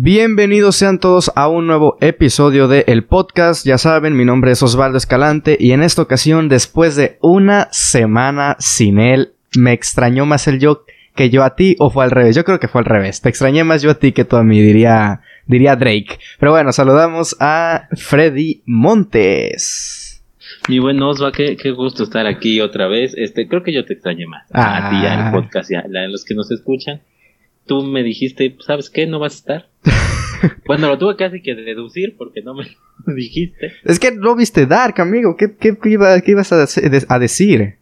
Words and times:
Bienvenidos 0.00 0.76
sean 0.76 1.00
todos 1.00 1.32
a 1.34 1.48
un 1.48 1.66
nuevo 1.66 1.98
episodio 2.00 2.68
de 2.68 2.84
El 2.86 3.02
Podcast. 3.02 3.66
Ya 3.66 3.78
saben, 3.78 4.16
mi 4.16 4.24
nombre 4.24 4.52
es 4.52 4.62
Osvaldo 4.62 4.96
Escalante 4.96 5.56
y 5.58 5.72
en 5.72 5.82
esta 5.82 6.02
ocasión, 6.02 6.48
después 6.48 6.94
de 6.94 7.18
una 7.20 7.66
semana 7.72 8.54
sin 8.60 9.00
él, 9.00 9.32
me 9.56 9.72
extrañó 9.72 10.24
más 10.24 10.46
el 10.46 10.60
yo 10.60 10.84
que 11.16 11.30
yo 11.30 11.42
a 11.42 11.56
ti 11.56 11.74
o 11.80 11.90
fue 11.90 12.04
al 12.04 12.12
revés. 12.12 12.36
Yo 12.36 12.44
creo 12.44 12.60
que 12.60 12.68
fue 12.68 12.80
al 12.80 12.84
revés. 12.84 13.22
Te 13.22 13.28
extrañé 13.28 13.64
más 13.64 13.82
yo 13.82 13.90
a 13.90 13.94
ti 13.98 14.12
que 14.12 14.24
tú 14.24 14.36
a 14.36 14.44
mí, 14.44 14.60
diría, 14.60 15.20
diría 15.48 15.74
Drake. 15.74 16.20
Pero 16.38 16.52
bueno, 16.52 16.70
saludamos 16.70 17.34
a 17.40 17.88
Freddy 17.96 18.62
Montes. 18.66 20.22
Mi 20.68 20.78
buen 20.78 21.02
Osva, 21.02 21.32
qué, 21.32 21.56
qué 21.56 21.72
gusto 21.72 22.04
estar 22.04 22.28
aquí 22.28 22.60
otra 22.60 22.86
vez. 22.86 23.14
Este, 23.16 23.48
creo 23.48 23.64
que 23.64 23.72
yo 23.74 23.84
te 23.84 23.94
extrañé 23.94 24.26
más. 24.28 24.46
A 24.52 24.90
ti, 24.90 25.04
al 25.04 25.20
Ah. 25.26 25.32
podcast, 25.32 25.72
y 25.72 25.74
a, 25.74 25.80
a 25.80 26.06
los 26.08 26.24
que 26.24 26.36
nos 26.36 26.52
escuchan. 26.52 27.00
Tú 27.66 27.82
me 27.82 28.04
dijiste, 28.04 28.56
¿sabes 28.64 28.90
qué? 28.90 29.08
No 29.08 29.18
vas 29.18 29.32
a 29.34 29.38
estar. 29.38 29.67
bueno, 30.66 30.88
lo 30.88 30.98
tuve 30.98 31.16
casi 31.16 31.42
que 31.42 31.54
deducir 31.54 32.14
porque 32.16 32.42
no 32.42 32.54
me 32.54 32.64
lo 33.06 33.14
dijiste. 33.14 33.72
Es 33.84 33.98
que 33.98 34.12
no 34.12 34.36
viste 34.36 34.66
Dark, 34.66 35.00
amigo. 35.00 35.36
¿Qué, 35.36 35.54
qué, 35.56 35.76
qué 35.76 35.90
iba- 35.90 36.20
qué 36.20 36.30
ibas 36.32 36.52
a, 36.52 36.62
dec- 36.64 37.06
a 37.08 37.18
decir? 37.18 37.74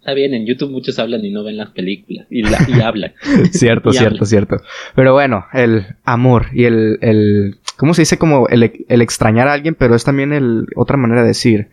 Está 0.00 0.14
bien, 0.14 0.34
en 0.34 0.46
YouTube 0.46 0.70
muchos 0.70 0.98
hablan 1.00 1.24
y 1.24 1.32
no 1.32 1.42
ven 1.42 1.56
las 1.56 1.70
películas. 1.70 2.26
Y, 2.30 2.42
la- 2.42 2.64
y 2.68 2.80
hablan. 2.80 3.12
cierto, 3.50 3.90
Y 3.90 3.94
cierto, 3.94 4.24
cierto. 4.24 4.56
Pero 4.94 5.12
bueno, 5.12 5.46
el 5.52 5.84
amor 6.04 6.46
y 6.52 6.64
el, 6.64 6.98
el 7.00 7.56
¿cómo 7.76 7.92
se 7.94 8.02
dice? 8.02 8.16
Como 8.18 8.46
el, 8.48 8.84
el 8.88 9.02
extrañar 9.02 9.48
a 9.48 9.52
alguien, 9.52 9.74
pero 9.74 9.94
es 9.96 10.04
también 10.04 10.32
el 10.32 10.66
otra 10.76 10.96
manera 10.96 11.22
de 11.22 11.28
decir. 11.28 11.68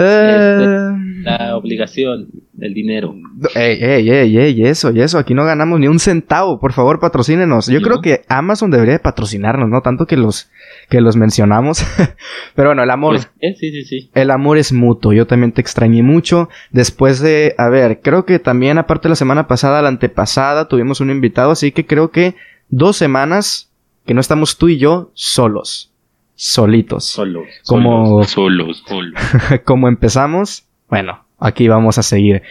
Eh, 0.00 0.92
La 1.24 1.56
obligación, 1.56 2.28
el 2.60 2.72
dinero. 2.74 3.14
ey, 3.54 3.78
ey, 3.82 4.08
ey, 4.10 4.38
ey, 4.38 4.66
eso, 4.66 4.92
y 4.92 5.00
eso, 5.00 5.18
aquí 5.18 5.34
no 5.34 5.44
ganamos 5.44 5.80
ni 5.80 5.88
un 5.88 5.98
centavo, 5.98 6.60
por 6.60 6.72
favor, 6.72 7.00
patrocínenos. 7.00 7.66
Yo 7.66 7.80
No. 7.80 7.86
creo 7.86 8.00
que 8.00 8.22
Amazon 8.28 8.70
debería 8.70 8.94
de 8.94 8.98
patrocinarnos, 9.00 9.68
no 9.68 9.80
tanto 9.82 10.06
que 10.06 10.16
los 10.16 10.50
que 10.88 11.00
los 11.00 11.16
mencionamos. 11.16 11.82
pero 12.54 12.68
bueno, 12.70 12.82
el 12.84 12.90
amor 12.90 13.16
Pues, 13.16 13.30
eh, 13.40 13.54
sí, 13.58 13.70
sí, 13.72 13.84
sí. 13.84 14.10
el 14.14 14.30
amor 14.30 14.56
es 14.58 14.72
mutuo. 14.72 15.12
Yo 15.12 15.26
también 15.26 15.52
te 15.52 15.60
extrañé 15.60 16.02
mucho. 16.02 16.48
Después 16.70 17.20
de, 17.20 17.54
a 17.58 17.68
ver, 17.68 18.00
creo 18.00 18.24
que 18.24 18.38
también 18.38 18.78
aparte 18.78 19.08
la 19.08 19.16
semana 19.16 19.48
pasada, 19.48 19.82
la 19.82 19.88
antepasada, 19.88 20.68
tuvimos 20.68 21.00
un 21.00 21.10
invitado, 21.10 21.50
así 21.50 21.72
que 21.72 21.84
creo 21.86 22.10
que 22.10 22.36
dos 22.70 22.96
semanas 22.96 23.70
que 24.06 24.14
no 24.14 24.20
estamos 24.20 24.56
tú 24.56 24.68
y 24.68 24.78
yo 24.78 25.10
solos. 25.14 25.92
Solitos. 26.40 27.04
Solos. 27.04 27.46
Como- 27.66 28.22
Solos, 28.24 28.30
solos, 28.30 28.84
solos. 28.86 29.20
Como 29.64 29.88
empezamos, 29.88 30.66
bueno, 30.88 31.24
aquí 31.40 31.66
vamos 31.66 31.98
a 31.98 32.04
seguir. 32.04 32.42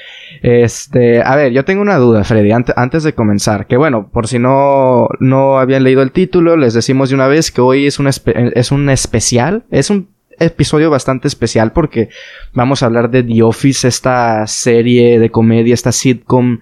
Este, 0.41 1.21
a 1.21 1.35
ver, 1.37 1.53
yo 1.53 1.63
tengo 1.63 1.81
una 1.81 1.95
duda, 1.95 2.25
Freddy, 2.25 2.51
ante- 2.51 2.73
antes 2.75 3.03
de 3.03 3.13
comenzar. 3.13 3.65
Que 3.65 3.77
bueno, 3.77 4.09
por 4.11 4.27
si 4.27 4.39
no, 4.39 5.07
no 5.21 5.57
habían 5.57 5.83
leído 5.85 6.01
el 6.01 6.11
título, 6.11 6.57
les 6.57 6.73
decimos 6.73 7.07
de 7.09 7.15
una 7.15 7.27
vez 7.27 7.49
que 7.49 7.61
hoy 7.61 7.85
es 7.87 7.97
un, 7.97 8.07
espe- 8.07 8.51
es 8.55 8.71
un 8.73 8.89
especial. 8.89 9.63
Es 9.71 9.89
un 9.89 10.09
episodio 10.37 10.89
bastante 10.89 11.29
especial 11.29 11.71
porque 11.71 12.09
vamos 12.53 12.83
a 12.83 12.87
hablar 12.87 13.09
de 13.09 13.23
The 13.23 13.41
Office, 13.41 13.87
esta 13.87 14.45
serie 14.47 15.17
de 15.17 15.31
comedia, 15.31 15.73
esta 15.73 15.93
sitcom 15.93 16.59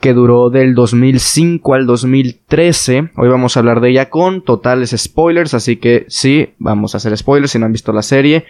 que 0.00 0.12
duró 0.12 0.50
del 0.50 0.74
2005 0.74 1.74
al 1.74 1.86
2013. 1.86 3.10
Hoy 3.16 3.28
vamos 3.28 3.56
a 3.56 3.60
hablar 3.60 3.80
de 3.80 3.90
ella 3.90 4.10
con 4.10 4.42
totales 4.42 4.94
spoilers, 4.96 5.54
así 5.54 5.76
que 5.76 6.06
sí, 6.08 6.54
vamos 6.58 6.94
a 6.94 6.98
hacer 6.98 7.16
spoilers 7.16 7.50
si 7.50 7.58
no 7.58 7.66
han 7.66 7.72
visto 7.72 7.92
la 7.92 8.02
serie. 8.02 8.44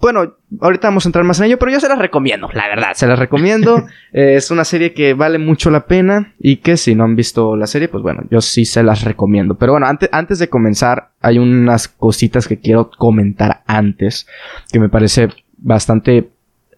Bueno, 0.00 0.34
ahorita 0.60 0.88
vamos 0.88 1.06
a 1.06 1.08
entrar 1.08 1.24
más 1.24 1.40
en 1.40 1.46
ello, 1.46 1.58
pero 1.58 1.72
yo 1.72 1.80
se 1.80 1.88
las 1.88 1.98
recomiendo, 1.98 2.48
la 2.52 2.68
verdad, 2.68 2.92
se 2.94 3.06
las 3.06 3.18
recomiendo. 3.18 3.86
Eh, 4.12 4.34
es 4.36 4.50
una 4.50 4.64
serie 4.64 4.92
que 4.92 5.14
vale 5.14 5.38
mucho 5.38 5.70
la 5.70 5.86
pena 5.86 6.34
y 6.38 6.56
que 6.56 6.76
si 6.76 6.94
no 6.94 7.04
han 7.04 7.16
visto 7.16 7.56
la 7.56 7.66
serie, 7.66 7.88
pues 7.88 8.02
bueno, 8.02 8.22
yo 8.30 8.40
sí 8.40 8.66
se 8.66 8.82
las 8.82 9.02
recomiendo. 9.02 9.54
Pero 9.56 9.72
bueno, 9.72 9.86
antes, 9.86 10.10
antes 10.12 10.38
de 10.38 10.48
comenzar, 10.48 11.12
hay 11.22 11.38
unas 11.38 11.88
cositas 11.88 12.46
que 12.46 12.60
quiero 12.60 12.90
comentar 12.90 13.62
antes, 13.66 14.28
que 14.70 14.78
me 14.78 14.90
parece 14.90 15.30
bastante 15.56 16.33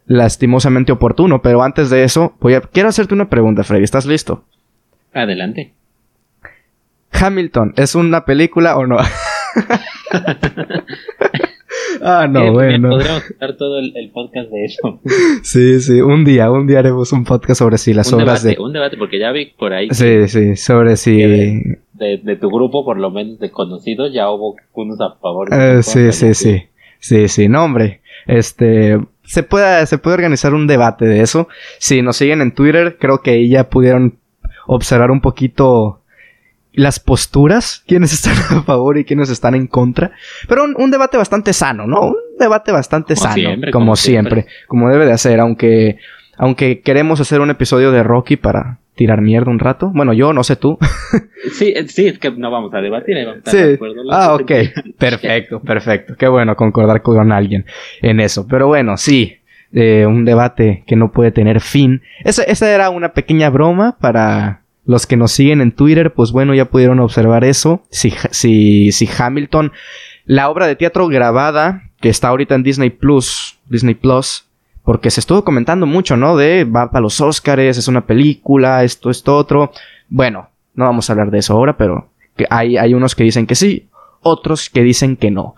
lastimosamente 0.06 0.92
oportuno, 0.92 1.42
pero 1.42 1.62
antes 1.62 1.90
de 1.90 2.04
eso, 2.04 2.34
voy 2.40 2.54
a, 2.54 2.60
quiero 2.60 2.88
hacerte 2.88 3.14
una 3.14 3.28
pregunta, 3.28 3.64
Freddy, 3.64 3.84
¿estás 3.84 4.06
listo? 4.06 4.44
Adelante. 5.12 5.72
Hamilton, 7.12 7.74
¿es 7.76 7.94
una 7.94 8.24
película 8.24 8.76
o 8.76 8.86
no? 8.86 8.98
ah, 12.02 12.26
no, 12.28 12.44
Eh, 12.44 12.50
bueno. 12.50 12.90
Podríamos 12.90 13.30
estar 13.30 13.56
todo 13.56 13.78
el, 13.78 13.92
el 13.96 14.10
podcast 14.10 14.50
de 14.50 14.64
eso. 14.64 15.00
Sí, 15.42 15.80
sí, 15.80 16.00
un 16.00 16.24
día, 16.24 16.50
un 16.50 16.66
día 16.66 16.80
haremos 16.80 17.12
un 17.12 17.24
podcast 17.24 17.58
sobre 17.60 17.78
si 17.78 17.94
las 17.94 18.12
un 18.12 18.20
obras 18.22 18.42
debate, 18.42 18.58
de... 18.58 18.64
un 18.64 18.72
debate, 18.72 18.96
porque 18.96 19.18
ya 19.18 19.32
vi 19.32 19.46
por 19.46 19.72
ahí 19.72 19.88
que 19.88 19.94
Sí, 19.94 20.28
sí, 20.28 20.56
sobre 20.56 20.96
si... 20.96 21.16
De, 21.18 22.18
de 22.22 22.36
tu 22.36 22.50
grupo, 22.50 22.84
por 22.84 22.98
lo 22.98 23.10
menos 23.10 23.38
de 23.38 23.50
conocidos, 23.50 24.12
ya 24.12 24.28
hubo 24.30 24.56
unos 24.74 25.00
a 25.00 25.14
favor. 25.14 25.48
Eh, 25.52 25.82
sí, 25.82 26.12
sí, 26.12 26.34
sí. 26.34 26.64
Sí, 26.98 27.28
sí, 27.28 27.48
no, 27.48 27.64
hombre. 27.64 28.00
Este... 28.26 28.98
Se 29.26 29.42
puede, 29.42 29.86
se 29.86 29.98
puede 29.98 30.14
organizar 30.14 30.54
un 30.54 30.66
debate 30.66 31.04
de 31.04 31.20
eso. 31.20 31.48
Si 31.78 32.02
nos 32.02 32.16
siguen 32.16 32.40
en 32.40 32.52
Twitter, 32.52 32.96
creo 32.98 33.22
que 33.22 33.32
ahí 33.32 33.48
ya 33.48 33.68
pudieron 33.68 34.18
observar 34.66 35.10
un 35.10 35.20
poquito 35.20 36.00
las 36.72 37.00
posturas, 37.00 37.82
quiénes 37.86 38.12
están 38.14 38.36
a 38.58 38.62
favor 38.62 38.98
y 38.98 39.04
quiénes 39.04 39.30
están 39.30 39.54
en 39.54 39.66
contra. 39.66 40.12
Pero 40.48 40.64
un, 40.64 40.74
un 40.78 40.90
debate 40.90 41.16
bastante 41.16 41.52
sano, 41.52 41.86
¿no? 41.86 42.00
Un 42.00 42.16
debate 42.38 42.72
bastante 42.72 43.14
Como 43.14 43.24
sano, 43.24 43.34
siempre, 43.34 43.70
como, 43.72 43.84
como 43.86 43.96
siempre, 43.96 44.42
siempre. 44.42 44.66
como 44.68 44.90
debe 44.90 45.06
de 45.06 45.12
hacer, 45.12 45.40
aunque 45.40 45.98
aunque 46.38 46.80
queremos 46.80 47.20
hacer 47.20 47.40
un 47.40 47.50
episodio 47.50 47.90
de 47.92 48.02
Rocky 48.02 48.36
para 48.36 48.78
tirar 48.96 49.20
mierda 49.22 49.50
un 49.50 49.58
rato. 49.60 49.90
Bueno, 49.94 50.12
yo 50.12 50.32
no 50.32 50.42
sé 50.42 50.56
tú. 50.56 50.78
Sí, 51.52 51.72
eh, 51.76 51.86
sí, 51.86 52.08
es 52.08 52.18
que 52.18 52.32
no 52.32 52.50
vamos 52.50 52.74
a 52.74 52.78
debatir, 52.80 53.16
ahí 53.16 53.24
vamos 53.24 53.36
a 53.36 53.38
estar 53.50 53.54
Sí. 53.54 53.58
de 53.68 53.74
acuerdo 53.74 54.02
los 54.02 54.12
Ah, 54.14 54.34
ok. 54.34 54.50
Perfecto, 54.98 55.60
perfecto. 55.60 56.14
Qué 56.18 56.26
bueno 56.26 56.56
concordar 56.56 57.02
con 57.02 57.30
alguien 57.30 57.64
en 58.02 58.18
eso. 58.18 58.46
Pero 58.48 58.66
bueno, 58.66 58.96
sí. 58.96 59.36
eh, 59.72 60.06
un 60.06 60.24
debate 60.24 60.82
que 60.88 60.96
no 60.96 61.12
puede 61.12 61.30
tener 61.30 61.60
fin. 61.60 62.02
Esa, 62.24 62.42
esa 62.42 62.68
era 62.74 62.90
una 62.90 63.12
pequeña 63.12 63.48
broma 63.50 63.96
para 64.00 64.62
los 64.86 65.06
que 65.06 65.16
nos 65.16 65.30
siguen 65.32 65.60
en 65.60 65.70
Twitter. 65.72 66.12
Pues 66.14 66.32
bueno, 66.32 66.52
ya 66.54 66.64
pudieron 66.64 66.98
observar 66.98 67.44
eso. 67.44 67.84
Si, 67.90 68.12
si, 68.32 68.90
si 68.90 69.08
Hamilton, 69.16 69.70
la 70.24 70.50
obra 70.50 70.66
de 70.66 70.74
teatro 70.74 71.06
grabada 71.06 71.90
que 72.00 72.08
está 72.08 72.28
ahorita 72.28 72.56
en 72.56 72.62
Disney 72.64 72.90
Plus, 72.90 73.58
Disney 73.68 73.94
Plus, 73.94 74.45
porque 74.86 75.10
se 75.10 75.18
estuvo 75.18 75.44
comentando 75.44 75.84
mucho, 75.84 76.16
¿no? 76.16 76.36
De 76.36 76.62
va 76.62 76.92
para 76.92 77.02
los 77.02 77.20
Oscars, 77.20 77.76
es 77.76 77.88
una 77.88 78.06
película, 78.06 78.84
esto, 78.84 79.10
esto, 79.10 79.36
otro. 79.36 79.72
Bueno, 80.08 80.48
no 80.76 80.84
vamos 80.84 81.10
a 81.10 81.12
hablar 81.12 81.32
de 81.32 81.38
eso 81.38 81.54
ahora, 81.54 81.76
pero 81.76 82.08
hay, 82.48 82.76
hay 82.76 82.94
unos 82.94 83.16
que 83.16 83.24
dicen 83.24 83.48
que 83.48 83.56
sí, 83.56 83.88
otros 84.22 84.70
que 84.70 84.84
dicen 84.84 85.16
que 85.16 85.32
no. 85.32 85.56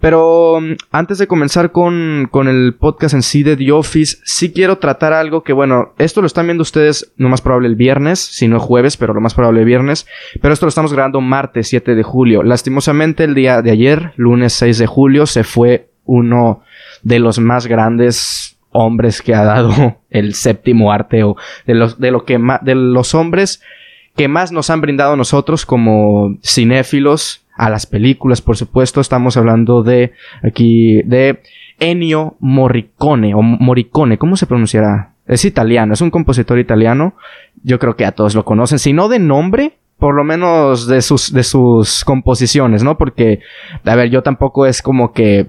Pero 0.00 0.58
mm, 0.62 0.76
antes 0.90 1.18
de 1.18 1.26
comenzar 1.26 1.70
con, 1.70 2.28
con 2.30 2.48
el 2.48 2.74
podcast 2.74 3.14
en 3.14 3.20
sí 3.20 3.42
de 3.42 3.58
The 3.58 3.72
Office, 3.72 4.16
sí 4.24 4.54
quiero 4.54 4.78
tratar 4.78 5.12
algo 5.12 5.42
que, 5.42 5.52
bueno, 5.52 5.92
esto 5.98 6.22
lo 6.22 6.26
están 6.26 6.46
viendo 6.46 6.62
ustedes 6.62 7.12
lo 7.18 7.28
más 7.28 7.42
probable 7.42 7.68
el 7.68 7.76
viernes, 7.76 8.20
si 8.20 8.48
no 8.48 8.58
jueves, 8.58 8.96
pero 8.96 9.12
lo 9.12 9.20
más 9.20 9.34
probable 9.34 9.60
el 9.60 9.66
viernes. 9.66 10.06
Pero 10.40 10.54
esto 10.54 10.64
lo 10.64 10.70
estamos 10.70 10.94
grabando 10.94 11.20
martes 11.20 11.68
7 11.68 11.94
de 11.94 12.02
julio. 12.02 12.42
Lastimosamente 12.42 13.24
el 13.24 13.34
día 13.34 13.60
de 13.60 13.70
ayer, 13.70 14.14
lunes 14.16 14.54
6 14.54 14.78
de 14.78 14.86
julio, 14.86 15.26
se 15.26 15.44
fue 15.44 15.90
uno 16.06 16.62
de 17.02 17.18
los 17.18 17.38
más 17.38 17.66
grandes 17.66 18.56
hombres 18.72 19.22
que 19.22 19.34
ha 19.34 19.44
dado 19.44 19.98
el 20.10 20.34
séptimo 20.34 20.92
arte 20.92 21.22
o 21.24 21.36
de 21.66 21.74
los, 21.74 21.98
de 22.00 22.10
lo 22.10 22.24
que 22.24 22.38
ma- 22.38 22.60
de 22.62 22.74
los 22.74 23.14
hombres 23.14 23.62
que 24.16 24.28
más 24.28 24.52
nos 24.52 24.68
han 24.70 24.80
brindado 24.80 25.14
a 25.14 25.16
nosotros 25.16 25.64
como 25.64 26.36
cinéfilos 26.44 27.46
a 27.56 27.70
las 27.70 27.86
películas, 27.86 28.40
por 28.42 28.56
supuesto. 28.56 29.00
Estamos 29.00 29.36
hablando 29.36 29.82
de 29.82 30.12
aquí 30.42 31.02
de 31.04 31.40
Ennio 31.80 32.36
Morricone 32.40 33.34
o 33.34 33.42
Morricone, 33.42 34.18
¿cómo 34.18 34.36
se 34.36 34.46
pronunciará? 34.46 35.12
Es 35.26 35.44
italiano, 35.44 35.94
es 35.94 36.00
un 36.00 36.10
compositor 36.10 36.58
italiano. 36.58 37.14
Yo 37.62 37.78
creo 37.78 37.96
que 37.96 38.04
a 38.04 38.12
todos 38.12 38.34
lo 38.34 38.44
conocen, 38.44 38.78
si 38.78 38.92
no 38.92 39.08
de 39.08 39.18
nombre, 39.18 39.78
por 39.98 40.14
lo 40.14 40.24
menos 40.24 40.86
de 40.88 41.00
sus 41.00 41.32
de 41.32 41.42
sus 41.44 42.04
composiciones, 42.04 42.82
¿no? 42.82 42.98
Porque 42.98 43.40
a 43.84 43.94
ver, 43.94 44.10
yo 44.10 44.22
tampoco 44.22 44.66
es 44.66 44.82
como 44.82 45.12
que 45.12 45.46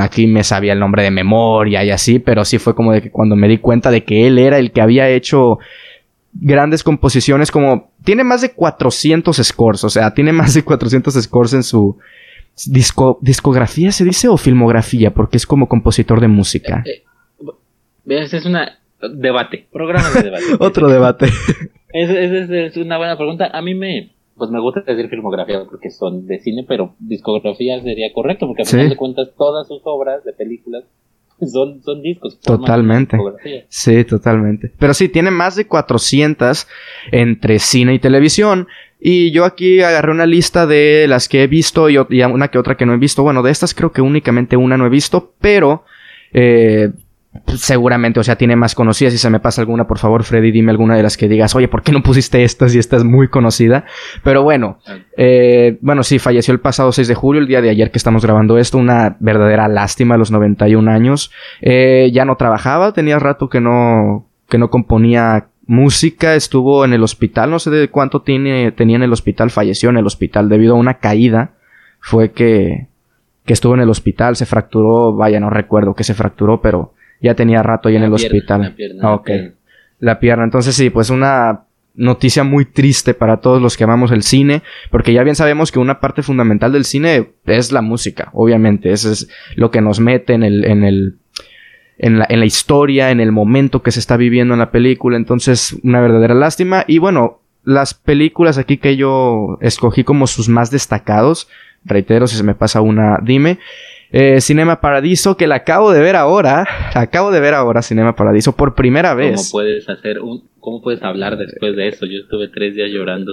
aquí 0.00 0.26
me 0.26 0.44
sabía 0.44 0.72
el 0.72 0.80
nombre 0.80 1.02
de 1.02 1.10
memoria 1.10 1.84
y 1.84 1.90
así, 1.90 2.18
pero 2.18 2.44
sí 2.44 2.58
fue 2.58 2.74
como 2.74 2.92
de 2.92 3.02
que 3.02 3.10
cuando 3.10 3.36
me 3.36 3.48
di 3.48 3.58
cuenta 3.58 3.90
de 3.90 4.04
que 4.04 4.26
él 4.26 4.38
era 4.38 4.58
el 4.58 4.72
que 4.72 4.80
había 4.80 5.08
hecho 5.08 5.58
grandes 6.32 6.82
composiciones 6.84 7.50
como 7.50 7.90
tiene 8.04 8.24
más 8.24 8.40
de 8.40 8.52
400 8.52 9.36
scores, 9.36 9.84
o 9.84 9.90
sea, 9.90 10.14
tiene 10.14 10.32
más 10.32 10.54
de 10.54 10.62
400 10.62 11.14
scores 11.14 11.52
en 11.54 11.62
su 11.62 11.98
disco 12.66 13.18
discografía 13.20 13.92
se 13.92 14.04
dice 14.04 14.28
o 14.28 14.36
filmografía, 14.36 15.12
porque 15.12 15.36
es 15.36 15.46
como 15.46 15.68
compositor 15.68 16.20
de 16.20 16.28
música. 16.28 16.82
Eh, 16.86 17.02
Ves, 18.04 18.34
es 18.34 18.44
una 18.44 18.78
debate, 19.00 19.66
programa 19.72 20.10
de 20.10 20.22
debate. 20.22 20.44
Otro 20.58 20.88
debate. 20.88 21.26
Esa 21.92 22.18
es, 22.18 22.50
es 22.50 22.76
una 22.76 22.98
buena 22.98 23.16
pregunta. 23.16 23.50
A 23.52 23.62
mí 23.62 23.74
me, 23.74 24.10
pues 24.40 24.50
me 24.50 24.58
gusta 24.60 24.80
decir 24.80 25.08
filmografía 25.08 25.62
porque 25.70 25.90
son 25.90 26.26
de 26.26 26.40
cine, 26.40 26.64
pero 26.66 26.96
discografía 26.98 27.80
sería 27.80 28.12
correcto 28.12 28.48
porque 28.48 28.62
a 28.62 28.64
Sí. 28.64 28.72
final 28.72 28.90
de 28.90 28.96
cuentas 28.96 29.28
todas 29.38 29.68
sus 29.68 29.80
obras 29.84 30.24
de 30.24 30.32
películas 30.32 30.82
son, 31.52 31.80
son 31.82 32.02
discos. 32.02 32.40
Totalmente. 32.40 33.16
Sí, 33.68 34.04
totalmente. 34.04 34.72
Pero 34.78 34.92
sí, 34.94 35.08
tiene 35.08 35.30
más 35.30 35.54
de 35.54 35.66
400 35.66 36.66
entre 37.12 37.58
cine 37.60 37.94
y 37.94 37.98
televisión. 38.00 38.66
Y 39.00 39.30
yo 39.30 39.44
aquí 39.44 39.80
agarré 39.80 40.10
una 40.10 40.26
lista 40.26 40.66
de 40.66 41.06
las 41.08 41.28
que 41.28 41.42
he 41.42 41.46
visto 41.46 41.88
y, 41.88 41.96
una 41.96 42.48
que 42.48 42.58
otra 42.58 42.76
que 42.76 42.84
no 42.84 42.92
he 42.92 42.98
visto. 42.98 43.22
Bueno, 43.22 43.42
de 43.42 43.50
estas 43.50 43.74
creo 43.74 43.92
que 43.92 44.02
únicamente 44.02 44.56
una 44.58 44.76
no 44.76 44.84
he 44.86 44.90
visto, 44.90 45.32
pero 45.40 45.84
eh, 46.32 46.90
seguramente, 47.56 48.18
o 48.18 48.24
sea, 48.24 48.36
tiene 48.36 48.56
más 48.56 48.74
conocidas. 48.74 49.12
Si 49.12 49.18
se 49.18 49.30
me 49.30 49.40
pasa 49.40 49.60
alguna, 49.60 49.86
por 49.86 49.98
favor, 49.98 50.24
Freddy, 50.24 50.50
dime 50.50 50.70
alguna 50.70 50.96
de 50.96 51.02
las 51.02 51.16
que 51.16 51.28
digas, 51.28 51.54
oye, 51.54 51.68
¿por 51.68 51.82
qué 51.82 51.92
no 51.92 52.02
pusiste 52.02 52.42
esta 52.42 52.68
si 52.68 52.78
esta 52.78 52.96
es 52.96 53.04
muy 53.04 53.28
conocida? 53.28 53.84
Pero 54.24 54.42
bueno, 54.42 54.78
eh, 55.16 55.78
bueno, 55.80 56.02
sí, 56.02 56.18
falleció 56.18 56.52
el 56.52 56.60
pasado 56.60 56.90
6 56.92 57.06
de 57.08 57.14
julio, 57.14 57.40
el 57.40 57.46
día 57.46 57.60
de 57.60 57.70
ayer 57.70 57.90
que 57.90 57.98
estamos 57.98 58.24
grabando 58.24 58.58
esto, 58.58 58.78
una 58.78 59.16
verdadera 59.20 59.68
lástima 59.68 60.16
a 60.16 60.18
los 60.18 60.30
91 60.30 60.90
años. 60.90 61.30
Eh, 61.60 62.10
ya 62.12 62.24
no 62.24 62.36
trabajaba, 62.36 62.92
tenía 62.92 63.18
rato 63.18 63.48
que 63.48 63.60
no, 63.60 64.26
que 64.48 64.58
no 64.58 64.70
componía 64.70 65.46
música, 65.66 66.34
estuvo 66.34 66.84
en 66.84 66.92
el 66.92 67.02
hospital, 67.04 67.50
no 67.50 67.60
sé 67.60 67.70
de 67.70 67.88
cuánto 67.88 68.22
tiene, 68.22 68.72
tenía 68.72 68.96
en 68.96 69.04
el 69.04 69.12
hospital, 69.12 69.50
falleció 69.50 69.90
en 69.90 69.98
el 69.98 70.06
hospital 70.06 70.48
debido 70.48 70.74
a 70.74 70.78
una 70.78 70.94
caída. 70.94 71.52
Fue 72.00 72.32
que, 72.32 72.88
que 73.44 73.52
estuvo 73.52 73.74
en 73.74 73.80
el 73.80 73.90
hospital, 73.90 74.34
se 74.34 74.46
fracturó, 74.46 75.14
vaya, 75.14 75.38
no 75.38 75.50
recuerdo 75.50 75.94
que 75.94 76.02
se 76.02 76.14
fracturó, 76.14 76.60
pero 76.60 76.94
ya 77.20 77.34
tenía 77.34 77.62
rato 77.62 77.88
ahí 77.88 77.96
en 77.96 78.02
el 78.02 78.12
hospital. 78.12 78.62
La 78.62 78.74
pierna, 78.74 79.12
ok. 79.14 79.30
La 79.98 80.18
pierna. 80.18 80.44
Entonces 80.44 80.74
sí, 80.74 80.90
pues 80.90 81.10
una 81.10 81.64
noticia 81.94 82.44
muy 82.44 82.64
triste 82.64 83.14
para 83.14 83.38
todos 83.38 83.60
los 83.60 83.76
que 83.76 83.84
amamos 83.84 84.10
el 84.12 84.22
cine, 84.22 84.62
porque 84.90 85.12
ya 85.12 85.22
bien 85.22 85.36
sabemos 85.36 85.72
que 85.72 85.78
una 85.78 86.00
parte 86.00 86.22
fundamental 86.22 86.72
del 86.72 86.84
cine 86.84 87.30
es 87.46 87.72
la 87.72 87.82
música, 87.82 88.30
obviamente, 88.32 88.92
eso 88.92 89.10
es 89.10 89.28
lo 89.56 89.70
que 89.70 89.80
nos 89.80 90.00
mete 90.00 90.32
en 90.32 90.42
el, 90.42 90.64
en 90.64 90.84
el, 90.84 91.16
en 91.98 92.18
la, 92.18 92.26
en 92.28 92.40
la 92.40 92.46
historia, 92.46 93.10
en 93.10 93.20
el 93.20 93.32
momento 93.32 93.82
que 93.82 93.90
se 93.90 94.00
está 94.00 94.16
viviendo 94.16 94.54
en 94.54 94.60
la 94.60 94.70
película, 94.70 95.16
entonces 95.16 95.76
una 95.82 96.00
verdadera 96.00 96.34
lástima, 96.34 96.84
y 96.86 96.98
bueno, 96.98 97.40
las 97.64 97.92
películas 97.92 98.56
aquí 98.56 98.78
que 98.78 98.96
yo 98.96 99.58
escogí 99.60 100.04
como 100.04 100.26
sus 100.26 100.48
más 100.48 100.70
destacados, 100.70 101.48
reitero, 101.84 102.26
si 102.26 102.36
se 102.36 102.44
me 102.44 102.54
pasa 102.54 102.80
una, 102.80 103.18
dime, 103.22 103.58
eh, 104.12 104.40
Cinema 104.40 104.80
Paradiso, 104.80 105.36
que 105.36 105.46
la 105.46 105.56
acabo 105.56 105.92
de 105.92 106.00
ver 106.00 106.16
ahora. 106.16 106.66
Acabo 106.94 107.30
de 107.30 107.40
ver 107.40 107.54
ahora 107.54 107.82
Cinema 107.82 108.16
Paradiso 108.16 108.56
por 108.56 108.74
primera 108.74 109.14
vez. 109.14 109.36
¿Cómo 109.36 109.62
puedes 109.62 109.88
hacer 109.88 110.20
un, 110.20 110.48
cómo 110.58 110.82
puedes 110.82 111.02
hablar 111.02 111.36
después 111.36 111.76
de 111.76 111.88
eso? 111.88 112.06
Yo 112.06 112.18
estuve 112.22 112.48
tres 112.48 112.74
días 112.74 112.90
llorando. 112.90 113.32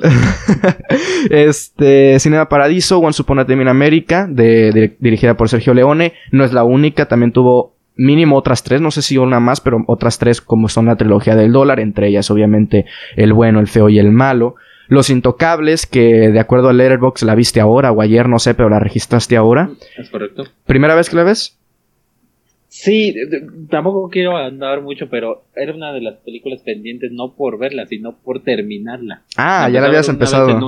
este, 1.29 2.19
Cinema 2.19 2.47
Paradiso, 2.47 2.99
Once 2.99 3.21
Upon 3.21 3.39
a 3.39 3.45
Time 3.45 3.63
in 3.63 3.67
America, 3.67 4.27
de, 4.29 4.95
dirigida 4.99 5.35
por 5.35 5.49
Sergio 5.49 5.73
Leone. 5.73 6.13
No 6.31 6.43
es 6.43 6.53
la 6.53 6.63
única, 6.63 7.07
también 7.07 7.31
tuvo 7.31 7.75
mínimo 7.95 8.37
otras 8.37 8.63
tres, 8.63 8.79
no 8.79 8.91
sé 8.91 9.01
si 9.01 9.17
una 9.17 9.39
más, 9.39 9.59
pero 9.59 9.83
otras 9.87 10.19
tres 10.19 10.39
como 10.39 10.69
son 10.69 10.85
la 10.85 10.95
trilogía 10.95 11.35
del 11.35 11.51
dólar, 11.51 11.79
entre 11.79 12.07
ellas 12.09 12.29
obviamente 12.29 12.85
el 13.15 13.33
bueno, 13.33 13.59
el 13.59 13.67
feo 13.67 13.89
y 13.89 13.97
el 13.97 14.11
malo. 14.11 14.55
Los 14.87 15.09
Intocables, 15.09 15.85
que 15.85 16.29
de 16.29 16.39
acuerdo 16.39 16.69
a 16.69 16.73
Letterboxd 16.73 17.25
la 17.25 17.35
viste 17.35 17.59
ahora 17.59 17.91
o 17.91 18.01
ayer, 18.01 18.29
no 18.29 18.39
sé, 18.39 18.53
pero 18.53 18.69
la 18.69 18.79
registraste 18.79 19.35
ahora. 19.35 19.69
Es 19.97 20.09
correcto. 20.09 20.45
¿Primera 20.65 20.95
vez 20.95 21.09
que 21.09 21.15
la 21.15 21.23
ves? 21.23 21.57
Sí, 22.69 23.15
tampoco 23.69 24.09
quiero 24.09 24.37
andar 24.37 24.81
mucho, 24.81 25.09
pero 25.09 25.45
era 25.55 25.73
una 25.73 25.93
de 25.93 26.01
las 26.01 26.17
películas 26.17 26.61
pendientes 26.61 27.11
no 27.11 27.33
por 27.33 27.57
verla, 27.57 27.87
sino 27.87 28.17
por 28.17 28.43
terminarla. 28.43 29.23
Ah, 29.35 29.69
ya 29.69 29.81
la 29.81 29.87
habías 29.87 30.09
empezado. 30.09 30.59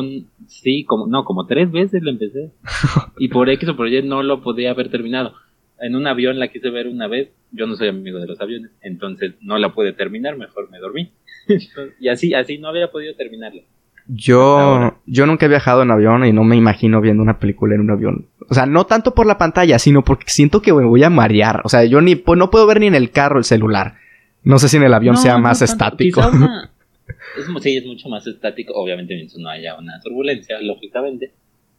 sí, 0.48 0.86
como 0.86 1.08
no, 1.08 1.24
como 1.24 1.46
tres 1.46 1.72
veces 1.72 2.02
la 2.02 2.12
empecé. 2.12 2.52
y 3.20 3.28
por 3.28 3.50
X 3.50 3.70
o 3.70 3.76
por 3.76 3.90
Y 3.90 4.02
no 4.02 4.24
lo 4.24 4.42
podía 4.42 4.72
haber 4.72 4.90
terminado. 4.90 5.36
En 5.80 5.96
un 5.96 6.08
avión 6.08 6.40
la 6.40 6.48
quise 6.48 6.70
ver 6.70 6.88
una 6.88 7.08
vez, 7.08 7.30
yo 7.52 7.68
no 7.68 7.76
soy 7.76 7.90
amigo 7.90 8.20
de 8.20 8.28
los 8.28 8.42
aviones, 8.42 8.72
entonces 8.82 9.36
no 9.42 9.58
la 9.58 9.74
pude 9.74 9.94
terminar, 9.94 10.36
mejor 10.36 10.70
me 10.72 10.80
dormí. 10.80 11.12
y 12.00 12.08
así, 12.08 12.34
así 12.34 12.58
no 12.58 12.70
había 12.70 12.92
podido 12.92 13.14
terminarla. 13.16 13.62
Yo, 14.12 14.98
yo 15.06 15.28
nunca 15.28 15.46
he 15.46 15.50
viajado 15.50 15.84
en 15.84 15.92
avión 15.92 16.26
y 16.26 16.34
no 16.34 16.44
me 16.44 16.56
imagino 16.56 17.00
viendo 17.00 17.22
una 17.22 17.38
película 17.38 17.76
en 17.76 17.82
un 17.82 17.92
avión. 17.92 18.28
O 18.50 18.56
sea, 18.56 18.66
no 18.66 18.88
tanto 18.88 19.14
por 19.14 19.28
la 19.28 19.38
pantalla, 19.38 19.78
sino 19.78 20.04
porque 20.04 20.32
siento 20.32 20.64
que 20.64 20.74
me 20.74 20.84
voy 20.84 21.04
a 21.04 21.12
marear. 21.12 21.62
O 21.64 21.70
sea, 21.70 21.86
yo 21.86 22.02
ni 22.02 22.16
no 22.36 22.50
puedo 22.50 22.66
ver 22.66 22.80
ni 22.80 22.88
en 22.88 22.96
el 22.96 23.12
carro 23.12 23.38
el 23.38 23.44
celular. 23.44 23.98
No 24.44 24.58
sé 24.58 24.68
si 24.68 24.78
en 24.78 24.84
el 24.84 24.96
avión 24.96 25.16
sea 25.16 25.38
más 25.38 25.62
estático. 25.62 26.22
es, 27.38 27.64
sí, 27.64 27.78
es 27.78 27.86
mucho 27.86 28.10
más 28.10 28.26
estático. 28.26 28.74
Obviamente, 28.74 29.14
mientras 29.14 29.38
no 29.38 29.48
haya 29.48 29.78
una 29.78 30.00
turbulencia, 30.02 30.60
lógicamente. 30.60 31.32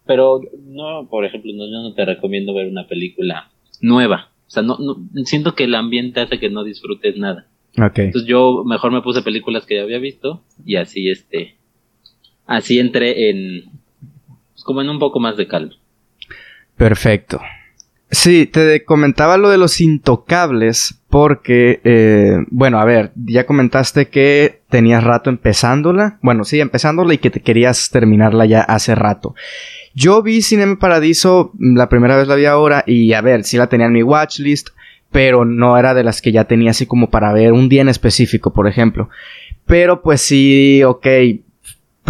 Pero 0.06 0.40
no, 0.66 1.08
por 1.10 1.24
ejemplo, 1.24 1.50
no, 1.52 1.66
yo 1.66 1.82
no 1.82 1.94
te 1.94 2.04
recomiendo 2.04 2.54
ver 2.54 2.68
una 2.68 2.86
película 2.86 3.50
nueva. 3.80 4.30
O 4.46 4.50
sea, 4.50 4.62
no, 4.62 4.78
no, 4.78 4.96
siento 5.24 5.56
que 5.56 5.64
el 5.64 5.74
ambiente 5.74 6.20
hace 6.20 6.38
que 6.38 6.48
no 6.48 6.62
disfrutes 6.62 7.16
nada. 7.16 7.48
Okay. 7.76 8.06
Entonces 8.06 8.28
yo 8.28 8.62
mejor 8.64 8.92
me 8.92 9.02
puse 9.02 9.22
películas 9.22 9.66
que 9.66 9.76
ya 9.76 9.82
había 9.82 9.98
visto 9.98 10.44
y 10.64 10.76
así 10.76 11.08
este 11.08 11.56
así 12.50 12.80
entré 12.80 13.30
en, 13.30 13.70
pues, 14.52 14.64
como 14.64 14.82
en 14.82 14.90
un 14.90 14.98
poco 14.98 15.20
más 15.20 15.36
de 15.36 15.46
calma. 15.46 15.72
Perfecto. 16.76 17.40
Sí, 18.10 18.46
te 18.46 18.84
comentaba 18.84 19.38
lo 19.38 19.50
de 19.50 19.56
los 19.56 19.80
intocables 19.80 21.00
porque, 21.08 21.80
eh, 21.84 22.38
bueno, 22.48 22.80
a 22.80 22.84
ver, 22.84 23.12
ya 23.14 23.46
comentaste 23.46 24.08
que 24.08 24.62
tenías 24.68 25.04
rato 25.04 25.30
empezándola. 25.30 26.18
Bueno, 26.22 26.42
sí, 26.42 26.58
empezándola 26.58 27.14
y 27.14 27.18
que 27.18 27.30
te 27.30 27.40
querías 27.40 27.88
terminarla 27.90 28.46
ya 28.46 28.62
hace 28.62 28.96
rato. 28.96 29.36
Yo 29.94 30.20
vi 30.22 30.42
Cinema 30.42 30.76
Paradiso, 30.76 31.52
la 31.60 31.88
primera 31.88 32.16
vez 32.16 32.26
la 32.26 32.34
vi 32.34 32.46
ahora 32.46 32.82
y 32.84 33.12
a 33.12 33.20
ver, 33.20 33.44
sí 33.44 33.58
la 33.58 33.68
tenía 33.68 33.86
en 33.86 33.92
mi 33.92 34.02
watchlist, 34.02 34.70
pero 35.12 35.44
no 35.44 35.78
era 35.78 35.94
de 35.94 36.02
las 36.02 36.20
que 36.20 36.32
ya 36.32 36.46
tenía 36.46 36.72
así 36.72 36.86
como 36.86 37.10
para 37.10 37.32
ver 37.32 37.52
un 37.52 37.68
día 37.68 37.82
en 37.82 37.88
específico, 37.88 38.52
por 38.52 38.66
ejemplo. 38.66 39.08
Pero 39.66 40.02
pues 40.02 40.20
sí, 40.20 40.82
ok, 40.82 41.06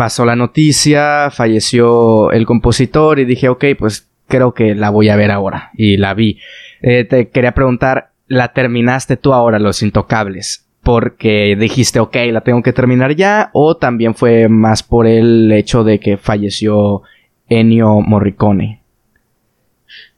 pasó 0.00 0.24
la 0.24 0.34
noticia, 0.34 1.28
falleció 1.30 2.32
el 2.32 2.46
compositor 2.46 3.18
y 3.18 3.26
dije, 3.26 3.50
ok, 3.50 3.66
pues 3.78 4.08
creo 4.28 4.54
que 4.54 4.74
la 4.74 4.88
voy 4.88 5.10
a 5.10 5.16
ver 5.16 5.30
ahora. 5.30 5.72
Y 5.74 5.98
la 5.98 6.14
vi. 6.14 6.38
Eh, 6.80 7.04
te 7.04 7.28
quería 7.28 7.52
preguntar, 7.52 8.12
¿la 8.26 8.54
terminaste 8.54 9.18
tú 9.18 9.34
ahora, 9.34 9.58
Los 9.58 9.82
Intocables? 9.82 10.66
Porque 10.82 11.54
dijiste, 11.54 12.00
ok, 12.00 12.16
la 12.32 12.40
tengo 12.40 12.62
que 12.62 12.72
terminar 12.72 13.14
ya, 13.14 13.50
o 13.52 13.76
también 13.76 14.14
fue 14.14 14.48
más 14.48 14.82
por 14.82 15.06
el 15.06 15.52
hecho 15.52 15.84
de 15.84 16.00
que 16.00 16.16
falleció 16.16 17.02
Ennio 17.50 18.00
Morricone. 18.00 18.80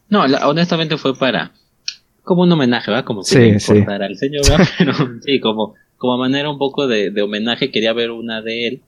No, 0.09 0.23
honestamente 0.45 0.97
fue 0.97 1.19
para 1.19 1.51
como 2.23 2.43
un 2.43 2.53
homenaje, 2.53 2.93
¿va? 2.93 3.05
Como 3.05 3.25
si 3.25 3.59
sí, 3.59 3.59
sí. 3.59 3.85
al 3.89 4.17
señor, 4.17 4.45
Pero 4.79 4.93
sí, 5.23 5.41
como, 5.41 5.75
como 5.97 6.19
manera 6.19 6.49
un 6.49 6.59
poco 6.59 6.87
de, 6.87 7.11
de 7.11 7.23
homenaje 7.23 7.73
quería 7.73 7.93
ver 7.93 8.13
una 8.13 8.43
de 8.43 8.69
él 8.69 8.83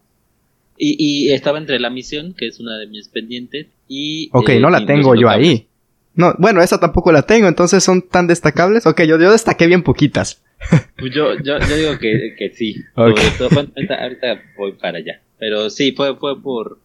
y, 0.76 1.30
estaba 1.30 1.58
entre 1.58 1.78
La 1.80 1.90
Misión, 1.90 2.34
que 2.34 2.46
es 2.46 2.60
una 2.60 2.78
de 2.78 2.86
mis 2.86 3.08
pendientes, 3.08 3.66
y... 3.88 4.28
Ok, 4.32 4.50
no 4.60 4.70
la 4.70 4.84
tengo 4.86 5.14
yo 5.14 5.28
ahí. 5.28 5.66
No, 6.14 6.34
bueno, 6.38 6.62
esa 6.62 6.78
tampoco 6.78 7.10
la 7.10 7.22
tengo, 7.22 7.48
entonces 7.48 7.82
son 7.82 8.02
tan 8.02 8.26
destacables. 8.26 8.86
Ok, 8.86 9.02
yo, 9.02 9.18
yo 9.18 9.32
destaqué 9.32 9.66
bien 9.66 9.82
poquitas. 9.82 10.42
Pues 10.96 11.12
yo, 11.12 11.34
yo, 11.42 11.58
yo 11.58 11.76
digo 11.76 11.98
que, 11.98 12.34
que 12.38 12.50
sí. 12.50 12.76
ahorita, 12.94 14.40
voy 14.56 14.72
para 14.72 14.98
allá. 14.98 15.20
Pero 15.38 15.68
sí, 15.68 15.92
fue, 15.92 16.16
fue 16.16 16.40
por, 16.40 16.78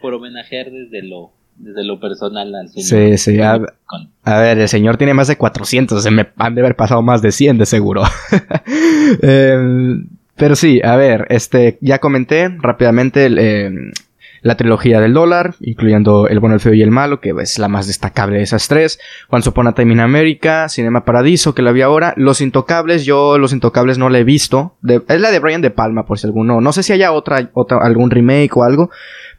por 0.00 0.14
homenajear 0.14 0.70
desde 0.70 1.02
lo, 1.02 1.32
desde 1.56 1.84
lo 1.84 2.00
personal 2.00 2.54
al 2.54 2.70
señor. 2.70 3.18
Sí, 3.18 3.18
sí. 3.18 3.40
A, 3.40 3.60
a, 4.22 4.40
ver, 4.40 4.58
el 4.58 4.68
señor 4.68 4.96
tiene 4.96 5.12
más 5.12 5.28
de 5.28 5.36
400. 5.36 6.02
Se 6.02 6.10
me 6.10 6.28
han 6.36 6.54
de 6.54 6.62
haber 6.62 6.76
pasado 6.76 7.02
más 7.02 7.20
de 7.20 7.32
100 7.32 7.58
de 7.58 7.66
seguro. 7.66 8.04
eh, 9.22 9.98
pero 10.36 10.56
sí, 10.56 10.80
a 10.82 10.96
ver, 10.96 11.26
este, 11.30 11.78
ya 11.80 11.98
comenté 11.98 12.48
rápidamente 12.60 13.28
eh, 13.30 13.70
la 14.42 14.56
trilogía 14.56 15.00
del 15.00 15.14
dólar, 15.14 15.54
incluyendo 15.60 16.28
El 16.28 16.40
bueno, 16.40 16.54
el 16.54 16.60
feo 16.60 16.74
y 16.74 16.82
el 16.82 16.90
malo, 16.90 17.20
que 17.20 17.34
es 17.40 17.58
la 17.58 17.68
más 17.68 17.86
destacable 17.86 18.36
de 18.36 18.42
esas 18.42 18.68
tres. 18.68 18.98
Once 19.28 19.48
Upon 19.48 19.66
a 19.66 19.72
Time 19.72 19.92
in 19.92 20.00
America, 20.00 20.68
Cinema 20.68 21.04
Paradiso, 21.04 21.54
que 21.54 21.62
la 21.62 21.72
vi 21.72 21.82
ahora. 21.82 22.14
Los 22.16 22.40
Intocables, 22.40 23.04
yo 23.04 23.38
Los 23.38 23.52
Intocables 23.52 23.98
no 23.98 24.08
la 24.08 24.18
he 24.18 24.24
visto. 24.24 24.76
es 25.08 25.20
la 25.20 25.30
de 25.30 25.38
Brian 25.40 25.62
De 25.62 25.70
Palma, 25.70 26.06
por 26.06 26.18
si 26.18 26.26
alguno. 26.26 26.60
No 26.60 26.72
sé 26.72 26.82
si 26.82 26.92
haya 26.92 27.12
otra, 27.12 27.50
otra 27.54 27.78
algún 27.78 28.10
remake 28.10 28.56
o 28.56 28.62
algo, 28.62 28.90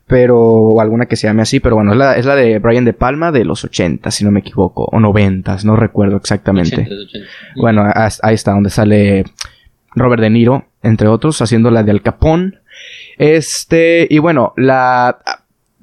pero 0.08 0.40
o 0.40 0.82
alguna 0.82 1.06
que 1.06 1.16
se 1.16 1.28
llame 1.28 1.42
así, 1.42 1.60
pero 1.60 1.76
bueno, 1.76 1.92
es 1.92 1.98
la, 1.98 2.16
es 2.16 2.26
la 2.26 2.36
de 2.36 2.60
Brian 2.60 2.86
De 2.86 2.94
Palma 2.94 3.32
de 3.32 3.46
los 3.46 3.64
80, 3.64 4.10
si 4.12 4.26
no 4.26 4.32
me 4.32 4.40
equivoco, 4.40 4.90
o 4.92 5.00
90, 5.00 5.58
no 5.64 5.76
recuerdo 5.76 6.18
exactamente. 6.18 6.88
Bueno, 7.56 7.86
ahí 7.94 8.34
está, 8.34 8.52
donde 8.52 8.70
sale 8.70 9.26
Robert 9.98 10.22
De 10.22 10.30
Niro, 10.30 10.66
entre 10.84 11.08
otros, 11.08 11.42
haciendo 11.42 11.72
la 11.72 11.84
de 11.84 11.92
Al 11.92 12.02
Capón. 12.02 12.60
Este, 13.18 14.08
y 14.10 14.20
bueno, 14.20 14.54
la 14.56 15.20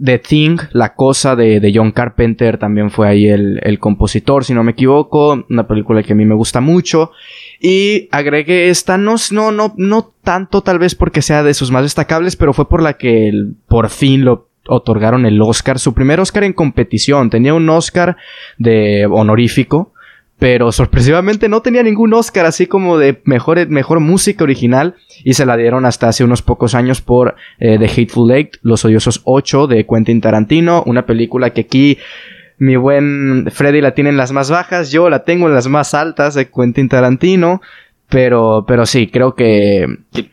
The 0.02 0.18
Thing, 0.18 0.58
la 0.72 0.94
cosa 0.94 1.36
de, 1.36 1.72
John 1.74 1.92
Carpenter, 1.92 2.58
también 2.58 2.90
fue 2.90 3.08
ahí 3.08 3.28
el, 3.28 3.60
el, 3.62 3.78
compositor, 3.78 4.44
si 4.44 4.54
no 4.54 4.64
me 4.64 4.72
equivoco, 4.72 5.44
una 5.48 5.66
película 5.66 6.02
que 6.02 6.12
a 6.12 6.16
mí 6.16 6.24
me 6.24 6.34
gusta 6.34 6.60
mucho. 6.60 7.12
Y 7.60 8.08
agregué 8.10 8.68
esta, 8.68 8.98
no, 8.98 9.16
no, 9.30 9.74
no 9.76 10.12
tanto 10.22 10.62
tal 10.62 10.78
vez 10.78 10.94
porque 10.94 11.22
sea 11.22 11.42
de 11.42 11.54
sus 11.54 11.70
más 11.70 11.82
destacables, 11.82 12.36
pero 12.36 12.52
fue 12.52 12.68
por 12.68 12.82
la 12.82 12.94
que 12.94 13.32
por 13.68 13.88
fin 13.88 14.24
lo 14.24 14.48
otorgaron 14.66 15.26
el 15.26 15.40
Oscar, 15.42 15.78
su 15.78 15.94
primer 15.94 16.20
Oscar 16.20 16.44
en 16.44 16.52
competición, 16.52 17.30
tenía 17.30 17.54
un 17.54 17.68
Oscar 17.68 18.16
de 18.58 19.06
honorífico, 19.06 19.92
pero 20.44 20.72
sorpresivamente 20.72 21.48
no 21.48 21.62
tenía 21.62 21.82
ningún 21.82 22.12
Oscar 22.12 22.44
así 22.44 22.66
como 22.66 22.98
de 22.98 23.18
mejor, 23.24 23.66
mejor 23.70 24.00
música 24.00 24.44
original 24.44 24.94
y 25.24 25.32
se 25.32 25.46
la 25.46 25.56
dieron 25.56 25.86
hasta 25.86 26.08
hace 26.08 26.22
unos 26.22 26.42
pocos 26.42 26.74
años 26.74 27.00
por 27.00 27.36
eh, 27.58 27.78
The 27.78 27.86
Hateful 27.86 28.30
Eight, 28.30 28.56
Los 28.60 28.84
Odiosos 28.84 29.22
8 29.24 29.68
de 29.68 29.86
Quentin 29.86 30.20
Tarantino, 30.20 30.82
una 30.84 31.06
película 31.06 31.54
que 31.54 31.62
aquí 31.62 31.96
mi 32.58 32.76
buen 32.76 33.50
Freddy 33.50 33.80
la 33.80 33.94
tiene 33.94 34.10
en 34.10 34.18
las 34.18 34.32
más 34.32 34.50
bajas, 34.50 34.92
yo 34.92 35.08
la 35.08 35.24
tengo 35.24 35.48
en 35.48 35.54
las 35.54 35.66
más 35.66 35.94
altas 35.94 36.34
de 36.34 36.50
Quentin 36.50 36.90
Tarantino. 36.90 37.62
Pero, 38.10 38.66
pero 38.68 38.84
sí, 38.84 39.06
creo 39.06 39.34
que 39.34 39.86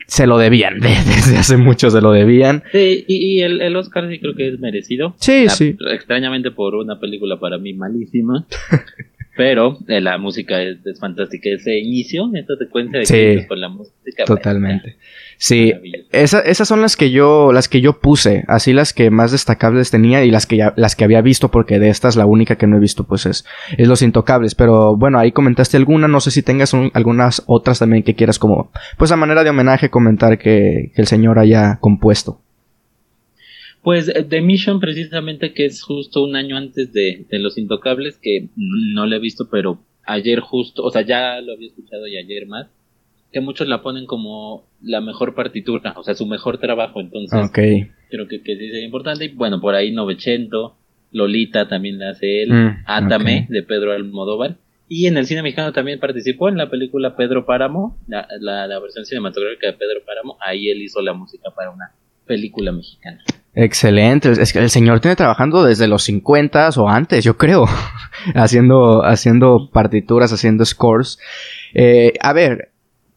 se 0.06 0.26
lo 0.26 0.36
debían. 0.36 0.78
Desde 0.80 1.38
hace 1.38 1.56
mucho 1.56 1.88
se 1.90 2.02
lo 2.02 2.12
debían. 2.12 2.62
Sí, 2.70 3.04
y, 3.08 3.40
el, 3.40 3.62
el, 3.62 3.74
Oscar 3.76 4.10
sí 4.10 4.20
creo 4.20 4.34
que 4.36 4.48
es 4.48 4.60
merecido. 4.60 5.14
Sí, 5.18 5.48
sí. 5.48 5.74
Extrañamente 5.90 6.50
por 6.50 6.74
una 6.74 7.00
película 7.00 7.40
para 7.40 7.56
mí 7.56 7.72
malísima. 7.72 8.46
pero 9.34 9.78
eh, 9.88 10.00
la 10.00 10.18
música 10.18 10.60
es, 10.62 10.78
fantástica. 11.00 11.50
Ese 11.50 11.78
inicio, 11.78 12.30
esta 12.34 12.56
secuencia 12.56 12.98
de 12.98 13.06
sí, 13.06 13.46
con 13.46 13.60
la 13.60 13.68
música. 13.68 14.24
Totalmente. 14.26 14.96
Sí, 15.38 15.72
esas 16.12 16.68
son 16.68 16.82
las 16.82 16.96
que 16.96 17.10
yo, 17.10 17.52
las 17.52 17.68
que 17.68 17.80
yo 17.80 17.98
puse, 17.98 18.44
así 18.46 18.72
las 18.72 18.92
que 18.92 19.10
más 19.10 19.32
destacables 19.32 19.90
tenía 19.90 20.24
y 20.24 20.30
las 20.30 20.46
que 20.46 20.56
ya, 20.56 20.72
las 20.76 20.94
que 20.94 21.02
había 21.02 21.20
visto, 21.20 21.50
porque 21.50 21.80
de 21.80 21.88
estas 21.88 22.14
la 22.14 22.26
única 22.26 22.56
que 22.56 22.66
no 22.66 22.76
he 22.76 22.80
visto, 22.80 23.04
pues 23.04 23.26
es, 23.26 23.44
es 23.76 23.88
Los 23.88 24.02
Intocables. 24.02 24.54
Pero 24.54 24.96
bueno, 24.96 25.18
ahí 25.18 25.32
comentaste 25.32 25.76
alguna, 25.76 26.06
no 26.06 26.20
sé 26.20 26.30
si 26.30 26.42
tengas 26.42 26.74
algunas 26.92 27.42
otras 27.46 27.78
también 27.78 28.02
que 28.02 28.14
quieras 28.14 28.38
como, 28.38 28.70
pues 28.98 29.10
a 29.10 29.16
manera 29.16 29.42
de 29.42 29.50
homenaje 29.50 29.90
comentar 29.90 30.38
que, 30.38 30.92
el 30.94 31.06
señor 31.06 31.38
haya 31.38 31.78
compuesto. 31.80 32.40
Pues 33.82 34.08
eh, 34.08 34.22
The 34.22 34.40
Mission, 34.40 34.80
precisamente, 34.80 35.52
que 35.52 35.64
es 35.64 35.82
justo 35.82 36.22
un 36.22 36.36
año 36.36 36.56
antes 36.56 36.92
de, 36.92 37.26
de 37.28 37.38
Los 37.38 37.58
Intocables, 37.58 38.18
que 38.18 38.48
no 38.56 39.06
lo 39.06 39.16
he 39.16 39.20
visto, 39.20 39.48
pero 39.50 39.80
ayer 40.04 40.40
justo, 40.40 40.82
o 40.82 40.90
sea, 40.90 41.02
ya 41.02 41.40
lo 41.40 41.52
había 41.52 41.68
escuchado 41.68 42.06
y 42.06 42.16
ayer 42.16 42.46
más 42.46 42.68
que 43.32 43.40
muchos 43.40 43.66
la 43.66 43.82
ponen 43.82 44.06
como 44.06 44.68
la 44.82 45.00
mejor 45.00 45.34
partitura, 45.34 45.94
o 45.96 46.04
sea, 46.04 46.14
su 46.14 46.26
mejor 46.26 46.58
trabajo, 46.58 47.00
entonces 47.00 47.50
creo 48.10 48.28
que, 48.28 48.42
que 48.42 48.56
sí 48.56 48.66
es 48.66 48.84
importante. 48.84 49.24
Y 49.24 49.28
bueno, 49.28 49.60
por 49.60 49.74
ahí 49.74 49.90
Novecento, 49.90 50.76
Lolita 51.10 51.66
también 51.66 51.98
la 51.98 52.10
hace 52.10 52.42
él, 52.42 52.52
mm, 52.52 52.84
Átame 52.86 53.46
de 53.48 53.62
Pedro 53.62 53.92
Almodóvar. 53.92 54.58
Y 54.86 55.06
en 55.06 55.16
el 55.16 55.24
cine 55.24 55.42
mexicano 55.42 55.72
también 55.72 55.98
participó 55.98 56.50
en 56.50 56.58
la 56.58 56.68
película 56.68 57.16
Pedro 57.16 57.46
Páramo, 57.46 57.98
la, 58.06 58.28
la, 58.38 58.78
versión 58.78 59.06
cinematográfica 59.06 59.68
de 59.68 59.72
Pedro 59.72 60.00
Páramo. 60.04 60.36
Ahí 60.38 60.68
él 60.68 60.82
hizo 60.82 61.00
la 61.00 61.14
música 61.14 61.50
para 61.56 61.70
una 61.70 61.92
película 62.26 62.72
mexicana. 62.72 63.22
Excelente, 63.54 64.32
es 64.32 64.52
que 64.52 64.60
el 64.60 64.70
señor 64.70 65.00
tiene 65.00 65.14
trabajando 65.14 65.62
desde 65.62 65.86
los 65.86 66.04
50 66.04 66.70
o 66.76 66.88
antes, 66.88 67.22
yo 67.22 67.36
creo, 67.36 67.66
haciendo, 68.34 69.04
haciendo 69.04 69.68
partituras, 69.70 70.32
haciendo 70.32 70.64
scores. 70.64 71.18
Eh, 71.74 72.14
a 72.20 72.32
ver, 72.32 72.72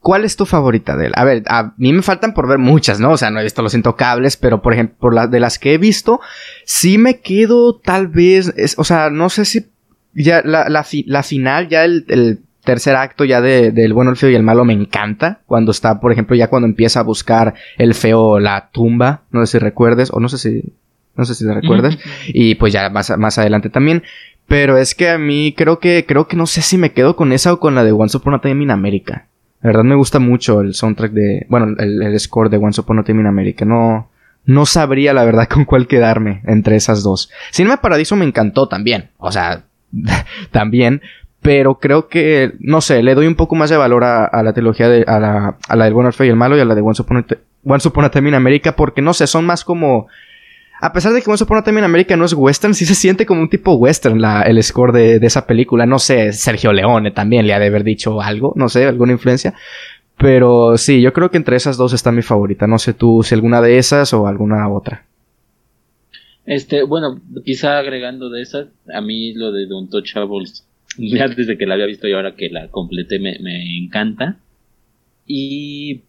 ¿Cuál 0.06 0.24
es 0.24 0.36
tu 0.36 0.46
favorita 0.46 0.96
de 0.96 1.08
él? 1.08 1.14
A 1.16 1.24
ver, 1.24 1.42
a 1.48 1.74
mí 1.78 1.92
me 1.92 2.04
faltan 2.04 2.36
por 2.36 2.48
ver 2.48 2.60
muchas, 2.60 3.00
¿no? 3.00 3.14
O 3.14 3.18
sea, 3.18 3.32
no 3.32 3.40
he 3.40 3.44
visto 3.44 3.64
Los 3.64 3.74
Intocables, 3.74 4.38
pero 4.38 4.62
por 4.62 4.74
ejemplo, 4.74 4.96
por 5.00 5.16
la, 5.16 5.26
de 5.26 5.40
las 5.40 5.58
que 5.58 5.74
he 5.74 5.78
visto, 5.80 6.22
sí 6.64 7.00
me 7.00 7.22
quedo 7.22 7.80
tal 7.80 8.08
vez, 8.08 8.54
o 8.78 8.84
sea, 8.84 9.10
no 9.10 9.30
sé 9.30 9.46
si 9.46 9.66
ya 10.14 10.44
la, 10.46 10.70
la, 10.70 10.86
la 11.08 11.24
final, 11.24 11.70
ya 11.70 11.86
el, 11.86 12.40
tercer 12.66 12.96
acto 12.96 13.24
ya 13.24 13.40
de, 13.40 13.72
del 13.72 13.94
bueno, 13.94 14.12
el 14.12 14.18
feo 14.18 14.30
y 14.30 14.36
el 14.36 14.44
malo 14.44 14.66
me 14.66 14.74
encanta. 14.74 15.40
Cuando 15.46 15.72
está, 15.72 16.00
por 16.02 16.12
ejemplo, 16.12 16.36
ya 16.36 16.50
cuando 16.50 16.68
empieza 16.68 17.00
a 17.00 17.04
buscar 17.04 17.54
el 17.78 17.94
feo 17.94 18.40
la 18.40 18.70
tumba, 18.72 19.22
no 19.32 19.46
sé 19.46 19.54
si 19.54 19.60
recuerdes, 19.60 20.12
o 20.12 20.20
no 20.20 20.28
sé 20.28 20.38
si, 20.38 20.74
no 21.16 21.24
sé 21.24 21.36
si 21.36 21.46
te 21.46 21.54
recuerdas. 21.54 21.98
Y 22.28 22.56
pues 22.56 22.74
ya 22.74 22.90
más, 22.90 23.18
más 23.18 23.38
adelante 23.38 23.70
también. 23.70 24.04
Pero 24.48 24.78
es 24.78 24.94
que 24.94 25.10
a 25.10 25.18
mí 25.18 25.54
creo 25.58 25.80
que, 25.80 26.06
creo 26.08 26.28
que 26.28 26.38
no 26.38 26.46
sé 26.46 26.62
si 26.62 26.78
me 26.78 26.92
quedo 26.92 27.16
con 27.16 27.32
esa 27.32 27.54
o 27.54 27.60
con 27.60 27.76
la 27.76 27.84
de 27.84 27.92
Once 27.92 28.18
Upon 28.18 28.36
a 28.36 28.42
Time 28.42 28.64
in 28.64 28.72
America. 28.72 29.28
La 29.62 29.70
verdad 29.70 29.84
me 29.84 29.96
gusta 29.96 30.20
mucho 30.20 30.62
el 30.62 30.76
soundtrack 30.76 31.12
de, 31.12 31.48
bueno, 31.50 31.76
el, 31.80 32.20
score 32.20 32.50
de 32.50 32.58
Once 32.58 32.80
Upon 32.80 33.00
a 33.00 33.04
Time 33.04 33.22
in 33.22 33.28
America. 33.28 33.66
No, 33.66 34.12
no 34.46 34.66
sabría 34.68 35.14
la 35.14 35.26
verdad 35.26 35.48
con 35.52 35.66
cuál 35.66 35.88
quedarme 35.88 36.42
entre 36.46 36.76
esas 36.76 37.02
dos. 37.02 37.32
Cinema 37.52 37.78
Paradiso 37.78 38.16
me 38.16 38.26
encantó 38.26 38.68
también. 38.68 39.10
O 39.18 39.32
sea, 39.32 39.64
también. 40.52 41.02
Pero 41.46 41.76
creo 41.80 42.08
que, 42.08 42.54
no 42.60 42.82
sé, 42.82 43.04
le 43.04 43.14
doy 43.14 43.28
un 43.28 43.36
poco 43.36 43.54
más 43.54 43.70
de 43.70 43.78
valor 43.78 44.04
a, 44.04 44.42
la 44.44 44.54
trilogía 44.54 44.90
de, 44.90 45.04
a 45.08 45.20
la, 45.20 45.84
del 45.84 45.94
bueno, 45.94 46.10
el 46.10 46.14
feo 46.14 46.26
y 46.26 46.30
el 46.30 46.36
malo 46.36 46.58
y 46.58 46.60
a 46.60 46.66
la 46.66 46.74
de 46.74 46.82
Once 46.82 47.04
Upon 47.04 47.24
Once 47.64 47.88
Upon 47.88 48.04
a 48.04 48.10
Time 48.10 48.30
in 48.30 48.36
America 48.36 48.76
porque 48.76 49.04
no 49.04 49.14
sé, 49.14 49.28
son 49.28 49.46
más 49.46 49.64
como 49.64 50.08
a 50.82 50.92
pesar 50.92 51.14
de 51.14 51.22
que 51.22 51.30
Once 51.30 51.44
Upon 51.44 51.60
a 51.60 51.64
Time 51.64 51.82
no 52.18 52.26
es 52.26 52.34
western, 52.34 52.74
sí 52.76 52.88
se 52.88 52.96
siente 52.96 53.28
como 53.28 53.42
un 53.42 53.50
tipo 53.50 53.76
western 53.76 54.20
el 54.46 54.64
score 54.64 54.92
de, 54.92 55.16
esa 55.22 55.46
película. 55.46 55.86
No 55.86 56.00
sé, 56.00 56.34
Sergio 56.34 56.74
Leone 56.74 57.12
también 57.12 57.46
le 57.46 57.54
ha 57.54 57.60
de 57.60 57.68
haber 57.68 57.84
dicho 57.84 58.22
algo, 58.22 58.54
no 58.56 58.68
sé, 58.68 58.86
alguna 58.86 59.14
influencia. 59.14 59.54
Pero 60.18 60.78
sí, 60.78 61.02
yo 61.02 61.14
creo 61.14 61.30
que 61.30 61.38
entre 61.38 61.58
esas 61.58 61.78
dos 61.78 61.94
está 61.94 62.12
mi 62.12 62.22
favorita. 62.22 62.68
No 62.68 62.80
sé 62.80 62.94
tú 62.94 63.22
si 63.24 63.36
alguna 63.36 63.62
de 63.62 63.78
esas 63.78 64.14
o 64.14 64.28
alguna 64.28 64.68
otra. 64.70 65.06
Este, 66.46 66.84
bueno, 66.84 67.20
quizá 67.44 67.78
agregando 67.78 68.30
de 68.30 68.42
esas, 68.42 68.68
a 68.94 69.02
mí 69.02 69.34
lo 69.34 69.52
de 69.52 69.66
Don 69.66 69.84
Untouchables, 69.84 70.66
ya 71.18 71.28
desde 71.28 71.58
que 71.58 71.66
la 71.66 71.76
había 71.76 71.86
visto 71.86 72.08
y 72.08 72.14
ahora 72.14 72.36
que 72.36 72.50
la 72.50 72.70
completé 72.70 73.20
me, 73.20 73.40
me 73.40 73.78
encanta. 73.78 74.40
Y, 75.26 76.02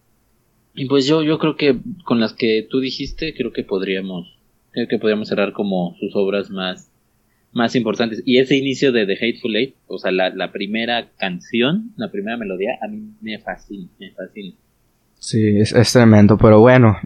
y 0.75 0.85
pues 0.87 1.07
yo, 1.07 1.23
yo 1.23 1.39
creo 1.39 1.57
que 1.57 1.79
con 2.05 2.21
las 2.21 2.33
que 2.35 2.67
tú 2.69 2.81
dijiste, 2.81 3.35
creo 3.35 3.53
que 3.53 3.65
podríamos 3.65 4.37
creo 4.77 4.89
que 4.89 4.99
podríamos 4.99 5.29
cerrar 5.29 5.55
como 5.55 5.97
sus 5.99 6.15
obras 6.15 6.51
más, 6.51 6.91
más 7.53 7.75
importantes. 7.75 8.23
Y 8.27 8.39
ese 8.39 8.57
inicio 8.57 8.93
de 8.93 9.07
The 9.07 9.15
Hateful 9.15 9.57
Eight, 9.57 9.75
o 9.87 9.99
sea, 9.99 10.13
la, 10.13 10.53
primera 10.53 11.09
canción, 11.17 11.93
la 11.97 12.11
primera 12.11 12.37
melodía, 12.37 12.73
a 12.83 12.89
mí 12.89 13.15
me 13.23 13.39
fascina, 13.39 13.89
me 13.99 14.11
fascina. 14.11 14.55
Sí, 15.19 15.59
es, 15.59 15.93
tremendo, 15.93 16.37
pero 16.37 16.61
bueno, 16.61 16.99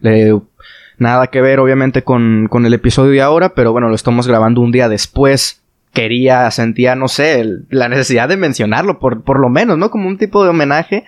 nada 0.98 1.28
que 1.28 1.40
ver 1.40 1.60
obviamente 1.60 2.02
con, 2.02 2.48
con 2.50 2.66
el 2.66 2.74
episodio 2.74 3.12
de 3.12 3.20
ahora, 3.20 3.54
pero 3.54 3.70
bueno, 3.70 3.88
lo 3.88 3.94
estamos 3.94 4.26
grabando 4.26 4.60
un 4.60 4.72
día 4.72 4.88
después 4.88 5.62
quería, 5.92 6.50
sentía, 6.50 6.94
no 6.94 7.08
sé, 7.08 7.44
la 7.68 7.88
necesidad 7.88 8.28
de 8.28 8.36
mencionarlo, 8.36 8.98
por, 8.98 9.22
por 9.22 9.40
lo 9.40 9.48
menos, 9.48 9.78
¿no? 9.78 9.90
Como 9.90 10.08
un 10.08 10.18
tipo 10.18 10.42
de 10.42 10.50
homenaje 10.50 11.04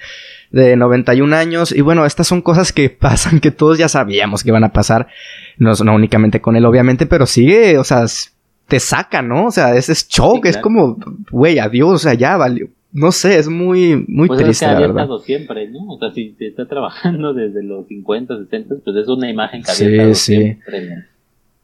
de 0.51 0.77
91 0.77 1.35
años. 1.35 1.73
Y 1.73 1.81
bueno, 1.81 2.05
estas 2.05 2.27
son 2.27 2.43
cosas 2.43 2.73
que 2.73 2.91
pasan, 3.01 3.41
que 3.41 3.51
todos 3.51 3.79
ya 3.79 3.89
sabíamos 3.89 4.43
que 4.43 4.51
iban 4.51 4.65
a 4.65 4.73
pasar. 4.73 5.09
No, 5.59 5.73
no 5.85 5.95
únicamente 5.95 6.41
con 6.41 6.57
él, 6.57 6.65
obviamente, 6.65 7.07
pero 7.07 7.27
sigue, 7.27 7.79
o 7.79 7.85
sea, 7.85 8.05
te 8.69 8.81
saca, 8.81 9.23
¿no? 9.23 9.47
O 9.47 9.51
sea, 9.51 9.77
ese 9.77 9.93
es 9.93 10.09
shock, 10.09 10.47
es 10.47 10.59
como, 10.59 10.97
güey, 11.31 11.59
adiós, 11.59 11.95
o 11.95 11.99
sea, 11.99 12.15
ya 12.15 12.37
valió. 12.37 12.69
No 12.95 13.11
sé, 13.11 13.39
es 13.39 13.49
muy, 13.49 14.05
muy 14.07 14.29
pues 14.29 14.43
triste, 14.43 14.67
es 14.67 14.71
que 14.71 14.77
había 14.77 14.87
estado 14.89 15.19
siempre, 15.21 15.67
¿no? 15.71 15.95
O 15.95 15.99
sea, 15.99 16.13
si 16.13 16.35
se 16.39 16.49
está 16.49 16.67
trabajando 16.67 17.33
desde 17.35 17.63
los 17.63 17.87
50, 17.87 18.37
60, 18.37 18.75
pues 18.85 18.97
es 18.97 19.09
una 19.09 19.31
imagen 19.31 19.63
que 19.63 19.71
había 19.71 19.89
estado 19.89 20.15
siempre 20.15 21.07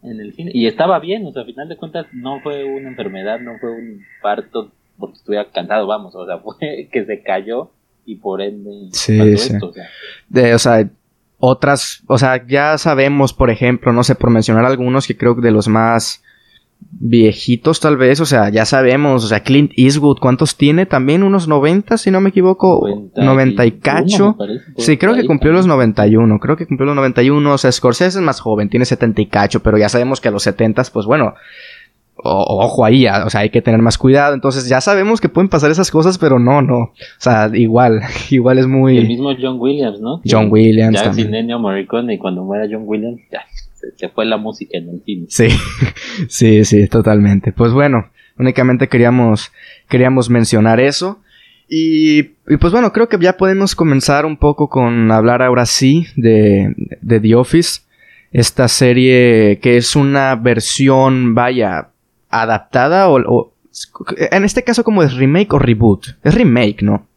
en 0.03 0.21
el, 0.21 0.35
cine. 0.35 0.51
Y 0.55 0.67
estaba 0.67 0.99
bien, 0.99 1.27
o 1.27 1.33
sea, 1.33 1.43
a 1.43 1.47
final 1.47 1.69
de 1.69 1.77
cuentas 1.77 2.07
no 2.13 2.41
fue 2.41 2.65
una 2.65 2.89
enfermedad, 2.89 3.41
no 3.41 3.59
fue 3.59 3.71
un 3.71 4.05
parto 4.23 4.71
porque 4.99 5.17
estuviera 5.17 5.49
cansado, 5.51 5.87
vamos, 5.87 6.15
o 6.15 6.27
sea, 6.27 6.39
fue 6.45 6.89
que 6.93 7.05
se 7.05 7.23
cayó 7.23 7.71
y 8.05 8.17
por 8.17 8.41
ende 8.41 8.89
sí, 8.93 9.19
sí. 9.37 9.55
Esto, 9.55 9.69
o 9.69 9.73
sea. 9.73 9.89
De, 10.29 10.55
o 10.55 10.59
sea, 10.59 10.89
otras, 11.39 12.03
o 12.07 12.19
sea, 12.19 12.45
ya 12.47 12.79
sabemos, 12.79 13.33
por 13.33 13.51
ejemplo, 13.51 13.93
no 13.93 14.03
sé, 14.03 14.15
por 14.15 14.31
mencionar 14.31 14.65
algunos 14.65 15.07
que 15.07 15.17
creo 15.17 15.37
que 15.37 15.43
de 15.43 15.53
los 15.53 15.69
más 15.69 16.23
viejitos 16.81 17.81
tal 17.81 17.97
vez, 17.97 18.21
o 18.21 18.27
sea, 18.27 18.49
ya 18.49 18.65
sabemos, 18.65 19.25
o 19.25 19.29
sea, 19.29 19.41
Clint 19.41 19.73
Eastwood, 19.77 20.19
¿cuántos 20.19 20.57
tiene? 20.57 20.87
También 20.87 21.23
unos 21.23 21.47
90, 21.47 21.97
si 21.97 22.11
no 22.11 22.21
me 22.21 22.31
equivoco, 22.31 23.11
90, 23.17 23.67
y 23.67 23.73
cacho. 23.73 24.37
sí, 24.77 24.97
creo 24.97 25.15
que 25.15 25.27
cumplió 25.27 25.53
los 25.53 25.67
91, 25.67 26.41
creo 26.41 26.57
que 26.57 26.67
cumplió 26.67 26.87
los 26.87 26.97
91, 26.97 27.53
o 27.53 27.59
sea, 27.59 27.71
Scorsese 27.71 28.19
es 28.19 28.25
más 28.25 28.41
joven, 28.41 28.69
tiene 28.69 28.85
70 28.85 29.21
y 29.23 29.27
cacho, 29.27 29.61
pero 29.61 29.79
ya 29.79 29.89
sabemos 29.89 30.21
que 30.21 30.29
a 30.29 30.31
los 30.31 30.43
70, 30.43 30.83
pues 30.93 31.07
bueno, 31.07 31.35
ojo 32.23 32.85
ahí, 32.85 33.07
o 33.07 33.31
sea, 33.31 33.41
hay 33.43 33.51
que 33.51 33.63
tener 33.63 33.81
más 33.81 33.99
cuidado. 33.99 34.35
Entonces 34.35 34.69
ya 34.69 34.81
sabemos 34.81 35.21
que 35.21 35.29
pueden 35.29 35.49
pasar 35.49 35.71
esas 35.71 35.91
cosas, 35.91 36.19
pero 36.19 36.39
no, 36.39 36.63
no. 36.63 36.79
O 36.79 36.93
sea, 37.19 37.51
igual, 37.53 38.01
igual 38.31 38.59
es 38.59 38.67
muy... 38.67 38.99
el 38.99 39.09
mismo 39.09 39.31
John 39.41 39.57
Williams, 39.61 40.01
¿no? 40.01 40.21
John 40.29 40.51
Williams 40.51 40.97
ya 40.97 41.05
también. 41.05 41.29
sin 41.29 41.35
Ennio 41.35 41.59
Morricone 41.59 42.15
y 42.15 42.19
cuando 42.19 42.45
muera 42.45 42.67
John 42.71 42.83
Williams, 42.87 43.21
ya, 43.31 43.43
se, 43.97 44.09
fue 44.09 44.27
la 44.27 44.37
música 44.37 44.79
en 44.79 44.89
el 44.89 45.03
cine. 45.05 45.27
Sí, 45.29 45.49
sí, 46.29 46.65
sí, 46.65 46.87
totalmente. 46.89 47.53
Pues 47.53 47.73
bueno, 47.73 48.11
únicamente 48.39 48.89
queríamos, 48.89 49.53
queríamos 49.89 50.31
mencionar 50.31 50.81
eso. 50.81 51.21
Y, 51.69 52.21
y, 52.49 52.57
pues 52.59 52.73
bueno, 52.73 52.93
creo 52.93 53.09
que 53.09 53.19
ya 53.19 53.37
podemos 53.37 53.75
comenzar 53.75 54.25
un 54.25 54.39
poco 54.39 54.69
con 54.69 55.11
hablar 55.11 55.43
ahora 55.43 55.67
sí 55.67 56.07
de, 56.17 56.75
de 57.01 57.21
The 57.21 57.35
Office. 57.35 57.83
Esta 58.33 58.69
serie 58.69 59.59
que 59.61 59.77
es 59.77 59.97
una 59.97 60.35
versión, 60.35 61.35
vaya, 61.35 61.91
adaptada 62.31 63.09
o, 63.09 63.53
en 64.19 64.45
este 64.45 64.65
caso 64.65 64.85
como 64.85 65.03
es 65.03 65.15
remake 65.15 65.53
o 65.55 65.59
reboot. 65.59 66.07
Es 66.23 66.35
remake, 66.35 66.83
¿no? 66.83 67.08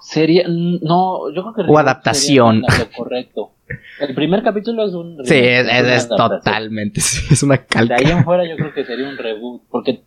Sería 0.00 0.44
no, 0.48 1.32
yo 1.32 1.42
creo 1.42 1.66
que 1.66 1.72
o 1.72 1.78
adaptación. 1.78 2.62
Correcto. 2.96 3.52
El 4.00 4.14
primer 4.14 4.42
capítulo 4.42 4.86
es 4.86 4.94
un 4.94 5.24
Sí, 5.24 5.34
es, 5.36 6.08
totalmente, 6.08 7.00
es 7.00 7.42
una 7.42 7.58
calca. 7.58 7.96
De 7.98 8.06
ahí 8.06 8.10
en 8.10 8.24
fuera 8.24 8.48
yo 8.48 8.56
creo 8.56 8.72
que 8.72 8.84
sería 8.84 9.08
un 9.08 9.16
reboot 9.16 9.62
porque 9.70 10.02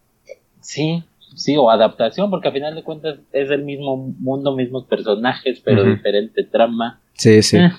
sí, 0.62 1.04
sí, 1.36 1.56
o 1.58 1.70
adaptación, 1.70 2.30
porque 2.30 2.48
al 2.48 2.54
final 2.54 2.76
de 2.76 2.84
cuentas 2.84 3.20
es 3.32 3.50
el 3.52 3.64
mismo 3.64 3.98
mundo, 3.98 4.56
mismos 4.56 4.86
personajes, 4.86 5.62
pero 5.64 5.84
diferente 5.84 6.44
trama. 6.44 7.00
Sí, 7.14 7.42
sí. 7.44 7.58
Eh, 7.58 7.72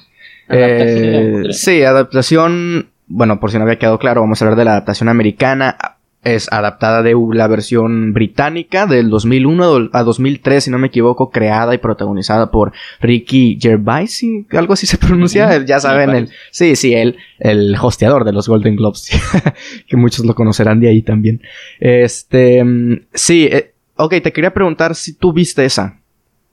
eh, 0.49 1.53
sí, 1.53 1.83
adaptación, 1.83 2.91
bueno, 3.07 3.41
por 3.41 3.51
si 3.51 3.57
no 3.57 3.65
había 3.65 3.79
quedado 3.79 3.99
claro, 3.99 4.21
vamos 4.21 4.41
a 4.41 4.45
hablar 4.45 4.59
de 4.59 4.65
la 4.65 4.73
adaptación 4.73 5.09
americana 5.09 5.77
es 6.25 6.51
adaptada 6.53 7.03
de 7.03 7.17
la 7.33 7.49
versión 7.49 8.13
británica 8.13 8.87
del 8.87 9.11
2001 9.11 9.91
a 9.93 10.03
2003, 10.05 10.65
si 10.65 10.71
no 10.71 10.79
me 10.79 10.87
equivoco, 10.87 11.31
creada 11.31 11.75
y 11.75 11.79
protagonizada 11.79 12.51
por 12.51 12.73
Ricky 13.01 13.59
Gervais, 13.61 14.23
algo 14.53 14.75
así 14.75 14.87
se 14.87 14.99
pronuncia, 14.99 15.65
ya 15.65 15.81
saben, 15.81 16.11
el, 16.11 16.29
sí, 16.51 16.77
sí, 16.77 16.95
él, 16.95 17.17
el 17.39 17.75
hosteador 17.81 18.25
de 18.25 18.33
los 18.33 18.49
Golden 18.49 18.77
Globes, 18.77 19.11
que 19.89 19.97
muchos 19.97 20.25
lo 20.25 20.35
conocerán 20.35 20.81
de 20.81 20.89
ahí 20.89 21.03
también. 21.03 21.43
Este, 21.81 22.65
sí, 23.13 23.49
eh, 23.51 23.73
ok, 23.97 24.15
te 24.23 24.33
quería 24.33 24.55
preguntar 24.55 24.95
si 24.95 25.15
tú 25.15 25.33
viste 25.33 25.65
esa, 25.65 26.01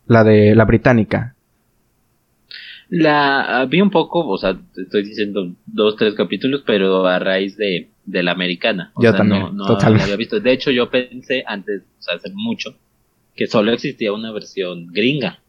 la 0.08 0.24
de 0.24 0.56
la 0.56 0.66
británica. 0.66 1.36
La 2.90 3.68
vi 3.70 3.82
un 3.82 3.92
poco, 3.92 4.28
o 4.28 4.38
sea, 4.40 4.58
estoy 4.76 5.04
diciendo 5.04 5.54
dos, 5.68 5.96
tres 5.96 6.16
capítulos, 6.16 6.64
pero 6.66 7.06
a 7.06 7.20
raíz 7.20 7.56
de 7.56 7.90
de 8.10 8.24
la 8.24 8.32
americana. 8.32 8.92
yo 9.02 9.14
también, 9.14 9.56
no, 9.56 9.66
había 9.66 10.16
visto. 10.16 10.40
De 10.40 10.52
hecho, 10.52 10.72
yo 10.72 10.90
pensé 10.90 11.44
antes, 11.46 11.84
o 12.00 12.02
sea, 12.02 12.16
hace 12.16 12.32
mucho, 12.34 12.76
que 13.36 13.48
solo 13.48 13.72
existía 13.72 14.12
una 14.14 14.32
versión 14.32 14.88
gringa. 14.88 15.40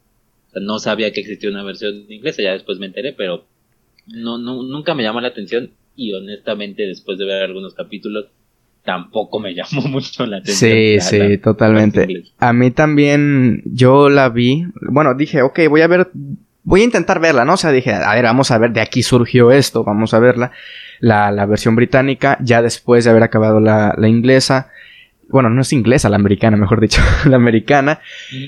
O 0.49 0.51
sea, 0.51 0.63
no 0.63 0.79
sabía 0.79 1.13
que 1.13 1.21
existía 1.21 1.51
una 1.51 1.63
versión 1.63 2.05
inglesa, 2.09 2.43
ya 2.43 2.53
después 2.53 2.79
me 2.79 2.87
enteré, 2.87 3.13
pero 3.13 3.47
no, 4.07 4.39
no, 4.39 4.63
nunca 4.63 4.95
me 4.95 5.03
llamó 5.03 5.21
la 5.21 5.29
atención 5.29 5.71
y 5.97 6.13
honestamente 6.13 6.87
después 6.87 7.19
de 7.19 7.27
ver 7.27 7.43
algunos 7.43 7.75
capítulos 7.75 8.27
tampoco 8.85 9.39
me 9.41 9.55
llamó 9.55 9.83
mucho 9.89 10.27
la 10.27 10.39
atención. 10.39 10.71
Sí, 10.71 11.01
sí, 11.01 11.39
totalmente. 11.39 12.25
A 12.39 12.53
mí 12.53 12.71
también 12.71 13.63
yo 13.65 14.09
la 14.09 14.29
vi, 14.29 14.65
bueno, 14.91 15.15
dije, 15.15 15.43
ok, 15.43 15.61
voy 15.69 15.81
a 15.83 15.89
ver, 15.89 16.11
voy 16.65 16.83
a 16.83 16.85
intentar 16.85 17.21
verla, 17.21 17.45
¿no? 17.45 17.55
O 17.55 17.57
sea, 17.57 17.73
dije, 17.73 17.93
a 17.93 18.15
ver, 18.15 18.25
vamos 18.25 18.51
a 18.51 18.59
ver, 18.59 18.73
de 18.73 18.81
aquí 18.81 19.03
surgió 19.03 19.51
esto, 19.51 19.85
vamos 19.85 20.15
a 20.15 20.19
verla 20.19 20.53
la, 21.01 21.31
la 21.31 21.47
versión 21.47 21.77
británica, 21.77 22.39
ya 22.41 22.63
después 22.63 23.05
de 23.05 23.11
haber 23.11 23.23
acabado 23.23 23.61
la, 23.61 23.95
la 23.97 24.09
inglesa 24.09 24.71
bueno, 25.31 25.49
no 25.49 25.63
es 25.63 25.73
inglesa, 25.73 26.09
la 26.09 26.17
americana, 26.17 26.57
mejor 26.57 26.81
dicho, 26.81 27.01
la 27.25 27.37
americana. 27.37 28.01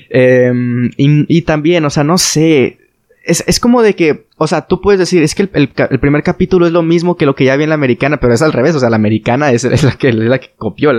Em, 0.09 0.91
y, 0.97 1.41
también, 1.43 1.85
o 1.85 1.89
sea, 1.89 2.03
no 2.03 2.17
sé, 2.17 2.77
es, 3.23 3.43
es, 3.47 3.59
como 3.59 3.81
de 3.81 3.95
que, 3.95 4.25
o 4.37 4.47
sea, 4.47 4.63
tú 4.63 4.81
puedes 4.81 4.99
decir, 4.99 5.23
es 5.23 5.33
que 5.33 5.43
el, 5.43 5.49
el, 5.53 5.99
primer 5.99 6.23
capítulo 6.23 6.65
es 6.65 6.73
lo 6.73 6.83
mismo 6.83 7.15
que 7.15 7.25
lo 7.25 7.35
que 7.35 7.45
ya 7.45 7.55
vi 7.55 7.63
en 7.63 7.69
la 7.69 7.75
americana, 7.75 8.17
pero 8.17 8.33
es 8.33 8.41
al 8.41 8.53
revés, 8.53 8.75
o 8.75 8.79
sea, 8.79 8.89
la 8.89 8.97
americana 8.97 9.51
es, 9.51 9.63
es 9.63 9.83
la, 9.83 9.93
que, 9.93 10.09
es 10.09 10.15
la 10.15 10.39
que 10.39 10.51
copió 10.57 10.91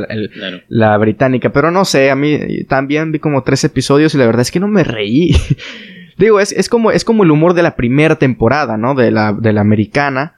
la 0.69 0.99
británica, 0.99 1.53
pero 1.53 1.71
no 1.71 1.85
sé, 1.85 2.11
a 2.11 2.17
mí 2.17 2.65
también 2.65 3.13
vi 3.13 3.19
como 3.19 3.43
tres 3.43 3.63
episodios 3.65 4.15
y 4.15 4.19
la 4.19 4.27
verdad 4.27 4.43
es 4.43 4.51
que 4.51 4.61
no 4.61 4.69
me 4.69 4.85
reí. 4.85 5.37
Digo, 6.17 6.41
es, 6.41 6.53
es, 6.53 6.69
como, 6.69 6.91
es 6.91 7.05
como 7.05 7.25
el 7.25 7.31
humor 7.31 7.55
de 7.55 7.63
la 7.63 7.77
primera 7.77 8.17
temporada, 8.17 8.77
¿no? 8.77 8.95
De 8.95 9.11
la, 9.11 9.33
de 9.33 9.53
la 9.53 9.61
americana. 9.61 10.37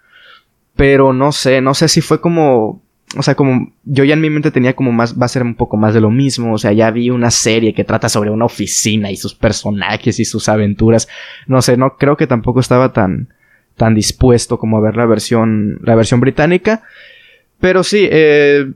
Pero 0.74 1.12
no 1.12 1.32
sé, 1.32 1.60
no 1.60 1.74
sé 1.74 1.88
si 1.88 2.00
fue 2.00 2.20
como. 2.20 2.82
O 3.16 3.22
sea, 3.22 3.34
como 3.34 3.72
yo 3.84 4.04
ya 4.04 4.14
en 4.14 4.20
mi 4.20 4.30
mente 4.30 4.50
tenía 4.50 4.74
como 4.74 4.92
más, 4.92 5.18
va 5.18 5.26
a 5.26 5.28
ser 5.28 5.42
un 5.42 5.54
poco 5.54 5.76
más 5.76 5.94
de 5.94 6.00
lo 6.00 6.10
mismo. 6.10 6.52
O 6.52 6.58
sea, 6.58 6.72
ya 6.72 6.90
vi 6.90 7.10
una 7.10 7.30
serie 7.30 7.72
que 7.72 7.84
trata 7.84 8.08
sobre 8.08 8.30
una 8.30 8.44
oficina 8.44 9.10
y 9.10 9.16
sus 9.16 9.34
personajes 9.34 10.18
y 10.18 10.24
sus 10.24 10.48
aventuras. 10.48 11.08
No 11.46 11.62
sé, 11.62 11.76
no 11.76 11.96
creo 11.96 12.16
que 12.16 12.26
tampoco 12.26 12.60
estaba 12.60 12.92
tan, 12.92 13.28
tan 13.76 13.94
dispuesto 13.94 14.58
como 14.58 14.76
a 14.76 14.80
ver 14.80 14.96
la 14.96 15.06
versión, 15.06 15.78
la 15.82 15.94
versión 15.94 16.20
británica. 16.20 16.82
Pero 17.60 17.84
sí, 17.84 18.06
eh, 18.10 18.72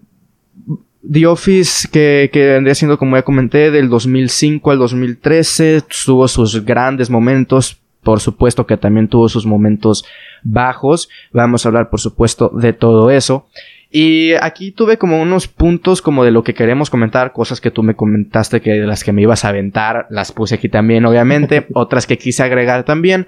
The 1.08 1.26
Office, 1.26 1.88
que, 1.90 2.30
que 2.32 2.46
vendría 2.46 2.74
siendo, 2.74 2.98
como 2.98 3.16
ya 3.16 3.22
comenté, 3.22 3.70
del 3.70 3.88
2005 3.88 4.70
al 4.70 4.78
2013, 4.78 5.82
tuvo 6.04 6.28
sus 6.28 6.64
grandes 6.64 7.10
momentos. 7.10 7.78
Por 8.02 8.20
supuesto 8.20 8.66
que 8.66 8.78
también 8.78 9.08
tuvo 9.08 9.28
sus 9.28 9.44
momentos 9.44 10.04
bajos. 10.42 11.08
Vamos 11.32 11.64
a 11.64 11.68
hablar, 11.68 11.90
por 11.90 12.00
supuesto, 12.00 12.50
de 12.54 12.72
todo 12.72 13.10
eso. 13.10 13.46
Y 13.90 14.34
aquí 14.40 14.70
tuve 14.70 14.98
como 14.98 15.20
unos 15.20 15.48
puntos 15.48 16.00
como 16.00 16.24
de 16.24 16.30
lo 16.30 16.44
que 16.44 16.54
queremos 16.54 16.90
comentar, 16.90 17.32
cosas 17.32 17.60
que 17.60 17.72
tú 17.72 17.82
me 17.82 17.96
comentaste 17.96 18.60
que 18.60 18.70
de 18.70 18.86
las 18.86 19.02
que 19.02 19.12
me 19.12 19.22
ibas 19.22 19.44
a 19.44 19.48
aventar, 19.48 20.06
las 20.10 20.30
puse 20.30 20.54
aquí 20.54 20.68
también, 20.68 21.04
obviamente, 21.04 21.66
otras 21.74 22.06
que 22.06 22.16
quise 22.16 22.42
agregar 22.44 22.84
también. 22.84 23.26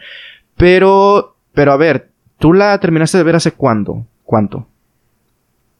Pero, 0.57 1.37
pero 1.53 1.73
a 1.73 1.77
ver, 1.77 2.11
¿tú 2.39 2.53
la 2.53 2.79
terminaste 2.79 3.19
de 3.19 3.25
ver 3.25 3.37
hace 3.37 3.53
cuándo? 3.53 4.07
¿Cuánto? 4.23 4.69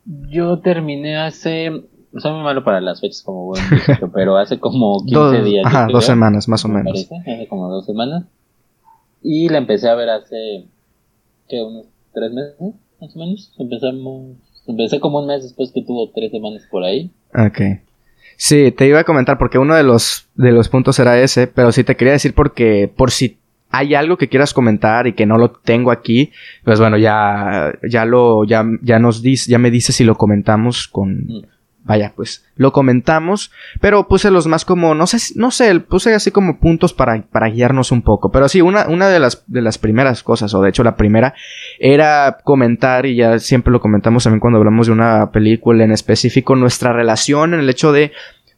Yo 0.05 0.59
terminé 0.61 1.17
hace 1.17 1.71
soy 2.19 2.33
muy 2.33 2.43
malo 2.43 2.63
para 2.63 2.81
las 2.81 3.01
fechas 3.01 3.23
como 3.23 3.47
buen 3.47 3.63
pero 4.15 4.37
hace 4.37 4.59
como 4.59 5.05
15 5.05 5.43
días. 5.43 5.67
Ajá, 5.67 5.87
dos 5.91 6.05
semanas 6.05 6.49
más 6.49 6.65
o 6.65 6.69
menos. 6.69 7.09
hace 7.11 7.47
como 7.49 7.69
dos 7.69 7.87
semanas. 7.87 8.25
Y 9.23 9.49
la 9.49 9.59
empecé 9.59 9.89
a 9.89 9.95
ver 9.95 10.11
hace 10.11 10.67
que 11.49 11.63
unos 11.63 11.87
tres 12.13 12.33
meses, 12.33 12.75
más 13.01 13.17
o 13.17 13.19
menos. 13.19 13.53
Empezamos, 13.59 14.37
empecé 14.67 15.01
como 15.01 15.21
un 15.21 15.27
mes 15.27 15.43
después 15.43 15.71
que 15.73 15.83
tuvo 15.83 16.11
tres 16.11 16.33
semanas 16.33 16.63
por 16.71 16.85
ahí. 16.85 17.11
Ok. 17.35 17.61
Sí, 18.37 18.73
te 18.73 18.87
iba 18.87 19.01
a 19.01 19.05
comentar 19.05 19.39
porque 19.39 19.59
uno 19.59 19.75
de 19.75 19.83
los, 19.83 20.27
de 20.35 20.53
los 20.53 20.69
puntos 20.69 20.99
era 20.99 21.21
ese, 21.21 21.47
pero 21.47 21.71
sí 21.73 21.85
te 21.85 21.97
quería 21.97 22.15
decir 22.15 22.35
porque 22.35 22.93
por 22.95 23.11
si 23.11 23.39
hay 23.73 23.95
algo 23.95 24.17
que 24.17 24.29
quieras 24.29 24.55
comentar 24.55 25.07
y 25.07 25.15
que 25.15 25.27
no 25.27 25.37
lo 25.37 25.51
tengo 25.51 25.91
aquí, 25.91 26.31
pues 26.65 26.79
bueno, 26.79 26.99
ya, 26.99 27.73
ya 27.89 28.05
lo, 28.05 28.45
ya, 28.45 28.65
ya 28.83 28.99
nos 28.99 29.23
dice, 29.23 29.51
ya 29.51 29.59
me 29.59 29.71
dice 29.71 29.93
si 29.93 30.05
lo 30.05 30.15
comentamos 30.15 30.87
con, 30.87 31.25
mm 31.27 31.43
vaya, 31.85 32.13
pues 32.15 32.45
lo 32.57 32.73
comentamos, 32.73 33.51
pero 33.81 34.07
puse 34.07 34.31
los 34.31 34.47
más 34.47 34.65
como, 34.65 34.95
no 34.95 35.07
sé, 35.07 35.35
no 35.37 35.51
sé, 35.51 35.81
puse 35.81 36.15
así 36.15 36.31
como 36.31 36.59
puntos 36.59 36.93
para, 36.93 37.23
para 37.23 37.49
guiarnos 37.49 37.91
un 37.91 38.03
poco. 38.03 38.31
Pero 38.31 38.49
sí, 38.49 38.61
una, 38.61 38.87
una 38.89 39.09
de 39.09 39.19
las, 39.19 39.45
de 39.47 39.63
las 39.63 39.79
primeras 39.79 40.23
cosas, 40.23 40.55
o 40.55 40.63
de 40.63 40.71
hecho 40.71 40.85
la 40.85 40.97
primera, 40.97 41.35
era 41.79 42.39
comentar, 42.45 43.07
y 43.07 43.17
ya 43.17 43.39
siempre 43.39 43.73
lo 43.73 43.81
comentamos 43.81 44.25
también 44.25 44.41
cuando 44.41 44.59
hablamos 44.59 44.87
de 44.87 44.93
una 44.93 45.31
película 45.33 45.85
en 45.85 45.93
específico, 45.93 46.55
nuestra 46.55 46.93
relación 46.93 47.55
en 47.55 47.61
el 47.61 47.71
hecho 47.71 47.93
de 47.93 48.13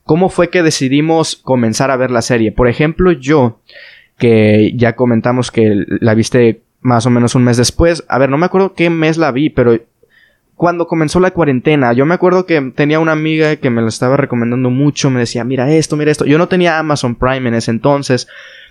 cómo 0.05 0.29
fue 0.29 0.51
que 0.51 0.63
decidimos 0.63 1.37
comenzar 1.37 1.91
a 1.91 1.97
ver 1.97 2.11
la 2.11 2.23
serie. 2.23 2.53
Por 2.53 2.69
ejemplo, 2.69 3.13
yo, 3.13 3.61
que 4.19 4.73
ya 4.77 4.95
comentamos 4.95 5.51
que 5.51 5.85
la 6.01 6.15
viste 6.15 6.63
más 6.81 7.07
o 7.07 7.11
menos 7.11 7.35
un 7.35 7.45
mes 7.45 7.57
después, 7.57 8.05
a 8.09 8.19
ver, 8.19 8.29
no 8.29 8.39
me 8.39 8.47
acuerdo 8.47 8.75
qué 8.75 8.91
mes 8.91 9.17
la 9.17 9.33
vi, 9.33 9.51
pero 9.51 9.79
cuando 10.55 10.87
comenzó 10.87 11.21
la 11.21 11.33
cuarentena. 11.33 11.93
Yo 11.93 12.07
me 12.07 12.15
acuerdo 12.15 12.47
que 12.47 12.61
tenía 12.75 13.01
una 13.01 13.13
amiga 13.13 13.57
que 13.57 13.71
me 13.71 13.83
lo 13.83 13.89
estaba 13.89 14.17
recomendando 14.17 14.71
mucho, 14.71 15.11
me 15.11 15.21
decía, 15.21 15.45
mira 15.45 15.71
esto, 15.73 15.97
mira 15.97 16.11
esto. 16.11 16.25
Yo 16.25 16.39
no 16.39 16.49
tenía 16.49 16.79
Amazon 16.79 17.17
Prime 17.17 17.49
en 17.49 17.55
ese 17.55 17.71
entonces. 17.71 18.29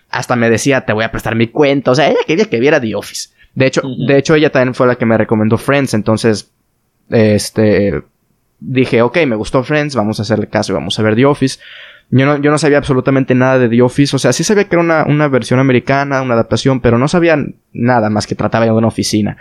Hasta 0.10 0.36
me 0.36 0.50
decía, 0.50 0.82
te 0.86 0.94
voy 0.94 1.04
a 1.04 1.12
prestar 1.12 1.36
mi 1.36 1.48
cuenta. 1.48 1.92
O 1.92 1.96
sea, 1.96 2.10
ella 2.10 2.20
quería 2.26 2.46
que 2.46 2.60
viera 2.60 2.80
The 2.80 2.96
Office. 2.96 3.30
De 3.56 3.68
hecho, 3.68 3.82
de 4.08 4.18
hecho, 4.18 4.36
ella 4.36 4.52
también 4.52 4.74
fue 4.74 4.88
la 4.88 4.96
que 4.96 5.06
me 5.06 5.18
recomendó 5.18 5.58
Friends. 5.58 5.94
Entonces, 5.94 6.52
este, 7.10 8.02
dije, 8.60 9.02
ok, 9.02 9.18
me 9.28 9.36
gustó 9.36 9.64
Friends, 9.64 9.96
vamos 9.96 10.20
a 10.20 10.24
hacerle 10.24 10.48
caso 10.48 10.72
y 10.72 10.76
vamos 10.76 10.98
a 10.98 11.04
ver 11.04 11.16
The 11.16 11.26
Office. 11.26 11.60
Yo 12.16 12.28
no, 12.28 12.40
yo 12.40 12.52
no 12.52 12.60
sabía 12.60 12.78
absolutamente 12.78 13.34
nada 13.34 13.58
de 13.58 13.70
The 13.70 13.82
Office. 13.82 14.16
O 14.16 14.20
sea, 14.20 14.34
sí 14.34 14.44
sabía 14.44 14.66
que 14.66 14.76
era 14.76 14.84
una, 14.84 15.04
una 15.06 15.28
versión 15.28 15.60
americana, 15.60 16.22
una 16.22 16.36
adaptación, 16.36 16.80
pero 16.80 17.00
no 17.00 17.08
sabía 17.08 17.44
nada 17.74 18.12
más 18.12 18.28
que 18.28 18.36
trataba 18.36 18.66
de 18.66 18.72
una 18.72 18.88
oficina. 18.88 19.38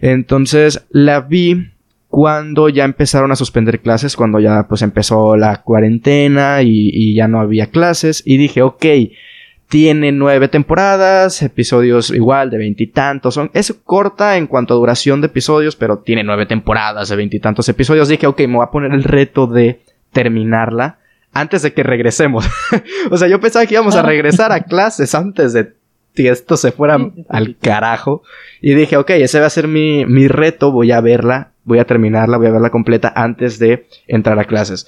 Entonces, 0.00 0.86
la 0.90 1.20
vi 1.20 1.70
cuando 2.08 2.70
ya 2.70 2.84
empezaron 2.84 3.30
a 3.30 3.36
suspender 3.36 3.80
clases, 3.80 4.16
cuando 4.16 4.40
ya 4.40 4.66
pues 4.68 4.80
empezó 4.80 5.36
la 5.36 5.62
cuarentena 5.62 6.62
y, 6.62 7.12
ya 7.14 7.28
no 7.28 7.40
había 7.40 7.66
clases 7.66 8.22
y 8.24 8.38
dije, 8.38 8.62
ok, 8.62 8.86
tiene 9.68 10.12
nueve 10.12 10.48
temporadas, 10.48 11.42
episodios 11.42 12.10
igual 12.10 12.50
de 12.50 12.58
veintitantos, 12.58 13.38
es 13.52 13.74
corta 13.84 14.38
en 14.38 14.46
cuanto 14.46 14.72
a 14.72 14.76
duración 14.76 15.20
de 15.20 15.26
episodios, 15.26 15.74
pero 15.76 15.98
tiene 15.98 16.22
nueve 16.22 16.46
temporadas 16.46 17.08
de 17.08 17.16
veintitantos 17.16 17.68
episodios, 17.68 18.08
dije, 18.08 18.28
ok, 18.28 18.38
me 18.42 18.56
voy 18.58 18.64
a 18.64 18.70
poner 18.70 18.92
el 18.92 19.02
reto 19.02 19.48
de 19.48 19.80
terminarla 20.12 20.98
antes 21.34 21.62
de 21.62 21.72
que 21.72 21.82
regresemos. 21.82 22.48
o 23.10 23.16
sea, 23.16 23.28
yo 23.28 23.40
pensaba 23.40 23.66
que 23.66 23.74
íbamos 23.74 23.96
a 23.96 24.02
regresar 24.02 24.52
a 24.52 24.60
clases 24.64 25.14
antes 25.14 25.52
de 25.52 25.74
que 26.14 26.28
esto 26.30 26.56
se 26.56 26.72
fuera 26.72 26.96
al 27.28 27.56
carajo. 27.58 28.22
Y 28.60 28.74
dije, 28.74 28.96
ok, 28.96 29.10
ese 29.10 29.40
va 29.40 29.46
a 29.46 29.50
ser 29.50 29.68
mi, 29.68 30.06
mi 30.06 30.28
reto, 30.28 30.70
voy 30.72 30.92
a 30.92 31.00
verla 31.00 31.50
voy 31.64 31.78
a 31.78 31.84
terminarla, 31.84 32.36
voy 32.36 32.46
a 32.46 32.52
verla 32.52 32.70
completa 32.70 33.12
antes 33.14 33.58
de 33.58 33.86
entrar 34.06 34.38
a 34.38 34.44
clases. 34.44 34.86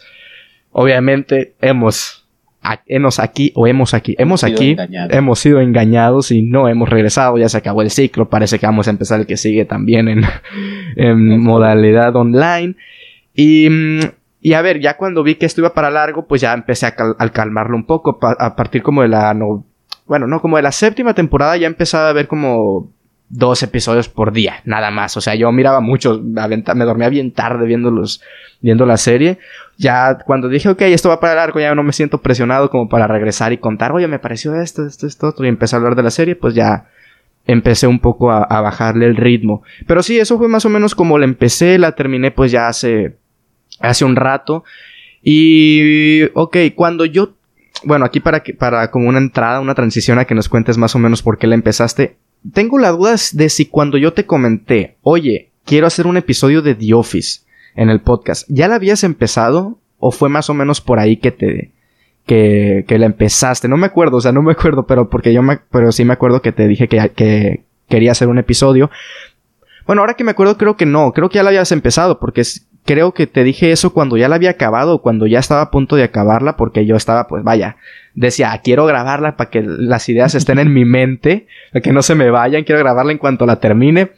Obviamente 0.71 1.55
hemos, 1.61 2.27
hemos 2.87 3.19
aquí 3.19 3.53
o 3.55 3.67
hemos 3.67 3.95
aquí, 3.95 4.15
hemos, 4.19 4.45
aquí, 4.45 4.77
hemos 5.11 5.39
sido 5.39 5.61
engañados 5.61 6.31
y 6.31 6.43
no 6.43 6.69
hemos 6.69 6.89
regresado, 6.89 7.39
ya 7.39 7.49
se 7.49 7.59
acabó 7.59 7.83
el 7.83 7.91
ciclo, 7.91 8.29
parece 8.29 8.59
que 8.59 8.67
vamos 8.67 8.87
a 8.87 8.91
empezar 8.91 9.21
el 9.21 9.27
que 9.27 9.37
sigue 9.37 9.65
también 9.65 10.09
en, 10.09 10.25
en 10.97 11.41
modalidad 11.41 12.15
online. 12.15 12.77
Y, 13.35 13.69
y 14.47 14.55
a 14.55 14.63
ver, 14.63 14.79
ya 14.79 14.97
cuando 14.97 15.25
vi 15.25 15.35
que 15.35 15.45
esto 15.45 15.61
iba 15.61 15.75
para 15.75 15.91
largo, 15.91 16.29
pues 16.29 16.41
ya 16.41 16.55
empecé 16.55 16.87
a, 16.87 16.95
calmarlo 17.33 17.77
un 17.77 17.85
poco, 17.85 18.17
a 18.23 18.55
partir 18.55 18.81
como 18.81 19.03
de 19.03 19.09
la, 19.09 19.35
no, 19.35 19.65
bueno, 20.07 20.29
no, 20.29 20.41
como 20.41 20.55
de 20.55 20.63
la 20.63 20.71
séptima 20.71 21.15
temporada 21.15 21.57
ya 21.57 21.67
empezaba 21.67 22.09
a 22.09 22.13
ver 22.13 22.29
como 22.29 22.89
dos 23.29 23.65
episodios 23.65 24.09
por 24.09 24.31
día, 24.31 24.61
nada 24.65 24.93
más. 24.93 25.17
O 25.17 25.21
sea, 25.21 25.35
yo 25.35 25.51
miraba 25.51 25.81
mucho, 25.81 26.23
me 26.23 26.85
dormía 26.85 27.09
bien 27.09 27.33
tarde 27.33 27.67
viendo, 27.67 27.91
los, 27.91 28.23
viendo 28.61 28.87
la 28.87 28.99
serie. 28.99 29.41
Ya 29.79 30.17
cuando 30.25 30.49
dije, 30.49 30.69
ok, 30.69 30.83
esto 30.83 31.09
va 31.09 31.19
para 31.19 31.35
largo, 31.35 31.59
ya 31.59 31.75
no 31.75 31.83
me 31.83 31.93
siento 31.93 32.23
presionado 32.23 32.71
como 32.71 32.89
para 32.89 33.09
regresar 33.09 33.53
y 33.53 33.59
contar, 33.59 33.91
oye, 33.91 34.07
me 34.07 34.21
pareció 34.21 34.55
esto, 34.55 34.87
esto, 34.87 35.09
esto, 35.09 35.27
otro, 35.27 35.45
y 35.45 35.49
empecé 35.49 35.75
a 35.75 35.79
hablar 35.79 35.97
de 35.97 36.05
la 36.05 36.11
serie, 36.13 36.37
pues 36.37 36.55
ya 36.55 36.87
empecé 37.49 37.89
un 37.89 37.99
poco 37.99 38.31
a, 38.31 38.45
a 38.45 38.61
bajarle 38.61 39.07
el 39.07 39.17
ritmo. 39.17 39.65
Pero 39.89 40.05
sí, 40.05 40.21
eso 40.21 40.39
fue 40.39 40.47
más 40.47 40.65
o 40.65 40.69
menos 40.69 40.95
como 40.95 41.19
la 41.19 41.25
empecé, 41.25 41.79
la 41.79 41.97
terminé 41.97 42.31
pues 42.31 42.53
ya 42.53 42.69
hace, 42.69 43.17
hace 43.81 44.05
un 44.05 44.17
rato. 44.17 44.65
Y, 45.23 46.25
ok, 46.35 46.57
cuando 46.75 47.05
yo 47.05 47.35
bueno, 47.85 48.07
aquí 48.07 48.21
para 48.21 48.43
que, 48.43 48.55
para 48.55 48.91
como 48.91 49.09
una 49.09 49.19
entrada, 49.19 49.61
una 49.61 49.75
transición 49.75 50.19
a 50.19 50.25
que 50.25 50.35
nos 50.35 50.49
cuentes 50.49 50.79
más 50.79 50.95
o 50.95 50.99
menos 50.99 51.23
por 51.23 51.37
qué 51.37 51.47
la 51.47 51.55
empezaste 51.55 52.17
tengo 52.53 52.79
la 52.79 52.91
duda 52.91 53.17
de 53.33 53.49
si 53.49 53.67
cuando 53.67 53.99
yo 53.99 54.13
te 54.13 54.27
comenté, 54.27 54.97
oye, 55.03 55.51
quiero 55.65 55.87
hacer 55.87 56.07
un 56.07 56.17
episodio 56.17 56.63
de 56.63 56.75
The 56.75 56.95
Office 56.95 57.41
en 57.75 57.91
el 57.91 58.01
podcast, 58.01 58.47
¿ya 58.49 58.69
la 58.69 58.77
habías 58.77 59.05
empezado? 59.05 59.79
¿O 59.99 60.11
fue 60.11 60.29
más 60.29 60.51
o 60.51 60.55
menos 60.55 60.81
por 60.81 60.99
ahí 60.99 61.17
que 61.17 61.33
te, 61.33 61.73
que, 62.27 62.85
que 62.87 62.99
la 62.99 63.07
empezaste? 63.07 63.69
No 63.69 63.77
me 63.77 63.87
acuerdo, 63.87 64.19
o 64.19 64.21
sea, 64.21 64.33
no 64.33 64.43
me 64.43 64.53
acuerdo, 64.53 64.87
pero 64.87 65.09
porque 65.09 65.33
yo 65.33 65.43
me, 65.43 65.59
pero 65.71 65.93
sí 65.93 66.05
me 66.05 66.13
acuerdo 66.13 66.43
que 66.43 66.53
te 66.53 66.69
dije 66.69 66.89
que, 66.89 67.11
que 67.15 67.65
quería 67.89 68.13
hacer 68.13 68.29
un 68.29 68.39
episodio. 68.39 68.91
Bueno, 69.87 70.03
ahora 70.03 70.15
que 70.15 70.25
me 70.25 70.33
acuerdo, 70.33 70.59
creo 70.59 70.77
que 70.77 70.87
no, 70.87 71.13
creo 71.13 71.29
que 71.29 71.37
ya 71.37 71.43
la 71.43 71.51
habías 71.51 71.73
empezado, 71.73 72.19
porque 72.19 72.43
creo 72.87 73.13
que 73.13 73.27
te 73.27 73.45
dije 73.45 73.73
eso 73.73 73.93
cuando 73.93 74.17
ya 74.17 74.29
la 74.29 74.37
había 74.37 74.51
acabado, 74.51 75.03
cuando 75.03 75.27
ya 75.27 75.41
estaba 75.41 75.61
a 75.61 75.71
punto 75.71 75.97
de 75.97 76.05
acabarla, 76.05 76.57
porque 76.57 76.87
yo 76.87 76.97
estaba, 76.97 77.27
pues 77.27 77.45
vaya, 77.45 77.77
decía, 78.15 78.53
ah, 78.53 78.61
quiero 78.63 78.87
grabarla 78.87 79.37
para 79.37 79.51
que 79.51 79.63
las 79.63 80.09
ideas 80.09 80.35
estén 80.35 80.59
en 80.59 80.73
mi 80.73 80.85
mente, 80.85 81.47
para 81.73 81.83
que 81.83 81.93
no 81.93 82.01
se 82.03 82.15
me 82.15 82.31
vayan, 82.31 82.65
quiero 82.65 82.81
grabarla 82.81 83.13
en 83.13 83.19
cuanto 83.19 83.45
la 83.45 83.61
termine. 83.61 84.13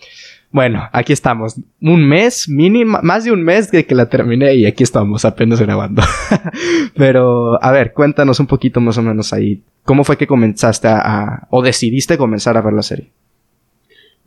Bueno, 0.50 0.88
aquí 0.92 1.12
estamos. 1.12 1.56
Un 1.80 2.08
mes, 2.08 2.48
mínimo, 2.48 3.00
más 3.02 3.24
de 3.24 3.32
un 3.32 3.42
mes 3.42 3.70
de 3.70 3.84
que 3.84 3.94
la 3.94 4.06
terminé 4.06 4.54
y 4.54 4.66
aquí 4.66 4.82
estamos 4.82 5.24
apenas 5.24 5.60
grabando. 5.60 6.02
Pero, 6.94 7.62
a 7.62 7.70
ver, 7.70 7.92
cuéntanos 7.92 8.40
un 8.40 8.46
poquito 8.46 8.80
más 8.80 8.96
o 8.96 9.02
menos 9.02 9.32
ahí. 9.32 9.62
¿Cómo 9.84 10.04
fue 10.04 10.16
que 10.16 10.26
comenzaste 10.26 10.88
a, 10.88 11.46
o 11.50 11.62
decidiste 11.62 12.16
comenzar 12.16 12.56
a 12.56 12.62
ver 12.62 12.72
la 12.72 12.82
serie? 12.82 13.10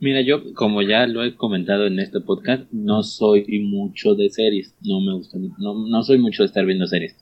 Mira, 0.02 0.20
yo, 0.20 0.52
como 0.54 0.82
ya 0.82 1.06
lo 1.06 1.22
he 1.22 1.36
comentado 1.36 1.86
en 1.86 2.00
este 2.00 2.20
podcast, 2.20 2.64
no 2.72 3.04
soy 3.04 3.60
mucho 3.60 4.16
de 4.16 4.30
series. 4.30 4.74
No 4.82 5.00
me 5.00 5.12
gusta, 5.12 5.38
no, 5.58 5.86
no 5.86 6.02
soy 6.02 6.18
mucho 6.18 6.42
de 6.42 6.48
estar 6.48 6.66
viendo 6.66 6.88
series. 6.88 7.14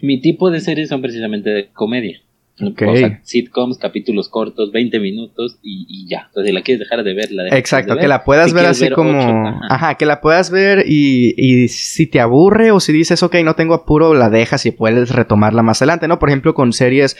Mi 0.00 0.18
tipo 0.18 0.50
de 0.50 0.60
series 0.60 0.88
son 0.88 1.02
precisamente 1.02 1.50
de 1.50 1.68
comedia. 1.74 2.22
Okay. 2.58 3.18
sitcoms, 3.22 3.76
capítulos 3.76 4.30
cortos, 4.30 4.72
20 4.72 4.98
minutos 4.98 5.58
y, 5.62 6.08
ya. 6.08 6.24
Entonces, 6.28 6.48
si 6.48 6.54
la 6.54 6.62
quieres 6.62 6.80
dejar 6.80 7.04
de 7.04 7.12
ver, 7.12 7.30
la 7.32 7.48
Exacto, 7.54 7.98
que 7.98 8.08
la 8.08 8.24
puedas 8.24 8.54
ver 8.54 8.64
así 8.64 8.88
como. 8.88 9.60
ajá. 9.68 9.96
que 9.96 10.06
la 10.06 10.22
puedas 10.22 10.50
ver 10.50 10.84
y, 10.86 11.34
y, 11.36 11.68
si 11.68 12.06
te 12.06 12.18
aburre 12.18 12.70
o 12.70 12.80
si 12.80 12.94
dices, 12.94 13.22
ok, 13.22 13.34
no 13.44 13.56
tengo 13.56 13.74
apuro, 13.74 14.14
la 14.14 14.30
dejas 14.30 14.64
y 14.64 14.70
puedes 14.70 15.10
retomarla 15.10 15.62
más 15.62 15.82
adelante, 15.82 16.08
¿no? 16.08 16.18
Por 16.18 16.30
ejemplo, 16.30 16.54
con 16.54 16.72
series 16.72 17.18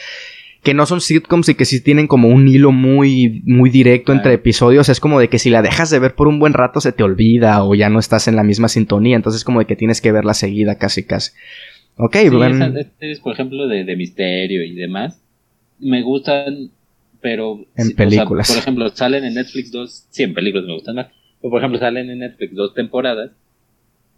que 0.63 0.73
no 0.73 0.85
son 0.85 1.01
sitcoms 1.01 1.49
y 1.49 1.55
que 1.55 1.65
sí 1.65 1.81
tienen 1.81 2.07
como 2.07 2.29
un 2.29 2.47
hilo 2.47 2.71
muy, 2.71 3.41
muy 3.45 3.69
directo 3.69 4.11
entre 4.11 4.33
episodios, 4.33 4.89
es 4.89 4.99
como 4.99 5.19
de 5.19 5.29
que 5.29 5.39
si 5.39 5.49
la 5.49 5.61
dejas 5.61 5.89
de 5.89 5.99
ver 5.99 6.15
por 6.15 6.27
un 6.27 6.39
buen 6.39 6.53
rato 6.53 6.81
se 6.81 6.91
te 6.91 7.03
olvida 7.03 7.63
o 7.63 7.75
ya 7.75 7.89
no 7.89 7.99
estás 7.99 8.27
en 8.27 8.35
la 8.35 8.43
misma 8.43 8.67
sintonía, 8.67 9.15
entonces 9.15 9.41
es 9.41 9.45
como 9.45 9.59
de 9.59 9.65
que 9.65 9.75
tienes 9.75 10.01
que 10.01 10.11
verla 10.11 10.33
seguida 10.33 10.77
casi 10.77 11.03
casi. 11.03 11.31
Ok, 11.97 12.15
sí, 12.15 12.27
esas 12.27 13.19
por 13.21 13.33
ejemplo, 13.33 13.67
de, 13.67 13.95
misterio 13.95 14.63
y 14.63 14.75
demás, 14.75 15.21
me 15.79 16.03
gustan, 16.03 16.69
pero... 17.21 17.65
En 17.75 17.95
películas. 17.95 18.47
por 18.47 18.57
ejemplo, 18.57 18.89
salen 18.89 19.23
en 19.23 19.33
Netflix 19.35 19.71
dos, 19.71 20.05
sí, 20.09 20.23
en 20.23 20.33
películas 20.33 20.67
me 20.67 20.73
gustan 20.73 20.95
más, 20.95 21.07
pero 21.41 21.51
por 21.51 21.59
ejemplo, 21.59 21.79
salen 21.79 22.09
en 22.09 22.19
Netflix 22.19 22.53
dos 22.53 22.73
temporadas 22.73 23.31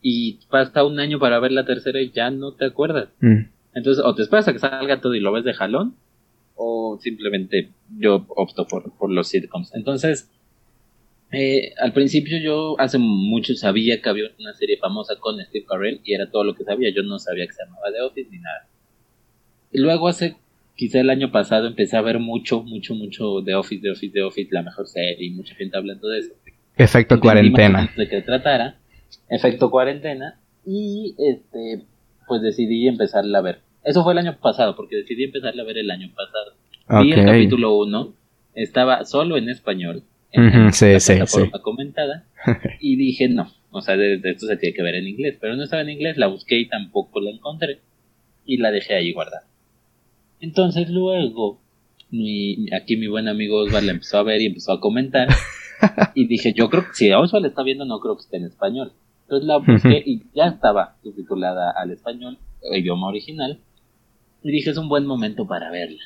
y 0.01 0.39
pasa 0.49 0.83
un 0.83 0.99
año 0.99 1.19
para 1.19 1.39
ver 1.39 1.51
la 1.51 1.65
tercera 1.65 2.01
y 2.01 2.11
ya 2.11 2.31
no 2.31 2.53
te 2.53 2.65
acuerdas. 2.65 3.09
Mm. 3.19 3.41
Entonces, 3.73 4.03
o 4.03 4.15
te 4.15 4.23
esperas 4.23 4.47
a 4.47 4.53
que 4.53 4.59
salga 4.59 4.99
todo 4.99 5.15
y 5.15 5.19
lo 5.19 5.31
ves 5.31 5.43
de 5.43 5.53
jalón, 5.53 5.95
o 6.61 6.99
simplemente 7.01 7.69
yo 7.97 8.25
opto 8.35 8.67
por, 8.67 8.91
por 8.97 9.09
los 9.09 9.29
sitcoms. 9.29 9.73
Entonces, 9.73 10.29
eh, 11.31 11.71
al 11.79 11.93
principio 11.93 12.37
yo 12.37 12.75
hace 12.79 12.97
mucho 12.97 13.55
sabía 13.55 14.01
que 14.01 14.09
había 14.09 14.25
una 14.37 14.53
serie 14.53 14.77
famosa 14.77 15.15
con 15.19 15.39
Steve 15.39 15.65
Carell 15.65 16.01
y 16.03 16.13
era 16.13 16.29
todo 16.29 16.43
lo 16.43 16.55
que 16.55 16.65
sabía. 16.65 16.89
Yo 16.93 17.01
no 17.03 17.17
sabía 17.17 17.47
que 17.47 17.53
se 17.53 17.63
llamaba 17.63 17.93
The 17.93 18.01
Office 18.01 18.29
ni 18.29 18.39
nada. 18.39 18.67
Y 19.71 19.79
luego 19.79 20.09
hace 20.09 20.35
quizá 20.75 20.99
el 20.99 21.09
año 21.09 21.31
pasado 21.31 21.65
empecé 21.65 21.95
a 21.95 22.01
ver 22.01 22.19
mucho, 22.19 22.61
mucho, 22.61 22.93
mucho 22.93 23.41
The 23.41 23.55
Office, 23.55 23.81
The 23.81 23.91
Office, 23.91 24.13
The 24.13 24.23
Office, 24.23 24.49
la 24.51 24.63
mejor 24.63 24.85
serie 24.85 25.27
y 25.27 25.29
mucha 25.29 25.55
gente 25.55 25.77
hablando 25.77 26.09
de 26.09 26.19
eso. 26.19 26.33
Efecto 26.75 27.21
cuarentena. 27.21 27.89
De 27.95 28.09
que 28.09 28.21
tratara. 28.21 28.79
Efecto 29.29 29.71
cuarentena. 29.71 30.41
Y 30.65 31.15
este, 31.17 31.85
pues 32.27 32.41
decidí 32.41 32.85
empezarla 32.89 33.37
a 33.37 33.41
ver. 33.43 33.68
Eso 33.83 34.03
fue 34.03 34.13
el 34.13 34.19
año 34.19 34.37
pasado, 34.39 34.75
porque 34.75 34.97
decidí 34.97 35.23
empezarla 35.23 35.63
a 35.63 35.65
ver 35.65 35.77
el 35.77 35.91
año 35.91 36.09
pasado. 36.15 37.03
Vi 37.03 37.13
el 37.13 37.25
capítulo 37.25 37.75
1, 37.77 38.13
estaba 38.55 39.05
solo 39.05 39.37
en 39.37 39.49
español 39.49 40.03
en 40.31 40.73
sí, 40.73 40.85
plataforma 41.05 41.59
comentada 41.61 42.25
y 42.79 42.95
dije 42.95 43.29
no, 43.29 43.51
o 43.71 43.81
sea, 43.81 43.97
de, 43.97 44.21
esto 44.23 44.47
se 44.47 44.57
tiene 44.57 44.75
que 44.75 44.83
ver 44.83 44.95
en 44.95 45.07
inglés, 45.07 45.37
pero 45.39 45.55
no 45.55 45.63
estaba 45.63 45.81
en 45.81 45.89
inglés, 45.89 46.17
la 46.17 46.27
busqué 46.27 46.59
y 46.59 46.67
tampoco 46.67 47.19
la 47.19 47.31
encontré 47.31 47.79
y 48.45 48.57
la 48.57 48.71
dejé 48.71 48.95
ahí 48.95 49.11
guardada. 49.11 49.45
Entonces 50.39 50.89
luego, 50.89 51.59
mi, 52.09 52.67
aquí 52.73 52.95
mi 52.97 53.07
buen 53.07 53.27
amigo 53.27 53.57
Osvaldo 53.57 53.87
la 53.87 53.91
empezó 53.93 54.17
a 54.17 54.23
ver 54.23 54.41
y 54.41 54.47
empezó 54.47 54.73
a 54.73 54.79
comentar 54.79 55.27
y 56.15 56.27
dije, 56.27 56.53
yo 56.53 56.69
creo 56.69 56.83
que 56.83 56.93
si 56.93 57.11
Osvaldo 57.11 57.47
está 57.47 57.63
viendo 57.63 57.85
no 57.85 57.99
creo 57.99 58.15
que 58.15 58.21
esté 58.21 58.37
en 58.37 58.45
español. 58.45 58.93
Entonces 59.23 59.47
la 59.47 59.57
busqué 59.57 60.01
y 60.03 60.23
ya 60.33 60.47
estaba 60.47 60.95
subtitulada 61.03 61.71
al 61.71 61.91
español, 61.91 62.39
idioma 62.73 63.07
original, 63.07 63.59
y 64.43 64.51
dije, 64.51 64.69
es 64.69 64.77
un 64.77 64.89
buen 64.89 65.05
momento 65.05 65.47
para 65.47 65.71
verla. 65.71 66.01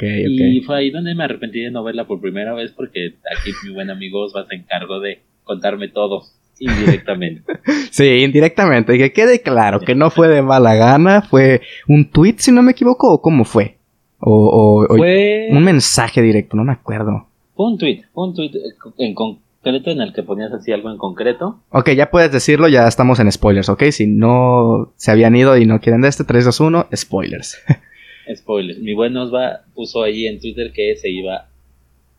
Y 0.00 0.60
fue 0.62 0.76
ahí 0.76 0.90
donde 0.90 1.14
me 1.14 1.24
arrepentí 1.24 1.60
de 1.60 1.70
no 1.70 1.84
verla 1.84 2.06
por 2.06 2.20
primera 2.20 2.52
vez 2.52 2.72
porque 2.72 3.14
aquí 3.36 3.50
mi 3.64 3.72
buen 3.72 3.90
amigo 3.90 4.24
Osva 4.24 4.44
se 4.46 4.56
encargó 4.56 4.98
de 4.98 5.20
contarme 5.44 5.88
todo 5.88 6.24
indirectamente. 6.58 7.42
sí, 7.90 8.04
indirectamente. 8.04 8.98
Que 8.98 9.12
quede 9.12 9.40
claro 9.40 9.80
que 9.80 9.94
no 9.94 10.10
fue 10.10 10.28
de 10.28 10.42
mala 10.42 10.74
gana, 10.74 11.22
fue 11.22 11.60
un 11.86 12.10
tweet, 12.10 12.36
si 12.38 12.50
no 12.50 12.62
me 12.62 12.72
equivoco, 12.72 13.12
o 13.12 13.22
cómo 13.22 13.44
fue. 13.44 13.76
O, 14.18 14.84
fue... 14.88 15.48
un 15.50 15.62
mensaje 15.62 16.22
directo, 16.22 16.56
no 16.56 16.64
me 16.64 16.72
acuerdo. 16.72 17.28
Fue 17.54 17.66
un 17.66 17.78
tweet, 17.78 18.02
fue 18.12 18.28
un 18.28 18.34
tweet 18.34 18.50
en 18.98 19.14
concreto 19.62 19.90
en 19.90 20.00
el 20.00 20.12
que 20.12 20.22
ponías 20.22 20.52
así 20.52 20.72
algo 20.72 20.90
en 20.90 20.98
concreto. 20.98 21.60
Ok, 21.70 21.90
ya 21.90 22.10
puedes 22.10 22.32
decirlo, 22.32 22.68
ya 22.68 22.86
estamos 22.86 23.20
en 23.20 23.30
spoilers, 23.30 23.68
ok. 23.68 23.84
Si 23.90 24.06
no 24.06 24.92
se 24.96 25.10
habían 25.10 25.36
ido 25.36 25.56
y 25.56 25.66
no 25.66 25.80
quieren 25.80 26.02
de 26.02 26.08
este, 26.08 26.24
3, 26.24 26.44
2, 26.44 26.60
1, 26.60 26.86
spoilers. 26.94 27.58
spoilers. 28.34 28.78
Mi 28.80 28.94
buen 28.94 29.14
va 29.16 29.62
puso 29.74 30.02
ahí 30.02 30.26
en 30.26 30.40
Twitter 30.40 30.72
que 30.72 30.96
se 30.96 31.10
iba 31.10 31.48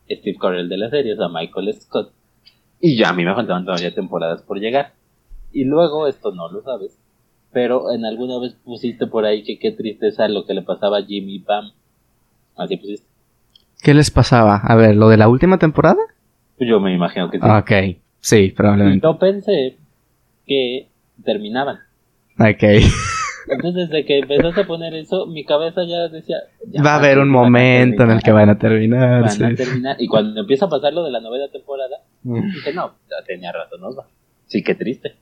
Steve 0.10 0.38
Carell 0.40 0.70
de 0.70 0.78
la 0.78 0.90
serie, 0.90 1.14
o 1.14 1.18
sea, 1.18 1.30
Michael 1.30 1.74
Scott. 1.74 2.12
Y 2.82 2.98
ya 2.98 3.10
a 3.10 3.14
mí 3.14 3.26
me 3.26 3.36
faltaban 3.36 3.66
todavía 3.66 3.94
temporadas 3.94 4.42
por 4.42 4.60
llegar. 4.60 4.94
Y 5.52 5.66
luego, 5.66 6.08
esto 6.08 6.32
no 6.32 6.50
lo 6.50 6.62
sabes, 6.62 6.98
pero 7.52 7.92
en 7.94 8.06
alguna 8.06 8.40
vez 8.40 8.56
pusiste 8.64 9.08
por 9.08 9.26
ahí 9.26 9.44
que 9.44 9.60
qué 9.60 9.72
tristeza 9.72 10.28
lo 10.28 10.46
que 10.46 10.54
le 10.54 10.62
pasaba 10.62 11.00
a 11.00 11.04
Jimmy 11.04 11.40
Pam. 11.40 11.72
Así 12.56 12.78
pusiste. 12.78 13.08
¿Qué 13.82 13.94
les 13.94 14.12
pasaba? 14.12 14.58
A 14.58 14.76
ver, 14.76 14.96
¿lo 14.96 15.10
de 15.10 15.18
la 15.18 15.30
última 15.30 15.58
temporada? 15.58 16.00
Yo 16.60 16.80
me 16.80 16.94
imagino 16.94 17.30
que 17.30 17.40
sí. 17.40 17.46
Ok, 17.46 18.02
sí, 18.20 18.50
probablemente. 18.50 19.06
yo 19.06 19.18
pensé 19.18 19.78
que 20.46 20.88
terminaban. 21.24 21.80
Ok. 22.40 22.64
Entonces, 23.52 23.90
desde 23.90 24.06
que 24.06 24.20
empezaste 24.20 24.62
a 24.62 24.68
poner 24.68 24.94
eso, 24.94 25.26
mi 25.26 25.44
cabeza 25.44 25.84
ya 25.84 26.08
decía. 26.08 26.38
va 26.86 26.94
a 26.94 26.98
haber 26.98 27.18
un 27.18 27.30
momento 27.30 28.04
en 28.04 28.12
el 28.12 28.22
que 28.22 28.32
van 28.32 28.50
a 28.50 28.60
terminar. 28.60 29.24
Van 29.24 29.44
a 29.44 29.56
terminar. 29.56 29.96
Y 30.00 30.08
cuando 30.08 30.42
empieza 30.42 30.66
a 30.66 30.70
pasar 30.70 30.94
lo 30.94 31.04
de 31.04 31.12
la 31.12 31.20
novena 31.20 31.48
temporada, 31.48 31.98
mm. 32.24 32.52
dije, 32.54 32.74
no, 32.74 32.96
ya 33.10 33.26
tenía 33.26 33.52
rato, 33.52 33.78
¿no? 33.78 33.90
Sí, 34.46 34.64
qué 34.64 34.76
triste. 34.76 35.16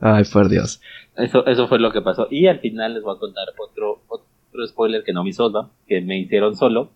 Ay, 0.00 0.24
por 0.30 0.48
Dios. 0.48 0.80
Eso, 1.16 1.46
eso 1.46 1.68
fue 1.68 1.78
lo 1.78 1.92
que 1.92 2.02
pasó. 2.02 2.26
Y 2.30 2.48
al 2.48 2.58
final 2.58 2.94
les 2.94 3.02
voy 3.02 3.16
a 3.16 3.18
contar 3.18 3.46
otro, 3.58 4.02
otro 4.08 4.66
spoiler 4.66 5.04
que 5.04 5.12
no 5.12 5.24
me 5.24 5.32
solda, 5.32 5.70
que 5.86 6.00
me 6.00 6.18
hicieron 6.18 6.56
solo. 6.56 6.90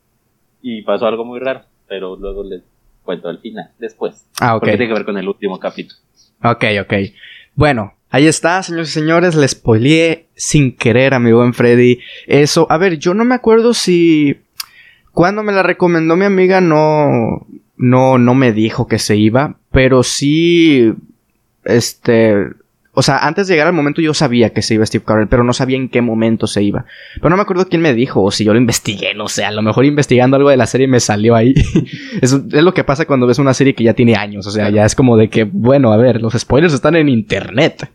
Y 0.61 0.83
pasó 0.83 1.07
algo 1.07 1.25
muy 1.25 1.39
raro, 1.39 1.63
pero 1.87 2.17
luego 2.17 2.43
les 2.43 2.63
cuento 3.07 3.31
al 3.31 3.39
final, 3.39 3.71
después. 3.79 4.27
Ah, 4.39 4.57
ok. 4.57 4.61
Porque 4.61 4.77
tiene 4.77 4.89
que 4.89 4.95
ver 4.95 5.07
con 5.07 5.17
el 5.17 5.27
último 5.27 5.59
capítulo. 5.59 5.99
Ok, 6.43 6.65
ok. 6.83 6.95
Bueno, 7.55 7.97
Ahí 8.09 8.29
está, 8.29 8.63
señores 8.63 8.91
y 8.91 8.93
señores, 8.93 9.35
les 9.35 9.51
spoileé 9.51 10.29
sin 10.37 10.77
querer 10.77 11.13
a 11.13 11.19
mi 11.19 11.33
buen 11.33 11.53
Freddy. 11.55 11.99
Eso, 12.27 12.67
a 12.71 12.79
ver, 12.79 12.99
yo 12.99 13.15
no 13.15 13.25
me 13.25 13.35
acuerdo 13.35 13.75
si 13.75 14.39
cuando 15.13 15.43
me 15.43 15.53
la 15.53 15.63
recomendó 15.63 16.15
mi 16.17 16.25
amiga 16.25 16.61
no 16.61 17.47
no 17.77 18.19
no 18.19 18.35
me 18.35 18.53
dijo 18.53 18.87
que 18.87 18.99
se 18.99 19.17
iba, 19.17 19.59
pero 19.71 20.03
sí 20.03 20.95
este 21.65 22.37
o 22.99 23.03
sea, 23.03 23.19
antes 23.19 23.47
de 23.47 23.53
llegar 23.53 23.67
al 23.67 23.75
momento 23.75 24.01
yo 24.01 24.15
sabía 24.15 24.55
que 24.55 24.63
se 24.63 24.73
iba 24.73 24.87
Steve 24.87 25.05
Carell, 25.05 25.29
pero 25.29 25.45
no 25.45 25.53
sabía 25.53 25.77
en 25.77 25.91
qué 25.91 26.01
momento 26.01 26.47
se 26.47 26.63
iba. 26.63 26.87
Pero 27.17 27.29
no 27.29 27.37
me 27.37 27.43
acuerdo 27.43 27.69
quién 27.69 27.83
me 27.83 27.93
dijo, 27.93 28.23
o 28.23 28.31
si 28.31 28.43
yo 28.43 28.55
lo 28.55 28.59
investigué, 28.59 29.13
no 29.15 29.29
sé, 29.29 29.45
a 29.45 29.51
lo 29.51 29.61
mejor 29.61 29.85
investigando 29.85 30.39
algo 30.39 30.49
de 30.49 30.57
la 30.57 30.65
serie 30.65 30.89
me 30.89 30.99
salió 30.99 31.35
ahí. 31.35 31.53
es, 32.23 32.33
es, 32.33 32.63
lo 32.63 32.73
que 32.73 32.85
pasa 32.85 33.05
cuando 33.05 33.27
ves 33.27 33.39
una 33.39 33.53
serie 33.53 33.75
que 33.75 33.85
ya 33.85 33.93
tiene 33.93 34.17
años, 34.17 34.47
o 34.47 34.51
sea, 34.51 34.71
ya 34.71 34.87
es 34.87 34.95
como 34.95 35.19
de 35.19 35.29
que, 35.29 35.45
bueno, 35.45 35.93
a 35.93 35.99
ver, 35.99 36.23
los 36.23 36.33
spoilers 36.33 36.73
están 36.73 36.97
en 36.97 37.11
internet. 37.11 37.91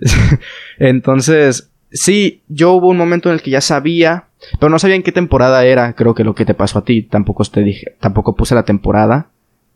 Entonces, 0.80 1.70
sí, 1.92 2.42
yo 2.48 2.72
hubo 2.72 2.88
un 2.88 2.96
momento 2.96 3.28
en 3.28 3.34
el 3.34 3.42
que 3.42 3.52
ya 3.52 3.60
sabía, 3.60 4.24
pero 4.58 4.68
no 4.68 4.80
sabía 4.80 4.96
en 4.96 5.04
qué 5.04 5.12
temporada 5.12 5.64
era, 5.64 5.92
creo 5.92 6.16
que 6.16 6.24
lo 6.24 6.34
que 6.34 6.44
te 6.44 6.54
pasó 6.54 6.80
a 6.80 6.84
ti, 6.84 7.02
tampoco 7.02 7.44
te 7.44 7.62
dije, 7.62 7.94
tampoco 8.00 8.34
puse 8.34 8.56
la 8.56 8.64
temporada. 8.64 9.28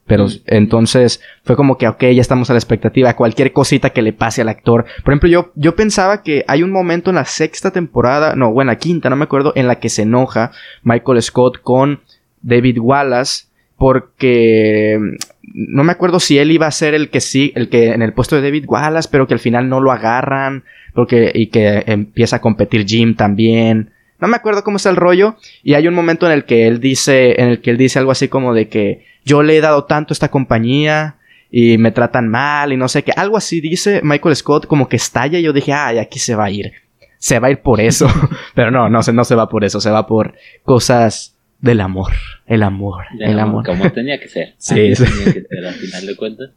Pero 0.06 0.26
entonces 0.46 1.22
fue 1.44 1.56
como 1.56 1.78
que, 1.78 1.88
ok, 1.88 2.02
ya 2.14 2.20
estamos 2.20 2.50
a 2.50 2.52
la 2.52 2.58
expectativa. 2.58 3.16
Cualquier 3.16 3.52
cosita 3.52 3.90
que 3.90 4.02
le 4.02 4.12
pase 4.12 4.42
al 4.42 4.50
actor. 4.50 4.84
Por 5.02 5.12
ejemplo, 5.12 5.30
yo, 5.30 5.52
yo 5.54 5.74
pensaba 5.76 6.22
que 6.22 6.44
hay 6.46 6.62
un 6.62 6.70
momento 6.70 7.10
en 7.10 7.16
la 7.16 7.24
sexta 7.24 7.70
temporada, 7.70 8.36
no, 8.36 8.52
bueno, 8.52 8.70
en 8.70 8.74
la 8.74 8.78
quinta, 8.78 9.08
no 9.08 9.16
me 9.16 9.24
acuerdo, 9.24 9.52
en 9.56 9.66
la 9.66 9.80
que 9.80 9.88
se 9.88 10.02
enoja 10.02 10.50
Michael 10.82 11.22
Scott 11.22 11.60
con 11.62 12.00
David 12.42 12.78
Wallace. 12.78 13.46
Porque 13.76 15.00
no 15.42 15.84
me 15.84 15.92
acuerdo 15.92 16.20
si 16.20 16.38
él 16.38 16.52
iba 16.52 16.66
a 16.66 16.70
ser 16.70 16.94
el 16.94 17.10
que 17.10 17.20
sí, 17.20 17.52
el 17.56 17.68
que 17.68 17.88
en 17.88 18.02
el 18.02 18.12
puesto 18.12 18.36
de 18.36 18.42
David 18.42 18.66
Wallace, 18.68 19.08
pero 19.10 19.26
que 19.26 19.34
al 19.34 19.40
final 19.40 19.68
no 19.68 19.80
lo 19.80 19.90
agarran. 19.90 20.64
Porque, 20.92 21.32
y 21.34 21.46
que 21.46 21.82
empieza 21.86 22.36
a 22.36 22.40
competir 22.40 22.86
Jim 22.86 23.16
también. 23.16 23.90
No 24.24 24.28
me 24.28 24.38
acuerdo 24.38 24.64
cómo 24.64 24.78
está 24.78 24.88
el 24.88 24.96
rollo. 24.96 25.36
Y 25.62 25.74
hay 25.74 25.86
un 25.86 25.92
momento 25.92 26.24
en 26.24 26.32
el 26.32 26.46
que 26.46 26.66
él 26.66 26.80
dice, 26.80 27.38
en 27.42 27.50
el 27.50 27.60
que 27.60 27.68
él 27.68 27.76
dice 27.76 27.98
algo 27.98 28.10
así 28.10 28.28
como 28.28 28.54
de 28.54 28.70
que 28.70 29.04
yo 29.22 29.42
le 29.42 29.54
he 29.54 29.60
dado 29.60 29.84
tanto 29.84 30.12
a 30.12 30.14
esta 30.14 30.30
compañía 30.30 31.16
y 31.50 31.76
me 31.76 31.90
tratan 31.90 32.28
mal 32.28 32.72
y 32.72 32.78
no 32.78 32.88
sé 32.88 33.02
qué. 33.02 33.12
Algo 33.14 33.36
así 33.36 33.60
dice 33.60 34.00
Michael 34.02 34.34
Scott 34.34 34.66
como 34.66 34.88
que 34.88 34.96
estalla 34.96 35.38
y 35.38 35.42
yo 35.42 35.52
dije, 35.52 35.74
ay, 35.74 35.98
aquí 35.98 36.18
se 36.18 36.34
va 36.34 36.46
a 36.46 36.50
ir. 36.50 36.72
Se 37.18 37.38
va 37.38 37.48
a 37.48 37.50
ir 37.50 37.60
por 37.60 37.82
eso. 37.82 38.08
Pero 38.54 38.70
no, 38.70 38.88
no, 38.88 39.00
no 39.02 39.24
se 39.24 39.34
va 39.34 39.46
por 39.46 39.62
eso, 39.62 39.78
se 39.78 39.90
va 39.90 40.06
por 40.06 40.32
cosas 40.62 41.36
del 41.60 41.82
amor. 41.82 42.12
El 42.46 42.62
amor, 42.62 43.04
el 43.20 43.38
amor. 43.38 43.66
Como 43.66 43.92
tenía 43.92 44.18
que 44.18 44.28
ser. 44.28 44.54
sí, 44.56 44.96
sí. 44.96 45.04
Tenía 45.04 45.34
que 45.34 45.42
ser 45.42 45.66
al 45.66 45.74
final 45.74 46.06
de 46.06 46.16
cuentas. 46.16 46.50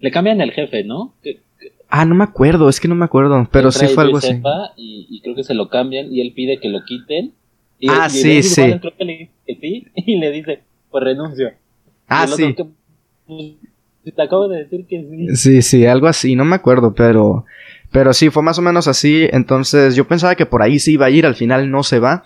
Le 0.00 0.10
cambian 0.10 0.40
el 0.40 0.50
jefe, 0.50 0.82
¿no? 0.82 1.14
Ah, 1.90 2.04
no 2.04 2.14
me 2.14 2.24
acuerdo, 2.24 2.68
es 2.68 2.78
que 2.78 2.86
no 2.86 2.94
me 2.94 3.04
acuerdo, 3.04 3.48
pero 3.50 3.72
sí 3.72 3.86
fue 3.88 4.04
algo 4.04 4.18
así. 4.18 4.40
Y, 4.76 5.06
y, 5.10 5.20
creo 5.22 5.34
que 5.34 5.42
se 5.42 5.54
lo 5.54 5.68
cambian 5.68 6.12
y 6.12 6.20
él 6.20 6.32
pide 6.34 6.60
que 6.60 6.68
lo 6.68 6.84
quiten. 6.84 7.32
Y 7.80 7.88
ah, 7.88 8.08
sí, 8.08 8.42
sí. 8.42 8.62
Creo 8.80 8.96
que 8.96 9.04
le 9.04 9.12
dice 9.18 9.30
que 9.46 9.54
sí 9.56 9.86
y 9.94 10.18
le 10.18 10.30
dice, 10.30 10.60
pues 10.90 11.04
renuncio. 11.04 11.50
Ah, 12.06 12.26
sí. 12.26 12.54
Pues, 13.26 14.14
te 14.14 14.22
acabo 14.22 14.48
de 14.48 14.64
decir 14.64 14.86
que 14.86 15.02
sí. 15.02 15.36
Sí, 15.36 15.62
sí, 15.62 15.86
algo 15.86 16.06
así, 16.06 16.36
no 16.36 16.44
me 16.44 16.56
acuerdo, 16.56 16.94
pero. 16.94 17.44
Pero 17.90 18.12
sí, 18.12 18.30
fue 18.30 18.42
más 18.44 18.58
o 18.58 18.62
menos 18.62 18.86
así. 18.86 19.28
Entonces, 19.32 19.96
yo 19.96 20.06
pensaba 20.06 20.36
que 20.36 20.46
por 20.46 20.62
ahí 20.62 20.78
sí 20.78 20.92
iba 20.92 21.06
a 21.06 21.10
ir, 21.10 21.26
al 21.26 21.34
final 21.34 21.70
no 21.72 21.82
se 21.82 21.98
va. 21.98 22.22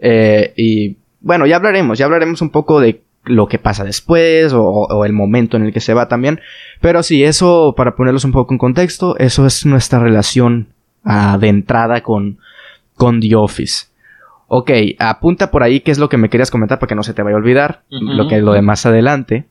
Eh, 0.00 0.52
y 0.56 0.96
bueno, 1.20 1.46
ya 1.46 1.56
hablaremos, 1.56 1.98
ya 1.98 2.06
hablaremos 2.06 2.42
un 2.42 2.50
poco 2.50 2.80
de 2.80 3.00
lo 3.24 3.48
que 3.48 3.58
pasa 3.58 3.84
después 3.84 4.52
o, 4.54 5.04
el 5.04 5.12
momento 5.12 5.56
en 5.56 5.64
el 5.64 5.72
que 5.72 5.80
se 5.80 5.94
va 5.94 6.08
también. 6.08 6.40
Pero 6.80 7.02
sí, 7.02 7.24
eso, 7.24 7.74
para 7.76 7.96
ponerlos 7.96 8.24
un 8.24 8.32
poco 8.32 8.54
en 8.54 8.58
contexto, 8.58 9.16
eso 9.18 9.46
es 9.46 9.66
nuestra 9.66 9.98
relación 9.98 10.68
uh, 11.04 11.38
de 11.38 11.48
entrada 11.48 12.02
con, 12.02 12.38
con 12.96 13.20
The 13.20 13.34
Office. 13.36 13.86
Ok, 14.46 14.70
apunta 14.98 15.50
por 15.50 15.62
ahí 15.62 15.80
qué 15.80 15.90
es 15.90 15.98
lo 15.98 16.08
que 16.08 16.18
me 16.18 16.28
querías 16.28 16.50
comentar 16.50 16.78
para 16.78 16.88
que 16.88 16.94
no 16.94 17.02
se 17.02 17.14
te 17.14 17.22
vaya 17.22 17.34
a 17.34 17.38
olvidar. 17.38 17.82
Lo 17.88 18.28
que 18.28 18.40
lo 18.40 18.52
de 18.52 18.62
más 18.62 18.86
adelante. 18.86 19.46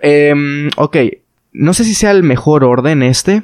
Eh, 0.00 0.34
ok, 0.76 0.96
no 1.52 1.74
sé 1.74 1.84
si 1.84 1.94
sea 1.94 2.10
el 2.10 2.22
mejor 2.22 2.64
orden 2.64 3.02
este. 3.02 3.42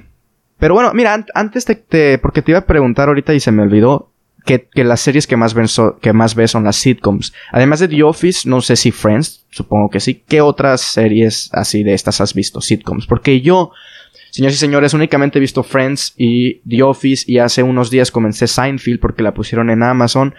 Pero 0.59 0.75
bueno, 0.75 0.93
mira, 0.95 1.25
antes 1.35 1.65
te, 1.65 2.19
Porque 2.19 2.43
te 2.43 2.51
iba 2.51 2.59
a 2.59 2.67
preguntar 2.67 3.09
ahorita 3.09 3.35
y 3.35 3.41
se 3.41 3.53
me 3.53 3.63
olvidó. 3.63 4.11
Que, 4.57 4.85
las 4.85 5.01
series 5.01 5.27
que 5.27 5.37
más, 5.37 5.53
ven 5.53 5.67
que 6.01 6.13
más 6.13 6.35
ves 6.35 6.53
son 6.53 6.65
las 6.65 6.77
sitcoms. 6.77 7.35
Además 7.53 7.81
de 7.81 7.89
The 7.89 8.03
Office, 8.03 8.49
no 8.49 8.61
sé 8.63 8.77
si 8.77 8.91
Friends, 8.91 9.45
supongo 9.51 9.91
que 9.91 10.01
sí. 10.01 10.23
¿Qué 10.27 10.41
otras 10.41 10.81
series 10.81 11.51
así 11.53 11.83
de 11.83 11.93
estas 11.93 12.21
has 12.21 12.33
visto? 12.33 12.61
Sitcoms. 12.61 13.07
Porque 13.07 13.41
yo 13.41 13.73
Señores 14.31 14.57
y 14.57 14.59
señores, 14.59 14.95
únicamente 14.95 15.39
he 15.39 15.41
visto 15.41 15.63
Friends 15.63 16.15
y 16.17 16.61
The 16.69 16.83
Office 16.83 17.25
y 17.27 17.39
hace 17.39 17.63
unos 17.63 17.91
días 17.91 18.11
comencé 18.11 18.47
Seinfeld 18.47 19.01
porque 19.01 19.23
la 19.23 19.33
pusieron 19.33 19.71
en 19.71 19.83
Amazon. 19.83 20.35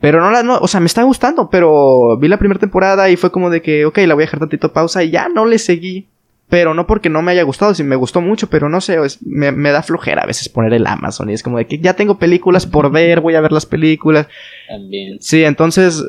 Pero 0.00 0.20
no 0.20 0.30
la, 0.30 0.42
no, 0.42 0.58
o 0.58 0.68
sea, 0.68 0.80
me 0.80 0.86
está 0.86 1.02
gustando, 1.04 1.48
pero 1.48 2.18
vi 2.18 2.28
la 2.28 2.38
primera 2.38 2.60
temporada 2.60 3.08
y 3.08 3.16
fue 3.16 3.30
como 3.30 3.50
de 3.50 3.62
que, 3.62 3.86
ok, 3.86 3.98
la 3.98 4.14
voy 4.14 4.24
a 4.24 4.26
dejar 4.26 4.40
tantito 4.40 4.72
pausa 4.72 5.02
y 5.04 5.10
ya 5.10 5.28
no 5.28 5.46
le 5.46 5.58
seguí. 5.58 6.08
Pero 6.52 6.74
no 6.74 6.86
porque 6.86 7.08
no 7.08 7.22
me 7.22 7.32
haya 7.32 7.44
gustado, 7.44 7.72
si 7.72 7.82
me 7.82 7.96
gustó 7.96 8.20
mucho, 8.20 8.50
pero 8.50 8.68
no 8.68 8.82
sé, 8.82 8.98
me, 9.24 9.52
me, 9.52 9.70
da 9.70 9.82
flojera 9.82 10.20
a 10.20 10.26
veces 10.26 10.50
poner 10.50 10.74
el 10.74 10.86
Amazon 10.86 11.30
y 11.30 11.32
es 11.32 11.42
como 11.42 11.56
de 11.56 11.66
que 11.66 11.78
ya 11.78 11.94
tengo 11.94 12.18
películas 12.18 12.66
por 12.66 12.92
ver, 12.92 13.22
voy 13.22 13.36
a 13.36 13.40
ver 13.40 13.52
las 13.52 13.64
películas. 13.64 14.28
También. 14.68 15.16
Sí, 15.18 15.44
entonces, 15.44 16.04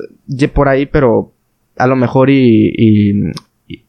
por 0.51 0.67
ahí, 0.67 0.85
pero 0.85 1.31
a 1.77 1.87
lo 1.87 1.95
mejor 1.95 2.29
y, 2.29 2.73
y, 2.77 3.31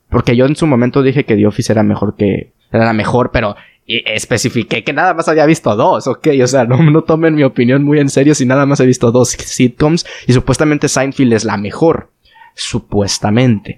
porque 0.08 0.36
yo 0.36 0.46
en 0.46 0.54
su 0.54 0.68
momento 0.68 1.02
dije 1.02 1.24
que 1.24 1.34
The 1.34 1.44
Office 1.44 1.72
era 1.72 1.82
mejor 1.82 2.14
que, 2.14 2.52
era 2.72 2.84
la 2.84 2.92
mejor, 2.92 3.32
pero 3.32 3.56
especifiqué 3.84 4.84
que 4.84 4.92
nada 4.92 5.12
más 5.12 5.26
había 5.26 5.46
visto 5.46 5.74
dos, 5.74 6.06
ok, 6.06 6.28
o 6.40 6.46
sea, 6.46 6.66
no, 6.66 6.80
no 6.88 7.02
tomen 7.02 7.34
mi 7.34 7.42
opinión 7.42 7.82
muy 7.82 7.98
en 7.98 8.10
serio 8.10 8.32
si 8.36 8.46
nada 8.46 8.64
más 8.64 8.78
he 8.78 8.86
visto 8.86 9.10
dos 9.10 9.30
sitcoms 9.30 10.06
y 10.28 10.32
supuestamente 10.32 10.86
Seinfeld 10.86 11.32
es 11.32 11.44
la 11.44 11.56
mejor, 11.56 12.10
supuestamente, 12.54 13.76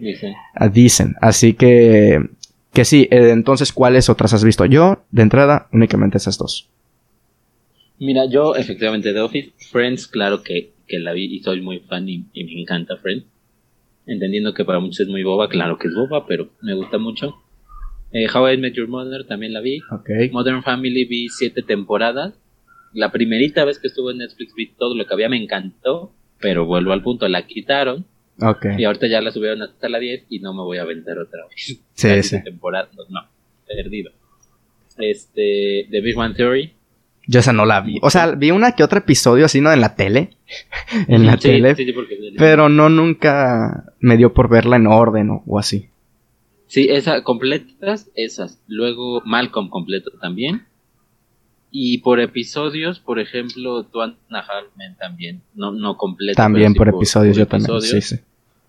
dicen, 0.71 1.15
ah, 1.21 1.29
así 1.29 1.55
que, 1.55 2.21
que 2.77 2.85
sí, 2.85 3.09
eh, 3.11 3.31
entonces, 3.31 3.73
¿cuáles 3.73 4.11
otras 4.11 4.35
has 4.35 4.45
visto? 4.45 4.67
Yo, 4.67 5.03
de 5.11 5.23
entrada, 5.23 5.67
únicamente 5.73 6.19
esas 6.19 6.37
dos. 6.37 6.69
Mira, 7.99 8.27
yo 8.27 8.55
efectivamente 8.55 9.15
de 9.15 9.21
Office, 9.23 9.55
Friends, 9.71 10.07
claro 10.07 10.43
que, 10.43 10.73
que 10.87 10.99
la 10.99 11.15
vi 11.15 11.25
y 11.25 11.41
soy 11.41 11.63
muy 11.63 11.79
fan 11.79 12.07
y, 12.07 12.27
y 12.35 12.45
me 12.45 12.61
encanta 12.61 12.99
Friends, 12.99 13.25
entendiendo 14.05 14.53
que 14.53 14.67
para 14.67 14.79
muchos 14.79 15.01
es 15.01 15.09
muy 15.09 15.23
boba, 15.23 15.49
claro 15.49 15.79
que 15.79 15.89
es 15.89 15.95
boba, 15.95 16.27
pero 16.27 16.51
me 16.61 16.75
gusta 16.75 16.99
mucho. 16.99 17.37
Eh, 18.13 18.27
How 18.33 18.51
I 18.51 18.59
Met 18.59 18.75
Your 18.75 18.89
Mother 18.89 19.25
también 19.25 19.55
la 19.55 19.61
vi. 19.61 19.81
Modern 20.33 20.63
Family 20.63 21.07
vi 21.07 21.31
siete 21.31 21.63
temporadas. 21.63 22.35
La 22.93 23.11
primerita 23.11 23.65
vez 23.65 23.79
que 23.79 23.87
estuvo 23.87 24.11
en 24.11 24.19
Netflix 24.19 24.55
vi 24.55 24.67
todo 24.67 24.95
lo 24.95 25.07
que 25.07 25.15
había, 25.15 25.31
me 25.31 25.43
encantó. 25.43 26.13
Pero 26.41 26.67
vuelvo 26.67 26.93
al 26.93 27.03
punto, 27.03 27.27
la 27.27 27.47
quitaron. 27.47 28.05
Y 28.79 28.85
ahorita 28.85 29.07
ya 29.07 29.21
la 29.21 29.31
subieron 29.31 29.63
hasta 29.63 29.89
la 29.89 29.99
10 29.99 30.27
y 30.29 30.41
no 30.41 30.53
me 30.53 30.63
voy 30.63 30.79
a 30.79 30.85
vender 30.85 31.19
otra 31.19 31.47
vez. 31.49 31.81
Sí, 31.95 32.23
sí. 32.23 32.43
Temporada, 32.43 32.89
no, 33.09 33.21
perdido. 33.67 34.13
Este, 34.99 35.87
The 35.91 36.01
Big 36.01 36.17
One 36.17 36.35
Theory. 36.35 36.73
Yo 37.27 37.41
esa 37.41 37.53
no 37.53 37.65
la 37.65 37.81
vi. 37.81 37.99
O 38.03 38.11
sea, 38.11 38.33
vi 38.33 38.53
una 38.53 38.73
que 38.73 38.85
otro 38.85 38.99
episodio 38.99 39.47
así, 39.47 39.61
¿no? 39.61 39.73
En 39.73 39.81
la 39.81 39.97
tele. 39.97 40.31
en 41.09 41.27
la 41.27 41.37
tele. 41.37 41.75
pero 42.39 42.69
no 42.69 42.89
nunca 42.89 43.93
me 43.99 44.17
dio 44.17 44.33
por 44.33 44.49
verla 44.49 44.77
en 44.77 44.87
orden 44.87 45.43
o 45.45 45.59
así. 45.59 45.89
Sí, 46.67 46.89
esas 46.91 47.23
completas, 47.23 48.11
esas. 48.15 48.61
Luego 48.67 49.23
Malcolm 49.25 49.69
completo 49.69 50.11
también. 50.21 50.67
Y 51.79 51.99
por 51.99 52.21
episodios, 52.21 53.01
por 53.01 53.21
ejemplo, 53.21 53.85
Tuan 53.85 54.17
Hartman 54.31 54.97
también, 54.99 55.43
no, 55.55 55.73
no 55.73 55.99
completo. 55.99 56.35
También 56.35 56.73
por, 56.73 56.89
episodios, 56.89 57.37
yo 57.37 57.47
también. 57.47 57.83
Sí, 57.83 58.01
sí. 58.01 58.17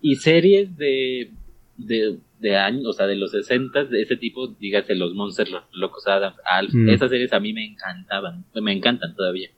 Y 0.02 0.16
series 0.16 0.76
de, 0.76 1.30
de, 1.78 2.18
de 2.38 2.56
años, 2.56 2.84
o 2.84 2.92
sea, 2.92 3.06
de 3.06 3.16
los 3.16 3.30
60 3.30 3.84
de 3.84 4.02
ese 4.02 4.18
tipo, 4.18 4.48
dígase 4.48 4.94
los 4.94 5.14
Monsters, 5.14 5.50
los 5.50 5.62
Locos 5.72 6.06
Adams, 6.06 6.36
Alf, 6.44 6.74
mm. 6.74 6.90
esas 6.90 7.08
series 7.08 7.32
a 7.32 7.40
mí 7.40 7.54
me 7.54 7.64
encantaban, 7.64 8.44
me 8.52 8.72
encantan 8.72 9.16
todavía. 9.16 9.48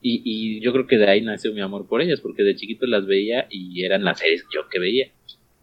Y, 0.00 0.22
y 0.24 0.60
yo 0.60 0.70
creo 0.72 0.86
que 0.86 0.96
de 0.96 1.08
ahí 1.08 1.20
nació 1.20 1.52
mi 1.52 1.62
amor 1.62 1.88
por 1.88 2.00
ellas, 2.00 2.20
porque 2.20 2.44
de 2.44 2.54
chiquito 2.54 2.86
las 2.86 3.06
veía 3.06 3.48
y 3.50 3.82
eran 3.82 4.04
las 4.04 4.20
series 4.20 4.44
yo 4.54 4.68
que 4.70 4.78
veía. 4.78 5.08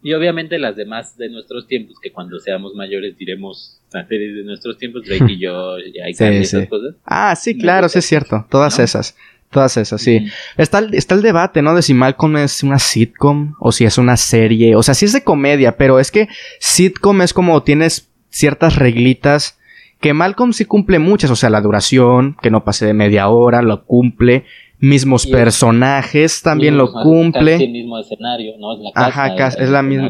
Y 0.03 0.13
obviamente 0.13 0.57
las 0.57 0.75
demás 0.75 1.17
de 1.17 1.29
nuestros 1.29 1.67
tiempos, 1.67 1.97
que 2.01 2.11
cuando 2.11 2.39
seamos 2.39 2.73
mayores 2.73 3.17
diremos 3.17 3.79
las 3.93 4.07
series 4.07 4.35
de 4.35 4.43
nuestros 4.43 4.77
tiempos, 4.77 5.03
Drake 5.05 5.33
y 5.33 5.39
yo, 5.39 5.77
y 5.93 5.99
hay 5.99 6.13
sí, 6.13 6.23
esas 6.23 6.67
cosas. 6.67 6.95
Ah, 7.05 7.35
sí, 7.35 7.57
claro, 7.57 7.87
sí 7.89 7.99
es 7.99 8.05
cierto. 8.05 8.45
Todas 8.49 8.79
esas. 8.79 9.15
Todas 9.51 9.75
esas, 9.75 10.01
sí. 10.01 10.27
está, 10.55 10.79
el, 10.79 10.93
está 10.93 11.13
el 11.13 11.21
debate, 11.21 11.61
¿no? 11.61 11.75
De 11.75 11.81
si 11.81 11.93
Malcolm 11.93 12.37
es 12.37 12.63
una 12.63 12.79
sitcom 12.79 13.55
o 13.59 13.73
si 13.73 13.83
es 13.83 13.97
una 13.97 14.15
serie. 14.15 14.77
O 14.77 14.81
sea, 14.83 14.93
sí 14.93 15.03
es 15.03 15.11
de 15.11 15.25
comedia, 15.25 15.75
pero 15.75 15.99
es 15.99 16.09
que 16.09 16.29
sitcom 16.59 17.21
es 17.21 17.33
como 17.33 17.61
tienes 17.61 18.09
ciertas 18.29 18.77
reglitas 18.77 19.59
que 19.99 20.13
Malcolm 20.13 20.53
sí 20.53 20.63
cumple 20.63 20.99
muchas. 20.99 21.31
O 21.31 21.35
sea, 21.35 21.49
la 21.49 21.59
duración, 21.59 22.37
que 22.41 22.49
no 22.49 22.63
pase 22.63 22.85
de 22.85 22.93
media 22.93 23.27
hora, 23.27 23.61
lo 23.61 23.83
cumple 23.83 24.45
mismos 24.81 25.27
personajes, 25.27 26.41
también 26.41 26.75
lo 26.75 26.91
cumple. 26.91 27.55
el 27.55 27.71
mismo 27.71 27.99
escenario, 27.99 28.53
¿no? 28.57 28.73
Es 28.73 28.79
la 28.79 28.91
Ajá, 28.95 29.47
es 29.47 29.69
la 29.69 29.81
misma. 29.81 30.09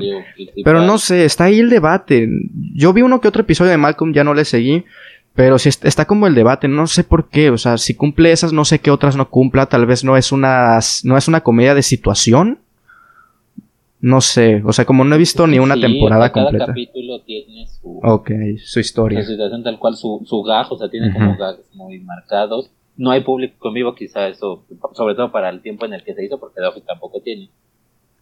Pero 0.64 0.82
no 0.82 0.98
sé, 0.98 1.26
está 1.26 1.44
ahí 1.46 1.60
el 1.60 1.70
debate. 1.70 2.28
Yo 2.74 2.94
vi 2.94 3.02
uno 3.02 3.20
que 3.22 3.28
otro 3.28 3.42
episodio 3.42 3.70
de 3.72 3.78
Malcolm, 3.78 4.14
ya 4.14 4.24
no 4.24 4.34
le 4.34 4.46
seguí. 4.46 4.84
Pero 5.34 5.58
si 5.60 5.70
está 5.70 6.06
como 6.06 6.28
el 6.28 6.36
debate, 6.36 6.68
no 6.68 6.88
sé 6.88 7.04
por 7.06 7.30
qué, 7.30 7.52
o 7.52 7.58
sea, 7.58 7.78
si 7.78 7.94
cumple 7.96 8.32
esas, 8.34 8.52
no 8.52 8.66
sé 8.66 8.80
qué 8.80 8.92
otras 8.92 9.16
no 9.16 9.30
cumpla, 9.30 9.66
tal 9.68 9.86
vez 9.86 10.04
no 10.04 10.18
es 10.18 10.32
una, 10.34 10.78
no 11.04 11.18
es 11.18 11.28
una 11.30 11.40
comedia 11.42 11.74
de 11.76 11.84
situación. 11.84 12.60
No 14.02 14.20
sé, 14.20 14.62
o 14.66 14.74
sea, 14.74 14.84
como 14.86 15.04
no 15.06 15.14
he 15.16 15.18
visto 15.20 15.46
ni 15.48 15.60
una 15.60 15.80
temporada 15.80 16.32
cada 16.32 16.46
completa. 16.48 16.66
capítulo 16.68 17.22
tiene 17.22 17.68
su, 17.68 18.00
Ok, 18.04 18.32
su 18.64 18.80
historia. 18.80 19.22
su 19.22 19.32
situación 19.32 19.64
tal 19.64 19.78
cual, 19.78 19.96
su, 19.96 20.22
su 20.26 20.42
gag, 20.42 20.72
o 20.72 20.78
sea, 20.78 20.90
tiene 20.90 21.14
como 21.14 21.30
Ujú. 21.32 21.40
gags 21.40 21.60
muy 21.76 22.00
marcados. 22.00 22.72
No 23.02 23.10
hay 23.10 23.22
público 23.22 23.70
en 23.70 23.74
vivo, 23.74 23.96
quizá 23.96 24.28
eso, 24.28 24.64
sobre 24.94 25.16
todo 25.16 25.32
para 25.32 25.50
el 25.50 25.64
tiempo 25.64 25.88
en 25.88 25.94
el 25.94 26.04
que 26.04 26.14
se 26.14 26.24
hizo, 26.24 26.40
porque 26.40 26.62
The 26.62 26.68
Office 26.68 26.86
tampoco 26.86 27.20
tiene. 27.20 27.50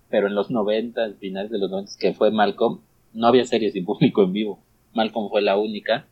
Pero 0.10 0.28
en 0.28 0.36
los 0.36 0.50
90, 0.50 1.16
finales 1.20 1.52
de 1.52 1.60
los 1.60 1.70
90, 1.70 1.92
que 2.00 2.14
fue 2.14 2.32
Malcolm, 2.32 2.80
no 3.14 3.28
había 3.28 3.44
series 3.44 3.74
sin 3.74 3.84
público 3.84 4.24
en 4.24 4.32
vivo. 4.32 4.64
Malcolm 4.94 5.30
fue 5.30 5.42
la 5.42 5.58
única. 5.58 6.08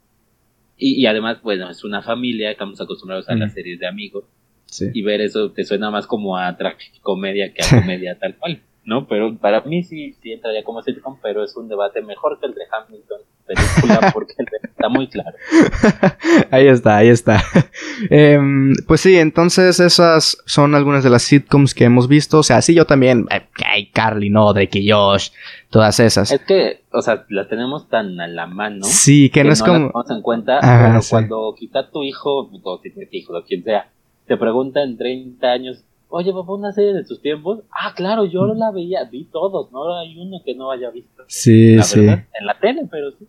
Y, 0.76 1.02
y 1.02 1.06
además, 1.06 1.42
bueno, 1.42 1.70
es 1.70 1.86
una 1.86 2.02
familia, 2.02 2.52
estamos 2.52 2.82
acostumbrados 2.82 3.30
a 3.30 3.36
las 3.36 3.54
series 3.54 3.80
de 3.80 3.88
amigos. 3.88 4.26
Sí. 4.66 4.90
y 4.94 5.02
ver 5.02 5.22
eso 5.22 5.54
te 5.54 5.64
suena 5.64 5.90
más 5.90 6.08
como 6.08 6.38
a 6.38 6.58
comedia 7.02 7.54
que 7.54 7.64
a 7.64 7.70
comedia 7.82 8.20
tal 8.20 8.36
cual, 8.36 8.62
¿no? 8.84 9.08
Pero 9.08 9.38
para 9.38 9.62
mí 9.62 9.82
sí, 9.84 10.12
sí 10.22 10.34
entraría 10.34 10.66
como 10.66 10.82
sitcom, 10.82 11.20
pero 11.24 11.42
es 11.42 11.56
un 11.56 11.70
debate 11.70 12.02
mejor 12.02 12.38
que 12.42 12.48
el 12.48 12.54
de 12.54 12.64
Hamilton 12.70 13.22
película 13.48 14.12
porque 14.14 14.34
está 14.64 14.90
muy 14.90 15.08
claro. 15.08 15.36
ahí 16.52 16.68
está, 16.68 16.98
ahí 16.98 17.08
está. 17.10 17.44
Em, 18.10 18.74
pues 18.88 19.02
sí, 19.02 19.16
entonces 19.18 19.80
esas 19.80 20.38
son 20.46 20.76
algunas 20.76 21.04
de 21.04 21.10
las 21.10 21.24
sitcoms 21.24 21.74
que 21.74 21.86
hemos 21.86 22.08
visto. 22.08 22.40
O 22.40 22.44
sea, 22.44 22.62
sí, 22.62 22.74
yo 22.76 22.86
también. 22.86 23.26
eh, 23.32 23.48
Ay, 23.66 23.88
Carly, 23.92 24.30
no, 24.30 24.54
Drake 24.54 24.80
y 24.80 24.92
Josh. 24.92 25.30
Todas 25.70 26.00
esas. 26.00 26.32
Es 26.32 26.42
que, 26.42 26.84
o 26.92 27.02
sea, 27.02 27.26
las 27.30 27.50
tenemos 27.50 27.90
tan 27.90 28.20
a 28.22 28.28
la 28.28 28.46
mano 28.48 28.86
Sí, 28.86 29.30
que 29.30 29.44
no 29.44 29.52
es 29.52 29.60
las 29.60 29.68
como. 29.68 29.88
tomamos 29.90 30.12
en 30.12 30.22
cuenta, 30.22 30.60
Ajá, 30.60 30.88
pero 30.90 31.02
sí. 31.02 31.10
cuando 31.10 31.56
quizá 31.58 31.90
tu 31.90 32.04
hijo, 32.04 32.50
o 32.64 32.80
si 32.84 32.92
tienes 32.92 33.14
hijo, 33.14 33.36
o 33.38 33.44
quien 33.44 33.64
sea, 33.64 33.90
te 34.28 34.38
pregunta 34.38 34.82
en 34.84 34.98
30 34.98 35.48
años, 35.48 35.84
oye, 36.10 36.32
papá, 36.32 36.54
una 36.54 36.72
serie 36.72 36.94
de 36.94 37.04
tus 37.04 37.22
tiempos, 37.22 37.60
ah, 37.72 37.94
claro, 37.96 38.26
yo 38.26 38.46
no 38.46 38.54
la 38.54 38.72
veía, 38.72 39.04
vi 39.12 39.26
todos, 39.26 39.72
no 39.72 39.98
hay 40.00 40.18
uno 40.18 40.42
que 40.46 40.56
no 40.56 40.72
haya 40.72 40.90
visto. 40.90 41.24
Sí, 41.28 41.76
La 41.76 41.84
sí. 41.84 42.00
verdad, 42.02 42.24
en 42.40 42.46
la 42.46 42.60
tele, 42.60 42.82
pero 42.90 43.12
sí. 43.12 43.28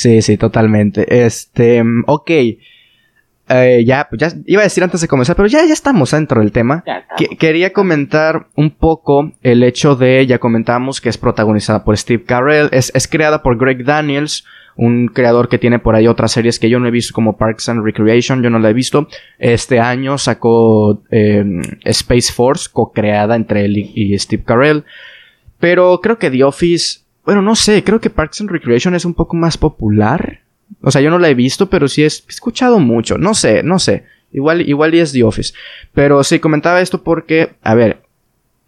Sí, 0.00 0.22
sí, 0.22 0.38
totalmente. 0.38 1.26
Este, 1.26 1.82
ok. 2.06 2.30
Eh, 3.50 3.84
ya, 3.84 4.06
pues 4.08 4.18
ya 4.18 4.32
iba 4.46 4.62
a 4.62 4.64
decir 4.64 4.82
antes 4.82 5.02
de 5.02 5.08
comenzar, 5.08 5.36
pero 5.36 5.46
ya, 5.46 5.62
ya 5.66 5.74
estamos 5.74 6.12
dentro 6.12 6.40
del 6.40 6.52
tema. 6.52 6.82
Quería 7.38 7.74
comentar 7.74 8.46
un 8.56 8.70
poco 8.70 9.30
el 9.42 9.62
hecho 9.62 9.96
de, 9.96 10.26
ya 10.26 10.38
comentamos, 10.38 11.02
que 11.02 11.10
es 11.10 11.18
protagonizada 11.18 11.84
por 11.84 11.98
Steve 11.98 12.24
Carell, 12.24 12.70
es, 12.72 12.90
es 12.94 13.06
creada 13.08 13.42
por 13.42 13.58
Greg 13.58 13.84
Daniels, 13.84 14.46
un 14.74 15.08
creador 15.08 15.50
que 15.50 15.58
tiene 15.58 15.78
por 15.78 15.94
ahí 15.94 16.06
otras 16.06 16.32
series 16.32 16.58
que 16.58 16.70
yo 16.70 16.80
no 16.80 16.88
he 16.88 16.90
visto 16.90 17.12
como 17.12 17.36
Parks 17.36 17.68
and 17.68 17.84
Recreation, 17.84 18.42
yo 18.42 18.48
no 18.48 18.58
la 18.58 18.70
he 18.70 18.72
visto. 18.72 19.06
Este 19.38 19.80
año 19.80 20.16
sacó 20.16 21.02
eh, 21.10 21.44
Space 21.84 22.32
Force, 22.32 22.70
co-creada 22.72 23.36
entre 23.36 23.66
él 23.66 23.76
y, 23.76 23.92
y 23.94 24.18
Steve 24.18 24.44
Carell. 24.46 24.84
Pero 25.58 26.00
creo 26.00 26.18
que 26.18 26.30
The 26.30 26.42
Office, 26.42 27.00
bueno, 27.30 27.42
no 27.42 27.54
sé, 27.54 27.84
creo 27.84 28.00
que 28.00 28.10
Parks 28.10 28.40
and 28.40 28.50
Recreation 28.50 28.92
es 28.96 29.04
un 29.04 29.14
poco 29.14 29.36
más 29.36 29.56
popular. 29.56 30.40
O 30.82 30.90
sea, 30.90 31.00
yo 31.00 31.10
no 31.10 31.18
la 31.20 31.28
he 31.28 31.34
visto, 31.34 31.70
pero 31.70 31.86
sí 31.86 32.02
he 32.02 32.06
escuchado 32.06 32.80
mucho. 32.80 33.18
No 33.18 33.34
sé, 33.34 33.62
no 33.62 33.78
sé. 33.78 34.02
Igual, 34.32 34.68
igual 34.68 34.96
y 34.96 34.98
es 34.98 35.12
The 35.12 35.22
Office. 35.22 35.54
Pero 35.94 36.24
sí, 36.24 36.40
comentaba 36.40 36.80
esto 36.80 37.04
porque, 37.04 37.50
a 37.62 37.76
ver, 37.76 38.02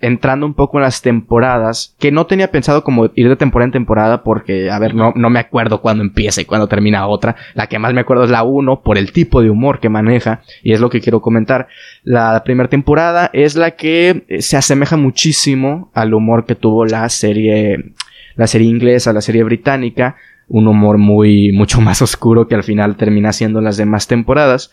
entrando 0.03 0.45
un 0.45 0.55
poco 0.55 0.79
en 0.79 0.83
las 0.83 1.01
temporadas, 1.01 1.95
que 1.99 2.11
no 2.11 2.27
tenía 2.27 2.51
pensado 2.51 2.85
como 2.85 3.11
ir 3.15 3.29
de 3.29 3.37
temporada 3.37 3.67
en 3.67 3.73
temporada 3.73 4.23
porque, 4.25 4.69
a 4.71 4.79
ver, 4.79 4.95
no, 4.95 5.13
no 5.15 5.31
me 5.31 5.39
acuerdo 5.39 5.81
cuándo 5.81 6.03
empieza 6.03 6.41
y 6.41 6.45
cuándo 6.45 6.67
termina 6.67 7.07
otra. 7.07 7.37
La 7.55 7.69
que 7.69 7.79
más 7.79 7.95
me 7.95 8.01
acuerdo 8.01 8.25
es 8.25 8.31
la 8.31 8.43
1 8.43 8.83
por 8.83 8.99
el 8.99 9.13
tipo 9.13 9.43
de 9.43 9.49
humor 9.49 9.79
que 9.79 9.89
maneja 9.89 10.43
y 10.63 10.73
es 10.73 10.81
lo 10.81 10.91
que 10.91 11.01
quiero 11.01 11.23
comentar. 11.23 11.69
La 12.03 12.43
primera 12.45 12.69
temporada 12.69 13.31
es 13.33 13.55
la 13.55 13.73
que 13.73 14.25
eh, 14.29 14.43
se 14.43 14.57
asemeja 14.57 14.97
muchísimo 14.97 15.91
al 15.95 16.15
humor 16.15 16.47
que 16.47 16.57
tuvo 16.57 16.85
la 16.85 17.09
serie, 17.09 17.93
la 18.37 18.47
serie 18.47 18.69
inglesa, 18.69 19.13
la 19.13 19.21
serie 19.21 19.45
británica. 19.45 20.17
Un 20.49 20.67
humor 20.69 20.99
muy, 20.99 21.53
mucho 21.55 21.81
más 21.81 22.03
oscuro 22.03 22.49
que 22.49 22.55
al 22.55 22.65
final 22.65 22.97
termina 22.97 23.33
siendo 23.33 23.61
las 23.61 23.77
demás 23.77 24.07
temporadas. 24.07 24.71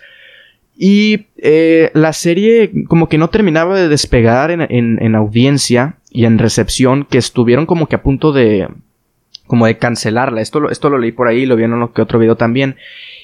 Y 0.77 1.27
eh, 1.37 1.91
la 1.93 2.13
serie 2.13 2.71
como 2.87 3.09
que 3.09 3.17
no 3.17 3.29
terminaba 3.29 3.77
de 3.77 3.89
despegar 3.89 4.49
en, 4.51 4.61
en- 4.61 5.01
en 5.01 5.15
audiencia 5.15 5.95
y 6.09 6.25
en 6.25 6.39
recepción, 6.39 7.05
que 7.09 7.17
estuvieron 7.17 7.65
como 7.65 7.87
que 7.87 7.95
a 7.95 8.01
punto 8.01 8.31
de 8.31 8.67
como 9.45 9.65
de 9.65 9.77
cancelarla. 9.77 10.41
Esto, 10.41 10.59
lo- 10.59 10.69
esto 10.69 10.89
lo 10.89 10.97
leí 10.99 11.11
por 11.11 11.27
ahí, 11.27 11.45
lo 11.45 11.55
vi 11.55 11.63
en 11.65 11.87
que 11.93 12.01
otro 12.01 12.19
video 12.19 12.37
también. 12.37 12.77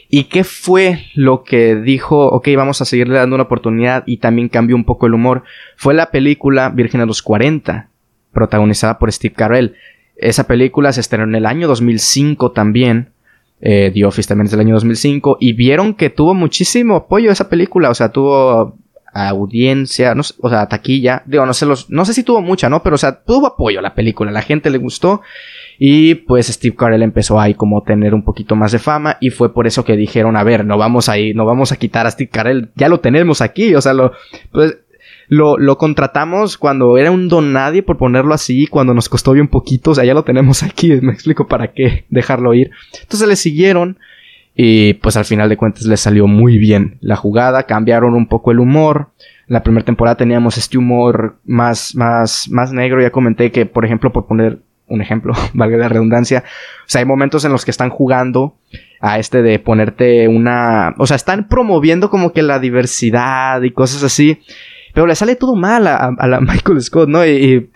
¿Y 0.09 0.25
qué 0.25 0.43
fue 0.43 1.05
lo 1.15 1.43
que 1.43 1.75
dijo, 1.75 2.27
ok, 2.27 2.49
vamos 2.57 2.81
a 2.81 2.85
seguirle 2.85 3.17
dando 3.17 3.35
una 3.35 3.43
oportunidad 3.45 4.03
y 4.05 4.17
también 4.17 4.49
cambió 4.49 4.75
un 4.75 4.83
poco 4.85 5.07
el 5.07 5.13
humor? 5.13 5.43
Fue 5.77 5.93
la 5.93 6.11
película 6.11 6.69
Virgen 6.69 7.01
a 7.01 7.05
los 7.05 7.21
40, 7.21 7.89
protagonizada 8.33 8.99
por 8.99 9.11
Steve 9.11 9.33
Carell. 9.35 9.75
Esa 10.17 10.45
película 10.45 10.93
se 10.93 11.01
estrenó 11.01 11.25
en 11.25 11.35
el 11.35 11.45
año 11.45 11.67
2005 11.67 12.51
también. 12.51 13.09
Eh, 13.61 13.91
The 13.93 14.05
Office 14.05 14.27
también 14.27 14.45
es 14.45 14.51
del 14.51 14.61
año 14.61 14.75
2005. 14.75 15.37
Y 15.39 15.53
vieron 15.53 15.93
que 15.93 16.09
tuvo 16.09 16.33
muchísimo 16.33 16.95
apoyo 16.95 17.31
esa 17.31 17.49
película. 17.49 17.89
O 17.89 17.93
sea, 17.93 18.09
tuvo 18.11 18.77
audiencia, 19.15 20.13
o 20.41 20.49
sea, 20.49 20.67
taquilla. 20.67 21.23
Digo, 21.25 21.45
no 21.45 21.53
sé, 21.53 21.65
los, 21.65 21.89
no 21.89 22.03
sé 22.03 22.13
si 22.13 22.23
tuvo 22.23 22.41
mucha, 22.41 22.69
¿no? 22.69 22.83
Pero, 22.83 22.95
o 22.95 22.97
sea, 22.97 23.23
tuvo 23.23 23.47
apoyo 23.47 23.81
la 23.81 23.95
película. 23.95 24.31
La 24.31 24.41
gente 24.41 24.69
le 24.69 24.77
gustó. 24.77 25.21
Y 25.79 26.15
pues 26.15 26.47
Steve 26.47 26.75
Carell 26.75 27.01
empezó 27.01 27.39
ahí 27.39 27.53
como 27.53 27.79
a 27.79 27.83
tener 27.83 28.13
un 28.13 28.23
poquito 28.23 28.55
más 28.55 28.73
de 28.73 28.79
fama. 28.79 29.17
Y 29.21 29.29
fue 29.29 29.53
por 29.53 29.67
eso 29.67 29.85
que 29.85 29.95
dijeron, 29.95 30.35
a 30.35 30.43
ver, 30.43 30.65
no 30.65 30.77
vamos 30.77 31.07
a 31.07 31.17
ir, 31.17 31.35
no 31.35 31.45
vamos 31.45 31.71
a 31.71 31.77
quitar 31.77 32.05
a 32.05 32.11
Steve 32.11 32.29
Carell. 32.29 32.71
Ya 32.75 32.89
lo 32.89 32.99
tenemos 32.99 33.41
aquí. 33.41 33.73
O 33.75 33.81
sea, 33.81 33.93
lo, 33.93 34.11
pues, 34.51 34.77
lo, 35.27 35.57
lo 35.57 35.77
contratamos 35.77 36.57
cuando 36.57 36.97
era 36.97 37.11
un 37.11 37.27
don 37.27 37.53
nadie, 37.53 37.83
por 37.83 37.97
ponerlo 37.97 38.33
así, 38.33 38.67
cuando 38.67 38.93
nos 38.93 39.09
costó 39.09 39.33
bien 39.33 39.47
poquito, 39.47 39.91
o 39.91 39.95
sea, 39.95 40.05
ya 40.05 40.13
lo 40.13 40.23
tenemos 40.23 40.63
aquí, 40.63 40.91
me 41.01 41.13
explico 41.13 41.47
para 41.47 41.73
qué 41.73 42.05
dejarlo 42.09 42.53
ir. 42.53 42.71
Entonces 43.01 43.27
le 43.27 43.35
siguieron 43.35 43.97
y 44.55 44.93
pues 44.95 45.17
al 45.17 45.25
final 45.25 45.49
de 45.49 45.57
cuentas 45.57 45.83
le 45.85 45.97
salió 45.97 46.27
muy 46.27 46.57
bien 46.57 46.97
la 47.01 47.17
jugada, 47.17 47.63
cambiaron 47.63 48.13
un 48.13 48.27
poco 48.27 48.51
el 48.51 48.59
humor. 48.59 49.09
La 49.47 49.63
primera 49.63 49.85
temporada 49.85 50.15
teníamos 50.15 50.57
este 50.57 50.77
humor 50.77 51.37
más, 51.45 51.93
más, 51.95 52.47
más 52.49 52.71
negro, 52.71 53.01
ya 53.01 53.11
comenté 53.11 53.51
que, 53.51 53.65
por 53.65 53.85
ejemplo, 53.85 54.11
por 54.11 54.25
poner 54.25 54.59
un 54.87 55.01
ejemplo, 55.01 55.33
valga 55.53 55.77
la 55.77 55.89
redundancia, 55.89 56.43
o 56.45 56.87
sea, 56.87 56.99
hay 56.99 57.05
momentos 57.05 57.43
en 57.43 57.51
los 57.51 57.65
que 57.65 57.71
están 57.71 57.89
jugando 57.89 58.55
a 59.01 59.19
este 59.19 59.41
de 59.41 59.59
ponerte 59.59 60.27
una, 60.27 60.95
o 60.97 61.05
sea, 61.05 61.15
están 61.15 61.47
promoviendo 61.47 62.09
como 62.09 62.31
que 62.31 62.41
la 62.41 62.59
diversidad 62.59 63.61
y 63.61 63.71
cosas 63.71 64.03
así. 64.03 64.39
Pero 64.95 65.07
le 65.07 65.15
sale 65.15 65.35
todo 65.35 65.55
mal 65.55 65.85
a, 65.85 66.39
Michael 66.41 66.81
Scott, 66.81 67.09
¿no? 67.09 67.23
Y, 67.27 67.69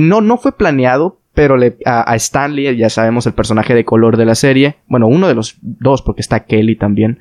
no, 0.00 0.20
no 0.20 0.36
fue 0.36 0.50
planeado, 0.50 1.20
pero 1.32 1.56
le, 1.56 1.78
a, 1.86 2.14
Stanley, 2.16 2.76
ya 2.76 2.90
sabemos 2.90 3.24
el 3.26 3.34
personaje 3.34 3.72
de 3.72 3.84
color 3.84 4.16
de 4.16 4.26
la 4.26 4.34
serie, 4.34 4.76
bueno, 4.88 5.06
uno 5.06 5.28
de 5.28 5.34
los 5.34 5.56
dos, 5.62 6.02
porque 6.02 6.22
está 6.22 6.44
Kelly 6.44 6.74
también, 6.74 7.20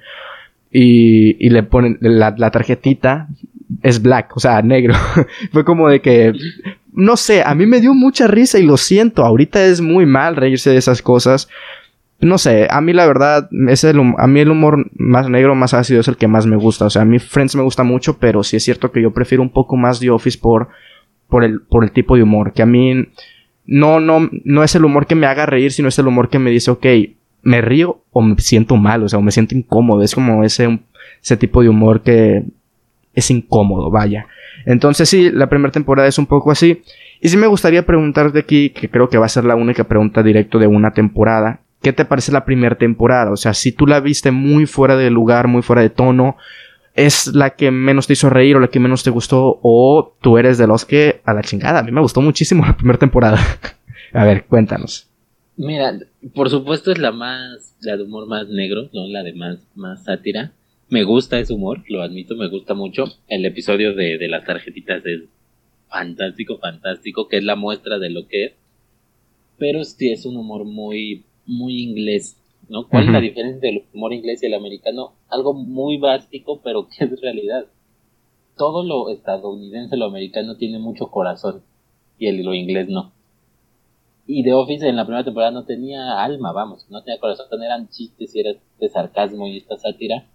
y, 0.72 1.48
le 1.48 1.62
ponen 1.62 2.00
la, 2.02 2.34
tarjetita, 2.52 3.28
es 3.84 4.02
black, 4.02 4.36
o 4.36 4.40
sea, 4.40 4.64
negro. 4.64 4.96
fue 5.52 5.64
como 5.64 5.90
de 5.90 6.02
que, 6.02 6.34
no 6.92 7.16
sé, 7.16 7.44
a 7.44 7.54
mí 7.54 7.68
me 7.68 7.82
dio 7.82 7.94
mucha 7.94 8.26
risa 8.26 8.58
y 8.58 8.64
lo 8.64 8.78
siento, 8.78 9.24
ahorita 9.24 9.64
es 9.64 9.80
muy 9.80 10.08
mal 10.08 10.36
reírse 10.36 10.72
de 10.72 10.78
esas 10.78 11.04
cosas. 11.04 11.50
No 12.22 12.38
sé, 12.38 12.68
a 12.70 12.80
mí 12.80 12.94
la 12.94 13.06
verdad, 13.06 13.50
es 13.68 13.84
el, 13.84 14.00
a 14.18 14.28
mí 14.28 14.40
el 14.40 14.50
humor 14.50 14.90
más 14.96 15.30
negro, 15.30 15.54
más 15.54 15.74
ácido 15.74 16.00
es 16.00 16.08
el 16.08 16.18
que 16.18 16.28
más 16.28 16.46
me 16.46 16.56
gusta. 16.56 16.86
O 16.86 16.90
sea, 16.90 17.02
a 17.02 17.06
mí 17.06 17.20
Friends 17.20 17.56
me 17.56 17.64
gusta 17.64 17.84
mucho, 17.84 18.18
pero 18.18 18.44
sí 18.44 18.56
es 18.56 18.64
cierto 18.64 18.92
que 18.92 19.02
yo 19.02 19.12
prefiero 19.12 19.44
un 19.44 19.50
poco 19.50 19.76
más 19.76 20.00
The 20.00 20.10
Office 20.10 20.40
por, 20.40 20.70
por, 21.28 21.44
el, 21.44 21.62
por 21.62 21.84
el 21.84 21.92
tipo 21.92 22.16
de 22.16 22.24
humor. 22.24 22.54
Que 22.54 22.62
a 22.62 22.66
mí 22.66 23.08
no, 23.66 24.00
no, 24.00 24.30
no 24.44 24.64
es 24.64 24.76
el 24.76 24.86
humor 24.86 25.08
que 25.08 25.16
me 25.16 25.28
haga 25.28 25.46
reír, 25.46 25.72
sino 25.72 25.90
es 25.90 26.00
el 26.00 26.08
humor 26.08 26.30
que 26.30 26.40
me 26.40 26.52
dice, 26.52 26.72
ok, 26.72 26.86
me 27.44 27.62
río 27.62 28.02
o 28.12 28.22
me 28.22 28.36
siento 28.40 28.76
mal, 28.78 29.04
o 29.04 29.10
sea, 29.10 29.20
o 29.20 29.22
me 29.22 29.32
siento 29.32 29.56
incómodo. 29.56 30.02
Es 30.02 30.16
como 30.16 30.44
ese, 30.44 30.80
ese 31.22 31.38
tipo 31.38 31.62
de 31.62 31.70
humor 31.70 32.02
que 32.02 32.46
es 33.14 33.30
incómodo, 33.30 33.92
vaya. 33.92 34.28
Entonces 34.66 35.10
sí, 35.10 35.32
la 35.32 35.48
primera 35.48 35.72
temporada 35.72 36.08
es 36.08 36.18
un 36.18 36.26
poco 36.26 36.52
así. 36.52 36.82
Y 37.22 37.30
sí 37.30 37.38
me 37.38 37.48
gustaría 37.48 37.86
preguntarte 37.86 38.40
aquí, 38.40 38.70
que 38.70 38.90
creo 38.90 39.10
que 39.10 39.18
va 39.18 39.26
a 39.26 39.30
ser 39.30 39.46
la 39.46 39.56
única 39.56 39.84
pregunta 39.86 40.24
directo 40.24 40.60
de 40.60 40.68
una 40.68 40.92
temporada. 40.92 41.62
¿Qué 41.86 41.94
te 41.94 42.04
parece 42.04 42.32
la 42.32 42.46
primera 42.46 42.80
temporada? 42.80 43.32
O 43.32 43.38
sea, 43.38 43.54
si 43.54 43.72
tú 43.72 43.86
la 43.86 44.00
viste 44.00 44.32
muy 44.32 44.66
fuera 44.66 44.98
de 44.98 45.12
lugar, 45.12 45.48
muy 45.48 45.62
fuera 45.62 45.84
de 45.84 45.92
tono, 45.92 46.36
¿es 46.96 47.28
la 47.28 47.52
que 47.52 47.70
menos 47.70 48.08
te 48.08 48.14
hizo 48.14 48.28
reír 48.28 48.56
o 48.56 48.60
la 48.60 48.70
que 48.70 48.80
menos 48.80 49.04
te 49.04 49.12
gustó? 49.12 49.60
¿O 49.62 50.16
tú 50.20 50.40
eres 50.40 50.58
de 50.58 50.66
los 50.66 50.84
que 50.84 51.22
a 51.26 51.36
la 51.36 51.44
chingada? 51.44 51.82
A 51.82 51.84
mí 51.84 51.92
me 51.92 52.02
gustó 52.02 52.22
muchísimo 52.22 52.66
la 52.66 52.76
primera 52.76 52.98
temporada. 52.98 53.38
a 54.14 54.24
ver, 54.24 54.46
cuéntanos. 54.46 55.08
Mira, 55.58 55.94
por 56.34 56.50
supuesto 56.50 56.92
es 56.92 56.98
la 56.98 57.12
más, 57.12 57.76
la 57.82 57.98
de 57.98 58.02
humor 58.02 58.26
más 58.26 58.48
negro, 58.48 58.90
¿no? 58.92 59.06
La 59.06 59.22
de 59.22 59.34
más, 59.34 59.60
más 59.76 60.06
sátira. 60.06 60.54
Me 60.90 61.04
gusta 61.04 61.38
ese 61.38 61.54
humor, 61.54 61.84
lo 61.88 62.02
admito, 62.02 62.36
me 62.36 62.48
gusta 62.48 62.74
mucho. 62.74 63.04
El 63.28 63.46
episodio 63.46 63.94
de, 63.94 64.18
de 64.18 64.28
las 64.28 64.44
tarjetitas 64.44 65.06
es 65.06 65.22
fantástico, 65.88 66.58
fantástico, 66.58 67.28
que 67.28 67.38
es 67.38 67.44
la 67.44 67.56
muestra 67.56 68.00
de 68.00 68.10
lo 68.10 68.28
que 68.28 68.46
es. 68.46 68.54
Pero 69.60 69.84
sí 69.84 70.12
es 70.12 70.26
un 70.26 70.36
humor 70.38 70.66
muy, 70.66 71.25
muy 71.46 71.82
inglés, 71.82 72.38
¿no? 72.70 72.88
¿Cuál 72.88 73.04
uh 73.04 73.06
-huh. 73.06 73.10
es 73.10 73.14
la 73.14 73.22
diferencia 73.22 73.70
del 73.70 73.86
humor 73.94 74.14
inglés 74.14 74.42
y 74.42 74.48
el 74.48 74.54
americano? 74.54 75.14
Algo 75.30 75.54
muy 75.54 75.98
básico, 75.98 76.62
pero 76.64 76.88
que 76.88 77.06
es 77.06 77.22
realidad. 77.22 77.66
Todo 78.58 78.84
lo 78.84 79.10
estadounidense, 79.10 79.98
lo 79.98 80.06
americano 80.06 80.56
tiene 80.56 80.80
mucho 80.80 81.08
corazón 81.08 81.62
y 82.18 82.28
el 82.28 82.44
lo 82.44 82.54
inglés 82.54 82.88
no. 82.88 83.12
Y 84.28 84.44
The 84.44 84.54
Office 84.54 84.88
en 84.88 84.96
la 84.96 85.06
primera 85.06 85.24
temporada 85.24 85.52
no 85.52 85.66
tenía 85.66 86.24
alma, 86.24 86.52
vamos, 86.52 86.86
no 86.90 87.04
tenía 87.04 87.20
corazón, 87.20 87.62
eran 87.62 87.90
chistes 87.90 88.36
y 88.36 88.40
era 88.40 88.54
de 88.80 88.90
sarcasmo 88.90 89.48
y 89.48 89.58
esta 89.58 89.78
sátira. 89.78 90.26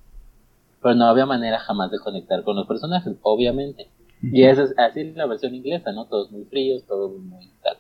Pero 0.81 0.95
no 0.95 1.07
había 1.07 1.27
manera 1.27 1.59
jamás 1.59 1.91
de 1.91 1.99
conectar 1.99 2.45
con 2.45 2.57
los 2.57 2.67
personajes, 2.67 3.17
obviamente. 3.23 3.89
Y 4.23 4.45
esa 4.45 4.65
es, 4.65 4.75
así 4.79 5.01
es 5.01 5.17
la 5.17 5.27
versión 5.27 5.55
inglesa, 5.55 5.93
¿no? 5.93 6.07
Todos 6.07 6.31
muy 6.31 6.45
fríos, 6.45 6.85
todos 6.85 7.19
muy 7.19 7.49
ta, 7.63 7.77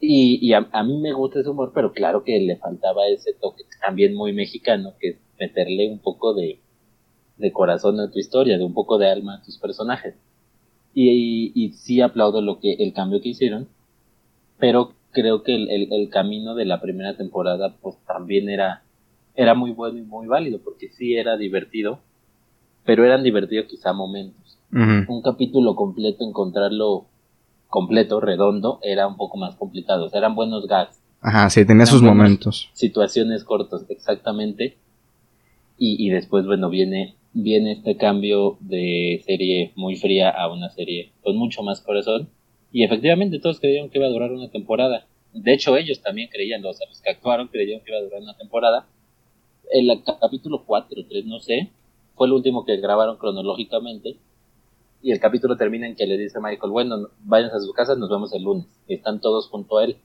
Y, 0.00 0.38
y 0.40 0.52
a, 0.52 0.60
mí 0.84 0.98
me 0.98 1.12
gusta 1.12 1.40
ese 1.40 1.50
humor, 1.50 1.72
pero 1.74 1.92
claro 1.92 2.22
que 2.22 2.38
le 2.38 2.56
faltaba 2.56 3.08
ese 3.08 3.32
toque 3.32 3.64
también 3.84 4.14
muy 4.14 4.32
mexicano, 4.32 4.94
que 5.00 5.08
es 5.10 5.16
meterle 5.40 5.90
un 5.90 5.98
poco 5.98 6.34
de, 6.34 6.60
de 7.36 7.52
corazón 7.52 7.98
a 8.00 8.10
tu 8.10 8.18
historia, 8.18 8.58
de 8.58 8.64
un 8.64 8.74
poco 8.74 8.98
de 8.98 9.08
alma 9.08 9.36
a 9.36 9.42
tus 9.42 9.58
personajes. 9.58 10.14
Y, 10.94 11.52
y, 11.54 11.72
sí 11.72 12.00
aplaudo 12.00 12.40
lo 12.42 12.60
que, 12.60 12.74
el 12.74 12.92
cambio 12.92 13.20
que 13.20 13.30
hicieron, 13.30 13.68
pero 14.58 14.92
creo 15.10 15.42
que 15.42 15.54
el, 15.54 15.70
el, 15.70 15.92
el, 15.92 16.08
camino 16.10 16.54
de 16.54 16.64
la 16.64 16.80
primera 16.80 17.16
temporada 17.16 17.76
pues 17.80 17.96
también 18.06 18.48
era, 18.48 18.82
era 19.34 19.54
muy 19.54 19.72
bueno 19.72 19.98
y 19.98 20.02
muy 20.02 20.26
válido, 20.26 20.60
porque 20.62 20.88
sí 20.88 21.14
era 21.14 21.36
divertido, 21.36 22.00
pero 22.84 23.04
eran 23.04 23.22
divertidos 23.22 23.66
quizá 23.66 23.92
momentos. 23.92 24.58
Un 24.70 25.22
capítulo 25.22 25.74
completo, 25.74 26.24
encontrarlo 26.28 27.06
completo, 27.68 28.20
redondo, 28.20 28.80
era 28.82 29.06
un 29.06 29.16
poco 29.16 29.36
más 29.38 29.56
complicado, 29.56 30.06
o 30.06 30.08
sea, 30.08 30.18
eran 30.18 30.34
buenos 30.34 30.66
gags. 30.66 31.00
Ajá, 31.20 31.50
sí, 31.50 31.64
tenía 31.64 31.86
sus 31.86 32.02
momentos. 32.02 32.70
Situaciones 32.72 33.44
cortas, 33.44 33.84
exactamente. 33.88 34.76
Y, 35.76 36.06
y 36.06 36.10
después, 36.10 36.46
bueno, 36.46 36.70
viene 36.70 37.16
viene 37.32 37.72
este 37.72 37.96
cambio 37.96 38.56
de 38.60 39.22
serie 39.24 39.72
muy 39.76 39.96
fría 39.96 40.30
a 40.30 40.52
una 40.52 40.70
serie 40.70 41.12
con 41.22 41.36
mucho 41.36 41.62
más 41.62 41.80
corazón. 41.80 42.28
Y 42.72 42.84
efectivamente 42.84 43.38
todos 43.38 43.60
creyeron 43.60 43.90
que 43.90 43.98
iba 43.98 44.06
a 44.06 44.10
durar 44.10 44.32
una 44.32 44.50
temporada. 44.50 45.06
De 45.32 45.54
hecho, 45.54 45.76
ellos 45.76 46.02
también 46.02 46.28
creían, 46.28 46.64
o 46.64 46.72
sea, 46.72 46.88
los 46.88 47.00
que 47.00 47.10
actuaron 47.10 47.48
creyeron 47.48 47.82
que 47.82 47.90
iba 47.90 47.98
a 47.98 48.02
durar 48.02 48.22
una 48.22 48.36
temporada. 48.36 48.86
El 49.70 49.90
capítulo 50.20 50.64
4 50.64 51.04
3, 51.08 51.26
no 51.26 51.40
sé, 51.40 51.70
fue 52.14 52.26
el 52.26 52.32
último 52.32 52.64
que 52.64 52.76
grabaron 52.78 53.16
cronológicamente. 53.16 54.16
Y 55.02 55.12
el 55.12 55.20
capítulo 55.20 55.56
termina 55.56 55.86
en 55.86 55.94
que 55.94 56.06
le 56.06 56.18
dice 56.18 56.38
a 56.38 56.40
Michael, 56.40 56.72
bueno, 56.72 57.08
vayan 57.20 57.50
a 57.50 57.60
su 57.60 57.72
casa, 57.72 57.94
nos 57.94 58.10
vemos 58.10 58.32
el 58.32 58.42
lunes. 58.42 58.66
están 58.88 59.20
todos 59.20 59.48
junto 59.48 59.78
a 59.78 59.84
él. 59.84 59.96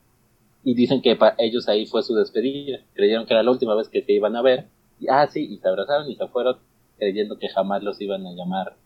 Y 0.62 0.74
dicen 0.74 1.02
que 1.02 1.16
para 1.16 1.34
ellos 1.38 1.68
ahí 1.68 1.86
fue 1.86 2.02
su 2.02 2.14
despedida. 2.14 2.78
Creyeron 2.94 3.26
que 3.26 3.34
era 3.34 3.42
la 3.42 3.50
última 3.50 3.74
vez 3.74 3.88
que 3.88 4.02
se 4.02 4.12
iban 4.12 4.36
a 4.36 4.42
ver. 4.42 4.66
Y, 5.00 5.08
ah, 5.08 5.26
sí, 5.26 5.44
y 5.44 5.58
se 5.58 5.68
abrazaron 5.68 6.10
y 6.10 6.16
se 6.16 6.26
fueron 6.28 6.56
creyendo 6.98 7.38
que 7.38 7.48
jamás 7.48 7.82
los 7.82 8.00
iban 8.00 8.26
a 8.26 8.32
llamar 8.32 8.76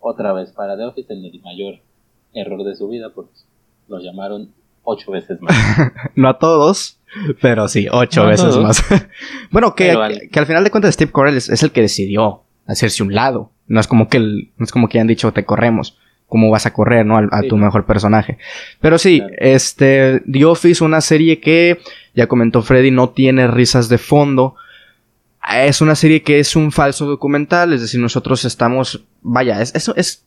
otra 0.00 0.32
vez 0.32 0.50
para 0.52 0.76
The 0.76 0.84
Office 0.84 1.12
en 1.12 1.24
el 1.24 1.40
mayor 1.40 1.78
error 2.32 2.64
de 2.64 2.74
su 2.74 2.88
vida, 2.88 3.10
porque 3.14 3.32
los 3.88 4.02
llamaron 4.02 4.52
ocho 4.82 5.12
veces 5.12 5.40
más. 5.40 5.54
no 6.16 6.28
a 6.28 6.38
todos, 6.38 6.98
pero 7.40 7.68
sí, 7.68 7.86
ocho 7.90 8.26
veces 8.26 8.56
más. 8.56 8.82
bueno, 9.50 9.74
que, 9.74 9.90
al 9.90 10.46
final 10.46 10.64
de 10.64 10.70
cuentas 10.70 10.94
Steve 10.94 11.12
Carell 11.12 11.36
es, 11.36 11.62
el 11.62 11.72
que 11.72 11.82
decidió 11.82 12.44
hacerse 12.70 13.02
un 13.02 13.14
lado. 13.14 13.50
No 13.66 13.80
es 13.80 13.86
como 13.86 14.08
que 14.08 14.16
el, 14.16 14.50
no 14.56 14.64
es 14.64 14.72
como 14.72 14.88
que 14.88 14.98
hayan 14.98 15.06
dicho 15.06 15.32
te 15.32 15.44
corremos. 15.44 15.98
¿Cómo 16.26 16.48
vas 16.50 16.64
a 16.64 16.72
correr, 16.72 17.04
no? 17.04 17.18
A, 17.18 17.42
tu 17.42 17.56
mejor 17.56 17.86
personaje. 17.86 18.38
Pero 18.80 18.98
sí, 18.98 19.20
este, 19.38 20.22
The 20.30 20.44
Office, 20.44 20.84
una 20.84 21.00
serie 21.00 21.40
que, 21.40 21.80
ya 22.14 22.28
comentó 22.28 22.62
Freddy, 22.62 22.92
no 22.92 23.10
tiene 23.10 23.48
risas 23.48 23.88
de 23.88 23.98
fondo 23.98 24.54
es 25.48 25.80
una 25.80 25.94
serie 25.94 26.22
que 26.22 26.38
es 26.38 26.54
un 26.54 26.70
falso 26.70 27.06
documental, 27.06 27.72
es 27.72 27.80
decir, 27.80 28.00
nosotros 28.00 28.44
estamos, 28.44 29.04
vaya, 29.22 29.60
es, 29.62 29.74
es, 29.74 29.90
es, 29.96 30.24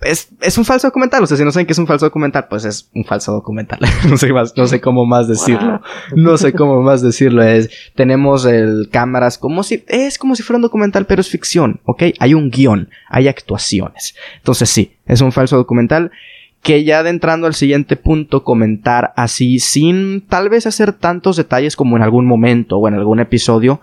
es, 0.00 0.58
un 0.58 0.64
falso 0.64 0.88
documental, 0.88 1.22
o 1.22 1.26
sea, 1.26 1.36
si 1.36 1.44
no 1.44 1.52
saben 1.52 1.66
que 1.66 1.72
es 1.72 1.78
un 1.78 1.86
falso 1.86 2.06
documental, 2.06 2.46
pues 2.48 2.64
es 2.64 2.90
un 2.94 3.04
falso 3.04 3.32
documental, 3.32 3.80
no 4.08 4.16
sé 4.16 4.32
más, 4.32 4.54
no 4.56 4.66
sé 4.66 4.80
cómo 4.80 5.06
más 5.06 5.28
decirlo, 5.28 5.80
no 6.14 6.36
sé 6.36 6.52
cómo 6.52 6.82
más 6.82 7.02
decirlo, 7.02 7.42
es, 7.42 7.70
tenemos 7.94 8.44
el 8.44 8.88
cámaras 8.90 9.38
como 9.38 9.62
si, 9.62 9.84
es 9.88 10.18
como 10.18 10.36
si 10.36 10.42
fuera 10.42 10.56
un 10.56 10.62
documental, 10.62 11.06
pero 11.06 11.20
es 11.20 11.28
ficción, 11.28 11.80
¿ok? 11.84 12.04
Hay 12.18 12.34
un 12.34 12.50
guion, 12.50 12.90
hay 13.08 13.28
actuaciones, 13.28 14.14
entonces 14.36 14.68
sí, 14.68 14.96
es 15.06 15.20
un 15.20 15.32
falso 15.32 15.56
documental, 15.56 16.10
que 16.64 16.82
ya 16.82 17.00
adentrando 17.00 17.46
al 17.46 17.54
siguiente 17.54 17.96
punto 17.96 18.42
comentar 18.42 19.12
así 19.16 19.58
sin 19.58 20.22
tal 20.22 20.48
vez 20.48 20.66
hacer 20.66 20.94
tantos 20.94 21.36
detalles 21.36 21.76
como 21.76 21.96
en 21.96 22.02
algún 22.02 22.24
momento 22.26 22.78
o 22.78 22.88
en 22.88 22.94
algún 22.94 23.20
episodio, 23.20 23.82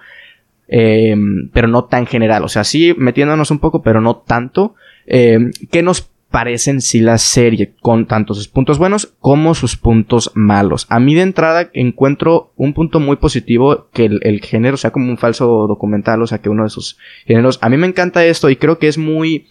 eh, 0.68 1.16
pero 1.54 1.68
no 1.68 1.84
tan 1.84 2.08
general. 2.08 2.44
O 2.44 2.48
sea, 2.48 2.64
sí 2.64 2.96
metiéndonos 2.98 3.52
un 3.52 3.60
poco, 3.60 3.84
pero 3.84 4.02
no 4.02 4.16
tanto. 4.16 4.74
Eh, 5.08 5.52
¿Qué 5.72 5.82
nos 5.84 6.10
parecen 6.30 6.82
si 6.82 7.02
la 7.02 7.18
serie 7.18 7.74
con 7.82 8.08
tanto 8.08 8.34
sus 8.34 8.48
puntos 8.48 8.78
buenos 8.78 9.14
como 9.20 9.54
sus 9.54 9.76
puntos 9.76 10.32
malos? 10.34 10.88
A 10.90 11.00
mí 11.00 11.14
de 11.14 11.22
entrada 11.22 11.70
encuentro 11.74 12.54
un 12.56 12.74
punto 12.74 13.00
muy 13.00 13.18
positivo 13.18 13.90
que 13.94 14.06
el, 14.06 14.42
género 14.42 14.78
sea 14.78 14.92
como 14.92 15.10
un 15.10 15.18
falso 15.18 15.68
documental, 15.68 16.22
o 16.22 16.28
sea, 16.28 16.40
que 16.40 16.50
uno 16.50 16.64
de 16.64 16.70
sus 16.70 16.98
géneros. 17.26 17.60
A 17.62 17.70
mí 17.70 17.78
me 17.78 17.88
encanta 17.88 18.26
esto 18.26 18.50
y 18.50 18.56
creo 18.56 18.80
que 18.80 18.88
es 18.88 18.98
muy, 18.98 19.48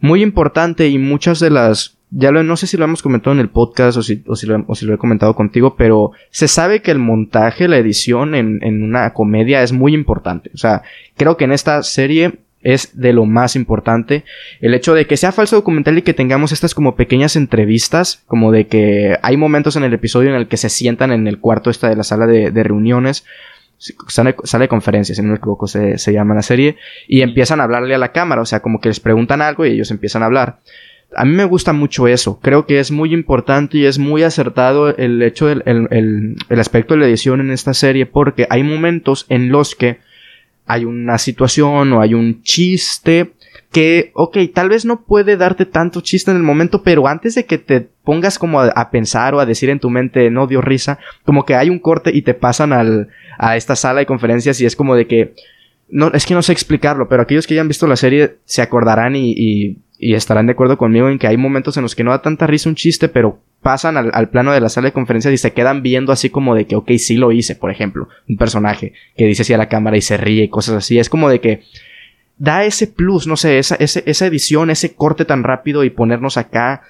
muy 0.00 0.22
importante 0.22 0.88
y 0.88 0.98
muchas 0.98 1.40
de 1.40 1.50
las 1.50 1.96
ya 2.10 2.30
lo, 2.30 2.42
no 2.44 2.56
sé 2.56 2.66
si 2.66 2.76
lo 2.76 2.84
hemos 2.84 3.02
comentado 3.02 3.34
en 3.34 3.40
el 3.40 3.50
podcast 3.50 3.98
o 3.98 4.02
si, 4.02 4.22
o 4.28 4.36
si, 4.36 4.46
lo, 4.46 4.64
o 4.68 4.74
si 4.74 4.86
lo 4.86 4.94
he 4.94 4.98
comentado 4.98 5.34
contigo, 5.34 5.74
pero 5.76 6.12
se 6.30 6.46
sabe 6.46 6.80
que 6.80 6.92
el 6.92 6.98
montaje, 6.98 7.66
la 7.66 7.78
edición 7.78 8.34
en, 8.34 8.62
en 8.62 8.84
una 8.84 9.12
comedia 9.12 9.62
es 9.62 9.72
muy 9.72 9.92
importante. 9.92 10.50
O 10.54 10.56
sea, 10.56 10.82
creo 11.16 11.36
que 11.36 11.44
en 11.44 11.52
esta 11.52 11.82
serie 11.82 12.38
es 12.62 13.00
de 13.00 13.12
lo 13.12 13.26
más 13.26 13.56
importante. 13.56 14.24
El 14.60 14.74
hecho 14.74 14.94
de 14.94 15.06
que 15.06 15.16
sea 15.16 15.32
falso 15.32 15.56
documental 15.56 15.98
y 15.98 16.02
que 16.02 16.14
tengamos 16.14 16.52
estas 16.52 16.74
como 16.74 16.96
pequeñas 16.96 17.36
entrevistas, 17.36 18.22
como 18.26 18.52
de 18.52 18.66
que 18.66 19.18
hay 19.22 19.36
momentos 19.36 19.76
en 19.76 19.84
el 19.84 19.94
episodio 19.94 20.30
en 20.30 20.36
el 20.36 20.48
que 20.48 20.56
se 20.56 20.68
sientan 20.68 21.12
en 21.12 21.26
el 21.26 21.38
cuarto 21.38 21.70
esta 21.70 21.88
de 21.88 21.96
la 21.96 22.02
sala 22.02 22.26
de, 22.26 22.62
reuniones. 22.62 23.24
Sale, 24.08 24.34
de 24.58 24.68
conferencias, 24.68 25.16
si 25.16 25.22
no 25.22 25.28
me 25.28 25.36
equivoco, 25.36 25.66
se, 25.66 25.98
se 25.98 26.12
llama 26.12 26.34
la 26.34 26.40
serie, 26.40 26.76
y 27.06 27.20
empiezan 27.20 27.60
a 27.60 27.64
hablarle 27.64 27.94
a 27.94 27.98
la 27.98 28.10
cámara, 28.10 28.40
o 28.40 28.46
sea, 28.46 28.60
como 28.60 28.80
que 28.80 28.88
les 28.88 29.00
preguntan 29.00 29.42
algo 29.42 29.66
y 29.66 29.72
ellos 29.72 29.90
empiezan 29.90 30.22
a 30.22 30.26
hablar. 30.26 30.60
A 31.14 31.24
mí 31.24 31.32
me 31.32 31.44
gusta 31.44 31.72
mucho 31.72 32.08
eso. 32.08 32.40
Creo 32.40 32.66
que 32.66 32.80
es 32.80 32.90
muy 32.90 33.12
importante 33.14 33.78
y 33.78 33.86
es 33.86 33.98
muy 33.98 34.22
acertado 34.22 34.94
el 34.96 35.22
hecho 35.22 35.46
del 35.46 35.62
el, 35.66 36.36
el, 36.48 36.60
aspecto 36.60 36.94
de 36.94 37.00
la 37.00 37.06
edición 37.06 37.40
en 37.40 37.50
esta 37.50 37.74
serie 37.74 38.06
porque 38.06 38.46
hay 38.50 38.62
momentos 38.62 39.24
en 39.28 39.50
los 39.50 39.74
que 39.74 39.98
hay 40.66 40.84
una 40.84 41.18
situación 41.18 41.92
o 41.92 42.00
hay 42.00 42.14
un 42.14 42.42
chiste 42.42 43.32
que, 43.72 44.10
ok, 44.14 44.38
tal 44.54 44.68
vez 44.68 44.84
no 44.84 45.02
puede 45.04 45.36
darte 45.36 45.66
tanto 45.66 46.00
chiste 46.00 46.30
en 46.30 46.36
el 46.36 46.42
momento, 46.42 46.82
pero 46.82 47.06
antes 47.08 47.34
de 47.34 47.44
que 47.44 47.58
te 47.58 47.80
pongas 47.80 48.38
como 48.38 48.60
a, 48.60 48.90
pensar 48.90 49.34
o 49.34 49.40
a 49.40 49.46
decir 49.46 49.70
en 49.70 49.80
tu 49.80 49.90
mente 49.90 50.30
no 50.30 50.46
dio 50.46 50.60
risa, 50.60 50.98
como 51.24 51.44
que 51.44 51.54
hay 51.54 51.70
un 51.70 51.78
corte 51.78 52.10
y 52.14 52.22
te 52.22 52.34
pasan 52.34 52.72
al, 52.72 53.08
a 53.38 53.56
esta 53.56 53.76
sala 53.76 54.00
de 54.00 54.06
conferencias 54.06 54.60
y 54.60 54.66
es 54.66 54.76
como 54.76 54.94
de 54.94 55.06
que, 55.06 55.34
no, 55.88 56.10
es 56.12 56.26
que 56.26 56.34
no 56.34 56.42
sé 56.42 56.52
explicarlo, 56.52 57.08
pero 57.08 57.22
aquellos 57.22 57.46
que 57.46 57.54
hayan 57.54 57.68
visto 57.68 57.86
la 57.86 57.96
serie 57.96 58.36
se 58.44 58.62
acordarán 58.62 59.14
y 59.16 59.78
y 59.98 60.14
estarán 60.14 60.46
de 60.46 60.52
acuerdo 60.52 60.76
conmigo 60.76 61.08
en 61.08 61.18
que 61.18 61.26
hay 61.26 61.36
momentos 61.36 61.76
en 61.76 61.82
los 61.82 61.94
que 61.94 62.04
no 62.04 62.10
da 62.10 62.22
tanta 62.22 62.46
risa 62.46 62.68
un 62.68 62.74
chiste, 62.74 63.08
pero 63.08 63.40
pasan 63.66 63.96
al, 63.96 64.28
plano 64.28 64.52
de 64.52 64.60
la 64.60 64.68
sala 64.68 64.86
de 64.86 64.92
conferencias 64.92 65.34
y 65.34 65.38
se 65.38 65.52
quedan 65.52 65.82
viendo 65.82 66.12
así 66.12 66.30
como 66.30 66.54
de 66.54 66.66
que, 66.66 66.76
ok, 66.76 66.88
sí 66.98 67.16
lo 67.16 67.32
hice, 67.32 67.56
por 67.56 67.72
ejemplo, 67.72 68.08
un 68.28 68.36
personaje 68.36 68.92
que 69.16 69.26
dice 69.26 69.42
así 69.42 69.54
a 69.54 69.58
la 69.58 69.68
cámara 69.68 69.96
y 69.96 70.02
se 70.02 70.16
ríe 70.16 70.44
y 70.44 70.48
cosas 70.48 70.76
así. 70.76 71.00
Es 71.00 71.08
como 71.08 71.28
de 71.28 71.40
que 71.40 71.62
da 72.38 72.64
ese 72.64 72.86
plus, 72.86 73.26
no 73.26 73.36
sé, 73.36 73.58
esa, 73.58 73.74
esa 73.74 74.26
edición, 74.26 74.70
ese 74.70 74.94
corte 74.94 75.24
tan 75.24 75.42
rápido 75.42 75.82
y 75.82 75.90
ponernos 75.90 76.36
acá, 76.36 76.82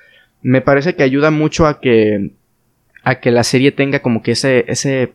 me 0.42 0.60
parece 0.60 0.94
que 0.96 1.02
ayuda 1.02 1.30
mucho 1.30 1.66
a 1.66 1.80
que, 1.80 2.32
a 3.02 3.20
que 3.20 3.30
la 3.30 3.42
serie 3.42 3.72
tenga 3.72 4.02
como 4.02 4.22
que 4.22 4.32
ese, 4.32 4.66
ese, 4.68 5.14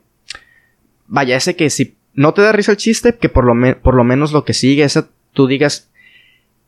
vaya, 1.06 1.36
ese 1.36 1.56
que 1.56 1.70
si 1.70 1.96
no 2.16 2.34
te 2.34 2.42
da 2.42 2.54
risa 2.54 2.72
el 2.72 2.78
chiste, 2.78 3.18
que 3.18 3.30
por 3.30 3.46
lo, 3.46 3.54
por 3.84 3.94
lo 3.94 4.04
menos 4.04 4.32
lo 4.32 4.46
que 4.46 4.56
sigue, 4.56 4.88
tú 5.32 5.46
digas, 5.46 5.91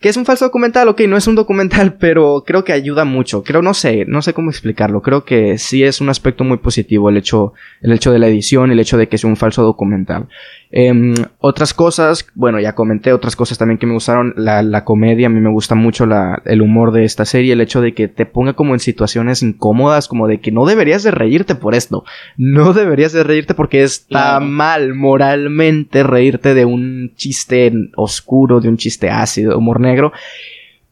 que 0.03 0.09
es 0.09 0.17
un 0.17 0.25
falso 0.25 0.43
documental, 0.43 0.89
ok, 0.89 0.99
no 1.07 1.15
es 1.15 1.27
un 1.27 1.35
documental, 1.35 1.93
pero 1.97 2.43
creo 2.45 2.65
que 2.65 2.73
ayuda 2.73 3.05
mucho. 3.05 3.41
Creo, 3.41 3.61
no 3.61 3.73
sé, 3.73 4.03
no 4.05 4.21
sé 4.21 4.33
cómo 4.33 4.49
explicarlo. 4.49 5.01
Creo 5.01 5.23
que 5.23 5.57
sí 5.57 5.81
es 5.81 6.01
un 6.01 6.09
aspecto 6.09 6.43
muy 6.43 6.57
positivo 6.57 7.09
el 7.09 7.15
hecho, 7.15 7.53
el 7.81 7.93
hecho 7.93 8.11
de 8.11 8.19
la 8.19 8.27
edición, 8.27 8.69
el 8.69 8.81
hecho 8.81 8.97
de 8.97 9.07
que 9.07 9.17
sea 9.17 9.29
un 9.29 9.37
falso 9.37 9.63
documental. 9.63 10.27
Em, 10.75 11.13
otras 11.37 11.71
cosas, 11.71 12.25
bueno, 12.33 12.59
ya 12.59 12.73
comenté 12.73 13.13
otras 13.13 13.35
cosas 13.35 13.59
también 13.59 13.77
que 13.77 13.85
me 13.85 13.93
gustaron. 13.93 14.33
La, 14.37 14.63
la 14.63 14.83
comedia, 14.83 15.27
a 15.27 15.29
mí 15.29 15.39
me 15.39 15.51
gusta 15.51 15.75
mucho 15.75 16.07
la, 16.07 16.41
el 16.45 16.63
humor 16.63 16.91
de 16.91 17.05
esta 17.05 17.25
serie, 17.25 17.53
el 17.53 17.61
hecho 17.61 17.79
de 17.79 17.93
que 17.93 18.07
te 18.07 18.25
ponga 18.25 18.53
como 18.53 18.73
en 18.73 18.79
situaciones 18.79 19.43
incómodas, 19.43 20.07
como 20.07 20.27
de 20.27 20.39
que 20.39 20.51
no 20.51 20.65
deberías 20.65 21.03
de 21.03 21.11
reírte 21.11 21.53
por 21.53 21.75
esto. 21.75 22.05
No 22.37 22.73
deberías 22.73 23.13
de 23.13 23.23
reírte 23.23 23.53
porque 23.53 23.83
está 23.83 24.39
mal 24.39 24.95
moralmente 24.95 26.01
reírte 26.01 26.55
de 26.55 26.65
un 26.65 27.11
chiste 27.15 27.71
oscuro, 27.95 28.59
de 28.59 28.69
un 28.69 28.77
chiste 28.77 29.11
ácido, 29.11 29.55
humor 29.55 29.79
negro. 29.79 30.11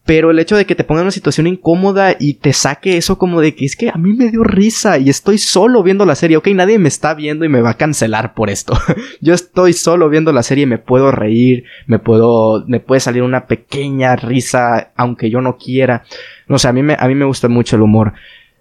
Pero 0.04 0.32
el 0.32 0.38
hecho 0.40 0.56
de 0.56 0.66
que 0.66 0.74
te 0.74 0.82
ponga 0.82 1.00
en 1.00 1.04
una 1.04 1.12
situación 1.12 1.46
incómoda 1.46 2.16
y 2.18 2.34
te 2.34 2.52
saque 2.52 2.96
eso 2.96 3.18
como 3.18 3.40
de 3.40 3.54
que 3.54 3.64
es 3.64 3.76
que 3.76 3.88
a 3.88 3.98
mí 3.98 4.14
me 4.14 4.30
dio 4.30 4.42
risa 4.42 4.98
y 4.98 5.08
estoy 5.08 5.38
solo 5.38 5.82
viendo 5.84 6.04
la 6.04 6.16
serie. 6.16 6.36
Ok, 6.36 6.48
nadie 6.48 6.80
me 6.80 6.88
está 6.88 7.14
viendo 7.14 7.44
y 7.44 7.48
me 7.48 7.60
va 7.60 7.70
a 7.70 7.76
cancelar 7.76 8.34
por 8.34 8.50
esto. 8.50 8.76
Yo 9.20 9.32
estoy 9.32 9.72
solo 9.74 10.08
viendo 10.08 10.32
la 10.32 10.42
serie 10.42 10.64
y 10.64 10.66
me 10.66 10.78
puedo 10.78 11.12
reír, 11.12 11.64
me 11.86 12.00
puedo, 12.00 12.64
me 12.66 12.80
puede 12.80 13.00
salir 13.00 13.22
una 13.22 13.46
pequeña 13.46 14.16
risa 14.16 14.92
aunque 14.96 15.30
yo 15.30 15.40
no 15.40 15.56
quiera. 15.56 16.04
No 16.48 16.58
sé, 16.58 16.68
a 16.68 16.72
mí 16.72 16.82
me, 16.82 16.96
a 16.98 17.06
mí 17.06 17.14
me 17.14 17.24
gusta 17.24 17.48
mucho 17.48 17.76
el 17.76 17.82
humor. 17.82 18.14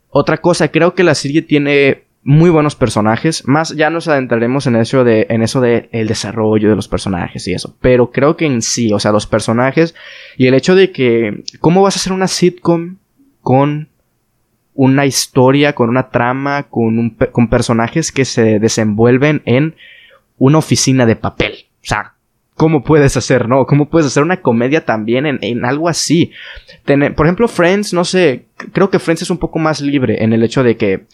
Otra 0.09 0.37
cosa, 0.37 0.69
creo 0.69 0.93
que 0.93 1.03
la 1.03 1.15
serie 1.15 1.41
tiene 1.41 2.03
muy 2.23 2.49
buenos 2.49 2.75
personajes. 2.75 3.47
Más 3.47 3.75
ya 3.75 3.89
nos 3.89 4.07
adentraremos 4.07 4.67
en 4.67 4.75
eso 4.75 5.03
de, 5.03 5.27
en 5.29 5.41
eso 5.41 5.61
de 5.61 5.89
el 5.91 6.07
desarrollo 6.07 6.69
de 6.69 6.75
los 6.75 6.87
personajes 6.87 7.47
y 7.47 7.53
eso. 7.53 7.75
Pero 7.81 8.11
creo 8.11 8.37
que 8.37 8.45
en 8.45 8.61
sí, 8.61 8.93
o 8.93 8.99
sea, 8.99 9.11
los 9.11 9.27
personajes 9.27 9.95
y 10.37 10.47
el 10.47 10.53
hecho 10.53 10.75
de 10.75 10.91
que, 10.91 11.43
¿cómo 11.59 11.81
vas 11.81 11.95
a 11.95 11.99
hacer 11.99 12.13
una 12.13 12.27
sitcom 12.27 12.97
con 13.41 13.89
una 14.73 15.05
historia, 15.05 15.73
con 15.73 15.89
una 15.89 16.09
trama, 16.09 16.63
con, 16.63 16.99
un, 16.99 17.17
con 17.31 17.49
personajes 17.49 18.11
que 18.11 18.25
se 18.25 18.59
desenvuelven 18.59 19.41
en 19.45 19.75
una 20.37 20.59
oficina 20.59 21.05
de 21.05 21.15
papel? 21.15 21.65
O 21.75 21.87
sea, 21.87 22.13
¿Cómo 22.61 22.83
puedes 22.83 23.17
hacer, 23.17 23.49
no? 23.49 23.65
¿Cómo 23.65 23.89
puedes 23.89 24.05
hacer 24.05 24.21
una 24.21 24.39
comedia 24.39 24.85
también 24.85 25.25
en, 25.25 25.65
algo 25.65 25.89
así? 25.89 26.29
por 26.85 27.25
ejemplo, 27.25 27.47
Friends, 27.47 27.91
no 27.91 28.05
sé, 28.05 28.45
creo 28.71 28.91
que 28.91 28.99
Friends 28.99 29.23
es 29.23 29.31
un 29.31 29.39
poco 29.39 29.57
más 29.57 29.81
libre 29.81 30.23
en 30.23 30.31
el 30.31 30.43
hecho 30.43 30.61
de 30.61 30.77
que 30.77 31.07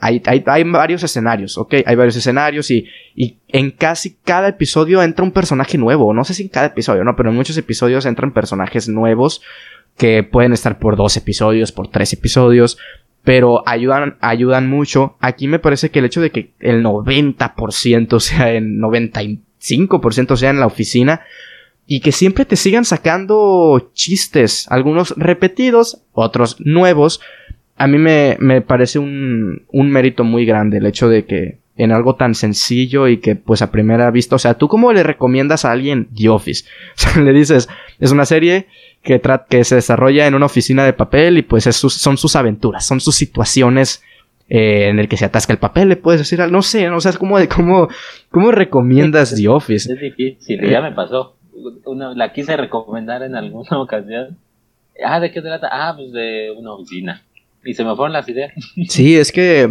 hay, 0.00 0.20
hay, 0.26 0.64
varios 0.64 1.04
escenarios, 1.04 1.58
¿ok? 1.58 1.74
Hay 1.86 1.94
varios 1.94 2.16
escenarios 2.16 2.72
y, 2.72 2.88
y, 3.14 3.36
en 3.46 3.70
casi 3.70 4.16
cada 4.24 4.48
episodio 4.48 5.00
entra 5.00 5.24
un 5.24 5.30
personaje 5.30 5.78
nuevo. 5.78 6.12
No 6.12 6.24
sé 6.24 6.34
si 6.34 6.42
en 6.42 6.48
cada 6.48 6.66
episodio, 6.66 7.04
¿no? 7.04 7.14
Pero 7.14 7.30
en 7.30 7.36
muchos 7.36 7.56
episodios 7.56 8.04
entran 8.04 8.32
personajes 8.32 8.88
nuevos 8.88 9.42
que 9.96 10.24
pueden 10.24 10.52
estar 10.52 10.80
por 10.80 10.96
dos 10.96 11.16
episodios, 11.16 11.70
por 11.70 11.86
tres 11.86 12.12
episodios 12.14 12.78
pero 13.22 13.62
ayudan, 13.68 14.16
ayudan 14.20 14.68
mucho. 14.68 15.16
Aquí 15.20 15.46
me 15.46 15.58
parece 15.58 15.90
que 15.90 15.98
el 15.98 16.06
hecho 16.06 16.20
de 16.20 16.30
que 16.30 16.52
el 16.58 16.82
90% 16.82 18.18
sea 18.18 18.52
en 18.54 18.78
90 18.78 19.20
5% 19.60 20.36
sea 20.36 20.50
en 20.50 20.60
la 20.60 20.66
oficina 20.66 21.22
y 21.86 22.00
que 22.00 22.12
siempre 22.12 22.44
te 22.44 22.56
sigan 22.56 22.84
sacando 22.84 23.90
chistes, 23.94 24.66
algunos 24.70 25.14
repetidos, 25.16 26.02
otros 26.12 26.56
nuevos. 26.60 27.20
A 27.76 27.86
mí 27.86 27.98
me, 27.98 28.36
me 28.38 28.60
parece 28.60 28.98
un, 28.98 29.64
un 29.68 29.90
mérito 29.90 30.22
muy 30.22 30.44
grande 30.44 30.78
el 30.78 30.86
hecho 30.86 31.08
de 31.08 31.24
que 31.24 31.58
en 31.76 31.92
algo 31.92 32.14
tan 32.14 32.34
sencillo 32.34 33.08
y 33.08 33.18
que 33.18 33.36
pues 33.36 33.62
a 33.62 33.70
primera 33.70 34.10
vista, 34.10 34.36
o 34.36 34.38
sea, 34.38 34.54
¿tú 34.54 34.68
cómo 34.68 34.92
le 34.92 35.02
recomiendas 35.02 35.64
a 35.64 35.72
alguien 35.72 36.08
The 36.14 36.28
Office? 36.28 36.64
O 36.96 37.00
sea, 37.00 37.22
le 37.22 37.32
dices, 37.32 37.68
es 37.98 38.12
una 38.12 38.26
serie 38.26 38.66
que, 39.02 39.20
que 39.48 39.64
se 39.64 39.76
desarrolla 39.76 40.26
en 40.26 40.34
una 40.34 40.46
oficina 40.46 40.84
de 40.84 40.92
papel 40.92 41.38
y 41.38 41.42
pues 41.42 41.64
son 41.64 42.18
sus 42.18 42.36
aventuras, 42.36 42.86
son 42.86 43.00
sus 43.00 43.16
situaciones 43.16 44.02
eh, 44.52 44.88
en 44.88 44.98
el 44.98 45.08
que 45.08 45.16
se 45.16 45.24
atasca 45.24 45.52
el 45.52 45.60
papel, 45.60 45.88
le 45.88 45.96
puedes 45.96 46.20
decir 46.20 46.42
algo, 46.42 46.56
no 46.56 46.62
sé, 46.62 46.88
no 46.88 47.00
sé, 47.00 47.16
cómo, 47.16 47.36
cómo, 47.54 47.88
cómo 48.30 48.50
recomiendas 48.50 49.32
The 49.32 49.48
Office. 49.48 49.92
Es 49.92 50.00
difícil, 50.00 50.68
ya 50.68 50.82
me 50.82 50.90
pasó. 50.90 51.36
Una, 51.84 52.14
la 52.14 52.32
quise 52.32 52.56
recomendar 52.56 53.22
en 53.22 53.36
alguna 53.36 53.68
ocasión. 53.80 54.38
Ah, 55.04 55.20
¿de 55.20 55.30
qué 55.30 55.40
trata? 55.40 55.68
Ah, 55.70 55.94
pues 55.96 56.10
de 56.10 56.50
una 56.50 56.72
oficina. 56.72 57.22
Y 57.64 57.74
se 57.74 57.84
me 57.84 57.94
fueron 57.94 58.12
las 58.12 58.28
ideas. 58.28 58.52
Sí, 58.88 59.16
es 59.16 59.30
que 59.30 59.68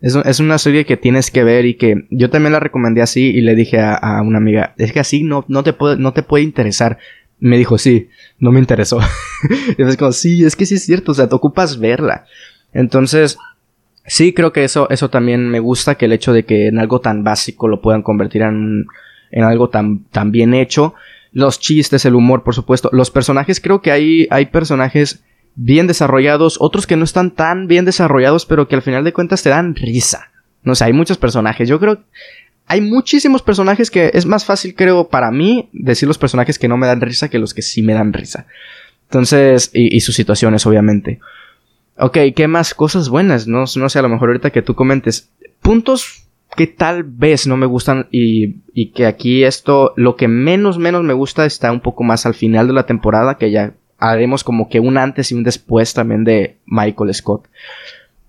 es, 0.00 0.16
es, 0.16 0.40
una 0.40 0.58
serie 0.58 0.84
que 0.84 0.96
tienes 0.96 1.30
que 1.30 1.44
ver 1.44 1.66
y 1.66 1.74
que 1.74 2.06
yo 2.10 2.30
también 2.30 2.52
la 2.52 2.60
recomendé 2.60 3.00
así 3.00 3.30
y 3.30 3.42
le 3.42 3.54
dije 3.54 3.78
a, 3.78 4.22
una 4.22 4.38
amiga, 4.38 4.74
es 4.76 4.92
que 4.92 4.98
así 4.98 5.22
no, 5.22 5.44
no, 5.46 5.62
te 5.62 5.72
puede, 5.72 5.98
no 5.98 6.12
te 6.12 6.24
puede 6.24 6.42
interesar. 6.42 6.98
Me 7.38 7.58
dijo, 7.58 7.78
sí, 7.78 8.08
no 8.40 8.50
me 8.50 8.58
interesó. 8.58 8.98
y 9.78 9.82
es 9.82 9.96
como, 9.96 10.10
sí, 10.10 10.44
es 10.44 10.56
que 10.56 10.66
sí 10.66 10.74
es 10.74 10.84
cierto, 10.84 11.12
o 11.12 11.14
sea, 11.14 11.28
te 11.28 11.34
ocupas 11.36 11.78
verla. 11.78 12.26
Entonces, 12.76 13.38
sí 14.04 14.34
creo 14.34 14.52
que 14.52 14.62
eso, 14.62 14.88
eso 14.90 15.08
también 15.08 15.48
me 15.48 15.60
gusta, 15.60 15.94
que 15.94 16.04
el 16.04 16.12
hecho 16.12 16.34
de 16.34 16.44
que 16.44 16.68
en 16.68 16.78
algo 16.78 17.00
tan 17.00 17.24
básico 17.24 17.68
lo 17.68 17.80
puedan 17.80 18.02
convertir 18.02 18.42
en, 18.42 18.86
en 19.30 19.44
algo 19.44 19.70
tan, 19.70 20.04
tan 20.04 20.30
bien 20.30 20.52
hecho. 20.52 20.94
Los 21.32 21.58
chistes, 21.58 22.04
el 22.04 22.14
humor, 22.14 22.42
por 22.42 22.54
supuesto. 22.54 22.90
Los 22.92 23.10
personajes, 23.10 23.60
creo 23.60 23.80
que 23.80 23.92
hay, 23.92 24.26
hay 24.30 24.46
personajes 24.46 25.24
bien 25.54 25.86
desarrollados, 25.86 26.58
otros 26.60 26.86
que 26.86 26.96
no 26.96 27.04
están 27.04 27.30
tan 27.30 27.66
bien 27.66 27.86
desarrollados, 27.86 28.44
pero 28.44 28.68
que 28.68 28.74
al 28.74 28.82
final 28.82 29.04
de 29.04 29.14
cuentas 29.14 29.42
te 29.42 29.48
dan 29.48 29.74
risa. 29.74 30.30
No 30.62 30.74
sé, 30.74 30.84
hay 30.84 30.92
muchos 30.92 31.16
personajes. 31.16 31.68
Yo 31.68 31.80
creo 31.80 32.00
hay 32.66 32.82
muchísimos 32.82 33.42
personajes 33.42 33.90
que 33.90 34.10
es 34.12 34.26
más 34.26 34.44
fácil, 34.44 34.74
creo, 34.74 35.08
para 35.08 35.30
mí 35.30 35.70
decir 35.72 36.08
los 36.08 36.18
personajes 36.18 36.58
que 36.58 36.68
no 36.68 36.76
me 36.76 36.88
dan 36.88 37.00
risa 37.00 37.30
que 37.30 37.38
los 37.38 37.54
que 37.54 37.62
sí 37.62 37.80
me 37.80 37.94
dan 37.94 38.12
risa. 38.12 38.46
Entonces, 39.04 39.70
y, 39.72 39.96
y 39.96 40.00
sus 40.00 40.16
situaciones, 40.16 40.66
obviamente. 40.66 41.20
Ok, 41.98 42.18
¿qué 42.34 42.46
más 42.46 42.74
cosas 42.74 43.08
buenas? 43.08 43.46
No, 43.46 43.64
no 43.76 43.88
sé, 43.88 43.98
a 43.98 44.02
lo 44.02 44.08
mejor 44.08 44.28
ahorita 44.28 44.50
que 44.50 44.62
tú 44.62 44.74
comentes. 44.74 45.30
Puntos 45.62 46.26
que 46.56 46.66
tal 46.66 47.04
vez 47.04 47.46
no 47.46 47.56
me 47.56 47.66
gustan 47.66 48.08
y, 48.10 48.56
y 48.72 48.90
que 48.92 49.06
aquí 49.06 49.44
esto, 49.44 49.92
lo 49.96 50.16
que 50.16 50.28
menos, 50.28 50.78
menos 50.78 51.02
me 51.02 51.12
gusta 51.12 51.46
está 51.46 51.72
un 51.72 51.80
poco 51.80 52.04
más 52.04 52.26
al 52.26 52.34
final 52.34 52.66
de 52.66 52.72
la 52.72 52.86
temporada, 52.86 53.36
que 53.36 53.50
ya 53.50 53.74
haremos 53.98 54.44
como 54.44 54.68
que 54.68 54.80
un 54.80 54.98
antes 54.98 55.30
y 55.30 55.34
un 55.34 55.42
después 55.42 55.94
también 55.94 56.24
de 56.24 56.58
Michael 56.66 57.14
Scott. 57.14 57.48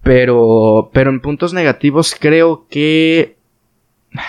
Pero, 0.01 0.89
pero 0.93 1.09
en 1.09 1.19
puntos 1.19 1.53
negativos 1.53 2.15
creo 2.17 2.65
que... 2.69 3.35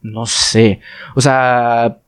No 0.00 0.26
sé. 0.26 0.80
O 1.16 1.20
sea... 1.20 1.98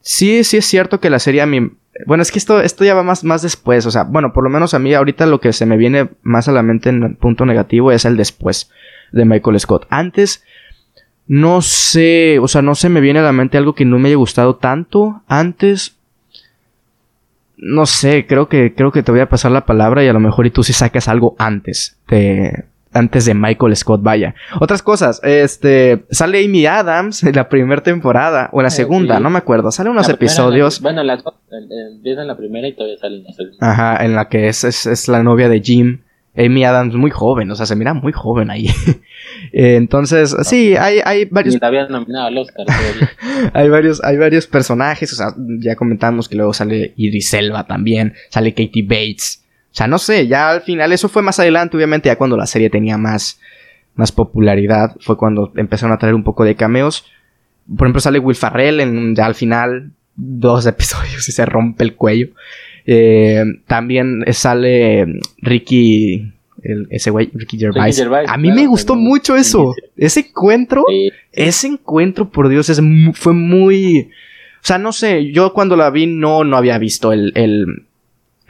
Sí, 0.00 0.42
sí 0.44 0.56
es 0.56 0.64
cierto 0.64 0.98
que 0.98 1.10
la 1.10 1.18
serie 1.18 1.42
a 1.42 1.46
mí 1.46 1.70
bueno, 2.06 2.22
es 2.22 2.32
que 2.32 2.38
esto, 2.38 2.60
esto 2.60 2.84
ya 2.84 2.94
va 2.94 3.02
más, 3.02 3.24
más 3.24 3.42
después. 3.42 3.84
O 3.86 3.90
sea, 3.90 4.04
bueno, 4.04 4.32
por 4.32 4.44
lo 4.44 4.50
menos 4.50 4.74
a 4.74 4.78
mí 4.78 4.94
ahorita 4.94 5.26
lo 5.26 5.40
que 5.40 5.52
se 5.52 5.66
me 5.66 5.76
viene 5.76 6.10
más 6.22 6.48
a 6.48 6.52
la 6.52 6.62
mente 6.62 6.88
en 6.88 7.02
el 7.02 7.16
punto 7.16 7.44
negativo 7.44 7.92
es 7.92 8.04
el 8.04 8.16
después 8.16 8.70
de 9.12 9.24
Michael 9.24 9.60
Scott. 9.60 9.86
Antes, 9.90 10.44
no 11.26 11.60
sé, 11.60 12.38
o 12.40 12.48
sea, 12.48 12.62
no 12.62 12.74
se 12.74 12.88
me 12.88 13.00
viene 13.00 13.20
a 13.20 13.24
la 13.24 13.32
mente 13.32 13.58
algo 13.58 13.74
que 13.74 13.84
no 13.84 13.98
me 13.98 14.08
haya 14.08 14.16
gustado 14.16 14.56
tanto. 14.56 15.22
Antes, 15.28 15.96
no 17.56 17.86
sé, 17.86 18.26
creo 18.26 18.48
que, 18.48 18.74
creo 18.74 18.90
que 18.90 19.02
te 19.02 19.12
voy 19.12 19.20
a 19.20 19.28
pasar 19.28 19.52
la 19.52 19.66
palabra 19.66 20.02
y 20.02 20.08
a 20.08 20.12
lo 20.12 20.20
mejor 20.20 20.46
y 20.46 20.50
tú 20.50 20.64
sí 20.64 20.72
sacas 20.72 21.08
algo 21.08 21.36
antes 21.38 21.98
de, 22.08 22.64
antes 22.92 23.24
de 23.24 23.34
Michael 23.34 23.74
Scott, 23.76 24.02
vaya. 24.02 24.34
Otras 24.60 24.82
cosas, 24.82 25.20
este, 25.22 26.04
sale 26.10 26.44
Amy 26.44 26.66
Adams 26.66 27.22
en 27.24 27.34
la 27.34 27.48
primera 27.48 27.82
temporada, 27.82 28.50
o 28.52 28.60
en 28.60 28.64
la 28.64 28.68
eh, 28.68 28.72
segunda, 28.72 29.20
no 29.20 29.30
me 29.30 29.38
acuerdo, 29.38 29.70
sale 29.70 29.90
unos 29.90 30.08
episodios. 30.08 30.80
bueno, 30.80 31.02
la, 31.02 31.22
empieza 31.94 32.22
en 32.22 32.28
la 32.28 32.36
primera 32.36 32.68
y 32.68 32.74
todavía 32.74 32.98
sale 32.98 33.16
en 33.16 33.24
la 33.24 33.32
segunda. 33.32 33.70
Ajá, 33.70 34.04
en 34.04 34.14
la 34.14 34.28
que 34.28 34.48
es, 34.48 34.64
es, 34.64 35.08
la 35.08 35.22
novia 35.22 35.48
de 35.48 35.60
Jim. 35.60 36.00
Amy 36.34 36.64
Adams 36.64 36.94
muy 36.94 37.10
joven, 37.10 37.50
o 37.50 37.54
sea, 37.54 37.66
se 37.66 37.76
mira 37.76 37.92
muy 37.92 38.12
joven 38.12 38.50
ahí. 38.50 38.68
Eh, 39.52 39.76
entonces, 39.76 40.34
sí, 40.44 40.76
hay, 40.76 41.00
hay 41.04 41.26
varios. 41.26 41.58
nominado 41.90 42.26
al 42.26 42.38
Oscar. 42.38 42.66
hay 43.52 43.68
varios, 43.68 44.02
hay 44.02 44.16
varios 44.16 44.46
personajes, 44.46 45.12
o 45.12 45.16
sea, 45.16 45.34
ya 45.58 45.76
comentamos 45.76 46.28
que 46.28 46.36
luego 46.36 46.54
sale 46.54 46.94
Idris 46.96 47.34
Elba 47.34 47.66
también, 47.66 48.14
sale 48.30 48.52
Katie 48.52 48.82
Bates, 48.82 49.41
o 49.72 49.74
sea, 49.74 49.86
no 49.86 49.98
sé, 49.98 50.26
ya 50.28 50.50
al 50.50 50.60
final, 50.60 50.92
eso 50.92 51.08
fue 51.08 51.22
más 51.22 51.40
adelante, 51.40 51.78
obviamente, 51.78 52.10
ya 52.10 52.16
cuando 52.16 52.36
la 52.36 52.44
serie 52.44 52.68
tenía 52.68 52.98
más, 52.98 53.40
más 53.94 54.12
popularidad, 54.12 54.94
fue 55.00 55.16
cuando 55.16 55.50
empezaron 55.56 55.94
a 55.94 55.98
traer 55.98 56.14
un 56.14 56.24
poco 56.24 56.44
de 56.44 56.56
cameos. 56.56 57.06
Por 57.66 57.86
ejemplo, 57.86 58.02
sale 58.02 58.18
Will 58.18 58.36
Farrell 58.36 58.80
en, 58.80 59.16
ya 59.16 59.24
al 59.24 59.34
final, 59.34 59.92
dos 60.14 60.66
episodios 60.66 61.26
y 61.26 61.32
se 61.32 61.46
rompe 61.46 61.84
el 61.84 61.94
cuello. 61.94 62.28
Eh, 62.84 63.42
también 63.66 64.24
sale 64.32 65.06
Ricky, 65.38 66.34
ese 66.90 67.10
güey, 67.10 67.30
Ricky 67.32 67.58
Gervais. 67.58 67.98
a 68.28 68.36
mí 68.36 68.52
me 68.52 68.66
gustó 68.66 68.94
mucho 68.94 69.36
eso. 69.36 69.74
Ese 69.96 70.20
encuentro, 70.20 70.84
ese 71.32 71.66
encuentro, 71.66 72.28
por 72.28 72.50
Dios, 72.50 72.68
es, 72.68 72.82
fue 73.14 73.32
muy... 73.32 74.10
O 74.56 74.64
sea, 74.64 74.76
no 74.76 74.92
sé, 74.92 75.32
yo 75.32 75.54
cuando 75.54 75.76
la 75.76 75.88
vi 75.88 76.06
no, 76.06 76.44
no 76.44 76.58
había 76.58 76.76
visto 76.76 77.12
el, 77.12 77.32
el 77.36 77.86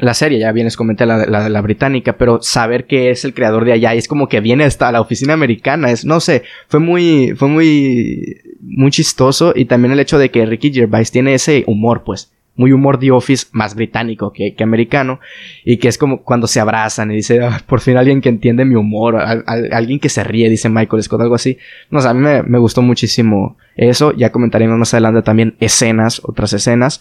la 0.02 0.14
serie, 0.14 0.40
ya 0.40 0.50
vienes 0.50 0.76
comenté 0.76 1.06
la, 1.06 1.26
la, 1.26 1.48
la 1.48 1.60
británica, 1.60 2.18
pero 2.18 2.42
saber 2.42 2.86
que 2.88 3.10
es 3.10 3.24
el 3.24 3.34
creador 3.34 3.64
de 3.64 3.72
allá 3.72 3.94
y 3.94 3.98
es 3.98 4.08
como 4.08 4.28
que 4.28 4.40
viene 4.40 4.64
hasta 4.64 4.90
la 4.90 5.00
oficina 5.00 5.34
americana, 5.34 5.92
es, 5.92 6.04
no 6.04 6.18
sé, 6.18 6.42
fue 6.66 6.80
muy, 6.80 7.34
fue 7.36 7.46
muy, 7.48 8.36
muy 8.60 8.90
chistoso 8.90 9.52
y 9.54 9.66
también 9.66 9.92
el 9.92 10.00
hecho 10.00 10.18
de 10.18 10.32
que 10.32 10.44
Ricky 10.44 10.72
Gervais 10.72 11.12
tiene 11.12 11.34
ese 11.34 11.62
humor, 11.68 12.02
pues, 12.04 12.32
muy 12.56 12.72
humor 12.72 12.98
de 12.98 13.12
Office 13.12 13.46
más 13.52 13.76
británico 13.76 14.32
que, 14.32 14.56
que 14.56 14.64
americano 14.64 15.20
y 15.64 15.76
que 15.76 15.86
es 15.86 15.98
como 15.98 16.24
cuando 16.24 16.48
se 16.48 16.58
abrazan 16.58 17.12
y 17.12 17.14
dice, 17.14 17.40
ah, 17.40 17.60
por 17.64 17.80
fin 17.80 17.96
alguien 17.96 18.20
que 18.20 18.28
entiende 18.28 18.64
mi 18.64 18.74
humor, 18.74 19.16
alguien 19.16 20.00
que 20.00 20.08
se 20.08 20.24
ríe, 20.24 20.50
dice 20.50 20.68
Michael 20.68 21.04
Scott, 21.04 21.20
algo 21.20 21.36
así. 21.36 21.58
No 21.90 22.00
sé, 22.00 22.08
a 22.08 22.14
mí 22.14 22.20
me, 22.20 22.42
me 22.42 22.58
gustó 22.58 22.82
muchísimo 22.82 23.56
eso, 23.76 24.12
ya 24.12 24.32
comentaremos 24.32 24.76
más 24.76 24.92
adelante 24.94 25.22
también 25.22 25.54
escenas, 25.60 26.20
otras 26.24 26.52
escenas. 26.54 27.00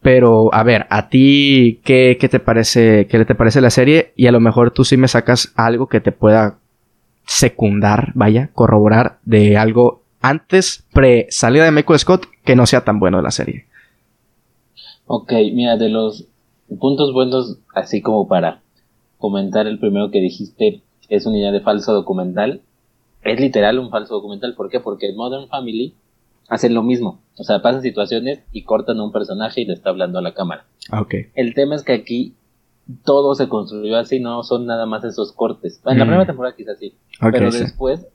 Pero, 0.00 0.54
a 0.54 0.62
ver, 0.62 0.86
a 0.90 1.08
ti, 1.08 1.80
¿qué, 1.84 2.16
¿qué, 2.20 2.28
te 2.28 2.38
parece, 2.38 3.06
qué 3.08 3.24
te 3.24 3.34
parece 3.34 3.60
la 3.60 3.70
serie? 3.70 4.12
Y 4.16 4.26
a 4.26 4.32
lo 4.32 4.40
mejor 4.40 4.70
tú 4.70 4.84
sí 4.84 4.96
me 4.96 5.08
sacas 5.08 5.52
algo 5.56 5.88
que 5.88 6.00
te 6.00 6.12
pueda 6.12 6.58
secundar, 7.26 8.12
vaya, 8.14 8.50
corroborar 8.54 9.18
de 9.24 9.56
algo 9.56 10.02
antes, 10.20 10.84
pre 10.92 11.26
salida 11.30 11.64
de 11.64 11.72
Michael 11.72 11.98
Scott, 11.98 12.26
que 12.44 12.56
no 12.56 12.66
sea 12.66 12.84
tan 12.84 13.00
bueno 13.00 13.18
de 13.18 13.22
la 13.24 13.30
serie. 13.30 13.66
Ok, 15.06 15.32
mira, 15.52 15.76
de 15.76 15.88
los 15.88 16.26
puntos 16.80 17.12
buenos, 17.12 17.58
así 17.74 18.00
como 18.00 18.28
para 18.28 18.60
comentar 19.18 19.66
el 19.66 19.78
primero 19.78 20.10
que 20.10 20.20
dijiste, 20.20 20.82
es 21.08 21.26
una 21.26 21.38
idea 21.38 21.52
de 21.52 21.60
falso 21.60 21.92
documental. 21.92 22.60
Es 23.22 23.40
literal 23.40 23.78
un 23.78 23.90
falso 23.90 24.14
documental. 24.14 24.54
¿Por 24.54 24.70
qué? 24.70 24.80
Porque 24.80 25.12
Modern 25.12 25.48
Family 25.48 25.94
hacen 26.48 26.74
lo 26.74 26.82
mismo. 26.82 27.22
O 27.36 27.44
sea, 27.44 27.62
pasan 27.62 27.82
situaciones 27.82 28.40
y 28.52 28.64
cortan 28.64 28.98
a 28.98 29.04
un 29.04 29.12
personaje 29.12 29.60
y 29.60 29.66
le 29.66 29.74
está 29.74 29.90
hablando 29.90 30.18
a 30.18 30.22
la 30.22 30.34
cámara. 30.34 30.64
Ah, 30.90 31.02
ok. 31.02 31.14
El 31.34 31.54
tema 31.54 31.76
es 31.76 31.84
que 31.84 31.92
aquí 31.92 32.34
todo 33.04 33.34
se 33.34 33.48
construyó 33.48 33.96
así, 33.96 34.18
no 34.18 34.42
son 34.42 34.66
nada 34.66 34.86
más 34.86 35.04
esos 35.04 35.32
cortes. 35.32 35.80
En 35.86 35.98
la 35.98 36.04
mm. 36.04 36.08
primera 36.08 36.26
temporada 36.26 36.56
quizás 36.56 36.78
sí, 36.78 36.94
pero 37.20 37.50
después 37.50 38.06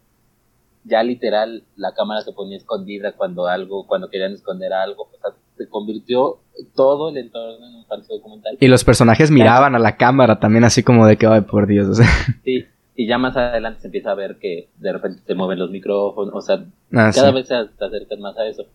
ya 0.83 1.01
literal 1.03 1.63
la 1.75 1.93
cámara 1.93 2.21
se 2.21 2.33
ponía 2.33 2.57
escondida 2.57 3.13
cuando 3.13 3.47
algo, 3.47 3.87
cuando 3.87 4.09
querían 4.09 4.33
esconder 4.33 4.73
algo, 4.73 5.03
o 5.03 5.17
sea, 5.21 5.31
se 5.57 5.69
convirtió 5.69 6.39
todo 6.75 7.09
el 7.09 7.17
entorno 7.17 7.65
en 7.65 7.75
un 7.75 7.85
falso 7.85 8.13
documental. 8.13 8.57
Y 8.59 8.67
los 8.67 8.83
personajes 8.83 9.31
miraban 9.31 9.75
a 9.75 9.79
la 9.79 9.95
cámara 9.95 10.39
también 10.39 10.63
así 10.63 10.83
como 10.83 11.05
de 11.05 11.17
que, 11.17 11.27
ay, 11.27 11.41
por 11.41 11.67
Dios, 11.67 11.87
o 11.87 11.93
sea. 11.93 12.07
Sí, 12.43 12.65
y 12.95 13.07
ya 13.07 13.17
más 13.17 13.35
adelante 13.35 13.81
se 13.81 13.87
empieza 13.87 14.11
a 14.11 14.15
ver 14.15 14.37
que 14.37 14.69
de 14.77 14.93
repente 14.93 15.21
se 15.25 15.35
mueven 15.35 15.59
los 15.59 15.71
micrófonos, 15.71 16.33
o 16.33 16.41
sea, 16.41 16.65
ah, 16.93 17.11
cada 17.13 17.31
vez 17.31 17.47
se, 17.47 17.55
acercan 17.55 18.21
más 18.21 18.37
a 18.37 18.45
eso. 18.45 18.65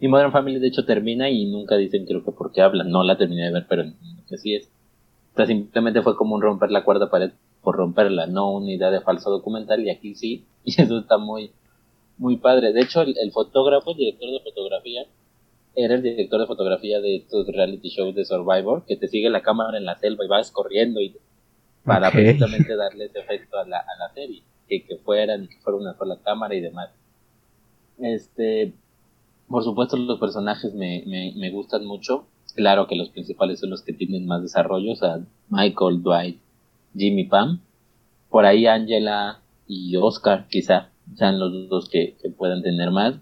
Y 0.00 0.08
Modern 0.08 0.32
Family 0.32 0.58
de 0.58 0.68
hecho 0.68 0.86
termina 0.86 1.28
y 1.28 1.44
nunca 1.44 1.76
dicen 1.76 2.06
creo 2.06 2.24
que 2.24 2.32
por 2.32 2.52
qué 2.52 2.62
hablan, 2.62 2.90
no 2.90 3.02
la 3.02 3.18
terminé 3.18 3.44
de 3.44 3.52
ver, 3.52 3.66
pero 3.68 3.84
si 4.38 4.54
es. 4.54 4.70
O 5.34 5.36
sea, 5.36 5.46
simplemente 5.46 6.02
fue 6.02 6.16
como 6.16 6.34
un 6.34 6.42
romper 6.42 6.70
la 6.70 6.84
cuarta 6.84 7.10
pared 7.10 7.32
por 7.62 7.76
romperla, 7.76 8.26
no 8.26 8.52
una 8.52 8.72
idea 8.72 8.90
de 8.90 9.02
falso 9.02 9.30
documental 9.30 9.84
y 9.84 9.90
aquí 9.90 10.14
sí, 10.14 10.46
y 10.64 10.80
eso 10.80 10.98
está 10.98 11.18
muy, 11.18 11.50
muy 12.16 12.36
padre. 12.36 12.72
De 12.72 12.80
hecho, 12.80 13.02
el, 13.02 13.32
fotógrafo, 13.32 13.90
el 13.90 13.96
director 13.98 14.30
de 14.30 14.40
fotografía, 14.40 15.02
era 15.76 15.94
el 15.94 16.02
director 16.02 16.40
de 16.40 16.46
fotografía 16.46 17.00
de 17.00 17.16
estos 17.16 17.46
reality 17.46 17.90
shows 17.90 18.14
de 18.14 18.24
Survivor, 18.24 18.84
que 18.86 18.96
te 18.96 19.06
sigue 19.06 19.30
la 19.30 19.42
cámara 19.42 19.78
en 19.78 19.84
la 19.84 19.98
selva 19.98 20.24
y 20.24 20.28
vas 20.28 20.50
corriendo 20.50 21.00
y 21.00 21.14
para 21.84 22.10
precisamente 22.10 22.76
darle 22.76 23.06
ese 23.06 23.20
efecto 23.20 23.58
a 23.58 23.66
la, 23.66 23.78
a 23.78 23.98
la 23.98 24.12
serie, 24.14 24.42
que, 24.68 24.84
que 24.84 24.96
fueran, 24.96 25.48
que 25.48 25.56
fuera 25.58 25.78
una 25.78 25.94
sola 25.96 26.18
cámara 26.22 26.54
y 26.54 26.60
demás. 26.60 26.90
Este, 27.98 28.72
por 29.48 29.64
supuesto 29.64 29.96
los 29.96 30.18
personajes 30.18 30.74
me, 30.74 31.02
me, 31.06 31.32
me 31.36 31.50
gustan 31.50 31.84
mucho, 31.84 32.26
claro 32.54 32.86
que 32.86 32.96
los 32.96 33.10
principales 33.10 33.60
son 33.60 33.70
los 33.70 33.82
que 33.82 33.92
tienen 33.92 34.26
más 34.26 34.42
desarrollo, 34.42 34.92
o 34.92 34.96
sea, 34.96 35.20
Michael, 35.48 36.02
Dwight, 36.02 36.38
Jimmy, 36.96 37.24
Pam, 37.24 37.60
por 38.28 38.46
ahí 38.46 38.66
Angela 38.66 39.40
y 39.66 39.96
Oscar 39.96 40.46
quizá 40.48 40.90
sean 41.16 41.40
los 41.40 41.68
dos 41.68 41.88
que, 41.88 42.16
que 42.22 42.30
puedan 42.30 42.62
tener 42.62 42.90
más. 42.90 43.16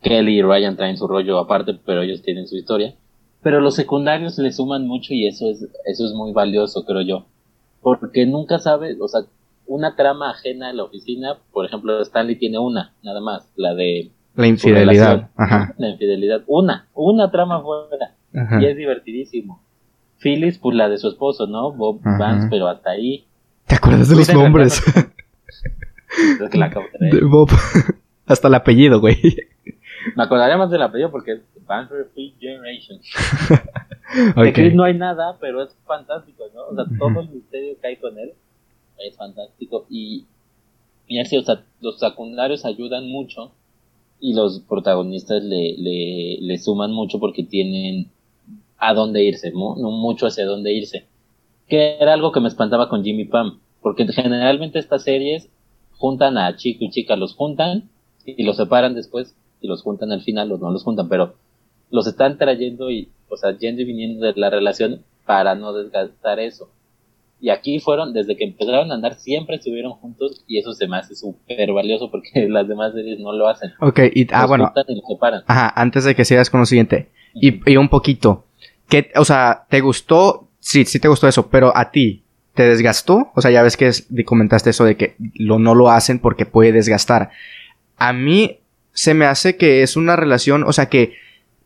Kelly 0.00 0.38
y 0.38 0.42
Ryan 0.42 0.76
traen 0.76 0.96
su 0.96 1.06
rollo 1.06 1.38
aparte, 1.38 1.74
pero 1.84 2.02
ellos 2.02 2.22
tienen 2.22 2.46
su 2.46 2.56
historia. 2.56 2.94
Pero 3.42 3.60
los 3.60 3.74
secundarios 3.74 4.38
le 4.38 4.52
suman 4.52 4.86
mucho 4.86 5.12
y 5.12 5.26
eso 5.26 5.50
es, 5.50 5.62
eso 5.84 6.06
es 6.06 6.12
muy 6.12 6.32
valioso, 6.32 6.84
creo 6.84 7.02
yo 7.02 7.26
porque 7.82 8.26
nunca 8.26 8.58
sabe, 8.58 8.96
o 9.00 9.08
sea, 9.08 9.22
una 9.66 9.96
trama 9.96 10.30
ajena 10.30 10.70
a 10.70 10.72
la 10.72 10.84
oficina, 10.84 11.36
por 11.52 11.66
ejemplo, 11.66 12.00
Stanley 12.02 12.36
tiene 12.36 12.58
una, 12.58 12.92
nada 13.02 13.20
más, 13.20 13.50
la 13.56 13.74
de... 13.74 14.10
La 14.34 14.46
infidelidad. 14.46 15.30
Ajá. 15.36 15.74
La 15.78 15.88
infidelidad. 15.88 16.42
Una, 16.46 16.86
una 16.94 17.30
trama 17.30 17.60
fuera. 17.60 18.14
Y 18.60 18.66
es 18.66 18.76
divertidísimo. 18.76 19.60
Phyllis, 20.20 20.58
pues 20.58 20.76
la 20.76 20.88
de 20.88 20.98
su 20.98 21.08
esposo, 21.08 21.46
¿no? 21.46 21.72
Bob 21.72 22.00
Vance, 22.02 22.48
pero 22.50 22.68
hasta 22.68 22.90
ahí. 22.90 23.24
¿Te 23.66 23.76
acuerdas 23.76 24.08
de 24.08 24.16
los 24.16 24.32
nombres? 24.32 24.82
de 26.38 27.20
Bob. 27.22 27.50
hasta 28.26 28.48
el 28.48 28.54
apellido, 28.54 29.00
güey. 29.00 29.16
Me 30.16 30.22
acordaría 30.22 30.56
más 30.56 30.70
del 30.70 30.82
apellido 30.82 31.10
porque 31.10 31.32
es 31.32 31.40
Vance 31.66 31.94
Free 32.14 32.34
Generation. 32.38 33.00
De 34.36 34.52
Chris 34.52 34.74
no 34.74 34.84
hay 34.84 34.94
nada, 34.94 35.36
pero 35.40 35.62
es 35.62 35.74
fantástico, 35.86 36.44
¿no? 36.54 36.68
O 36.68 36.74
sea, 36.74 36.84
todo 36.98 37.20
el 37.20 37.28
misterio 37.28 37.76
que 37.80 37.86
hay 37.86 37.96
con 37.96 38.18
él 38.18 38.32
es 38.98 39.16
fantástico. 39.16 39.86
Y, 39.90 40.24
y 41.06 41.18
así, 41.18 41.36
o 41.36 41.42
sea, 41.42 41.64
los 41.80 41.98
secundarios 41.98 42.64
ayudan 42.64 43.08
mucho 43.08 43.52
y 44.20 44.34
los 44.34 44.60
protagonistas 44.60 45.42
le, 45.44 45.76
le, 45.76 46.38
le 46.40 46.58
suman 46.58 46.92
mucho 46.92 47.20
porque 47.20 47.44
tienen 47.44 48.10
a 48.78 48.94
dónde 48.94 49.24
irse, 49.24 49.50
¿no? 49.50 49.74
mucho 49.76 50.26
hacia 50.26 50.46
dónde 50.46 50.72
irse. 50.72 51.06
Que 51.68 51.96
era 52.00 52.14
algo 52.14 52.32
que 52.32 52.40
me 52.40 52.48
espantaba 52.48 52.88
con 52.88 53.04
Jimmy 53.04 53.26
Pam, 53.26 53.60
porque 53.82 54.06
generalmente 54.06 54.78
estas 54.78 55.02
series 55.02 55.48
juntan 55.92 56.38
a 56.38 56.56
chico 56.56 56.84
y 56.84 56.90
chica, 56.90 57.16
los 57.16 57.34
juntan 57.34 57.90
y 58.24 58.42
los 58.44 58.56
separan 58.56 58.94
después 58.94 59.34
y 59.60 59.66
los 59.66 59.82
juntan 59.82 60.12
al 60.12 60.22
final 60.22 60.52
o 60.52 60.58
no 60.58 60.70
los 60.70 60.84
juntan, 60.84 61.08
pero 61.08 61.34
los 61.90 62.06
están 62.06 62.38
trayendo 62.38 62.90
y 62.90 63.08
o 63.28 63.36
sea, 63.36 63.56
yendo 63.56 63.82
y 63.82 63.84
viniendo 63.84 64.26
de 64.26 64.32
la 64.36 64.50
relación 64.50 65.02
para 65.26 65.54
no 65.54 65.72
desgastar 65.72 66.40
eso. 66.40 66.70
Y 67.40 67.50
aquí 67.50 67.78
fueron, 67.78 68.12
desde 68.12 68.36
que 68.36 68.44
empezaron 68.44 68.90
a 68.90 68.94
andar, 68.94 69.14
siempre 69.14 69.56
estuvieron 69.56 69.92
juntos 69.92 70.42
y 70.48 70.58
eso 70.58 70.72
se 70.72 70.88
me 70.88 70.96
hace 70.96 71.14
súper 71.14 71.72
valioso 71.72 72.10
porque 72.10 72.30
las 72.48 72.66
demás 72.66 72.92
series 72.94 73.20
no 73.20 73.32
lo 73.32 73.48
hacen. 73.48 73.72
Ok, 73.80 74.00
y, 74.12 74.26
ah, 74.32 74.46
bueno. 74.46 74.72
Ajá, 75.46 75.72
antes 75.80 76.04
de 76.04 76.14
que 76.14 76.24
sigas 76.24 76.50
con 76.50 76.60
lo 76.60 76.66
siguiente. 76.66 77.10
y, 77.34 77.60
y, 77.70 77.76
un 77.76 77.88
poquito. 77.88 78.44
¿Qué, 78.88 79.12
o 79.14 79.24
sea, 79.24 79.66
¿te 79.68 79.80
gustó? 79.80 80.48
Sí, 80.58 80.84
sí 80.84 80.98
te 80.98 81.08
gustó 81.08 81.28
eso, 81.28 81.48
pero 81.48 81.76
a 81.76 81.90
ti, 81.90 82.22
¿te 82.54 82.64
desgastó? 82.64 83.30
O 83.36 83.40
sea, 83.40 83.52
ya 83.52 83.62
ves 83.62 83.76
que 83.76 83.86
es, 83.86 84.08
comentaste 84.24 84.70
eso 84.70 84.84
de 84.84 84.96
que 84.96 85.14
lo, 85.34 85.58
no 85.60 85.76
lo 85.76 85.90
hacen 85.90 86.18
porque 86.18 86.46
puede 86.46 86.72
desgastar. 86.72 87.30
A 87.98 88.12
mí 88.12 88.58
se 88.92 89.14
me 89.14 89.26
hace 89.26 89.56
que 89.56 89.82
es 89.82 89.96
una 89.96 90.16
relación, 90.16 90.64
o 90.64 90.72
sea, 90.72 90.86
que 90.86 91.12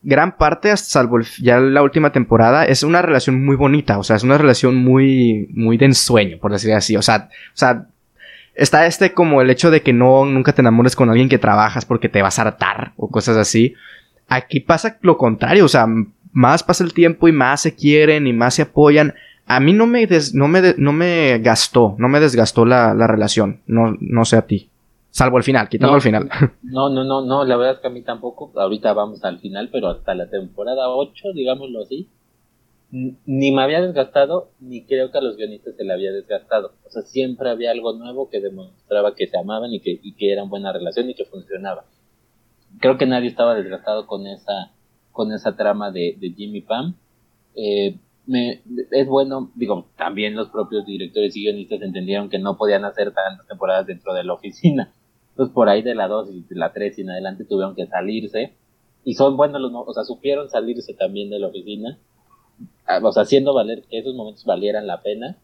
gran 0.03 0.37
parte, 0.37 0.75
salvo 0.77 1.19
ya 1.39 1.59
la 1.59 1.81
última 1.81 2.11
temporada, 2.11 2.65
es 2.65 2.83
una 2.83 3.01
relación 3.01 3.43
muy 3.43 3.55
bonita. 3.55 3.97
O 3.97 4.03
sea, 4.03 4.17
es 4.17 4.23
una 4.23 4.37
relación 4.37 4.75
muy, 4.75 5.47
muy 5.53 5.77
de 5.77 5.85
ensueño, 5.85 6.37
por 6.39 6.51
decir 6.51 6.73
así. 6.73 6.95
O 6.95 7.01
sea, 7.01 7.29
o 7.31 7.57
sea, 7.57 7.87
está 8.53 8.85
este 8.85 9.13
como 9.13 9.41
el 9.41 9.49
hecho 9.49 9.71
de 9.71 9.81
que 9.81 9.93
no, 9.93 10.25
nunca 10.25 10.53
te 10.53 10.61
enamores 10.61 10.95
con 10.95 11.09
alguien 11.09 11.29
que 11.29 11.39
trabajas 11.39 11.85
porque 11.85 12.09
te 12.09 12.21
vas 12.21 12.37
a 12.37 12.43
hartar 12.43 12.93
o 12.97 13.09
cosas 13.09 13.37
así. 13.37 13.73
Aquí 14.27 14.59
pasa 14.59 14.97
lo 15.01 15.17
contrario, 15.17 15.65
o 15.65 15.69
sea, 15.69 15.87
más 16.31 16.63
pasa 16.63 16.83
el 16.83 16.93
tiempo 16.93 17.27
y 17.27 17.31
más 17.31 17.61
se 17.61 17.75
quieren 17.75 18.27
y 18.27 18.33
más 18.33 18.55
se 18.55 18.63
apoyan. 18.63 19.13
A 19.45 19.59
mí 19.59 19.73
no 19.73 19.87
me, 19.87 20.07
no 20.33 20.47
me, 20.47 20.75
no 20.77 20.93
me 20.93 21.39
gastó, 21.39 21.95
no 21.97 22.07
me 22.09 22.19
desgastó 22.19 22.65
la, 22.65 22.93
la 22.93 23.07
relación. 23.07 23.61
No, 23.67 23.95
no 23.99 24.25
sé 24.25 24.37
a 24.37 24.43
ti. 24.43 24.69
Salvo 25.13 25.37
el 25.37 25.43
final, 25.43 25.69
quitando 25.69 25.95
el 25.95 26.01
final. 26.01 26.27
No, 26.63 26.89
no, 26.89 27.03
no, 27.03 27.23
no, 27.23 27.45
la 27.45 27.55
verdad 27.55 27.75
es 27.75 27.81
que 27.81 27.87
a 27.87 27.91
mí 27.91 28.01
tampoco. 28.01 28.51
Ahorita 28.55 28.93
vamos 28.93 29.23
al 29.23 29.37
final, 29.37 29.69
pero 29.71 29.89
hasta 29.89 30.15
la 30.15 30.27
temporada 30.27 30.89
8, 30.89 31.33
digámoslo 31.35 31.83
así, 31.83 32.09
ni 32.89 33.51
me 33.51 33.61
había 33.61 33.79
desgastado, 33.79 34.49
ni 34.59 34.85
creo 34.85 35.11
que 35.11 35.19
a 35.19 35.21
los 35.21 35.37
guionistas 35.37 35.75
se 35.75 35.83
le 35.83 35.93
había 35.93 36.11
desgastado. 36.11 36.73
O 36.87 36.89
sea, 36.89 37.03
siempre 37.03 37.51
había 37.51 37.69
algo 37.69 37.93
nuevo 37.93 38.27
que 38.31 38.41
demostraba 38.41 39.13
que 39.13 39.27
se 39.27 39.37
amaban 39.37 39.71
y 39.71 39.81
que, 39.81 39.99
y 40.01 40.13
que 40.15 40.33
eran 40.33 40.49
buena 40.49 40.73
relación 40.73 41.07
y 41.07 41.13
que 41.13 41.25
funcionaba. 41.25 41.85
Creo 42.79 42.97
que 42.97 43.05
nadie 43.05 43.29
estaba 43.29 43.53
desgastado 43.53 44.07
con 44.07 44.25
esa, 44.25 44.71
con 45.11 45.31
esa 45.31 45.55
trama 45.55 45.91
de, 45.91 46.17
de 46.19 46.31
Jimmy 46.31 46.61
Pam. 46.61 46.95
Eh, 47.55 47.99
me, 48.25 48.63
es 48.89 49.07
bueno, 49.07 49.51
digo, 49.53 49.89
también 49.95 50.35
los 50.35 50.49
propios 50.49 50.87
directores 50.87 51.35
y 51.35 51.43
guionistas 51.43 51.83
entendieron 51.83 52.29
que 52.29 52.39
no 52.39 52.57
podían 52.57 52.83
hacer 52.83 53.13
tantas 53.13 53.45
temporadas 53.45 53.85
dentro 53.85 54.15
de 54.15 54.23
la 54.23 54.33
oficina. 54.33 54.91
Entonces 55.33 55.53
por 55.53 55.67
ahí 55.67 55.81
de 55.81 55.95
la 55.95 56.07
2 56.07 56.29
y 56.31 56.41
de 56.43 56.55
la 56.55 56.73
3 56.73 56.99
y 56.99 57.01
en 57.01 57.09
adelante 57.09 57.43
tuvieron 57.43 57.75
que 57.75 57.87
salirse. 57.87 58.53
Y 59.03 59.15
son 59.15 59.35
buenos 59.35 59.59
los, 59.59 59.71
o 59.73 59.93
sea, 59.93 60.03
supieron 60.03 60.49
salirse 60.49 60.93
también 60.93 61.31
de 61.31 61.39
la 61.39 61.47
oficina. 61.47 61.97
Ah, 62.85 62.99
o 63.01 63.11
sea, 63.11 63.23
haciendo 63.23 63.53
valer 63.53 63.83
que 63.83 63.97
esos 63.97 64.13
momentos 64.13 64.45
valieran 64.45 64.85
la 64.85 65.01
pena. 65.01 65.37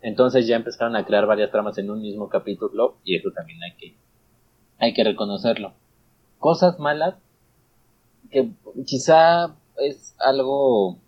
Entonces 0.00 0.46
ya 0.46 0.56
empezaron 0.56 0.94
a 0.96 1.04
crear 1.04 1.26
varias 1.26 1.50
tramas 1.50 1.78
en 1.78 1.90
un 1.90 2.00
mismo 2.00 2.28
capítulo 2.28 2.96
y 3.04 3.16
eso 3.16 3.30
también 3.32 3.62
hay 3.62 3.72
que, 3.72 3.94
hay 4.78 4.94
que 4.94 5.02
reconocerlo. 5.02 5.72
Cosas 6.38 6.78
malas 6.78 7.16
que 8.30 8.50
quizá 8.86 9.56
es 9.78 10.14
algo 10.18 10.98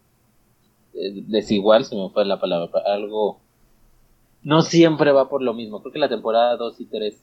eh, 0.94 1.22
desigual, 1.28 1.84
se 1.84 1.94
me 1.94 2.08
fue 2.08 2.24
la 2.24 2.40
palabra, 2.40 2.70
algo 2.86 3.38
no 4.42 4.62
siempre 4.62 5.12
va 5.12 5.28
por 5.28 5.42
lo 5.42 5.54
mismo. 5.54 5.80
Creo 5.82 5.92
que 5.92 5.98
la 5.98 6.08
temporada 6.08 6.56
2 6.56 6.80
y 6.80 6.86
3 6.86 7.22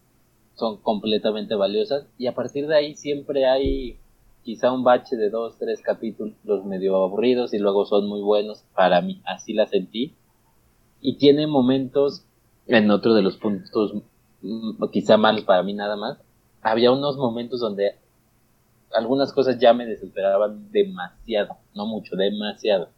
son 0.56 0.78
completamente 0.78 1.56
valiosas 1.56 2.06
y 2.18 2.28
a 2.28 2.36
partir 2.36 2.68
de 2.68 2.76
ahí 2.76 2.96
siempre 2.96 3.48
hay 3.48 3.98
quizá 4.44 4.72
un 4.72 4.84
bache 4.84 5.16
de 5.16 5.30
dos, 5.30 5.58
tres 5.58 5.82
capítulos 5.82 6.66
medio 6.66 6.96
aburridos 6.98 7.54
y 7.54 7.60
luego 7.60 7.86
son 7.86 8.08
muy 8.08 8.22
buenos 8.22 8.64
para 8.76 9.02
mí, 9.02 9.22
así 9.26 9.54
la 9.54 9.66
sentí. 9.66 10.14
Y 11.02 11.18
tiene 11.18 11.48
momentos 11.48 12.26
en 12.68 12.92
otro 12.92 13.14
de 13.14 13.22
los 13.22 13.38
puntos 13.38 13.94
mm, 14.42 14.84
quizá 14.92 15.18
malos 15.18 15.46
para 15.46 15.64
mí 15.64 15.74
nada 15.74 15.96
más, 15.96 16.18
había 16.62 16.92
unos 16.92 17.18
momentos 17.18 17.60
donde 17.60 17.96
algunas 18.94 19.34
cosas 19.34 19.58
ya 19.60 19.74
me 19.74 19.86
desesperaban 19.86 20.72
demasiado, 20.72 21.58
no 21.74 21.86
mucho, 21.86 22.16
demasiado 22.16 22.90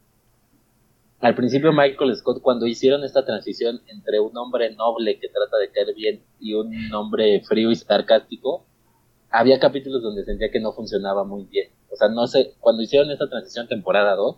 al 1.20 1.34
principio 1.34 1.72
Michael 1.72 2.14
Scott 2.14 2.42
cuando 2.42 2.66
hicieron 2.66 3.02
esta 3.02 3.24
transición 3.24 3.80
entre 3.88 4.20
un 4.20 4.36
hombre 4.36 4.74
noble 4.74 5.18
que 5.18 5.28
trata 5.28 5.56
de 5.56 5.70
caer 5.70 5.94
bien 5.94 6.22
y 6.38 6.54
un 6.54 6.92
hombre 6.92 7.40
frío 7.40 7.70
y 7.70 7.76
sarcástico, 7.76 8.66
había 9.30 9.58
capítulos 9.58 10.02
donde 10.02 10.24
sentía 10.24 10.50
que 10.50 10.60
no 10.60 10.72
funcionaba 10.72 11.24
muy 11.24 11.44
bien. 11.44 11.70
O 11.90 11.96
sea, 11.96 12.08
no 12.08 12.26
sé, 12.26 12.54
cuando 12.60 12.82
hicieron 12.82 13.10
esta 13.10 13.28
transición 13.28 13.66
temporada 13.66 14.14
2, 14.14 14.36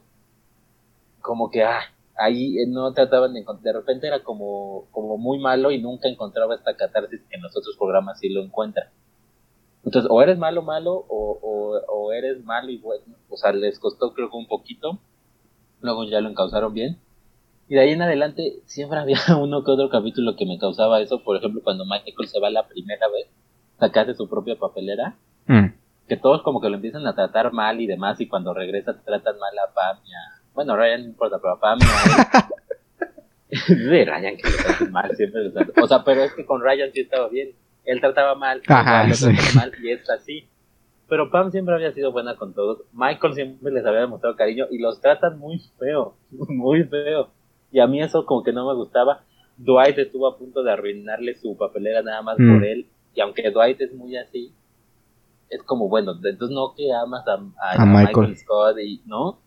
como 1.20 1.50
que, 1.50 1.64
ah, 1.64 1.80
ahí 2.16 2.56
no 2.68 2.92
trataban 2.92 3.34
de 3.34 3.40
encontrar, 3.40 3.74
de 3.74 3.80
repente 3.80 4.06
era 4.06 4.22
como, 4.22 4.86
como 4.92 5.18
muy 5.18 5.38
malo 5.40 5.72
y 5.72 5.82
nunca 5.82 6.08
encontraba 6.08 6.54
esta 6.54 6.76
catarsis 6.76 7.20
que 7.28 7.36
en 7.36 7.42
los 7.42 7.56
otros 7.56 7.76
programas 7.76 8.20
sí 8.20 8.28
lo 8.28 8.42
encuentran. 8.42 8.88
Entonces, 9.84 10.08
o 10.10 10.22
eres 10.22 10.38
malo, 10.38 10.62
malo, 10.62 10.92
o, 11.08 11.38
o, 11.42 11.80
o 11.92 12.12
eres 12.12 12.42
malo 12.44 12.70
y 12.70 12.78
bueno. 12.78 13.04
O 13.28 13.36
sea, 13.36 13.52
les 13.52 13.78
costó 13.78 14.12
creo 14.14 14.30
que 14.30 14.36
un 14.36 14.46
poquito 14.46 14.98
luego 15.80 16.04
ya 16.04 16.20
lo 16.20 16.28
encauzaron 16.28 16.72
bien. 16.74 16.98
Y 17.68 17.74
de 17.74 17.80
ahí 17.80 17.90
en 17.90 18.02
adelante 18.02 18.60
siempre 18.64 18.98
había 19.00 19.18
uno 19.38 19.64
que 19.64 19.70
otro 19.70 19.88
capítulo 19.88 20.36
que 20.36 20.46
me 20.46 20.58
causaba 20.58 21.00
eso. 21.00 21.22
Por 21.22 21.36
ejemplo, 21.36 21.60
cuando 21.62 21.84
Michael 21.84 22.28
se 22.28 22.40
va 22.40 22.50
la 22.50 22.66
primera 22.66 23.08
vez, 23.08 23.26
sacarse 23.78 24.14
su 24.14 24.28
propia 24.28 24.56
papelera. 24.56 25.16
Mm. 25.46 25.66
Que 26.08 26.16
todos 26.16 26.42
como 26.42 26.60
que 26.60 26.70
lo 26.70 26.76
empiezan 26.76 27.06
a 27.06 27.14
tratar 27.14 27.52
mal 27.52 27.80
y 27.80 27.86
demás. 27.86 28.20
Y 28.20 28.28
cuando 28.28 28.54
regresa 28.54 28.98
tratan 29.04 29.38
mal 29.38 29.52
a 29.58 29.72
Pam 29.74 29.98
y 30.06 30.12
a... 30.12 30.42
Bueno, 30.54 30.76
Ryan 30.76 31.02
no 31.02 31.08
importa, 31.08 31.38
pero 31.38 31.54
a 31.54 31.60
Pam 31.60 31.78
y 31.80 31.84
a 31.84 32.48
de 33.68 34.04
Ryan 34.04 34.36
que 34.36 34.50
lo 34.50 34.56
tratan 34.56 34.92
mal, 34.92 35.16
siempre 35.16 35.44
lo 35.44 35.52
tratan. 35.52 35.82
O 35.82 35.86
sea, 35.86 36.04
pero 36.04 36.22
es 36.22 36.32
que 36.34 36.44
con 36.44 36.62
Ryan 36.62 36.90
sí 36.92 37.00
estaba 37.00 37.28
bien. 37.28 37.50
Él 37.84 38.00
trataba 38.00 38.34
mal, 38.34 38.60
Ajá, 38.66 39.10
sí. 39.14 39.30
mal 39.54 39.72
y 39.82 39.90
es 39.90 40.08
así. 40.10 40.46
Pero 41.08 41.30
Pam 41.30 41.50
siempre 41.50 41.74
había 41.74 41.92
sido 41.92 42.12
buena 42.12 42.36
con 42.36 42.52
todos. 42.52 42.82
Michael 42.92 43.34
siempre 43.34 43.72
les 43.72 43.84
había 43.84 44.00
demostrado 44.00 44.36
cariño 44.36 44.66
y 44.70 44.78
los 44.78 45.00
tratan 45.00 45.38
muy 45.38 45.58
feo, 45.78 46.14
muy 46.30 46.84
feo. 46.84 47.30
Y 47.72 47.80
a 47.80 47.86
mí 47.86 48.00
eso 48.02 48.26
como 48.26 48.42
que 48.42 48.52
no 48.52 48.66
me 48.66 48.74
gustaba. 48.74 49.24
Dwight 49.56 49.98
estuvo 49.98 50.28
a 50.28 50.38
punto 50.38 50.62
de 50.62 50.72
arruinarle 50.72 51.34
su 51.34 51.56
papelera 51.56 52.02
nada 52.02 52.22
más 52.22 52.36
por 52.36 52.60
mm. 52.60 52.64
él. 52.64 52.86
Y 53.14 53.20
aunque 53.20 53.50
Dwight 53.50 53.80
es 53.80 53.92
muy 53.94 54.16
así, 54.16 54.52
es 55.50 55.62
como, 55.62 55.88
bueno, 55.88 56.12
entonces 56.12 56.50
no 56.50 56.74
que 56.76 56.92
amas 56.92 57.24
a, 57.26 57.84
Michael. 57.84 58.36
Scott 58.36 58.78
y, 58.78 59.02
¿no? 59.06 59.38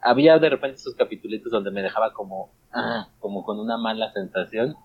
Había 0.00 0.38
de 0.38 0.48
repente 0.48 0.76
esos 0.76 0.94
capítulos 0.94 1.40
donde 1.50 1.70
me 1.70 1.82
dejaba 1.82 2.12
como, 2.12 2.50
ah, 2.72 3.08
como 3.18 3.44
con 3.44 3.58
una 3.60 3.76
mala 3.76 4.12
sensación. 4.12 4.76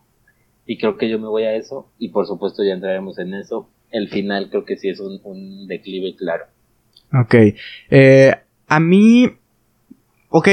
Y 0.65 0.77
creo 0.77 0.97
que 0.97 1.09
yo 1.09 1.19
me 1.19 1.27
voy 1.27 1.43
a 1.43 1.53
eso. 1.53 1.89
Y 1.97 2.09
por 2.09 2.27
supuesto 2.27 2.63
ya 2.63 2.73
entraremos 2.73 3.17
en 3.19 3.33
eso. 3.33 3.69
El 3.91 4.09
final 4.09 4.49
creo 4.49 4.65
que 4.65 4.77
sí 4.77 4.89
es 4.89 4.99
un, 4.99 5.67
declive 5.67 6.15
claro. 6.15 6.45
Ok. 7.13 7.35
Eh, 7.89 8.35
a 8.67 8.79
mí 8.79 9.31
Ok, 10.29 10.49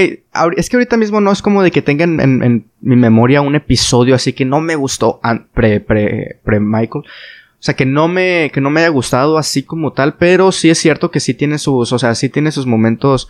es 0.56 0.70
que 0.70 0.76
ahorita 0.76 0.96
mismo 0.96 1.20
no 1.20 1.32
es 1.32 1.42
como 1.42 1.62
de 1.62 1.72
que 1.72 1.82
tengan 1.82 2.20
en, 2.20 2.66
mi 2.80 2.94
memoria 2.94 3.40
un 3.40 3.56
episodio 3.56 4.14
así 4.14 4.32
que 4.32 4.44
no 4.44 4.60
me 4.60 4.76
gustó 4.76 5.20
pre, 5.52 5.80
pre, 5.80 6.38
pre 6.44 6.60
Michael. 6.60 7.04
O 7.04 7.66
sea, 7.66 7.74
que 7.74 7.84
no 7.86 8.06
me, 8.08 8.50
que 8.52 8.60
no 8.60 8.70
me 8.70 8.80
haya 8.80 8.90
gustado 8.90 9.36
así 9.36 9.62
como 9.62 9.92
tal, 9.92 10.16
pero 10.16 10.52
sí 10.52 10.70
es 10.70 10.78
cierto 10.78 11.10
que 11.10 11.18
sí 11.18 11.34
tiene 11.34 11.58
sus, 11.58 11.92
o 11.92 11.98
sea, 11.98 12.14
sí 12.14 12.28
tiene 12.28 12.52
sus 12.52 12.66
momentos 12.66 13.28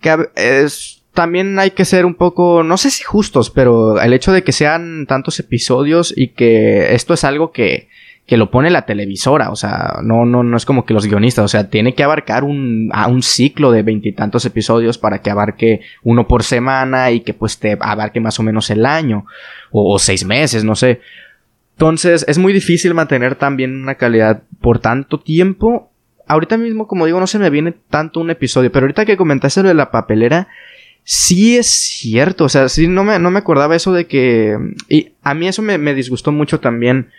que 0.00 0.28
es, 0.34 1.02
también 1.14 1.58
hay 1.58 1.70
que 1.70 1.84
ser 1.84 2.04
un 2.04 2.14
poco, 2.14 2.62
no 2.62 2.76
sé 2.76 2.90
si 2.90 3.04
justos, 3.04 3.50
pero 3.50 4.00
el 4.00 4.12
hecho 4.12 4.32
de 4.32 4.42
que 4.42 4.52
sean 4.52 5.06
tantos 5.06 5.40
episodios 5.40 6.12
y 6.14 6.28
que 6.28 6.94
esto 6.94 7.14
es 7.14 7.24
algo 7.24 7.52
que, 7.52 7.88
que 8.26 8.38
lo 8.38 8.50
pone 8.50 8.70
la 8.70 8.86
televisora, 8.86 9.50
o 9.50 9.56
sea, 9.56 9.98
no, 10.02 10.24
no, 10.24 10.42
no 10.42 10.56
es 10.56 10.64
como 10.64 10.86
que 10.86 10.94
los 10.94 11.06
guionistas, 11.06 11.44
o 11.44 11.48
sea, 11.48 11.68
tiene 11.68 11.94
que 11.94 12.02
abarcar 12.02 12.42
un, 12.42 12.88
a 12.92 13.06
un 13.06 13.22
ciclo 13.22 13.70
de 13.70 13.82
veintitantos 13.82 14.46
episodios 14.46 14.96
para 14.96 15.20
que 15.20 15.30
abarque 15.30 15.80
uno 16.02 16.26
por 16.26 16.42
semana 16.42 17.10
y 17.10 17.20
que 17.20 17.34
pues 17.34 17.58
te 17.58 17.76
abarque 17.78 18.20
más 18.20 18.40
o 18.40 18.42
menos 18.42 18.70
el 18.70 18.86
año, 18.86 19.26
o, 19.70 19.98
seis 19.98 20.24
meses, 20.24 20.64
no 20.64 20.74
sé. 20.74 21.00
Entonces, 21.72 22.24
es 22.26 22.38
muy 22.38 22.54
difícil 22.54 22.94
mantener 22.94 23.34
también 23.34 23.82
una 23.82 23.96
calidad 23.96 24.42
por 24.60 24.78
tanto 24.78 25.20
tiempo. 25.20 25.90
Ahorita 26.26 26.56
mismo, 26.56 26.86
como 26.86 27.04
digo, 27.04 27.20
no 27.20 27.26
se 27.26 27.38
me 27.38 27.50
viene 27.50 27.74
tanto 27.90 28.20
un 28.20 28.30
episodio, 28.30 28.72
pero 28.72 28.84
ahorita 28.84 29.04
que 29.04 29.18
comentaste 29.18 29.62
lo 29.62 29.68
de 29.68 29.74
la 29.74 29.90
papelera, 29.90 30.48
sí 31.02 31.58
es 31.58 31.66
cierto, 31.66 32.44
o 32.44 32.48
sea, 32.48 32.70
sí 32.70 32.86
no 32.88 33.04
me, 33.04 33.18
no 33.18 33.30
me 33.30 33.40
acordaba 33.40 33.76
eso 33.76 33.92
de 33.92 34.06
que... 34.06 34.56
Y 34.88 35.12
a 35.22 35.34
mí 35.34 35.46
eso 35.46 35.60
me, 35.60 35.76
me 35.76 35.92
disgustó 35.92 36.32
mucho 36.32 36.60
también 36.60 37.10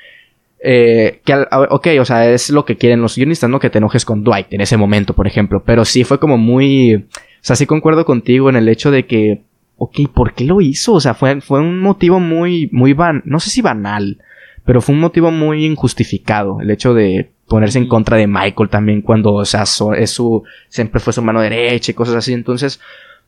eh, 0.67 1.21
que, 1.23 1.35
ok, 1.69 1.87
o 2.01 2.05
sea, 2.05 2.27
es 2.27 2.49
lo 2.49 2.65
que 2.65 2.75
quieren 2.75 2.99
los 2.99 3.15
guionistas, 3.15 3.47
¿no? 3.47 3.59
Que 3.59 3.69
te 3.69 3.77
enojes 3.77 4.03
con 4.03 4.23
Dwight 4.23 4.51
en 4.51 4.61
ese 4.61 4.77
momento, 4.77 5.13
por 5.13 5.27
ejemplo. 5.27 5.61
Pero 5.63 5.85
sí 5.85 6.03
fue 6.03 6.19
como 6.19 6.39
muy. 6.39 6.95
O 6.95 7.03
sea, 7.41 7.55
sí 7.55 7.67
concuerdo 7.67 8.03
contigo 8.03 8.49
en 8.49 8.55
el 8.55 8.67
hecho 8.67 8.89
de 8.89 9.05
que. 9.05 9.43
Ok, 9.77 9.99
¿por 10.11 10.33
qué 10.33 10.43
lo 10.43 10.61
hizo? 10.61 10.93
O 10.93 10.99
sea, 10.99 11.13
fue, 11.13 11.39
fue 11.41 11.59
un 11.59 11.79
motivo 11.79 12.19
muy, 12.19 12.67
muy 12.71 12.93
van, 12.93 13.21
no 13.25 13.39
sé 13.39 13.51
si 13.51 13.61
banal, 13.61 14.17
pero 14.63 14.81
fue 14.81 14.95
un 14.95 15.01
motivo 15.01 15.29
muy 15.29 15.65
injustificado. 15.65 16.61
El 16.61 16.71
hecho 16.71 16.95
de 16.95 17.29
ponerse 17.47 17.77
en 17.77 17.87
contra 17.87 18.17
de 18.17 18.25
Michael 18.25 18.69
también 18.69 19.01
cuando, 19.01 19.33
o 19.33 19.45
sea, 19.45 19.65
es 19.97 20.09
su, 20.09 20.43
siempre 20.69 20.99
fue 20.99 21.13
su 21.13 21.21
mano 21.21 21.41
derecha 21.41 21.91
y 21.91 21.95
cosas 21.95 22.15
así. 22.15 22.33
Entonces, 22.33 22.79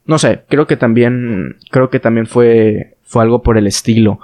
no 0.06 0.18
sé, 0.18 0.42
creo 0.50 0.66
que 0.66 0.78
también, 0.78 1.58
creo 1.70 1.92
que 1.92 2.00
también 2.00 2.26
fue, 2.26 2.96
fue 3.04 3.22
algo 3.22 3.44
por 3.44 3.60
el 3.60 3.68
estilo. 3.68 4.22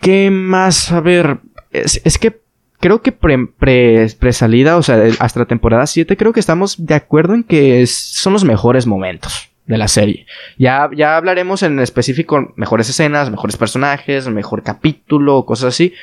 ¿Qué 0.00 0.30
más? 0.30 0.90
A 0.92 1.00
ver, 1.02 1.40
es, 1.70 2.18
que 2.18 2.40
creo 2.78 3.02
que 3.02 3.12
pre, 3.12 3.46
pre, 3.46 4.32
salida, 4.32 4.76
o 4.76 4.82
sea, 4.82 5.02
hasta 5.18 5.40
la 5.40 5.46
temporada 5.46 5.86
7, 5.86 6.16
creo 6.16 6.32
que 6.32 6.40
estamos 6.40 6.84
de 6.84 6.94
acuerdo 6.94 7.34
en 7.34 7.44
que 7.44 7.86
son 7.86 8.32
los 8.32 8.44
mejores 8.44 8.86
momentos 8.86 9.50
de 9.66 9.78
la 9.78 9.88
serie. 9.88 10.26
Ya, 10.58 10.90
ya 10.94 11.16
hablaremos 11.16 11.62
en 11.62 11.78
específico 11.78 12.52
mejores 12.56 12.88
escenas, 12.88 13.30
mejores 13.30 13.56
personajes, 13.56 14.28
mejor 14.28 14.62
capítulo, 14.62 15.44
cosas 15.44 15.74
así. 15.74 15.94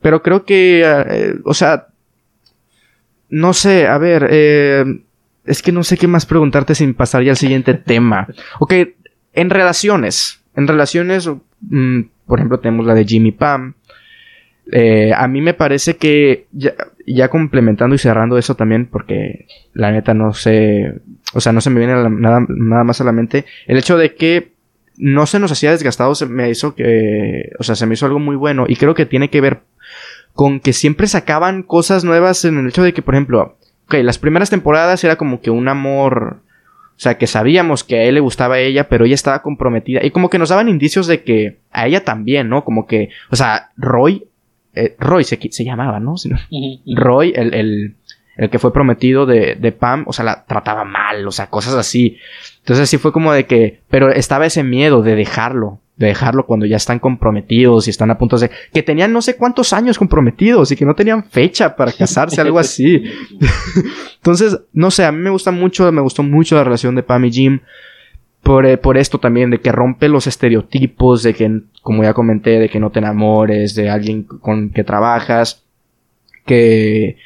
Pero 0.00 0.22
creo 0.22 0.44
que, 0.44 0.82
eh, 0.84 1.34
o 1.44 1.52
sea, 1.52 1.88
no 3.28 3.52
sé, 3.52 3.86
a 3.86 3.98
ver, 3.98 4.26
eh, 4.30 4.84
es 5.44 5.62
que 5.62 5.72
no 5.72 5.84
sé 5.84 5.96
qué 5.96 6.06
más 6.06 6.26
preguntarte 6.26 6.74
sin 6.74 6.94
pasar 6.94 7.22
ya 7.22 7.32
al 7.32 7.36
siguiente 7.36 7.74
tema. 7.86 8.26
Ok, 8.58 8.72
en 9.34 9.50
relaciones, 9.50 10.40
en 10.56 10.66
relaciones, 10.66 11.28
mm, 11.60 12.00
por 12.26 12.38
ejemplo, 12.38 12.60
tenemos 12.60 12.86
la 12.86 12.94
de 12.94 13.04
Jimmy 13.04 13.32
Pam, 13.32 13.74
eh, 14.72 15.12
a 15.14 15.26
mí 15.28 15.40
me 15.40 15.54
parece 15.54 15.96
que 15.96 16.46
ya, 17.06 17.28
complementando 17.28 17.94
y 17.94 17.98
cerrando 17.98 18.38
eso 18.38 18.54
también, 18.54 18.86
porque 18.86 19.46
la 19.72 19.90
neta 19.90 20.14
no 20.14 20.32
sé, 20.32 20.94
o 21.34 21.40
sea, 21.40 21.52
no 21.52 21.60
se 21.60 21.70
me 21.70 21.80
viene 21.80 21.94
nada, 21.94 22.44
nada 22.48 22.84
más 22.84 23.00
a 23.00 23.04
la 23.04 23.12
mente, 23.12 23.44
el 23.66 23.78
hecho 23.78 23.96
de 23.96 24.14
que 24.14 24.52
no 24.96 25.26
se 25.26 25.38
nos 25.38 25.50
hacía 25.50 25.70
desgastado 25.70 26.14
se 26.14 26.26
me 26.26 26.50
hizo 26.50 26.74
que, 26.74 27.52
o 27.58 27.62
sea, 27.62 27.74
se 27.74 27.86
me 27.86 27.94
hizo 27.94 28.06
algo 28.06 28.18
muy 28.18 28.36
bueno 28.36 28.66
y 28.68 28.76
creo 28.76 28.94
que 28.94 29.06
tiene 29.06 29.30
que 29.30 29.40
ver 29.40 29.60
con 30.34 30.60
que 30.60 30.72
siempre 30.72 31.06
sacaban 31.06 31.62
cosas 31.62 32.04
nuevas 32.04 32.44
en 32.44 32.58
el 32.58 32.68
hecho 32.68 32.82
de 32.82 32.92
que, 32.92 33.02
por 33.02 33.14
ejemplo, 33.14 33.56
ok, 33.86 33.94
las 34.02 34.18
primeras 34.18 34.50
temporadas 34.50 35.02
era 35.02 35.16
como 35.16 35.40
que 35.40 35.50
un 35.50 35.68
amor, 35.68 36.40
o 36.96 37.02
sea, 37.02 37.18
que 37.18 37.26
sabíamos 37.26 37.82
que 37.82 37.96
a 37.98 38.02
él 38.04 38.14
le 38.14 38.20
gustaba 38.20 38.56
a 38.56 38.60
ella, 38.60 38.88
pero 38.88 39.04
ella 39.04 39.14
estaba 39.14 39.42
comprometida. 39.42 40.04
Y 40.04 40.10
como 40.10 40.30
que 40.30 40.38
nos 40.38 40.50
daban 40.50 40.68
indicios 40.68 41.06
de 41.06 41.22
que 41.22 41.58
a 41.72 41.86
ella 41.86 42.04
también, 42.04 42.48
¿no? 42.48 42.64
Como 42.64 42.86
que, 42.86 43.08
o 43.30 43.36
sea, 43.36 43.70
Roy 43.76 44.28
eh, 44.74 44.96
Roy 44.98 45.24
se, 45.24 45.38
se, 45.50 45.64
llamaba, 45.64 46.00
¿no? 46.00 46.14
Roy, 46.94 47.32
el, 47.34 47.54
el, 47.54 47.96
el, 48.36 48.50
que 48.50 48.58
fue 48.58 48.72
prometido 48.72 49.26
de, 49.26 49.56
de, 49.56 49.72
Pam, 49.72 50.04
o 50.06 50.12
sea, 50.12 50.24
la 50.24 50.44
trataba 50.44 50.84
mal, 50.84 51.26
o 51.26 51.32
sea, 51.32 51.48
cosas 51.48 51.74
así. 51.74 52.18
Entonces 52.58 52.88
sí 52.88 52.98
fue 52.98 53.12
como 53.12 53.32
de 53.32 53.46
que, 53.46 53.80
pero 53.88 54.10
estaba 54.10 54.46
ese 54.46 54.62
miedo 54.62 55.02
de 55.02 55.16
dejarlo, 55.16 55.80
de 55.96 56.08
dejarlo 56.08 56.46
cuando 56.46 56.66
ya 56.66 56.76
están 56.76 56.98
comprometidos 56.98 57.86
y 57.86 57.90
están 57.90 58.10
a 58.10 58.18
punto 58.18 58.38
de... 58.38 58.50
que 58.72 58.82
tenían 58.82 59.12
no 59.12 59.22
sé 59.22 59.36
cuántos 59.36 59.72
años 59.72 59.98
comprometidos 59.98 60.70
y 60.70 60.76
que 60.76 60.86
no 60.86 60.94
tenían 60.94 61.24
fecha 61.24 61.74
para 61.74 61.92
casarse, 61.92 62.40
algo 62.40 62.58
así. 62.58 63.04
Entonces, 64.16 64.60
no 64.72 64.90
sé, 64.90 65.04
a 65.04 65.12
mí 65.12 65.18
me 65.18 65.30
gusta 65.30 65.50
mucho, 65.50 65.90
me 65.90 66.00
gustó 66.00 66.22
mucho 66.22 66.54
la 66.54 66.64
relación 66.64 66.94
de 66.94 67.02
Pam 67.02 67.24
y 67.24 67.32
Jim. 67.32 67.60
Por, 68.42 68.66
eh, 68.66 68.78
por, 68.78 68.96
esto 68.96 69.18
también, 69.18 69.50
de 69.50 69.60
que 69.60 69.70
rompe 69.70 70.08
los 70.08 70.26
estereotipos, 70.26 71.22
de 71.22 71.34
que 71.34 71.60
como 71.82 72.02
ya 72.02 72.14
comenté, 72.14 72.58
de 72.58 72.68
que 72.68 72.80
no 72.80 72.90
te 72.90 72.98
enamores 72.98 73.74
de 73.74 73.90
alguien 73.90 74.24
con 74.24 74.70
que 74.70 74.82
trabajas, 74.82 75.64
que, 76.46 77.16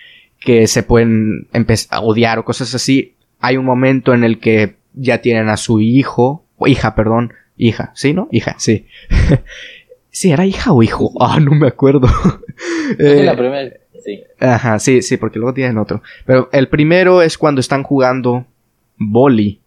que 0.41 0.67
se 0.67 0.83
pueden 0.83 1.49
empezar 1.53 1.99
a 1.99 2.03
odiar 2.03 2.39
o 2.39 2.45
cosas 2.45 2.75
así. 2.75 3.15
Hay 3.41 3.57
un 3.57 3.65
momento 3.65 4.13
en 4.13 4.25
el 4.25 4.39
que 4.39 4.77
ya 4.93 5.19
tienen 5.19 5.49
a 5.49 5.57
su 5.57 5.81
hijo, 5.81 6.45
o 6.57 6.67
hija, 6.67 6.95
perdón, 6.95 7.33
hija, 7.57 7.93
¿sí, 7.95 8.13
no? 8.13 8.29
Hija, 8.31 8.57
sí. 8.59 8.87
sí, 10.11 10.31
¿era 10.31 10.47
hija 10.47 10.73
o 10.73 10.83
hijo? 10.83 11.13
Ah, 11.21 11.41
no 11.41 11.53
me 11.53 11.69
acuerdo. 11.69 12.09
eh, 12.99 13.23
la 13.25 13.37
primera, 13.37 13.73
sí. 14.05 14.23
Ajá, 14.41 14.79
sí, 14.79 15.03
sí, 15.03 15.17
porque 15.17 15.39
luego 15.39 15.55
tienen 15.55 15.79
otro. 15.79 16.03
Pero 16.27 16.49
el 16.53 16.69
primero 16.69 17.23
es 17.23 17.39
cuando 17.39 17.61
están 17.61 17.83
jugando 17.83 18.47
boli 18.97 19.61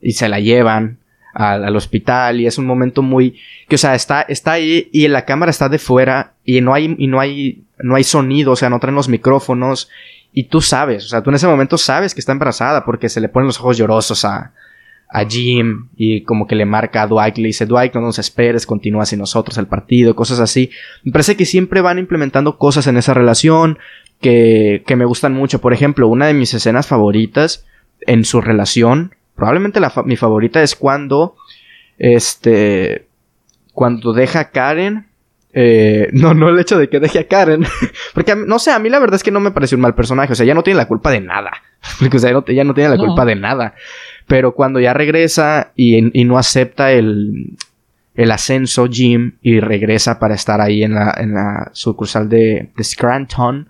y 0.00 0.12
se 0.12 0.28
la 0.28 0.40
llevan 0.40 0.98
al, 1.34 1.76
hospital 1.76 2.40
y 2.40 2.46
es 2.46 2.58
un 2.58 2.66
momento 2.66 3.02
muy 3.02 3.38
que 3.68 3.76
o 3.76 3.78
sea 3.78 3.94
está 3.94 4.22
está 4.22 4.52
ahí 4.52 4.88
y 4.92 5.06
la 5.08 5.24
cámara 5.24 5.50
está 5.50 5.68
de 5.68 5.78
fuera 5.78 6.34
y 6.44 6.60
no 6.60 6.74
hay 6.74 6.96
y 6.98 7.06
no 7.06 7.20
hay 7.20 7.62
no 7.78 7.94
hay 7.94 8.04
sonido 8.04 8.52
o 8.52 8.56
sea 8.56 8.70
no 8.70 8.80
traen 8.80 8.96
los 8.96 9.08
micrófonos 9.08 9.88
y 10.32 10.44
tú 10.44 10.60
sabes 10.60 11.04
o 11.04 11.08
sea 11.08 11.22
tú 11.22 11.30
en 11.30 11.36
ese 11.36 11.46
momento 11.46 11.78
sabes 11.78 12.14
que 12.14 12.20
está 12.20 12.32
embarazada 12.32 12.84
porque 12.84 13.08
se 13.08 13.20
le 13.20 13.28
ponen 13.28 13.46
los 13.46 13.60
ojos 13.60 13.76
llorosos 13.76 14.24
a 14.24 14.52
a 15.10 15.24
Jim 15.24 15.88
y 15.96 16.22
como 16.22 16.46
que 16.46 16.54
le 16.54 16.66
marca 16.66 17.02
a 17.02 17.06
Dwight, 17.06 17.38
le 17.38 17.46
dice 17.46 17.66
Dwight, 17.66 17.94
no 17.94 18.02
nos 18.02 18.18
esperes, 18.18 18.66
continúa 18.66 19.06
sin 19.06 19.20
nosotros 19.20 19.56
el 19.56 19.66
partido, 19.66 20.14
cosas 20.14 20.38
así. 20.38 20.70
Me 21.02 21.12
parece 21.12 21.36
que 21.36 21.46
siempre 21.46 21.80
van 21.80 21.98
implementando 21.98 22.58
cosas 22.58 22.86
en 22.86 22.98
esa 22.98 23.14
relación 23.14 23.78
que, 24.20 24.82
que 24.86 24.96
me 24.96 25.06
gustan 25.06 25.32
mucho. 25.32 25.60
Por 25.60 25.72
ejemplo, 25.72 26.08
una 26.08 26.26
de 26.26 26.34
mis 26.34 26.52
escenas 26.52 26.86
favoritas 26.86 27.64
en 28.06 28.24
su 28.24 28.40
relación 28.40 29.14
Probablemente 29.38 29.78
la 29.78 29.92
mi 30.04 30.16
favorita 30.16 30.60
es 30.60 30.74
cuando. 30.74 31.36
Este. 31.96 33.06
Cuando 33.72 34.12
deja 34.12 34.40
a 34.40 34.50
Karen. 34.50 35.06
Eh, 35.52 36.08
no, 36.12 36.34
no 36.34 36.48
el 36.48 36.58
hecho 36.58 36.76
de 36.76 36.88
que 36.88 36.98
deje 36.98 37.20
a 37.20 37.28
Karen. 37.28 37.64
porque 38.14 38.34
no 38.34 38.58
sé, 38.58 38.72
a 38.72 38.80
mí 38.80 38.88
la 38.90 38.98
verdad 38.98 39.14
es 39.14 39.22
que 39.22 39.30
no 39.30 39.38
me 39.38 39.52
pareció 39.52 39.76
un 39.76 39.82
mal 39.82 39.94
personaje. 39.94 40.32
O 40.32 40.36
sea, 40.36 40.42
ella 40.42 40.54
no 40.54 40.64
tiene 40.64 40.78
la 40.78 40.88
culpa 40.88 41.12
de 41.12 41.20
nada. 41.20 41.52
Porque, 42.00 42.16
o 42.16 42.20
sea, 42.20 42.30
ella 42.30 42.64
no 42.64 42.74
tiene 42.74 42.90
la 42.90 42.96
culpa 42.96 43.24
de 43.24 43.36
nada. 43.36 43.74
Pero 44.26 44.52
cuando 44.52 44.80
ya 44.80 44.92
regresa 44.92 45.70
y, 45.76 46.20
y 46.20 46.24
no 46.24 46.36
acepta 46.36 46.90
el, 46.90 47.56
el 48.16 48.32
ascenso 48.32 48.88
Jim 48.90 49.36
y 49.40 49.60
regresa 49.60 50.18
para 50.18 50.34
estar 50.34 50.60
ahí 50.60 50.82
en 50.82 50.94
la, 50.94 51.14
en 51.16 51.34
la 51.34 51.70
sucursal 51.72 52.28
de, 52.28 52.70
de 52.76 52.84
Scranton. 52.84 53.68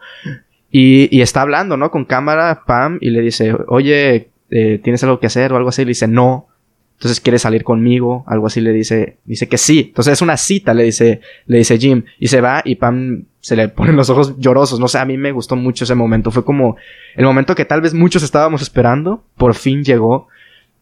Y, 0.71 1.15
y, 1.15 1.21
está 1.21 1.43
hablando, 1.43 1.77
¿no? 1.77 1.91
Con 1.91 2.07
cámara, 2.07 2.63
Pam, 2.67 2.97
y 3.03 3.11
le 3.11 3.21
dice, 3.21 3.55
oye, 3.69 4.31
eh, 4.51 4.81
¿tienes 4.83 5.03
algo 5.05 5.21
que 5.21 5.27
hacer 5.27 5.53
o 5.53 5.57
algo 5.57 5.69
así? 5.69 5.83
Le 5.83 5.89
dice, 5.89 6.09
no. 6.09 6.49
Entonces, 6.95 7.21
¿quieres 7.21 7.43
salir 7.43 7.63
conmigo? 7.63 8.25
Algo 8.27 8.49
así 8.49 8.61
le 8.61 8.73
dice, 8.73 9.19
dice 9.25 9.49
que 9.49 9.57
sí. 9.57 9.87
Entonces 9.89 10.15
es 10.15 10.23
una 10.23 10.37
cita, 10.37 10.75
le 10.75 10.85
dice, 10.85 11.21
le 11.47 11.59
dice 11.59 11.79
Jim. 11.79 12.05
Y 12.19 12.27
se 12.27 12.41
va 12.41 12.61
y 12.65 12.75
Pam 12.75 13.25
se 13.41 13.55
le 13.55 13.69
ponen 13.69 13.95
los 13.95 14.11
ojos 14.11 14.35
llorosos. 14.39 14.81
No 14.81 14.89
sé, 14.89 14.99
a 14.99 15.05
mí 15.05 15.17
me 15.17 15.31
gustó 15.31 15.55
mucho 15.55 15.85
ese 15.85 15.95
momento. 15.95 16.31
Fue 16.31 16.45
como 16.45 16.77
el 17.15 17.25
momento 17.25 17.55
que 17.55 17.65
tal 17.65 17.81
vez 17.81 17.95
muchos 17.95 18.23
estábamos 18.23 18.63
esperando. 18.63 19.23
Por 19.37 19.55
fin 19.55 19.85
llegó. 19.85 20.27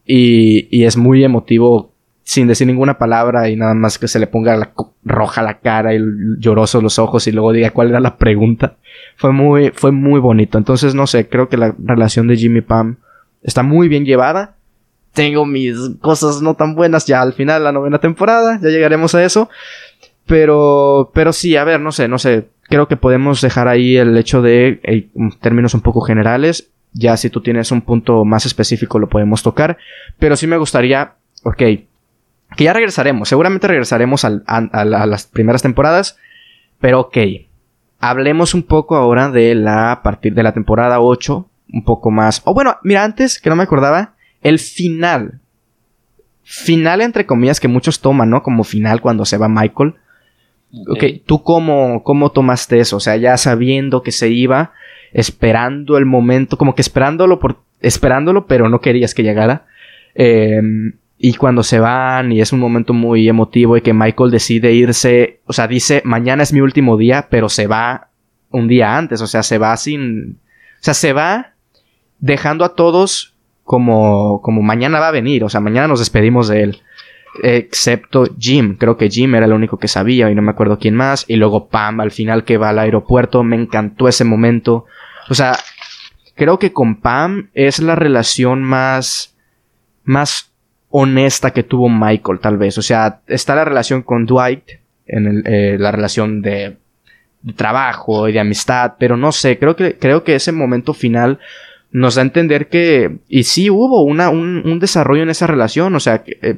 Y, 0.05 0.67
y 0.75 0.85
es 0.85 0.97
muy 0.97 1.23
emotivo 1.23 1.91
sin 2.27 2.47
decir 2.47 2.67
ninguna 2.67 2.97
palabra 2.97 3.49
y 3.49 3.55
nada 3.55 3.73
más 3.73 3.97
que 3.97 4.09
se 4.09 4.19
le 4.19 4.27
ponga 4.27 4.57
la 4.57 4.73
roja 5.05 5.41
la 5.41 5.59
cara 5.59 5.95
y 5.95 5.99
llorosos 6.39 6.83
los 6.83 6.99
ojos 6.99 7.25
y 7.27 7.31
luego 7.31 7.53
diga 7.53 7.69
cuál 7.69 7.87
era 7.87 8.01
la 8.01 8.17
pregunta. 8.17 8.75
Fue 9.15 9.31
muy, 9.31 9.71
fue 9.73 9.93
muy 9.93 10.19
bonito. 10.19 10.57
Entonces, 10.57 10.93
no 10.93 11.07
sé, 11.07 11.29
creo 11.29 11.47
que 11.47 11.55
la 11.55 11.73
relación 11.77 12.27
de 12.27 12.35
Jimmy 12.35 12.59
y 12.59 12.61
Pam 12.63 12.97
está 13.47 13.63
muy 13.63 13.87
bien 13.87 14.05
llevada 14.05 14.57
tengo 15.17 15.47
mis 15.47 15.75
cosas 15.99 16.43
no 16.43 16.53
tan 16.53 16.75
buenas 16.75 17.07
ya 17.07 17.23
al 17.23 17.33
final 17.33 17.63
la 17.63 17.71
novena 17.71 17.97
temporada, 17.97 18.59
ya 18.61 18.69
llegaremos 18.69 19.15
a 19.15 19.25
eso. 19.25 19.49
Pero, 20.27 21.09
pero 21.11 21.33
sí, 21.33 21.55
a 21.55 21.63
ver, 21.63 21.79
no 21.79 21.91
sé, 21.91 22.07
no 22.07 22.19
sé. 22.19 22.49
Creo 22.69 22.87
que 22.87 22.97
podemos 22.97 23.41
dejar 23.41 23.67
ahí 23.67 23.97
el 23.97 24.15
hecho 24.15 24.43
de 24.43 25.09
términos 25.41 25.73
un 25.73 25.81
poco 25.81 26.01
generales. 26.01 26.69
Ya 26.93 27.17
si 27.17 27.31
tú 27.31 27.41
tienes 27.41 27.71
un 27.71 27.81
punto 27.81 28.25
más 28.25 28.45
específico 28.45 28.99
lo 28.99 29.09
podemos 29.09 29.41
tocar. 29.41 29.77
Pero 30.19 30.35
sí 30.35 30.45
me 30.45 30.57
gustaría, 30.57 31.15
ok, 31.43 31.57
que 31.57 32.63
ya 32.63 32.73
regresaremos. 32.73 33.27
Seguramente 33.27 33.67
regresaremos 33.67 34.23
a, 34.23 34.39
a, 34.45 34.85
las 34.85 35.25
primeras 35.25 35.63
temporadas. 35.63 36.17
Pero 36.79 36.99
ok, 36.99 37.17
hablemos 37.99 38.53
un 38.53 38.61
poco 38.61 38.95
ahora 38.95 39.31
de 39.31 39.55
la 39.55 40.01
partir 40.03 40.35
de 40.35 40.43
la 40.43 40.53
temporada 40.53 40.99
8. 40.99 41.46
Un 41.71 41.83
poco 41.83 42.11
más. 42.11 42.41
O 42.45 42.53
bueno, 42.53 42.77
mira, 42.83 43.03
antes 43.03 43.39
que 43.39 43.49
no 43.49 43.55
me 43.55 43.63
acordaba 43.63 44.13
el 44.41 44.59
final. 44.59 45.39
Final 46.43 47.01
entre 47.01 47.25
comillas 47.25 47.59
que 47.59 47.67
muchos 47.67 47.99
toman, 47.99 48.29
¿no? 48.29 48.41
Como 48.41 48.63
final 48.63 49.01
cuando 49.01 49.25
se 49.25 49.37
va 49.37 49.49
Michael. 49.49 49.95
Ok, 50.87 51.03
¿tú 51.25 51.43
cómo, 51.43 52.03
cómo 52.03 52.31
tomaste 52.31 52.79
eso? 52.79 52.97
O 52.97 52.99
sea, 52.99 53.17
ya 53.17 53.37
sabiendo 53.37 54.03
que 54.03 54.11
se 54.11 54.29
iba, 54.29 54.71
esperando 55.13 55.97
el 55.97 56.05
momento, 56.05 56.57
como 56.57 56.75
que 56.75 56.81
esperándolo 56.81 57.39
por, 57.39 57.59
esperándolo, 57.81 58.47
pero 58.47 58.69
no 58.69 58.81
querías 58.81 59.13
que 59.13 59.23
llegara. 59.23 59.65
Em, 60.15 60.93
y 61.17 61.33
cuando 61.33 61.63
se 61.63 61.79
van 61.79 62.31
y 62.31 62.41
es 62.41 62.53
un 62.53 62.59
momento 62.59 62.93
muy 62.93 63.27
emotivo 63.27 63.75
y 63.75 63.81
que 63.81 63.93
Michael 63.93 64.31
decide 64.31 64.73
irse, 64.73 65.39
o 65.45 65.53
sea, 65.53 65.67
dice, 65.67 66.01
mañana 66.05 66.43
es 66.43 66.53
mi 66.53 66.61
último 66.61 66.97
día, 66.97 67.27
pero 67.29 67.49
se 67.49 67.67
va 67.67 68.09
un 68.51 68.67
día 68.67 68.97
antes, 68.97 69.21
o 69.21 69.27
sea, 69.27 69.43
se 69.43 69.57
va 69.57 69.75
sin, 69.77 70.39
o 70.79 70.83
sea, 70.83 70.93
se 70.93 71.13
va 71.13 71.53
dejando 72.19 72.65
a 72.65 72.75
todos 72.75 73.33
como, 73.63 74.41
como 74.41 74.61
mañana 74.61 74.99
va 74.99 75.09
a 75.09 75.11
venir, 75.11 75.43
o 75.43 75.49
sea, 75.49 75.59
mañana 75.59 75.87
nos 75.87 75.99
despedimos 75.99 76.47
de 76.47 76.63
él. 76.63 76.81
Excepto 77.43 78.25
Jim, 78.39 78.77
creo 78.77 78.97
que 78.97 79.09
Jim 79.09 79.35
era 79.35 79.45
el 79.45 79.53
único 79.53 79.77
que 79.77 79.87
sabía 79.87 80.31
y 80.31 80.35
no 80.35 80.41
me 80.41 80.51
acuerdo 80.51 80.79
quién 80.79 80.95
más. 80.95 81.25
Y 81.27 81.35
luego 81.35 81.67
Pam 81.67 81.99
al 81.99 82.11
final 82.11 82.45
que 82.45 82.57
va 82.57 82.69
al 82.69 82.79
aeropuerto, 82.79 83.43
me 83.43 83.55
encantó 83.55 84.07
ese 84.07 84.23
momento. 84.23 84.85
O 85.29 85.35
sea, 85.35 85.57
creo 86.35 86.57
que 86.57 86.73
con 86.73 86.95
Pam 86.95 87.49
es 87.53 87.79
la 87.79 87.95
relación 87.95 88.63
más, 88.63 89.35
más 90.03 90.51
honesta 90.89 91.51
que 91.51 91.63
tuvo 91.63 91.89
Michael, 91.89 92.39
tal 92.39 92.57
vez. 92.57 92.77
O 92.77 92.81
sea, 92.81 93.19
está 93.27 93.55
la 93.55 93.65
relación 93.65 94.01
con 94.01 94.25
Dwight, 94.25 94.63
en 95.05 95.43
eh, 95.45 95.77
la 95.79 95.91
relación 95.91 96.41
de, 96.41 96.77
de, 97.41 97.53
trabajo 97.53 98.27
y 98.27 98.33
de 98.33 98.39
amistad, 98.39 98.93
pero 98.99 99.17
no 99.17 99.31
sé, 99.31 99.57
creo 99.57 99.75
que, 99.75 99.97
creo 99.97 100.23
que 100.23 100.35
ese 100.35 100.51
momento 100.51 100.93
final 100.93 101.39
nos 101.91 102.15
da 102.15 102.21
a 102.21 102.25
entender 102.25 102.67
que, 102.67 103.17
y 103.27 103.43
sí 103.43 103.69
hubo 103.69 104.03
una, 104.03 104.29
un, 104.29 104.79
desarrollo 104.79 105.23
en 105.23 105.29
esa 105.29 105.47
relación, 105.47 105.95
o 105.95 105.99
sea, 105.99 106.23
que, 106.23 106.37
eh, 106.41 106.57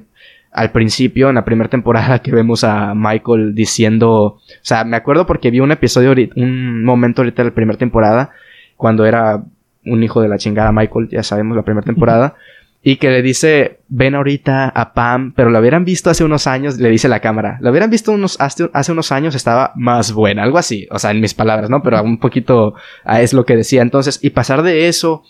al 0.51 0.71
principio, 0.71 1.29
en 1.29 1.35
la 1.35 1.45
primera 1.45 1.69
temporada, 1.69 2.19
que 2.19 2.31
vemos 2.31 2.63
a 2.63 2.93
Michael 2.95 3.53
diciendo, 3.53 4.11
o 4.11 4.41
sea, 4.61 4.83
me 4.83 4.97
acuerdo 4.97 5.25
porque 5.25 5.51
vi 5.51 5.59
un 5.59 5.71
episodio, 5.71 6.13
un 6.35 6.83
momento 6.83 7.21
ahorita 7.21 7.43
de 7.43 7.49
la 7.49 7.55
primera 7.55 7.77
temporada, 7.77 8.31
cuando 8.75 9.05
era 9.05 9.43
un 9.85 10.03
hijo 10.03 10.21
de 10.21 10.29
la 10.29 10.37
chingada 10.37 10.71
Michael, 10.71 11.09
ya 11.09 11.23
sabemos, 11.23 11.55
la 11.55 11.63
primera 11.63 11.85
temporada, 11.85 12.35
y 12.81 12.95
que 12.95 13.09
le 13.09 13.21
dice, 13.21 13.79
ven 13.89 14.15
ahorita 14.15 14.69
a 14.69 14.93
Pam, 14.93 15.33
pero 15.35 15.49
lo 15.49 15.59
hubieran 15.59 15.83
visto 15.83 16.09
hace 16.09 16.23
unos 16.23 16.47
años, 16.47 16.77
le 16.77 16.89
dice 16.89 17.09
la 17.09 17.19
cámara, 17.19 17.57
lo 17.61 17.71
hubieran 17.71 17.89
visto 17.89 18.13
unos, 18.13 18.39
hace, 18.39 18.69
hace 18.73 18.91
unos 18.93 19.11
años 19.11 19.35
estaba 19.35 19.73
más 19.75 20.13
buena, 20.13 20.43
algo 20.43 20.57
así, 20.57 20.87
o 20.89 20.97
sea, 20.97 21.11
en 21.11 21.19
mis 21.19 21.33
palabras, 21.33 21.69
¿no? 21.69 21.83
Pero 21.83 22.01
un 22.01 22.19
poquito 22.19 22.75
a 23.03 23.21
es 23.21 23.33
lo 23.33 23.45
que 23.45 23.57
decía. 23.57 23.81
Entonces, 23.81 24.19
y 24.21 24.29
pasar 24.29 24.63
de 24.63 24.87
eso 24.87 25.23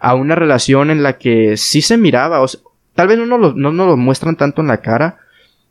a 0.00 0.14
una 0.14 0.34
relación 0.34 0.90
en 0.90 1.02
la 1.02 1.18
que 1.18 1.56
sí 1.56 1.82
se 1.82 1.96
miraba, 1.96 2.42
o 2.42 2.46
tal 2.94 3.06
vez 3.06 3.18
no, 3.18 3.38
lo, 3.38 3.54
no 3.54 3.70
nos 3.70 3.86
lo 3.86 3.96
muestran 3.96 4.36
tanto 4.36 4.60
en 4.60 4.68
la 4.68 4.80
cara, 4.80 5.18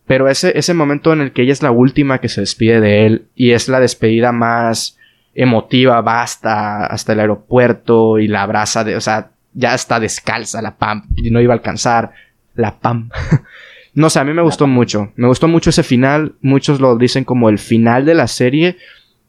pero 0.05 0.29
ese, 0.29 0.57
ese 0.57 0.73
momento 0.73 1.11
en 1.11 1.19
el 1.19 1.33
que 1.33 1.41
ella 1.41 1.51
es 1.51 1.61
la 1.61 1.71
última 1.71 2.19
que 2.19 2.29
se 2.29 2.39
despide 2.39 2.79
de 2.79 3.05
él 3.05 3.27
y 3.35 3.51
es 3.51 3.67
la 3.67 3.81
despedida 3.81 4.31
más 4.31 4.97
emotiva, 5.35 5.99
va 5.99 6.21
hasta, 6.21 6.85
hasta 6.85 7.11
el 7.11 7.19
aeropuerto 7.19 8.17
y 8.17 8.29
la 8.29 8.43
abraza 8.43 8.85
de, 8.85 8.95
o 8.95 9.01
sea, 9.01 9.31
ya 9.57 9.73
está 9.73 9.99
descalza 9.99 10.61
la 10.61 10.77
Pam 10.77 11.03
y 11.15 11.31
no 11.31 11.41
iba 11.41 11.51
a 11.53 11.57
alcanzar 11.57 12.11
la 12.53 12.79
Pam. 12.79 13.09
no 13.95 14.09
sé, 14.09 14.19
a 14.19 14.23
mí 14.23 14.31
me 14.31 14.43
gustó 14.43 14.67
mucho. 14.67 15.11
Me 15.15 15.27
gustó 15.27 15.47
mucho 15.47 15.71
ese 15.71 15.81
final. 15.81 16.35
Muchos 16.41 16.79
lo 16.79 16.95
dicen 16.95 17.23
como 17.23 17.49
el 17.49 17.57
final 17.57 18.05
de 18.05 18.13
la 18.13 18.27
serie. 18.27 18.77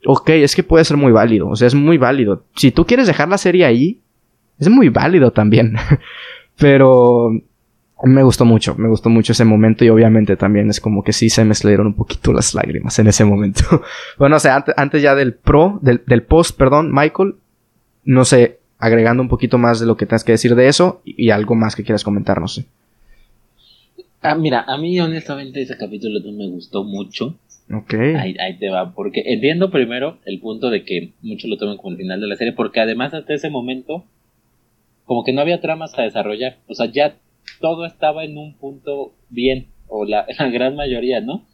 Ok, 0.05 0.29
es 0.31 0.55
que 0.55 0.63
puede 0.63 0.85
ser 0.85 0.99
muy 0.99 1.13
válido. 1.13 1.49
O 1.49 1.57
sea, 1.57 1.67
es 1.67 1.75
muy 1.75 1.97
válido. 1.97 2.45
Si 2.55 2.71
tú 2.71 2.85
quieres 2.85 3.07
dejar 3.07 3.31
la 3.31 3.39
serie 3.39 3.65
ahí, 3.65 4.01
es 4.59 4.69
muy 4.69 4.91
válido 4.91 5.33
también. 5.33 5.77
Pero 6.59 7.31
me 8.03 8.23
gustó 8.23 8.45
mucho, 8.45 8.75
me 8.77 8.89
gustó 8.89 9.09
mucho 9.09 9.33
ese 9.33 9.47
momento 9.47 9.85
y 9.85 9.89
obviamente 9.89 10.37
también 10.37 10.69
es 10.69 10.81
como 10.81 11.03
que 11.03 11.15
sí 11.15 11.31
se 11.31 11.45
me 11.45 11.55
salieron 11.55 11.87
un 11.89 11.95
poquito 11.95 12.35
las 12.35 12.55
lágrimas 12.55 12.99
en 12.99 13.07
ese 13.07 13.25
momento. 13.25 13.83
bueno, 14.19 14.37
o 14.37 14.41
sea, 14.41 14.63
antes, 14.77 15.01
ya 15.01 15.15
del 15.15 15.35
pro, 15.35 15.79
del, 15.81 16.03
del 16.07 16.23
post, 16.23 16.57
perdón, 16.59 16.93
Michael, 16.93 17.37
no 18.05 18.27
sé, 18.27 18.58
agregando 18.79 19.23
un 19.23 19.29
poquito 19.29 19.59
más 19.59 19.81
de 19.81 19.87
lo 19.87 19.97
que 19.97 20.07
tengas 20.07 20.25
que 20.25 20.33
decir 20.33 20.55
de 20.55 20.69
eso 20.69 21.03
y, 21.05 21.31
algo 21.31 21.55
más 21.55 21.75
que 21.75 21.85
quieras 21.85 22.05
comentar, 22.05 22.41
no 22.41 22.49
sé. 22.49 22.67
Ah, 24.23 24.35
mira, 24.35 24.65
a 24.67 24.79
mí 24.79 24.99
honestamente 24.99 25.61
ese 25.61 25.77
capítulo 25.77 26.21
no 26.21 26.33
me 26.33 26.49
gustó 26.49 26.85
mucho. 26.85 27.37
Ok. 27.73 27.95
Ahí, 27.95 28.35
ahí, 28.41 28.59
te 28.59 28.71
va, 28.71 28.95
porque 28.95 29.23
entiendo 29.27 29.71
primero 29.71 30.19
el 30.25 30.41
punto 30.41 30.71
de 30.71 30.85
que 30.85 31.13
muchos 31.23 31.51
lo 31.51 31.59
tomen 31.59 31.77
como 31.77 31.91
el 31.91 31.99
final 31.99 32.21
de 32.21 32.27
la 32.27 32.37
serie, 32.37 32.53
porque 32.53 32.81
además 32.81 33.13
hasta 33.13 33.35
ese 33.35 33.51
momento, 33.51 34.05
como 35.05 35.25
que 35.25 35.33
no 35.33 35.41
había 35.41 35.61
tramas 35.61 35.99
a 35.99 36.03
desarrollar. 36.03 36.57
O 36.67 36.75
sea, 36.75 36.87
ya 36.87 37.17
todo 37.61 37.85
estaba 37.85 38.25
en 38.25 38.39
un 38.39 38.55
punto 38.55 39.13
bien, 39.29 39.67
o 39.89 40.05
la, 40.05 40.27
gran 40.53 40.77
mayoría, 40.77 41.21
¿no? 41.21 41.45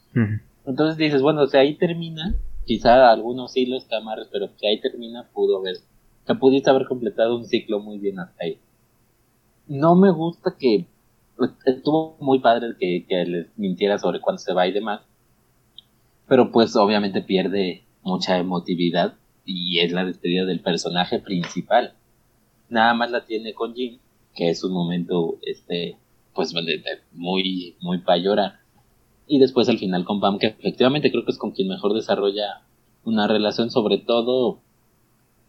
Entonces 0.66 0.96
dices, 0.96 1.22
bueno, 1.22 1.42
o 1.42 1.46
sea, 1.46 1.60
ahí 1.62 1.74
termina, 1.74 2.36
quizá 2.64 3.10
algunos 3.10 3.56
hilos 3.56 3.88
te 3.88 3.96
amarres, 3.96 4.28
pero 4.30 4.48
si 4.56 4.66
ahí 4.66 4.80
termina, 4.80 5.28
pudo 5.34 5.58
haber 5.58 5.76
sea, 6.26 6.36
pudiste 6.36 6.70
haber 6.70 6.86
completado 6.86 7.36
un 7.36 7.44
ciclo 7.44 7.80
muy 7.80 7.98
bien 7.98 8.18
hasta 8.18 8.44
ahí. 8.44 8.58
No 9.66 9.94
me 9.94 10.10
gusta 10.10 10.56
que 10.58 10.86
estuvo 11.64 12.16
muy 12.20 12.38
padre 12.40 12.74
que, 12.78 13.06
que 13.08 13.24
les 13.24 13.58
mintiera 13.58 13.98
sobre 13.98 14.20
cuándo 14.20 14.38
se 14.38 14.54
va 14.54 14.66
y 14.66 14.72
demás. 14.72 15.00
Pero 16.26 16.50
pues 16.52 16.74
obviamente 16.76 17.22
pierde 17.22 17.84
mucha 18.02 18.38
emotividad 18.38 19.14
y 19.44 19.80
es 19.80 19.92
la 19.92 20.04
despedida 20.04 20.44
del 20.44 20.60
personaje 20.60 21.18
principal. 21.18 21.94
Nada 22.68 22.94
más 22.94 23.10
la 23.10 23.26
tiene 23.26 23.52
con 23.52 23.74
Jim, 23.74 23.98
que 24.34 24.48
es 24.48 24.64
un 24.64 24.72
momento 24.72 25.38
este 25.42 25.96
pues 26.34 26.52
muy 27.12 27.76
muy 27.80 27.98
para 27.98 28.18
llorar. 28.18 28.60
Y 29.26 29.38
después 29.38 29.68
al 29.68 29.78
final 29.78 30.04
con 30.04 30.20
Pam, 30.20 30.38
que 30.38 30.48
efectivamente 30.48 31.10
creo 31.10 31.24
que 31.24 31.30
es 31.30 31.38
con 31.38 31.52
quien 31.52 31.68
mejor 31.68 31.94
desarrolla 31.94 32.62
una 33.04 33.26
relación, 33.26 33.70
sobre 33.70 33.98
todo 33.98 34.60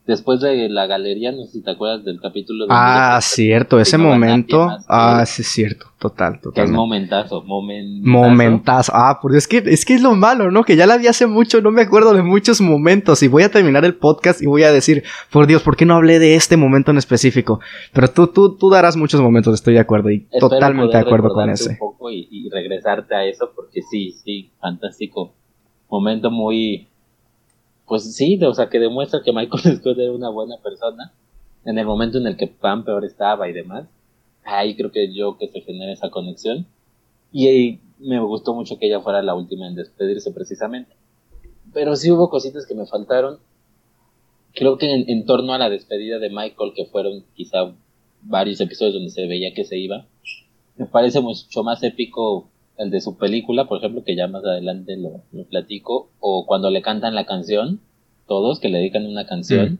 después 0.06 0.40
de 0.40 0.70
la 0.70 0.86
galería, 0.86 1.32
no 1.32 1.46
sé 1.46 1.54
si 1.54 1.62
te 1.64 1.72
acuerdas 1.72 2.06
del 2.06 2.20
capítulo. 2.22 2.66
De 2.66 2.72
ah, 2.74 3.20
cierto, 3.22 3.80
ese 3.80 3.98
momento. 3.98 4.70
Ah, 4.88 5.24
sí, 5.26 5.42
es 5.42 5.48
cierto, 5.48 5.88
total, 6.00 6.40
total. 6.42 6.66
Es 6.66 6.72
momentazo, 6.72 7.44
momentazo. 7.44 8.08
Momentazo. 8.08 8.92
Ah, 8.96 9.20
porque 9.22 9.38
es 9.38 9.48
que, 9.48 9.58
es 9.66 9.86
que 9.86 9.96
es 9.96 10.02
lo 10.02 10.16
malo, 10.16 10.52
¿no? 10.52 10.64
Que 10.64 10.76
ya 10.76 10.86
la 10.86 10.98
vi 10.98 11.08
hace 11.08 11.26
mucho, 11.26 11.62
no 11.62 11.72
me 11.72 11.82
acuerdo 11.82 12.14
de 12.14 12.22
muchos 12.22 12.62
momentos. 12.62 13.24
Y 13.24 13.28
voy 13.28 13.44
a 13.44 13.50
terminar 13.50 13.86
el 13.86 13.96
podcast 13.96 14.42
y 14.42 14.46
voy 14.46 14.64
a 14.64 14.72
decir, 14.72 15.04
por 15.32 15.48
Dios, 15.48 15.64
¿por 15.64 15.76
qué 15.76 15.86
no 15.86 15.96
hablé 15.96 16.20
de 16.20 16.36
este 16.36 16.58
momento 16.58 16.92
en 16.92 16.98
específico? 16.98 17.60
Pero 17.94 18.10
tú, 18.10 18.28
tú, 18.28 18.56
tú 18.56 18.70
darás 18.70 18.96
muchos 18.96 19.22
momentos, 19.22 19.54
estoy 19.56 19.74
de 19.74 19.80
acuerdo 19.80 20.12
y 20.12 20.28
totalmente 20.40 20.98
de 20.98 21.04
acuerdo 21.04 21.30
con 21.30 21.50
ese. 21.50 21.72
Un 21.72 21.78
poco 21.78 22.12
y, 22.12 22.28
y 22.30 22.50
regresarte 22.50 23.16
a 23.16 23.26
eso, 23.26 23.52
porque 23.56 23.82
sí, 23.82 24.12
sí, 24.24 24.52
fantástico. 24.60 25.34
Momento 25.90 26.32
muy 26.32 26.88
pues 27.88 28.16
sí, 28.16 28.40
o 28.44 28.54
sea, 28.54 28.70
que 28.70 28.80
demuestra 28.80 29.22
que 29.24 29.32
Michael 29.32 29.78
Scott 29.78 29.98
era 29.98 30.12
una 30.12 30.30
buena 30.30 30.58
persona 30.58 31.14
en 31.66 31.78
el 31.78 31.86
momento 31.86 32.18
en 32.18 32.28
el 32.28 32.38
que 32.38 32.48
Pam 32.48 32.86
peor 32.86 33.06
estaba 33.06 33.50
y 33.50 33.54
demás. 33.54 33.86
Ahí 34.44 34.76
creo 34.76 34.92
que 34.92 35.14
yo 35.14 35.38
que 35.38 35.48
se 35.48 35.62
genera 35.62 35.92
esa 35.92 36.10
conexión. 36.10 36.68
Y, 37.32 37.80
me 37.98 38.20
gustó 38.20 38.54
mucho 38.54 38.78
que 38.78 38.88
ella 38.88 39.00
fuera 39.00 39.24
la 39.24 39.36
última 39.36 39.68
en 39.68 39.76
despedirse 39.76 40.32
precisamente. 40.32 40.94
Pero 41.74 41.96
sí 41.96 42.12
hubo 42.12 42.30
cositas 42.30 42.68
que 42.68 42.76
me 42.76 42.86
faltaron. 42.86 43.40
Creo 44.54 44.78
que 44.78 44.92
en, 44.94 45.26
torno 45.26 45.54
a 45.54 45.58
la 45.58 45.70
despedida 45.70 46.20
de 46.20 46.30
Michael, 46.30 46.74
que 46.76 46.86
fueron 46.86 47.24
quizá 47.36 47.74
varios 48.22 48.60
episodios 48.62 48.96
donde 48.96 49.12
se 49.12 49.28
veía 49.28 49.54
que 49.54 49.64
se 49.64 49.78
iba, 49.78 50.06
me 50.78 50.86
parece 50.86 51.22
mucho 51.22 51.64
más 51.64 51.84
épico 51.84 52.50
el 52.78 52.92
de 52.92 53.02
su 53.02 53.18
película, 53.18 53.66
por 53.66 53.80
ejemplo, 53.80 54.04
que 54.04 54.16
ya 54.16 54.28
más 54.28 54.44
adelante 54.44 54.98
lo, 54.98 55.22
platico, 55.46 56.10
o 56.20 56.46
cuando 56.46 56.70
le 56.70 56.82
cantan 56.82 57.16
la 57.16 57.26
canción, 57.26 57.80
todos 58.28 58.60
que 58.60 58.70
le 58.70 58.80
dedican 58.80 59.06
una 59.06 59.26
canción. 59.26 59.80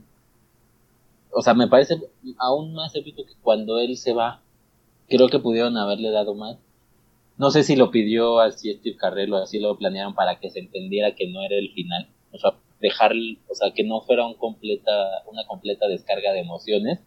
O 1.30 1.42
sea, 1.42 1.54
me 1.54 1.68
parece 1.68 2.00
aún 2.38 2.74
más 2.74 2.94
épico 2.94 3.24
que 3.26 3.34
cuando 3.42 3.78
él 3.78 3.96
se 3.96 4.14
va. 4.14 4.40
Creo 5.08 5.28
que 5.28 5.38
pudieron 5.38 5.76
haberle 5.76 6.10
dado 6.10 6.34
más. 6.34 6.56
No 7.36 7.50
sé 7.50 7.62
si 7.62 7.76
lo 7.76 7.90
pidió 7.90 8.40
así 8.40 8.72
Steve 8.72 8.96
Carrell 8.96 9.32
o 9.34 9.36
así 9.36 9.60
lo 9.60 9.76
planearon 9.76 10.14
para 10.14 10.40
que 10.40 10.50
se 10.50 10.60
entendiera 10.60 11.14
que 11.14 11.28
no 11.28 11.42
era 11.42 11.56
el 11.56 11.70
final. 11.72 12.08
O 12.32 12.38
sea, 12.38 12.54
dejar, 12.80 13.12
o 13.48 13.54
sea, 13.54 13.72
que 13.72 13.84
no 13.84 14.00
fuera 14.00 14.26
un 14.26 14.34
completa, 14.34 14.92
una 15.30 15.44
completa 15.46 15.86
descarga 15.88 16.32
de 16.32 16.40
emociones. 16.40 17.00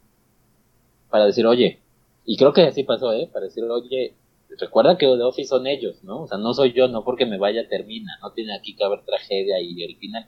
Para 1.09 1.25
decir, 1.25 1.47
oye, 1.47 1.79
y 2.25 2.37
creo 2.37 2.53
que 2.53 2.61
así 2.61 2.83
pasó, 2.83 3.11
¿eh? 3.13 3.27
Para 3.33 3.45
decir, 3.45 3.63
oye, 3.63 4.13
recuerda 4.57 4.97
que 4.97 5.05
The 5.05 5.23
Office 5.23 5.49
son 5.49 5.67
ellos, 5.67 6.03
¿no? 6.03 6.21
O 6.23 6.27
sea, 6.27 6.37
no 6.37 6.53
soy 6.53 6.73
yo, 6.73 6.87
no 6.87 7.03
porque 7.03 7.25
me 7.25 7.37
vaya 7.37 7.67
termina, 7.67 8.17
no 8.21 8.31
tiene 8.31 8.55
aquí 8.55 8.75
que 8.75 8.83
haber 8.83 9.03
tragedia 9.03 9.61
y 9.61 9.83
el 9.83 9.95
final. 9.97 10.27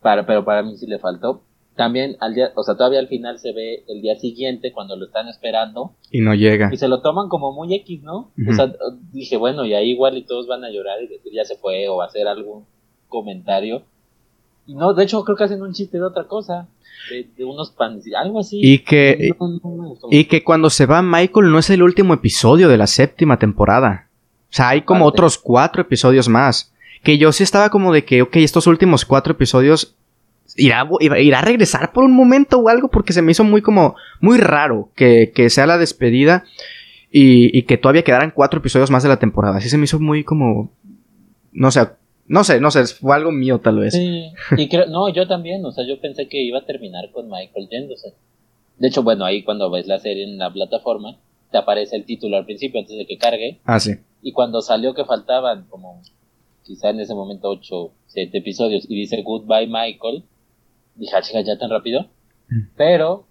Para, 0.00 0.26
pero 0.26 0.44
para 0.44 0.62
mí 0.62 0.76
sí 0.76 0.86
le 0.86 0.98
faltó. 0.98 1.42
También 1.74 2.16
al 2.20 2.34
día, 2.34 2.52
o 2.54 2.62
sea, 2.62 2.74
todavía 2.76 3.00
al 3.00 3.08
final 3.08 3.38
se 3.38 3.52
ve 3.52 3.84
el 3.88 4.00
día 4.00 4.16
siguiente 4.16 4.72
cuando 4.72 4.96
lo 4.96 5.06
están 5.06 5.28
esperando. 5.28 5.92
Y 6.10 6.20
no 6.20 6.34
llega. 6.34 6.70
Y 6.72 6.76
se 6.78 6.88
lo 6.88 7.02
toman 7.02 7.28
como 7.28 7.52
muy 7.52 7.74
X, 7.74 8.02
¿no? 8.02 8.32
O 8.48 8.52
sea, 8.54 8.72
dije, 9.12 9.36
bueno, 9.36 9.66
y 9.66 9.74
ahí 9.74 9.90
igual 9.90 10.16
y 10.16 10.22
todos 10.24 10.46
van 10.46 10.64
a 10.64 10.70
llorar 10.70 11.02
y 11.02 11.08
decir 11.08 11.32
ya 11.34 11.44
se 11.44 11.56
fue 11.56 11.88
o 11.88 12.00
hacer 12.00 12.28
algún 12.28 12.64
comentario. 13.08 13.82
Y 14.66 14.74
no, 14.74 14.94
de 14.94 15.04
hecho 15.04 15.22
creo 15.24 15.36
que 15.36 15.44
hacen 15.44 15.62
un 15.62 15.72
chiste 15.72 15.98
de 15.98 16.04
otra 16.04 16.24
cosa 16.24 16.68
de, 17.10 17.44
unos 17.44 17.70
panes, 17.70 18.04
algo 18.16 18.40
así. 18.40 18.60
Y 18.62 18.80
que, 18.80 19.30
y 20.10 20.24
que 20.24 20.42
cuando 20.42 20.70
se 20.70 20.86
va 20.86 21.02
Michael 21.02 21.50
no 21.50 21.58
es 21.58 21.70
el 21.70 21.82
último 21.82 22.14
episodio 22.14 22.68
de 22.68 22.76
la 22.76 22.86
séptima 22.86 23.38
temporada. 23.38 24.08
O 24.50 24.54
sea, 24.56 24.70
hay 24.70 24.82
como 24.82 25.04
otros 25.04 25.38
cuatro 25.38 25.82
episodios 25.82 26.28
más. 26.28 26.72
Que 27.02 27.18
yo 27.18 27.30
sí 27.32 27.42
estaba 27.42 27.70
como 27.70 27.92
de 27.92 28.04
que, 28.04 28.22
ok, 28.22 28.36
estos 28.36 28.66
últimos 28.66 29.04
cuatro 29.04 29.32
episodios 29.32 29.94
irá, 30.56 30.88
irá 31.00 31.38
a 31.38 31.42
regresar 31.42 31.92
por 31.92 32.04
un 32.04 32.12
momento 32.12 32.58
o 32.58 32.68
algo 32.68 32.88
porque 32.88 33.12
se 33.12 33.22
me 33.22 33.32
hizo 33.32 33.44
muy 33.44 33.62
como, 33.62 33.96
muy 34.20 34.38
raro 34.38 34.90
que, 34.96 35.32
que 35.34 35.50
sea 35.50 35.66
la 35.66 35.78
despedida 35.78 36.44
y, 37.10 37.56
y, 37.56 37.62
que 37.62 37.76
todavía 37.76 38.02
quedaran 38.02 38.32
cuatro 38.34 38.60
episodios 38.60 38.90
más 38.90 39.02
de 39.02 39.08
la 39.08 39.18
temporada. 39.18 39.58
Así 39.58 39.68
se 39.68 39.78
me 39.78 39.84
hizo 39.84 40.00
muy 40.00 40.24
como, 40.24 40.72
no 41.52 41.70
sé, 41.70 41.88
no 42.28 42.44
sé, 42.44 42.60
no 42.60 42.70
sé, 42.70 42.86
fue 42.86 43.14
algo 43.14 43.32
mío 43.32 43.60
tal 43.60 43.78
vez. 43.78 43.94
Sí, 43.94 44.32
y 44.56 44.68
creo, 44.68 44.86
no, 44.86 45.08
yo 45.08 45.28
también, 45.28 45.64
o 45.64 45.72
sea, 45.72 45.86
yo 45.86 46.00
pensé 46.00 46.28
que 46.28 46.42
iba 46.42 46.58
a 46.58 46.64
terminar 46.64 47.10
con 47.12 47.28
Michael 47.28 47.68
yéndose. 47.70 48.14
De 48.78 48.88
hecho, 48.88 49.02
bueno, 49.02 49.24
ahí 49.24 49.42
cuando 49.42 49.70
ves 49.70 49.86
la 49.86 49.98
serie 49.98 50.24
en 50.24 50.38
la 50.38 50.52
plataforma, 50.52 51.18
te 51.50 51.58
aparece 51.58 51.96
el 51.96 52.04
título 52.04 52.36
al 52.36 52.44
principio 52.44 52.80
antes 52.80 52.96
de 52.96 53.06
que 53.06 53.16
cargue. 53.16 53.60
Ah, 53.64 53.80
sí. 53.80 53.92
Y 54.22 54.32
cuando 54.32 54.60
salió 54.60 54.94
que 54.94 55.04
faltaban 55.04 55.66
como 55.68 56.02
quizá 56.64 56.90
en 56.90 57.00
ese 57.00 57.14
momento 57.14 57.48
8, 57.48 57.92
7 58.08 58.38
episodios 58.38 58.84
y 58.88 58.96
dice 58.96 59.22
Goodbye 59.22 59.68
Michael, 59.68 60.24
dije, 60.96 61.14
ah, 61.16 61.22
chica, 61.22 61.40
ya 61.42 61.56
tan 61.58 61.70
rápido. 61.70 62.08
Mm. 62.48 62.60
Pero 62.76 63.26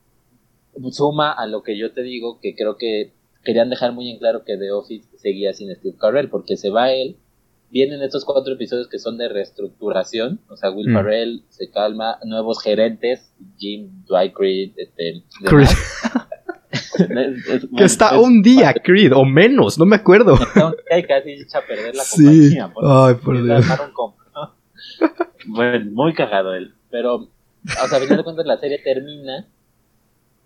suma 0.91 1.31
a 1.31 1.45
lo 1.47 1.63
que 1.63 1.77
yo 1.77 1.91
te 1.91 2.01
digo, 2.01 2.39
que 2.39 2.55
creo 2.55 2.77
que 2.77 3.11
querían 3.43 3.69
dejar 3.69 3.91
muy 3.91 4.09
en 4.09 4.17
claro 4.17 4.43
que 4.43 4.57
The 4.57 4.71
Office 4.71 5.07
seguía 5.17 5.53
sin 5.53 5.73
Steve 5.75 5.97
Carell, 5.99 6.29
porque 6.29 6.57
se 6.57 6.69
va 6.69 6.91
él 6.91 7.17
vienen 7.69 8.01
estos 8.01 8.25
cuatro 8.25 8.53
episodios 8.53 8.87
que 8.87 8.99
son 8.99 9.17
de 9.17 9.29
reestructuración, 9.29 10.39
o 10.49 10.57
sea, 10.57 10.71
Will 10.71 10.89
mm. 10.89 10.95
Ferrell 10.95 11.43
se 11.49 11.69
calma, 11.69 12.17
nuevos 12.23 12.61
gerentes, 12.61 13.31
Jim, 13.57 14.03
Dwight 14.05 14.33
Creed, 14.33 14.71
este, 14.77 15.23
Creed. 15.45 15.67
que 17.77 17.83
está 17.83 18.19
un 18.19 18.41
día, 18.41 18.73
Creed, 18.73 19.13
o 19.13 19.25
menos, 19.25 19.77
no 19.77 19.85
me 19.85 19.97
acuerdo. 19.97 20.35
Y 20.35 21.03
casi 21.03 21.31
echa 21.31 21.59
a 21.59 21.65
perder 21.65 21.95
la 21.95 22.03
compañía. 22.09 22.73
Ay, 22.81 23.15
por 23.15 23.43
Dios. 23.43 23.65
bueno, 25.47 25.91
muy 25.91 26.13
cagado 26.13 26.53
él, 26.53 26.73
pero, 26.89 27.15
o 27.15 27.87
sea, 27.87 27.97
a 27.97 28.01
final 28.01 28.17
de 28.17 28.23
cuentas 28.23 28.45
la 28.45 28.57
serie 28.57 28.79
termina, 28.79 29.47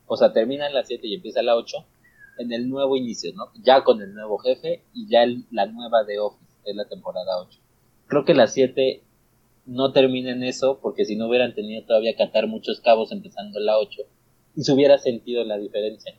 o 0.07 0.17
sea, 0.17 0.33
termina 0.33 0.67
en 0.67 0.73
la 0.73 0.83
7 0.83 1.05
y 1.05 1.15
empieza 1.15 1.41
la 1.41 1.55
8, 1.55 1.77
en 2.39 2.53
el 2.53 2.69
nuevo 2.69 2.95
inicio, 2.95 3.31
¿no? 3.35 3.51
Ya 3.61 3.83
con 3.83 4.01
el 4.01 4.13
nuevo 4.13 4.37
jefe 4.39 4.83
y 4.93 5.07
ya 5.07 5.25
la 5.51 5.65
nueva 5.65 6.03
de 6.05 6.19
Office 6.19 6.48
es 6.69 6.75
la 6.75 6.87
temporada 6.87 7.39
8. 7.47 7.59
Creo 8.07 8.25
que 8.25 8.33
la 8.33 8.47
7 8.47 9.03
no 9.65 9.91
termina 9.91 10.31
en 10.31 10.43
eso, 10.43 10.79
porque 10.81 11.05
si 11.05 11.15
no 11.15 11.27
hubieran 11.27 11.53
tenido 11.53 11.83
todavía 11.83 12.15
que 12.15 12.23
atar 12.23 12.47
muchos 12.47 12.81
cabos 12.81 13.11
empezando 13.11 13.59
la 13.59 13.77
8, 13.77 14.01
y 14.55 14.63
se 14.63 14.73
hubiera 14.73 14.97
sentido 14.97 15.43
la 15.43 15.57
diferencia. 15.57 16.15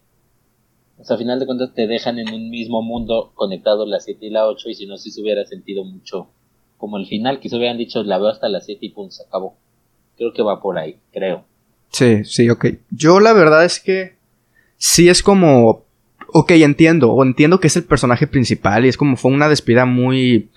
O 0.98 1.04
sea, 1.04 1.16
a 1.16 1.18
final 1.18 1.40
de 1.40 1.46
cuentas 1.46 1.74
te 1.74 1.86
dejan 1.86 2.18
en 2.18 2.32
un 2.32 2.50
mismo 2.50 2.82
mundo 2.82 3.32
conectados 3.34 3.88
la 3.88 4.00
7 4.00 4.26
y 4.26 4.30
la 4.30 4.46
8, 4.46 4.68
y 4.68 4.74
si 4.74 4.86
no, 4.86 4.96
si 4.98 5.10
se 5.10 5.20
hubiera 5.20 5.44
sentido 5.46 5.84
mucho 5.84 6.28
como 6.76 6.96
el 6.96 7.06
final, 7.06 7.40
que 7.40 7.48
se 7.48 7.56
hubieran 7.56 7.78
dicho, 7.78 8.02
la 8.02 8.18
veo 8.18 8.28
hasta 8.28 8.48
la 8.48 8.60
7 8.60 8.86
y 8.86 8.90
punto, 8.90 9.12
se 9.12 9.24
acabó. 9.24 9.56
Creo 10.16 10.32
que 10.32 10.42
va 10.42 10.60
por 10.60 10.78
ahí, 10.78 10.98
creo. 11.12 11.44
Sí, 11.90 12.24
sí, 12.24 12.48
ok. 12.48 12.66
Yo 12.90 13.20
la 13.20 13.32
verdad 13.32 13.64
es 13.64 13.80
que 13.80 14.16
sí 14.76 15.08
es 15.08 15.22
como 15.22 15.84
ok, 16.32 16.52
entiendo, 16.52 17.10
o 17.10 17.22
entiendo 17.22 17.60
que 17.60 17.68
es 17.68 17.76
el 17.76 17.84
personaje 17.84 18.26
principal 18.26 18.84
y 18.84 18.88
es 18.88 18.96
como 18.96 19.16
fue 19.16 19.30
una 19.32 19.48
despedida 19.48 19.84
muy, 19.84 20.50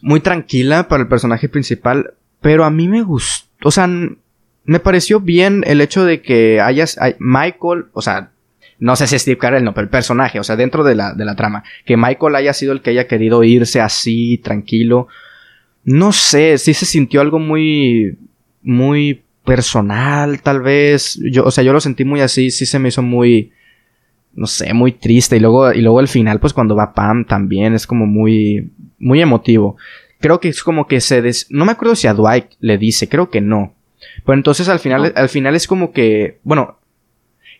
muy 0.00 0.20
tranquila 0.20 0.88
para 0.88 1.02
el 1.02 1.08
personaje 1.08 1.48
principal, 1.48 2.14
pero 2.40 2.64
a 2.64 2.70
mí 2.70 2.88
me 2.88 3.02
gustó, 3.02 3.68
o 3.68 3.70
sea, 3.70 3.88
me 4.64 4.80
pareció 4.80 5.20
bien 5.20 5.62
el 5.66 5.80
hecho 5.80 6.04
de 6.04 6.22
que 6.22 6.60
hayas, 6.60 6.98
Michael, 7.18 7.86
o 7.92 8.02
sea, 8.02 8.30
no 8.78 8.96
sé 8.96 9.06
si 9.06 9.18
Steve 9.18 9.38
Carell, 9.38 9.64
no, 9.64 9.74
pero 9.74 9.84
el 9.84 9.90
personaje, 9.90 10.40
o 10.40 10.44
sea, 10.44 10.56
dentro 10.56 10.84
de 10.84 10.94
la, 10.94 11.14
de 11.14 11.24
la 11.24 11.36
trama, 11.36 11.64
que 11.84 11.96
Michael 11.96 12.34
haya 12.34 12.52
sido 12.52 12.72
el 12.72 12.80
que 12.80 12.90
haya 12.90 13.06
querido 13.06 13.42
irse 13.44 13.80
así, 13.80 14.38
tranquilo, 14.38 15.08
no 15.84 16.12
sé, 16.12 16.58
sí 16.58 16.74
se 16.74 16.86
sintió 16.86 17.20
algo 17.20 17.38
muy, 17.38 18.18
muy 18.62 19.22
personal, 19.44 20.40
tal 20.40 20.62
vez, 20.62 21.18
yo, 21.30 21.44
o 21.44 21.50
sea, 21.50 21.62
yo 21.62 21.72
lo 21.72 21.80
sentí 21.80 22.04
muy 22.04 22.20
así, 22.20 22.50
sí 22.50 22.66
se 22.66 22.78
me 22.78 22.88
hizo 22.88 23.02
muy, 23.02 23.52
no 24.34 24.46
sé, 24.46 24.72
muy 24.74 24.92
triste. 24.92 25.36
Y 25.36 25.40
luego, 25.40 25.72
y 25.72 25.80
luego 25.80 26.00
el 26.00 26.08
final, 26.08 26.40
pues 26.40 26.52
cuando 26.52 26.76
va 26.76 26.92
Pam 26.92 27.24
también 27.24 27.74
es 27.74 27.86
como 27.86 28.06
muy, 28.06 28.72
muy 28.98 29.20
emotivo. 29.20 29.76
Creo 30.20 30.40
que 30.40 30.48
es 30.48 30.62
como 30.62 30.86
que 30.86 31.00
se 31.00 31.22
des... 31.22 31.46
No 31.50 31.64
me 31.64 31.72
acuerdo 31.72 31.94
si 31.94 32.06
a 32.06 32.14
Dwight 32.14 32.46
le 32.60 32.78
dice, 32.78 33.08
creo 33.08 33.30
que 33.30 33.40
no. 33.40 33.74
Pero 34.24 34.36
entonces 34.36 34.68
al 34.68 34.78
final, 34.78 35.12
al 35.16 35.28
final 35.28 35.54
es 35.54 35.66
como 35.66 35.92
que, 35.92 36.38
bueno, 36.42 36.78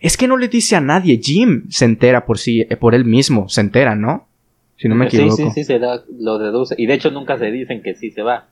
es 0.01 0.17
que 0.17 0.27
no 0.27 0.37
le 0.37 0.47
dice 0.47 0.75
a 0.75 0.81
nadie. 0.81 1.19
Jim 1.21 1.65
se 1.69 1.85
entera 1.85 2.25
por 2.25 2.37
sí, 2.37 2.65
por 2.79 2.95
él 2.95 3.05
mismo, 3.05 3.49
se 3.49 3.61
entera, 3.61 3.95
¿no? 3.95 4.27
Si 4.77 4.89
no 4.89 4.95
me 4.95 5.05
equivoco. 5.05 5.35
Sí, 5.35 5.43
sí, 5.43 5.51
sí, 5.51 5.63
se 5.63 5.79
da, 5.79 6.03
lo 6.19 6.37
deduce. 6.37 6.75
Y 6.77 6.85
de 6.85 6.95
hecho 6.95 7.11
nunca 7.11 7.37
se 7.37 7.51
dicen 7.51 7.81
que 7.81 7.95
sí 7.95 8.11
se 8.11 8.21
va. 8.21 8.49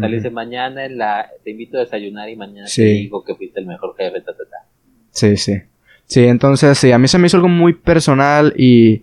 O 0.00 0.06
dice 0.06 0.30
mañana 0.30 0.88
la, 0.88 1.28
te 1.44 1.50
invito 1.50 1.76
a 1.76 1.80
desayunar 1.80 2.28
y 2.30 2.36
mañana 2.36 2.66
te 2.74 2.82
digo 2.82 3.24
que 3.24 3.34
fuiste 3.34 3.60
el 3.60 3.66
mejor 3.66 3.94
jefe, 3.96 4.20
ta, 4.20 4.32
ta, 4.32 4.44
ta. 4.44 4.68
Sí, 5.10 5.36
sí. 5.36 5.52
Sí, 6.12 6.24
entonces 6.24 6.76
sí, 6.76 6.92
a 6.92 6.98
mí 6.98 7.08
se 7.08 7.16
me 7.16 7.26
hizo 7.26 7.38
algo 7.38 7.48
muy 7.48 7.72
personal 7.72 8.52
y, 8.54 9.00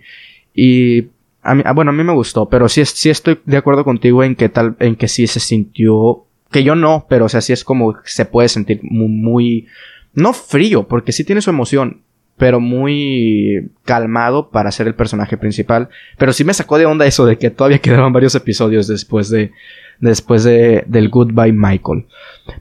y 0.53 1.07
a 1.41 1.55
mí, 1.55 1.63
ah, 1.65 1.73
bueno, 1.73 1.89
a 1.89 1.93
mí 1.95 2.03
me 2.03 2.13
gustó, 2.13 2.47
pero 2.47 2.69
sí, 2.69 2.85
sí 2.85 3.09
estoy 3.09 3.39
de 3.45 3.57
acuerdo 3.57 3.83
contigo 3.83 4.23
en 4.23 4.35
que 4.35 4.47
tal, 4.47 4.75
en 4.79 4.95
que 4.95 5.07
sí 5.07 5.25
se 5.25 5.39
sintió, 5.39 6.25
que 6.51 6.63
yo 6.63 6.75
no, 6.75 7.07
pero 7.09 7.25
o 7.25 7.29
sea, 7.29 7.41
sí 7.41 7.51
es 7.51 7.63
como 7.63 7.95
se 8.03 8.25
puede 8.25 8.47
sentir 8.47 8.81
muy, 8.83 9.07
muy 9.07 9.67
no 10.13 10.33
frío, 10.33 10.87
porque 10.87 11.11
sí 11.11 11.23
tiene 11.23 11.41
su 11.41 11.49
emoción, 11.49 12.03
pero 12.37 12.59
muy 12.59 13.71
calmado 13.85 14.51
para 14.51 14.71
ser 14.71 14.85
el 14.85 14.93
personaje 14.93 15.35
principal. 15.35 15.89
Pero 16.15 16.31
sí 16.31 16.43
me 16.43 16.53
sacó 16.53 16.77
de 16.77 16.85
onda 16.85 17.07
eso 17.07 17.25
de 17.25 17.39
que 17.39 17.49
todavía 17.49 17.79
quedaban 17.79 18.13
varios 18.13 18.35
episodios 18.35 18.87
después 18.87 19.31
de, 19.31 19.51
después 19.99 20.43
de, 20.43 20.83
del 20.85 21.09
Goodbye 21.09 21.53
Michael. 21.53 22.05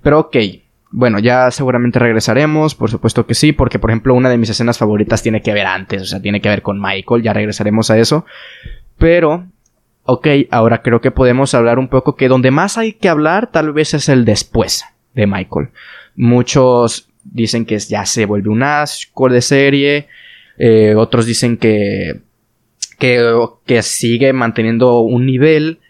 Pero 0.03 0.20
ok, 0.20 0.36
bueno, 0.91 1.18
ya 1.18 1.51
seguramente 1.51 1.99
regresaremos, 1.99 2.74
por 2.74 2.91
supuesto 2.91 3.26
que 3.26 3.34
sí, 3.34 3.53
porque 3.53 3.78
por 3.78 3.91
ejemplo 3.91 4.14
una 4.14 4.30
de 4.30 4.39
mis 4.39 4.51
escenas 4.51 4.78
favoritas 4.78 5.22
tiene 5.22 5.43
que 5.43 5.53
ver 5.53 5.66
antes, 5.66 6.03
o 6.03 6.05
sea, 6.07 6.22
tiene 6.22 6.41
que 6.41 6.49
ver 6.49 6.62
con 6.62 6.80
Michael, 6.80 7.22
ya 7.22 7.32
regresaremos 7.32 7.91
a 7.91 7.99
eso. 7.99 8.24
Pero, 8.97 9.47
ok, 10.05 10.26
ahora 10.51 10.82
creo 10.82 11.01
que 11.01 11.11
podemos 11.11 11.55
hablar 11.55 11.78
un 11.78 11.89
poco 11.89 12.16
que 12.16 12.28
donde 12.28 12.51
más 12.51 12.78
hay 12.78 12.95
que 12.95 13.09
hablar 13.09 13.51
tal 13.51 13.72
vez 13.72 13.95
es 13.95 14.09
el 14.09 14.24
después 14.24 14.84
de 15.14 15.26
Michael. 15.26 15.68
Muchos 16.16 17.09
dicen 17.22 17.66
que 17.66 17.78
ya 17.78 18.07
se 18.07 18.24
vuelve 18.24 18.49
un 18.49 18.62
asco 18.62 19.28
de 19.28 19.43
serie, 19.43 20.09
eh, 20.59 20.95
otros 20.97 21.26
dicen 21.26 21.59
que, 21.59 22.22
que, 22.99 23.34
que 23.66 23.82
sigue 23.82 24.32
manteniendo 24.32 25.01
un 25.01 25.26
nivel. 25.26 25.80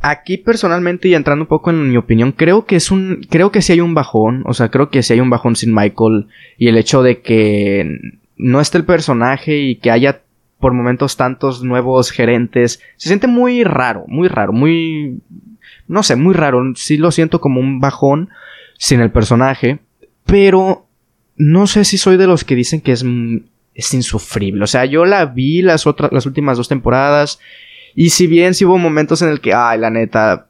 Aquí 0.00 0.36
personalmente 0.38 1.08
y 1.08 1.14
entrando 1.14 1.44
un 1.44 1.48
poco 1.48 1.70
en 1.70 1.90
mi 1.90 1.96
opinión, 1.96 2.32
creo 2.32 2.66
que 2.66 2.76
es 2.76 2.90
un, 2.90 3.26
creo 3.28 3.50
que 3.50 3.62
sí 3.62 3.72
hay 3.72 3.80
un 3.80 3.94
bajón, 3.94 4.42
o 4.46 4.54
sea, 4.54 4.70
creo 4.70 4.90
que 4.90 5.02
sí 5.02 5.12
hay 5.12 5.20
un 5.20 5.30
bajón 5.30 5.56
sin 5.56 5.74
Michael 5.74 6.28
y 6.56 6.68
el 6.68 6.76
hecho 6.76 7.02
de 7.02 7.20
que 7.20 7.98
no 8.36 8.60
esté 8.60 8.78
el 8.78 8.84
personaje 8.84 9.58
y 9.58 9.76
que 9.76 9.90
haya 9.90 10.22
por 10.60 10.72
momentos 10.72 11.16
tantos 11.16 11.62
nuevos 11.62 12.10
gerentes. 12.10 12.80
Se 12.96 13.08
siente 13.08 13.26
muy 13.26 13.64
raro, 13.64 14.04
muy 14.08 14.28
raro, 14.28 14.52
muy... 14.52 15.20
No 15.86 16.02
sé, 16.02 16.16
muy 16.16 16.34
raro. 16.34 16.62
Sí 16.74 16.96
lo 16.96 17.10
siento 17.10 17.40
como 17.40 17.60
un 17.60 17.80
bajón 17.80 18.28
sin 18.76 19.00
el 19.00 19.10
personaje. 19.10 19.78
Pero 20.26 20.86
no 21.36 21.66
sé 21.66 21.84
si 21.84 21.96
soy 21.96 22.16
de 22.16 22.26
los 22.26 22.44
que 22.44 22.54
dicen 22.54 22.80
que 22.80 22.92
es, 22.92 23.04
es 23.74 23.94
insufrible. 23.94 24.64
O 24.64 24.66
sea, 24.66 24.84
yo 24.84 25.04
la 25.04 25.24
vi 25.26 25.62
las, 25.62 25.86
otras, 25.86 26.12
las 26.12 26.26
últimas 26.26 26.56
dos 26.56 26.68
temporadas. 26.68 27.38
Y 28.00 28.10
si 28.10 28.28
bien 28.28 28.54
sí 28.54 28.64
hubo 28.64 28.78
momentos 28.78 29.22
en 29.22 29.28
el 29.28 29.40
que, 29.40 29.52
ay, 29.52 29.76
la 29.80 29.90
neta, 29.90 30.46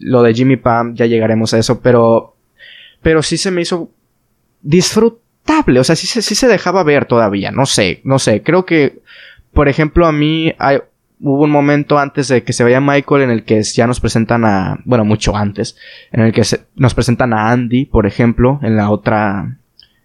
lo 0.00 0.24
de 0.24 0.34
Jimmy 0.34 0.56
Pam, 0.56 0.96
ya 0.96 1.06
llegaremos 1.06 1.54
a 1.54 1.58
eso, 1.60 1.80
pero, 1.80 2.34
pero 3.00 3.22
sí 3.22 3.36
se 3.36 3.52
me 3.52 3.62
hizo 3.62 3.92
disfrutable. 4.60 5.78
O 5.78 5.84
sea, 5.84 5.94
sí, 5.94 6.08
sí 6.08 6.34
se 6.34 6.48
dejaba 6.48 6.82
ver 6.82 7.04
todavía. 7.04 7.52
No 7.52 7.64
sé, 7.64 8.00
no 8.02 8.18
sé. 8.18 8.42
Creo 8.42 8.66
que, 8.66 9.02
por 9.52 9.68
ejemplo, 9.68 10.04
a 10.04 10.10
mí 10.10 10.52
hay, 10.58 10.78
hubo 11.20 11.44
un 11.44 11.52
momento 11.52 11.96
antes 11.96 12.26
de 12.26 12.42
que 12.42 12.52
se 12.52 12.64
vaya 12.64 12.80
Michael 12.80 13.22
en 13.22 13.30
el 13.30 13.44
que 13.44 13.62
ya 13.62 13.86
nos 13.86 14.00
presentan 14.00 14.44
a, 14.44 14.80
bueno, 14.84 15.04
mucho 15.04 15.36
antes, 15.36 15.76
en 16.10 16.22
el 16.22 16.32
que 16.32 16.42
nos 16.74 16.92
presentan 16.92 17.34
a 17.34 17.52
Andy, 17.52 17.84
por 17.84 18.04
ejemplo, 18.04 18.58
en 18.64 18.76
la 18.76 18.90
otra, 18.90 19.58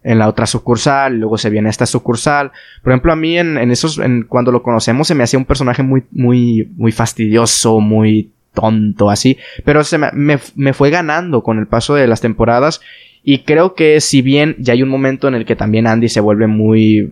en 0.04 0.20
la 0.20 0.28
otra 0.28 0.46
sucursal, 0.46 1.20
luego 1.20 1.38
se 1.38 1.50
viene 1.50 1.70
esta 1.70 1.86
sucursal. 1.86 2.52
Por 2.82 2.92
ejemplo, 2.92 3.12
a 3.12 3.16
mí 3.16 3.38
en, 3.38 3.58
esos, 3.72 3.98
en, 4.00 4.24
cuando 4.24 4.52
lo 4.52 4.64
conocemos 4.64 5.08
se 5.08 5.16
me 5.16 5.24
hacía 5.24 5.40
un 5.40 5.46
personaje 5.46 5.84
muy, 5.84 6.04
muy, 6.12 6.70
muy 6.76 6.92
fastidioso, 6.92 7.80
muy 7.80 8.32
tonto, 8.54 9.10
así, 9.10 9.38
pero 9.64 9.84
se 9.84 9.98
me, 9.98 10.40
me, 10.56 10.74
fue 10.74 10.90
ganando 10.90 11.44
con 11.44 11.60
el 11.60 11.68
paso 11.68 11.94
de 11.94 12.08
las 12.08 12.20
temporadas 12.20 12.82
y 13.24 13.40
creo 13.44 13.76
que 13.76 14.02
si 14.02 14.22
bien 14.22 14.56
ya 14.58 14.74
hay 14.74 14.82
un 14.82 14.90
momento 14.90 15.28
en 15.28 15.36
el 15.36 15.46
que 15.46 15.56
también 15.56 15.86
Andy 15.86 16.10
se 16.10 16.20
vuelve 16.20 16.48
muy, 16.48 17.12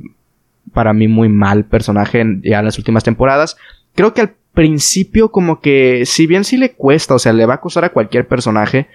para 0.73 0.93
mí 0.93 1.07
muy 1.07 1.29
mal 1.29 1.65
personaje 1.65 2.25
ya 2.41 2.59
en 2.59 2.65
las 2.65 2.77
últimas 2.79 3.03
temporadas, 3.03 3.57
creo 3.93 4.13
que 4.13 4.21
al 4.21 4.33
principio 4.53 5.29
como 5.31 5.59
que 5.59 6.03
si 6.05 6.25
bien 6.25 6.43
sí 6.43 6.57
le 6.57 6.71
cuesta, 6.71 7.13
o 7.13 7.19
sea, 7.19 7.33
le 7.33 7.45
va 7.45 7.55
a 7.55 7.61
costar 7.61 7.85
a 7.85 7.89
cualquier 7.89 8.27
personaje 8.27 8.87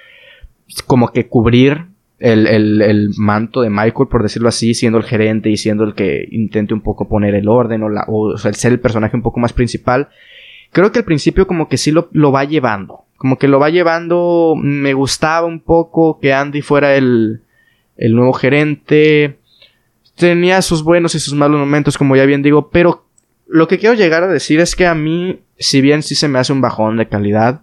como 0.86 1.12
que 1.12 1.28
cubrir 1.28 1.91
el, 2.23 2.83
el, 2.83 3.11
manto 3.16 3.62
de 3.62 3.70
Michael, 3.70 4.09
por 4.09 4.23
decirlo 4.23 4.49
así, 4.49 4.75
siendo 4.75 4.99
el 4.99 5.05
gerente 5.05 5.51
y 5.51 5.57
siendo 5.57 5.83
el 5.83 5.95
que 5.95 6.29
intente 6.31 6.73
un 6.73 6.81
poco 6.81 7.09
poner 7.09 7.35
el 7.35 7.49
orden 7.49 7.83
o, 7.83 8.33
el 8.33 8.55
ser 8.55 8.73
el 8.73 8.81
personaje 8.81 9.16
un 9.16 9.23
poco 9.23 9.41
más 9.41 9.53
principal. 9.53 10.09
Creo 10.70 10.93
que 10.93 11.01
al 11.01 11.05
principio 11.05 11.47
como 11.47 11.68
que 11.68 11.77
sí 11.77 11.91
lo, 11.91 12.09
lo, 12.12 12.31
va 12.31 12.45
llevando. 12.45 13.05
Como 13.16 13.39
que 13.39 13.49
lo 13.49 13.59
va 13.59 13.70
llevando. 13.70 14.55
Me 14.57 14.95
gustaba 14.95 15.47
un 15.47 15.61
poco 15.61 16.20
que 16.20 16.33
Andy 16.33 16.62
fuera 16.62 16.95
el, 16.95 17.43
el 17.97 18.14
nuevo 18.14 18.33
gerente. 18.33 19.39
Tenía 20.16 20.62
sus 20.62 20.85
buenos 20.85 21.16
y 21.16 21.18
sus 21.18 21.35
malos 21.35 21.59
momentos, 21.59 21.99
como 21.99 22.14
ya 22.14 22.25
bien 22.25 22.43
digo. 22.43 22.70
Pero 22.70 23.05
lo 23.49 23.66
que 23.66 23.79
quiero 23.79 23.95
llegar 23.97 24.23
a 24.23 24.29
decir 24.29 24.61
es 24.61 24.77
que 24.77 24.87
a 24.87 24.95
mí, 24.95 25.41
si 25.59 25.81
bien 25.81 26.03
sí 26.03 26.14
se 26.14 26.29
me 26.29 26.39
hace 26.39 26.53
un 26.53 26.61
bajón 26.61 26.97
de 26.97 27.09
calidad, 27.09 27.62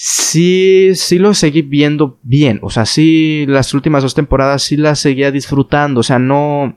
sí, 0.00 0.92
sí 0.94 1.18
lo 1.18 1.34
seguí 1.34 1.62
viendo 1.62 2.18
bien. 2.22 2.60
O 2.62 2.70
sea, 2.70 2.86
sí, 2.86 3.44
las 3.48 3.74
últimas 3.74 4.04
dos 4.04 4.14
temporadas 4.14 4.62
sí 4.62 4.76
las 4.76 5.00
seguía 5.00 5.32
disfrutando. 5.32 6.00
O 6.00 6.02
sea, 6.04 6.20
no. 6.20 6.76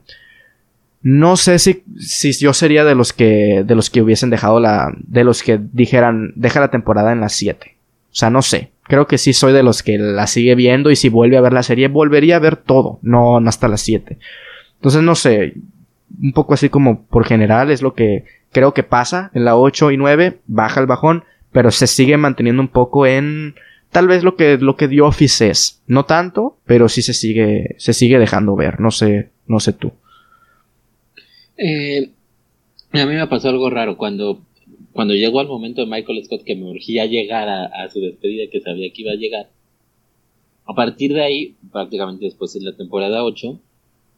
No 1.03 1.35
sé 1.35 1.57
si, 1.57 1.83
si 1.97 2.31
yo 2.33 2.53
sería 2.53 2.83
de 2.83 2.95
los 2.95 3.13
que. 3.13 3.63
de 3.63 3.75
los 3.75 3.91
que 3.91 4.01
hubiesen 4.01 4.31
dejado 4.31 4.59
la. 4.59 4.91
de 4.97 5.23
los 5.23 5.43
que 5.43 5.59
dijeran. 5.71 6.33
deja 6.35 6.59
la 6.59 6.71
temporada 6.71 7.11
en 7.11 7.21
las 7.21 7.33
7. 7.33 7.77
O 8.11 8.15
sea, 8.15 8.31
no 8.31 8.41
sé. 8.41 8.71
Creo 8.83 9.05
que 9.05 9.19
sí 9.19 9.33
soy 9.33 9.53
de 9.53 9.63
los 9.63 9.83
que 9.83 9.99
la 9.99 10.25
sigue 10.25 10.55
viendo. 10.55 10.89
Y 10.89 10.95
si 10.95 11.09
vuelve 11.09 11.37
a 11.37 11.41
ver 11.41 11.53
la 11.53 11.63
serie, 11.63 11.89
volvería 11.89 12.37
a 12.37 12.39
ver 12.39 12.55
todo. 12.55 12.97
No, 13.03 13.39
no 13.39 13.49
hasta 13.49 13.67
las 13.67 13.81
7. 13.81 14.17
Entonces, 14.77 15.03
no 15.03 15.13
sé. 15.13 15.53
Un 16.19 16.33
poco 16.33 16.55
así 16.55 16.69
como 16.69 17.03
por 17.03 17.25
general 17.25 17.69
es 17.69 17.83
lo 17.83 17.93
que 17.93 18.25
creo 18.51 18.73
que 18.73 18.83
pasa 18.83 19.29
en 19.35 19.45
la 19.45 19.55
8 19.55 19.91
y 19.91 19.97
9. 19.97 20.39
Baja 20.47 20.79
el 20.79 20.87
bajón 20.87 21.23
pero 21.51 21.71
se 21.71 21.87
sigue 21.87 22.17
manteniendo 22.17 22.61
un 22.61 22.69
poco 22.69 23.05
en 23.05 23.55
tal 23.91 24.07
vez 24.07 24.23
lo 24.23 24.35
que 24.35 24.57
lo 24.57 24.75
que 24.75 24.87
The 24.87 25.01
Office 25.01 25.49
es, 25.49 25.81
no 25.87 26.05
tanto, 26.05 26.57
pero 26.65 26.89
sí 26.89 27.01
se 27.01 27.13
sigue 27.13 27.75
se 27.77 27.93
sigue 27.93 28.19
dejando 28.19 28.55
ver, 28.55 28.79
no 28.79 28.91
sé, 28.91 29.29
no 29.47 29.59
sé 29.59 29.73
tú. 29.73 29.91
Eh, 31.57 32.09
a 32.93 33.05
mí 33.05 33.13
me 33.13 33.27
pasó 33.27 33.49
algo 33.49 33.69
raro 33.69 33.97
cuando 33.97 34.41
cuando 34.93 35.13
llegó 35.13 35.39
al 35.39 35.47
momento 35.47 35.81
de 35.81 35.87
Michael 35.87 36.23
Scott 36.25 36.43
que 36.43 36.55
me 36.55 36.69
urgía 36.69 37.05
llegar 37.05 37.47
a, 37.49 37.89
su 37.89 38.01
despedida 38.01 38.49
que 38.51 38.59
sabía 38.59 38.91
que 38.91 39.01
iba 39.01 39.11
a 39.11 39.15
llegar. 39.15 39.49
A 40.65 40.73
partir 40.73 41.13
de 41.13 41.23
ahí, 41.23 41.55
prácticamente 41.71 42.25
después 42.25 42.53
de 42.53 42.61
la 42.61 42.75
temporada 42.75 43.23
8, 43.23 43.59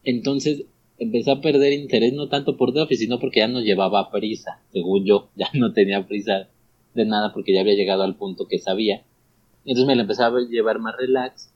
entonces 0.03 0.65
empecé 0.97 1.31
a 1.31 1.41
perder 1.41 1.73
interés 1.73 2.13
no 2.13 2.27
tanto 2.27 2.57
por 2.57 2.73
The 2.73 2.81
Office, 2.81 3.03
sino 3.03 3.19
porque 3.19 3.39
ya 3.39 3.47
no 3.47 3.61
llevaba 3.61 4.11
prisa, 4.11 4.61
según 4.71 5.05
yo, 5.05 5.29
ya 5.35 5.49
no 5.53 5.73
tenía 5.73 6.05
prisa 6.07 6.49
de 6.93 7.05
nada 7.05 7.33
porque 7.33 7.53
ya 7.53 7.61
había 7.61 7.75
llegado 7.75 8.03
al 8.03 8.15
punto 8.15 8.47
que 8.47 8.59
sabía. 8.59 9.03
Entonces 9.65 9.87
me 9.87 9.95
la 9.95 10.01
empezaba 10.01 10.39
a 10.39 10.47
llevar 10.47 10.79
más 10.79 10.95
relax 10.97 11.51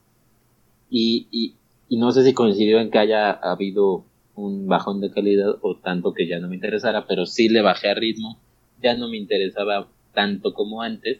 y, 0.90 1.28
y, 1.30 1.54
y 1.88 1.98
no 1.98 2.12
sé 2.12 2.24
si 2.24 2.32
coincidió 2.32 2.80
en 2.80 2.90
que 2.90 2.98
haya 2.98 3.30
habido 3.30 4.04
un 4.34 4.66
bajón 4.68 5.00
de 5.00 5.10
calidad 5.10 5.56
o 5.62 5.76
tanto 5.76 6.14
que 6.14 6.26
ya 6.26 6.38
no 6.38 6.48
me 6.48 6.54
interesara, 6.54 7.06
pero 7.06 7.26
sí 7.26 7.48
le 7.48 7.60
bajé 7.60 7.90
a 7.90 7.94
ritmo, 7.94 8.38
ya 8.80 8.96
no 8.96 9.08
me 9.08 9.16
interesaba 9.16 9.88
tanto 10.14 10.54
como 10.54 10.82
antes. 10.82 11.18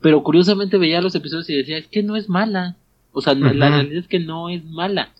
Pero 0.00 0.22
curiosamente 0.22 0.78
veía 0.78 1.02
los 1.02 1.14
episodios 1.14 1.48
y 1.50 1.56
decía, 1.56 1.78
es 1.78 1.86
que 1.86 2.02
no 2.02 2.16
es 2.16 2.28
mala. 2.28 2.76
O 3.12 3.20
sea, 3.20 3.34
la 3.34 3.50
realidad 3.52 3.92
es 3.92 4.08
que 4.08 4.18
no 4.18 4.48
es 4.48 4.64
mala. 4.64 5.12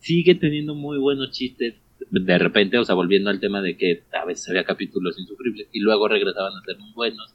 Sigue 0.00 0.34
teniendo 0.34 0.74
muy 0.74 0.98
buenos 0.98 1.30
chistes, 1.30 1.74
de 2.10 2.38
repente, 2.38 2.78
o 2.78 2.84
sea, 2.84 2.94
volviendo 2.94 3.30
al 3.30 3.40
tema 3.40 3.60
de 3.62 3.76
que 3.76 4.02
a 4.12 4.24
veces 4.24 4.48
había 4.48 4.64
capítulos 4.64 5.18
insufribles 5.18 5.68
y 5.72 5.80
luego 5.80 6.08
regresaban 6.08 6.52
a 6.54 6.64
ser 6.64 6.78
muy 6.78 6.92
buenos. 6.92 7.34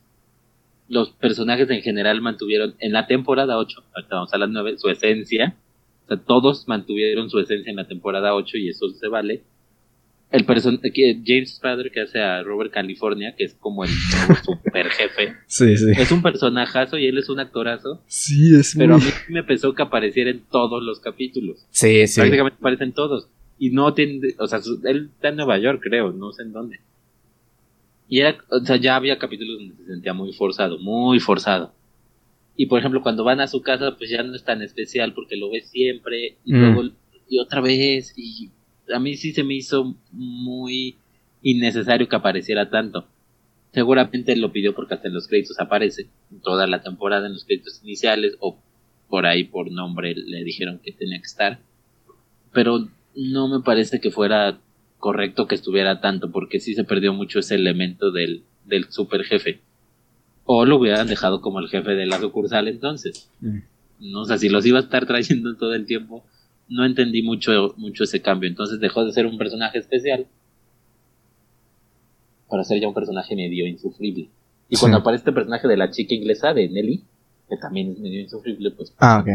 Los 0.87 1.09
personajes 1.09 1.69
en 1.69 1.81
general 1.81 2.21
mantuvieron 2.21 2.75
en 2.79 2.93
la 2.93 3.07
temporada 3.07 3.57
8, 3.57 3.83
vamos 4.09 4.33
a 4.33 4.37
las 4.37 4.49
9, 4.49 4.77
su 4.77 4.89
esencia. 4.89 5.55
O 6.05 6.07
sea, 6.07 6.17
todos 6.17 6.67
mantuvieron 6.67 7.29
su 7.29 7.39
esencia 7.39 7.69
en 7.69 7.77
la 7.77 7.87
temporada 7.87 8.35
8 8.35 8.57
y 8.57 8.69
eso 8.69 8.89
se 8.89 9.07
vale. 9.07 9.43
El 10.31 10.43
person 10.43 10.81
James 11.25 11.55
Spader 11.55 11.91
que 11.91 12.01
hace 12.01 12.19
a 12.19 12.43
Robert 12.43 12.71
California, 12.71 13.35
que 13.37 13.45
es 13.45 13.55
como 13.55 13.83
el 13.83 13.89
super 14.43 14.89
jefe. 14.89 15.35
Sí, 15.47 15.77
sí. 15.77 15.91
Es 15.97 16.11
un 16.11 16.21
personajazo 16.21 16.97
y 16.97 17.05
él 17.05 17.17
es 17.17 17.29
un 17.29 17.39
actorazo. 17.39 18.01
Sí, 18.07 18.53
es 18.53 18.75
Pero 18.77 18.95
a 18.95 18.97
mí 18.97 19.05
me 19.29 19.39
empezó 19.39 19.73
que 19.73 19.83
apareciera 19.83 20.29
en 20.29 20.41
todos 20.51 20.83
los 20.83 20.99
capítulos. 20.99 21.65
Sí, 21.69 22.05
sí. 22.07 22.19
Prácticamente 22.19 22.57
aparecen 22.59 22.91
todos. 22.91 23.29
Y 23.57 23.69
no 23.69 23.93
tiene, 23.93 24.35
o 24.37 24.47
sea, 24.47 24.59
él 24.83 25.11
está 25.13 25.29
en 25.29 25.37
Nueva 25.37 25.57
York, 25.57 25.81
creo, 25.81 26.11
no 26.11 26.31
sé 26.31 26.43
en 26.43 26.51
dónde. 26.51 26.79
Y 28.07 28.19
era, 28.19 28.37
o 28.49 28.59
sea, 28.59 28.75
ya 28.75 28.95
había 28.95 29.17
capítulos 29.17 29.57
donde 29.59 29.75
se 29.75 29.85
sentía 29.85 30.13
muy 30.13 30.33
forzado, 30.33 30.77
muy 30.77 31.19
forzado. 31.19 31.73
Y 32.57 32.67
por 32.67 32.79
ejemplo, 32.79 33.01
cuando 33.01 33.23
van 33.23 33.41
a 33.41 33.47
su 33.47 33.61
casa, 33.61 33.95
pues 33.97 34.09
ya 34.09 34.23
no 34.23 34.35
es 34.35 34.43
tan 34.43 34.61
especial 34.61 35.13
porque 35.13 35.35
lo 35.35 35.49
ves 35.49 35.69
siempre 35.69 36.37
y 36.45 36.53
mm. 36.53 36.57
luego 36.57 36.89
y 37.27 37.39
otra 37.39 37.61
vez. 37.61 38.13
Y 38.15 38.51
a 38.93 38.99
mí 38.99 39.15
sí 39.15 39.33
se 39.33 39.43
me 39.43 39.55
hizo 39.55 39.95
muy 40.11 40.97
innecesario 41.41 42.07
que 42.07 42.15
apareciera 42.15 42.69
tanto. 42.69 43.07
Seguramente 43.71 44.35
lo 44.35 44.51
pidió 44.51 44.73
porque 44.73 44.93
hasta 44.93 45.09
en 45.09 45.13
los 45.13 45.27
créditos 45.27 45.59
aparece, 45.59 46.07
toda 46.43 46.65
la 46.65 46.81
temporada 46.81 47.27
en 47.27 47.33
los 47.33 47.43
créditos 47.43 47.81
iniciales 47.83 48.37
o 48.39 48.57
por 49.09 49.25
ahí 49.25 49.43
por 49.43 49.69
nombre 49.69 50.15
le 50.15 50.43
dijeron 50.43 50.79
que 50.79 50.93
tenía 50.93 51.17
que 51.17 51.25
estar. 51.25 51.59
Pero 52.53 52.87
no 53.15 53.47
me 53.47 53.61
parece 53.61 53.99
que 53.99 54.11
fuera 54.11 54.59
correcto 54.99 55.47
que 55.47 55.55
estuviera 55.55 56.01
tanto, 56.01 56.31
porque 56.31 56.59
sí 56.59 56.73
se 56.73 56.83
perdió 56.83 57.13
mucho 57.13 57.39
ese 57.39 57.55
elemento 57.55 58.11
del, 58.11 58.43
del 58.65 58.89
super 58.89 59.23
jefe. 59.23 59.59
O 60.45 60.65
lo 60.65 60.77
hubieran 60.77 61.07
dejado 61.07 61.41
como 61.41 61.59
el 61.59 61.69
jefe 61.69 61.91
de 61.91 62.05
la 62.05 62.19
sucursal 62.19 62.67
entonces. 62.67 63.29
Mm. 63.41 63.59
No 63.99 64.25
sé, 64.25 64.37
si 64.37 64.49
los 64.49 64.65
iba 64.65 64.79
a 64.79 64.81
estar 64.81 65.05
trayendo 65.05 65.55
todo 65.55 65.73
el 65.73 65.85
tiempo, 65.85 66.23
no 66.67 66.85
entendí 66.85 67.21
mucho, 67.23 67.73
mucho 67.77 68.03
ese 68.03 68.21
cambio. 68.21 68.49
Entonces 68.49 68.79
dejó 68.79 69.05
de 69.05 69.13
ser 69.13 69.25
un 69.25 69.37
personaje 69.37 69.79
especial 69.79 70.27
para 72.49 72.63
ser 72.63 72.79
ya 72.79 72.87
un 72.87 72.93
personaje 72.93 73.35
medio 73.35 73.67
insufrible. 73.67 74.29
Y 74.69 74.77
cuando 74.77 74.97
aparece 74.97 75.21
este 75.21 75.31
personaje 75.31 75.67
de 75.67 75.77
la 75.77 75.91
chica 75.91 76.15
inglesa, 76.15 76.53
de 76.53 76.67
Nelly, 76.67 77.03
que 77.49 77.57
también 77.57 77.91
es 77.91 77.99
medio 77.99 78.21
insufrible, 78.21 78.71
pues... 78.71 78.93
Ah, 78.97 79.19
ok. 79.19 79.29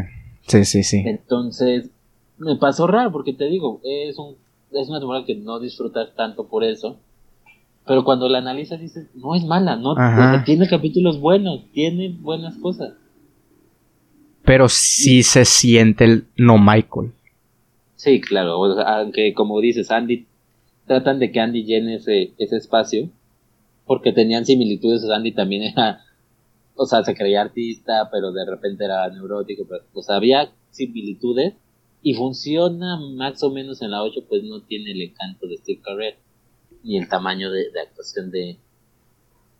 Sí, 0.46 0.64
sí, 0.64 0.82
sí. 0.82 1.02
Entonces, 1.06 1.90
me 2.40 2.56
pasó 2.56 2.86
raro 2.86 3.12
porque 3.12 3.32
te 3.32 3.44
digo, 3.44 3.80
es, 3.84 4.18
un, 4.18 4.34
es 4.72 4.88
una 4.88 4.98
temporada 4.98 5.24
que 5.24 5.36
no 5.36 5.60
disfrutas 5.60 6.14
tanto 6.16 6.48
por 6.48 6.64
eso. 6.64 6.98
Pero 7.86 8.04
cuando 8.04 8.28
la 8.28 8.38
analizas 8.38 8.80
dices, 8.80 9.08
no 9.14 9.34
es 9.34 9.44
mala, 9.44 9.76
no 9.76 9.94
tiene 10.44 10.68
capítulos 10.68 11.20
buenos, 11.20 11.64
tiene 11.72 12.16
buenas 12.20 12.56
cosas. 12.58 12.94
Pero 14.44 14.68
sí 14.68 15.22
se 15.22 15.44
siente 15.44 16.04
el 16.04 16.26
no 16.36 16.58
Michael. 16.58 17.12
Sí, 17.96 18.20
claro, 18.20 18.64
aunque 18.86 19.34
como 19.34 19.60
dices, 19.60 19.90
Andy, 19.90 20.26
tratan 20.86 21.18
de 21.18 21.30
que 21.32 21.40
Andy 21.40 21.64
llene 21.64 21.96
ese, 21.96 22.32
ese 22.38 22.56
espacio, 22.56 23.10
porque 23.86 24.12
tenían 24.12 24.46
similitudes, 24.46 25.04
Andy 25.10 25.32
también 25.32 25.62
era, 25.64 26.00
o 26.76 26.86
sea, 26.86 27.02
se 27.02 27.14
creía 27.14 27.42
artista, 27.42 28.08
pero 28.10 28.32
de 28.32 28.46
repente 28.46 28.84
era 28.84 29.08
neurótico, 29.10 29.64
pero, 29.68 29.82
pues 29.92 30.08
había 30.10 30.50
similitudes, 30.70 31.54
y 32.02 32.14
funciona 32.14 32.98
más 33.14 33.42
o 33.42 33.50
menos 33.50 33.82
en 33.82 33.90
la 33.90 34.02
8, 34.02 34.20
pues 34.28 34.42
no 34.44 34.62
tiene 34.62 34.92
el 34.92 35.02
encanto 35.02 35.46
de 35.46 35.58
Steve 35.58 35.80
Carell. 35.82 36.16
ni 36.82 36.96
el 36.96 37.08
tamaño 37.08 37.50
de, 37.50 37.66
actuación 37.80 38.30
de 38.30 38.58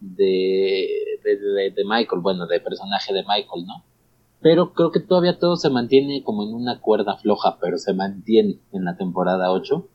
de, 0.01 0.89
de, 1.23 1.85
Michael, 1.85 2.23
bueno, 2.23 2.47
de 2.47 2.61
personaje 2.61 3.13
de 3.13 3.23
Michael, 3.23 3.67
¿no? 3.67 3.85
Pero 4.41 4.73
creo 4.73 4.91
que 4.91 5.01
todavía 5.01 5.39
todo 5.39 5.57
se 5.57 5.69
mantiene 5.69 6.23
como 6.25 6.43
en 6.45 6.55
una 6.55 6.81
cuerda 6.81 7.17
floja, 7.19 7.59
pero 7.61 7.77
se 7.77 7.93
mantiene 7.93 8.59
en 8.73 8.85
la 8.85 8.97
temporada 8.97 9.53
8. 9.53 9.87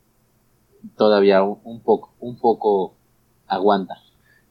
Todavía 0.96 1.42
un, 1.42 1.82
poco, 1.82 2.14
un 2.20 2.38
poco 2.38 2.94
aguanta. 3.48 3.96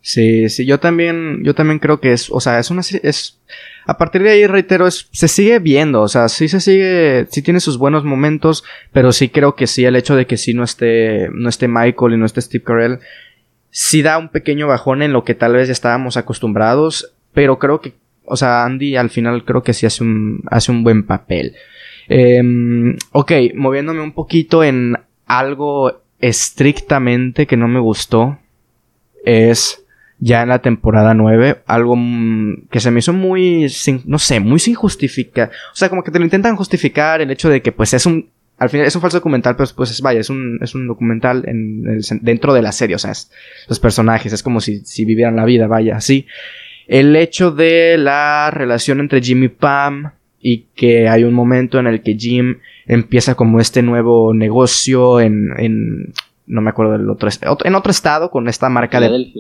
Sí, 0.06 0.50
sí, 0.50 0.66
yo 0.66 0.80
también, 0.80 1.42
yo 1.44 1.54
también 1.54 1.78
creo 1.78 1.98
que 1.98 2.12
es, 2.12 2.28
o 2.30 2.38
sea, 2.38 2.58
es 2.58 2.70
una, 2.70 2.82
es, 2.82 3.40
a 3.86 3.96
partir 3.96 4.22
de 4.22 4.32
ahí, 4.32 4.46
reitero, 4.46 4.86
es, 4.86 5.08
se 5.12 5.28
sigue 5.28 5.58
viendo, 5.60 6.02
o 6.02 6.08
sea, 6.08 6.28
sí 6.28 6.46
se 6.46 6.60
sigue, 6.60 7.26
sí 7.30 7.40
tiene 7.40 7.58
sus 7.58 7.78
buenos 7.78 8.04
momentos, 8.04 8.64
pero 8.92 9.12
sí 9.12 9.30
creo 9.30 9.54
que 9.56 9.66
sí, 9.66 9.82
el 9.86 9.96
hecho 9.96 10.14
de 10.14 10.26
que 10.26 10.36
sí 10.36 10.52
no 10.52 10.62
esté, 10.62 11.30
no 11.32 11.48
esté 11.48 11.68
Michael 11.68 12.12
y 12.12 12.16
no 12.18 12.26
esté 12.26 12.42
Steve 12.42 12.62
Carell, 12.62 12.98
sí 13.70 14.02
da 14.02 14.18
un 14.18 14.28
pequeño 14.28 14.66
bajón 14.66 15.00
en 15.00 15.14
lo 15.14 15.24
que 15.24 15.34
tal 15.34 15.54
vez 15.54 15.70
estábamos 15.70 16.18
acostumbrados, 16.18 17.14
pero 17.32 17.58
creo 17.58 17.80
que, 17.80 17.94
o 18.26 18.36
sea, 18.36 18.66
Andy 18.66 18.96
al 18.96 19.08
final 19.08 19.46
creo 19.46 19.62
que 19.62 19.72
sí 19.72 19.86
hace 19.86 20.04
un, 20.04 20.42
hace 20.50 20.70
un 20.70 20.84
buen 20.84 21.06
papel. 21.06 21.54
Em, 22.08 22.98
ok, 23.12 23.32
moviéndome 23.54 24.02
un 24.02 24.12
poquito 24.12 24.64
en 24.64 24.98
algo 25.24 26.02
estrictamente 26.20 27.46
que 27.46 27.56
no 27.56 27.68
me 27.68 27.80
gustó, 27.80 28.38
es 29.24 29.80
ya 30.24 30.40
en 30.40 30.48
la 30.48 30.60
temporada 30.60 31.12
9, 31.12 31.64
algo 31.66 31.96
mm, 31.96 32.68
que 32.70 32.80
se 32.80 32.90
me 32.90 33.00
hizo 33.00 33.12
muy, 33.12 33.66
no 34.06 34.18
sé, 34.18 34.40
muy 34.40 34.58
sin 34.58 34.74
justificar. 34.74 35.50
O 35.70 35.76
sea, 35.76 35.90
como 35.90 36.02
que 36.02 36.10
te 36.10 36.18
lo 36.18 36.24
intentan 36.24 36.56
justificar 36.56 37.20
el 37.20 37.30
hecho 37.30 37.50
de 37.50 37.60
que 37.60 37.72
pues 37.72 37.92
es 37.92 38.06
un, 38.06 38.30
al 38.56 38.70
final 38.70 38.86
es 38.86 38.94
un 38.94 39.02
falso 39.02 39.18
documental, 39.18 39.54
pero 39.54 39.68
pues 39.76 39.90
es, 39.90 40.00
vaya, 40.00 40.20
es 40.20 40.30
un, 40.30 40.60
es 40.62 40.74
un 40.74 40.86
documental 40.86 41.44
en 41.46 42.00
dentro 42.22 42.54
de 42.54 42.62
la 42.62 42.72
serie, 42.72 42.96
o 42.96 42.98
sea, 42.98 43.10
es, 43.10 43.30
los 43.68 43.78
personajes, 43.78 44.32
es 44.32 44.42
como 44.42 44.62
si, 44.62 44.78
si 44.86 45.04
vivieran 45.04 45.36
la 45.36 45.44
vida, 45.44 45.66
vaya, 45.66 45.96
así. 45.96 46.26
El 46.86 47.14
hecho 47.16 47.50
de 47.50 47.98
la 47.98 48.50
relación 48.50 49.00
entre 49.00 49.20
Jim 49.20 49.44
y 49.44 49.48
Pam 49.48 50.12
y 50.40 50.68
que 50.74 51.06
hay 51.06 51.24
un 51.24 51.34
momento 51.34 51.78
en 51.78 51.86
el 51.86 52.00
que 52.00 52.14
Jim 52.14 52.60
empieza 52.86 53.34
como 53.34 53.60
este 53.60 53.82
nuevo 53.82 54.32
negocio 54.32 55.20
en, 55.20 55.50
en 55.58 56.14
no 56.46 56.60
me 56.60 56.70
acuerdo 56.70 56.92
del 56.92 57.08
otro, 57.08 57.28
en 57.64 57.74
otro 57.74 57.90
estado 57.90 58.30
con 58.30 58.48
esta 58.48 58.68
marca 58.68 59.00
de... 59.00 59.32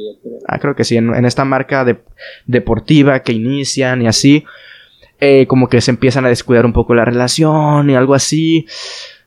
Ah, 0.46 0.58
creo 0.58 0.74
que 0.74 0.84
sí, 0.84 0.96
en, 0.96 1.24
esta 1.24 1.44
marca 1.44 1.84
de, 1.84 1.98
deportiva 2.46 3.20
que 3.20 3.32
inician 3.32 4.02
y 4.02 4.06
así. 4.06 4.44
Eh, 5.20 5.46
como 5.46 5.68
que 5.68 5.80
se 5.80 5.90
empiezan 5.90 6.26
a 6.26 6.28
descuidar 6.28 6.66
un 6.66 6.72
poco 6.72 6.94
la 6.94 7.04
relación 7.04 7.88
y 7.88 7.94
algo 7.94 8.14
así. 8.14 8.66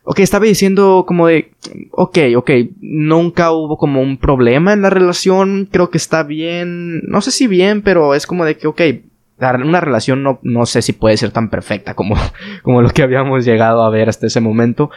Ok, 0.04 0.20
estaba 0.20 0.46
diciendo 0.46 1.04
como 1.06 1.26
de, 1.26 1.50
ok, 1.90 2.18
ok, 2.36 2.50
nunca 2.80 3.52
hubo 3.52 3.76
como 3.76 4.00
un 4.00 4.16
problema 4.16 4.72
en 4.72 4.80
la 4.80 4.90
relación, 4.90 5.68
creo 5.70 5.90
que 5.90 5.98
está 5.98 6.22
bien, 6.22 7.00
no 7.02 7.20
sé 7.20 7.30
si 7.30 7.46
bien, 7.46 7.82
pero 7.82 8.14
es 8.14 8.26
como 8.26 8.46
de 8.46 8.56
que, 8.56 8.66
ok, 8.68 8.80
una 9.40 9.80
relación 9.80 10.22
no, 10.22 10.40
no 10.42 10.66
sé 10.66 10.82
si 10.82 10.92
puede 10.92 11.16
ser 11.16 11.30
tan 11.30 11.48
perfecta 11.50 11.94
como, 11.94 12.16
como 12.62 12.82
lo 12.82 12.90
que 12.90 13.02
habíamos 13.02 13.44
llegado 13.44 13.82
a 13.82 13.90
ver 13.90 14.08
hasta 14.08 14.26
ese 14.26 14.40
momento. 14.40 14.90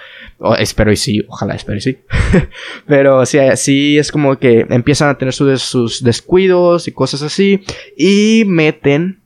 espero 0.57 0.91
y 0.91 0.97
sí, 0.97 1.23
ojalá 1.27 1.55
espero 1.55 1.77
y 1.77 1.81
sí. 1.81 1.99
Pero 2.87 3.25
sí, 3.25 3.39
sí 3.55 3.97
es 3.97 4.11
como 4.11 4.37
que 4.37 4.65
empiezan 4.69 5.09
a 5.09 5.17
tener 5.17 5.33
sus, 5.33 6.03
descuidos 6.03 6.87
y 6.87 6.91
cosas 6.91 7.21
así. 7.21 7.63
Y 7.97 8.43
meten 8.47 9.19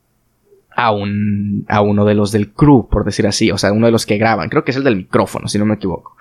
a 0.78 0.92
un 0.92 1.66
a 1.70 1.80
uno 1.80 2.04
de 2.04 2.16
los 2.16 2.34
del 2.34 2.52
crew, 2.52 2.90
por 2.90 3.06
decir 3.06 3.26
así, 3.28 3.50
o 3.50 3.58
sea, 3.58 3.72
uno 3.72 3.86
de 3.86 3.94
los 3.94 4.06
que 4.06 4.18
graban, 4.18 4.50
creo 4.50 4.66
que 4.66 4.72
es 4.72 4.78
el 4.78 4.84
del 4.84 4.98
micrófono, 4.98 5.48
si 5.48 5.58
no 5.58 5.66
me 5.66 5.76
equivoco. 5.76 6.18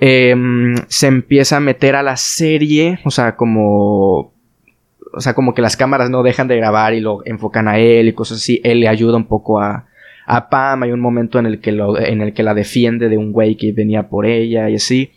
Em, 0.00 0.74
se 0.86 1.06
empieza 1.06 1.56
a 1.56 1.60
meter 1.60 1.96
a 1.96 2.02
la 2.02 2.18
serie, 2.18 3.00
o 3.04 3.10
sea, 3.10 3.36
como 3.36 4.34
o 5.12 5.20
sea, 5.20 5.34
como 5.34 5.54
que 5.54 5.62
las 5.62 5.76
cámaras 5.76 6.10
no 6.10 6.22
dejan 6.22 6.48
de 6.48 6.56
grabar 6.56 6.94
y 6.94 7.00
lo 7.00 7.20
enfocan 7.24 7.68
a 7.68 7.78
él 7.78 8.08
y 8.08 8.12
cosas 8.12 8.38
así. 8.38 8.60
Él 8.64 8.80
le 8.80 8.88
ayuda 8.88 9.16
un 9.16 9.26
poco 9.26 9.60
a, 9.60 9.86
a 10.26 10.48
Pam. 10.48 10.82
Hay 10.82 10.92
un 10.92 11.00
momento 11.00 11.38
en 11.38 11.46
el 11.46 11.60
que 11.60 11.72
lo, 11.72 11.98
en 11.98 12.20
el 12.20 12.32
que 12.32 12.42
la 12.42 12.54
defiende 12.54 13.08
de 13.08 13.16
un 13.16 13.32
güey 13.32 13.56
que 13.56 13.72
venía 13.72 14.08
por 14.08 14.26
ella 14.26 14.68
y 14.68 14.76
así. 14.76 15.12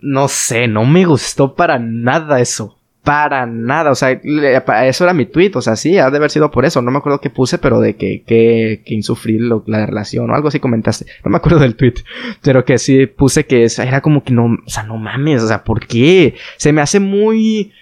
No 0.00 0.28
sé, 0.28 0.68
no 0.68 0.84
me 0.84 1.04
gustó 1.04 1.54
para 1.54 1.78
nada 1.78 2.40
eso. 2.40 2.78
Para 3.02 3.44
nada, 3.44 3.90
o 3.90 3.94
sea, 3.94 4.12
eso 4.12 5.04
era 5.04 5.12
mi 5.12 5.26
tweet, 5.26 5.50
o 5.56 5.60
sea, 5.60 5.76
sí, 5.76 5.98
ha 5.98 6.10
de 6.10 6.16
haber 6.16 6.30
sido 6.30 6.50
por 6.50 6.64
eso, 6.64 6.80
no 6.80 6.90
me 6.90 6.96
acuerdo 6.96 7.20
qué 7.20 7.28
puse, 7.28 7.58
pero 7.58 7.78
de 7.78 7.96
que, 7.96 8.22
que, 8.22 8.82
que 8.82 8.94
insufrir 8.94 9.42
la 9.66 9.84
relación 9.84 10.30
o 10.30 10.34
algo 10.34 10.48
así 10.48 10.58
comentaste, 10.58 11.04
no 11.22 11.30
me 11.30 11.36
acuerdo 11.36 11.58
del 11.58 11.76
tweet, 11.76 11.96
pero 12.42 12.64
que 12.64 12.78
sí 12.78 13.04
puse 13.04 13.44
que 13.44 13.66
era 13.76 14.00
como 14.00 14.24
que 14.24 14.32
no, 14.32 14.46
o 14.46 14.70
sea, 14.70 14.84
no 14.84 14.96
mames, 14.96 15.42
o 15.42 15.48
sea, 15.48 15.64
¿por 15.64 15.86
qué? 15.86 16.34
Se 16.56 16.72
me 16.72 16.80
hace 16.80 16.98
muy, 16.98 17.72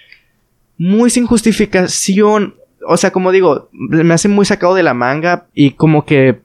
muy 0.82 1.10
sin 1.10 1.26
justificación. 1.26 2.56
O 2.84 2.96
sea, 2.96 3.12
como 3.12 3.30
digo, 3.30 3.68
me 3.70 4.14
hace 4.14 4.26
muy 4.26 4.44
sacado 4.44 4.74
de 4.74 4.82
la 4.82 4.94
manga 4.94 5.46
y 5.54 5.72
como 5.72 6.04
que 6.04 6.40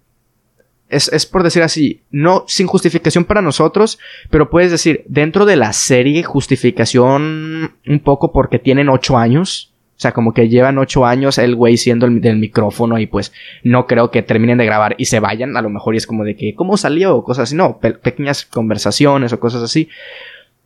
es, 0.89 1.11
es, 1.11 1.25
por 1.25 1.41
decir 1.41 1.63
así, 1.63 2.03
no 2.11 2.45
sin 2.47 2.67
justificación 2.67 3.25
para 3.25 3.41
nosotros, 3.41 3.97
pero 4.29 4.51
puedes 4.51 4.69
decir, 4.69 5.03
dentro 5.07 5.47
de 5.47 5.55
la 5.55 5.73
serie, 5.73 6.21
justificación 6.21 7.77
un 7.87 7.99
poco 7.99 8.31
porque 8.31 8.59
tienen 8.59 8.89
ocho 8.89 9.17
años. 9.17 9.73
O 9.97 9.99
sea, 9.99 10.11
como 10.11 10.31
que 10.31 10.47
llevan 10.47 10.77
ocho 10.77 11.07
años 11.07 11.39
el 11.39 11.55
güey 11.55 11.75
siendo 11.75 12.05
el 12.05 12.21
del 12.21 12.37
micrófono 12.37 12.99
y 12.99 13.07
pues 13.07 13.33
no 13.63 13.87
creo 13.87 14.11
que 14.11 14.21
terminen 14.21 14.59
de 14.59 14.65
grabar 14.65 14.93
y 14.99 15.05
se 15.05 15.19
vayan. 15.19 15.57
A 15.57 15.63
lo 15.63 15.71
mejor 15.71 15.95
y 15.95 15.97
es 15.97 16.05
como 16.05 16.23
de 16.23 16.35
que, 16.35 16.53
¿cómo 16.53 16.77
salió? 16.77 17.15
O 17.15 17.23
cosas 17.23 17.45
así. 17.45 17.55
No, 17.55 17.79
pequeñas 17.79 18.45
conversaciones 18.45 19.33
o 19.33 19.39
cosas 19.39 19.63
así 19.63 19.89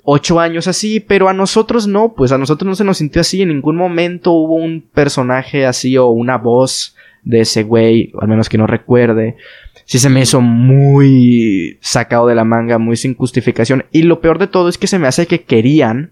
ocho 0.04 0.40
años 0.40 0.68
así, 0.68 1.00
pero 1.00 1.30
a 1.30 1.34
nosotros 1.34 1.88
no, 1.88 2.14
pues 2.14 2.32
a 2.32 2.38
nosotros 2.38 2.68
no 2.68 2.76
se 2.76 2.84
nos 2.84 2.98
sintió 2.98 3.22
así, 3.22 3.42
en 3.42 3.50
ningún 3.50 3.76
momento 3.76 4.32
hubo 4.32 4.56
un 4.56 4.82
personaje 4.82 5.66
así 5.66 5.98
o 5.98 6.08
una 6.08 6.38
voz 6.38 6.96
de 7.24 7.42
ese 7.42 7.64
güey, 7.64 8.12
al 8.20 8.28
menos 8.28 8.50
que 8.50 8.58
no 8.58 8.68
recuerde. 8.68 9.38
Sí 9.86 10.00
se 10.00 10.10
me 10.10 10.22
hizo 10.22 10.42
muy 10.42 11.78
sacado 11.82 12.28
de 12.28 12.36
la 12.36 12.44
manga, 12.44 12.78
muy 12.78 12.98
sin 12.98 13.16
justificación. 13.16 13.86
Y 13.92 14.04
lo 14.04 14.22
peor 14.22 14.40
de 14.40 14.48
todo 14.48 14.70
es 14.70 14.78
que 14.78 14.88
se 14.88 15.00
me 15.00 15.08
hace 15.08 15.28
que 15.28 15.44
querían 15.44 16.12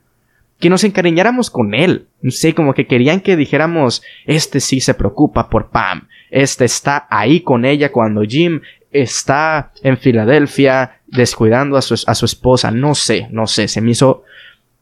que 0.59 0.69
nos 0.69 0.83
encariñáramos 0.83 1.49
con 1.49 1.73
él. 1.73 2.07
No 2.21 2.31
sé, 2.31 2.53
como 2.53 2.73
que 2.73 2.85
querían 2.85 3.21
que 3.21 3.37
dijéramos, 3.37 4.03
este 4.25 4.59
sí 4.59 4.81
se 4.81 4.93
preocupa 4.93 5.49
por 5.49 5.69
Pam, 5.69 6.07
este 6.29 6.65
está 6.65 7.07
ahí 7.09 7.41
con 7.41 7.65
ella 7.65 7.91
cuando 7.91 8.21
Jim 8.23 8.61
está 8.91 9.71
en 9.83 9.97
Filadelfia 9.97 11.01
descuidando 11.07 11.77
a 11.77 11.81
su, 11.81 11.95
a 12.05 12.15
su 12.15 12.25
esposa. 12.25 12.71
No 12.71 12.95
sé, 12.95 13.27
no 13.31 13.47
sé, 13.47 13.67
se 13.67 13.81
me 13.81 13.91
hizo 13.91 14.23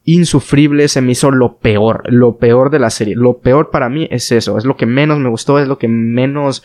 insufrible, 0.08 0.88
se 0.88 1.02
me 1.02 1.12
hizo 1.12 1.32
lo 1.32 1.58
peor, 1.58 2.02
lo 2.06 2.38
peor 2.38 2.70
de 2.70 2.80
la 2.80 2.90
serie. 2.90 3.14
Lo 3.16 3.40
peor 3.40 3.72
para 3.72 3.90
mí 3.90 4.08
es 4.10 4.32
eso, 4.32 4.58
es 4.58 4.64
lo 4.64 4.78
que 4.78 4.86
menos 4.86 5.20
me 5.20 5.30
gustó, 5.30 5.60
es 5.60 5.68
lo 5.68 5.78
que 5.78 5.88
menos... 5.88 6.64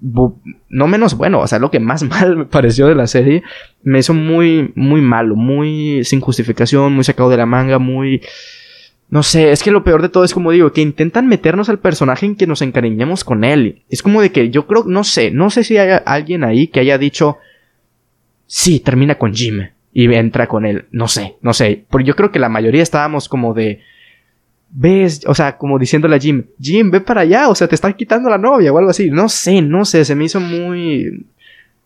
No 0.00 0.86
menos 0.86 1.16
bueno, 1.16 1.40
o 1.40 1.46
sea, 1.46 1.60
lo 1.60 1.70
que 1.70 1.80
más 1.80 2.02
mal 2.10 2.36
me 2.36 2.44
pareció 2.44 2.88
de 2.88 2.96
la 2.96 3.06
serie. 3.06 3.44
Me 3.84 4.00
hizo 4.00 4.12
muy, 4.12 4.72
muy 4.74 5.00
malo, 5.00 5.36
muy 5.36 6.02
sin 6.04 6.20
justificación, 6.20 6.92
muy 6.92 7.04
sacado 7.04 7.30
de 7.30 7.36
la 7.36 7.46
manga, 7.46 7.78
muy 7.78 8.20
no 9.14 9.22
sé, 9.22 9.52
es 9.52 9.62
que 9.62 9.70
lo 9.70 9.84
peor 9.84 10.02
de 10.02 10.08
todo 10.08 10.24
es 10.24 10.34
como 10.34 10.50
digo, 10.50 10.72
que 10.72 10.80
intentan 10.80 11.28
meternos 11.28 11.68
al 11.68 11.78
personaje 11.78 12.26
en 12.26 12.34
que 12.34 12.48
nos 12.48 12.62
encariñemos 12.62 13.22
con 13.22 13.44
él. 13.44 13.84
Es 13.88 14.02
como 14.02 14.20
de 14.20 14.32
que 14.32 14.50
yo 14.50 14.66
creo, 14.66 14.82
no 14.88 15.04
sé, 15.04 15.30
no 15.30 15.50
sé 15.50 15.62
si 15.62 15.76
hay 15.78 16.00
alguien 16.04 16.42
ahí 16.42 16.66
que 16.66 16.80
haya 16.80 16.98
dicho, 16.98 17.38
sí, 18.48 18.80
termina 18.80 19.14
con 19.14 19.32
Jim 19.32 19.68
y 19.92 20.12
entra 20.12 20.48
con 20.48 20.66
él. 20.66 20.86
No 20.90 21.06
sé, 21.06 21.36
no 21.42 21.54
sé. 21.54 21.84
Porque 21.88 22.08
yo 22.08 22.16
creo 22.16 22.32
que 22.32 22.40
la 22.40 22.48
mayoría 22.48 22.82
estábamos 22.82 23.28
como 23.28 23.54
de, 23.54 23.82
ves, 24.70 25.22
o 25.28 25.34
sea, 25.36 25.58
como 25.58 25.78
diciéndole 25.78 26.16
a 26.16 26.18
Jim, 26.18 26.46
Jim, 26.60 26.90
ve 26.90 27.00
para 27.00 27.20
allá, 27.20 27.48
o 27.48 27.54
sea, 27.54 27.68
te 27.68 27.76
están 27.76 27.94
quitando 27.94 28.28
la 28.28 28.38
novia 28.38 28.72
o 28.72 28.78
algo 28.78 28.90
así. 28.90 29.12
No 29.12 29.28
sé, 29.28 29.62
no 29.62 29.84
sé, 29.84 30.04
se 30.04 30.16
me 30.16 30.24
hizo 30.24 30.40
muy, 30.40 31.24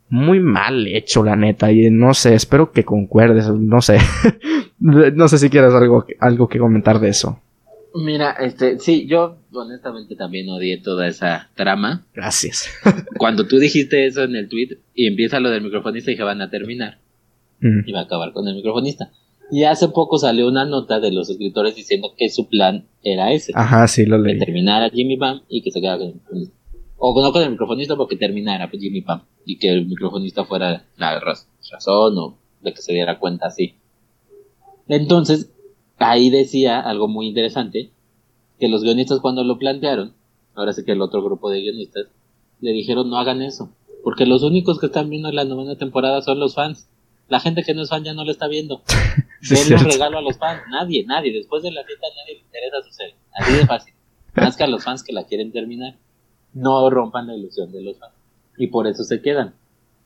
muy 0.09 0.41
mal 0.41 0.87
hecho, 0.87 1.23
la 1.23 1.37
neta. 1.37 1.71
Y 1.71 1.91
no 1.91 2.15
sé, 2.15 2.35
espero 2.35 2.73
que 2.73 2.87
concuerdes, 2.87 3.51
no 3.51 3.83
sé. 3.83 3.99
no 4.81 5.29
sé 5.29 5.39
si 5.39 5.51
quieres 5.51 5.75
algo, 5.75 6.07
algo 6.21 6.49
que 6.49 6.59
comentar 6.59 7.01
de 7.01 7.09
eso. 7.09 7.41
Mira, 7.95 8.33
este, 8.33 8.79
sí, 8.79 9.07
yo 9.07 9.39
honestamente 9.53 10.15
también 10.15 10.49
odié 10.49 10.79
toda 10.79 11.09
esa 11.09 11.51
trama. 11.55 12.07
Gracias. 12.15 12.69
Cuando 13.19 13.47
tú 13.47 13.59
dijiste 13.59 14.07
eso 14.07 14.23
en 14.23 14.37
el 14.37 14.49
tweet 14.49 14.79
y 14.95 15.07
empieza 15.07 15.41
lo 15.41 15.51
del 15.51 15.63
microfonista 15.63 16.15
que 16.15 16.23
van 16.23 16.41
a 16.43 16.51
terminar. 16.51 16.99
Y 17.61 17.91
va 17.91 18.01
a 18.01 18.03
acabar 18.05 18.33
con 18.33 18.47
el 18.47 18.55
microfonista. 18.55 19.11
Y 19.51 19.65
hace 19.65 19.89
poco 19.89 20.17
salió 20.19 20.47
una 20.47 20.65
nota 20.65 21.01
de 21.01 21.11
los 21.11 21.29
escritores 21.29 21.75
diciendo 21.75 22.15
que 22.17 22.29
su 22.29 22.49
plan 22.49 22.87
era 23.03 23.33
ese. 23.33 23.53
Ajá, 23.57 23.89
sí, 23.89 24.07
lo 24.07 24.17
leí. 24.17 24.35
Que 24.35 24.45
terminara 24.45 24.91
Jimmy 24.91 25.17
Bam 25.17 25.41
y 25.49 25.63
que 25.63 25.73
se 25.73 25.81
quedara 25.81 25.99
con 25.99 26.09
el 26.09 26.15
microfonista. 26.15 26.55
O 26.99 27.21
no 27.21 27.33
con 27.33 27.43
el 27.43 27.51
microfonista 27.51 27.97
porque 27.97 28.17
terminara 28.17 28.71
pues, 28.71 28.81
Jimmy 28.81 29.01
Pam 29.01 29.23
y 29.45 29.59
que 29.59 29.71
el 29.71 29.87
microfonista 29.87 30.45
fuera 30.45 30.85
la 30.99 31.19
razón 31.19 32.19
o 32.19 32.39
de 32.61 32.73
que 32.73 32.83
se 32.83 32.93
diera 32.93 33.19
cuenta 33.19 33.47
así. 33.47 33.75
Entonces, 34.89 35.51
ahí 35.99 36.31
decía 36.31 36.81
algo 36.81 37.09
muy 37.09 37.27
interesante, 37.27 37.91
que 38.59 38.69
los 38.69 38.83
guionistas 38.83 39.21
cuando 39.21 39.45
lo 39.45 39.59
plantearon, 39.59 40.15
ahora 40.55 40.73
sé 40.73 40.85
que 40.85 40.93
el 40.93 41.03
otro 41.03 41.23
grupo 41.23 41.51
de 41.51 41.61
guionistas, 41.61 42.07
le 42.61 42.73
dijeron 42.73 43.09
no 43.09 43.19
hagan 43.19 43.43
eso, 43.43 43.71
porque 44.03 44.27
los 44.27 44.43
únicos 44.43 44.79
que 44.79 44.87
están 44.87 45.11
viendo 45.11 45.31
la 45.31 45.45
novena 45.45 45.77
temporada 45.77 46.23
son 46.23 46.41
los 46.41 46.55
fans. 46.55 46.89
La 47.29 47.41
gente 47.41 47.63
que 47.63 47.75
no 47.75 47.83
es 47.83 47.91
fan 47.91 48.05
ya 48.05 48.15
no 48.15 48.25
lo 48.25 48.31
está 48.31 48.49
viendo. 48.49 48.83
Denle 49.51 49.77
un 49.77 49.85
regalo 49.85 50.19
a 50.19 50.23
los 50.23 50.39
fans. 50.39 50.63
Nadie, 50.71 51.05
nadie. 51.05 51.31
Después 51.31 51.63
de 51.63 51.71
la 51.71 51.83
cita 51.83 52.07
nadie 52.17 52.37
le 52.37 52.41
interesa 52.41 52.83
su 52.83 52.91
serie. 52.91 53.17
Así 53.35 53.53
de 53.53 53.67
fácil. 53.67 53.93
Más 54.35 54.57
que 54.57 54.65
a 54.65 54.67
los 54.67 54.83
fans 54.83 55.03
que 55.03 55.13
la 55.13 55.25
quieren 55.25 55.53
terminar. 55.53 55.97
No 56.55 56.89
rompan 56.89 57.27
la 57.27 57.37
ilusión 57.37 57.71
de 57.71 57.83
los 57.83 57.99
fans. 57.99 58.15
Y 58.57 58.69
por 58.69 58.87
eso 58.87 59.05
se 59.05 59.21
quedan. 59.21 59.55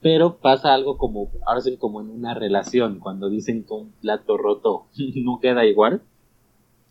Pero 0.02 0.38
pasa 0.38 0.74
algo 0.74 0.98
como, 0.98 1.30
ahora 1.46 1.60
sí, 1.60 1.76
como 1.76 2.00
en 2.00 2.10
una 2.10 2.34
relación, 2.34 2.98
cuando 2.98 3.30
dicen 3.30 3.64
que 3.64 3.72
un 3.72 3.92
plato 4.00 4.36
roto 4.36 4.86
no 5.16 5.38
queda 5.40 5.64
igual. 5.64 6.02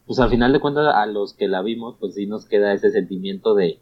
Pues 0.06 0.20
al 0.20 0.30
final 0.30 0.52
de 0.52 0.60
cuentas, 0.60 0.94
a 0.94 1.06
los 1.06 1.34
que 1.34 1.48
la 1.48 1.62
vimos, 1.62 1.96
pues 2.00 2.16
sí 2.16 2.26
nos 2.26 2.46
queda 2.46 2.74
ese 2.74 2.92
sentimiento 2.92 3.54
de, 3.54 3.80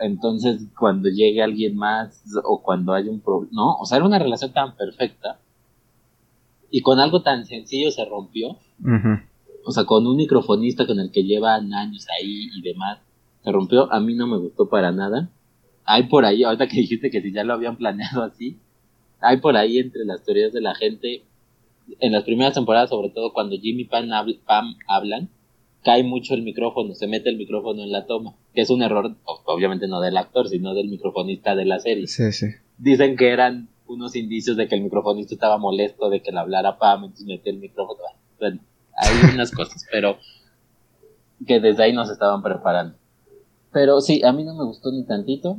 entonces, 0.00 0.66
cuando 0.78 1.08
llegue 1.08 1.42
alguien 1.42 1.76
más 1.76 2.24
o 2.44 2.62
cuando 2.62 2.94
hay 2.94 3.08
un 3.08 3.20
problema, 3.20 3.50
no, 3.52 3.76
o 3.76 3.84
sea, 3.84 3.98
era 3.98 4.06
una 4.06 4.18
relación 4.18 4.52
tan 4.52 4.74
perfecta 4.76 5.38
y 6.70 6.80
con 6.80 6.98
algo 6.98 7.22
tan 7.22 7.44
sencillo 7.46 7.92
se 7.92 8.04
rompió. 8.04 8.58
O 9.64 9.70
sea, 9.70 9.84
con 9.84 10.06
un 10.06 10.16
microfonista 10.16 10.86
con 10.86 10.98
el 10.98 11.12
que 11.12 11.22
llevan 11.22 11.72
años 11.72 12.06
ahí 12.18 12.48
y 12.52 12.62
demás, 12.62 12.98
se 13.44 13.52
rompió. 13.52 13.92
A 13.92 14.00
mí 14.00 14.14
no 14.14 14.26
me 14.26 14.38
gustó 14.38 14.68
para 14.68 14.90
nada. 14.90 15.30
Hay 15.84 16.04
por 16.04 16.24
ahí, 16.24 16.42
ahorita 16.42 16.66
que 16.66 16.76
dijiste 16.76 17.10
que 17.10 17.20
si 17.20 17.32
ya 17.32 17.44
lo 17.44 17.54
habían 17.54 17.76
planeado 17.76 18.22
así, 18.22 18.58
hay 19.20 19.38
por 19.38 19.56
ahí 19.56 19.78
entre 19.78 20.04
las 20.04 20.22
teorías 20.24 20.52
de 20.52 20.60
la 20.60 20.74
gente, 20.74 21.22
en 22.00 22.12
las 22.12 22.24
primeras 22.24 22.54
temporadas, 22.54 22.90
sobre 22.90 23.10
todo 23.10 23.32
cuando 23.32 23.56
Jimmy 23.56 23.82
y 23.82 24.34
Pam 24.38 24.76
hablan, 24.86 25.28
cae 25.84 26.02
mucho 26.02 26.34
el 26.34 26.42
micrófono, 26.42 26.94
se 26.94 27.06
mete 27.06 27.28
el 27.28 27.36
micrófono 27.36 27.82
en 27.82 27.92
la 27.92 28.06
toma, 28.06 28.34
que 28.54 28.62
es 28.62 28.70
un 28.70 28.82
error, 28.82 29.14
obviamente 29.44 29.86
no 29.86 30.00
del 30.00 30.16
actor, 30.16 30.48
sino 30.48 30.74
del 30.74 30.88
microfonista 30.88 31.54
de 31.54 31.66
la 31.66 31.78
serie. 31.78 32.06
Sí, 32.06 32.32
sí. 32.32 32.46
Dicen 32.78 33.16
que 33.16 33.28
eran 33.28 33.68
unos 33.86 34.16
indicios 34.16 34.56
de 34.56 34.66
que 34.66 34.74
el 34.74 34.82
microfonista 34.82 35.34
estaba 35.34 35.58
molesto 35.58 36.08
de 36.08 36.22
que 36.22 36.32
le 36.32 36.38
hablara 36.38 36.78
Pam, 36.78 37.04
entonces 37.04 37.26
metió 37.26 37.52
el 37.52 37.58
micrófono. 37.58 38.00
Bueno, 38.38 38.60
hay 38.96 39.34
unas 39.34 39.50
cosas, 39.50 39.86
pero 39.92 40.16
que 41.46 41.60
desde 41.60 41.82
ahí 41.82 41.92
nos 41.92 42.10
estaban 42.10 42.42
preparando. 42.42 42.96
Pero 43.72 44.00
sí, 44.00 44.22
a 44.24 44.32
mí 44.32 44.44
no 44.44 44.54
me 44.54 44.64
gustó 44.64 44.90
ni 44.90 45.04
tantito. 45.04 45.58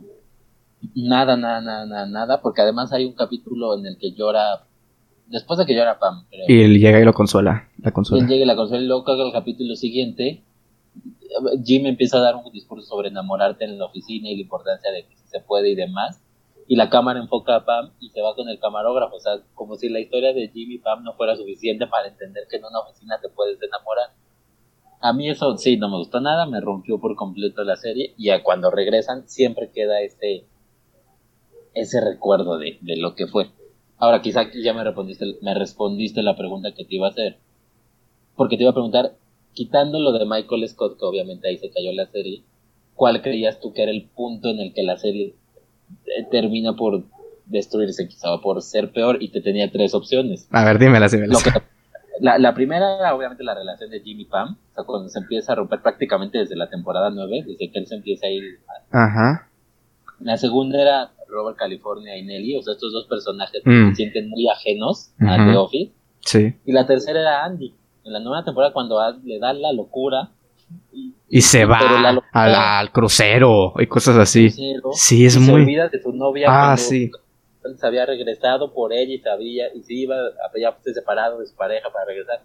Nada, 0.95 1.35
nada, 1.37 1.61
nada, 1.61 1.85
nada, 1.85 2.05
nada, 2.05 2.41
porque 2.41 2.61
además 2.61 2.93
hay 2.93 3.05
un 3.05 3.13
capítulo 3.13 3.77
en 3.77 3.85
el 3.85 3.97
que 3.97 4.11
llora 4.11 4.65
después 5.27 5.57
de 5.57 5.65
que 5.65 5.75
llora 5.75 5.99
Pam. 5.99 6.25
Y 6.47 6.61
él 6.61 6.79
llega 6.79 6.99
y 6.99 7.05
lo 7.05 7.13
consuela, 7.13 7.69
la 7.81 7.91
consuela. 7.91 8.23
Él 8.23 8.29
llega 8.29 8.43
y 8.43 8.47
la 8.47 8.55
consuela 8.55 8.83
y 8.83 8.87
luego 8.87 9.05
el 9.11 9.31
capítulo 9.31 9.75
siguiente. 9.75 10.43
Jim 11.63 11.85
empieza 11.85 12.17
a 12.17 12.21
dar 12.21 12.35
un 12.35 12.49
discurso 12.51 12.87
sobre 12.87 13.09
enamorarte 13.09 13.65
en 13.65 13.77
la 13.77 13.85
oficina 13.85 14.29
y 14.29 14.35
la 14.35 14.41
importancia 14.41 14.91
de 14.91 15.05
que 15.05 15.15
se 15.25 15.39
puede 15.41 15.71
y 15.71 15.75
demás. 15.75 16.21
Y 16.67 16.77
la 16.77 16.89
cámara 16.89 17.19
enfoca 17.19 17.55
a 17.55 17.65
Pam 17.65 17.91
y 17.99 18.09
se 18.09 18.21
va 18.21 18.35
con 18.35 18.49
el 18.49 18.59
camarógrafo. 18.59 19.15
O 19.15 19.19
sea, 19.19 19.39
como 19.53 19.75
si 19.75 19.89
la 19.89 19.99
historia 19.99 20.33
de 20.33 20.49
Jim 20.49 20.71
y 20.71 20.77
Pam 20.79 21.03
no 21.03 21.13
fuera 21.13 21.35
suficiente 21.35 21.87
para 21.87 22.07
entender 22.07 22.45
que 22.49 22.57
en 22.57 22.65
una 22.65 22.79
oficina 22.79 23.19
te 23.21 23.29
puedes 23.29 23.61
enamorar. 23.61 24.11
A 25.01 25.13
mí 25.13 25.29
eso 25.29 25.55
sí, 25.57 25.77
no 25.77 25.89
me 25.89 25.97
gustó 25.97 26.19
nada, 26.19 26.47
me 26.47 26.61
rompió 26.61 26.99
por 26.99 27.15
completo 27.15 27.63
la 27.63 27.75
serie. 27.75 28.15
Y 28.17 28.29
cuando 28.41 28.71
regresan 28.71 29.27
siempre 29.27 29.69
queda 29.71 30.01
ese, 30.01 30.45
ese 31.75 32.01
recuerdo 32.01 32.57
de, 32.57 32.79
de 32.81 32.97
lo 32.97 33.15
que 33.15 33.27
fue. 33.27 33.51
Ahora, 33.97 34.21
quizá 34.21 34.49
ya 34.51 34.73
me 34.73 34.83
respondiste, 34.83 35.25
me 35.41 35.53
respondiste 35.53 36.21
la 36.21 36.35
pregunta 36.35 36.73
que 36.73 36.85
te 36.85 36.95
iba 36.95 37.07
a 37.07 37.11
hacer. 37.11 37.37
Porque 38.35 38.57
te 38.57 38.63
iba 38.63 38.71
a 38.71 38.73
preguntar, 38.73 39.13
quitando 39.53 39.99
lo 39.99 40.11
de 40.11 40.25
Michael 40.25 40.67
Scott, 40.67 40.99
que 40.99 41.05
obviamente 41.05 41.47
ahí 41.47 41.57
se 41.57 41.71
cayó 41.71 41.91
la 41.93 42.05
serie, 42.07 42.43
¿cuál 42.93 43.21
creías 43.21 43.59
tú 43.59 43.73
que 43.73 43.83
era 43.83 43.91
el 43.91 44.09
punto 44.15 44.49
en 44.49 44.59
el 44.59 44.73
que 44.73 44.83
la 44.83 44.97
serie 44.97 45.35
eh, 46.05 46.27
termina 46.29 46.75
por 46.75 47.03
destruirse, 47.45 48.07
quizá 48.07 48.37
por 48.41 48.61
ser 48.61 48.91
peor? 48.91 49.17
Y 49.21 49.29
te 49.29 49.41
tenía 49.41 49.71
tres 49.71 49.93
opciones. 49.93 50.47
A 50.51 50.65
ver, 50.65 50.77
dímela, 50.77 51.07
dímela. 51.07 51.39
la, 52.19 52.37
la, 52.37 52.53
primera 52.53 52.97
era 52.97 53.15
obviamente 53.15 53.43
la 53.43 53.55
relación 53.55 53.89
de 53.89 54.01
Jimmy 54.01 54.25
Pam, 54.25 54.57
o 54.71 54.75
sea, 54.75 54.83
cuando 54.83 55.07
se 55.07 55.19
empieza 55.19 55.53
a 55.53 55.55
romper 55.55 55.81
prácticamente 55.81 56.39
desde 56.39 56.57
la 56.57 56.69
temporada 56.69 57.09
9, 57.09 57.45
desde 57.47 57.71
que 57.71 57.79
él 57.79 57.87
se 57.87 57.95
empieza 57.95 58.27
a 58.27 58.29
ir. 58.29 58.43
Ajá. 58.91 59.49
La 60.19 60.37
segunda 60.37 60.81
era 60.81 61.11
Robert 61.27 61.57
California 61.57 62.17
y 62.17 62.23
Nelly, 62.23 62.57
o 62.57 62.61
sea, 62.61 62.73
estos 62.73 62.91
dos 62.93 63.07
personajes 63.07 63.61
que 63.63 63.69
mm. 63.69 63.89
se 63.89 63.95
sienten 63.95 64.29
muy 64.29 64.47
ajenos 64.47 65.11
a 65.19 65.37
The 65.37 65.57
Office. 65.57 65.91
Sí. 66.21 66.53
Y 66.65 66.71
la 66.71 66.85
tercera 66.85 67.19
era 67.19 67.43
Andy. 67.43 67.73
En 68.03 68.13
la 68.13 68.19
nueva 68.19 68.43
temporada, 68.43 68.73
cuando 68.73 68.99
le 69.23 69.39
da 69.39 69.53
la 69.53 69.73
locura. 69.73 70.31
Y, 71.27 71.41
se 71.41 71.65
va 71.65 71.79
al, 72.31 72.91
crucero 72.91 73.73
y 73.77 73.87
cosas 73.87 74.17
así. 74.17 74.49
sí, 74.93 75.25
es 75.25 75.37
muy. 75.37 75.47
Se 75.47 75.53
olvida 75.53 75.89
de 75.89 76.01
su 76.01 76.11
novia. 76.11 76.47
Ah, 76.49 76.77
sí. 76.77 77.11
Se 77.77 77.87
había 77.87 78.05
regresado 78.05 78.73
por 78.73 78.93
ella 78.93 79.13
y 79.13 79.19
sabía, 79.19 79.73
y 79.73 79.81
se 79.81 79.93
iba, 79.93 80.15
había 80.49 80.75
separado 80.83 81.39
de 81.39 81.47
su 81.47 81.55
pareja 81.55 81.89
para 81.91 82.05
regresar. 82.05 82.43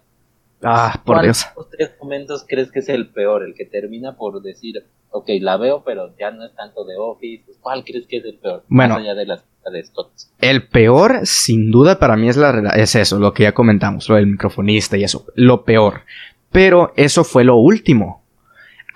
Ah, 0.63 1.01
por 1.05 1.21
Dios. 1.21 1.45
¿Cuántos 1.53 1.69
tres 1.77 1.91
momentos 1.99 2.45
crees 2.47 2.71
que 2.71 2.79
es 2.79 2.89
el 2.89 3.09
peor? 3.09 3.43
El 3.43 3.55
que 3.55 3.65
termina 3.65 4.15
por 4.15 4.41
decir, 4.41 4.83
ok, 5.09 5.29
la 5.39 5.57
veo, 5.57 5.83
pero 5.83 6.15
ya 6.19 6.31
no 6.31 6.45
es 6.45 6.55
tanto 6.55 6.85
de 6.85 6.95
Office. 6.97 7.43
Pues, 7.45 7.57
¿Cuál 7.59 7.83
crees 7.83 8.07
que 8.07 8.17
es 8.17 8.25
el 8.25 8.37
peor? 8.37 8.63
Bueno, 8.67 8.95
más 8.95 9.03
allá 9.03 9.15
de 9.15 9.25
las 9.25 9.43
de 9.71 9.83
Scott. 9.83 10.11
El 10.39 10.67
peor, 10.67 11.19
sin 11.23 11.69
duda, 11.69 11.99
para 11.99 12.15
mí 12.15 12.29
es, 12.29 12.37
la, 12.37 12.73
es 12.75 12.95
eso, 12.95 13.19
lo 13.19 13.33
que 13.33 13.43
ya 13.43 13.53
comentamos, 13.53 14.09
lo 14.09 14.15
del 14.15 14.27
microfonista 14.27 14.97
y 14.97 15.03
eso. 15.03 15.25
Lo 15.35 15.63
peor. 15.63 16.01
Pero 16.51 16.93
eso 16.95 17.23
fue 17.23 17.43
lo 17.43 17.57
último. 17.57 18.23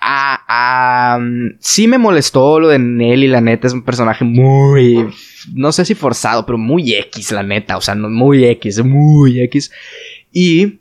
Ah, 0.00 0.44
ah, 0.48 1.18
sí 1.58 1.88
me 1.88 1.98
molestó 1.98 2.60
lo 2.60 2.68
de 2.68 2.78
Nelly, 2.78 3.28
la 3.28 3.40
neta, 3.40 3.66
es 3.66 3.72
un 3.72 3.82
personaje 3.82 4.24
muy, 4.24 5.08
no 5.54 5.72
sé 5.72 5.84
si 5.84 5.94
forzado, 5.94 6.44
pero 6.44 6.58
muy 6.58 6.94
X, 6.94 7.32
la 7.32 7.42
neta, 7.42 7.76
o 7.76 7.80
sea, 7.80 7.94
muy 7.94 8.44
X, 8.44 8.84
muy 8.84 9.40
X. 9.40 9.72
Y 10.32 10.80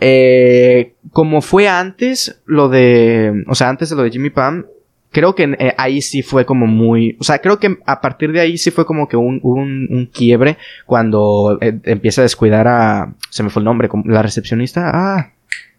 eh, 0.00 0.94
como 1.12 1.40
fue 1.40 1.68
antes, 1.68 2.40
lo 2.44 2.68
de, 2.68 3.44
o 3.46 3.54
sea, 3.54 3.68
antes 3.68 3.90
de 3.90 3.96
lo 3.96 4.02
de 4.02 4.10
Jimmy 4.10 4.30
Pam, 4.30 4.66
creo 5.10 5.34
que 5.34 5.44
eh, 5.44 5.74
ahí 5.78 6.02
sí 6.02 6.22
fue 6.22 6.44
como 6.44 6.66
muy, 6.66 7.16
o 7.18 7.24
sea, 7.24 7.38
creo 7.38 7.58
que 7.58 7.78
a 7.86 8.00
partir 8.00 8.32
de 8.32 8.40
ahí 8.40 8.58
sí 8.58 8.70
fue 8.70 8.84
como 8.84 9.08
que 9.08 9.16
un, 9.16 9.40
un, 9.42 9.88
un 9.90 10.06
quiebre 10.12 10.58
cuando 10.84 11.58
eh, 11.60 11.78
empieza 11.84 12.20
a 12.20 12.24
descuidar 12.24 12.68
a, 12.68 13.14
se 13.30 13.42
me 13.42 13.50
fue 13.50 13.60
el 13.60 13.64
nombre, 13.64 13.88
la 14.04 14.22
recepcionista, 14.22 14.90
ah, 14.92 15.32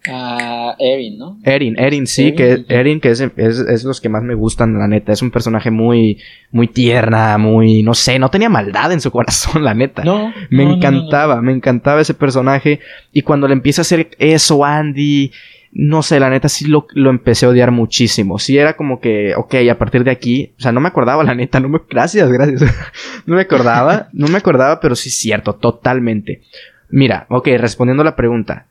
a 0.06 0.76
Erin, 0.80 1.18
¿no? 1.18 1.38
Erin, 1.44 1.78
Erin, 1.78 2.08
sí, 2.08 2.34
que 2.34 2.66
Erin, 2.70 3.00
que 3.00 3.10
es, 3.12 3.20
es, 3.20 3.60
es, 3.60 3.84
los 3.84 4.00
que 4.00 4.10
más 4.10 4.24
me 4.24 4.36
gustan, 4.36 4.78
la 4.78 4.88
neta. 4.88 5.12
Es 5.12 5.22
un 5.22 5.32
personaje 5.32 5.72
muy, 5.72 6.20
muy 6.52 6.68
tierna, 6.68 7.38
muy, 7.38 7.84
no 7.84 7.94
sé, 7.94 8.20
no 8.20 8.30
tenía 8.30 8.50
maldad 8.50 8.92
en 8.92 9.02
su 9.02 9.12
corazón, 9.18 9.64
la 9.64 9.74
neta. 9.74 10.04
No. 10.04 10.34
Me 10.50 10.64
encantaba, 10.64 11.42
me 11.42 11.52
encantaba 11.52 12.02
ese 12.02 12.14
personaje. 12.14 12.80
Y 13.12 13.22
cuando 13.24 13.48
le 13.48 13.54
empieza 13.54 13.82
a 13.82 13.84
hacer 13.84 14.10
eso, 14.20 14.64
Andy, 14.64 15.32
no 15.72 16.02
sé, 16.02 16.20
la 16.20 16.30
neta 16.30 16.50
sí 16.50 16.66
lo, 16.66 16.88
lo 16.94 17.10
empecé 17.10 17.46
a 17.46 17.50
odiar 17.50 17.72
muchísimo. 17.72 18.40
Sí 18.40 18.58
era 18.58 18.76
como 18.76 19.00
que, 19.00 19.36
ok, 19.36 19.56
a 19.70 19.78
partir 19.78 20.04
de 20.04 20.12
aquí, 20.12 20.54
o 20.58 20.62
sea, 20.62 20.72
no 20.72 20.80
me 20.80 20.88
acordaba, 20.88 21.24
la 21.24 21.36
neta, 21.36 21.60
no 21.60 21.70
me, 21.70 21.80
gracias, 21.90 22.32
gracias. 22.32 22.64
no 23.26 23.36
me 23.36 23.42
acordaba, 23.42 24.10
no 24.14 24.28
me 24.28 24.38
acordaba, 24.38 24.80
pero 24.80 24.96
sí 24.96 25.10
es 25.10 25.18
cierto, 25.18 25.54
totalmente. 25.54 26.42
Mira, 26.90 27.26
ok, 27.30 27.50
respondiendo 27.58 28.02
a 28.02 28.06
la 28.06 28.16
pregunta. 28.16 28.66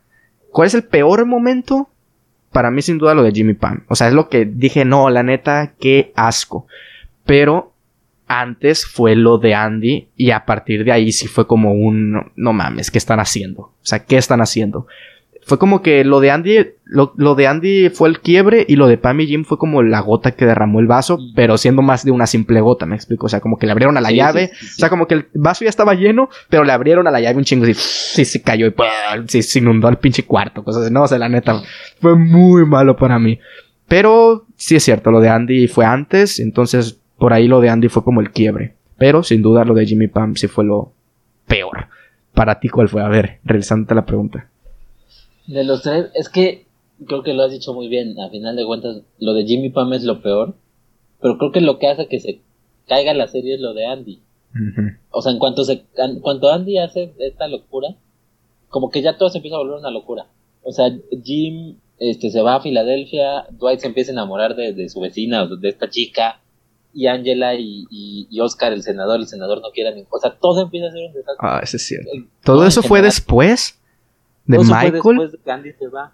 ¿Cuál 0.57 0.69
es 0.69 0.75
el 0.75 0.85
peor 0.85 1.27
momento? 1.27 1.91
Para 2.51 2.71
mí, 2.71 2.81
sin 2.81 2.97
duda, 2.97 3.13
lo 3.13 3.23
de 3.23 3.31
Jimmy 3.31 3.53
Pam. 3.53 3.85
O 3.89 3.95
sea, 3.95 4.09
es 4.09 4.15
lo 4.15 4.31
que 4.31 4.47
dije, 4.47 4.87
no, 4.87 5.11
la 5.11 5.23
neta, 5.23 5.75
qué 5.79 6.15
asco. 6.17 6.67
Pero 7.27 7.75
antes 8.27 8.87
fue 8.87 9.17
lo 9.17 9.37
de 9.37 9.55
Andy 9.55 10.09
y 10.17 10.31
a 10.31 10.47
partir 10.47 10.85
de 10.85 10.93
ahí 10.93 11.13
sí 11.13 11.27
fue 11.27 11.47
como 11.47 11.75
un, 11.75 12.33
no 12.37 12.55
mames, 12.55 12.91
¿qué 12.91 12.97
están 12.97 13.21
haciendo? 13.21 13.65
O 13.65 13.75
sea, 13.83 14.07
¿qué 14.07 14.17
están 14.17 14.41
haciendo? 14.41 14.87
Fue 15.47 15.61
como 15.61 15.81
que 15.81 16.03
lo 16.03 16.19
de 16.19 16.33
Andy, 16.33 16.73
lo, 16.87 17.35
de 17.37 17.47
Andy 17.47 17.89
fue 17.91 18.09
el 18.09 18.19
quiebre 18.19 18.67
y 18.69 18.75
lo 18.75 18.89
de 18.89 18.99
Pam 18.99 19.21
y 19.21 19.29
Jim 19.29 19.45
fue 19.45 19.59
como 19.59 19.81
la 19.81 20.01
gota 20.01 20.33
que 20.33 20.45
derramó 20.45 20.81
el 20.81 20.89
vaso, 20.89 21.21
pero 21.37 21.57
siendo 21.57 21.83
más 21.83 22.05
de 22.05 22.11
una 22.11 22.27
simple 22.27 22.61
gota, 22.61 22.85
me 22.85 22.97
explico. 22.97 23.27
O 23.27 23.29
sea, 23.29 23.39
como 23.39 23.57
que 23.57 23.67
le 23.67 23.71
abrieron 23.71 23.97
a 23.97 24.01
la 24.01 24.11
llave, 24.11 24.51
o 24.53 24.75
sea, 24.77 24.89
como 24.89 25.07
que 25.07 25.15
el 25.15 25.29
vaso 25.35 25.63
ya 25.63 25.71
estaba 25.71 25.95
lleno, 25.95 26.31
pero 26.49 26.65
le 26.65 26.73
abrieron 26.73 27.07
a 27.07 27.13
la 27.13 27.21
llave 27.21 27.39
un 27.39 27.45
chingo 27.45 27.65
y 27.65 27.75
sí, 27.75 28.25
se 28.25 28.43
cayó 28.43 28.67
y 28.67 28.75
sí, 29.29 29.41
se 29.41 29.61
inundó 29.61 29.89
el 29.89 29.99
pinche 29.99 30.25
cuarto, 30.25 30.65
cosas 30.65 30.83
así. 30.83 30.93
No, 30.93 31.05
o 31.05 31.07
sea, 31.07 31.19
la 31.19 31.29
neta, 31.29 31.63
fue 32.01 32.17
muy 32.17 32.67
malo 32.67 32.97
para 32.97 33.21
mí. 33.21 33.39
Pero 33.87 34.47
sí 34.57 34.75
es 34.75 34.83
cierto, 34.83 35.13
lo 35.13 35.21
de 35.21 35.29
Andy 35.29 35.69
fue 35.69 35.85
antes, 35.85 36.41
entonces 36.41 36.99
por 37.19 37.33
ahí 37.33 37.47
lo 37.47 37.61
de 37.61 37.71
Andy 37.71 37.89
fue 37.89 38.03
como 38.03 38.21
el 38.21 38.33
quiebre. 38.33 38.75
Pero 38.99 39.23
sin 39.23 39.43
duda 39.43 39.65
lo 39.65 39.75
de 39.75 39.87
Jimmy 39.87 40.09
Pam 40.09 40.35
sí 40.35 40.49
fue 40.49 40.65
lo 40.65 40.93
peor. 41.47 41.87
Para 42.35 42.59
ti, 42.59 42.69
¿cuál 42.69 42.89
fue? 42.89 43.05
A 43.05 43.09
ver, 43.09 43.39
regresándote 43.45 43.95
a 43.95 43.97
la 43.99 44.07
pregunta. 44.07 44.49
De 45.47 45.65
los 45.65 45.83
tres, 45.83 46.07
es 46.15 46.29
que 46.29 46.67
creo 47.07 47.23
que 47.23 47.35
lo 47.35 47.43
has 47.43 47.53
dicho 47.53 47.75
muy 47.75 47.89
bien. 47.89 48.19
A 48.21 48.31
final 48.31 48.57
de 48.57 48.65
cuentas, 48.65 49.03
lo 49.19 49.35
de 49.35 49.45
Jimmy 49.45 49.71
Pam 49.71 49.93
es 49.93 50.05
lo 50.05 50.23
peor. 50.23 50.55
Pero 51.21 51.39
creo 51.39 51.53
que 51.53 51.61
lo 51.61 51.79
que 51.79 51.89
hace 51.89 52.09
que 52.09 52.21
se 52.21 52.41
caiga 52.87 53.15
la 53.15 53.27
serie 53.27 53.55
es 53.55 53.61
lo 53.61 53.75
de 53.75 53.87
Andy. 53.87 54.21
O 55.11 55.21
sea, 55.21 55.33
en 55.33 55.39
cuanto, 55.39 55.65
se, 55.65 55.85
en 55.97 56.21
cuanto 56.21 56.51
Andy 56.51 56.79
hace 56.79 57.13
esta 57.19 57.47
locura, 57.47 57.89
como 58.69 58.91
que 58.91 59.03
ya 59.03 59.19
todo 59.19 59.29
se 59.29 59.39
empieza 59.39 59.57
a 59.57 59.61
volver 59.61 59.79
una 59.79 59.91
locura. 59.91 60.27
O 60.63 60.73
sea, 60.73 60.91
Jim 61.23 61.77
este, 61.99 62.31
se 62.31 62.41
va 62.43 62.57
a 62.57 62.61
Filadelfia, 62.61 63.47
Dwight 63.51 63.81
se 63.81 63.87
empieza 63.87 64.13
a 64.13 64.15
enamorar 64.15 64.57
de, 64.57 64.73
de 64.73 64.89
su 64.89 65.01
vecina 65.01 65.47
de 65.47 65.69
esta 65.69 65.91
chica. 65.91 66.41
y 66.95 67.07
Angela 67.07 67.55
y, 67.55 67.87
y, 67.91 68.41
Oscar, 68.41 68.73
el 68.73 68.83
senador, 68.83 69.21
el 69.21 69.27
senador 69.27 69.61
no 69.61 69.71
quieren. 69.71 70.07
O 70.11 70.19
sea, 70.19 70.37
todo 70.39 70.63
empieza 70.63 70.89
a 70.89 70.93
ser 70.93 71.07
un 71.07 71.13
desastre. 71.13 71.37
Ah, 71.41 71.61
ese 71.63 71.77
es 71.77 71.83
cierto. 71.83 72.11
¿Todo 72.43 72.67
eso 72.67 72.83
fue 72.83 73.03
después 73.03 73.79
de 74.47 74.59
Michael? 74.59 74.93
después 74.93 75.33
de 75.33 75.39
que 75.39 75.51
Andy 75.51 75.73
se 75.73 75.89
va. 75.89 76.13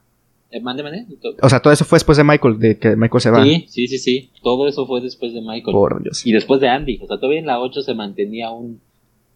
Eh, 0.53 0.61
mande. 0.61 0.85
O 1.41 1.49
sea, 1.49 1.61
todo 1.61 1.73
eso 1.73 1.87
fue 1.87 1.97
después 1.97 2.19
de 2.19 2.25
Michael, 2.25 2.59
de 2.59 2.79
que 2.79 2.95
Michael 2.95 3.21
se 3.23 3.31
va. 3.31 3.43
Sí, 3.43 3.65
sí, 3.69 3.89
sí, 3.89 3.99
sí. 3.99 4.31
Todo 4.43 4.69
eso 4.69 4.87
fue 4.87 5.01
después 5.01 5.33
de 5.33 5.41
Michael. 5.41 5.73
Por 5.73 6.03
Dios. 6.03 6.27
Y 6.27 6.33
después 6.33 6.61
de 6.61 6.69
Andy. 6.69 6.99
O 7.03 7.07
sea, 7.07 7.17
todavía 7.17 7.41
en 7.41 7.47
la 7.47 7.59
8 7.59 7.81
se 7.81 7.95
mantenía 7.95 8.51
un, 8.51 8.81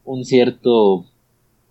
un 0.05 0.24
cierto 0.27 1.06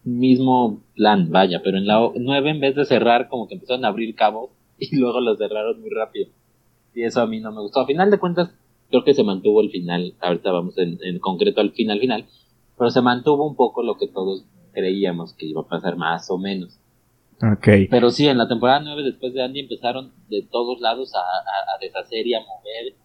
mismo 0.03 0.81
plan, 0.95 1.29
vaya. 1.29 1.61
Pero 1.63 1.77
en 1.77 1.85
la 1.85 2.09
9, 2.15 2.49
en 2.49 2.59
vez 2.59 2.75
de 2.75 2.85
cerrar, 2.85 3.29
como 3.29 3.47
que 3.47 3.53
empezaron 3.53 3.85
a 3.85 3.89
abrir 3.89 4.15
cabos 4.15 4.49
y 4.79 4.95
luego 4.95 5.21
lo 5.21 5.35
cerraron 5.35 5.79
muy 5.79 5.91
rápido. 5.91 6.29
Y 6.95 7.03
eso 7.03 7.21
a 7.21 7.27
mí 7.27 7.39
no 7.39 7.51
me 7.51 7.61
gustó. 7.61 7.81
A 7.81 7.85
final 7.85 8.09
de 8.09 8.17
cuentas, 8.17 8.49
creo 8.89 9.03
que 9.03 9.13
se 9.13 9.23
mantuvo 9.23 9.61
el 9.61 9.69
final. 9.69 10.15
Ahorita 10.21 10.51
vamos 10.51 10.75
en, 10.79 10.97
en 11.03 11.19
concreto 11.19 11.61
al 11.61 11.71
final, 11.71 11.99
final. 11.99 12.25
Pero 12.79 12.89
se 12.89 13.01
mantuvo 13.01 13.47
un 13.47 13.55
poco 13.55 13.83
lo 13.83 13.97
que 13.97 14.07
todos 14.07 14.43
creíamos 14.73 15.33
que 15.33 15.45
iba 15.45 15.61
a 15.61 15.67
pasar 15.67 15.97
más 15.97 16.31
o 16.31 16.39
menos. 16.39 16.79
Okay. 17.41 17.87
Pero 17.87 18.11
sí, 18.11 18.27
en 18.27 18.37
la 18.37 18.47
temporada 18.47 18.79
9 18.79 19.03
después 19.03 19.33
de 19.33 19.43
Andy 19.43 19.59
empezaron 19.59 20.13
de 20.29 20.47
todos 20.49 20.79
lados 20.79 21.13
a, 21.15 21.19
a, 21.19 21.77
deshacer 21.81 22.25
y 22.25 22.33
a 22.33 22.39
mover 22.39 22.95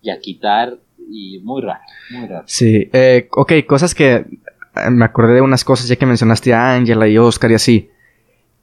y 0.00 0.10
a 0.10 0.20
quitar 0.20 0.78
y 1.10 1.40
muy 1.40 1.62
raro, 1.62 1.80
muy 2.10 2.28
raro. 2.28 2.44
Sí, 2.46 2.88
eh, 2.92 3.28
ok, 3.32 3.52
cosas 3.66 3.94
que 3.94 4.14
eh, 4.14 4.90
me 4.90 5.04
acordé 5.04 5.34
de 5.34 5.40
unas 5.40 5.64
cosas 5.64 5.88
ya 5.88 5.96
que 5.96 6.06
mencionaste 6.06 6.54
a 6.54 6.74
Angela 6.74 7.08
y 7.08 7.18
Oscar 7.18 7.50
y 7.50 7.54
así. 7.54 7.90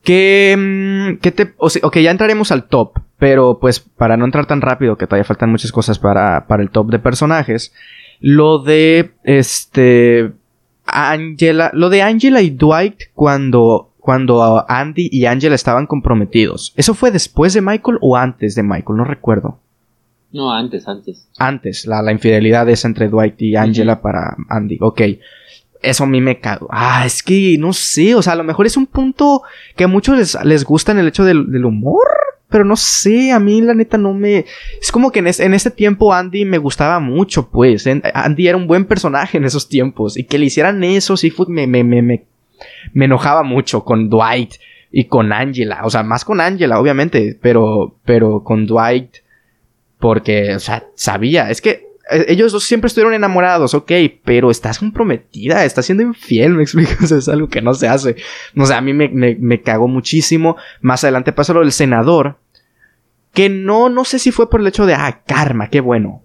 Que, 0.01 0.55
mm, 0.57 1.17
que 1.17 1.31
te, 1.31 1.53
o 1.57 1.69
sea, 1.69 1.81
ok, 1.85 1.97
ya 1.97 2.11
entraremos 2.11 2.53
al 2.53 2.69
top, 2.69 2.99
pero 3.17 3.59
pues 3.59 3.81
para 3.81 4.15
no 4.15 4.23
entrar 4.23 4.45
tan 4.45 4.61
rápido, 4.61 4.97
que 4.97 5.07
todavía 5.07 5.25
faltan 5.25 5.51
muchas 5.51 5.73
cosas 5.73 5.99
para, 5.99 6.47
para 6.47 6.63
el 6.63 6.69
top 6.69 6.89
de 6.89 6.99
personajes, 6.99 7.73
lo 8.21 8.59
de, 8.59 9.11
este, 9.23 10.31
Angela, 10.85 11.71
lo 11.73 11.89
de 11.89 12.01
Angela 12.01 12.41
y 12.41 12.49
Dwight 12.49 13.11
cuando 13.13 13.91
cuando 14.07 14.63
Andy 14.69 15.09
y 15.11 15.25
Angela 15.25 15.53
estaban 15.53 15.85
comprometidos. 15.85 16.71
¿Eso 16.77 16.93
fue 16.93 17.11
después 17.11 17.53
de 17.53 17.59
Michael 17.59 17.97
o 17.99 18.15
antes 18.15 18.55
de 18.55 18.63
Michael? 18.63 18.95
No 18.95 19.03
recuerdo. 19.03 19.59
No, 20.31 20.53
antes, 20.53 20.87
antes. 20.87 21.27
Antes, 21.37 21.85
la, 21.85 22.01
la 22.01 22.13
infidelidad 22.13 22.69
es 22.69 22.85
entre 22.85 23.09
Dwight 23.09 23.41
y 23.41 23.57
Angela 23.57 24.01
para 24.01 24.37
Andy. 24.47 24.77
Ok. 24.79 25.01
Eso 25.81 26.05
a 26.05 26.07
mí 26.07 26.21
me 26.21 26.39
cago. 26.39 26.69
Ah, 26.71 27.03
es 27.05 27.21
que 27.21 27.57
no 27.59 27.73
sé. 27.73 28.15
O 28.15 28.21
sea, 28.21 28.31
a 28.31 28.37
lo 28.37 28.45
mejor 28.45 28.65
es 28.65 28.77
un 28.77 28.85
punto 28.85 29.41
que 29.75 29.83
a 29.83 29.89
muchos 29.89 30.17
les, 30.17 30.37
les 30.45 30.63
gusta 30.63 30.93
en 30.93 30.99
el 30.99 31.09
hecho 31.09 31.25
del, 31.25 31.65
humor. 31.65 32.07
Pero 32.47 32.63
no 32.63 32.77
sé, 32.77 33.33
a 33.33 33.41
mí 33.41 33.59
la 33.59 33.73
neta 33.73 33.97
no 33.97 34.13
me... 34.13 34.45
Es 34.81 34.89
como 34.89 35.11
que 35.11 35.19
en, 35.19 35.27
en 35.27 35.53
este 35.53 35.69
tiempo 35.69 36.13
Andy 36.13 36.45
me 36.45 36.59
gustaba 36.59 37.01
mucho, 37.01 37.49
pues. 37.49 37.85
Andy 38.13 38.47
era 38.47 38.55
un 38.55 38.67
buen 38.67 38.85
personaje 38.85 39.37
en 39.37 39.43
esos 39.43 39.67
tiempos. 39.67 40.17
Y 40.17 40.23
que 40.23 40.37
le 40.37 40.45
hicieran 40.45 40.81
eso, 40.85 41.17
sí 41.17 41.29
fue, 41.29 41.47
me, 41.49 41.67
me, 41.67 41.83
me, 41.83 42.01
me 42.01 42.23
enojaba 42.93 43.43
mucho 43.43 43.83
con 43.83 44.09
Dwight 44.09 44.55
y 44.91 45.05
con 45.05 45.33
Angela. 45.33 45.81
O 45.83 45.89
sea, 45.89 46.03
más 46.03 46.25
con 46.25 46.41
Angela, 46.41 46.79
obviamente, 46.79 47.37
pero, 47.41 47.95
pero 48.05 48.43
con 48.43 48.65
Dwight, 48.65 49.17
porque, 49.99 50.55
o 50.55 50.59
sea, 50.59 50.85
sabía, 50.95 51.49
es 51.49 51.61
que 51.61 51.87
eh, 52.09 52.25
ellos 52.29 52.51
dos 52.51 52.63
siempre 52.63 52.87
estuvieron 52.87 53.13
enamorados, 53.13 53.73
ok, 53.73 53.91
pero 54.23 54.51
estás 54.51 54.79
comprometida, 54.79 55.65
estás 55.65 55.85
siendo 55.85 56.03
infiel, 56.03 56.53
me 56.53 56.63
explico, 56.63 56.91
es 57.03 57.27
algo 57.27 57.49
que 57.49 57.61
no 57.61 57.73
se 57.73 57.87
hace. 57.87 58.15
O 58.55 58.65
sea, 58.65 58.77
a 58.77 58.81
mí 58.81 58.93
me, 58.93 59.09
me, 59.09 59.61
cagó 59.61 59.87
muchísimo. 59.87 60.57
Más 60.81 61.03
adelante 61.03 61.33
pasó 61.33 61.53
lo 61.53 61.61
del 61.61 61.71
senador, 61.71 62.37
que 63.33 63.49
no, 63.49 63.89
no 63.89 64.05
sé 64.05 64.19
si 64.19 64.31
fue 64.31 64.49
por 64.49 64.61
el 64.61 64.67
hecho 64.67 64.85
de, 64.85 64.93
ah, 64.93 65.21
karma, 65.25 65.69
qué 65.69 65.81
bueno. 65.81 66.23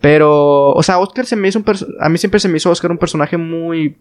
Pero, 0.00 0.72
o 0.72 0.82
sea, 0.82 0.98
Oscar 0.98 1.24
se 1.24 1.36
me 1.36 1.48
hizo 1.48 1.58
un 1.58 1.64
a 2.00 2.08
mí 2.10 2.18
siempre 2.18 2.38
se 2.40 2.48
me 2.48 2.58
hizo 2.58 2.70
Oscar 2.70 2.90
un 2.90 2.98
personaje 2.98 3.38
muy 3.38 3.96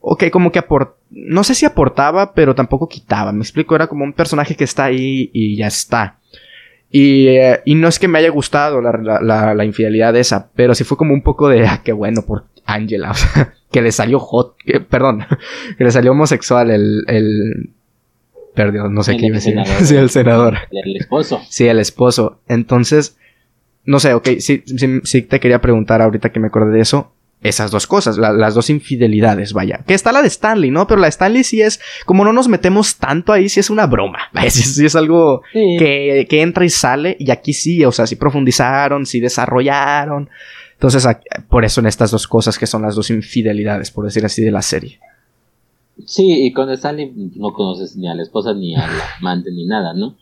ok, 0.00 0.30
como 0.30 0.52
que 0.52 0.58
aport 0.58 0.98
no 1.10 1.44
sé 1.44 1.54
si 1.54 1.64
aportaba, 1.66 2.34
pero 2.34 2.54
tampoco 2.54 2.88
quitaba. 2.88 3.32
Me 3.32 3.40
explico, 3.40 3.74
era 3.74 3.86
como 3.86 4.04
un 4.04 4.12
personaje 4.12 4.54
que 4.54 4.64
está 4.64 4.84
ahí 4.84 5.30
y 5.32 5.56
ya 5.56 5.66
está. 5.66 6.18
Y, 6.90 7.28
eh, 7.28 7.60
y 7.64 7.74
no 7.74 7.88
es 7.88 7.98
que 7.98 8.08
me 8.08 8.18
haya 8.18 8.30
gustado 8.30 8.80
la, 8.80 9.20
la, 9.20 9.54
la, 9.54 9.64
infidelidad 9.64 10.14
de 10.14 10.20
esa, 10.20 10.48
pero 10.54 10.74
sí 10.74 10.84
fue 10.84 10.96
como 10.96 11.12
un 11.12 11.22
poco 11.22 11.48
de, 11.48 11.66
ah, 11.66 11.82
qué 11.84 11.92
bueno 11.92 12.22
por 12.22 12.44
Angela, 12.64 13.10
o 13.12 13.14
sea, 13.14 13.54
que 13.70 13.82
le 13.82 13.92
salió 13.92 14.18
hot, 14.18 14.56
perdón, 14.88 15.26
que 15.78 15.84
le 15.84 15.90
salió 15.90 16.12
homosexual 16.12 16.70
el, 16.70 17.04
el, 17.06 17.70
perdón, 18.54 18.94
no 18.94 19.02
sé 19.02 19.18
qué 19.18 19.26
iba 19.26 19.36
a 19.36 19.40
decir. 19.40 19.58
Sí, 19.84 19.96
el 19.96 20.08
senador. 20.08 20.56
El 20.70 20.96
esposo. 20.96 21.42
Sí, 21.50 21.66
el 21.66 21.78
esposo. 21.78 22.40
Entonces, 22.48 23.18
no 23.84 24.00
sé, 24.00 24.14
ok, 24.14 24.28
sí, 24.38 24.62
sí, 24.64 25.00
sí 25.04 25.22
te 25.22 25.40
quería 25.40 25.60
preguntar 25.60 26.00
ahorita 26.00 26.30
que 26.30 26.40
me 26.40 26.46
acordé 26.46 26.72
de 26.72 26.80
eso 26.80 27.12
esas 27.40 27.70
dos 27.70 27.86
cosas, 27.86 28.18
las 28.18 28.54
dos 28.54 28.68
infidelidades, 28.68 29.52
vaya. 29.52 29.84
Que 29.86 29.94
está 29.94 30.10
la 30.10 30.22
de 30.22 30.28
Stanley, 30.28 30.70
¿no? 30.70 30.86
Pero 30.88 31.00
la 31.00 31.06
de 31.06 31.10
Stanley 31.10 31.44
sí 31.44 31.62
es, 31.62 31.80
como 32.04 32.24
no 32.24 32.32
nos 32.32 32.48
metemos 32.48 32.96
tanto 32.96 33.32
ahí, 33.32 33.48
sí 33.48 33.60
es 33.60 33.70
una 33.70 33.86
broma. 33.86 34.18
Sí, 34.50 34.84
es 34.84 34.96
algo 34.96 35.42
que, 35.52 36.26
que, 36.28 36.42
entra 36.42 36.64
y 36.64 36.70
sale. 36.70 37.16
Y 37.20 37.30
aquí 37.30 37.52
sí, 37.52 37.84
o 37.84 37.92
sea, 37.92 38.06
sí 38.06 38.16
profundizaron, 38.16 39.06
sí 39.06 39.20
desarrollaron. 39.20 40.28
Entonces, 40.74 41.06
por 41.48 41.64
eso 41.64 41.80
en 41.80 41.86
estas 41.86 42.10
dos 42.10 42.26
cosas 42.26 42.58
que 42.58 42.66
son 42.66 42.82
las 42.82 42.94
dos 42.94 43.10
infidelidades, 43.10 43.90
por 43.90 44.04
decir 44.04 44.24
así, 44.24 44.42
de 44.42 44.50
la 44.50 44.62
serie. 44.62 44.98
Sí, 46.06 46.46
y 46.46 46.52
con 46.52 46.70
Stanley 46.70 47.12
no 47.36 47.52
conoces 47.52 47.96
ni 47.96 48.08
a 48.08 48.14
la 48.14 48.22
esposa, 48.22 48.54
ni 48.54 48.74
a 48.74 48.86
la 48.86 49.04
amante, 49.20 49.50
ni 49.52 49.66
nada, 49.66 49.94
¿no? 49.94 50.16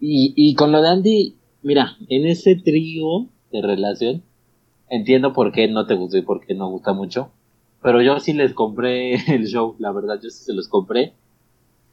Y, 0.00 0.32
y 0.36 0.54
con 0.54 0.72
lo 0.72 0.80
de 0.80 0.88
Andy, 0.88 1.36
mira, 1.62 1.96
en 2.08 2.26
ese 2.26 2.56
trío 2.56 3.28
de 3.52 3.62
relación, 3.62 4.22
entiendo 4.90 5.32
por 5.32 5.52
qué 5.52 5.68
no 5.68 5.86
te 5.86 5.94
gustó 5.94 6.18
y 6.18 6.22
por 6.22 6.44
qué 6.44 6.54
no 6.54 6.68
gusta 6.68 6.92
mucho. 6.92 7.30
Pero 7.82 8.02
yo 8.02 8.20
sí 8.20 8.34
les 8.34 8.52
compré 8.52 9.14
el 9.34 9.46
show, 9.46 9.74
la 9.78 9.92
verdad, 9.92 10.20
yo 10.22 10.28
sí 10.28 10.44
se 10.44 10.52
los 10.52 10.68
compré. 10.68 11.14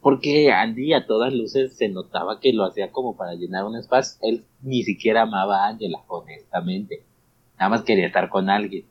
Porque 0.02 0.52
Andy 0.52 0.94
a 0.94 1.08
todas 1.08 1.34
luces 1.34 1.74
se 1.74 1.90
notaba 1.90 2.40
que 2.40 2.54
lo 2.54 2.66
hacía 2.66 2.92
como 2.92 3.16
para 3.16 3.34
llenar 3.34 3.66
un 3.66 3.76
espacio. 3.76 4.20
Él 4.22 4.44
ni 4.62 4.84
siquiera 4.84 5.24
amaba 5.24 5.64
a 5.64 5.70
Angela, 5.70 6.04
honestamente. 6.08 7.04
Nada 7.58 7.70
más 7.70 7.82
quería 7.84 8.08
estar 8.08 8.30
con 8.30 8.50
alguien. 8.50 8.86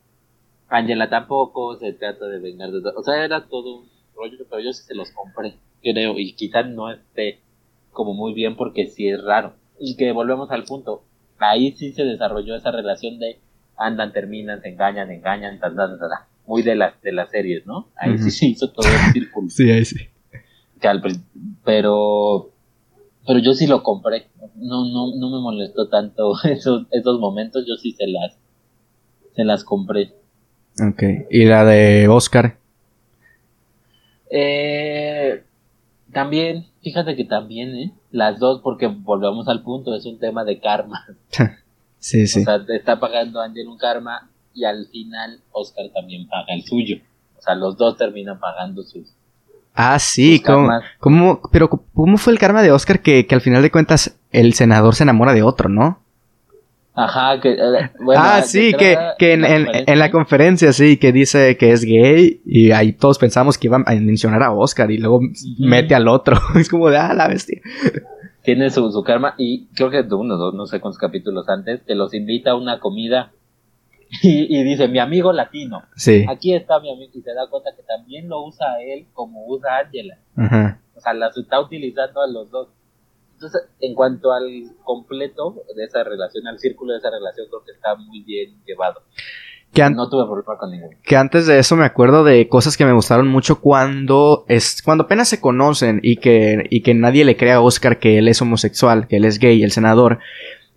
Angela 0.68 1.08
tampoco, 1.08 1.76
se 1.76 1.92
trata 1.92 2.26
de 2.26 2.38
vengar 2.40 2.70
de 2.70 2.90
O 2.96 3.02
sea, 3.02 3.24
era 3.24 3.46
todo 3.46 3.80
un 3.80 3.88
rollo, 4.16 4.38
pero 4.50 4.62
yo 4.62 4.72
sí 4.72 4.82
se 4.82 4.94
los 4.94 5.10
compré, 5.12 5.54
creo. 5.80 6.18
Y 6.18 6.32
quizás 6.32 6.66
no 6.68 6.90
esté 6.90 7.38
como 7.92 8.12
muy 8.12 8.34
bien 8.34 8.56
porque 8.56 8.86
sí 8.86 9.08
es 9.08 9.22
raro. 9.22 9.54
Y 9.78 9.96
que 9.96 10.10
volvemos 10.12 10.50
al 10.50 10.64
punto. 10.64 11.02
Ahí 11.38 11.72
sí 11.72 11.92
se 11.92 12.04
desarrolló 12.04 12.56
esa 12.56 12.72
relación 12.72 13.18
de 13.18 13.38
andan, 13.76 14.12
terminan, 14.12 14.60
se 14.62 14.68
engañan, 14.68 15.10
engañan, 15.10 15.58
tan, 15.58 15.76
muy 16.46 16.62
de 16.62 16.76
las 16.76 17.00
de 17.02 17.12
las 17.12 17.30
series, 17.30 17.66
¿no? 17.66 17.88
Ahí 17.96 18.18
sí 18.18 18.30
se 18.30 18.46
hizo 18.46 18.70
todo 18.70 18.86
el 18.88 19.12
círculo. 19.12 19.48
sí, 19.50 19.70
ahí 19.70 19.84
sí. 19.84 20.08
Pero 21.64 22.50
pero 23.26 23.38
yo 23.40 23.54
sí 23.54 23.66
lo 23.66 23.82
compré. 23.82 24.26
No 24.54 24.84
no 24.84 25.16
no 25.16 25.30
me 25.30 25.40
molestó 25.40 25.88
tanto 25.88 26.34
esos 26.44 26.86
esos 26.90 27.20
momentos, 27.20 27.64
yo 27.66 27.74
sí 27.76 27.92
se 27.92 28.06
las 28.06 28.38
se 29.34 29.44
las 29.44 29.64
compré. 29.64 30.12
Ok, 30.80 31.02
¿y 31.30 31.44
la 31.44 31.64
de 31.64 32.08
Oscar? 32.08 32.58
Eh, 34.30 35.42
también, 36.12 36.66
fíjate 36.82 37.16
que 37.16 37.24
también, 37.24 37.74
¿eh? 37.76 37.92
Las 38.10 38.38
dos, 38.38 38.60
porque 38.62 38.86
volvemos 38.86 39.48
al 39.48 39.62
punto, 39.62 39.94
es 39.94 40.06
un 40.06 40.18
tema 40.18 40.44
de 40.44 40.60
karma. 40.60 41.04
Sí, 42.06 42.28
sí. 42.28 42.42
O 42.42 42.44
sea, 42.44 42.60
está 42.68 43.00
pagando 43.00 43.40
Angel 43.40 43.66
un 43.66 43.76
karma 43.76 44.30
y 44.54 44.64
al 44.64 44.86
final 44.92 45.40
Oscar 45.50 45.86
también 45.92 46.28
paga 46.28 46.54
el 46.54 46.62
suyo. 46.62 46.98
O 47.36 47.42
sea, 47.42 47.56
los 47.56 47.76
dos 47.76 47.96
terminan 47.96 48.38
pagando 48.38 48.84
sus. 48.84 49.08
Ah, 49.74 49.98
sí, 49.98 50.40
¿cómo, 50.40 51.40
pero 51.50 51.68
¿cómo 51.68 52.16
fue 52.16 52.32
el 52.32 52.38
karma 52.38 52.62
de 52.62 52.70
Oscar 52.70 53.00
que, 53.00 53.26
que, 53.26 53.34
al 53.34 53.40
final 53.40 53.60
de 53.60 53.72
cuentas 53.72 54.16
el 54.30 54.54
senador 54.54 54.94
se 54.94 55.02
enamora 55.02 55.32
de 55.32 55.42
otro, 55.42 55.68
no? 55.68 55.98
Ajá, 56.94 57.40
que... 57.40 57.54
Eh, 57.54 57.90
ah, 58.16 58.40
sí, 58.42 58.72
que, 58.78 58.96
que 59.18 59.32
en, 59.32 59.44
en, 59.44 59.98
la 59.98 60.12
conferencia, 60.12 60.72
sí, 60.72 60.98
que 60.98 61.10
dice 61.10 61.56
que 61.56 61.72
es 61.72 61.82
gay 61.82 62.40
y 62.46 62.70
ahí 62.70 62.92
todos 62.92 63.18
pensamos 63.18 63.58
que 63.58 63.66
iban 63.66 63.82
a 63.84 63.94
mencionar 63.96 64.44
a 64.44 64.52
Oscar 64.52 64.92
y 64.92 64.98
luego 64.98 65.20
mete 65.58 65.96
al 65.96 66.06
otro. 66.06 66.40
es 66.54 66.68
como 66.68 66.88
de, 66.88 66.98
ah, 66.98 67.12
la 67.14 67.26
bestia 67.26 67.60
tiene 68.46 68.70
su, 68.70 68.92
su 68.92 69.02
karma 69.02 69.34
y 69.38 69.66
creo 69.74 69.90
que 69.90 70.02
uno, 70.14 70.36
dos, 70.36 70.54
no 70.54 70.66
sé 70.66 70.80
cuántos 70.80 71.00
capítulos 71.00 71.48
antes, 71.48 71.82
que 71.82 71.96
los 71.96 72.14
invita 72.14 72.52
a 72.52 72.54
una 72.54 72.78
comida 72.78 73.32
y, 74.22 74.62
dice, 74.62 74.86
mi 74.86 75.00
amigo 75.00 75.32
latino. 75.32 75.82
Sí. 75.96 76.24
Aquí 76.28 76.54
está 76.54 76.78
mi 76.78 76.92
amigo 76.92 77.10
y 77.12 77.22
se 77.22 77.34
da 77.34 77.48
cuenta 77.50 77.70
que 77.74 77.82
también 77.82 78.28
lo 78.28 78.44
usa 78.44 78.80
él 78.80 79.08
como 79.14 79.44
usa 79.48 79.78
Angela. 79.78 80.18
O 80.94 81.00
sea, 81.00 81.12
las 81.12 81.36
está 81.36 81.60
utilizando 81.60 82.22
a 82.22 82.28
los 82.28 82.48
dos. 82.52 82.68
Entonces, 83.32 83.62
en 83.80 83.96
cuanto 83.96 84.32
al 84.32 84.46
completo 84.84 85.64
de 85.74 85.82
esa 85.82 86.04
relación, 86.04 86.46
al 86.46 86.60
círculo 86.60 86.92
de 86.92 87.00
esa 87.00 87.10
relación, 87.10 87.48
creo 87.48 87.64
que 87.64 87.72
está 87.72 87.96
muy 87.96 88.22
bien 88.22 88.62
llevado. 88.64 89.02
Que 89.76 89.90
no 89.90 90.08
tuve 90.08 90.24
problema 90.24 90.58
con 90.58 90.70
ninguno. 90.70 90.96
Que 91.02 91.16
antes 91.16 91.46
de 91.46 91.58
eso 91.58 91.76
me 91.76 91.84
acuerdo 91.84 92.24
de 92.24 92.48
cosas 92.48 92.76
que 92.76 92.84
me 92.84 92.92
gustaron 92.92 93.28
mucho 93.28 93.60
cuando 93.60 94.44
es 94.48 94.82
cuando 94.82 95.04
apenas 95.04 95.28
se 95.28 95.40
conocen 95.40 96.00
y 96.02 96.16
que 96.16 96.66
y 96.70 96.80
que 96.82 96.94
nadie 96.94 97.24
le 97.24 97.36
crea 97.36 97.56
a 97.56 97.60
Oscar 97.60 97.98
que 97.98 98.18
él 98.18 98.28
es 98.28 98.40
homosexual, 98.42 99.06
que 99.06 99.16
él 99.16 99.24
es 99.24 99.38
gay, 99.38 99.62
el 99.62 99.70
senador. 99.72 100.18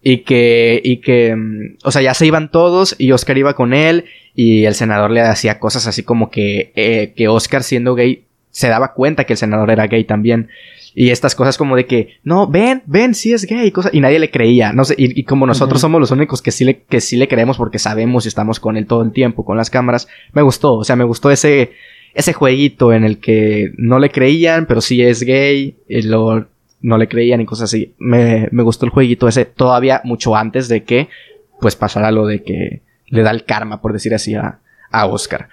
y 0.01 0.19
que, 0.19 0.79
y 0.81 1.01
que, 1.01 1.35
mm, 1.35 1.77
o 1.83 1.91
sea, 1.91 2.01
ya 2.01 2.13
se 2.13 2.25
iban 2.25 2.51
todos 2.51 2.95
y 2.97 3.11
Oscar 3.11 3.37
iba 3.37 3.53
con 3.53 3.73
él 3.73 4.05
y 4.33 4.63
el 4.65 4.75
senador 4.75 5.11
le 5.11 5.21
hacía 5.21 5.59
cosas 5.59 5.87
así 5.87 6.03
como 6.03 6.29
que, 6.29 6.71
eh, 6.75 7.13
que 7.15 7.27
Oscar 7.27 7.63
siendo 7.63 7.95
gay 7.95 8.23
se 8.51 8.67
daba 8.67 8.93
cuenta 8.93 9.23
que 9.23 9.33
el 9.33 9.37
senador 9.37 9.71
era 9.71 9.87
gay 9.87 10.03
también. 10.03 10.49
Y 10.95 11.11
estas 11.11 11.35
cosas 11.35 11.57
como 11.57 11.75
de 11.75 11.85
que, 11.85 12.17
no, 12.23 12.47
ven, 12.47 12.81
ven, 12.85 13.13
sí 13.13 13.31
es 13.31 13.45
gay, 13.45 13.71
cosa, 13.71 13.89
y 13.93 13.99
nadie 13.99 14.19
le 14.19 14.31
creía, 14.31 14.73
no 14.73 14.83
sé, 14.83 14.95
y, 14.97 15.23
como 15.23 15.45
nosotros 15.45 15.79
somos 15.79 16.01
los 16.01 16.11
únicos 16.11 16.41
que 16.41 16.51
sí, 16.51 16.65
le, 16.65 16.81
que 16.81 16.99
sí 16.99 17.15
le 17.15 17.27
creemos 17.27 17.57
porque 17.57 17.77
sabemos 17.77 18.25
y 18.25 18.27
estamos 18.27 18.59
con 18.59 18.75
él 18.75 18.87
todo 18.87 19.03
el 19.03 19.11
tiempo, 19.11 19.45
con 19.45 19.55
las 19.55 19.69
cámaras, 19.69 20.07
me 20.33 20.41
gustó, 20.41 20.73
o 20.73 20.83
sea, 20.83 20.95
me 20.95 21.03
gustó 21.03 21.29
ese, 21.29 21.73
ese 22.15 22.33
jueguito 22.33 22.91
en 22.91 23.03
el 23.03 23.19
que 23.19 23.71
no 23.77 23.99
le 23.99 24.09
creían, 24.09 24.65
pero 24.65 24.81
sí 24.81 25.01
es 25.01 25.21
gay, 25.21 25.77
y 25.87 26.01
luego 26.01 26.47
no 26.81 26.97
le 26.97 27.07
creían 27.07 27.41
y 27.41 27.45
cosas 27.45 27.65
así. 27.65 27.93
Me, 27.99 28.47
me 28.51 28.63
gustó 28.63 28.85
el 28.85 28.91
jueguito 28.91 29.27
ese 29.27 29.45
todavía 29.45 30.01
mucho 30.03 30.35
antes 30.35 30.67
de 30.67 30.83
que, 30.83 31.09
pues, 31.61 31.75
pasara 31.75 32.11
lo 32.11 32.25
de 32.25 32.41
que 32.41 32.81
le 33.07 33.21
da 33.21 33.31
el 33.31 33.43
karma, 33.43 33.81
por 33.81 33.93
decir 33.93 34.13
así, 34.13 34.33
a, 34.35 34.59
a 34.91 35.05
Oscar. 35.05 35.49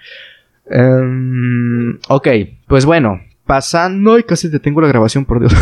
Um, 0.69 1.97
ok, 2.09 2.27
pues 2.67 2.85
bueno, 2.85 3.21
pasando 3.45 4.19
y 4.19 4.23
casi 4.23 4.51
te 4.51 4.59
tengo 4.59 4.81
la 4.81 4.87
grabación, 4.89 5.25
por 5.25 5.39
Dios. 5.39 5.55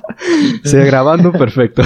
Sigue 0.64 0.84
grabando, 0.86 1.32
perfecto. 1.32 1.82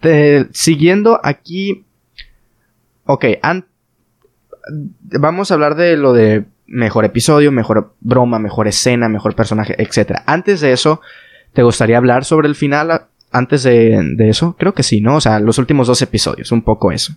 este, 0.00 0.46
siguiendo 0.52 1.20
aquí. 1.22 1.84
Ok, 3.04 3.24
vamos 5.00 5.50
a 5.50 5.54
hablar 5.54 5.74
de 5.74 5.96
lo 5.96 6.12
de 6.12 6.44
mejor 6.66 7.04
episodio, 7.04 7.50
mejor 7.50 7.94
broma, 8.00 8.38
mejor 8.38 8.68
escena, 8.68 9.08
mejor 9.08 9.34
personaje, 9.34 9.74
etc. 9.82 10.20
Antes 10.26 10.60
de 10.60 10.72
eso, 10.72 11.00
¿te 11.52 11.62
gustaría 11.62 11.96
hablar 11.96 12.24
sobre 12.24 12.48
el 12.48 12.54
final? 12.54 13.06
Antes 13.30 13.62
de, 13.62 14.14
de 14.14 14.28
eso, 14.28 14.56
creo 14.58 14.74
que 14.74 14.82
sí, 14.82 15.00
¿no? 15.00 15.16
O 15.16 15.20
sea, 15.20 15.40
los 15.40 15.58
últimos 15.58 15.86
dos 15.86 16.00
episodios, 16.02 16.52
un 16.52 16.62
poco 16.62 16.92
eso. 16.92 17.14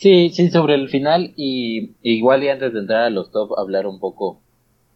Sí, 0.00 0.30
sí, 0.30 0.48
sobre 0.48 0.76
el 0.76 0.88
final 0.88 1.34
y 1.36 1.92
igual 2.00 2.42
y 2.42 2.48
antes 2.48 2.72
de 2.72 2.80
entrar 2.80 3.02
a 3.02 3.10
los 3.10 3.30
top, 3.30 3.58
hablar 3.58 3.86
un 3.86 4.00
poco 4.00 4.40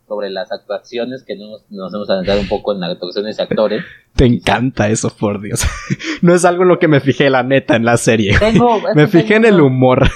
sobre 0.09 0.31
las 0.31 0.51
actuaciones 0.51 1.25
que 1.25 1.37
nos, 1.37 1.71
nos 1.71 1.93
hemos 1.93 2.09
adentrado 2.09 2.41
un 2.41 2.49
poco 2.49 2.73
en 2.73 2.81
las 2.81 2.93
actuaciones 2.93 3.37
de 3.37 3.43
actores. 3.43 3.85
Te 4.17 4.25
encanta 4.25 4.89
eso, 4.89 5.15
por 5.15 5.43
Dios. 5.43 5.67
No 6.23 6.35
es 6.35 6.47
algo 6.47 6.63
en 6.63 6.71
lo 6.71 6.79
que 6.79 6.89
me 6.89 7.01
fijé, 7.01 7.29
la 7.29 7.43
neta, 7.43 7.77
en 7.77 7.85
la 7.85 7.99
serie. 7.99 8.35
me 8.95 9.07
fijé 9.07 9.35
en 9.35 9.45
el 9.45 9.61
humor. 9.61 10.09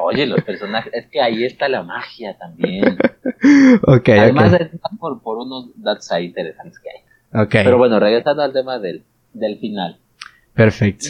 Oye, 0.00 0.24
los 0.24 0.42
personajes, 0.42 0.90
es 0.94 1.06
que 1.08 1.20
ahí 1.20 1.44
está 1.44 1.68
la 1.68 1.82
magia 1.82 2.34
también. 2.38 2.96
Ok. 3.82 4.08
Además, 4.08 4.58
por, 4.98 5.20
por 5.20 5.36
unos 5.36 5.70
datos 5.76 6.10
ahí 6.12 6.24
interesantes 6.24 6.78
que 6.78 6.88
hay. 6.88 7.42
Ok. 7.44 7.50
Pero 7.52 7.76
bueno, 7.76 8.00
regresando 8.00 8.42
al 8.42 8.54
tema 8.54 8.78
del, 8.78 9.04
del 9.34 9.58
final. 9.58 9.98
Perfecto 10.54 11.08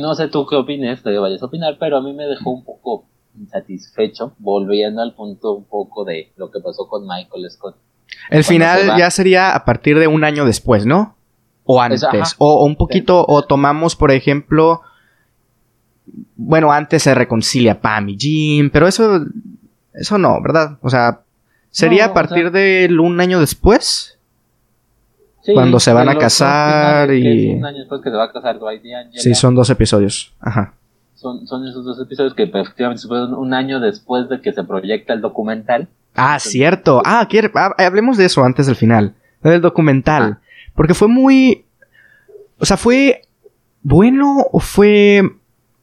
no 0.00 0.14
sé 0.14 0.28
tú 0.28 0.46
qué 0.46 0.56
opines, 0.56 1.02
que 1.02 1.18
vayas 1.18 1.42
a 1.42 1.46
opinar, 1.46 1.76
pero 1.78 1.98
a 1.98 2.02
mí 2.02 2.12
me 2.12 2.24
dejó 2.24 2.50
un 2.50 2.64
poco 2.64 3.04
insatisfecho, 3.38 4.34
volviendo 4.38 5.02
al 5.02 5.14
punto 5.14 5.52
un 5.52 5.64
poco 5.64 6.04
de 6.04 6.32
lo 6.36 6.50
que 6.50 6.60
pasó 6.60 6.86
con 6.88 7.06
Michael 7.06 7.50
Scott. 7.50 7.76
El 8.30 8.44
final 8.44 8.96
ya 8.98 9.10
sería 9.10 9.54
a 9.54 9.64
partir 9.64 9.98
de 9.98 10.06
un 10.06 10.24
año 10.24 10.44
después, 10.44 10.86
¿no? 10.86 11.16
O 11.64 11.80
antes. 11.80 12.04
o, 12.38 12.64
un 12.64 12.76
poquito, 12.76 13.24
o 13.26 13.42
tomamos, 13.42 13.96
por 13.96 14.10
ejemplo. 14.10 14.82
Bueno, 16.36 16.72
antes 16.72 17.04
se 17.04 17.14
reconcilia 17.14 17.80
Pam 17.80 18.08
y 18.10 18.16
Jim, 18.18 18.70
pero 18.70 18.88
eso. 18.88 19.24
Eso 19.94 20.18
no, 20.18 20.40
¿verdad? 20.42 20.78
O 20.80 20.90
sea, 20.90 21.20
¿sería 21.70 22.06
a 22.06 22.14
partir 22.14 22.50
de 22.50 22.88
un 22.98 23.20
año 23.20 23.40
después? 23.40 24.11
Cuando 25.54 25.80
se 25.80 25.92
van 25.92 26.08
a 26.08 26.16
casar 26.16 27.12
y... 27.12 27.54
un 27.54 27.64
año 27.64 27.78
después 27.78 28.00
que 28.02 28.10
se 28.10 28.16
va 28.16 28.24
a 28.24 28.32
casar 28.32 28.58
Dwight 28.58 28.84
y 28.84 28.94
Angela. 28.94 29.22
Sí, 29.22 29.34
son 29.34 29.54
dos 29.54 29.70
episodios. 29.70 30.34
Ajá. 30.40 30.74
Son, 31.14 31.46
son 31.46 31.66
esos 31.66 31.84
dos 31.84 32.00
episodios 32.00 32.34
que 32.34 32.44
efectivamente 32.44 33.06
fueron 33.06 33.34
un 33.34 33.54
año 33.54 33.80
después 33.80 34.28
de 34.28 34.40
que 34.40 34.52
se 34.52 34.64
proyecta 34.64 35.12
el 35.12 35.20
documental. 35.20 35.88
Ah, 36.14 36.38
cierto. 36.38 37.02
Ah, 37.04 37.26
quiere, 37.28 37.50
ah, 37.54 37.74
hablemos 37.78 38.16
de 38.16 38.24
eso 38.26 38.44
antes 38.44 38.66
del 38.66 38.76
final. 38.76 39.14
Del 39.42 39.60
documental. 39.60 40.22
Ah. 40.22 40.40
Porque 40.74 40.94
fue 40.94 41.08
muy... 41.08 41.64
O 42.58 42.64
sea, 42.64 42.76
fue 42.76 43.22
bueno 43.82 44.46
o 44.52 44.60
fue... 44.60 45.22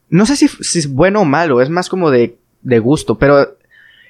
No 0.09 0.25
sé 0.25 0.35
si, 0.35 0.47
si 0.47 0.79
es 0.79 0.93
bueno 0.93 1.21
o 1.21 1.25
malo, 1.25 1.61
es 1.61 1.69
más 1.69 1.89
como 1.89 2.09
de, 2.09 2.37
de 2.61 2.79
gusto, 2.79 3.17
pero 3.17 3.57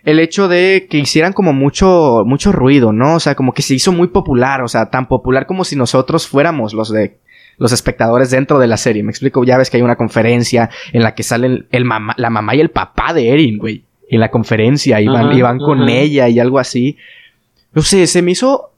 el 0.04 0.20
hecho 0.20 0.48
de 0.48 0.88
que 0.90 0.98
hicieran 0.98 1.34
como 1.34 1.54
mucho, 1.54 2.24
mucho 2.26 2.52
ruido, 2.52 2.92
¿no? 2.94 3.16
O 3.16 3.20
sea, 3.20 3.36
como 3.36 3.54
que 3.54 3.62
se 3.62 3.76
hizo 3.76 3.92
muy 3.92 4.08
popular, 4.08 4.62
o 4.62 4.68
sea, 4.68 4.90
tan 4.90 5.08
popular 5.08 5.46
como 5.46 5.64
si 5.64 5.76
nosotros 5.76 6.28
fuéramos 6.28 6.74
los 6.74 6.92
de 6.92 7.18
los 7.60 7.74
espectadores 7.74 8.32
dentro 8.32 8.58
de 8.58 8.68
la 8.68 8.78
serie. 8.78 9.04
Me 9.04 9.12
explico, 9.12 9.44
ya 9.44 9.58
ves 9.58 9.70
que 9.70 9.78
hay 9.78 9.84
una 9.84 9.98
conferencia 9.98 10.70
en 10.94 11.04
la 11.04 11.14
que 11.14 11.24
salen 11.24 11.68
el 11.72 11.86
mamá, 11.86 12.16
la 12.18 12.30
mamá 12.30 12.56
y 12.56 12.62
el 12.62 12.72
papá 12.72 13.14
de 13.14 13.30
Erin, 13.30 13.58
güey. 13.58 13.84
En 14.10 14.22
la 14.22 14.32
conferencia, 14.32 15.00
y 15.00 15.08
van, 15.08 15.60
con 15.60 15.88
ella 15.88 16.28
y 16.30 16.40
algo 16.40 16.58
así. 16.58 16.98
No 17.74 17.84
sé, 17.84 18.08
se 18.08 18.24
me 18.24 18.32
hizo. 18.32 18.72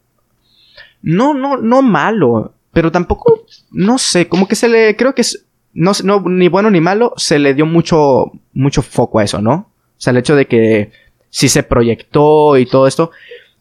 No, 1.01 1.33
no, 1.33 1.55
no 1.55 1.81
malo. 1.81 2.53
Pero 2.73 2.91
tampoco. 2.91 3.45
No 3.71 3.97
sé, 3.97 4.27
como 4.27 4.45
que 4.45 4.55
se 4.55 4.67
le. 4.67 4.97
Creo 4.97 5.15
que 5.15 5.21
es. 5.21 5.45
No, 5.73 5.93
no, 6.03 6.21
ni 6.27 6.49
bueno 6.49 6.69
ni 6.69 6.81
malo. 6.81 7.13
Se 7.15 7.39
le 7.39 7.53
dio 7.53 7.65
mucho. 7.65 8.31
mucho 8.53 8.81
foco 8.81 9.19
a 9.19 9.23
eso, 9.23 9.41
¿no? 9.41 9.53
O 9.53 10.03
sea, 10.03 10.11
el 10.11 10.17
hecho 10.17 10.35
de 10.35 10.47
que 10.47 10.91
si 11.31 11.49
se 11.49 11.63
proyectó 11.63 12.57
y 12.57 12.67
todo 12.67 12.85
esto, 12.85 13.09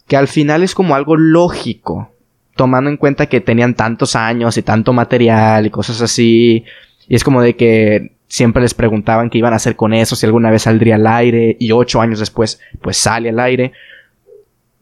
que 0.07 0.17
al 0.17 0.29
final 0.29 0.63
es 0.63 0.75
como 0.75 0.95
algo 0.95 1.17
lógico, 1.17 2.11
tomando 2.57 2.91
en 2.91 2.99
cuenta 2.99 3.27
que 3.27 3.41
tenían 3.41 3.75
tantos 3.75 4.17
años 4.17 4.59
y 4.59 4.63
tanto 4.63 4.93
material 4.93 5.65
y 5.65 5.71
cosas 5.71 6.03
así, 6.03 6.65
y 7.09 7.15
es 7.15 7.25
como 7.25 7.41
de 7.41 7.57
que 7.57 8.13
siempre 8.27 8.61
les 8.61 8.75
preguntaban 8.75 9.31
qué 9.31 9.39
iban 9.39 9.53
a 9.53 9.57
hacer 9.57 9.77
con 9.77 9.95
eso, 9.95 10.17
si 10.17 10.27
alguna 10.27 10.51
vez 10.51 10.63
saldría 10.63 10.97
al 10.97 11.07
aire, 11.07 11.57
y 11.59 11.71
ocho 11.71 12.01
años 12.01 12.19
después, 12.19 12.61
pues 12.83 12.97
sale 12.97 13.31
al 13.31 13.39
aire. 13.39 13.73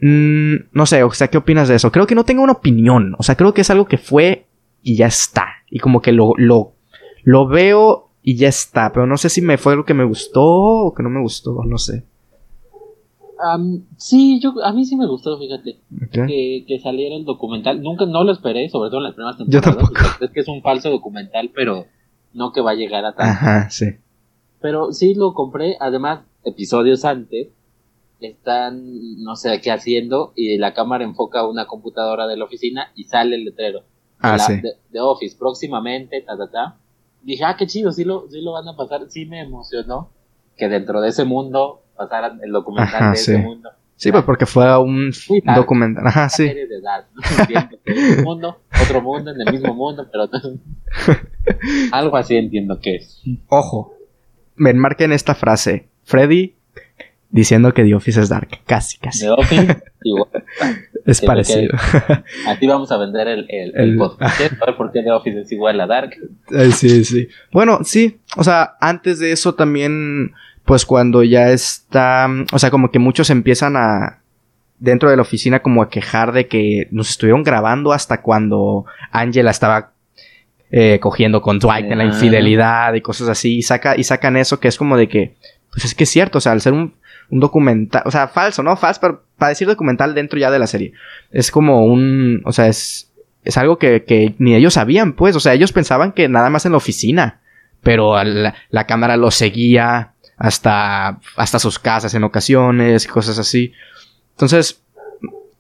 Mm, 0.00 0.54
no 0.72 0.86
sé, 0.86 1.02
o 1.02 1.10
sea, 1.12 1.28
¿qué 1.28 1.38
opinas 1.38 1.68
de 1.68 1.74
eso? 1.76 1.92
Creo 1.92 2.06
que 2.06 2.14
no 2.14 2.24
tengo 2.24 2.42
una 2.42 2.52
opinión, 2.52 3.14
o 3.18 3.22
sea, 3.22 3.36
creo 3.36 3.52
que 3.52 3.60
es 3.60 3.70
algo 3.70 3.86
que 3.86 3.98
fue 3.98 4.46
y 4.82 4.96
ya 4.96 5.06
está, 5.06 5.46
y 5.70 5.78
como 5.78 6.00
que 6.00 6.12
lo, 6.12 6.32
lo, 6.38 6.72
lo 7.22 7.46
veo 7.48 8.08
y 8.22 8.36
ya 8.36 8.48
está, 8.48 8.92
pero 8.92 9.06
no 9.06 9.18
sé 9.18 9.28
si 9.28 9.42
me 9.42 9.58
fue 9.58 9.76
lo 9.76 9.84
que 9.84 9.94
me 9.94 10.04
gustó 10.04 10.42
o 10.42 10.94
que 10.94 11.02
no 11.02 11.10
me 11.10 11.20
gustó, 11.20 11.64
no 11.66 11.76
sé 11.76 12.04
sí, 13.96 14.40
yo, 14.40 14.54
a 14.64 14.72
mí 14.72 14.84
sí 14.84 14.96
me 14.96 15.06
gustó, 15.06 15.38
fíjate, 15.38 15.78
que, 16.10 16.80
saliera 16.82 17.16
el 17.16 17.24
documental. 17.24 17.82
Nunca, 17.82 18.06
no 18.06 18.24
lo 18.24 18.32
esperé, 18.32 18.68
sobre 18.68 18.90
todo 18.90 18.98
en 18.98 19.04
las 19.04 19.14
primeras 19.14 19.38
temporadas. 19.38 19.90
Es 20.20 20.30
que 20.30 20.40
es 20.40 20.48
un 20.48 20.62
falso 20.62 20.90
documental, 20.90 21.50
pero 21.54 21.86
no 22.32 22.52
que 22.52 22.60
va 22.60 22.72
a 22.72 22.74
llegar 22.74 23.04
a 23.04 23.14
tanto. 23.14 23.30
Ajá, 23.30 23.70
sí. 23.70 23.86
Pero 24.60 24.92
sí 24.92 25.14
lo 25.14 25.34
compré, 25.34 25.76
además, 25.80 26.20
episodios 26.44 27.04
antes, 27.04 27.48
están, 28.20 29.22
no 29.22 29.36
sé 29.36 29.60
qué 29.60 29.70
haciendo, 29.70 30.32
y 30.34 30.58
la 30.58 30.74
cámara 30.74 31.04
enfoca 31.04 31.46
una 31.46 31.66
computadora 31.66 32.26
de 32.26 32.36
la 32.36 32.44
oficina 32.44 32.90
y 32.96 33.04
sale 33.04 33.36
el 33.36 33.44
letrero. 33.44 33.84
Ah, 34.20 34.36
de, 34.48 34.74
de, 34.90 35.00
Office, 35.00 35.36
próximamente, 35.38 36.20
ta, 36.22 36.36
ta, 36.36 36.50
ta. 36.50 36.76
Dije, 37.22 37.44
ah, 37.44 37.56
qué 37.56 37.66
chido, 37.68 37.92
sí 37.92 38.04
lo, 38.04 38.28
sí 38.28 38.40
lo 38.40 38.52
van 38.52 38.66
a 38.66 38.76
pasar. 38.76 39.08
Sí 39.08 39.26
me 39.26 39.40
emocionó 39.40 40.10
que 40.56 40.68
dentro 40.68 41.00
de 41.00 41.10
ese 41.10 41.24
mundo 41.24 41.82
pasaran 41.98 42.40
el 42.42 42.52
documental 42.52 43.12
de 43.12 43.18
ese 43.18 43.38
mundo. 43.38 43.70
Sí, 43.96 44.12
pues 44.12 44.22
porque 44.22 44.46
fue 44.46 44.78
un 44.78 45.10
documental. 45.56 46.06
Ajá, 46.06 46.28
sí. 46.28 46.48
un 46.48 48.24
mundo, 48.24 48.60
otro 48.80 49.02
mundo, 49.02 49.32
en 49.32 49.40
el 49.40 49.52
mismo 49.52 49.74
mundo, 49.74 50.08
pero 50.10 50.30
algo 51.90 52.16
así 52.16 52.36
entiendo 52.36 52.78
que 52.80 52.94
es. 52.94 53.20
Ojo, 53.48 53.94
me 54.54 54.70
enmarquen 54.70 55.10
esta 55.10 55.34
frase. 55.34 55.88
Freddy 56.04 56.54
diciendo 57.30 57.74
que 57.74 57.82
The 57.82 57.94
Office 57.94 58.20
es 58.20 58.28
dark. 58.28 58.60
Casi, 58.66 58.98
casi. 58.98 59.24
The 59.24 59.30
Office 59.30 59.82
igual. 60.04 60.44
es 61.04 61.20
parecido. 61.20 61.74
Así 62.46 62.66
vamos 62.68 62.92
a 62.92 62.98
vender 62.98 63.28
el, 63.28 63.46
el, 63.48 63.96
podcast. 63.96 64.40
A 64.62 64.66
ver 64.66 64.76
por 64.76 64.92
qué 64.92 65.02
The 65.02 65.10
Office 65.10 65.40
es 65.40 65.52
igual 65.52 65.80
a 65.80 65.86
Dark. 65.86 66.14
sí, 66.72 67.04
sí. 67.04 67.28
Bueno, 67.52 67.80
sí. 67.82 68.20
O 68.36 68.44
sea, 68.44 68.76
antes 68.80 69.18
de 69.18 69.32
eso 69.32 69.54
también 69.54 70.32
pues 70.68 70.84
cuando 70.84 71.22
ya 71.22 71.48
está, 71.48 72.28
o 72.52 72.58
sea, 72.58 72.70
como 72.70 72.90
que 72.90 72.98
muchos 72.98 73.30
empiezan 73.30 73.74
a, 73.78 74.18
dentro 74.78 75.08
de 75.08 75.16
la 75.16 75.22
oficina 75.22 75.60
como 75.60 75.80
a 75.80 75.88
quejar 75.88 76.32
de 76.32 76.46
que 76.46 76.88
nos 76.90 77.08
estuvieron 77.08 77.42
grabando 77.42 77.94
hasta 77.94 78.20
cuando 78.20 78.84
Angela 79.10 79.50
estaba 79.50 79.92
eh, 80.70 80.98
cogiendo 81.00 81.40
con 81.40 81.58
Dwight 81.58 81.90
en 81.90 81.96
la 81.96 82.04
infidelidad 82.04 82.92
y 82.92 83.00
cosas 83.00 83.30
así, 83.30 83.56
y, 83.56 83.62
saca, 83.62 83.96
y 83.96 84.04
sacan 84.04 84.36
eso 84.36 84.60
que 84.60 84.68
es 84.68 84.76
como 84.76 84.98
de 84.98 85.08
que, 85.08 85.36
pues 85.72 85.86
es 85.86 85.94
que 85.94 86.04
es 86.04 86.10
cierto, 86.10 86.36
o 86.36 86.40
sea, 86.42 86.52
al 86.52 86.60
ser 86.60 86.74
un, 86.74 86.92
un 87.30 87.40
documental, 87.40 88.02
o 88.04 88.10
sea, 88.10 88.28
falso, 88.28 88.62
¿no? 88.62 88.76
Falso, 88.76 89.00
pero 89.00 89.22
para 89.38 89.48
decir 89.48 89.66
documental 89.66 90.14
dentro 90.14 90.38
ya 90.38 90.50
de 90.50 90.58
la 90.58 90.66
serie, 90.66 90.92
es 91.30 91.50
como 91.50 91.86
un, 91.86 92.42
o 92.44 92.52
sea, 92.52 92.66
es, 92.66 93.10
es 93.42 93.56
algo 93.56 93.78
que, 93.78 94.04
que 94.04 94.34
ni 94.36 94.54
ellos 94.54 94.74
sabían, 94.74 95.14
pues, 95.14 95.34
o 95.34 95.40
sea, 95.40 95.54
ellos 95.54 95.72
pensaban 95.72 96.12
que 96.12 96.28
nada 96.28 96.50
más 96.50 96.66
en 96.66 96.72
la 96.72 96.76
oficina, 96.76 97.40
pero 97.82 98.22
la, 98.22 98.54
la 98.68 98.86
cámara 98.86 99.16
lo 99.16 99.30
seguía, 99.30 100.12
hasta, 100.38 101.18
hasta 101.36 101.58
sus 101.58 101.78
casas 101.78 102.14
en 102.14 102.24
ocasiones, 102.24 103.06
cosas 103.06 103.38
así. 103.38 103.72
Entonces, 104.30 104.80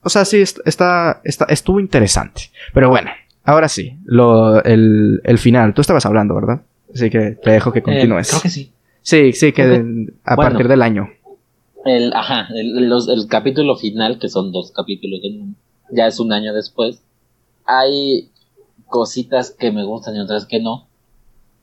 o 0.02 0.08
sea, 0.08 0.24
sí, 0.24 0.40
está, 0.40 1.20
está, 1.24 1.44
estuvo 1.46 1.80
interesante. 1.80 2.50
Pero 2.72 2.88
bueno, 2.88 3.10
ahora 3.44 3.68
sí, 3.68 3.98
lo, 4.04 4.62
el, 4.62 5.20
el 5.24 5.38
final. 5.38 5.74
Tú 5.74 5.80
estabas 5.80 6.06
hablando, 6.06 6.34
¿verdad? 6.34 6.62
Así 6.94 7.10
que 7.10 7.32
te 7.42 7.50
dejo 7.50 7.72
que 7.72 7.80
eh, 7.80 7.82
continúes. 7.82 8.28
creo 8.30 8.42
que 8.42 8.50
sí. 8.50 8.72
Sí, 9.02 9.32
sí, 9.32 9.52
que 9.52 10.06
a 10.24 10.36
partir 10.36 10.68
del 10.68 10.82
año. 10.82 11.08
El, 11.84 12.12
ajá, 12.12 12.48
el, 12.54 12.92
el, 12.92 13.26
capítulo 13.28 13.76
final, 13.76 14.18
que 14.18 14.28
son 14.28 14.52
dos 14.52 14.72
capítulos, 14.72 15.20
ya 15.90 16.06
es 16.06 16.20
un 16.20 16.32
año 16.32 16.52
después. 16.52 17.02
Hay 17.64 18.30
cositas 18.86 19.50
que 19.50 19.72
me 19.72 19.84
gustan 19.84 20.14
y 20.16 20.20
otras 20.20 20.46
que 20.46 20.60
no. 20.60 20.88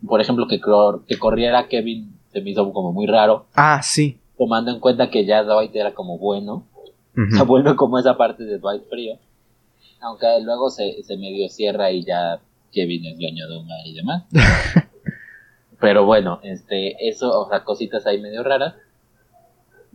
Por 0.05 0.21
ejemplo, 0.21 0.47
que, 0.47 0.59
que 1.07 1.19
corriera 1.19 1.67
Kevin 1.67 2.14
se 2.35 2.41
me 2.41 2.49
hizo 2.49 2.69
como 2.73 2.91
muy 2.91 3.07
raro. 3.07 3.45
Ah, 3.55 3.81
sí. 3.81 4.19
Tomando 4.37 4.69
en 4.69 4.81
cuenta 4.81 5.09
que 5.09 5.25
ya 5.25 5.43
Dwight 5.43 5.73
era 5.73 5.93
como 5.93 6.17
bueno. 6.17 6.65
Se 7.31 7.43
vuelve 7.43 7.77
como 7.77 7.97
esa 7.97 8.17
parte 8.17 8.43
de 8.43 8.59
Dwight 8.59 8.89
frío. 8.89 9.17
Aunque 10.01 10.27
luego 10.41 10.69
se, 10.69 11.01
se 11.03 11.15
medio 11.15 11.47
cierra 11.47 11.91
y 11.91 12.03
ya 12.03 12.41
Kevin 12.73 13.05
es 13.05 13.17
dueño 13.17 13.47
de 13.47 13.57
una 13.57 13.75
y 13.85 13.93
demás. 13.93 14.25
Pero 15.79 16.05
bueno, 16.05 16.41
este, 16.43 17.07
eso, 17.07 17.31
o 17.39 17.47
sea, 17.47 17.63
cositas 17.63 18.05
ahí 18.05 18.19
medio 18.19 18.43
raras. 18.43 18.75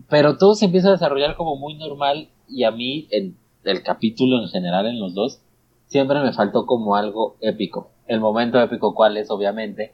Pero 0.09 0.39
todo 0.39 0.55
se 0.55 0.65
empieza 0.65 0.89
a 0.89 0.93
desarrollar 0.93 1.37
como 1.37 1.57
muy 1.57 1.75
normal 1.75 2.31
y 2.49 2.65
a 2.65 2.71
mí, 2.71 3.07
en 3.11 3.37
el 3.65 3.83
capítulo 3.83 4.43
en 4.43 4.49
general, 4.49 4.87
en 4.87 4.99
los 4.99 5.13
dos, 5.13 5.43
siempre 5.89 6.19
me 6.23 6.33
faltó 6.33 6.65
como 6.65 6.97
algo 6.97 7.37
épico. 7.43 7.91
El 8.07 8.21
momento 8.21 8.59
épico, 8.59 8.95
¿cuál 8.95 9.19
es? 9.19 9.31
Obviamente, 9.31 9.93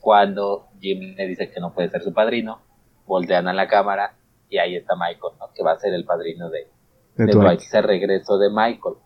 cuando 0.00 0.68
Jim 0.80 1.14
le 1.16 1.26
dice 1.26 1.50
que 1.50 1.60
no 1.60 1.72
puede 1.72 1.90
ser 1.90 2.02
su 2.02 2.12
padrino, 2.12 2.60
voltean 3.06 3.48
a 3.48 3.52
la 3.52 3.68
cámara 3.68 4.16
y 4.48 4.58
ahí 4.58 4.76
está 4.76 4.94
Michael, 4.96 5.34
¿no? 5.38 5.52
Que 5.54 5.62
va 5.62 5.72
a 5.72 5.78
ser 5.78 5.94
el 5.94 6.04
padrino 6.04 6.50
de, 6.50 6.68
de, 7.16 7.32
Dwight. 7.32 7.60
Ese 7.60 7.82
regreso 7.82 8.38
de 8.38 8.50
Michael. 8.50 8.96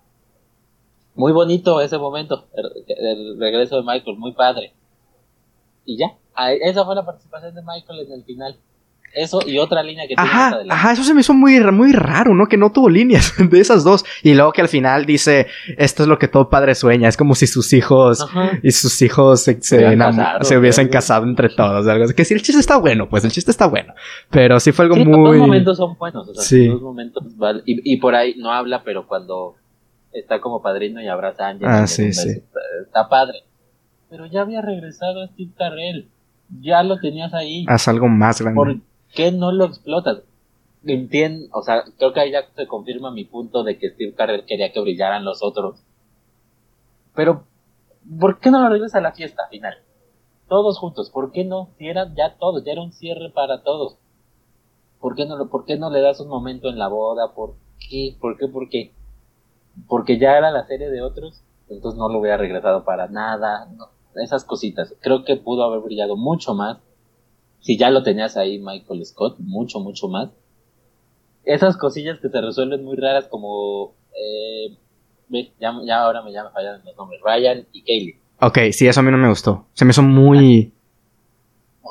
Muy 1.14 1.32
bonito 1.32 1.80
ese 1.80 1.98
momento, 1.98 2.48
el 2.54 3.38
regreso 3.38 3.76
de 3.76 3.82
Michael, 3.82 4.16
muy 4.16 4.32
padre. 4.32 4.74
Y 5.84 5.98
ya, 5.98 6.16
esa 6.60 6.84
fue 6.84 6.94
la 6.94 7.04
participación 7.04 7.54
de 7.54 7.62
Michael 7.62 8.00
en 8.06 8.12
el 8.12 8.24
final. 8.24 8.58
Eso 9.14 9.40
y 9.46 9.58
otra 9.58 9.82
línea 9.82 10.04
que 10.08 10.14
tiene 10.14 10.28
ajá, 10.28 10.58
Ajá, 10.68 10.92
eso 10.92 11.04
se 11.04 11.14
me 11.14 11.20
hizo 11.20 11.34
muy, 11.34 11.60
muy 11.72 11.92
raro, 11.92 12.34
¿no? 12.34 12.46
Que 12.46 12.56
no 12.56 12.72
tuvo 12.72 12.88
líneas 12.88 13.32
de 13.50 13.60
esas 13.60 13.84
dos. 13.84 14.04
Y 14.22 14.34
luego 14.34 14.52
que 14.52 14.60
al 14.60 14.68
final 14.68 15.06
dice, 15.06 15.46
esto 15.78 16.02
es 16.02 16.08
lo 16.08 16.18
que 16.18 16.28
todo 16.28 16.48
padre 16.48 16.74
sueña. 16.74 17.08
Es 17.08 17.16
como 17.16 17.34
si 17.34 17.46
sus 17.46 17.72
hijos 17.72 18.26
y 18.62 18.70
sus 18.72 19.00
hijos 19.02 19.42
se, 19.42 19.60
se, 19.62 20.56
hubiesen 20.56 20.88
casado 20.88 21.24
entre 21.24 21.48
todos. 21.48 21.86
Algo 21.86 22.06
Que 22.14 22.24
si 22.24 22.34
el 22.34 22.42
chiste 22.42 22.60
está 22.60 22.76
bueno, 22.76 23.08
pues 23.08 23.24
el 23.24 23.32
chiste 23.32 23.50
está 23.50 23.66
bueno. 23.66 23.94
Pero 24.30 24.58
sí 24.60 24.72
fue 24.72 24.86
algo 24.86 24.96
muy... 24.96 25.38
Los 25.38 25.46
momentos 25.46 25.76
son 25.76 25.96
buenos. 25.96 26.28
O 26.28 26.34
sea, 26.34 26.42
sí. 26.42 26.66
Los 26.66 26.82
momentos, 26.82 27.24
y, 27.64 27.92
y, 27.92 27.96
por 27.98 28.14
ahí 28.14 28.34
no 28.38 28.52
habla, 28.52 28.82
pero 28.84 29.06
cuando 29.06 29.56
está 30.12 30.40
como 30.40 30.62
padrino 30.62 31.00
y 31.00 31.08
abraza 31.08 31.46
a 31.46 31.48
Ángel. 31.50 31.68
Ah, 31.68 31.86
sí, 31.86 32.12
sí. 32.12 32.30
está 32.84 33.08
padre 33.08 33.44
pero 34.14 34.26
ya 34.26 34.42
había 34.42 34.62
regresado 34.62 35.22
a 35.22 35.26
Steve 35.26 35.50
Carrell. 35.58 36.08
Ya 36.60 36.84
lo 36.84 37.00
tenías 37.00 37.34
ahí. 37.34 37.66
Haz 37.68 37.88
algo 37.88 38.06
más 38.06 38.40
grande. 38.40 38.54
¿Por 38.54 38.76
qué 39.14 39.32
no 39.32 39.52
lo 39.52 39.66
explotas? 39.66 40.22
Entiendo, 40.84 41.48
o 41.52 41.62
sea, 41.62 41.84
creo 41.96 42.12
que 42.12 42.20
ahí 42.20 42.32
ya 42.32 42.46
se 42.54 42.66
confirma 42.66 43.10
mi 43.10 43.24
punto 43.24 43.62
de 43.62 43.78
que 43.78 43.90
Steve 43.90 44.14
Carrell 44.14 44.44
quería 44.44 44.72
que 44.72 44.80
brillaran 44.80 45.24
los 45.24 45.42
otros. 45.42 45.82
Pero, 47.14 47.44
¿por 48.20 48.38
qué 48.40 48.50
no 48.50 48.60
lo 48.60 48.68
regresas 48.68 48.96
a 48.96 49.00
la 49.00 49.12
fiesta 49.12 49.48
final? 49.48 49.78
Todos 50.48 50.78
juntos, 50.78 51.10
¿por 51.10 51.32
qué 51.32 51.44
no? 51.44 51.70
Si 51.78 51.88
eran 51.88 52.14
ya 52.14 52.36
todos, 52.38 52.64
ya 52.64 52.72
era 52.72 52.82
un 52.82 52.92
cierre 52.92 53.30
para 53.30 53.62
todos. 53.62 53.96
¿Por 55.00 55.14
qué 55.14 55.26
no, 55.26 55.48
por 55.48 55.64
qué 55.64 55.78
no 55.78 55.90
le 55.90 56.00
das 56.00 56.20
un 56.20 56.28
momento 56.28 56.68
en 56.68 56.78
la 56.78 56.88
boda? 56.88 57.32
¿Por 57.34 57.54
qué? 57.78 58.16
¿Por 58.20 58.36
qué? 58.36 58.48
¿Por 58.48 58.68
qué? 58.68 58.92
Porque 59.88 60.18
ya 60.18 60.36
era 60.36 60.50
la 60.50 60.66
serie 60.66 60.90
de 60.90 61.02
otros, 61.02 61.42
entonces 61.68 61.98
no 61.98 62.08
lo 62.08 62.18
hubiera 62.18 62.36
regresado 62.36 62.84
para 62.84 63.08
nada. 63.08 63.68
Esas 64.14 64.44
cositas. 64.44 64.94
Creo 65.00 65.24
que 65.24 65.36
pudo 65.36 65.64
haber 65.64 65.80
brillado 65.80 66.16
mucho 66.16 66.54
más. 66.54 66.78
Si 67.64 67.76
ya 67.76 67.90
lo 67.90 68.02
tenías 68.02 68.36
ahí, 68.36 68.58
Michael 68.58 69.04
Scott, 69.04 69.38
mucho, 69.40 69.80
mucho 69.80 70.06
más. 70.08 70.30
Esas 71.44 71.76
cosillas 71.76 72.20
que 72.20 72.28
se 72.28 72.40
resuelven 72.40 72.84
muy 72.84 72.96
raras 72.96 73.26
como... 73.26 73.94
Eh, 74.14 74.76
ya, 75.58 75.74
ya, 75.84 76.02
ahora 76.02 76.22
me 76.22 76.32
llaman 76.32 76.52
fallan 76.52 76.82
los 76.84 76.96
nombres. 76.96 77.20
Ryan 77.24 77.66
y 77.72 77.82
Kaylee. 77.82 78.20
Ok, 78.40 78.58
sí, 78.72 78.86
eso 78.86 79.00
a 79.00 79.02
mí 79.02 79.10
no 79.10 79.18
me 79.18 79.28
gustó. 79.28 79.66
Se 79.72 79.84
me 79.84 79.90
hizo 79.90 80.02
muy 80.02 80.72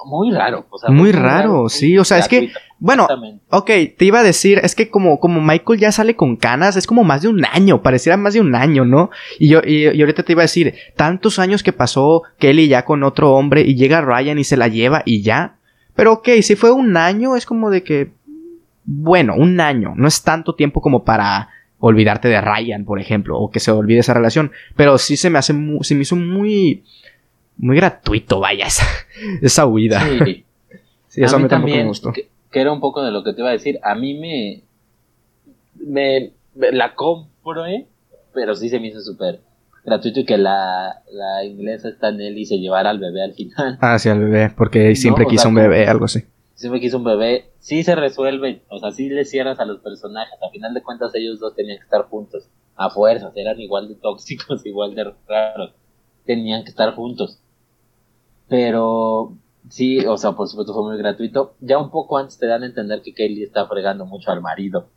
muy 0.06 0.32
raro. 0.32 0.66
muy, 0.90 1.12
raro, 1.12 1.70
sí. 1.70 1.98
O 1.98 2.04
sea, 2.04 2.18
es 2.20 2.28
que, 2.28 2.52
bueno, 2.80 3.08
ok, 3.50 3.70
te 3.98 4.06
iba 4.06 4.20
a 4.20 4.24
decir, 4.24 4.60
es 4.64 4.76
que 4.76 4.90
como, 4.90 5.20
como 5.20 5.42
Michael 5.42 5.80
ya 5.80 5.92
sale 5.92 6.16
con 6.16 6.36
canas, 6.36 6.76
es 6.76 6.88
como 6.88 7.04
más 7.04 7.22
de 7.22 7.30
un 7.30 7.46
año, 7.46 7.82
pareciera 7.82 8.18
más 8.18 8.34
de 8.34 8.42
un 8.42 8.56
año, 8.56 8.86
¿no? 8.86 9.10
Y 9.40 9.50
yo, 9.50 9.62
y, 9.66 10.00
ahorita 10.00 10.24
te 10.24 10.34
iba 10.34 10.42
a 10.42 10.44
decir, 10.44 10.76
tantos 10.96 11.40
años 11.40 11.64
que 11.64 11.74
pasó 11.74 12.24
Kelly 12.40 12.68
ya 12.68 12.86
con 12.86 13.04
otro 13.04 13.34
hombre 13.34 13.62
y 13.62 13.76
llega 13.76 14.02
Ryan 14.02 14.40
y 14.40 14.44
se 14.44 14.58
la 14.58 14.68
lleva 14.68 15.04
y 15.06 15.22
ya. 15.22 15.60
Pero 15.96 16.14
ok, 16.14 16.30
si 16.42 16.56
fue 16.56 16.72
un 16.72 16.98
año, 16.98 17.36
es 17.36 17.46
como 17.46 17.70
de 17.70 17.84
que, 17.84 18.12
bueno, 18.86 19.36
un 19.36 19.60
año, 19.60 19.94
no 19.96 20.08
es 20.08 20.24
tanto 20.24 20.56
tiempo 20.56 20.82
como 20.82 21.04
para 21.04 21.50
olvidarte 21.80 22.30
de 22.30 22.42
Ryan, 22.42 22.86
por 22.86 23.00
ejemplo, 23.00 23.38
o 23.38 23.52
que 23.52 23.60
se 23.60 23.72
olvide 23.72 24.00
esa 24.00 24.14
relación. 24.14 24.52
Pero 24.76 24.98
sí 24.98 25.18
se 25.18 25.30
me 25.30 25.40
hace, 25.40 25.54
se 25.82 25.96
me 25.96 26.02
hizo 26.02 26.16
muy 26.16 26.84
muy 27.58 27.76
gratuito, 27.76 28.40
vaya, 28.40 28.68
esa, 29.42 29.66
huida. 29.66 30.02
Sí, 30.02 30.46
sí 31.08 31.24
eso 31.24 31.36
a 31.36 31.40
mí, 31.40 31.48
también 31.48 31.80
me 31.80 31.88
gustó. 31.88 32.12
Que, 32.12 32.30
era 32.52 32.72
un 32.72 32.80
poco 32.80 33.04
de 33.04 33.12
lo 33.12 33.24
que 33.24 33.34
te 33.34 33.42
iba 33.42 33.50
a 33.50 33.54
decir. 33.54 33.80
A 33.84 33.96
mí 33.96 34.14
me. 34.14 34.64
Me, 35.76 36.32
la 36.56 36.96
compro, 36.96 37.66
¿eh? 37.66 37.88
Pero 38.34 38.56
sí 38.56 38.70
se 38.70 38.80
me 38.80 38.88
hizo 38.88 39.02
súper 39.02 39.42
gratuito 39.86 40.22
y 40.22 40.26
que 40.26 40.38
la, 40.38 41.02
la 41.12 41.44
inglesa 41.44 41.90
está 41.90 42.10
en 42.10 42.22
él 42.22 42.38
y 42.38 42.46
se 42.46 42.58
llevara 42.58 42.90
al 42.90 43.00
bebé 43.00 43.24
al 43.24 43.34
final. 43.34 43.78
Ah, 43.82 44.00
sí, 44.00 44.10
al 44.10 44.20
bebé, 44.20 44.54
porque 44.56 44.96
siempre 44.96 45.26
quiso 45.28 45.50
un 45.50 45.56
bebé, 45.56 45.88
algo 45.88 46.06
así. 46.06 46.24
Siempre 46.56 46.80
quiso 46.80 46.98
un 46.98 47.04
bebé. 47.04 47.52
Sí 47.60 47.84
se 47.84 47.96
resuelve, 47.96 48.64
o 48.70 48.80
sea, 48.80 48.92
sí 48.92 49.10
le 49.10 49.26
cierras 49.26 49.60
a 49.60 49.66
los 49.66 49.80
personajes. 49.80 50.38
A 50.42 50.50
final 50.52 50.74
de 50.74 50.82
cuentas, 50.84 51.14
ellos 51.16 51.40
dos 51.40 51.56
tenían 51.56 51.78
que 51.78 51.84
estar 51.84 52.04
juntos. 52.04 52.48
A 52.76 52.90
fuerzas, 52.90 53.34
eran 53.36 53.60
igual 53.60 53.88
de 53.88 53.96
tóxicos, 53.96 54.66
igual 54.66 54.96
de 54.96 55.14
raros. 55.28 55.74
Tenían 56.26 56.64
que 56.64 56.70
estar 56.70 56.94
juntos. 56.96 57.40
Pero 58.48 59.34
sí, 59.70 60.06
o 60.06 60.18
sea, 60.18 60.34
por 60.34 60.48
supuesto 60.48 60.74
fue 60.74 60.84
muy 60.84 60.98
gratuito. 60.98 61.56
Ya 61.60 61.78
un 61.78 61.90
poco 61.90 62.18
antes 62.18 62.38
te 62.38 62.48
dan 62.48 62.64
a 62.64 62.68
entender 62.68 63.02
que 63.02 63.14
Kelly 63.14 63.44
está 63.44 63.68
fregando 63.68 64.06
mucho 64.06 64.32
al 64.32 64.42
marido. 64.42 64.88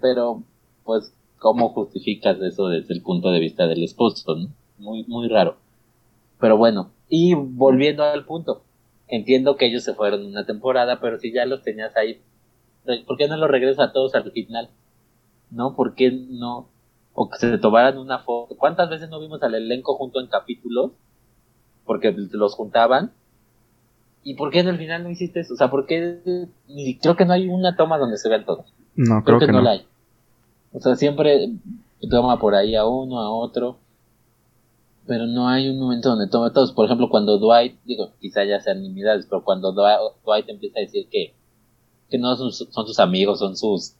Pero, 0.00 0.42
pues, 0.82 1.14
¿cómo 1.42 1.70
justificas 1.70 2.40
eso 2.40 2.68
desde 2.68 2.94
el 2.94 3.02
punto 3.02 3.30
de 3.30 3.40
vista 3.40 3.66
del 3.66 3.82
esposo? 3.82 4.36
Muy, 4.78 5.04
muy 5.08 5.28
raro. 5.28 5.56
Pero 6.38 6.56
bueno, 6.56 6.92
y 7.08 7.34
volviendo 7.34 8.04
al 8.04 8.24
punto, 8.24 8.62
entiendo 9.08 9.56
que 9.56 9.66
ellos 9.66 9.82
se 9.82 9.94
fueron 9.94 10.24
una 10.24 10.46
temporada, 10.46 11.00
pero 11.00 11.18
si 11.18 11.32
ya 11.32 11.44
los 11.44 11.62
tenías 11.62 11.96
ahí, 11.96 12.20
¿por 13.06 13.16
qué 13.16 13.26
no 13.26 13.36
los 13.36 13.50
regresas 13.50 13.88
a 13.88 13.92
todos 13.92 14.14
al 14.14 14.30
final? 14.30 14.70
¿No? 15.50 15.74
¿Por 15.74 15.94
qué 15.94 16.10
no? 16.10 16.68
O 17.12 17.28
que 17.28 17.38
se 17.38 17.58
tomaran 17.58 17.98
una 17.98 18.20
foto. 18.20 18.56
¿Cuántas 18.56 18.88
veces 18.88 19.10
no 19.10 19.20
vimos 19.20 19.42
al 19.42 19.54
elenco 19.54 19.96
junto 19.96 20.20
en 20.20 20.28
capítulos? 20.28 20.92
porque 21.84 22.14
los 22.32 22.54
juntaban. 22.54 23.12
¿Y 24.24 24.34
por 24.34 24.50
qué 24.50 24.60
en 24.60 24.68
el 24.68 24.78
final 24.78 25.02
no 25.02 25.10
hiciste 25.10 25.40
eso? 25.40 25.54
O 25.54 25.56
sea, 25.56 25.68
¿por 25.68 25.86
qué? 25.86 26.20
creo 27.00 27.16
que 27.16 27.24
no 27.24 27.32
hay 27.32 27.48
una 27.48 27.76
toma 27.76 27.98
donde 27.98 28.18
se 28.18 28.28
vean 28.28 28.44
todos. 28.44 28.72
No, 28.94 29.24
creo, 29.24 29.38
que, 29.40 29.48
no. 29.48 29.62
la 29.62 29.72
hay. 29.72 29.86
O 30.72 30.80
sea, 30.80 30.96
siempre 30.96 31.50
toma 32.10 32.38
por 32.38 32.54
ahí 32.54 32.74
a 32.74 32.86
uno, 32.86 33.20
a 33.20 33.30
otro. 33.30 33.78
Pero 35.06 35.26
no 35.26 35.48
hay 35.48 35.68
un 35.68 35.78
momento 35.78 36.10
donde 36.10 36.28
toma 36.28 36.52
todos. 36.52 36.72
Por 36.72 36.86
ejemplo, 36.86 37.08
cuando 37.08 37.38
Dwight, 37.38 37.76
digo, 37.84 38.12
quizá 38.20 38.44
ya 38.44 38.60
sean 38.60 38.82
nimiedades, 38.82 39.26
pero 39.26 39.42
cuando 39.42 39.72
Dwight, 39.72 40.48
empieza 40.48 40.78
a 40.78 40.82
decir 40.82 41.08
que, 41.10 41.34
que 42.08 42.18
no 42.18 42.36
son, 42.36 42.52
son 42.52 42.86
sus 42.86 43.00
amigos, 43.00 43.40
son 43.40 43.56
sus. 43.56 43.94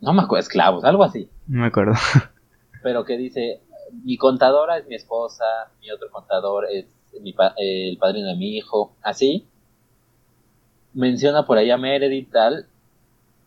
No 0.00 0.12
me 0.12 0.22
acuerdo, 0.22 0.42
esclavos, 0.42 0.84
algo 0.84 1.04
así. 1.04 1.28
No 1.46 1.60
me 1.60 1.68
acuerdo. 1.68 1.94
pero 2.82 3.04
que 3.04 3.16
dice, 3.16 3.60
mi 4.04 4.16
contadora 4.16 4.78
es 4.78 4.86
mi 4.86 4.94
esposa, 4.94 5.44
mi 5.80 5.90
otro 5.90 6.10
contador 6.10 6.66
es 6.70 6.86
el 7.56 7.98
padrino 7.98 8.28
de 8.28 8.36
mi 8.36 8.56
hijo, 8.56 8.92
así. 9.02 9.46
Menciona 10.94 11.46
por 11.46 11.58
ahí 11.58 11.70
a 11.70 11.76
Meredith 11.76 12.30
tal, 12.30 12.66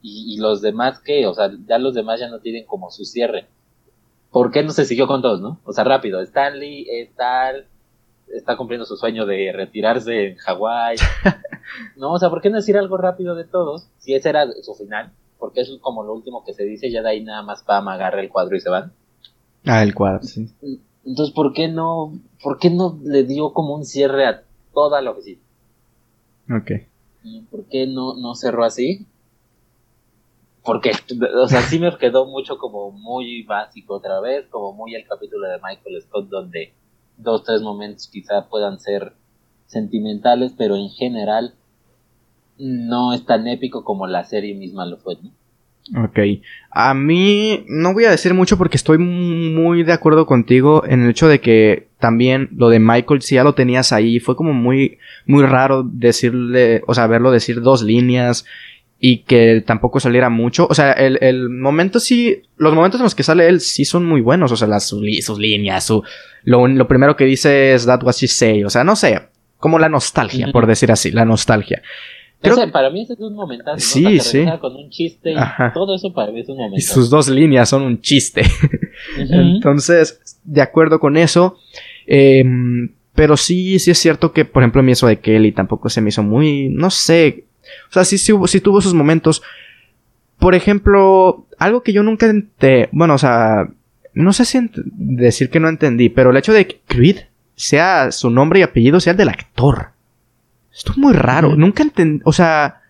y, 0.02 0.38
los 0.40 0.61
demás 0.61 0.99
que, 0.99 1.28
o 1.28 1.34
sea, 1.34 1.52
ya 1.68 1.78
los 1.78 1.94
demás 1.94 2.19
ya 2.19 2.30
no 2.30 2.40
tienen 2.40 2.65
como 2.65 2.90
su 2.90 3.06
cierre. 3.06 3.48
¿Por 4.32 4.52
qué 4.52 4.64
no 4.64 4.72
se 4.72 4.86
siguió 4.86 5.07
con 5.07 5.22
todos, 5.22 5.41
no? 5.41 5.60
O 5.65 5.73
sea, 5.73 5.84
rápido, 5.84 6.22
Stanley 6.22 6.88
es 6.90 7.14
tal, 7.15 7.68
está 8.34 8.57
cumpliendo 8.57 8.86
su 8.86 8.95
sueño 8.95 9.26
de 9.26 9.52
retirarse 9.53 10.30
en 10.30 10.38
Hawái. 10.38 10.98
no, 11.98 12.14
o 12.14 12.19
sea, 12.19 12.30
¿por 12.30 12.41
qué 12.41 12.49
no 12.49 12.57
decir 12.57 12.78
algo 12.78 12.98
rápido 12.98 13.36
de 13.36 13.44
todos? 13.44 13.88
Si 13.99 14.14
ese 14.14 14.30
era 14.30 14.48
su 14.64 14.73
final, 14.73 15.11
porque 15.38 15.61
eso 15.61 15.76
es 15.76 15.82
como 15.82 16.03
lo 16.03 16.14
último 16.14 16.44
que 16.44 16.53
se 16.53 16.64
dice, 16.64 16.90
ya 16.90 17.02
de 17.02 17.10
ahí 17.10 17.23
nada 17.23 17.44
más 17.44 17.64
Pam 17.64 17.88
agarra 17.88 18.22
el 18.22 18.30
cuadro 18.30 18.56
y 18.56 18.61
se 18.61 18.69
van. 18.69 18.94
Ah, 19.65 19.84
el 19.84 19.94
cuadro, 19.94 20.23
sí. 20.23 20.49
Entonces, 21.06 21.34
¿por 21.34 21.53
qué 21.53 21.68
no, 21.68 22.14
por 22.41 22.57
qué 22.57 22.69
no 22.69 22.99
le 23.03 23.23
dio 23.23 23.53
como 23.53 23.76
un 23.76 23.86
cierre 23.86 24.26
a 24.26 24.44
toda 24.73 25.02
la 25.02 25.11
oficina? 25.11 25.41
Ok. 26.49 26.72
¿Por 27.52 27.65
qué 27.65 27.86
no, 27.86 28.15
no 28.15 28.34
cerró 28.36 28.64
así? 28.64 29.06
Porque, 30.64 30.92
o 31.42 31.48
sea, 31.48 31.62
sí 31.62 31.80
me 31.80 31.96
quedó 31.98 32.26
mucho 32.26 32.58
como 32.58 32.92
muy 32.92 33.44
básico 33.44 33.96
otra 33.96 34.20
vez, 34.20 34.46
como 34.50 34.74
muy 34.74 34.96
el 34.96 35.08
capítulo 35.08 35.48
de 35.48 35.58
Michael 35.58 36.02
Scott, 36.02 36.30
donde 36.30 36.74
dos, 37.18 37.44
tres 37.44 37.62
momentos 37.62 38.08
quizá 38.08 38.48
puedan 38.48 38.80
ser 38.80 39.14
sentimentales, 39.66 40.54
pero 40.58 40.76
en 40.76 40.90
general 40.90 41.56
no 42.58 43.14
es 43.14 43.26
tan 43.26 43.48
épico 43.48 43.84
como 43.84 44.06
la 44.06 44.24
serie 44.24 44.54
misma 44.54 44.86
lo 44.86 44.98
fue, 44.98 45.18
¿no? 45.22 45.32
Ok. 46.04 46.20
A 46.70 46.94
mí 46.94 47.66
no 47.68 47.94
voy 47.94 48.06
a 48.06 48.12
decir 48.12 48.34
mucho 48.34 48.58
porque 48.58 48.78
estoy 48.78 49.00
muy 49.00 49.84
de 49.84 49.94
acuerdo 49.94 50.28
contigo 50.28 50.86
en 50.86 51.02
el 51.02 51.10
hecho 51.10 51.28
de 51.28 51.42
que 51.42 51.88
también 52.00 52.50
lo 52.56 52.70
de 52.70 52.80
Michael, 52.80 53.22
si 53.22 53.36
ya 53.36 53.44
lo 53.44 53.56
tenías 53.56 53.92
ahí, 53.92 54.20
fue 54.20 54.36
como 54.36 54.54
muy, 54.54 55.00
muy 55.26 55.44
raro 55.44 55.84
decirle, 55.84 56.84
o 56.88 56.94
sea, 56.94 57.08
verlo 57.08 57.32
decir 57.32 57.62
dos 57.62 57.82
líneas 57.82 58.46
y 59.03 59.23
que 59.23 59.64
tampoco 59.65 59.99
saliera 59.99 60.30
mucho. 60.30 60.68
O 60.69 60.76
sea, 60.76 60.91
el, 60.91 61.18
el 61.22 61.49
momento 61.49 61.99
sí, 61.99 62.44
los 62.57 62.76
momentos 62.76 62.99
en 62.99 63.06
los 63.06 63.15
que 63.15 63.23
sale 63.23 63.48
él 63.48 63.60
sí 63.60 63.84
son 63.84 64.06
muy 64.06 64.22
buenos, 64.22 64.52
o 64.52 64.56
sea, 64.56 64.68
las, 64.68 64.88
sus, 64.88 65.02
líneas, 65.40 65.84
su, 65.84 66.03
lo, 66.44 66.68
lo 66.68 66.88
primero 66.88 67.15
que 67.15 67.26
dice 67.26 67.73
es 67.73 67.88
That 67.88 68.03
was 68.03 68.19
she 68.19 68.28
say, 68.28 68.64
o 68.64 68.69
sea, 68.69 68.84
no 68.84 68.95
sé, 68.95 69.19
como 69.57 69.80
la 69.80 69.90
nostalgia, 69.90 70.52
por 70.52 70.68
decir 70.68 70.91
así, 70.91 71.10
la 71.10 71.26
nostalgia. 71.26 71.82
para 72.72 72.91
mí 72.91 73.02
ese 73.02 73.14
es 73.14 73.19
un 73.22 73.34
momentazo, 73.34 73.80
Sí, 73.80 74.19
sí. 74.19 74.45
Con 74.61 74.76
un 74.76 74.91
chiste 74.91 75.32
y 75.32 75.73
todo 75.73 75.95
eso 75.95 76.14
para 76.14 76.32
mí 76.32 76.41
es 76.41 76.49
un 76.49 76.57
momento. 76.57 76.78
Y 76.78 76.82
sus 76.82 77.10
dos 77.10 77.28
líneas 77.28 77.69
son 77.69 77.82
un 77.82 77.99
chiste. 78.02 78.44
Entonces, 79.18 80.40
de 80.44 80.61
acuerdo 80.61 80.99
con 80.99 81.18
eso. 81.18 81.57
Em, 82.06 82.94
pero 83.15 83.36
sí, 83.36 83.80
sí 83.80 83.90
es 83.90 83.98
cierto 83.98 84.32
que, 84.32 84.45
por 84.45 84.61
ejemplo, 84.61 84.82
a 84.82 84.84
mí 84.84 84.91
eso 84.91 85.07
de 85.07 85.19
Kelly 85.19 85.53
tampoco 85.53 85.90
se 85.90 86.02
me 86.02 86.10
hizo 86.10 86.22
muy, 86.22 86.69
no 86.69 86.91
sé. 86.91 87.45
O 87.90 87.94
sea, 87.94 88.06
sí, 88.06 88.18
sí, 88.18 88.34
sí 88.46 88.62
tuvo 88.62 88.82
sus 88.82 88.94
momentos. 88.94 89.42
Por 90.38 90.56
ejemplo, 90.56 91.46
algo 91.60 91.84
que 91.84 91.94
yo 91.94 92.04
nunca 92.04 92.26
entendí, 92.26 92.90
bueno, 92.92 93.16
o 93.16 93.18
sea, 93.18 93.70
no 94.14 94.34
sé 94.34 94.46
si 94.46 94.60
decir 94.74 95.50
que 95.50 95.60
no 95.60 95.70
entendí, 95.70 96.10
pero 96.10 96.32
el 96.32 96.38
hecho 96.38 96.54
de 96.54 96.68
que 96.68 96.82
Creed 96.88 97.18
sea 97.56 98.12
su 98.12 98.30
nombre 98.30 98.60
y 98.60 98.64
apellido 98.64 99.00
sea 99.00 99.12
el 99.12 99.18
del 99.18 99.30
actor. 99.30 99.90
Esto 100.74 100.94
es 100.94 100.98
muy 100.98 101.14
raro. 101.14 101.56
Nunca 101.56 101.84
entendí. 101.84 102.22
O 102.26 102.34
sea, 102.34 102.82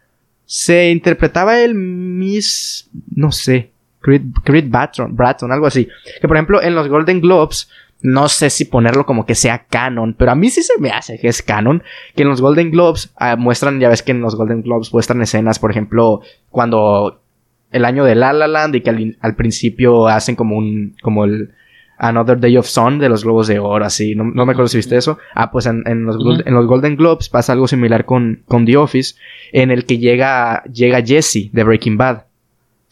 se 0.45 0.91
interpretaba 0.91 1.59
el 1.59 1.75
Miss. 1.75 2.89
No 3.15 3.31
sé. 3.31 3.71
Creed, 3.99 4.21
Creed 4.43 4.69
Bratton, 4.69 5.51
algo 5.51 5.67
así. 5.67 5.87
Que 6.19 6.27
por 6.27 6.37
ejemplo, 6.37 6.61
en 6.61 6.75
los 6.75 6.87
Golden 6.87 7.21
Globes. 7.21 7.69
No 8.03 8.29
sé 8.29 8.49
si 8.49 8.65
ponerlo 8.65 9.05
como 9.05 9.25
que 9.25 9.35
sea 9.35 9.65
canon, 9.69 10.15
pero 10.17 10.31
a 10.31 10.35
mí 10.35 10.49
sí 10.49 10.63
se 10.63 10.79
me 10.79 10.89
hace 10.89 11.19
que 11.19 11.27
es 11.27 11.41
canon. 11.41 11.83
Que 12.15 12.23
en 12.23 12.29
los 12.29 12.41
Golden 12.41 12.71
Globes 12.71 13.13
ah, 13.17 13.35
muestran, 13.35 13.79
ya 13.79 13.89
ves 13.89 14.03
que 14.03 14.11
en 14.11 14.21
los 14.21 14.35
Golden 14.35 14.63
Globes 14.63 14.93
muestran 14.93 15.21
escenas, 15.21 15.59
por 15.59 15.71
ejemplo, 15.71 16.21
cuando 16.49 17.21
el 17.71 17.85
año 17.85 18.03
de 18.03 18.15
La 18.15 18.33
La 18.33 18.47
Land 18.47 18.75
y 18.75 18.81
que 18.81 18.89
al, 18.89 19.17
al 19.21 19.35
principio 19.35 20.07
hacen 20.07 20.35
como 20.35 20.57
un, 20.57 20.95
como 21.01 21.25
el, 21.25 21.51
Another 22.01 22.39
Day 22.39 22.57
of 22.57 22.65
Sun 22.65 22.97
de 22.97 23.09
los 23.09 23.23
Globos 23.23 23.45
de 23.45 23.59
Oro, 23.59 23.85
así. 23.85 24.15
No, 24.15 24.23
me 24.23 24.41
acuerdo 24.41 24.67
si 24.67 24.77
viste 24.77 24.97
eso. 24.97 25.19
Ah, 25.35 25.51
pues 25.51 25.67
en, 25.67 26.03
los, 26.03 26.17
Golden 26.17 26.95
Globes 26.95 27.29
pasa 27.29 27.53
algo 27.53 27.67
similar 27.67 28.05
con, 28.05 28.41
con 28.47 28.65
The 28.65 28.75
Office, 28.77 29.13
en 29.51 29.69
el 29.69 29.85
que 29.85 29.99
llega, 29.99 30.63
llega 30.63 31.05
Jesse 31.05 31.51
de 31.51 31.63
Breaking 31.63 31.97
Bad 31.97 32.23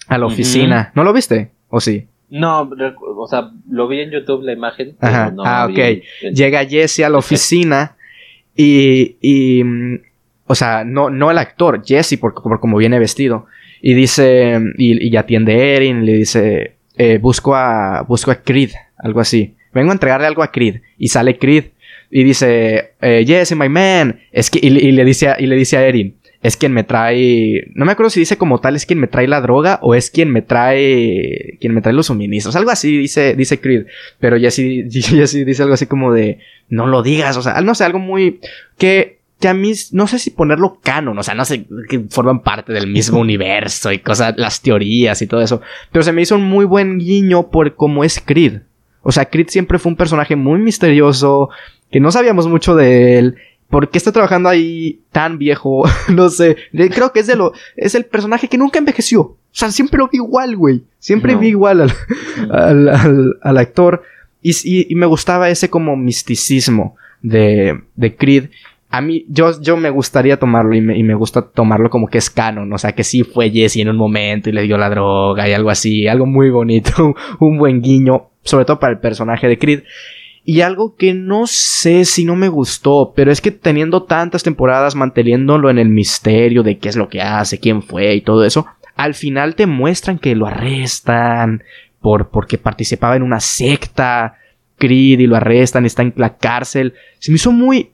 a 0.08 0.18
la 0.20 0.28
oficina. 0.28 0.92
¿No 0.94 1.04
lo 1.04 1.12
viste? 1.12 1.50
¿O 1.70 1.82
sí? 1.82 2.08
No, 2.30 2.70
o 3.18 3.28
sea, 3.28 3.52
lo 3.70 3.88
vi 3.88 4.02
en 4.02 4.12
YouTube 4.12 4.44
la 4.44 4.54
imagen. 4.54 4.96
Ajá. 5.00 5.34
ah, 5.44 5.68
ok. 5.70 6.32
Llega 6.34 6.66
Jesse 6.66 7.02
a 7.02 7.10
la 7.10 7.18
oficina 7.18 7.96
y, 8.56 9.16
y, 9.22 9.64
o 10.46 10.56
sea, 10.56 10.84
no, 10.84 11.10
no 11.10 11.32
el 11.32 11.38
actor, 11.38 11.84
Jesse, 11.84 12.18
por, 12.20 12.34
por 12.34 12.60
como 12.60 12.78
viene 12.78 13.00
vestido. 13.00 13.46
Y 13.82 13.94
dice, 13.94 14.60
y, 14.78 15.08
y 15.08 15.16
atiende 15.18 15.54
a 15.54 15.58
Erin, 15.58 16.06
le 16.06 16.14
dice, 16.14 16.76
eh, 16.98 17.18
busco 17.18 17.56
a, 17.56 18.04
busco 18.08 18.30
a 18.30 18.36
Creed, 18.36 18.72
algo 18.98 19.22
así. 19.22 19.56
Vengo 19.74 19.92
a 19.92 19.94
entregarle 19.94 20.28
algo 20.28 20.44
a 20.44 20.52
Creed. 20.52 20.82
Y 20.98 21.08
sale 21.08 21.38
Creed 21.38 21.66
y 22.12 22.24
dice, 22.24 22.94
eh, 23.02 23.24
yes, 23.26 23.56
my 23.56 23.70
man. 23.70 24.20
Es 24.32 24.50
que, 24.50 24.60
y, 24.62 24.70
le 24.70 25.06
dice 25.06 25.30
a, 25.30 25.40
y 25.40 25.46
le 25.46 25.56
dice 25.56 25.78
a 25.78 25.86
Erin, 25.86 26.16
es 26.42 26.56
quien 26.56 26.72
me 26.72 26.86
trae, 26.86 27.70
no 27.74 27.86
me 27.86 27.92
acuerdo 27.92 28.10
si 28.10 28.22
dice 28.22 28.38
como 28.38 28.60
tal, 28.60 28.76
es 28.76 28.86
quien 28.86 29.00
me 29.00 29.08
trae 29.08 29.28
la 29.28 29.42
droga 29.42 29.80
o 29.82 29.94
es 29.94 30.10
quien 30.10 30.32
me 30.32 30.42
trae, 30.42 31.58
quien 31.60 31.74
me 31.74 31.82
trae 31.82 31.94
los 31.94 32.06
suministros. 32.08 32.56
Algo 32.56 32.72
así 32.72 32.98
dice, 32.98 33.36
dice 33.36 33.60
Creed. 33.60 33.88
Pero 34.20 34.38
Jesse, 34.38 34.86
Jesse 34.90 35.46
dice 35.46 35.64
algo 35.64 35.74
así 35.74 35.86
como 35.86 36.14
de, 36.14 36.40
no 36.70 36.88
lo 36.88 37.04
digas, 37.04 37.36
o 37.36 37.42
sea, 37.42 37.60
no 37.62 37.76
sé, 37.76 37.84
algo 37.84 38.00
muy, 38.00 38.40
que, 38.78 39.20
que 39.42 39.50
a 39.50 39.54
mí, 39.54 39.74
no 39.92 40.08
sé 40.08 40.18
si 40.18 40.30
ponerlo 40.30 40.80
canon, 40.82 41.18
o 41.20 41.24
sea, 41.24 41.36
no 41.36 41.44
sé, 41.44 41.66
que 41.90 42.06
forman 42.10 42.42
parte 42.42 42.72
del 42.72 42.88
mismo 42.88 43.20
universo 43.20 43.92
y 43.92 44.00
cosas, 44.00 44.36
las 44.38 44.62
teorías 44.62 45.22
y 45.22 45.28
todo 45.28 45.42
eso. 45.42 45.62
Pero 45.92 46.04
se 46.04 46.14
me 46.14 46.22
hizo 46.22 46.36
un 46.36 46.44
muy 46.44 46.64
buen 46.64 47.00
guiño 47.00 47.50
por 47.50 47.76
cómo 47.76 48.06
es 48.06 48.22
Creed. 48.26 48.62
O 49.02 49.12
sea, 49.12 49.26
Creed 49.26 49.48
siempre 49.50 49.78
fue 49.78 49.92
un 49.92 49.98
personaje 49.98 50.38
muy 50.38 50.60
misterioso, 50.60 51.50
que 51.92 52.00
no 52.00 52.12
sabíamos 52.12 52.48
mucho 52.48 52.76
de 52.76 53.18
él. 53.18 53.36
¿Por 53.70 53.90
qué 53.90 54.00
está 54.00 54.12
trabajando 54.12 54.50
ahí 54.50 55.02
tan 55.12 55.38
viejo? 55.38 55.84
no 56.10 56.30
sé. 56.30 56.58
Creo 56.72 57.12
que 57.14 57.20
es 57.20 57.28
de 57.28 57.36
lo. 57.36 57.54
Es 57.76 57.96
el 57.96 58.06
personaje 58.06 58.48
que 58.48 58.58
nunca 58.58 58.80
envejeció. 58.80 59.22
O 59.22 59.38
sea, 59.52 59.72
siempre 59.72 60.00
lo 60.00 60.08
vi 60.08 60.18
igual, 60.18 60.56
güey. 60.56 60.84
Siempre 61.00 61.36
vi 61.36 61.50
igual 61.50 61.82
al, 61.82 62.90
al, 62.90 63.38
al, 63.42 63.58
actor. 63.58 64.04
Y, 64.42 64.54
y, 64.92 64.96
me 64.96 65.06
gustaba 65.06 65.50
ese 65.50 65.70
como 65.70 65.96
misticismo 65.96 66.96
de, 67.22 67.82
de 67.96 68.16
Creed. 68.16 68.50
A 68.90 69.02
mí, 69.02 69.26
yo, 69.28 69.60
yo 69.62 69.78
me 69.78 69.90
gustaría 69.90 70.40
tomarlo 70.40 70.74
y 70.76 70.82
me, 70.82 70.98
y 70.98 71.04
me 71.04 71.14
gusta 71.14 71.44
tomarlo 71.44 71.90
como 71.90 72.08
que 72.08 72.18
es 72.18 72.30
canon. 72.30 72.72
O 72.74 72.78
sea, 72.78 72.94
que 72.94 73.04
sí 73.04 73.24
fue 73.24 73.52
Jesse 73.52 73.78
en 73.78 73.90
un 73.90 73.98
momento 73.98 74.50
y 74.50 74.54
le 74.54 74.64
dio 74.64 74.78
la 74.78 74.90
droga 74.90 75.48
y 75.48 75.54
algo 75.54 75.70
así. 75.70 76.08
Algo 76.08 76.26
muy 76.26 76.50
bonito. 76.50 77.16
un 77.40 77.58
buen 77.58 77.82
guiño 77.82 78.30
sobre 78.44 78.66
todo 78.66 78.80
para 78.80 78.94
el 78.94 79.00
personaje 79.00 79.48
de 79.48 79.58
Creed. 79.58 79.84
Y 80.50 80.62
algo 80.62 80.96
que 80.96 81.14
no 81.14 81.46
sé 81.46 82.06
si 82.06 82.26
no 82.26 82.36
me 82.36 82.48
gustó, 82.48 83.14
pero 83.16 83.32
es 83.32 83.40
que 83.40 83.52
teniendo 83.52 84.06
tantas 84.06 84.42
temporadas 84.42 84.96
manteniéndolo 84.96 85.70
en 85.70 85.78
el 85.78 85.90
misterio 85.90 86.64
de 86.64 86.80
qué 86.80 86.90
es 86.90 86.96
lo 86.96 87.08
que 87.08 87.22
hace, 87.22 87.60
quién 87.60 87.84
fue 87.84 88.16
y 88.16 88.22
todo 88.22 88.44
eso, 88.44 88.66
al 88.96 89.14
final 89.14 89.54
te 89.54 89.68
muestran 89.68 90.18
que 90.18 90.34
lo 90.34 90.48
arrestan 90.48 91.62
por 92.02 92.30
porque 92.30 92.58
participaba 92.58 93.16
en 93.16 93.22
una 93.22 93.40
secta 93.40 94.40
Creed 94.80 95.20
y 95.20 95.28
lo 95.28 95.36
arrestan, 95.36 95.86
está 95.86 96.02
en 96.02 96.14
la 96.16 96.36
cárcel. 96.38 96.96
Se 97.20 97.30
me 97.32 97.36
hizo 97.36 97.52
muy 97.52 97.92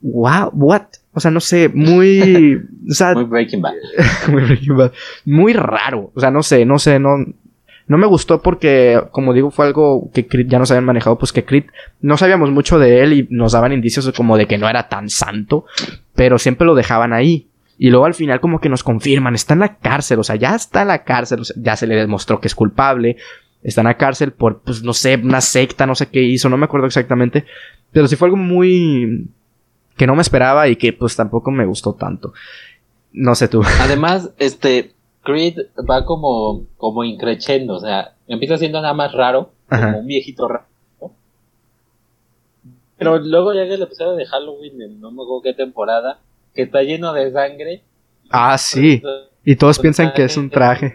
wow, 0.00 0.50
what? 0.54 0.86
O 1.12 1.20
sea, 1.20 1.30
no 1.30 1.38
sé, 1.38 1.68
muy 1.68 2.60
muy 3.14 3.24
Breaking 3.26 3.62
Bad. 3.62 3.74
muy 4.28 4.42
Breaking 4.42 4.76
Bad. 4.76 4.92
Muy 5.24 5.52
raro, 5.52 6.10
o 6.12 6.18
sea, 6.18 6.32
no 6.32 6.42
sé, 6.42 6.64
no 6.64 6.80
sé, 6.80 6.98
no 6.98 7.24
no 7.88 7.96
me 7.96 8.06
gustó 8.06 8.42
porque, 8.42 9.02
como 9.10 9.32
digo, 9.32 9.50
fue 9.50 9.66
algo 9.66 10.10
que 10.12 10.26
ya 10.46 10.58
nos 10.58 10.70
habían 10.70 10.84
manejado, 10.84 11.18
pues 11.18 11.32
que 11.32 11.44
Creed 11.44 11.64
no 12.00 12.18
sabíamos 12.18 12.50
mucho 12.50 12.78
de 12.78 13.02
él 13.02 13.12
y 13.14 13.26
nos 13.30 13.52
daban 13.52 13.72
indicios 13.72 14.12
como 14.12 14.36
de 14.36 14.46
que 14.46 14.58
no 14.58 14.68
era 14.68 14.88
tan 14.88 15.08
santo, 15.08 15.64
pero 16.14 16.38
siempre 16.38 16.66
lo 16.66 16.74
dejaban 16.74 17.14
ahí. 17.14 17.48
Y 17.78 17.88
luego 17.90 18.04
al 18.04 18.14
final 18.14 18.40
como 18.40 18.60
que 18.60 18.68
nos 18.68 18.84
confirman, 18.84 19.34
está 19.34 19.54
en 19.54 19.60
la 19.60 19.76
cárcel, 19.78 20.18
o 20.18 20.24
sea, 20.24 20.36
ya 20.36 20.54
está 20.54 20.82
en 20.82 20.88
la 20.88 21.02
cárcel, 21.04 21.40
ya 21.56 21.76
se 21.76 21.86
le 21.86 21.96
demostró 21.96 22.40
que 22.40 22.48
es 22.48 22.54
culpable, 22.54 23.16
está 23.62 23.80
en 23.80 23.86
la 23.86 23.96
cárcel 23.96 24.32
por, 24.32 24.60
pues 24.60 24.82
no 24.82 24.92
sé, 24.92 25.16
una 25.16 25.40
secta, 25.40 25.86
no 25.86 25.94
sé 25.94 26.08
qué 26.08 26.22
hizo, 26.22 26.50
no 26.50 26.58
me 26.58 26.66
acuerdo 26.66 26.86
exactamente, 26.86 27.46
pero 27.90 28.06
sí 28.06 28.16
fue 28.16 28.26
algo 28.26 28.36
muy 28.36 29.28
que 29.96 30.06
no 30.06 30.14
me 30.14 30.22
esperaba 30.22 30.68
y 30.68 30.76
que 30.76 30.92
pues 30.92 31.16
tampoco 31.16 31.50
me 31.50 31.64
gustó 31.64 31.94
tanto. 31.94 32.34
No 33.12 33.34
sé 33.34 33.48
tú. 33.48 33.62
Además, 33.80 34.30
este, 34.38 34.92
Creed 35.22 35.58
va 35.88 36.04
como, 36.04 36.66
como 36.76 37.04
increchendo, 37.04 37.74
o 37.74 37.80
sea, 37.80 38.14
empieza 38.26 38.56
siendo 38.56 38.80
nada 38.80 38.94
más 38.94 39.12
raro, 39.12 39.50
como 39.68 40.00
un 40.00 40.06
viejito 40.06 40.48
raro. 40.48 40.66
Pero 42.96 43.18
luego 43.18 43.52
llega 43.52 43.74
el 43.74 43.82
episodio 43.82 44.16
de 44.16 44.26
Halloween, 44.26 44.82
en 44.82 45.00
no 45.00 45.10
me 45.12 45.22
acuerdo 45.22 45.42
qué 45.42 45.54
temporada, 45.54 46.18
que 46.54 46.62
está 46.62 46.82
lleno 46.82 47.12
de 47.12 47.30
sangre. 47.30 47.82
Ah, 48.30 48.58
sí. 48.58 49.00
Y 49.44 49.56
todos 49.56 49.78
piensan 49.78 50.12
que 50.12 50.24
es 50.24 50.36
un 50.36 50.50
traje. 50.50 50.92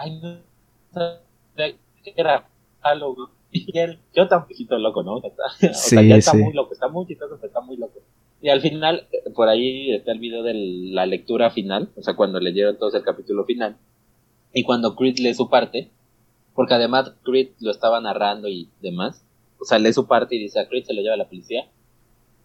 Ay, 0.00 0.20
no, 0.20 0.38
era 2.16 2.44
Halloween. 2.82 3.28
Y 3.50 3.78
él, 3.78 3.98
yo 4.14 4.28
tan 4.28 4.46
viejito 4.46 4.76
loco, 4.76 5.02
¿no? 5.02 5.14
O 5.16 5.22
sea, 5.72 6.02
ya 6.06 6.16
está 6.16 6.34
muy 6.34 6.52
loco, 6.52 6.74
está 6.74 6.86
muy 6.88 7.06
chistoso, 7.06 7.38
está 7.42 7.60
muy 7.62 7.78
loco. 7.78 7.98
Y 8.40 8.50
al 8.50 8.60
final, 8.60 9.08
por 9.34 9.48
ahí 9.48 9.92
está 9.92 10.12
el 10.12 10.20
video 10.20 10.42
de 10.42 10.54
la 10.54 11.06
lectura 11.06 11.50
final, 11.50 11.90
o 11.96 12.02
sea, 12.02 12.14
cuando 12.14 12.38
leyeron 12.38 12.78
todos 12.78 12.94
el 12.94 13.02
capítulo 13.02 13.44
final. 13.44 13.76
Y 14.52 14.62
cuando 14.62 14.94
Creed 14.94 15.18
lee 15.18 15.34
su 15.34 15.48
parte, 15.48 15.90
porque 16.54 16.74
además 16.74 17.14
Creed 17.24 17.48
lo 17.60 17.70
estaba 17.70 18.00
narrando 18.00 18.48
y 18.48 18.68
demás, 18.80 19.24
o 19.60 19.64
sea, 19.64 19.78
lee 19.78 19.92
su 19.92 20.06
parte 20.06 20.36
y 20.36 20.38
dice 20.38 20.60
a 20.60 20.68
Creed 20.68 20.84
se 20.84 20.94
lo 20.94 21.02
lleva 21.02 21.14
a 21.14 21.18
la 21.18 21.28
policía. 21.28 21.66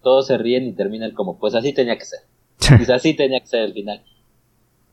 Todos 0.01 0.27
se 0.27 0.37
ríen 0.37 0.67
y 0.67 0.73
termina 0.73 1.05
el 1.05 1.13
como, 1.13 1.39
pues 1.39 1.53
así 1.53 1.73
tenía 1.73 1.97
que 1.97 2.05
ser. 2.05 2.19
Dice, 2.77 2.93
así 2.93 3.13
tenía 3.15 3.39
que 3.39 3.47
ser 3.47 3.61
el 3.61 3.73
final. 3.73 4.03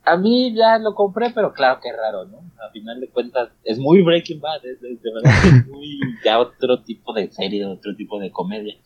A 0.04 0.16
mí 0.16 0.54
ya 0.54 0.78
lo 0.78 0.94
compré, 0.94 1.30
pero 1.30 1.52
claro 1.52 1.80
que 1.80 1.92
raro, 1.92 2.24
¿no? 2.24 2.38
A 2.66 2.70
final 2.70 3.00
de 3.00 3.08
cuentas, 3.08 3.50
es 3.64 3.78
muy 3.78 4.02
Breaking 4.02 4.40
Bad, 4.40 4.64
es, 4.64 4.80
de 4.80 5.12
verdad 5.12 5.32
es 5.44 5.66
muy 5.66 5.98
ya 6.24 6.38
otro 6.38 6.82
tipo 6.82 7.12
de 7.12 7.30
serie, 7.30 7.64
otro 7.64 7.94
tipo 7.96 8.18
de 8.18 8.30
comedia. 8.30 8.76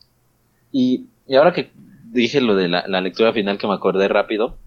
Y, 0.71 1.05
y 1.27 1.35
ahora 1.35 1.53
que 1.53 1.71
dije 2.15 2.41
lo 2.41 2.55
de 2.55 2.69
la, 2.69 3.01
lectura 3.01 3.33
final 3.33 3.57
que 3.57 3.67
me 3.67 3.73
acordé 3.73 4.07
rápido. 4.07 4.57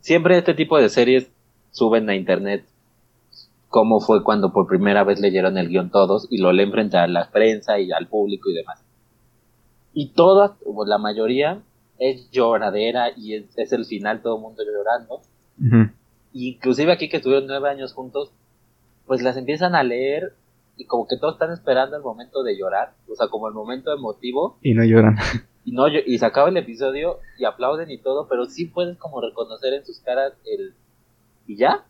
Siempre 0.00 0.38
este 0.38 0.54
tipo 0.54 0.78
de 0.78 0.88
series 0.88 1.30
suben 1.70 2.08
a 2.08 2.14
internet 2.14 2.64
cómo 3.68 4.00
fue 4.00 4.24
cuando 4.24 4.52
por 4.52 4.66
primera 4.66 5.04
vez 5.04 5.20
leyeron 5.20 5.58
el 5.58 5.68
guion 5.68 5.90
todos 5.90 6.26
y 6.30 6.38
lo 6.38 6.52
leen 6.52 6.72
frente 6.72 6.96
a 6.96 7.06
la 7.06 7.30
prensa 7.30 7.78
y 7.78 7.92
al 7.92 8.08
público 8.08 8.50
y 8.50 8.54
demás. 8.54 8.82
Y 9.92 10.08
todas, 10.12 10.52
o 10.64 10.84
la 10.86 10.98
mayoría, 10.98 11.62
es 11.98 12.30
lloradera 12.30 13.10
y 13.16 13.34
es, 13.34 13.72
el 13.72 13.84
final, 13.84 14.22
todo 14.22 14.36
el 14.36 14.42
mundo 14.42 14.62
llorando. 14.64 15.20
Inclusive 16.32 16.92
aquí 16.92 17.08
que 17.08 17.18
estuvieron 17.18 17.46
nueve 17.46 17.68
años 17.68 17.92
juntos, 17.92 18.32
pues 19.06 19.22
las 19.22 19.36
empiezan 19.36 19.74
a 19.74 19.82
leer 19.82 20.34
y 20.76 20.84
como 20.84 21.06
que 21.06 21.16
todos 21.16 21.34
están 21.34 21.52
esperando 21.52 21.96
el 21.96 22.02
momento 22.02 22.42
de 22.42 22.56
llorar, 22.58 22.92
o 23.10 23.14
sea, 23.14 23.28
como 23.28 23.48
el 23.48 23.54
momento 23.54 23.92
emotivo. 23.92 24.58
Y 24.62 24.74
no 24.74 24.84
lloran. 24.84 25.16
Y, 25.66 25.72
no, 25.72 25.88
y 25.88 26.16
se 26.16 26.24
acaba 26.24 26.48
el 26.48 26.56
episodio 26.56 27.18
y 27.38 27.44
aplauden 27.44 27.90
y 27.90 27.98
todo, 27.98 28.28
pero 28.28 28.46
sí 28.46 28.66
puedes 28.66 28.96
como 28.98 29.20
reconocer 29.20 29.74
en 29.74 29.84
sus 29.84 29.98
caras 29.98 30.32
el... 30.44 30.74
¿Y 31.48 31.56
ya? 31.56 31.84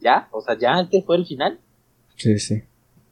¿Ya? 0.00 0.28
O 0.30 0.40
sea, 0.40 0.56
¿ya 0.56 0.80
este 0.80 1.02
fue 1.02 1.16
el 1.16 1.26
final? 1.26 1.58
Sí, 2.14 2.38
sí. 2.38 2.62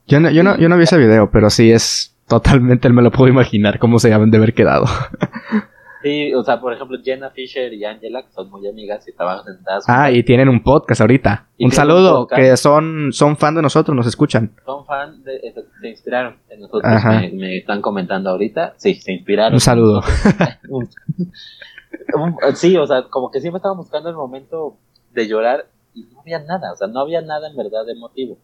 Yo 0.07 0.21
no, 0.21 0.31
yo 0.31 0.45
no, 0.45 0.57
yo 0.59 0.69
no 0.69 0.77
vi 0.77 0.85
ese 0.85 0.97
video, 0.97 1.31
pero 1.33 1.51
sí 1.51 1.73
es 1.73 2.15
totalmente, 2.29 2.89
me 2.89 3.03
lo 3.03 3.11
puedo 3.11 3.29
imaginar 3.29 3.81
cómo 3.81 3.99
se 3.99 4.11
llaman 4.11 4.31
de 4.31 4.37
haber 4.37 4.55
quedado. 4.55 4.87
Sí, 6.03 6.33
o 6.35 6.43
sea, 6.43 6.61
por 6.61 6.73
ejemplo, 6.73 6.99
Jenna 7.03 7.31
Fisher 7.31 7.73
y 7.75 7.85
Angela, 7.85 8.23
que 8.23 8.33
son 8.33 8.51
muy 8.51 8.67
amigas 8.67 9.07
y 9.07 9.11
estaban 9.11 9.45
sentadas. 9.45 9.85
Ah, 9.87 10.11
y 10.11 10.23
tienen 10.23 10.49
un 10.49 10.63
podcast 10.63 11.03
ahorita. 11.03 11.49
Un 11.59 11.73
saludo, 11.73 12.27
que 12.27 12.57
son, 12.57 13.13
son 13.13 13.37
fan 13.37 13.55
de 13.55 13.61
nosotros, 13.61 13.95
nos 13.95 14.07
escuchan. 14.07 14.55
Son 14.65 14.87
fan 14.87 15.23
de, 15.23 15.53
se 15.81 15.89
inspiraron 15.89 16.39
en 16.49 16.61
nosotros, 16.61 16.91
me, 17.35 17.59
están 17.59 17.83
comentando 17.83 18.31
ahorita. 18.31 18.75
Sí, 18.79 18.95
se 18.95 19.13
inspiraron. 19.13 19.53
Un 19.55 19.61
saludo. 19.61 20.01
sí, 22.55 22.79
o 22.79 22.87
sea, 22.87 23.03
como 23.11 23.31
que 23.31 23.41
siempre 23.41 23.59
estaban 23.59 23.77
buscando 23.77 24.09
el 24.09 24.17
momento 24.17 24.79
de 25.13 25.29
llorar 25.29 25.67
y 25.95 26.05
no 26.05 26.21
había 26.21 26.39
nada, 26.39 26.73
o 26.73 26.77
sea, 26.77 26.89
no 26.89 27.01
había 27.01 27.21
nada 27.21 27.51
en 27.51 27.57
verdad 27.57 27.87
emotivo, 27.91 28.39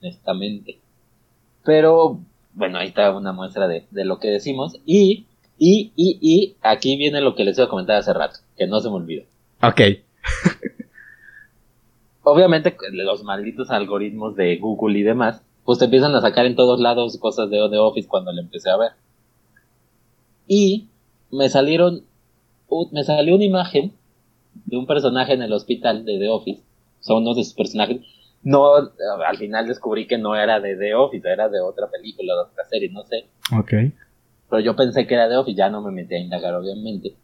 honestamente. 0.00 0.78
Pero, 1.64 2.20
bueno, 2.52 2.78
ahí 2.78 2.88
está 2.88 3.10
una 3.10 3.32
muestra 3.32 3.66
de, 3.66 3.88
de 3.90 4.04
lo 4.04 4.20
que 4.20 4.28
decimos 4.28 4.80
y 4.86 5.26
y, 5.66 5.92
y, 5.96 6.18
y 6.20 6.56
aquí 6.60 6.98
viene 6.98 7.22
lo 7.22 7.34
que 7.34 7.42
les 7.42 7.56
iba 7.56 7.64
a 7.66 7.70
comentar 7.70 7.96
hace 7.96 8.12
rato, 8.12 8.40
que 8.54 8.66
no 8.66 8.80
se 8.80 8.90
me 8.90 8.96
olvidó. 8.96 9.22
Ok. 9.62 9.80
Obviamente 12.22 12.76
los 12.92 13.24
malditos 13.24 13.70
algoritmos 13.70 14.36
de 14.36 14.58
Google 14.58 14.98
y 14.98 15.02
demás, 15.02 15.40
pues 15.64 15.78
te 15.78 15.86
empiezan 15.86 16.14
a 16.14 16.20
sacar 16.20 16.44
en 16.44 16.54
todos 16.54 16.80
lados 16.80 17.16
cosas 17.16 17.48
de 17.48 17.66
The 17.70 17.78
Office 17.78 18.06
cuando 18.06 18.30
le 18.30 18.42
empecé 18.42 18.68
a 18.68 18.76
ver. 18.76 18.90
Y 20.46 20.88
me 21.30 21.48
salieron, 21.48 22.02
me 22.92 23.02
salió 23.02 23.34
una 23.34 23.44
imagen 23.44 23.94
de 24.66 24.76
un 24.76 24.86
personaje 24.86 25.32
en 25.32 25.40
el 25.40 25.52
hospital 25.54 26.04
de 26.04 26.18
The 26.18 26.28
Office. 26.28 26.62
Son 27.00 27.22
uno 27.22 27.32
de 27.32 27.42
sus 27.42 27.54
personajes. 27.54 28.02
No, 28.42 28.74
al 28.74 29.38
final 29.38 29.66
descubrí 29.66 30.06
que 30.06 30.18
no 30.18 30.36
era 30.36 30.60
de 30.60 30.76
The 30.76 30.94
Office, 30.94 31.26
era 31.26 31.48
de 31.48 31.62
otra 31.62 31.88
película, 31.90 32.34
de 32.34 32.40
otra 32.50 32.64
serie, 32.66 32.90
no 32.90 33.02
sé. 33.04 33.24
Ok. 33.58 33.72
Pero 34.50 34.60
yo 34.60 34.76
pensé 34.76 35.06
que 35.06 35.14
era 35.14 35.28
de 35.28 35.36
Office, 35.36 35.56
ya 35.56 35.70
no 35.70 35.82
me 35.82 35.90
metí 35.90 36.14
a 36.14 36.18
indagar, 36.18 36.54
obviamente. 36.54 37.14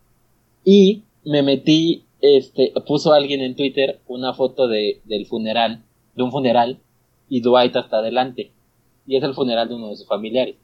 Y 0.65 1.03
me 1.25 1.43
metí, 1.43 2.05
este, 2.21 2.73
puso 2.87 3.13
alguien 3.13 3.41
en 3.41 3.57
Twitter 3.57 4.01
una 4.07 4.33
foto 4.35 4.69
de, 4.69 5.01
del 5.05 5.27
funeral, 5.27 5.83
de 6.15 6.23
un 6.23 6.31
funeral, 6.31 6.79
y 7.29 7.41
Dwight 7.41 7.77
hasta 7.77 7.99
adelante. 7.99 8.51
Y 9.07 9.17
es 9.17 9.23
el 9.23 9.35
funeral 9.35 9.69
de 9.69 9.75
uno 9.75 9.89
de 9.89 9.97
sus 9.97 10.07
familiares. 10.07 10.57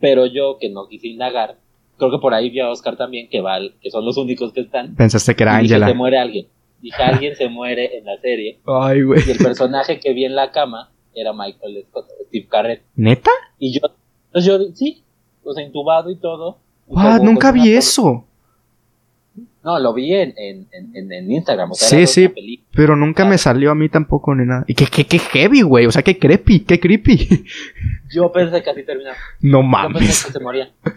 Pero 0.00 0.26
yo, 0.26 0.58
que 0.58 0.68
no 0.68 0.86
quise 0.88 1.08
indagar, 1.08 1.56
creo 1.96 2.10
que 2.10 2.18
por 2.18 2.34
ahí 2.34 2.50
vi 2.50 2.60
a 2.60 2.70
Oscar 2.70 2.96
también, 2.96 3.28
que 3.28 3.40
va, 3.40 3.58
que 3.80 3.90
son 3.90 4.04
los 4.04 4.16
únicos 4.16 4.52
que 4.52 4.60
están. 4.60 4.94
Pensaste 4.94 5.34
que 5.34 5.42
era 5.42 5.56
Angela. 5.56 5.88
se 5.88 5.94
muere 5.94 6.18
alguien. 6.18 6.46
Dije, 6.80 7.02
alguien 7.02 7.34
se 7.34 7.48
muere 7.48 7.98
en 7.98 8.04
la 8.04 8.16
serie. 8.20 8.60
Ay, 8.64 9.02
güey. 9.02 9.20
Y 9.26 9.32
el 9.32 9.38
personaje 9.38 9.98
que 9.98 10.12
vi 10.12 10.24
en 10.24 10.36
la 10.36 10.52
cama 10.52 10.92
era 11.12 11.32
Michael 11.32 11.84
Scott, 11.88 12.06
Steve 12.28 12.46
Carrett. 12.48 12.82
¿Neta? 12.94 13.30
Y 13.58 13.72
yo, 13.72 13.80
pues 14.30 14.44
yo, 14.44 14.58
sí, 14.74 15.02
o 15.48 15.54
sea, 15.54 15.64
intubado 15.64 16.10
y 16.10 16.16
todo. 16.16 16.58
Nunca 17.22 17.52
vi 17.52 17.72
eso. 17.72 18.24
No, 19.62 19.78
lo 19.78 19.92
vi 19.92 20.14
en, 20.14 20.34
en, 20.36 21.12
en, 21.12 21.30
Instagram. 21.32 21.72
O 21.72 21.74
sea, 21.74 21.88
sí, 21.88 22.06
sí, 22.06 22.64
pero 22.72 22.96
nunca 22.96 23.24
me 23.24 23.36
salió 23.36 23.70
a 23.70 23.74
mí 23.74 23.88
tampoco 23.88 24.34
ni 24.34 24.46
nada. 24.46 24.64
Y 24.66 24.74
qué, 24.74 24.86
qué, 24.86 25.04
qué 25.04 25.18
heavy, 25.18 25.62
güey. 25.62 25.86
O 25.86 25.90
sea, 25.90 26.02
qué 26.02 26.18
creepy, 26.18 26.60
qué 26.60 26.80
creepy. 26.80 27.44
Yo 28.10 28.32
pensé 28.32 28.62
que 28.62 28.70
así 28.70 28.82
terminaba. 28.84 29.16
No 29.40 29.62
mames. 29.62 29.92
Yo 29.92 29.98
pensé 29.98 30.26
que 30.26 30.32
se 30.32 30.40
moría. 30.40 30.70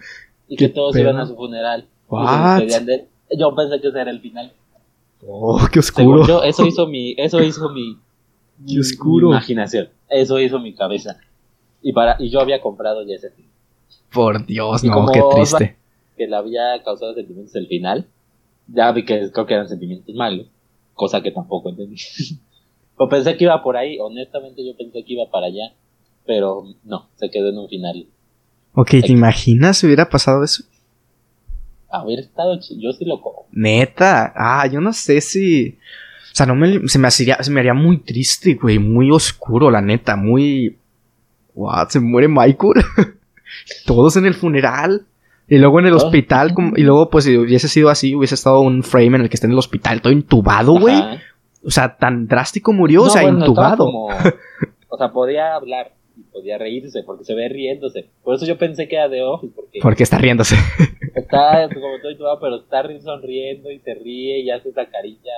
Y 0.48 0.56
que 0.56 0.68
todos 0.68 0.94
iban 0.96 1.16
a 1.16 1.24
su 1.24 1.34
funeral. 1.34 1.86
Yo 2.10 3.54
pensé 3.54 3.80
que 3.80 3.88
ese 3.88 4.00
era 4.00 4.10
el 4.10 4.20
final. 4.20 4.52
Oh, 5.26 5.66
qué 5.72 5.78
oscuro. 5.78 6.42
eso 6.42 6.66
hizo 6.66 6.86
mi, 6.88 7.14
eso 7.16 7.42
hizo 7.42 7.70
mi, 7.70 7.96
qué 8.66 8.80
oscuro. 8.80 9.28
imaginación. 9.28 9.88
Eso 10.10 10.38
hizo 10.40 10.58
mi 10.58 10.74
cabeza. 10.74 11.18
Y 11.80 11.92
para, 11.92 12.16
y 12.18 12.28
yo 12.28 12.40
había 12.40 12.60
comprado 12.60 13.02
ya 13.06 13.14
ese. 13.16 13.32
Por 14.12 14.44
Dios, 14.46 14.84
no, 14.84 15.06
qué 15.12 15.22
triste. 15.34 15.76
Que 16.16 16.26
le 16.26 16.36
había 16.36 16.82
causado 16.84 17.14
sentimientos 17.14 17.54
el 17.56 17.66
final. 17.66 18.06
Ya 18.68 18.92
vi 18.92 19.04
que 19.04 19.30
creo 19.32 19.46
que 19.46 19.54
eran 19.54 19.68
sentimientos 19.68 20.14
malos. 20.14 20.46
Cosa 20.94 21.22
que 21.22 21.30
tampoco 21.30 21.70
entendí. 21.70 21.96
o 22.96 23.08
pensé 23.08 23.36
que 23.36 23.44
iba 23.44 23.62
por 23.62 23.76
ahí. 23.76 23.98
Honestamente, 23.98 24.64
yo 24.64 24.76
pensé 24.76 25.04
que 25.04 25.14
iba 25.14 25.30
para 25.30 25.46
allá. 25.46 25.72
Pero 26.26 26.64
no, 26.84 27.08
se 27.16 27.30
quedó 27.30 27.48
en 27.48 27.58
un 27.58 27.68
final. 27.68 28.06
Ok, 28.74 28.90
¿te 28.90 29.12
imaginas 29.12 29.78
si 29.78 29.86
hubiera 29.86 30.08
pasado 30.08 30.44
eso? 30.44 30.64
Hubiera 32.04 32.22
estado 32.22 32.58
Yo 32.78 32.92
sí 32.92 33.04
lo 33.04 33.20
como. 33.20 33.46
Neta. 33.52 34.32
Ah, 34.34 34.66
yo 34.66 34.80
no 34.80 34.92
sé 34.92 35.20
si. 35.20 35.78
O 36.32 36.34
sea, 36.34 36.46
no 36.46 36.54
me, 36.54 36.88
se 36.88 36.98
me 36.98 37.08
haría, 37.08 37.42
se 37.42 37.50
me 37.50 37.60
haría 37.60 37.74
muy 37.74 37.98
triste, 37.98 38.54
güey. 38.54 38.78
Muy 38.78 39.10
oscuro, 39.10 39.70
la 39.70 39.82
neta. 39.82 40.16
Muy. 40.16 40.78
What, 41.54 41.90
se 41.90 42.00
muere 42.00 42.28
Michael. 42.28 42.84
todos 43.86 44.16
en 44.16 44.26
el 44.26 44.34
funeral. 44.34 45.06
Y 45.48 45.58
luego 45.58 45.80
en 45.80 45.86
el 45.86 45.92
hospital, 45.92 46.54
y 46.76 46.82
luego, 46.82 47.10
pues, 47.10 47.24
si 47.24 47.36
hubiese 47.36 47.68
sido 47.68 47.90
así, 47.90 48.14
hubiese 48.14 48.36
estado 48.36 48.60
un 48.60 48.82
frame 48.82 49.16
en 49.16 49.22
el 49.22 49.28
que 49.28 49.34
esté 49.34 49.46
en 49.46 49.52
el 49.52 49.58
hospital 49.58 50.00
todo 50.00 50.12
intubado, 50.12 50.78
güey. 50.78 50.96
O 51.64 51.70
sea, 51.70 51.96
tan 51.96 52.26
drástico 52.26 52.72
murió, 52.72 53.02
o 53.02 53.10
sea, 53.10 53.24
intubado. 53.24 53.86
o 53.86 54.96
sea, 54.96 55.12
podía 55.12 55.54
hablar 55.54 55.92
y 56.16 56.22
podía 56.22 56.58
reírse, 56.58 57.02
porque 57.04 57.24
se 57.24 57.34
ve 57.34 57.48
riéndose. 57.48 58.08
Por 58.22 58.34
eso 58.34 58.46
yo 58.46 58.56
pensé 58.56 58.88
que 58.88 58.96
era 58.96 59.08
de 59.08 59.22
Office, 59.22 59.52
porque... 59.54 59.78
Porque 59.82 60.02
está 60.04 60.18
riéndose. 60.18 60.56
Está 61.14 61.68
como 61.68 61.98
todo 62.00 62.10
intubado, 62.10 62.38
pero 62.40 62.56
está 62.56 62.82
sonriendo 63.02 63.70
y 63.70 63.78
se 63.80 63.94
ríe 63.94 64.40
y 64.40 64.50
hace 64.50 64.70
esa 64.70 64.86
carilla. 64.86 65.32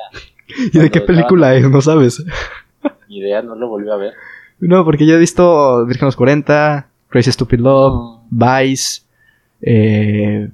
¿Y 0.73 0.79
de 0.79 0.91
qué 0.91 1.01
película 1.01 1.55
es? 1.55 1.69
No 1.69 1.81
sabes. 1.81 2.25
Ni 3.09 3.19
idea, 3.19 3.43
no 3.43 3.55
lo 3.55 3.69
volvió 3.69 3.93
a 3.93 3.97
ver. 3.97 4.13
No, 4.61 4.85
porque 4.85 5.07
yo 5.07 5.15
he 5.15 5.19
visto 5.19 5.85
Virgen 5.87 6.07
los 6.07 6.17
40, 6.17 6.89
Crazy 7.15 7.31
Stupid 7.31 7.61
Love, 7.61 8.23
Vice. 8.29 9.03
Eh... 9.63 10.49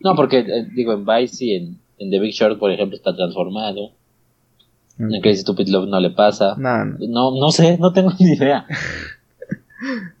No, 0.00 0.14
porque 0.14 0.40
eh, 0.40 0.66
digo, 0.74 0.92
en 0.92 1.06
Vice 1.06 1.42
y 1.42 1.54
en, 1.54 1.78
en, 1.96 2.10
The 2.10 2.20
Big 2.20 2.34
Short, 2.34 2.58
por 2.58 2.70
ejemplo, 2.70 2.98
está 2.98 3.16
transformado. 3.16 3.92
En 4.98 5.18
Crazy 5.22 5.40
Stupid 5.40 5.68
Love 5.68 5.88
no 5.88 5.98
le 5.98 6.10
pasa. 6.10 6.54
No, 6.58 6.84
no. 6.84 7.30
no, 7.40 7.50
sé, 7.50 7.78
no 7.78 7.94
tengo 7.94 8.12
ni 8.18 8.34
idea. 8.34 8.66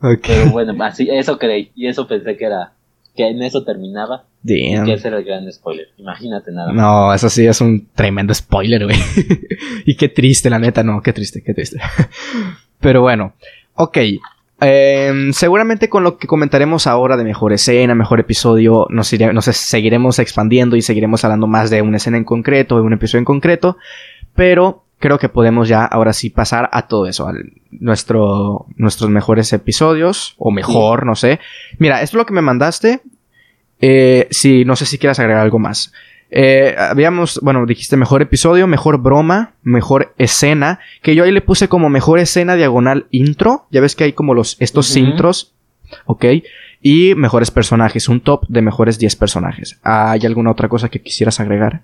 Pero 0.00 0.50
bueno, 0.50 0.74
así, 0.82 1.10
eso 1.10 1.38
creí. 1.38 1.70
Y 1.74 1.88
eso 1.88 2.08
pensé 2.08 2.38
que 2.38 2.46
era. 2.46 2.72
Que 3.14 3.28
en 3.28 3.42
eso 3.42 3.62
terminaba. 3.62 4.24
Y 4.44 4.82
que 4.82 4.94
ese 4.94 5.08
era 5.08 5.18
el 5.18 5.24
gran 5.24 5.52
spoiler. 5.52 5.88
Imagínate 5.98 6.52
nada 6.52 6.72
más. 6.72 6.76
No, 6.76 7.12
eso 7.12 7.28
sí 7.28 7.44
es 7.44 7.60
un 7.60 7.86
tremendo 7.94 8.32
spoiler, 8.32 8.84
güey. 8.84 8.96
y 9.84 9.94
qué 9.94 10.08
triste, 10.08 10.48
la 10.48 10.58
neta, 10.58 10.82
no, 10.82 11.02
qué 11.02 11.12
triste, 11.12 11.42
qué 11.42 11.52
triste. 11.52 11.78
Pero 12.80 13.02
bueno, 13.02 13.34
ok. 13.74 13.98
Em, 14.58 15.32
seguramente 15.32 15.90
con 15.90 16.02
lo 16.02 16.16
que 16.16 16.26
comentaremos 16.26 16.86
ahora 16.86 17.16
de 17.16 17.24
mejor 17.24 17.52
escena, 17.52 17.94
mejor 17.94 18.20
episodio, 18.20 18.86
nos, 18.88 19.12
nos 19.12 19.44
seguiremos 19.44 20.18
expandiendo 20.18 20.76
y 20.76 20.82
seguiremos 20.82 21.24
hablando 21.24 21.46
más 21.46 21.68
de 21.68 21.82
una 21.82 21.98
escena 21.98 22.16
en 22.16 22.24
concreto, 22.24 22.76
de 22.76 22.82
un 22.82 22.94
episodio 22.94 23.20
en 23.20 23.26
concreto, 23.26 23.76
pero 24.34 24.84
creo 24.98 25.18
que 25.18 25.28
podemos 25.28 25.68
ya 25.68 25.84
ahora 25.84 26.12
sí 26.12 26.30
pasar 26.30 26.70
a 26.72 26.88
todo 26.88 27.06
eso, 27.06 27.28
a 27.28 27.34
nuestro, 27.70 28.66
nuestros 28.76 29.10
mejores 29.10 29.52
episodios, 29.52 30.34
o 30.38 30.50
mejor, 30.50 31.04
no 31.04 31.16
sé. 31.16 31.38
Mira, 31.78 32.00
esto 32.00 32.16
es 32.16 32.18
lo 32.18 32.26
que 32.26 32.34
me 32.34 32.42
mandaste. 32.42 33.02
Eh, 33.80 34.26
si, 34.30 34.64
no 34.64 34.74
sé 34.74 34.86
si 34.86 34.96
quieras 34.96 35.18
agregar 35.18 35.42
algo 35.42 35.58
más. 35.58 35.92
Eh, 36.30 36.74
habíamos, 36.78 37.40
bueno, 37.42 37.64
dijiste 37.66 37.96
mejor 37.96 38.22
episodio, 38.22 38.66
mejor 38.66 39.00
broma, 39.00 39.54
mejor 39.62 40.12
escena, 40.18 40.80
que 41.02 41.14
yo 41.14 41.24
ahí 41.24 41.32
le 41.32 41.40
puse 41.40 41.68
como 41.68 41.88
mejor 41.88 42.18
escena 42.18 42.56
diagonal 42.56 43.06
intro, 43.10 43.66
ya 43.70 43.80
ves 43.80 43.94
que 43.94 44.04
hay 44.04 44.12
como 44.12 44.34
los, 44.34 44.56
estos 44.60 44.96
intros, 44.96 45.54
ok, 46.04 46.24
y 46.82 47.14
mejores 47.14 47.50
personajes, 47.50 48.08
un 48.08 48.20
top 48.20 48.44
de 48.48 48.62
mejores 48.62 48.98
10 48.98 49.16
personajes. 49.16 49.78
¿Hay 49.82 50.20
alguna 50.26 50.50
otra 50.50 50.68
cosa 50.68 50.88
que 50.88 51.00
quisieras 51.00 51.40
agregar? 51.40 51.82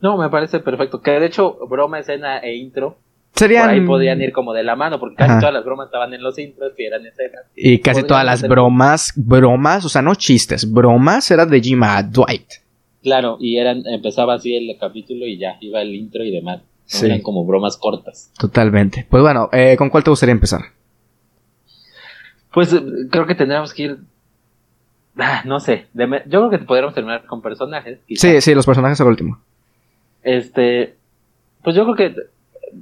No, 0.00 0.16
me 0.16 0.28
parece 0.30 0.60
perfecto, 0.60 1.00
que 1.00 1.12
de 1.12 1.26
hecho 1.26 1.58
broma, 1.68 1.98
escena 1.98 2.38
e 2.38 2.54
intro 2.56 2.98
Serían... 3.34 3.68
ahí 3.68 3.80
podían 3.80 4.22
ir 4.22 4.32
como 4.32 4.52
de 4.52 4.62
la 4.62 4.76
mano, 4.76 5.00
porque 5.00 5.16
casi 5.16 5.40
todas 5.40 5.52
las 5.52 5.64
bromas 5.64 5.86
estaban 5.86 6.14
en 6.14 6.22
los 6.22 6.38
intros 6.38 6.72
y 6.78 6.84
eran 6.84 7.04
escenas. 7.04 7.42
Y 7.56 7.80
casi 7.80 8.04
todas 8.04 8.24
las 8.24 8.46
bromas, 8.46 9.12
bromas, 9.16 9.84
o 9.84 9.88
sea, 9.88 10.02
no 10.02 10.14
chistes, 10.14 10.70
bromas 10.70 11.30
eran 11.32 11.50
de 11.50 11.78
a 11.82 12.02
Dwight. 12.04 12.63
Claro, 13.04 13.36
y 13.38 13.58
eran, 13.58 13.86
empezaba 13.86 14.32
así 14.32 14.56
el 14.56 14.78
capítulo 14.80 15.26
y 15.26 15.36
ya 15.36 15.58
iba 15.60 15.82
el 15.82 15.94
intro 15.94 16.24
y 16.24 16.30
demás. 16.30 16.62
Sí. 16.86 17.04
Eran 17.04 17.20
como 17.20 17.44
bromas 17.44 17.76
cortas. 17.76 18.32
Totalmente. 18.38 19.06
Pues 19.10 19.22
bueno, 19.22 19.50
eh, 19.52 19.76
¿con 19.76 19.90
cuál 19.90 20.02
te 20.02 20.08
gustaría 20.08 20.32
empezar? 20.32 20.62
Pues 22.50 22.74
creo 23.10 23.26
que 23.26 23.34
tendríamos 23.34 23.74
que 23.74 23.82
ir. 23.82 23.98
Ah, 25.18 25.42
no 25.44 25.60
sé. 25.60 25.86
yo 25.92 26.08
creo 26.26 26.50
que 26.50 26.58
podríamos 26.60 26.94
terminar 26.94 27.26
con 27.26 27.42
personajes. 27.42 27.98
Sí, 28.08 28.40
sí, 28.40 28.54
los 28.54 28.64
personajes 28.64 28.98
al 29.02 29.08
último. 29.08 29.38
Este. 30.22 30.96
Pues 31.62 31.76
yo 31.76 31.84
creo 31.84 31.96
que 31.96 32.14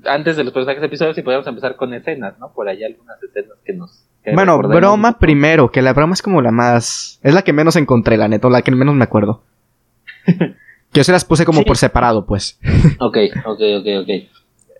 antes 0.04 0.36
de 0.36 0.44
los 0.44 0.52
personajes 0.52 0.84
episodios, 0.84 1.16
si 1.16 1.22
podríamos 1.22 1.48
empezar 1.48 1.74
con 1.74 1.92
escenas, 1.94 2.38
¿no? 2.38 2.52
Por 2.52 2.68
ahí 2.68 2.84
algunas 2.84 3.20
escenas 3.20 3.58
que 3.64 3.72
nos. 3.72 4.04
bueno, 4.32 4.56
broma 4.58 5.18
primero, 5.18 5.72
que 5.72 5.82
la 5.82 5.92
broma 5.92 6.14
es 6.14 6.22
como 6.22 6.42
la 6.42 6.52
más. 6.52 7.18
Es 7.24 7.34
la 7.34 7.42
que 7.42 7.52
menos 7.52 7.74
encontré, 7.74 8.16
la 8.16 8.28
neta, 8.28 8.48
la 8.48 8.62
que 8.62 8.70
menos 8.70 8.94
me 8.94 9.02
acuerdo. 9.02 9.42
Yo 10.92 11.04
se 11.04 11.12
las 11.12 11.24
puse 11.24 11.44
como 11.44 11.62
por 11.62 11.76
separado, 11.76 12.26
pues. 12.26 12.58
Ok, 12.98 13.16
ok, 13.46 13.60
ok, 13.78 13.86
ok. 14.02 14.08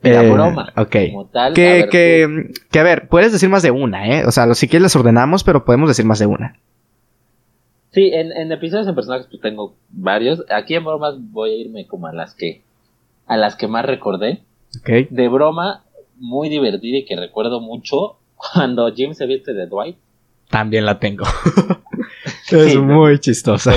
La 0.03 0.25
eh, 0.25 0.31
broma. 0.31 0.73
Ok. 0.77 0.97
Como 1.11 1.27
tal, 1.27 1.55
que, 1.55 1.89
que, 1.91 2.51
que, 2.71 2.79
a 2.79 2.83
ver, 2.83 3.09
puedes 3.09 3.33
decir 3.33 3.49
más 3.49 3.63
de 3.63 3.71
una, 3.71 4.09
¿eh? 4.09 4.27
O 4.27 4.33
sea, 4.33 4.53
si 4.55 4.69
quieres 4.69 4.83
las 4.83 4.97
ordenamos, 4.97 5.45
pero 5.45 5.65
podemos 5.65 5.89
decir 5.89 6.05
más 6.05 6.19
de 6.19 6.27
una. 6.27 6.59
Sí, 7.93 8.11
en, 8.13 8.33
en 8.33 8.51
episodios 8.51 8.89
en 8.89 8.95
personajes 8.95 9.27
pues 9.31 9.41
tengo 9.41 9.75
varios. 9.91 10.45
Aquí 10.51 10.75
en 10.75 10.85
bromas 10.85 11.15
voy 11.19 11.51
a 11.51 11.57
irme 11.57 11.87
como 11.87 12.07
a 12.07 12.13
las 12.13 12.35
que 12.35 12.63
a 13.27 13.37
las 13.37 13.55
que 13.55 13.69
más 13.69 13.85
recordé. 13.85 14.43
Okay. 14.81 15.07
De 15.11 15.29
broma, 15.29 15.85
muy 16.17 16.49
divertida 16.49 16.99
y 16.99 17.05
que 17.05 17.17
recuerdo 17.17 17.61
mucho 17.61 18.17
cuando 18.37 18.93
Jim 18.93 19.15
se 19.15 19.27
viste 19.27 19.53
de 19.53 19.67
Dwight. 19.67 19.97
También 20.51 20.85
la 20.85 20.99
tengo. 20.99 21.25
es 22.61 22.77
muy 22.77 23.19
chistosa. 23.19 23.75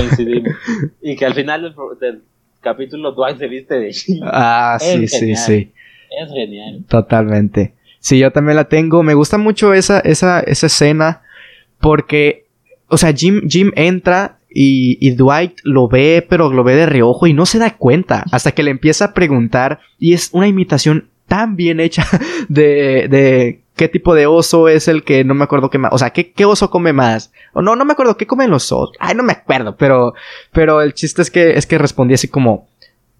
Y 1.02 1.16
que 1.16 1.26
al 1.26 1.34
final 1.34 1.74
del, 2.00 2.22
capítulo 2.60 3.12
Dwight 3.12 3.38
se 3.38 3.48
viste 3.48 3.78
de 3.78 3.92
Jim. 3.92 4.20
Ah, 4.24 4.76
sí, 4.80 5.06
sí, 5.06 5.36
sí. 5.36 5.72
Es 6.10 6.32
genial. 6.32 6.84
Totalmente. 6.88 7.74
Sí, 8.00 8.18
yo 8.18 8.30
también 8.32 8.56
la 8.56 8.68
tengo. 8.68 9.02
Me 9.02 9.14
gusta 9.14 9.38
mucho 9.38 9.74
esa, 9.74 10.00
esa, 10.00 10.40
esa 10.40 10.66
escena 10.66 11.22
porque, 11.80 12.46
o 12.88 12.96
sea, 12.96 13.12
Jim, 13.12 13.48
Jim 13.48 13.72
entra 13.76 14.38
y, 14.48 14.98
y, 15.00 15.10
Dwight 15.10 15.58
lo 15.64 15.88
ve, 15.88 16.26
pero 16.28 16.52
lo 16.52 16.64
ve 16.64 16.74
de 16.74 16.86
reojo 16.86 17.26
y 17.26 17.34
no 17.34 17.46
se 17.46 17.58
da 17.58 17.76
cuenta 17.76 18.24
hasta 18.32 18.52
que 18.52 18.62
le 18.62 18.70
empieza 18.70 19.06
a 19.06 19.14
preguntar 19.14 19.80
y 19.98 20.14
es 20.14 20.30
una 20.32 20.48
imitación 20.48 21.08
tan 21.26 21.56
bien 21.56 21.80
hecha 21.80 22.06
de, 22.48 23.08
de 23.08 23.60
qué 23.76 23.88
tipo 23.88 24.14
de 24.14 24.26
oso 24.26 24.68
es 24.68 24.88
el 24.88 25.04
que 25.04 25.22
no 25.24 25.34
me 25.34 25.44
acuerdo 25.44 25.70
qué 25.70 25.78
más, 25.78 25.92
o 25.92 25.98
sea, 25.98 26.10
qué, 26.10 26.32
qué 26.32 26.44
oso 26.44 26.70
come 26.70 26.92
más, 26.92 27.32
o 27.52 27.62
no, 27.62 27.76
no 27.76 27.84
me 27.84 27.92
acuerdo 27.92 28.16
qué 28.16 28.26
comen 28.26 28.50
los 28.50 28.72
osos, 28.72 28.96
ay, 28.98 29.14
no 29.14 29.22
me 29.22 29.32
acuerdo, 29.32 29.76
pero, 29.76 30.14
pero 30.52 30.82
el 30.82 30.94
chiste 30.94 31.22
es 31.22 31.30
que, 31.30 31.50
es 31.50 31.66
que 31.66 31.78
respondí 31.78 32.14
así 32.14 32.28
como, 32.28 32.68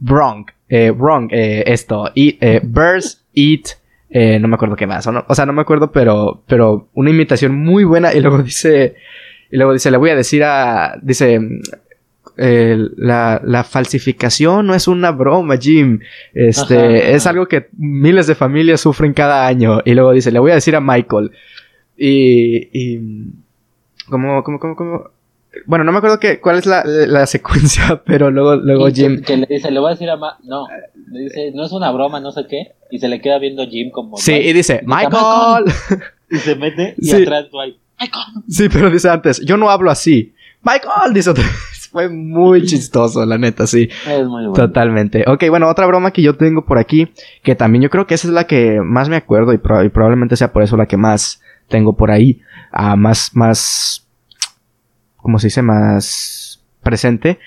wrong, 0.01 0.47
eh, 0.69 0.91
wrong, 0.91 1.29
eh, 1.31 1.65
esto, 1.67 2.11
eat, 2.15 2.37
eh, 2.41 2.61
birds 2.65 3.23
eat, 3.35 3.79
eh, 4.09 4.39
no 4.39 4.49
me 4.49 4.55
acuerdo 4.55 4.77
qué 4.77 4.87
más, 4.87 5.07
o, 5.07 5.13
no, 5.13 5.25
o 5.29 5.35
sea, 5.35 5.47
no 5.47 5.53
me 5.53 5.63
acuerdo, 5.63 5.91
pero, 5.93 6.43
pero 6.47 6.89
una 6.95 7.11
imitación 7.11 7.55
muy 7.55 7.85
buena. 7.85 8.15
Y 8.15 8.21
luego 8.21 8.43
dice, 8.43 8.95
y 9.51 9.57
luego 9.57 9.73
dice, 9.73 9.91
le 9.91 9.97
voy 9.97 10.11
a 10.11 10.17
decir 10.17 10.45
a, 10.45 10.97
dice, 11.03 11.41
la, 12.37 13.41
la, 13.45 13.65
falsificación 13.65 14.67
no 14.67 14.75
es 14.75 14.89
una 14.89 15.11
broma, 15.11 15.57
Jim. 15.57 16.01
Este, 16.35 17.15
es 17.15 17.27
algo 17.27 17.47
que 17.47 17.69
miles 17.77 18.27
de 18.27 18.35
familias 18.35 18.81
sufren 18.81 19.15
cada 19.15 19.47
año. 19.47 19.81
Y 19.85 19.95
luego 19.95 20.13
dice, 20.13 20.31
le 20.31 20.39
voy 20.39 20.51
a 20.51 20.57
decir 20.57 20.77
a 20.77 20.81
Michael. 20.81 21.31
Y, 21.97 22.69
y, 22.73 23.01
¿cómo, 24.09 24.43
cómo, 24.43 24.59
cómo, 24.59 24.77
cómo? 24.77 25.11
Bueno, 25.65 25.85
no 25.85 25.93
me 25.93 25.99
acuerdo 25.99 26.21
que, 26.21 26.41
cuál 26.41 26.59
es 26.59 26.67
la, 26.67 26.85
la 26.85 27.27
secuencia, 27.27 28.03
pero 28.07 28.31
luego, 28.31 28.57
luego 28.57 28.89
Jim. 28.89 29.23
Que, 29.23 29.39
le 29.39 29.47
dice, 29.47 29.71
le 29.71 29.81
voy 29.81 29.89
a 29.89 29.95
decir 29.95 30.11
a 30.11 30.17
Ma 30.17 30.37
no, 30.45 30.67
le 31.11 31.21
dice, 31.21 31.53
no 31.55 31.65
es 31.65 31.73
una 31.73 31.91
broma, 31.91 32.21
no 32.21 32.33
sé 32.33 32.47
qué, 32.49 32.73
y 32.91 32.99
se 32.99 33.09
le 33.09 33.21
queda 33.21 33.39
viendo 33.39 33.67
Jim 33.67 33.91
como. 33.91 34.19
Sí, 34.19 34.33
y 34.33 34.53
dice, 34.53 34.83
Michael. 34.85 35.65
Y 36.29 36.39
se 36.39 36.57
mete 36.57 36.97
y 36.99 37.13
atrás 37.13 37.53
Dwight. 37.53 37.77
Michael. 38.01 38.25
Sí, 38.49 38.69
pero 38.69 38.91
dice 38.91 39.09
antes, 39.09 39.41
yo 39.47 39.57
no 39.57 39.71
hablo 39.71 39.93
así. 39.93 40.35
Michael, 40.63 41.15
dice 41.15 41.31
otra 41.31 41.45
vez. 41.45 41.76
Fue 41.97 42.11
muy 42.11 42.63
chistoso, 42.67 43.25
la 43.25 43.39
neta, 43.39 43.67
sí. 43.67 43.89
Es 44.07 44.27
muy 44.27 44.49
bueno. 44.49 44.53
Totalmente. 44.53 45.25
Ok, 45.27 45.45
bueno, 45.49 45.67
otra 45.67 45.87
broma 45.87 46.11
que 46.11 46.21
yo 46.21 46.37
tengo 46.37 46.67
por 46.67 46.77
aquí, 46.77 47.11
que 47.43 47.55
también 47.55 47.81
yo 47.81 47.89
creo 47.89 48.07
que 48.07 48.13
esa 48.13 48.29
es 48.29 48.35
la 48.35 48.47
que 48.47 48.83
más 48.83 49.09
me 49.09 49.17
acuerdo 49.17 49.55
y, 49.55 49.57
probablemente 49.57 50.37
sea 50.37 50.53
por 50.53 50.63
eso 50.63 50.77
la 50.77 50.85
que 50.85 50.99
más 50.99 51.41
tengo 51.69 51.97
por 51.97 52.11
ahí. 52.11 52.43
Ah, 52.71 52.97
más, 52.97 53.35
más, 53.35 54.07
¿cómo 55.17 55.39
se 55.39 55.47
dice? 55.47 55.63
Más 55.63 56.63
presente. 56.83 57.39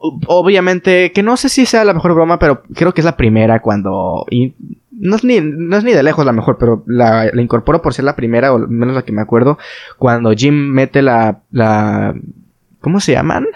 Obviamente, 0.00 1.12
que 1.12 1.22
no 1.22 1.36
sé 1.36 1.50
si 1.50 1.66
sea 1.66 1.84
la 1.84 1.92
mejor 1.92 2.14
broma, 2.14 2.38
pero 2.38 2.62
creo 2.74 2.94
que 2.94 3.02
es 3.02 3.04
la 3.04 3.18
primera 3.18 3.60
cuando... 3.60 4.24
Y 4.30 4.54
no 4.92 5.16
es, 5.16 5.24
ni, 5.24 5.42
no 5.42 5.76
es 5.76 5.84
ni 5.84 5.92
de 5.92 6.02
lejos 6.02 6.24
la 6.24 6.32
mejor, 6.32 6.56
pero 6.56 6.84
la, 6.86 7.28
la 7.30 7.42
incorporo 7.42 7.82
por 7.82 7.92
ser 7.92 8.06
la 8.06 8.16
primera, 8.16 8.54
o 8.54 8.60
menos 8.60 8.94
la 8.94 9.02
que 9.02 9.12
me 9.12 9.20
acuerdo, 9.20 9.58
cuando 9.98 10.32
Jim 10.32 10.54
mete 10.54 11.02
la, 11.02 11.40
la 11.50 12.14
¿Cómo 12.80 13.00
se 13.00 13.12
llaman? 13.12 13.46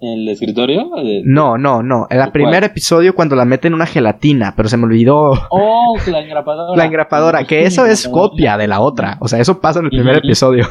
¿El 0.00 0.26
escritorio? 0.30 0.90
No, 1.24 1.58
no, 1.58 1.82
no. 1.82 2.06
En 2.08 2.20
el 2.20 2.32
primer 2.32 2.64
episodio 2.64 3.14
cuando 3.14 3.36
la 3.36 3.44
meten 3.44 3.70
en 3.70 3.74
una 3.74 3.84
gelatina, 3.84 4.54
pero 4.56 4.66
se 4.68 4.78
me 4.78 4.84
olvidó. 4.84 5.32
Oh, 5.50 5.96
la 6.06 6.20
engrapadora. 6.20 6.76
la 6.76 6.86
engrapadora, 6.86 7.44
que 7.44 7.66
eso 7.66 7.84
es 7.84 8.08
copia 8.08 8.56
de 8.56 8.66
la 8.66 8.80
otra. 8.80 9.18
O 9.20 9.28
sea, 9.28 9.40
eso 9.40 9.60
pasa 9.60 9.80
en 9.80 9.86
el 9.86 9.90
primer 9.90 10.16
episodio 10.16 10.66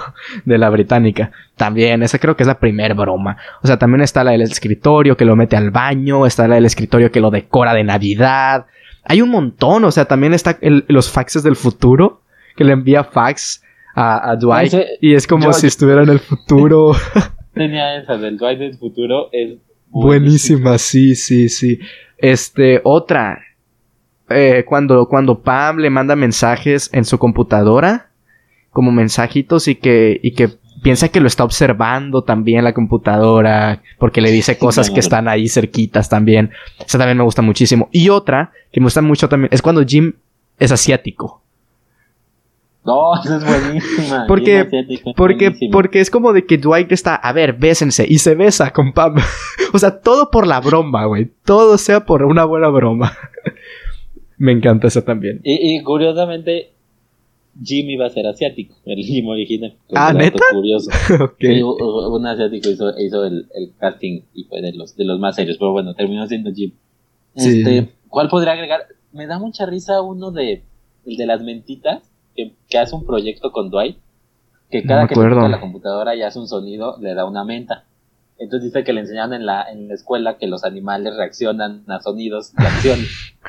de 0.45 0.57
la 0.57 0.69
británica. 0.69 1.31
También, 1.55 2.01
esa 2.01 2.17
creo 2.17 2.35
que 2.35 2.41
es 2.41 2.47
la 2.47 2.59
primer 2.59 2.95
broma. 2.95 3.37
O 3.61 3.67
sea, 3.67 3.77
también 3.77 4.01
está 4.01 4.23
la 4.23 4.31
del 4.31 4.41
escritorio 4.41 5.15
que 5.15 5.25
lo 5.25 5.35
mete 5.35 5.55
al 5.55 5.69
baño, 5.69 6.25
está 6.25 6.47
la 6.47 6.55
del 6.55 6.65
escritorio 6.65 7.11
que 7.11 7.19
lo 7.19 7.29
decora 7.29 7.75
de 7.75 7.83
Navidad. 7.83 8.65
Hay 9.03 9.21
un 9.21 9.29
montón, 9.29 9.85
o 9.85 9.91
sea, 9.91 10.05
también 10.05 10.33
está 10.33 10.57
los 10.61 11.11
faxes 11.11 11.43
del 11.43 11.55
futuro, 11.55 12.21
que 12.55 12.63
le 12.63 12.73
envía 12.73 13.03
fax 13.03 13.63
a, 13.95 14.35
Dwight. 14.37 14.73
y 15.01 15.13
es 15.13 15.27
como 15.27 15.53
si 15.53 15.67
estuviera 15.67 16.01
en 16.01 16.09
el 16.09 16.19
futuro. 16.19 16.93
tenía 17.59 17.97
esa 17.97 18.17
del 18.17 18.37
Dwight 18.37 18.57
del 18.57 18.77
futuro. 18.77 19.27
Es 19.33 19.57
buenísima. 19.89 20.77
sí, 20.77 21.13
sí, 21.15 21.49
sí. 21.49 21.79
Este, 22.17 22.79
otra. 22.85 23.41
Eh, 24.29 24.63
cuando, 24.65 25.07
cuando 25.07 25.41
Pam 25.41 25.79
le 25.79 25.89
manda 25.89 26.15
mensajes 26.15 26.89
en 26.93 27.03
su 27.03 27.17
computadora, 27.17 28.11
como 28.69 28.91
mensajitos 28.91 29.67
y 29.67 29.75
que, 29.75 30.19
y 30.23 30.31
que 30.31 30.49
piensa 30.81 31.09
que 31.09 31.19
lo 31.19 31.27
está 31.27 31.43
observando 31.43 32.23
también 32.23 32.63
la 32.63 32.73
computadora, 32.73 33.81
porque 33.97 34.21
le 34.21 34.31
dice 34.31 34.57
cosas 34.57 34.89
que 34.89 35.01
están 35.01 35.27
ahí 35.27 35.49
cerquitas 35.49 36.07
también. 36.07 36.51
Esa 36.79 36.97
también 36.97 37.17
me 37.17 37.23
gusta 37.25 37.41
muchísimo. 37.41 37.89
Y 37.91 38.07
otra 38.07 38.53
que 38.71 38.79
me 38.79 38.85
gusta 38.85 39.01
mucho 39.01 39.27
también 39.27 39.49
es 39.51 39.61
cuando 39.61 39.83
Jim 39.85 40.13
es 40.59 40.71
asiático. 40.71 41.43
No, 42.85 43.13
eso 43.23 43.37
es 43.37 43.45
buenísima. 43.45 44.25
Porque, 44.27 44.67
porque, 45.15 45.51
porque 45.71 45.99
es 45.99 46.09
como 46.09 46.33
de 46.33 46.45
que 46.45 46.57
Dwight 46.57 46.91
está, 46.91 47.15
a 47.15 47.33
ver, 47.33 47.53
bésense, 47.53 48.05
y 48.07 48.19
se 48.19 48.35
besa 48.35 48.71
con 48.71 48.93
Pam. 48.93 49.15
o 49.73 49.79
sea, 49.79 49.99
todo 49.99 50.31
por 50.31 50.47
la 50.47 50.59
broma, 50.59 51.05
güey. 51.05 51.29
Todo 51.45 51.77
sea 51.77 52.05
por 52.05 52.23
una 52.23 52.45
buena 52.45 52.69
broma. 52.69 53.17
Me 54.37 54.53
encanta 54.53 54.87
eso 54.87 55.03
también. 55.03 55.41
Y, 55.43 55.83
curiosamente, 55.83 56.71
Jim 57.61 57.89
iba 57.89 58.05
a 58.05 58.09
ser 58.09 58.25
asiático, 58.25 58.73
el 58.85 59.03
Jim 59.03 59.27
original. 59.27 59.75
Ah, 59.93 60.13
¿neta? 60.13 60.39
curioso. 60.53 60.89
un 61.41 62.25
asiático 62.25 62.69
hizo, 62.69 62.97
hizo 62.97 63.25
el, 63.25 63.47
el, 63.53 63.73
casting 63.77 64.21
y 64.33 64.45
fue 64.45 64.61
de 64.61 64.71
los, 64.71 64.95
de 64.95 65.03
los 65.03 65.19
más 65.19 65.35
serios, 65.35 65.57
pero 65.57 65.73
bueno, 65.73 65.93
terminó 65.93 66.25
siendo 66.25 66.53
Jim. 66.53 66.71
Este, 67.35 67.89
¿Cuál 68.07 68.29
podría 68.29 68.53
agregar? 68.53 68.87
Me 69.11 69.27
da 69.27 69.39
mucha 69.39 69.65
risa 69.65 70.01
uno 70.01 70.31
de, 70.31 70.63
el 71.05 71.17
de 71.17 71.25
las 71.25 71.41
mentitas 71.41 72.08
que, 72.35 72.77
hace 72.77 72.95
un 72.95 73.05
proyecto 73.05 73.51
con 73.51 73.69
Dwight, 73.69 73.97
que 74.69 74.83
cada 74.83 75.07
que 75.07 75.15
toca 75.15 75.47
la 75.47 75.59
computadora 75.59 76.15
y 76.15 76.21
hace 76.21 76.39
un 76.39 76.47
sonido, 76.47 76.97
le 76.99 77.13
da 77.13 77.25
una 77.25 77.43
menta. 77.43 77.85
Entonces 78.39 78.71
dice 78.71 78.85
que 78.85 78.93
le 78.93 79.01
enseñaron 79.01 79.33
en 79.33 79.45
la, 79.45 79.69
en 79.69 79.89
la 79.89 79.95
escuela 79.95 80.37
que 80.37 80.47
los 80.47 80.63
animales 80.63 81.17
reaccionan 81.17 81.83
a 81.87 81.99
sonidos 81.99 82.53
de 82.55 82.65
acción. 82.65 82.99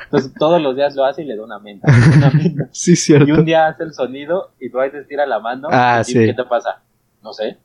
Entonces 0.03 0.33
todos 0.37 0.61
los 0.61 0.75
días 0.75 0.95
lo 0.95 1.05
hace 1.05 1.23
y 1.23 1.25
le 1.25 1.37
da 1.37 1.45
una 1.45 1.59
menta. 1.59 1.87
Sí, 2.71 2.97
cierto. 2.97 3.29
Y 3.29 3.31
un 3.31 3.45
día 3.45 3.67
hace 3.67 3.83
el 3.83 3.93
sonido 3.93 4.51
y 4.59 4.67
Dwight 4.67 4.93
estira 4.95 5.25
la 5.25 5.39
mano 5.39 5.69
ah, 5.71 6.01
y 6.03 6.07
dice, 6.07 6.25
¿qué 6.25 6.33
te 6.33 6.43
pasa? 6.43 6.81
No 7.23 7.31
sé. 7.31 7.57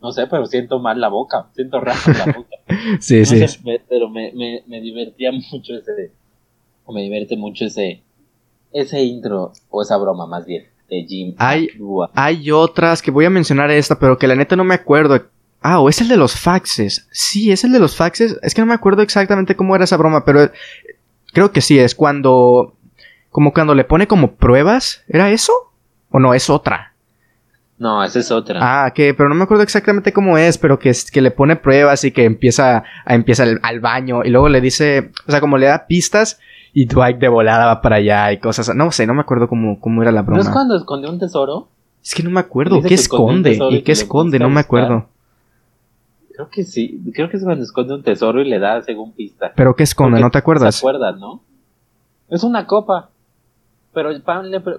No 0.00 0.10
sé, 0.10 0.26
pero 0.26 0.44
siento 0.46 0.80
mal 0.80 1.00
la 1.00 1.08
boca. 1.08 1.46
Siento 1.54 1.80
raro 1.80 2.00
la 2.06 2.32
boca. 2.32 2.56
sí, 3.00 3.24
sí. 3.24 3.44
pero 3.88 4.08
me, 4.08 4.32
me, 4.32 4.64
me 4.66 4.80
divertía 4.80 5.30
mucho 5.30 5.74
ese... 5.76 6.10
Me 6.88 7.02
divierte 7.02 7.36
mucho 7.36 7.64
ese... 7.64 8.02
Ese 8.72 9.02
intro, 9.02 9.52
o 9.70 9.82
esa 9.82 9.96
broma 9.96 10.26
más 10.26 10.46
bien. 10.46 10.72
Hay, 11.38 11.68
hay 12.14 12.50
otras 12.50 13.00
que 13.00 13.10
voy 13.10 13.24
a 13.24 13.30
mencionar 13.30 13.70
esta, 13.70 13.98
pero 13.98 14.18
que 14.18 14.26
la 14.26 14.34
neta 14.34 14.56
no 14.56 14.64
me 14.64 14.74
acuerdo. 14.74 15.22
Ah, 15.62 15.80
o 15.80 15.88
es 15.88 16.00
el 16.00 16.08
de 16.08 16.16
los 16.16 16.36
faxes. 16.36 17.08
Sí, 17.10 17.50
es 17.50 17.64
el 17.64 17.72
de 17.72 17.78
los 17.78 17.96
faxes. 17.96 18.38
Es 18.42 18.54
que 18.54 18.60
no 18.60 18.66
me 18.66 18.74
acuerdo 18.74 19.02
exactamente 19.02 19.56
cómo 19.56 19.74
era 19.74 19.84
esa 19.84 19.96
broma, 19.96 20.24
pero 20.24 20.50
creo 21.32 21.52
que 21.52 21.60
sí, 21.60 21.78
es 21.78 21.94
cuando... 21.94 22.74
Como 23.30 23.54
cuando 23.54 23.74
le 23.74 23.84
pone 23.84 24.06
como 24.06 24.34
pruebas. 24.34 25.02
¿Era 25.08 25.30
eso? 25.30 25.52
¿O 26.10 26.18
no? 26.18 26.34
Es 26.34 26.50
otra. 26.50 26.92
No, 27.78 28.04
esa 28.04 28.18
es 28.18 28.30
otra. 28.30 28.58
Ah, 28.60 28.92
que, 28.92 29.14
pero 29.14 29.30
no 29.30 29.34
me 29.34 29.44
acuerdo 29.44 29.62
exactamente 29.62 30.12
cómo 30.12 30.36
es, 30.36 30.58
pero 30.58 30.78
que, 30.78 30.92
que 31.10 31.22
le 31.22 31.30
pone 31.30 31.56
pruebas 31.56 32.04
y 32.04 32.12
que 32.12 32.24
empieza, 32.24 32.84
a, 33.06 33.14
empieza 33.14 33.44
al, 33.44 33.60
al 33.62 33.80
baño 33.80 34.24
y 34.24 34.28
luego 34.28 34.50
le 34.50 34.60
dice, 34.60 35.10
o 35.26 35.30
sea, 35.30 35.40
como 35.40 35.56
le 35.56 35.66
da 35.66 35.86
pistas 35.86 36.38
y 36.72 36.86
Dwight 36.86 37.18
de 37.18 37.28
volada 37.28 37.66
va 37.66 37.80
para 37.80 37.96
allá 37.96 38.32
y 38.32 38.38
cosas. 38.38 38.74
No 38.74 38.90
sé, 38.90 39.06
no 39.06 39.14
me 39.14 39.20
acuerdo 39.20 39.48
cómo, 39.48 39.78
cómo 39.80 40.02
era 40.02 40.12
la 40.12 40.22
broma. 40.22 40.38
¿No 40.38 40.42
es 40.42 40.50
cuando 40.50 40.76
escondió 40.76 41.10
un 41.10 41.18
tesoro? 41.18 41.68
Es 42.02 42.14
que 42.14 42.22
no 42.22 42.30
me 42.30 42.40
acuerdo. 42.40 42.82
¿Qué 42.82 42.94
esconde? 42.94 43.58
¿Y 43.70 43.82
qué 43.82 43.92
esconde? 43.92 44.38
No 44.38 44.48
me 44.48 44.60
acuerdo. 44.60 45.06
Creo 46.34 46.48
que 46.48 46.64
sí. 46.64 47.00
Creo 47.14 47.28
que 47.28 47.36
es 47.36 47.44
cuando 47.44 47.62
esconde 47.62 47.94
un 47.94 48.02
tesoro 48.02 48.40
y 48.40 48.48
le 48.48 48.58
da 48.58 48.80
según 48.82 49.12
pista. 49.12 49.52
¿Pero 49.54 49.76
qué 49.76 49.82
esconde? 49.82 50.20
¿No 50.20 50.30
te 50.30 50.38
acuerdas? 50.38 50.74
¿Te 50.74 50.78
acuerdas, 50.78 51.18
no? 51.18 51.42
Es 52.28 52.42
una 52.42 52.66
copa. 52.66 53.10
Pero, 53.92 54.10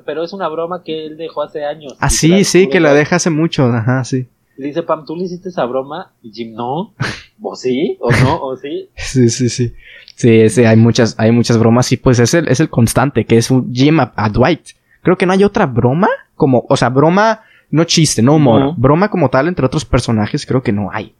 pero 0.03 0.23
es 0.23 0.33
una 0.33 0.47
broma 0.47 0.83
que 0.83 1.05
él 1.05 1.17
dejó 1.17 1.43
hace 1.43 1.63
años. 1.63 1.95
Ah, 1.99 2.09
sí, 2.09 2.43
sí, 2.43 2.67
que 2.67 2.79
la 2.79 2.93
deja 2.93 3.17
hace 3.17 3.29
mucho. 3.29 3.65
Ajá, 3.65 4.03
sí. 4.03 4.27
Dice, 4.57 4.83
Pam, 4.83 5.05
¿tú 5.05 5.15
le 5.15 5.23
hiciste 5.23 5.49
esa 5.49 5.65
broma? 5.65 6.11
Y 6.21 6.31
Jim, 6.31 6.53
no. 6.53 6.93
¿O 7.41 7.55
sí? 7.55 7.97
¿O 7.99 8.11
no? 8.11 8.41
¿O 8.41 8.55
sí? 8.55 8.89
sí, 8.95 9.29
sí, 9.29 9.49
sí. 9.49 9.73
Sí, 10.15 10.49
sí, 10.49 10.63
hay 10.63 10.77
muchas, 10.77 11.15
hay 11.17 11.31
muchas 11.31 11.57
bromas 11.57 11.91
y 11.91 11.97
pues 11.97 12.19
es 12.19 12.33
el, 12.33 12.47
es 12.47 12.59
el 12.59 12.69
constante, 12.69 13.25
que 13.25 13.37
es 13.37 13.49
un 13.49 13.73
Jim 13.73 13.99
a, 13.99 14.29
Dwight. 14.29 14.61
Creo 15.01 15.17
que 15.17 15.25
no 15.25 15.33
hay 15.33 15.43
otra 15.43 15.65
broma, 15.65 16.07
como, 16.35 16.65
o 16.69 16.77
sea, 16.77 16.89
broma, 16.89 17.41
no 17.71 17.83
chiste, 17.83 18.21
no 18.21 18.35
humor. 18.35 18.75
Broma 18.77 19.09
como 19.09 19.29
tal 19.29 19.47
entre 19.47 19.65
otros 19.65 19.85
personajes, 19.85 20.45
creo 20.45 20.61
que 20.61 20.71
no 20.71 20.91
hay. 20.91 21.13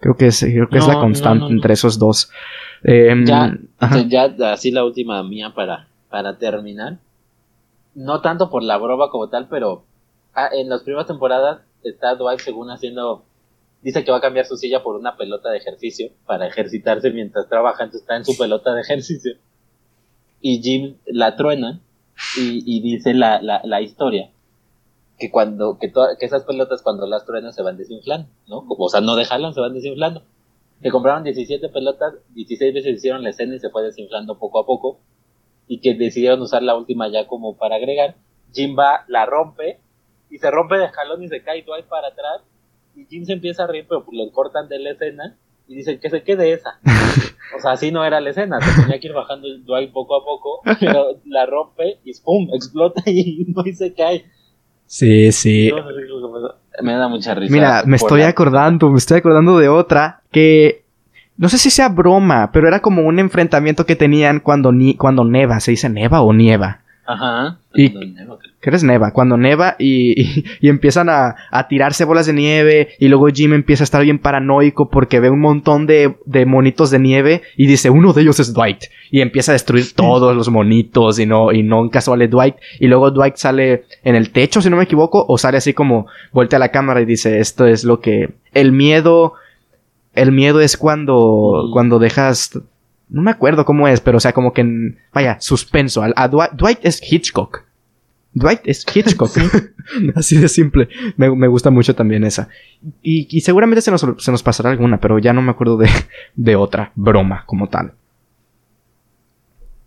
Creo 0.00 0.16
que 0.16 0.26
es, 0.26 0.40
creo 0.40 0.68
que 0.68 0.78
es 0.78 0.86
la 0.86 0.98
constante 0.98 1.46
entre 1.46 1.74
esos 1.74 1.98
dos. 1.98 2.30
Em, 2.82 3.24
ya, 3.24 3.56
ya, 4.08 4.52
así 4.52 4.70
la 4.70 4.84
última 4.84 5.22
mía 5.22 5.52
para, 5.54 5.86
para 6.08 6.36
terminar. 6.36 6.98
No 7.94 8.20
tanto 8.20 8.50
por 8.50 8.62
la 8.62 8.76
broma 8.76 9.10
como 9.10 9.28
tal, 9.28 9.48
pero 9.48 9.84
ah, 10.34 10.48
en 10.52 10.68
las 10.68 10.82
primeras 10.82 11.06
temporadas 11.06 11.60
está 11.82 12.14
Dwight 12.14 12.40
según 12.40 12.70
haciendo 12.70 13.24
dice 13.82 14.04
que 14.04 14.10
va 14.10 14.18
a 14.18 14.22
cambiar 14.22 14.46
su 14.46 14.56
silla 14.56 14.82
por 14.82 14.96
una 14.96 15.16
pelota 15.16 15.50
de 15.50 15.58
ejercicio 15.58 16.10
para 16.26 16.46
ejercitarse 16.46 17.10
mientras 17.10 17.48
trabaja, 17.48 17.84
entonces 17.84 18.02
está 18.02 18.16
en 18.16 18.24
su 18.24 18.36
pelota 18.36 18.74
de 18.74 18.82
ejercicio. 18.82 19.36
Y 20.40 20.62
Jim 20.62 20.96
la 21.06 21.36
truena 21.36 21.80
y, 22.36 22.80
dice 22.82 23.14
la, 23.14 23.40
la, 23.40 23.80
historia 23.80 24.30
que 25.18 25.30
cuando 25.30 25.78
que, 25.78 25.92
que 26.18 26.26
esas 26.26 26.44
pelotas 26.44 26.82
cuando 26.82 27.06
las 27.06 27.24
truenan 27.24 27.52
se 27.52 27.62
van 27.62 27.76
desinflando, 27.76 28.28
¿no? 28.46 28.64
O 28.68 28.88
sea, 28.88 29.00
no 29.00 29.16
dejarlas, 29.16 29.54
se 29.54 29.60
van 29.60 29.74
desinflando. 29.74 30.22
Que 30.82 30.90
compraron 30.90 31.24
17 31.24 31.68
pelotas, 31.68 32.14
16 32.30 32.72
veces 32.72 32.96
hicieron 32.96 33.22
la 33.22 33.30
escena 33.30 33.54
y 33.54 33.58
se 33.58 33.68
fue 33.68 33.82
desinflando 33.82 34.38
poco 34.38 34.60
a 34.60 34.66
poco. 34.66 34.98
Y 35.68 35.80
que 35.80 35.94
decidieron 35.94 36.40
usar 36.40 36.62
la 36.62 36.74
última 36.74 37.08
ya 37.08 37.26
como 37.26 37.56
para 37.56 37.76
agregar. 37.76 38.16
Jim 38.52 38.76
va, 38.78 39.04
la 39.08 39.26
rompe 39.26 39.78
y 40.30 40.38
se 40.38 40.50
rompe 40.50 40.78
de 40.78 40.88
jalón 40.88 41.22
y 41.22 41.28
se 41.28 41.42
cae 41.42 41.62
Dwight 41.62 41.86
para 41.86 42.08
atrás 42.08 42.42
y 42.94 43.06
Jim 43.06 43.24
se 43.24 43.34
empieza 43.34 43.64
a 43.64 43.66
reír, 43.66 43.86
pero 43.88 44.04
lo 44.10 44.30
cortan 44.32 44.68
de 44.68 44.78
la 44.78 44.90
escena 44.90 45.36
y 45.68 45.76
dicen 45.76 46.00
que 46.00 46.10
se 46.10 46.22
quede 46.22 46.52
esa. 46.52 46.80
o 47.56 47.60
sea, 47.60 47.72
así 47.72 47.92
no 47.92 48.04
era 48.04 48.20
la 48.20 48.30
escena, 48.30 48.60
se 48.60 48.82
tenía 48.82 48.98
que 48.98 49.08
ir 49.08 49.14
bajando 49.14 49.46
el 49.46 49.64
Dwight 49.64 49.92
poco 49.92 50.16
a 50.16 50.24
poco, 50.24 50.60
pero 50.80 51.20
la 51.26 51.46
rompe 51.46 51.98
y 52.04 52.12
¡pum! 52.20 52.48
explota 52.52 53.02
y 53.06 53.46
no 53.54 53.62
se 53.72 53.94
cae. 53.94 54.24
Sí, 54.86 55.30
sí. 55.30 55.70
me 56.82 56.94
da 56.94 57.06
mucha 57.06 57.34
risa. 57.34 57.52
Mira, 57.52 57.82
me 57.86 57.96
estoy 57.96 58.22
acordando, 58.22 58.90
me 58.90 58.98
estoy 58.98 59.18
acordando 59.18 59.58
de 59.58 59.68
otra 59.68 60.22
que 60.32 60.84
no 61.36 61.48
sé 61.48 61.58
si 61.58 61.70
sea 61.70 61.88
broma, 61.88 62.50
pero 62.52 62.68
era 62.68 62.80
como 62.80 63.02
un 63.02 63.18
enfrentamiento 63.18 63.86
que 63.86 63.96
tenían 63.96 64.40
cuando 64.40 64.72
ni 64.72 64.96
cuando 64.96 65.24
neva, 65.24 65.60
se 65.60 65.70
dice 65.70 65.88
neva 65.88 66.20
o 66.22 66.32
nieva. 66.32 66.82
Ajá. 67.06 67.58
Y, 67.74 67.90
¿Qué 67.90 68.70
eres 68.70 68.84
neva? 68.84 69.12
Cuando 69.12 69.36
neva 69.36 69.76
y, 69.78 70.42
y, 70.60 70.68
empiezan 70.68 71.08
a, 71.08 71.34
a, 71.50 71.66
tirarse 71.68 72.04
bolas 72.04 72.26
de 72.26 72.32
nieve 72.32 72.90
y 72.98 73.08
luego 73.08 73.28
Jim 73.28 73.52
empieza 73.52 73.82
a 73.82 73.84
estar 73.84 74.02
bien 74.02 74.18
paranoico 74.18 74.90
porque 74.90 75.18
ve 75.18 75.30
un 75.30 75.40
montón 75.40 75.86
de, 75.86 76.16
de, 76.26 76.46
monitos 76.46 76.90
de 76.90 76.98
nieve 76.98 77.42
y 77.56 77.66
dice 77.66 77.90
uno 77.90 78.12
de 78.12 78.22
ellos 78.22 78.38
es 78.38 78.52
Dwight 78.52 78.84
y 79.10 79.20
empieza 79.22 79.52
a 79.52 79.54
destruir 79.54 79.92
todos 79.94 80.36
los 80.36 80.48
monitos 80.50 81.18
y 81.18 81.26
no, 81.26 81.52
y 81.52 81.62
no 81.62 81.88
sale 82.00 82.28
Dwight 82.28 82.56
y 82.78 82.86
luego 82.86 83.10
Dwight 83.10 83.36
sale 83.36 83.84
en 84.04 84.14
el 84.14 84.30
techo 84.30 84.60
si 84.60 84.70
no 84.70 84.76
me 84.76 84.84
equivoco 84.84 85.24
o 85.26 85.38
sale 85.38 85.58
así 85.58 85.74
como 85.74 86.06
voltea 86.32 86.58
a 86.58 86.60
la 86.60 86.70
cámara 86.70 87.00
y 87.00 87.06
dice 87.06 87.40
esto 87.40 87.66
es 87.66 87.84
lo 87.84 88.00
que 88.00 88.34
el 88.52 88.72
miedo 88.72 89.34
el 90.14 90.32
miedo 90.32 90.60
es 90.60 90.76
cuando, 90.76 91.66
mm. 91.66 91.72
cuando 91.72 91.98
dejas 91.98 92.58
no 93.10 93.22
me 93.22 93.30
acuerdo 93.30 93.64
cómo 93.64 93.88
es, 93.88 94.00
pero 94.00 94.18
o 94.18 94.20
sea, 94.20 94.32
como 94.32 94.52
que, 94.52 94.64
vaya, 95.12 95.40
suspenso. 95.40 96.02
A, 96.02 96.28
Dwight, 96.28 96.78
es 96.82 97.00
Hitchcock. 97.02 97.64
Dwight 98.32 98.60
es 98.64 98.86
Hitchcock. 98.94 99.32
Así 100.14 100.36
de 100.38 100.48
simple. 100.48 100.88
Me, 101.16 101.48
gusta 101.48 101.70
mucho 101.70 101.94
también 101.94 102.24
esa. 102.24 102.48
Y, 103.02 103.40
seguramente 103.40 103.82
se 103.82 103.90
nos, 103.90 104.42
pasará 104.42 104.70
alguna, 104.70 105.00
pero 105.00 105.18
ya 105.18 105.32
no 105.32 105.42
me 105.42 105.50
acuerdo 105.50 105.78
de, 106.36 106.56
otra 106.56 106.92
broma 106.94 107.44
como 107.46 107.68
tal. 107.68 107.92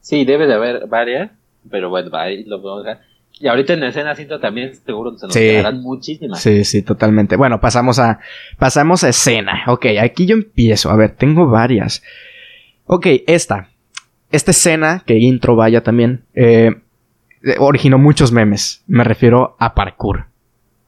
Sí, 0.02 0.26
debe 0.26 0.46
de 0.46 0.54
haber 0.54 0.88
varias, 0.88 1.32
pero 1.72 1.90
bueno, 1.90 2.10
ahí 2.18 2.44
lo 2.44 2.62
podemos. 2.62 2.98
Y 3.40 3.48
ahorita 3.48 3.74
en 3.74 3.80
la 3.80 3.88
escena 3.88 4.16
cinta 4.16 4.40
también 4.40 4.76
seguro 4.76 5.18
se 5.18 5.26
nos 5.26 5.34
quedarán 5.34 5.82
muchísimas. 5.82 6.42
Sí, 6.42 6.66
sí, 6.66 6.84
totalmente. 6.84 7.38
Bueno, 7.38 7.60
pasamos 7.62 8.00
a, 8.00 8.20
pasamos 8.60 9.04
a 9.06 9.10
escena. 9.10 9.64
Ok, 9.68 9.86
aquí 10.00 10.26
yo 10.26 10.36
empiezo. 10.36 10.92
A 10.92 10.98
ver, 10.98 11.12
tengo 11.12 11.48
varias. 11.48 12.04
Ok, 12.86 13.08
esta. 13.28 13.70
Esta 14.32 14.52
escena, 14.52 15.04
que 15.06 15.18
intro 15.18 15.56
vaya 15.56 15.84
también, 15.84 16.24
eh, 16.34 16.72
originó 17.60 17.98
muchos 17.98 18.32
memes. 18.32 18.84
Me 18.88 19.04
refiero 19.04 19.56
a 19.60 19.76
parkour. 19.76 20.26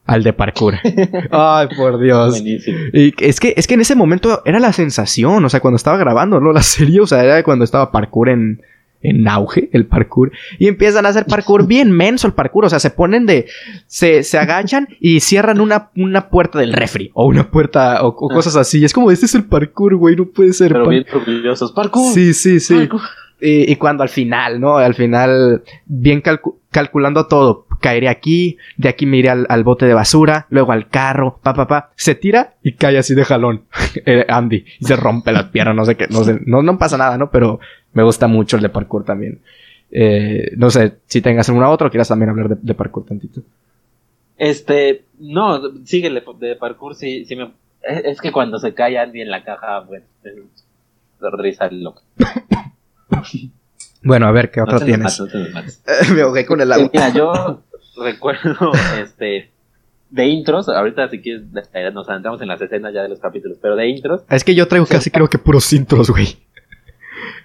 Al 0.04 0.22
de 0.22 0.32
parkour. 0.32 0.74
Ay, 1.30 1.68
por 1.76 2.00
Dios. 2.00 2.40
Y 2.44 3.14
es 3.18 3.40
que, 3.40 3.54
es 3.56 3.66
que 3.66 3.74
en 3.74 3.80
ese 3.80 3.96
momento 3.96 4.42
era 4.44 4.60
la 4.60 4.72
sensación, 4.72 5.44
o 5.44 5.48
sea, 5.48 5.60
cuando 5.60 5.76
estaba 5.76 5.96
grabando, 5.96 6.40
¿no? 6.40 6.52
La 6.52 6.62
serie, 6.62 7.00
o 7.00 7.06
sea, 7.06 7.24
era 7.24 7.42
cuando 7.42 7.64
estaba 7.64 7.90
parkour 7.90 8.28
en, 8.28 8.62
en 9.08 9.28
auge, 9.28 9.68
el 9.72 9.86
parkour. 9.86 10.32
Y 10.58 10.68
empiezan 10.68 11.06
a 11.06 11.10
hacer 11.10 11.26
parkour 11.26 11.66
bien 11.66 11.90
menso 11.90 12.26
el 12.26 12.34
parkour. 12.34 12.64
O 12.64 12.68
sea, 12.68 12.78
se 12.78 12.90
ponen 12.90 13.26
de. 13.26 13.46
Se, 13.86 14.22
se 14.22 14.38
agachan 14.38 14.88
y 15.00 15.20
cierran 15.20 15.60
una, 15.60 15.90
una 15.96 16.28
puerta 16.28 16.58
del 16.58 16.72
refri. 16.72 17.10
O 17.14 17.26
una 17.26 17.50
puerta. 17.50 18.04
O, 18.04 18.14
cosas 18.14 18.56
así. 18.56 18.84
Es 18.84 18.92
como, 18.92 19.10
este 19.10 19.26
es 19.26 19.34
el 19.34 19.44
parkour, 19.44 19.96
güey. 19.96 20.16
No 20.16 20.26
puede 20.26 20.52
ser. 20.52 20.72
Pero 20.72 20.88
bien 20.88 21.04
orgullosos. 21.12 21.72
Parkour. 21.72 22.12
Sí, 22.12 22.34
sí, 22.34 22.60
sí. 22.60 22.88
Y, 23.40 23.70
y, 23.70 23.76
cuando 23.76 24.02
al 24.02 24.08
final, 24.08 24.60
¿no? 24.60 24.78
Al 24.78 24.94
final, 24.94 25.62
bien 25.84 26.22
calculando 26.70 27.26
todo. 27.26 27.66
Caeré 27.80 28.08
aquí, 28.08 28.56
de 28.78 28.88
aquí 28.88 29.04
me 29.04 29.18
iré 29.18 29.28
al, 29.28 29.64
bote 29.64 29.84
de 29.84 29.92
basura, 29.92 30.46
luego 30.48 30.72
al 30.72 30.88
carro, 30.88 31.38
pa, 31.42 31.52
pa, 31.52 31.66
pa. 31.66 31.90
Se 31.96 32.14
tira 32.14 32.54
y 32.62 32.72
cae 32.72 32.96
así 32.96 33.14
de 33.14 33.24
jalón. 33.24 33.64
Eh, 34.04 34.26
Andy. 34.28 34.64
Y 34.78 34.84
se 34.84 34.94
rompe 34.94 35.32
las 35.32 35.44
piernas, 35.44 35.74
no 35.74 35.84
sé 35.84 35.96
qué, 35.96 36.06
no 36.08 36.22
sé, 36.22 36.38
no, 36.44 36.62
no 36.62 36.78
pasa 36.78 36.98
nada, 36.98 37.16
¿no? 37.16 37.30
Pero 37.30 37.60
me 37.92 38.02
gusta 38.02 38.26
mucho 38.26 38.56
el 38.56 38.62
de 38.62 38.68
parkour 38.68 39.04
también. 39.04 39.40
Eh, 39.90 40.52
no 40.56 40.70
sé 40.70 40.98
si 41.06 41.22
tengas 41.22 41.48
alguna 41.48 41.70
otra 41.70 41.86
o 41.86 41.90
quieras 41.90 42.08
también 42.08 42.30
hablar 42.30 42.56
de, 42.56 42.74
parkour 42.74 43.06
tantito. 43.06 43.40
Este, 44.36 45.04
no, 45.18 45.60
sigue 45.84 46.10
de 46.10 46.56
parkour, 46.56 46.94
sí, 46.94 47.24
sí 47.24 47.36
me, 47.36 47.52
es, 47.86 48.20
que 48.20 48.32
cuando 48.32 48.58
se 48.58 48.74
cae 48.74 48.98
Andy 48.98 49.20
en 49.20 49.30
la 49.30 49.42
caja, 49.44 49.80
bueno, 49.80 50.04
es, 50.24 50.34
risa 51.38 51.68
loca. 51.70 52.02
Bueno, 54.02 54.26
a 54.26 54.32
ver, 54.32 54.50
¿qué 54.50 54.60
otra 54.60 54.80
tienes? 54.80 55.20
me 56.14 56.22
ahogué 56.22 56.46
con 56.46 56.60
el 56.60 56.72
agua. 56.72 56.90
Mira, 56.92 57.12
yo 57.12 57.62
recuerdo, 57.96 58.72
este, 59.00 59.50
de 60.10 60.26
intros, 60.26 60.68
ahorita 60.68 61.08
si 61.08 61.20
quieres 61.20 61.42
nos 61.92 62.08
adentramos 62.08 62.40
en 62.40 62.48
las 62.48 62.60
escenas 62.60 62.94
ya 62.94 63.02
de 63.02 63.08
los 63.08 63.20
capítulos, 63.20 63.58
pero 63.60 63.76
de 63.76 63.88
intros. 63.88 64.22
Es 64.30 64.44
que 64.44 64.54
yo 64.54 64.68
traigo 64.68 64.86
casi 64.86 65.10
creo 65.10 65.28
que 65.28 65.38
puros 65.38 65.72
intros, 65.72 66.10
güey. 66.10 66.38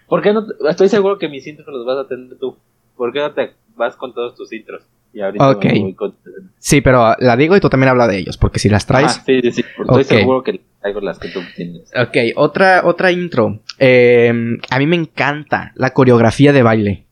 ¿Por 0.08 0.22
qué 0.22 0.34
no? 0.34 0.46
Estoy 0.70 0.90
seguro 0.90 1.18
que 1.18 1.30
mis 1.30 1.48
intros 1.48 1.68
los 1.70 1.86
vas 1.86 2.06
a 2.06 2.08
tener 2.08 2.38
tú. 2.38 2.58
¿Por 2.96 3.14
qué 3.14 3.20
no 3.20 3.34
te 3.34 3.54
vas 3.76 3.96
con 3.96 4.14
todos 4.14 4.36
tus 4.36 4.52
intros? 4.54 4.84
Y 5.14 5.22
ahorita 5.22 5.60
con... 5.96 6.16
Sí, 6.58 6.82
pero 6.82 7.16
la 7.20 7.36
digo 7.36 7.56
y 7.56 7.60
tú 7.60 7.70
también 7.70 7.90
habla 7.90 8.08
de 8.08 8.18
ellos, 8.18 8.38
porque 8.38 8.60
si 8.60 8.70
las 8.70 8.86
traes. 8.86 9.18
Ah, 9.20 9.24
sí, 9.26 9.42
sí, 9.42 9.52
sí. 9.52 9.66
Estoy 9.80 10.04
seguro 10.04 10.44
que 10.44 10.62
traigo 10.80 11.02
las 11.02 11.20
que 11.20 11.30
tú 11.30 11.42
tienes. 11.56 11.92
Ok, 11.96 12.18
otra, 12.36 12.82
otra 12.86 13.12
intro. 13.12 13.60
Eh, 13.78 14.32
a 14.70 14.80
mí 14.80 14.88
me 14.88 14.96
encanta 14.96 15.74
la 15.76 15.92
coreografía 15.92 16.54
de 16.54 16.64
baile. 16.64 17.06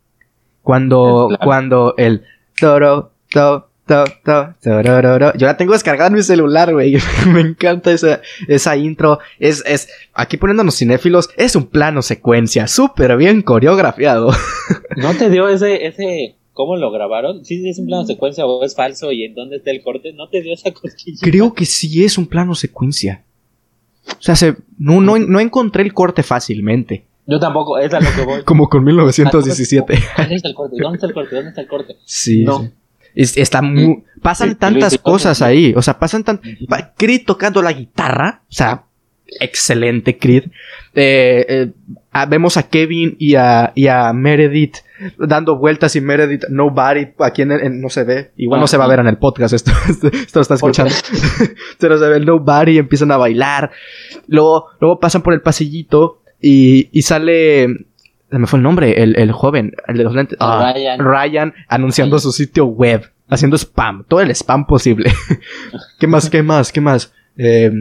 Cuando, 0.61 1.29
cuando 1.43 1.95
el 1.97 2.23
toro, 2.59 3.11
to, 3.31 3.69
to, 3.87 4.03
to, 4.23 5.33
Yo 5.35 5.47
la 5.47 5.57
tengo 5.57 5.73
descargada 5.73 6.09
en 6.09 6.15
mi 6.15 6.23
celular, 6.23 6.71
güey. 6.71 6.97
me 7.27 7.41
encanta 7.41 7.91
esa, 7.91 8.21
esa 8.47 8.77
intro. 8.77 9.19
Es, 9.39 9.63
es, 9.65 9.89
aquí 10.13 10.37
poniéndonos 10.37 10.77
cinéfilos, 10.77 11.29
es 11.37 11.55
un 11.55 11.67
plano 11.67 12.01
secuencia, 12.01 12.67
súper 12.67 13.17
bien 13.17 13.41
coreografiado. 13.41 14.31
¿No 14.95 15.13
te 15.15 15.29
dio 15.29 15.47
ese, 15.47 15.87
ese, 15.87 16.35
cómo 16.53 16.75
lo 16.77 16.91
grabaron? 16.91 17.45
¿Sí 17.45 17.67
es 17.67 17.79
un 17.79 17.87
plano 17.87 18.05
secuencia 18.05 18.45
o 18.45 18.63
es 18.63 18.75
falso 18.75 19.11
y 19.11 19.23
en 19.23 19.35
dónde 19.35 19.57
está 19.57 19.71
el 19.71 19.81
corte? 19.81 20.13
¿No 20.13 20.29
te 20.29 20.41
dio 20.41 20.53
esa 20.53 20.71
cosquilla? 20.73 21.19
Creo 21.21 21.53
que 21.53 21.65
sí 21.65 22.03
es 22.03 22.17
un 22.17 22.27
plano 22.27 22.55
secuencia. 22.55 23.23
O 24.07 24.21
sea, 24.21 24.35
se, 24.35 24.55
no, 24.77 25.01
no, 25.01 25.17
no 25.17 25.39
encontré 25.39 25.83
el 25.83 25.93
corte 25.93 26.23
fácilmente. 26.23 27.05
Yo 27.29 27.39
tampoco, 27.39 27.77
es 27.77 27.93
a 27.93 27.99
lo 27.99 28.11
que 28.11 28.21
voy. 28.23 28.41
Como 28.45 28.67
con 28.67 28.83
1917. 28.83 29.99
¿Dónde 30.17 30.35
está 30.35 30.49
el 30.49 30.55
corte? 30.55 30.75
¿Dónde 30.81 30.95
está 30.95 31.07
el 31.07 31.13
corte? 31.13 31.35
¿Dónde 31.35 31.49
está 31.49 31.61
el 31.61 31.67
corte? 31.67 31.95
Sí. 32.03 32.43
No. 32.43 32.71
está 33.13 33.61
muy, 33.61 34.03
pasan 34.21 34.57
tantas 34.57 34.97
cosas 34.97 35.41
ahí. 35.43 35.73
O 35.75 35.81
sea, 35.81 35.99
pasan 35.99 36.23
tan. 36.23 36.41
Chris 36.97 37.25
tocando 37.25 37.61
la 37.61 37.71
guitarra. 37.71 38.41
O 38.49 38.53
sea, 38.53 38.85
excelente 39.39 40.17
Creed. 40.17 40.45
Eh, 40.95 41.45
eh, 41.47 42.25
vemos 42.27 42.57
a 42.57 42.67
Kevin 42.67 43.15
y 43.19 43.35
a, 43.35 43.73
y 43.75 43.87
a 43.87 44.11
Meredith 44.11 44.77
dando 45.17 45.57
vueltas 45.57 45.95
y 45.95 46.01
Meredith, 46.01 46.45
nobody, 46.49 47.09
aquí 47.19 47.41
en, 47.41 47.81
no 47.81 47.89
se 47.89 48.03
ve. 48.03 48.31
Igual 48.37 48.59
no 48.59 48.67
se 48.67 48.77
va 48.77 48.85
a 48.85 48.87
ver 48.87 48.99
en 48.99 49.07
el 49.07 49.17
podcast, 49.17 49.53
esto, 49.53 49.71
esto, 49.89 50.09
lo 50.11 50.41
está 50.41 50.55
escuchando. 50.55 50.93
Pero 51.79 51.97
se 51.97 52.07
ve 52.07 52.17
el 52.17 52.25
nobody, 52.25 52.77
empiezan 52.77 53.11
a 53.11 53.17
bailar. 53.17 53.71
Luego, 54.27 54.67
luego 54.79 54.99
pasan 54.99 55.21
por 55.21 55.33
el 55.33 55.41
pasillito 55.41 56.21
y, 56.41 56.89
y 56.91 57.01
sale 57.03 57.67
me 58.31 58.45
fue 58.45 58.57
el 58.57 58.63
nombre, 58.63 59.01
el, 59.01 59.17
el 59.17 59.31
joven, 59.31 59.73
el 59.87 59.97
de 59.97 60.03
los 60.03 60.13
lentes. 60.13 60.37
Ah, 60.39 60.71
Ryan. 60.73 60.99
Ryan 60.99 61.53
anunciando 61.67 62.19
su 62.19 62.31
sitio 62.31 62.65
web, 62.65 63.11
haciendo 63.27 63.57
spam, 63.57 64.05
todo 64.07 64.21
el 64.21 64.29
spam 64.31 64.67
posible. 64.67 65.11
¿Qué 65.99 66.07
más, 66.07 66.29
qué 66.29 66.43
más, 66.43 66.71
qué 66.71 66.81
más? 66.81 67.13
Eh, 67.37 67.71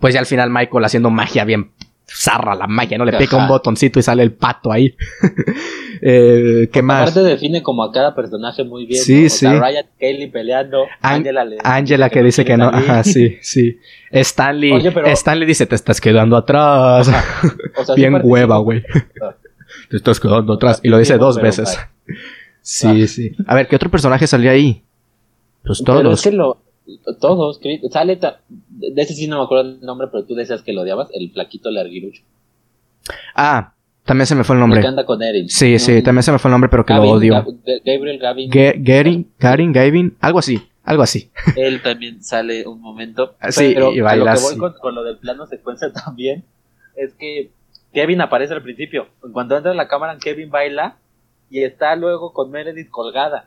pues 0.00 0.14
ya 0.14 0.20
al 0.20 0.26
final 0.26 0.50
Michael 0.50 0.84
haciendo 0.84 1.10
magia 1.10 1.44
bien 1.44 1.70
zarra 2.12 2.54
la 2.54 2.66
magia, 2.66 2.98
¿no? 2.98 3.04
Le 3.04 3.16
pica 3.16 3.36
un 3.36 3.46
botoncito 3.46 3.98
y 3.98 4.02
sale 4.02 4.22
el 4.22 4.32
pato 4.32 4.72
ahí. 4.72 4.94
eh, 6.02 6.68
¿Qué 6.72 6.82
más? 6.82 7.10
Aparte 7.10 7.28
define 7.28 7.62
como 7.62 7.84
a 7.84 7.92
cada 7.92 8.14
personaje 8.14 8.64
muy 8.64 8.86
bien. 8.86 9.02
Sí, 9.02 9.28
sí. 9.28 9.38
Sea, 9.38 9.60
Ryan, 9.60 9.86
Kaylee 9.98 10.28
peleando. 10.28 10.84
Angela, 11.00 11.44
le, 11.44 11.58
Angela 11.62 12.10
que, 12.10 12.22
dice 12.22 12.44
que 12.44 12.56
no. 12.56 12.68
Ajá, 12.68 13.04
sí, 13.04 13.38
sí. 13.42 13.78
Stanley, 14.10 14.72
Stanley 15.06 15.46
dice, 15.46 15.66
te 15.66 15.76
estás 15.76 16.00
quedando 16.00 16.36
atrás. 16.36 17.10
O 17.76 17.84
sea, 17.84 17.94
bien 17.94 18.20
hueva, 18.22 18.58
güey. 18.58 18.82
Ah. 19.22 19.34
te 19.88 19.96
estás 19.96 20.20
quedando 20.20 20.54
atrás. 20.54 20.80
Y 20.82 20.88
lo 20.88 20.98
dice 20.98 21.16
dos 21.16 21.40
veces. 21.40 21.78
Sí, 22.60 23.02
ah. 23.02 23.06
sí. 23.06 23.32
A 23.46 23.54
ver, 23.54 23.68
¿qué 23.68 23.76
otro 23.76 23.90
personaje 23.90 24.26
salió 24.26 24.50
ahí? 24.50 24.82
Pues 25.62 25.82
todos. 25.84 26.22
Pero 26.22 26.58
todos, 27.20 27.60
sale, 27.90 28.16
de 28.16 29.02
ese 29.02 29.14
sí 29.14 29.26
no 29.28 29.38
me 29.38 29.44
acuerdo 29.44 29.70
el 29.70 29.80
nombre, 29.80 30.08
pero 30.10 30.24
tú 30.24 30.34
decías 30.34 30.62
que 30.62 30.72
lo 30.72 30.82
odiabas, 30.82 31.08
el 31.12 31.30
flaquito 31.30 31.70
larguirucho. 31.70 32.22
Ah, 33.34 33.74
también 34.04 34.26
se 34.26 34.34
me 34.34 34.44
fue 34.44 34.56
el 34.56 34.60
nombre. 34.60 34.80
que 34.80 34.86
anda 34.86 35.04
con 35.04 35.22
Erin. 35.22 35.48
Sí, 35.48 35.78
sí, 35.78 36.02
también 36.02 36.22
se 36.22 36.32
me 36.32 36.38
fue 36.38 36.48
el 36.48 36.52
nombre, 36.52 36.68
pero 36.68 36.84
que 36.84 36.94
lo 36.94 37.02
odio. 37.02 37.44
Gabriel 37.84 38.18
Gavin. 38.18 38.50
Garin, 38.50 39.72
Gavin, 39.72 40.16
algo 40.20 40.38
así, 40.38 40.60
algo 40.84 41.02
así. 41.02 41.30
Él 41.56 41.80
también 41.82 42.22
sale 42.22 42.66
un 42.66 42.80
momento. 42.80 43.34
Ah, 43.40 43.52
sí, 43.52 43.72
pero 43.74 43.92
y 43.92 44.00
baila 44.00 44.32
a 44.32 44.34
lo 44.34 44.40
que 44.40 44.56
voy 44.56 44.72
con, 44.80 44.94
lo 44.94 45.04
del 45.04 45.18
plano 45.18 45.46
secuencia 45.46 45.92
también 46.04 46.44
es 46.96 47.14
que 47.14 47.50
Kevin 47.92 48.20
aparece 48.20 48.54
al 48.54 48.62
principio. 48.62 49.08
Cuando 49.32 49.56
entra 49.56 49.70
en 49.70 49.76
la 49.76 49.88
cámara, 49.88 50.18
Kevin 50.18 50.50
baila 50.50 50.96
y 51.50 51.62
está 51.62 51.94
luego 51.96 52.32
con 52.32 52.50
Meredith 52.50 52.90
colgada. 52.90 53.46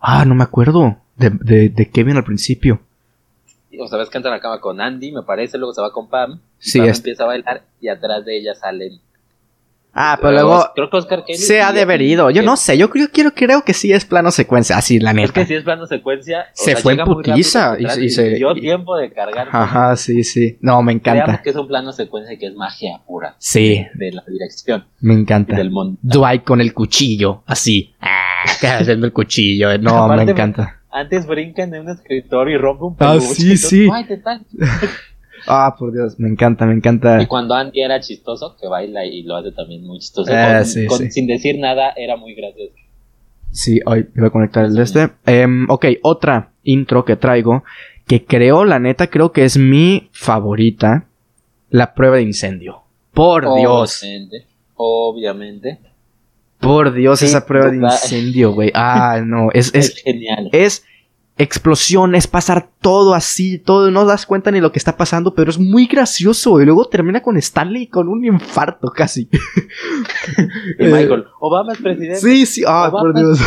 Ah, 0.00 0.24
no 0.24 0.34
me 0.34 0.44
acuerdo 0.44 0.98
de, 1.16 1.30
de, 1.30 1.68
de 1.68 1.90
Kevin 1.90 2.16
al 2.16 2.24
principio. 2.24 2.80
O 3.80 3.88
sea, 3.88 3.98
ves 3.98 4.08
que 4.08 4.18
entra 4.18 4.30
en 4.30 4.36
la 4.36 4.40
cama 4.40 4.60
con 4.60 4.80
Andy, 4.80 5.10
me 5.10 5.22
parece, 5.22 5.58
luego 5.58 5.72
se 5.72 5.80
va 5.80 5.92
con 5.92 6.08
Pam. 6.08 6.40
Sí, 6.58 6.78
Pam 6.78 6.88
empieza 6.88 7.24
a 7.24 7.26
bailar 7.26 7.64
y 7.80 7.88
atrás 7.88 8.24
de 8.24 8.38
ella 8.38 8.54
salen 8.54 9.00
Ah, 9.94 10.18
pero 10.20 10.32
luego. 10.32 10.70
Creo 10.74 10.90
que 10.90 10.96
Oscar 10.96 11.24
Kelly 11.24 11.38
se 11.38 11.62
ha 11.62 11.72
deberido. 11.72 12.28
Yo 12.30 12.42
no 12.42 12.56
sé, 12.56 12.76
yo 12.76 12.90
creo, 12.90 13.08
quiero, 13.12 13.32
creo 13.32 13.62
que 13.62 13.72
sí 13.72 13.92
es 13.92 14.04
plano 14.04 14.32
secuencia, 14.32 14.76
así, 14.76 14.98
la 14.98 15.12
neta. 15.12 15.26
Es 15.26 15.32
que 15.32 15.46
sí 15.46 15.54
es 15.54 15.62
plano 15.62 15.86
secuencia. 15.86 16.46
Se 16.52 16.74
fue 16.74 16.94
en 16.94 17.04
putiza 17.04 17.76
y, 17.78 18.04
y, 18.04 18.10
se. 18.10 18.30
dio 18.30 18.52
tiempo 18.54 18.96
de 18.96 19.12
cargar. 19.12 19.48
Ajá, 19.52 19.94
sí, 19.94 20.24
sí. 20.24 20.58
No, 20.60 20.82
me 20.82 20.92
encanta. 20.92 21.40
que 21.42 21.50
es 21.50 21.56
un 21.56 21.68
plano 21.68 21.92
secuencia 21.92 22.34
y 22.34 22.38
que 22.38 22.46
es 22.46 22.54
magia 22.54 23.02
pura. 23.06 23.36
Sí. 23.38 23.86
De, 23.94 24.10
la 24.10 24.24
dirección. 24.26 24.84
Me 25.00 25.14
encanta. 25.14 25.54
Del 25.54 25.70
mundo. 25.70 25.96
Dwight 26.02 26.42
con 26.42 26.60
el 26.60 26.74
cuchillo, 26.74 27.44
así. 27.46 27.94
Ah, 28.00 28.42
haciendo 28.80 29.06
el 29.06 29.12
cuchillo. 29.12 29.78
No, 29.78 30.08
me 30.08 30.22
encanta. 30.22 30.80
Antes 30.94 31.26
brincan 31.26 31.72
de 31.72 31.80
un 31.80 31.88
escritorio 31.88 32.54
y 32.54 32.58
rompe 32.58 32.84
un 32.84 32.94
peluche. 32.96 33.26
Ah, 33.26 33.34
sí, 33.34 33.56
sí. 33.56 33.88
Ah, 35.46 35.74
por 35.78 35.92
Dios, 35.92 36.18
me 36.18 36.28
encanta, 36.30 36.64
me 36.64 36.72
encanta. 36.72 37.20
Y 37.20 37.26
cuando 37.26 37.54
Andy 37.54 37.82
era 37.82 38.00
chistoso, 38.00 38.56
que 38.58 38.66
baila 38.66 39.04
y 39.04 39.24
lo 39.24 39.36
hace 39.36 39.52
también 39.52 39.84
muy 39.84 39.98
chistoso, 39.98 40.32
ah, 40.34 40.64
sin 40.64 41.26
decir 41.26 41.58
nada, 41.58 41.92
era 41.96 42.16
muy 42.16 42.34
gracioso. 42.34 42.72
Sí, 43.50 43.78
hoy 43.84 44.08
voy 44.14 44.28
a 44.28 44.30
conectar 44.30 44.64
el 44.64 44.74
de 44.74 44.82
este. 44.84 45.10
Em, 45.26 45.68
ok, 45.68 45.84
otra 46.02 46.52
intro 46.62 47.04
que 47.04 47.16
traigo, 47.16 47.62
que 48.06 48.24
creo, 48.24 48.64
la 48.64 48.78
neta, 48.78 49.08
creo 49.08 49.32
que 49.32 49.44
es 49.44 49.58
mi 49.58 50.08
favorita, 50.12 51.08
la 51.68 51.92
prueba 51.92 52.16
de 52.16 52.22
incendio. 52.22 52.84
Por 53.12 53.54
Dios. 53.54 54.02
Obviamente. 54.76 55.78
Por 56.64 56.92
Dios, 56.92 57.22
esa 57.22 57.46
prueba 57.46 57.70
de 57.70 57.76
incendio, 57.76 58.52
güey. 58.52 58.72
Ah, 58.74 59.20
no, 59.24 59.50
es, 59.54 59.74
es, 59.74 59.90
es 59.90 60.02
genial. 60.02 60.48
Es 60.52 60.84
explosiones, 61.36 62.26
pasar 62.26 62.68
todo 62.80 63.14
así, 63.14 63.58
todo, 63.58 63.90
no 63.90 64.04
das 64.04 64.24
cuenta 64.24 64.50
ni 64.50 64.60
lo 64.60 64.70
que 64.70 64.78
está 64.78 64.96
pasando, 64.96 65.34
pero 65.34 65.50
es 65.50 65.58
muy 65.58 65.86
gracioso. 65.86 66.60
Y 66.60 66.64
luego 66.64 66.86
termina 66.86 67.22
con 67.22 67.36
Stanley 67.36 67.88
con 67.88 68.08
un 68.08 68.24
infarto 68.24 68.88
casi. 68.90 69.28
y 70.78 70.84
Michael, 70.84 71.24
Obama 71.40 71.72
es 71.72 71.78
presidente. 71.78 72.20
Sí, 72.20 72.46
sí, 72.46 72.64
ah, 72.66 72.88
por 72.90 73.14
Dios. 73.14 73.38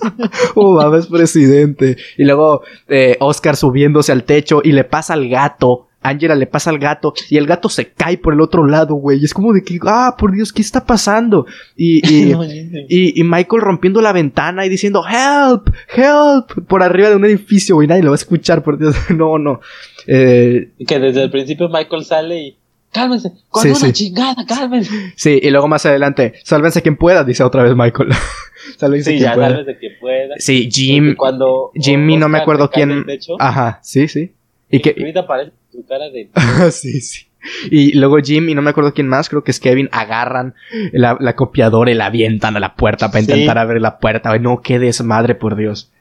Obama 0.54 0.98
es 0.98 1.06
presidente. 1.06 1.96
Y 2.16 2.24
luego 2.24 2.62
eh, 2.88 3.16
Oscar 3.20 3.56
subiéndose 3.56 4.12
al 4.12 4.24
techo 4.24 4.60
y 4.64 4.72
le 4.72 4.84
pasa 4.84 5.14
al 5.14 5.28
gato 5.28 5.87
Angela 6.00 6.34
le 6.34 6.46
pasa 6.46 6.70
al 6.70 6.78
gato 6.78 7.12
y 7.28 7.36
el 7.36 7.46
gato 7.46 7.68
se 7.68 7.90
cae 7.90 8.18
por 8.18 8.32
el 8.32 8.40
otro 8.40 8.66
lado, 8.66 8.94
güey. 8.94 9.24
Es 9.24 9.34
como 9.34 9.52
de 9.52 9.62
que, 9.62 9.78
ah, 9.84 10.14
por 10.16 10.32
Dios, 10.32 10.52
¿qué 10.52 10.62
está 10.62 10.84
pasando? 10.84 11.46
Y, 11.76 12.00
y, 12.88 13.20
y, 13.20 13.24
Michael 13.24 13.62
rompiendo 13.62 14.00
la 14.00 14.12
ventana 14.12 14.64
y 14.64 14.68
diciendo, 14.68 15.02
help, 15.08 15.68
help, 15.94 16.66
por 16.68 16.82
arriba 16.82 17.10
de 17.10 17.16
un 17.16 17.24
edificio, 17.24 17.74
güey. 17.74 17.88
Nadie 17.88 18.02
lo 18.02 18.10
va 18.10 18.14
a 18.14 18.16
escuchar, 18.16 18.62
por 18.62 18.78
Dios. 18.78 18.96
No, 19.18 19.38
no. 19.38 19.60
Eh, 20.06 20.70
que 20.86 20.98
desde 21.00 21.24
el 21.24 21.30
principio 21.30 21.68
Michael 21.68 22.04
sale 22.04 22.40
y, 22.40 22.56
cálmense, 22.92 23.32
con 23.48 23.68
una 23.68 23.92
chingada, 23.92 24.46
cálmense. 24.46 25.12
Sí, 25.16 25.40
y 25.42 25.50
luego 25.50 25.66
más 25.66 25.84
adelante, 25.86 26.34
sálvense 26.44 26.82
quien 26.82 26.96
pueda, 26.96 27.24
dice 27.24 27.42
otra 27.42 27.64
vez 27.64 27.74
Michael. 27.74 28.10
sálvense 28.76 29.10
sí, 29.10 29.16
quien 29.16 29.30
ya, 29.30 29.34
pueda. 29.34 29.48
Sálvense 29.48 29.78
quien 29.78 29.92
pueda. 29.98 30.34
Sí, 30.38 30.68
Jim. 30.70 31.16
Cuando 31.16 31.72
Jimmy, 31.74 32.16
no 32.16 32.28
me 32.28 32.38
acuerdo 32.38 32.70
quién. 32.70 33.04
Ajá, 33.40 33.80
sí, 33.82 34.06
sí. 34.06 34.34
Y, 34.70 34.80
que. 34.80 34.94
Ahorita 34.98 35.20
aparece 35.20 35.52
tu 35.72 35.84
cara 35.86 36.10
de. 36.10 36.30
sí, 36.70 37.00
sí. 37.00 37.26
Y 37.70 37.92
luego 37.96 38.18
Jim 38.18 38.48
y 38.48 38.54
no 38.54 38.62
me 38.62 38.70
acuerdo 38.70 38.92
quién 38.92 39.08
más, 39.08 39.28
creo 39.28 39.44
que 39.44 39.52
es 39.52 39.60
Kevin, 39.60 39.88
agarran 39.92 40.54
la, 40.92 41.16
la 41.20 41.36
copiadora 41.36 41.90
y 41.90 41.94
la 41.94 42.06
avientan 42.06 42.56
a 42.56 42.60
la 42.60 42.74
puerta 42.74 43.08
para 43.08 43.20
intentar 43.20 43.58
abrir 43.58 43.80
la 43.80 43.98
puerta. 43.98 44.32
Ay, 44.32 44.40
no, 44.40 44.60
qué 44.60 44.78
desmadre, 44.78 45.34
por 45.34 45.56
Dios. 45.56 45.92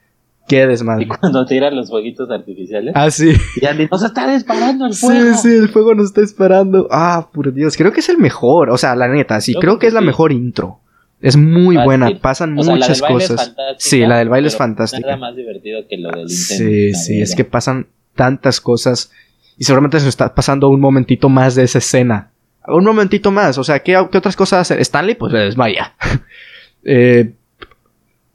Qué 0.47 0.65
desmadre. 0.65 1.03
Y 1.03 1.07
cuando 1.07 1.45
tiran 1.45 1.75
los 1.75 1.89
fueguitos 1.89 2.29
artificiales. 2.31 2.93
Ah, 2.95 3.11
sí. 3.11 3.33
Y 3.61 3.65
Andy, 3.65 3.87
nos 3.91 4.01
está 4.01 4.31
disparando 4.31 4.85
el 4.85 4.93
fuego. 4.93 5.35
Sí, 5.35 5.49
sí, 5.49 5.55
el 5.55 5.67
fuego 5.67 5.93
nos 5.93 6.07
está 6.07 6.21
disparando. 6.21 6.87
Ah, 6.89 7.29
por 7.33 7.53
Dios. 7.53 7.75
Creo 7.75 7.91
que 7.91 7.99
es 7.99 8.07
el 8.09 8.17
mejor. 8.17 8.69
O 8.69 8.77
sea, 8.77 8.95
la 8.95 9.09
neta, 9.09 9.41
sí, 9.41 9.53
creo, 9.55 9.77
que, 9.77 9.87
es 9.87 9.93
la 9.93 10.01
mejor 10.01 10.31
intro. 10.31 10.79
Es 11.19 11.35
muy 11.35 11.75
buena, 11.77 12.11
pasan 12.21 12.53
muchas 12.53 13.01
cosas. 13.01 13.55
sí, 13.77 13.99
la 14.05 14.19
del 14.19 14.29
baile 14.29 14.47
es 14.47 14.55
fantástica. 14.55 15.05
Nada 15.05 15.17
más 15.17 15.35
divertido 15.35 15.81
que 15.89 15.97
lo 15.97 16.11
del 16.11 16.29
Sí, 16.29 16.93
sí, 16.93 17.21
es 17.21 17.35
que 17.35 17.43
pasan 17.43 17.87
tantas 18.17 18.59
cosas 18.59 19.11
y 19.57 19.63
seguramente 19.63 19.99
se 19.99 20.09
está 20.09 20.35
pasando 20.35 20.69
un 20.69 20.81
momentito 20.81 21.29
más 21.29 21.55
de 21.55 21.63
esa 21.63 21.77
escena. 21.77 22.31
Un 22.67 22.83
momentito 22.83 23.31
más, 23.31 23.57
o 23.57 23.63
sea, 23.63 23.79
¿qué, 23.79 23.95
otras 23.97 24.35
cosas 24.35 24.61
hacer? 24.61 24.79
Stanley, 24.81 25.15
pues 25.15 25.33
es 25.33 25.39
desmaya. 25.39 25.95
eh, 26.83 27.31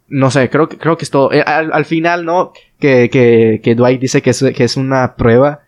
no 0.09 0.31
sé, 0.31 0.49
creo, 0.49 0.69
creo 0.69 0.97
que 0.97 1.05
es 1.05 1.11
todo. 1.11 1.33
Eh, 1.33 1.43
al, 1.43 1.85
final, 1.85 2.25
¿no? 2.25 2.53
Que, 2.79 3.11
que, 3.11 3.61
que 3.63 3.75
Dwight 3.75 4.01
dice 4.01 4.23
que 4.23 4.31
es, 4.31 4.43
que 4.43 4.65
es 4.65 4.77
una 4.77 5.17
prueba. 5.17 5.61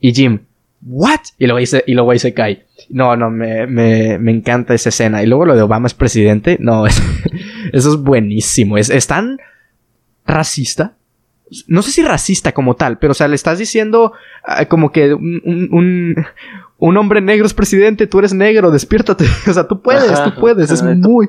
Y 0.00 0.12
Jim, 0.12 0.40
¿what? 0.82 1.20
Y 1.38 1.46
luego, 1.46 1.60
dice, 1.60 1.84
y 1.86 1.94
luego 1.94 2.10
ahí 2.10 2.18
se 2.18 2.34
cae. 2.34 2.66
No, 2.90 3.16
no, 3.16 3.30
me, 3.30 3.66
me, 3.66 4.18
me, 4.18 4.32
encanta 4.32 4.74
esa 4.74 4.88
escena. 4.90 5.22
Y 5.22 5.26
luego 5.26 5.46
lo 5.46 5.56
de 5.56 5.62
Obama 5.62 5.86
es 5.86 5.94
presidente. 5.94 6.58
No, 6.60 6.86
eso 7.72 7.90
es 7.90 7.96
buenísimo. 7.96 8.78
Es, 8.78 8.90
es 8.90 9.06
tan 9.06 9.38
racista 10.26 10.97
no 11.66 11.82
sé 11.82 11.90
si 11.90 12.02
racista 12.02 12.52
como 12.52 12.74
tal, 12.74 12.98
pero 12.98 13.12
o 13.12 13.14
sea, 13.14 13.28
le 13.28 13.34
estás 13.34 13.58
diciendo 13.58 14.12
ah, 14.44 14.66
como 14.66 14.92
que 14.92 15.14
un, 15.14 16.16
un, 16.78 16.96
hombre 16.96 17.20
negro 17.20 17.46
es 17.46 17.54
presidente, 17.54 18.06
tú 18.06 18.18
eres 18.18 18.34
negro, 18.34 18.70
despiértate. 18.70 19.24
O 19.48 19.52
sea, 19.52 19.66
tú 19.66 19.80
puedes, 19.80 20.22
tú 20.24 20.34
puedes. 20.38 20.70
Es 20.70 20.82
muy. 20.82 21.28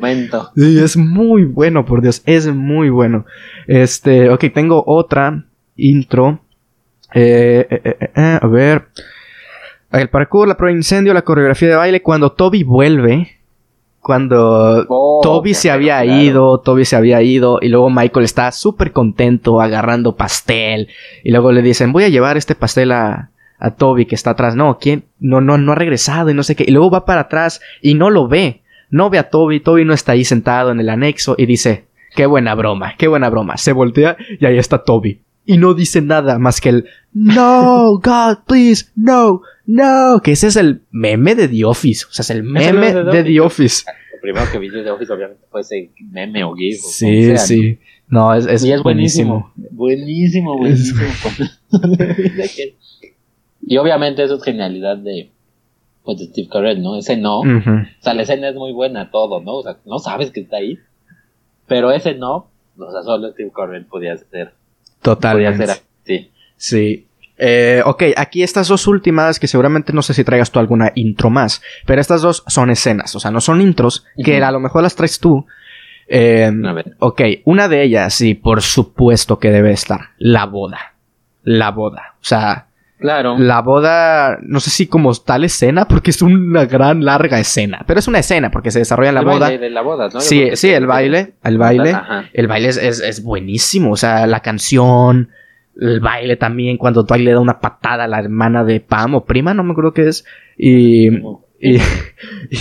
Sí, 0.56 0.80
es 0.80 0.98
muy 0.98 1.46
bueno, 1.46 1.86
por 1.86 2.02
Dios. 2.02 2.22
Es 2.26 2.48
muy 2.48 2.90
bueno. 2.90 3.26
Este, 3.68 4.30
ok, 4.30 4.46
tengo 4.54 4.84
otra 4.86 5.46
intro. 5.76 6.42
Eh, 7.14 7.66
eh, 7.70 7.98
eh, 8.16 8.40
a 8.42 8.48
ver. 8.48 8.88
El 9.92 10.10
parkour, 10.10 10.48
la 10.48 10.56
prueba 10.56 10.72
de 10.72 10.80
incendio, 10.80 11.14
la 11.14 11.24
coreografía 11.24 11.70
de 11.70 11.76
baile. 11.76 12.02
Cuando 12.02 12.32
Toby 12.34 12.64
vuelve, 12.64 13.39
cuando 14.02 14.86
oh, 14.88 15.20
Toby 15.22 15.54
se 15.54 15.72
había 15.72 16.04
ido, 16.06 16.60
Toby 16.60 16.86
se 16.86 16.96
había 16.96 17.22
ido 17.22 17.60
y 17.62 17.70
luego 17.70 17.90
Michael 17.90 18.26
está 18.26 18.52
súper 18.52 18.92
contento 18.92 19.62
agarrando 19.62 20.16
pastel 20.16 20.88
y 21.24 21.32
luego 21.32 21.52
le 21.52 21.62
dicen 21.62 21.92
voy 21.92 22.06
a 22.06 22.10
llevar 22.10 22.38
este 22.38 22.56
pastel 22.56 22.92
a, 22.92 23.32
a 23.60 23.72
Toby 23.72 24.06
que 24.06 24.16
está 24.16 24.32
atrás. 24.32 24.56
No, 24.56 24.78
¿quién? 24.80 25.06
No, 25.20 25.42
no, 25.42 25.58
no 25.58 25.74
ha 25.74 25.76
regresado 25.76 26.30
y 26.30 26.34
no 26.34 26.44
sé 26.44 26.56
qué. 26.56 26.64
Y 26.68 26.72
luego 26.72 26.90
va 26.90 27.06
para 27.06 27.22
atrás 27.22 27.62
y 27.82 27.94
no 27.94 28.10
lo 28.10 28.28
ve. 28.28 28.62
No 28.90 29.10
ve 29.10 29.20
a 29.20 29.30
Toby, 29.30 29.60
Toby 29.60 29.86
no 29.86 29.94
está 29.94 30.14
ahí 30.14 30.24
sentado 30.24 30.72
en 30.72 30.80
el 30.80 30.90
anexo 30.90 31.36
y 31.38 31.46
dice, 31.46 31.86
qué 32.16 32.26
buena 32.26 32.56
broma, 32.56 32.96
qué 32.98 33.08
buena 33.08 33.30
broma. 33.30 33.58
Se 33.58 33.72
voltea 33.72 34.18
y 34.40 34.46
ahí 34.46 34.58
está 34.58 34.84
Toby. 34.84 35.22
Y 35.50 35.58
no 35.58 35.74
dice 35.74 36.00
nada 36.00 36.38
más 36.38 36.62
que 36.62 36.70
el 36.70 36.86
No, 37.12 37.94
God, 37.94 38.44
please, 38.46 38.86
no, 38.96 39.42
no. 39.66 40.22
Que 40.24 40.34
ese 40.34 40.46
es 40.46 40.56
el 40.56 40.84
meme 40.92 41.34
de 41.34 41.48
The 41.48 41.66
Office. 41.66 42.06
O 42.08 42.14
sea, 42.14 42.22
es 42.22 42.30
el 42.30 42.44
meme 42.44 42.94
de, 42.94 43.24
The 43.24 43.40
Office. 43.40 43.84
Lo 44.14 44.22
primero 44.22 44.46
que 44.52 44.60
vi 44.60 44.70
de 44.70 44.84
The 44.84 44.92
Office, 44.92 45.12
obviamente, 45.12 45.44
fue 45.50 45.62
ese 45.62 45.90
meme 46.12 46.44
o 46.44 46.54
GIF. 46.54 46.78
Sí, 46.82 47.36
sí. 47.38 47.80
No, 48.10 48.32
es, 48.36 48.46
es, 48.46 48.64
y 48.64 48.72
es 48.72 48.84
buenísimo. 48.84 49.52
Buenísimo, 49.56 50.56
buenísimo. 50.56 51.02
y 53.66 53.78
obviamente 53.78 54.24
eso 54.24 54.36
es 54.36 54.44
genialidad 54.44 54.98
de, 54.98 55.32
pues, 56.04 56.20
de 56.20 56.26
Steve 56.26 56.48
Carell, 56.48 56.84
¿no? 56.84 56.96
Ese 56.96 57.18
no. 57.18 57.40
O 57.40 57.44
sea, 58.02 58.14
la 58.14 58.22
escena 58.22 58.50
es 58.50 58.56
muy 58.56 58.72
buena, 58.72 59.10
todo, 59.10 59.42
¿no? 59.42 59.56
O 59.56 59.64
sea, 59.64 59.80
no 59.88 59.98
sabes 59.98 60.30
que 60.30 60.42
está 60.42 60.58
ahí. 60.58 60.78
Pero 61.66 61.90
ese 61.90 62.14
no, 62.14 62.52
o 62.78 62.92
sea, 62.92 63.02
solo 63.02 63.32
Steve 63.32 63.52
Carell 63.52 63.86
podía 63.86 64.16
ser 64.16 64.59
Totalmente. 65.02 65.82
sí. 66.06 66.32
Sí. 66.58 67.06
Eh, 67.42 67.82
ok, 67.86 68.04
aquí 68.18 68.44
estas 68.44 68.68
dos 68.68 68.86
últimas, 68.86 69.40
que 69.40 69.48
seguramente 69.48 69.94
no 69.94 70.02
sé 70.02 70.14
si 70.14 70.26
traigas 70.26 70.52
tú 70.52 70.60
alguna 70.60 70.92
intro 70.96 71.30
más, 71.30 71.62
pero 71.86 72.02
estas 72.02 72.22
dos 72.22 72.44
son 72.48 72.70
escenas, 72.70 73.16
o 73.16 73.20
sea, 73.22 73.32
no 73.32 73.40
son 73.40 73.62
intros, 73.62 74.06
que 74.22 74.44
a 74.44 74.52
lo 74.52 74.60
mejor 74.60 74.84
las 74.84 74.94
traes 74.94 75.20
tú. 75.20 75.48
Eh, 76.10 76.52
a 76.66 76.74
ver. 76.74 76.96
Ok, 77.00 77.22
una 77.46 77.70
de 77.70 77.84
ellas, 77.84 78.14
sí, 78.14 78.34
por 78.34 78.62
supuesto 78.62 79.40
que 79.40 79.52
debe 79.52 79.72
estar, 79.72 80.10
la 80.18 80.46
boda. 80.46 80.96
La 81.44 81.72
boda. 81.72 82.16
O 82.16 82.26
sea, 82.26 82.68
Claro. 83.00 83.38
La 83.38 83.62
boda, 83.62 84.40
no 84.42 84.60
sé 84.60 84.70
si 84.70 84.88
como 84.88 85.14
tal 85.14 85.46
escena, 85.46 85.88
porque 85.88 86.12
es 86.12 86.22
una 86.22 86.66
gran 86.66 87.06
larga 87.06 87.40
escena, 87.40 87.86
pero 87.88 88.00
es 88.00 88.10
una 88.10 88.20
escena 88.20 88.52
porque 88.52 88.72
se 88.72 88.80
desarrolla 88.80 89.10
en 89.10 89.16
la 89.16 89.22
boda. 89.22 89.50
de 89.50 89.70
la 89.70 89.82
boda, 89.82 90.10
¿no? 90.14 90.20
Sí, 90.20 90.50
sí, 90.56 90.70
el 90.70 90.86
baile, 90.86 91.36
el 91.44 91.58
baile, 91.58 91.96
el 92.34 92.48
baile 92.48 92.68
es, 92.68 92.78
es, 92.78 93.24
buenísimo, 93.24 93.92
o 93.92 93.96
sea, 93.96 94.28
la 94.28 94.42
canción, 94.42 95.30
el 95.80 96.02
baile 96.02 96.36
también, 96.36 96.76
cuando 96.76 97.04
Dwight 97.04 97.24
le 97.24 97.32
da 97.32 97.40
una 97.40 97.62
patada 97.62 98.04
a 98.04 98.08
la 98.08 98.20
hermana 98.20 98.66
de 98.66 98.82
Pam 98.82 99.16
o 99.16 99.24
prima, 99.24 99.54
no 99.54 99.64
me 99.64 99.72
acuerdo 99.72 99.94
qué 99.94 100.10
es, 100.10 100.26
y, 100.58 101.08
y, 101.62 101.80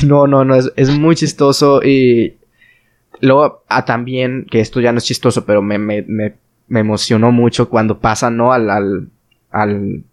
no, 0.07 0.29
no, 0.29 0.45
no, 0.45 0.55
es, 0.55 0.73
es 0.77 0.97
muy 0.97 1.17
chistoso 1.17 1.83
y 1.83 2.37
luego 3.21 3.65
ah, 3.69 3.85
también, 3.85 4.47
que 4.49 4.61
esto 4.61 4.79
ya 4.79 4.93
no 4.93 4.99
es 4.99 5.05
chistoso, 5.05 5.45
pero 5.45 5.63
me, 5.63 5.79
me, 5.79 6.03
me, 6.03 6.35
me 6.69 6.79
emocionó 6.79 7.33
mucho 7.33 7.69
cuando 7.69 7.99
pasa, 7.99 8.31
¿no? 8.31 8.53
al, 8.53 8.71
al, 8.71 9.09
al 9.51 10.05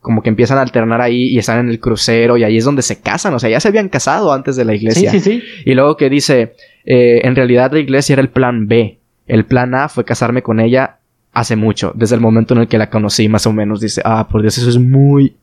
como 0.00 0.22
que 0.22 0.28
empiezan 0.28 0.58
a 0.58 0.62
alternar 0.62 1.00
ahí 1.00 1.28
y 1.28 1.38
están 1.38 1.60
en 1.60 1.68
el 1.68 1.80
crucero 1.80 2.36
y 2.36 2.44
ahí 2.44 2.56
es 2.56 2.64
donde 2.64 2.82
se 2.82 3.00
casan, 3.00 3.34
o 3.34 3.38
sea, 3.38 3.50
ya 3.50 3.60
se 3.60 3.68
habían 3.68 3.88
casado 3.88 4.32
antes 4.32 4.56
de 4.56 4.64
la 4.64 4.74
iglesia. 4.74 5.10
Sí, 5.10 5.20
sí, 5.20 5.40
sí. 5.40 5.62
Y 5.64 5.74
luego 5.74 5.96
que 5.96 6.08
dice, 6.08 6.54
eh, 6.84 7.20
en 7.24 7.34
realidad 7.36 7.72
la 7.72 7.80
iglesia 7.80 8.14
era 8.14 8.22
el 8.22 8.30
plan 8.30 8.68
B, 8.68 8.98
el 9.26 9.44
plan 9.44 9.74
A 9.74 9.88
fue 9.88 10.04
casarme 10.04 10.42
con 10.42 10.60
ella 10.60 10.98
hace 11.32 11.56
mucho, 11.56 11.92
desde 11.94 12.14
el 12.14 12.20
momento 12.20 12.54
en 12.54 12.60
el 12.60 12.68
que 12.68 12.78
la 12.78 12.90
conocí 12.90 13.28
más 13.28 13.46
o 13.46 13.52
menos, 13.52 13.80
dice, 13.80 14.00
ah, 14.04 14.26
por 14.28 14.42
Dios, 14.42 14.58
eso 14.58 14.68
es 14.68 14.78
muy, 14.78 15.36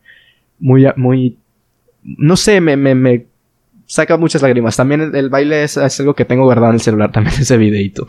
muy, 0.60 0.86
muy, 0.96 1.38
no 2.04 2.36
sé, 2.36 2.60
me, 2.62 2.76
me, 2.76 2.96
me 2.96 3.26
saca 3.86 4.18
muchas 4.18 4.42
lágrimas. 4.42 4.76
También 4.76 5.12
el, 5.14 5.30
baile 5.30 5.64
es, 5.64 5.78
es, 5.78 6.00
algo 6.00 6.14
que 6.14 6.26
tengo 6.26 6.44
guardado 6.44 6.70
en 6.70 6.76
el 6.76 6.82
celular, 6.82 7.12
también 7.14 7.36
ese 7.40 7.58
videito. 7.58 8.08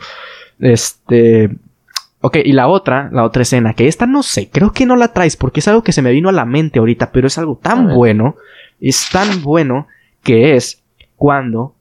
Este, 0.59 1.49
Ok, 2.19 2.37
y 2.43 2.53
la 2.53 2.67
otra, 2.67 3.09
la 3.11 3.23
otra 3.23 3.43
escena, 3.43 3.73
que 3.73 3.87
esta 3.87 4.07
no 4.07 4.23
sé, 4.23 4.49
creo 4.49 4.71
que 4.71 4.87
no 4.87 4.95
la 4.95 5.13
traes 5.13 5.37
porque 5.37 5.59
es 5.59 5.67
algo 5.67 5.83
que 5.83 5.91
se 5.91 6.01
me 6.01 6.11
vino 6.11 6.29
a 6.29 6.33
la 6.33 6.45
mente 6.45 6.79
ahorita, 6.79 7.11
pero 7.11 7.27
es 7.27 7.37
algo 7.37 7.57
tan 7.61 7.93
bueno, 7.93 8.35
es 8.81 9.07
tan 9.11 9.43
bueno 9.43 9.87
que 10.23 10.55
es 10.55 10.83
cuando, 11.15 11.75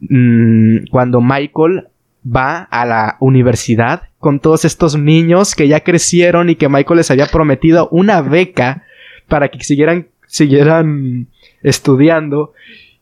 mmm, 0.00 0.86
cuando 0.90 1.20
Michael 1.20 1.88
va 2.24 2.62
a 2.62 2.86
la 2.86 3.16
universidad 3.20 4.04
con 4.18 4.40
todos 4.40 4.64
estos 4.64 4.96
niños 4.96 5.54
que 5.54 5.68
ya 5.68 5.80
crecieron 5.80 6.48
y 6.48 6.56
que 6.56 6.70
Michael 6.70 6.98
les 6.98 7.10
había 7.10 7.26
prometido 7.26 7.88
una 7.90 8.22
beca 8.22 8.84
para 9.28 9.48
que 9.48 9.62
siguieran, 9.62 10.08
siguieran 10.26 11.28
estudiando 11.62 12.54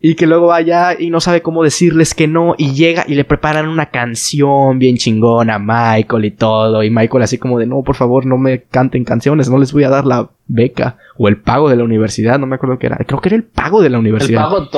y 0.05 0.17
que 0.17 0.27
luego 0.27 0.49
vaya 0.49 0.97
y 0.99 1.11
no 1.11 1.21
sabe 1.21 1.43
cómo 1.43 1.63
decirles 1.63 2.13
que 2.13 2.27
no 2.27 2.57
y 2.59 2.75
llega 2.75 3.05
y 3.07 3.15
le 3.15 3.25
preparan 3.25 3.69
una 3.69 3.87
canción 3.87 4.81
bien 4.81 4.97
chingona 4.97 5.55
a 5.55 5.59
Michael 5.61 6.25
y 6.25 6.33
todo 6.33 6.83
y 6.83 6.91
Michael 6.91 7.23
así 7.23 7.39
como 7.39 7.61
de 7.61 7.67
no 7.67 7.83
por 7.85 7.95
favor 7.95 8.27
no 8.27 8.37
me 8.37 8.65
canten 8.65 9.05
canciones 9.05 9.49
no 9.49 9.59
les 9.59 9.73
voy 9.73 9.85
a 9.85 9.91
dar 9.91 10.05
la 10.05 10.29
beca 10.49 10.99
o 11.17 11.29
el 11.29 11.41
pago 11.41 11.71
de 11.71 11.77
la 11.77 11.85
universidad 11.85 12.41
no 12.41 12.49
me 12.49 12.57
acuerdo 12.57 12.81
qué 12.81 12.89
era 12.89 12.97
creo 13.07 13.21
que 13.21 13.29
era 13.29 13.37
el 13.37 13.45
pago 13.45 13.81
de 13.81 13.91
la 13.91 14.01
universidad. 14.01 14.43
el 14.43 14.49
pago 14.49 14.67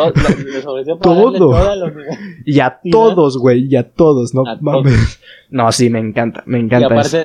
todo. 1.32 1.62
y 2.44 2.60
a 2.60 2.78
todos 2.90 3.38
güey 3.38 3.66
y 3.66 3.76
a 3.76 3.90
todos 3.90 4.34
no 4.34 4.42
mames. 4.60 5.20
No 5.48 5.72
sí 5.72 5.88
me 5.88 6.00
encanta 6.00 6.42
me 6.44 6.58
encanta 6.58 6.88
y 6.88 6.92
aparte 6.92 7.24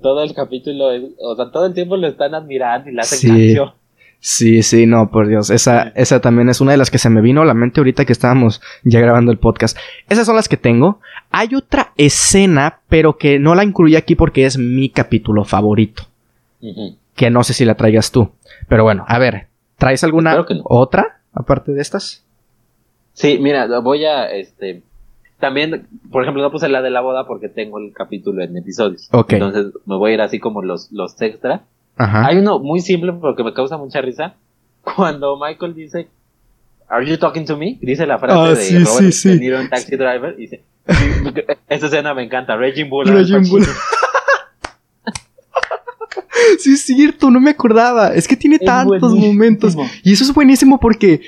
todo 0.00 0.22
el 0.22 0.32
capítulo 0.32 0.86
o 1.20 1.36
sea 1.36 1.50
todo 1.50 1.66
el 1.66 1.74
tiempo 1.74 1.98
lo 1.98 2.06
están 2.06 2.34
admirando 2.34 2.88
y 2.88 2.94
le 2.94 3.00
hacen 3.02 3.30
canción 3.30 3.72
Sí, 4.28 4.64
sí, 4.64 4.86
no, 4.86 5.12
por 5.12 5.28
Dios. 5.28 5.50
Esa, 5.50 5.92
esa 5.94 6.20
también 6.20 6.48
es 6.48 6.60
una 6.60 6.72
de 6.72 6.78
las 6.78 6.90
que 6.90 6.98
se 6.98 7.08
me 7.08 7.20
vino 7.20 7.42
a 7.42 7.44
la 7.44 7.54
mente 7.54 7.78
ahorita 7.78 8.04
que 8.04 8.12
estábamos 8.12 8.60
ya 8.82 8.98
grabando 8.98 9.30
el 9.30 9.38
podcast. 9.38 9.78
Esas 10.08 10.26
son 10.26 10.34
las 10.34 10.48
que 10.48 10.56
tengo. 10.56 10.98
Hay 11.30 11.54
otra 11.54 11.92
escena, 11.96 12.80
pero 12.88 13.18
que 13.18 13.38
no 13.38 13.54
la 13.54 13.62
incluí 13.62 13.94
aquí 13.94 14.16
porque 14.16 14.44
es 14.44 14.58
mi 14.58 14.88
capítulo 14.88 15.44
favorito. 15.44 16.08
Que 17.14 17.30
no 17.30 17.44
sé 17.44 17.54
si 17.54 17.64
la 17.64 17.76
traigas 17.76 18.10
tú. 18.10 18.32
Pero 18.66 18.82
bueno, 18.82 19.04
a 19.06 19.20
ver, 19.20 19.46
¿traes 19.78 20.02
alguna 20.02 20.44
otra 20.64 21.20
aparte 21.32 21.70
de 21.70 21.80
estas? 21.80 22.24
Sí, 23.12 23.38
mira, 23.40 23.78
voy 23.78 24.06
a, 24.06 24.28
este, 24.32 24.82
también, 25.38 25.86
por 26.10 26.24
ejemplo, 26.24 26.42
no 26.42 26.50
puse 26.50 26.68
la 26.68 26.82
de 26.82 26.90
la 26.90 27.00
boda 27.00 27.28
porque 27.28 27.48
tengo 27.48 27.78
el 27.78 27.92
capítulo 27.92 28.42
en 28.42 28.56
episodios. 28.56 29.08
Ok. 29.12 29.34
Entonces 29.34 29.66
me 29.84 29.96
voy 29.96 30.10
a 30.10 30.14
ir 30.14 30.20
así 30.20 30.40
como 30.40 30.62
los, 30.62 30.90
los 30.90 31.22
extra. 31.22 31.62
Hay 31.96 32.36
uno 32.38 32.58
muy 32.58 32.80
simple 32.80 33.12
porque 33.14 33.42
me 33.42 33.52
causa 33.54 33.76
mucha 33.76 34.00
risa. 34.00 34.34
Cuando 34.82 35.38
Michael 35.38 35.74
dice, 35.74 36.08
Are 36.88 37.04
you 37.04 37.18
talking 37.18 37.44
to 37.46 37.56
me? 37.56 37.78
Dice 37.80 38.06
la 38.06 38.18
frase 38.18 38.38
ah, 38.38 38.50
de 38.50 38.56
sí, 38.56 38.78
Robert 38.78 39.12
sí, 39.12 39.28
De 39.30 39.36
Niro 39.38 39.68
Taxi 39.68 39.96
Driver. 39.96 40.36
Dice, 40.36 40.62
esta 41.68 41.86
escena 41.86 42.14
me 42.14 42.22
encanta. 42.22 42.56
Raging 42.56 42.88
Bull. 42.88 43.06
Raging 43.06 43.48
Bull. 43.48 43.64
sí, 46.60 46.74
es 46.74 46.82
cierto, 46.82 47.30
no 47.30 47.40
me 47.40 47.50
acordaba. 47.50 48.14
Es 48.14 48.28
que 48.28 48.36
tiene 48.36 48.58
tantos 48.58 49.14
momentos. 49.14 49.76
Y 50.04 50.12
eso 50.12 50.22
es 50.22 50.32
buenísimo 50.32 50.78
porque, 50.78 51.20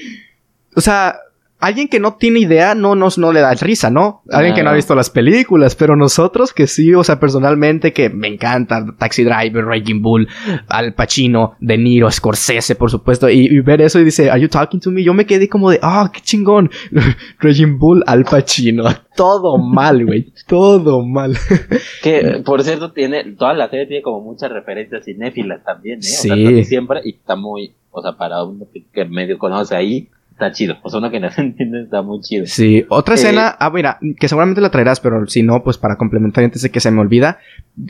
o 0.76 0.80
sea, 0.80 1.18
alguien 1.60 1.88
que 1.88 1.98
no 1.98 2.14
tiene 2.14 2.40
idea 2.40 2.74
no 2.74 2.94
nos 2.94 3.18
no 3.18 3.32
le 3.32 3.40
da 3.40 3.52
risa, 3.54 3.90
¿no? 3.90 4.22
Alguien 4.30 4.54
que 4.54 4.62
no 4.62 4.70
ha 4.70 4.74
visto 4.74 4.94
las 4.94 5.10
películas, 5.10 5.74
pero 5.74 5.96
nosotros 5.96 6.52
que 6.52 6.66
sí, 6.66 6.94
o 6.94 7.02
sea, 7.02 7.18
personalmente 7.18 7.92
que 7.92 8.10
me 8.10 8.28
encanta 8.28 8.86
Taxi 8.96 9.24
Driver, 9.24 9.64
Raging 9.64 10.00
Bull, 10.00 10.28
Al 10.68 10.94
Pacino, 10.94 11.56
De 11.60 11.76
Niro, 11.76 12.10
Scorsese, 12.10 12.74
por 12.74 12.90
supuesto, 12.90 13.28
y, 13.28 13.58
ver 13.60 13.80
eso 13.80 13.98
y 13.98 14.04
dice, 14.04 14.30
"Are 14.30 14.40
you 14.40 14.48
talking 14.48 14.80
to 14.80 14.90
me?" 14.90 15.02
Yo 15.02 15.14
me 15.14 15.26
quedé 15.26 15.48
como 15.48 15.70
de, 15.70 15.80
"Ah, 15.82 16.10
qué 16.12 16.20
chingón." 16.20 16.70
Raging 17.40 17.78
Bull, 17.78 18.04
Al 18.06 18.24
Pacino, 18.24 18.84
todo 19.16 19.58
mal, 19.58 20.06
güey, 20.06 20.32
todo 20.46 21.04
mal. 21.04 21.36
que 22.02 22.42
por 22.44 22.62
cierto 22.62 22.92
tiene 22.92 23.32
toda 23.32 23.54
la 23.54 23.68
serie 23.68 23.86
tiene 23.86 24.02
como 24.02 24.20
muchas 24.20 24.52
referencias 24.52 25.04
cinéfilas 25.04 25.64
también, 25.64 25.98
¿eh? 25.98 26.02
Sí. 26.02 26.30
O 26.30 26.36
sea, 26.36 26.64
siempre 26.64 27.00
y 27.04 27.10
está 27.10 27.34
muy, 27.34 27.72
o 27.90 28.00
sea, 28.00 28.12
para 28.12 28.44
uno 28.44 28.66
que 28.92 29.04
medio 29.04 29.38
conoce 29.38 29.74
ahí 29.74 30.08
está 30.38 30.52
chido. 30.52 30.76
O 30.82 30.88
sea, 30.88 31.00
uno 31.00 31.10
que 31.10 31.18
no 31.20 31.30
se 31.32 31.40
entiende 31.40 31.82
está 31.82 32.02
muy 32.02 32.20
chido. 32.20 32.46
Sí, 32.46 32.86
otra 32.88 33.14
eh, 33.14 33.18
escena, 33.18 33.56
ah, 33.58 33.70
mira, 33.70 33.98
que 34.18 34.28
seguramente 34.28 34.60
la 34.60 34.70
traerás, 34.70 35.00
pero 35.00 35.26
si 35.26 35.42
no, 35.42 35.62
pues 35.62 35.76
para 35.76 35.96
complementar 35.96 36.44
antes 36.44 36.62
de 36.62 36.70
que 36.70 36.80
se 36.80 36.90
me 36.90 37.00
olvida, 37.00 37.38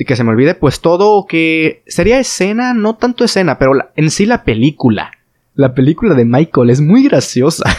que 0.06 0.16
se 0.16 0.24
me 0.24 0.30
olvide, 0.30 0.54
pues 0.54 0.80
todo 0.80 1.26
que 1.26 1.82
sería 1.86 2.18
escena, 2.18 2.74
no 2.74 2.96
tanto 2.96 3.24
escena, 3.24 3.58
pero 3.58 3.72
en 3.94 4.10
sí 4.10 4.26
la 4.26 4.44
película. 4.44 5.12
La 5.54 5.74
película 5.74 6.14
de 6.14 6.24
Michael 6.24 6.70
es 6.70 6.80
muy 6.80 7.04
graciosa. 7.04 7.64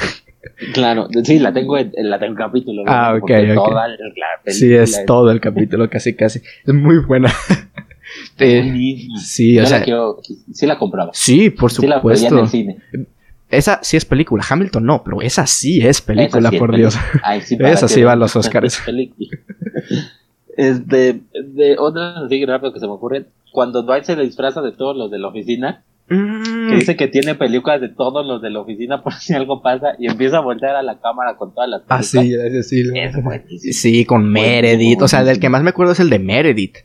Claro, 0.73 1.09
sí, 1.23 1.37
la 1.37 1.51
tengo 1.51 1.77
en, 1.77 1.91
la 1.95 2.17
tengo 2.17 2.35
capítulo. 2.35 2.83
Ah, 2.87 3.13
ok, 3.13 3.29
ok. 3.57 4.47
sí, 4.47 4.73
es, 4.73 5.03
todo 5.05 5.31
el 5.31 5.41
capítulo, 5.41 5.89
casi, 5.89 6.15
casi. 6.15 6.39
Es 6.65 6.73
muy 6.73 6.99
buena. 6.99 7.29
sí, 8.37 9.59
o 9.59 9.65
sea, 9.65 9.83
sí 10.53 10.65
la 10.65 10.77
compraba. 10.77 11.11
Sí, 11.13 11.49
por 11.49 11.71
supuesto. 11.71 12.15
Sí 12.15 12.33
la 12.33 12.39
en 12.39 12.43
el 12.43 12.49
cine. 12.49 12.77
Esa 13.49 13.79
sí 13.81 13.97
es 13.97 14.05
película. 14.05 14.43
Hamilton 14.47 14.85
no, 14.85 15.03
pero 15.03 15.21
esa 15.21 15.47
sí 15.47 15.85
es 15.85 16.01
película, 16.01 16.51
por 16.51 16.75
Dios. 16.75 16.95
esa 17.59 17.87
sí 17.87 18.03
va 18.03 18.13
a 18.13 18.15
los 18.15 18.35
Oscars. 18.35 18.81
Este, 20.55 21.21
de 21.33 21.77
otra 21.79 22.25
así 22.25 22.45
rápido 22.45 22.73
que 22.73 22.79
se 22.79 22.85
me 22.85 22.91
ocurre, 22.91 23.27
cuando 23.53 23.81
Dwight 23.83 24.03
se 24.03 24.15
disfraza 24.17 24.61
de 24.61 24.73
todos 24.73 24.95
los 24.95 25.09
de 25.09 25.17
la 25.17 25.29
oficina, 25.29 25.85
mm. 26.09 26.69
que 26.69 26.75
dice 26.75 26.97
que 26.97 27.07
tiene 27.07 27.35
películas 27.35 27.79
de 27.79 27.87
todos 27.87 28.25
los 28.25 28.41
de 28.41 28.49
la 28.49 28.59
oficina 28.59 29.01
por 29.01 29.13
si 29.13 29.33
algo 29.33 29.61
pasa 29.61 29.95
y 29.97 30.07
empieza 30.07 30.37
a 30.37 30.41
voltear 30.41 30.75
a 30.75 30.83
la 30.83 30.99
cámara 30.99 31.37
con 31.37 31.53
todas 31.53 31.69
las 31.69 31.81
películas. 31.83 32.13
Ah, 32.13 32.21
sí, 32.21 32.33
ese 32.33 32.63
sí. 33.61 33.71
Sí, 33.71 34.05
con 34.05 34.29
Meredith. 34.29 35.01
O 35.01 35.07
sea, 35.07 35.23
del 35.23 35.39
que 35.39 35.49
más 35.49 35.63
me 35.63 35.69
acuerdo 35.69 35.93
es 35.93 35.99
el 35.99 36.09
de 36.09 36.19
Meredith. 36.19 36.77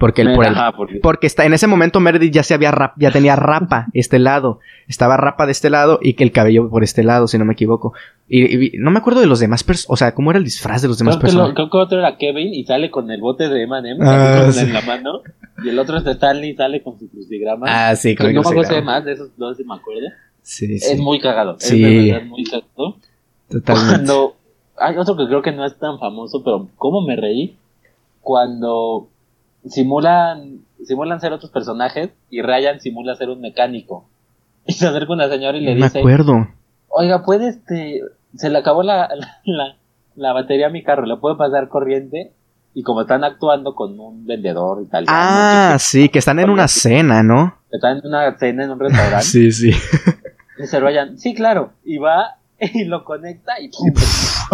Porque, 0.00 0.22
el, 0.22 0.34
por 0.34 0.46
el, 0.46 0.54
porque 1.02 1.26
está, 1.26 1.44
en 1.44 1.52
ese 1.52 1.66
momento 1.66 2.00
Meredith 2.00 2.32
ya 2.32 2.42
se 2.42 2.54
había 2.54 2.72
ya 2.96 3.10
tenía 3.10 3.36
rapa 3.36 3.88
este 3.92 4.18
lado. 4.18 4.60
Estaba 4.88 5.18
rapa 5.18 5.44
de 5.44 5.52
este 5.52 5.68
lado 5.68 5.98
y 6.00 6.14
que 6.14 6.24
el 6.24 6.32
cabello 6.32 6.70
por 6.70 6.82
este 6.82 7.02
lado, 7.02 7.28
si 7.28 7.36
no 7.36 7.44
me 7.44 7.52
equivoco. 7.52 7.92
Y, 8.26 8.78
no 8.78 8.90
me 8.90 8.98
acuerdo 8.98 9.20
de 9.20 9.26
los 9.26 9.40
demás 9.40 9.62
personas. 9.62 9.90
O 9.90 9.96
sea, 9.98 10.14
cómo 10.14 10.30
era 10.30 10.38
el 10.38 10.44
disfraz 10.44 10.80
de 10.80 10.88
los 10.88 10.96
demás 10.96 11.18
personas. 11.18 11.52
Creo 11.52 11.68
que 11.68 11.76
otro 11.76 11.98
era 11.98 12.16
Kevin 12.16 12.54
y 12.54 12.64
sale 12.64 12.90
con 12.90 13.10
el 13.10 13.20
bote 13.20 13.50
de 13.50 13.64
M&M 13.64 13.98
ah, 14.02 14.50
en 14.56 14.72
la 14.72 14.80
mano. 14.80 15.20
Y 15.62 15.68
el 15.68 15.78
otro 15.78 15.98
es 15.98 16.04
de 16.04 16.12
Stanley, 16.12 16.56
sale 16.56 16.82
con 16.82 16.98
su 16.98 17.10
crucigrama. 17.10 17.66
Ah, 17.68 17.94
sí, 17.94 18.16
con 18.16 18.32
No 18.32 18.40
me 18.40 18.48
acuerdo 18.48 18.82
más 18.82 19.04
de 19.04 19.12
esos 19.12 19.36
dos, 19.36 19.58
si 19.58 19.64
me 19.64 19.74
acuerdo. 19.74 20.08
Sí, 20.40 20.78
sí. 20.78 20.94
Es 20.94 20.98
muy 20.98 21.20
cagado. 21.20 21.56
Sí. 21.58 21.84
Es 21.84 21.90
de 21.90 22.12
verdad 22.12 22.26
muy 22.26 22.44
cagado. 22.44 22.96
Totalmente. 23.50 23.90
Cuando. 23.96 24.36
Hay 24.78 24.96
otro 24.96 25.14
que 25.14 25.26
creo 25.26 25.42
que 25.42 25.52
no 25.52 25.66
es 25.66 25.78
tan 25.78 25.98
famoso, 25.98 26.42
pero 26.42 26.70
¿cómo 26.76 27.02
me 27.02 27.16
reí? 27.16 27.54
Cuando 28.22 29.08
simulan, 29.66 30.60
simulan 30.84 31.20
ser 31.20 31.32
otros 31.32 31.50
personajes 31.50 32.10
y 32.30 32.42
Ryan 32.42 32.80
simula 32.80 33.14
ser 33.14 33.30
un 33.30 33.40
mecánico. 33.40 34.08
Y 34.66 34.74
se 34.74 34.86
acerca 34.86 35.12
una 35.12 35.28
señora 35.28 35.56
y 35.56 35.62
le 35.62 35.74
dice. 35.74 35.94
Me 35.94 36.00
acuerdo. 36.00 36.48
Oiga, 36.88 37.24
¿puede 37.24 37.48
este. 37.48 38.02
Se 38.36 38.50
le 38.50 38.58
acabó 38.58 38.82
la, 38.82 39.08
la, 39.44 39.76
la 40.14 40.32
batería 40.32 40.66
a 40.66 40.70
mi 40.70 40.82
carro, 40.82 41.06
¿le 41.06 41.16
puedo 41.16 41.36
pasar 41.36 41.68
corriente? 41.68 42.32
y 42.74 42.82
como 42.82 43.02
están 43.02 43.24
actuando 43.24 43.74
con 43.74 43.98
un 43.98 44.26
vendedor 44.26 44.82
italiano. 44.82 45.12
Ah, 45.12 45.76
sí, 45.78 46.08
que 46.08 46.20
están 46.20 46.38
en 46.38 46.50
una 46.50 46.68
cena, 46.68 47.22
¿no? 47.22 47.58
Están 47.70 47.98
en 47.98 48.06
una 48.06 48.38
cena 48.38 48.64
en 48.64 48.70
un 48.70 48.80
restaurante. 48.80 49.24
sí, 49.26 49.50
sí. 49.52 49.72
Y 50.58 50.66
se 50.66 50.80
vayan, 50.80 51.18
sí, 51.18 51.34
claro, 51.34 51.72
y 51.84 51.98
va 51.98 52.36
y 52.60 52.84
lo 52.84 53.04
conecta 53.04 53.60
y 53.60 53.70
¡pum! 53.70 53.92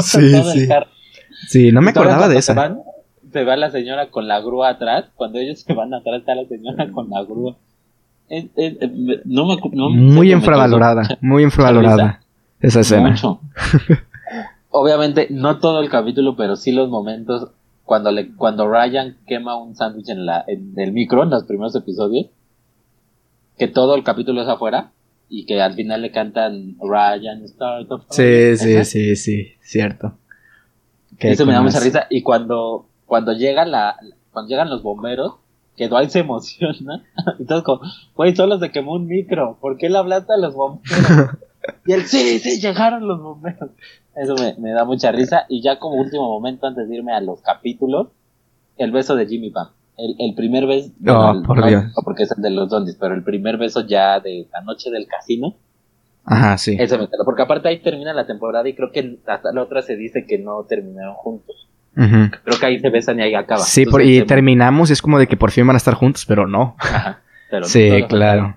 sí, 0.02 0.42
sí. 0.42 0.68
Sí, 1.48 1.72
no 1.72 1.82
me 1.82 1.90
acordaba 1.90 2.28
de 2.28 2.38
eso. 2.38 2.54
Se, 3.36 3.44
va 3.44 3.56
la 3.56 3.70
señora 3.70 4.10
con 4.10 4.28
la 4.28 4.40
grúa 4.40 4.70
atrás, 4.70 5.06
cuando 5.14 5.38
ellos 5.38 5.60
se 5.60 5.74
van 5.74 5.92
atrás 5.94 6.20
está 6.20 6.34
la 6.34 6.46
señora 6.46 6.90
con 6.90 7.10
la 7.10 7.22
grúa. 7.22 7.56
no 9.24 9.46
me, 9.46 9.96
muy 9.96 10.32
infravalorada, 10.32 11.18
muy 11.20 11.42
infravalorada 11.42 12.20
esa 12.60 12.80
escena. 12.80 13.10
Mucho. 13.10 13.40
Obviamente, 14.70 15.28
no 15.30 15.58
todo 15.58 15.80
el 15.80 15.88
capítulo, 15.88 16.36
pero 16.36 16.56
sí 16.56 16.72
los 16.72 16.88
momentos 16.88 17.50
cuando 17.84 18.10
le 18.10 18.34
cuando 18.34 18.68
Ryan 18.68 19.16
quema 19.26 19.56
un 19.56 19.76
sándwich 19.76 20.08
en 20.08 20.26
la 20.26 20.44
en 20.46 20.74
el 20.76 20.92
micro 20.92 21.22
en 21.22 21.30
los 21.30 21.44
primeros 21.44 21.74
episodios 21.76 22.26
que 23.56 23.68
todo 23.68 23.94
el 23.94 24.02
capítulo 24.02 24.42
es 24.42 24.48
afuera 24.48 24.90
y 25.28 25.46
que 25.46 25.60
al 25.60 25.74
final 25.74 26.02
le 26.02 26.10
cantan 26.10 26.76
Ryan 26.80 27.46
Start 27.48 27.90
of 27.90 28.04
Sí, 28.10 28.56
sí, 28.56 28.84
sí, 28.84 29.16
sí, 29.16 29.52
cierto. 29.60 30.18
Eso 31.18 31.46
me 31.46 31.52
da 31.52 31.62
mucha 31.62 31.80
risa 31.80 32.06
y 32.10 32.22
cuando 32.22 32.86
cuando 33.06 33.32
llega 33.32 33.64
la 33.64 33.96
cuando 34.32 34.50
llegan 34.50 34.68
los 34.68 34.82
bomberos 34.82 35.36
que 35.76 35.88
Dwight 35.88 36.10
se 36.10 36.20
emociona 36.20 37.04
y 37.38 37.44
todos 37.44 37.62
como, 37.62 37.82
güey, 38.14 38.34
solo 38.34 38.58
se 38.58 38.70
quemó 38.70 38.94
un 38.94 39.06
micro, 39.06 39.58
¿por 39.60 39.76
qué 39.76 39.88
le 39.88 39.98
hablaste 39.98 40.32
a 40.32 40.38
los 40.38 40.54
bomberos? 40.54 41.30
y 41.86 41.92
él, 41.92 42.02
sí, 42.06 42.38
sí, 42.38 42.60
llegaron 42.60 43.06
los 43.06 43.20
bomberos. 43.20 43.70
Eso 44.14 44.34
me, 44.58 44.70
da 44.70 44.84
mucha 44.84 45.12
risa. 45.12 45.44
Y 45.48 45.62
ya 45.62 45.78
como 45.78 45.96
último 45.96 46.28
momento, 46.28 46.66
antes 46.66 46.88
de 46.88 46.96
irme 46.96 47.12
a 47.12 47.20
los 47.20 47.42
capítulos, 47.42 48.08
el 48.78 48.90
beso 48.90 49.14
de 49.14 49.26
Jimmy 49.26 49.50
Pam. 49.50 49.68
El, 49.98 50.34
primer 50.34 50.66
beso. 50.66 50.90
No, 51.00 51.42
por 51.46 51.66
Dios. 51.66 51.84
No, 51.84 52.02
porque 52.04 52.24
es 52.24 52.32
el 52.32 52.42
de 52.42 52.50
los 52.50 52.70
zombies, 52.70 52.96
pero 53.00 53.14
el 53.14 53.22
primer 53.22 53.56
beso 53.56 53.86
ya 53.86 54.20
de 54.20 54.46
la 54.52 54.60
noche 54.62 54.90
del 54.90 55.06
casino. 55.06 55.54
Ajá, 56.24 56.58
sí. 56.58 56.76
Ese 56.78 56.98
me 56.98 57.08
Porque 57.24 57.42
aparte 57.42 57.68
ahí 57.68 57.80
termina 57.80 58.12
la 58.12 58.26
temporada 58.26 58.68
y 58.68 58.74
creo 58.74 58.90
que 58.90 59.18
hasta 59.26 59.52
la 59.52 59.62
otra 59.62 59.80
se 59.82 59.96
dice 59.96 60.26
que 60.26 60.38
no 60.38 60.64
terminaron 60.64 61.14
juntos. 61.14 61.68
Creo 61.96 62.60
que 62.60 62.66
ahí 62.66 62.78
se 62.78 62.90
besan 62.90 63.18
y 63.18 63.22
ahí 63.22 63.34
acaba. 63.34 63.64
Sí, 63.64 63.84
y 64.04 64.22
terminamos 64.22 64.90
y 64.90 64.92
es 64.92 65.02
como 65.02 65.18
de 65.18 65.26
que 65.26 65.36
por 65.36 65.50
fin 65.50 65.66
van 65.66 65.76
a 65.76 65.78
estar 65.78 65.94
juntos, 65.94 66.26
pero 66.26 66.46
no. 66.46 66.76
Ajá. 66.78 67.20
Pero 67.50 67.64
sí, 67.66 67.90
claro. 68.08 68.56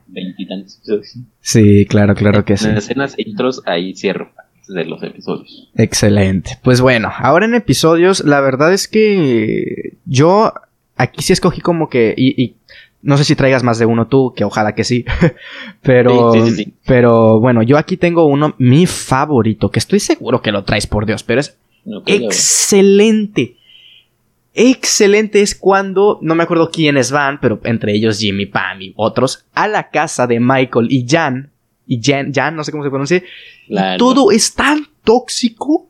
Sí, 1.42 1.86
claro, 1.88 2.16
claro 2.16 2.44
que 2.44 2.58
sí. 2.58 2.68
En 2.68 2.78
escenas 2.78 3.16
e 3.18 3.24
intros 3.28 3.62
ahí 3.66 3.94
cierro 3.96 4.32
de 4.68 4.86
los 4.86 5.02
episodios. 5.04 5.70
Excelente. 5.76 6.58
Pues 6.64 6.82
bueno, 6.82 7.12
ahora 7.18 7.46
en 7.46 7.56
episodios, 7.56 8.24
la 8.26 8.42
verdad 8.42 8.74
es 8.74 8.88
que 8.88 9.98
yo 10.06 10.54
aquí 10.96 11.24
sí 11.24 11.34
escogí 11.34 11.62
como 11.62 11.90
que, 11.90 12.14
y, 12.18 12.56
no 13.02 13.18
sé 13.18 13.24
si 13.24 13.36
traigas 13.36 13.64
más 13.64 13.80
de 13.80 13.86
uno 13.86 14.08
tú, 14.08 14.34
que 14.36 14.44
ojalá 14.44 14.76
que 14.76 14.84
sí, 14.84 15.06
pero, 15.82 16.34
pero 16.86 17.40
bueno, 17.40 17.64
yo 17.64 17.78
aquí 17.78 17.98
tengo 17.98 18.26
uno, 18.26 18.56
mi 18.58 18.86
favorito, 18.86 19.70
que 19.70 19.80
estoy 19.80 20.00
seguro 20.00 20.42
que 20.42 20.52
lo 20.52 20.64
traes 20.64 20.88
por 20.88 21.06
Dios, 21.06 21.24
pero 21.24 21.40
es 21.40 21.58
excelente. 22.06 23.56
Excelente 24.54 25.42
es 25.42 25.56
cuando, 25.56 26.20
no 26.22 26.36
me 26.36 26.44
acuerdo 26.44 26.72
quiénes 26.72 27.12
van, 27.12 27.40
pero 27.40 27.62
entre 27.64 27.94
ellos 27.94 28.20
Jimmy, 28.20 28.46
Pam 28.46 28.82
y 28.82 28.94
otros, 28.96 29.46
a 29.54 29.68
la 29.68 29.90
casa 29.90 30.28
de 30.28 30.40
Michael 30.40 30.88
y 30.90 31.06
Jan 31.08 31.52
y 31.86 32.00
Jan, 32.04 32.34
Jan, 32.34 32.56
no 32.56 32.64
sé 32.64 32.72
cómo 32.72 32.84
se 32.84 32.90
pronuncia. 32.90 33.24
todo 33.98 34.32
es 34.32 34.54
tan 34.54 34.88
tóxico 35.04 35.89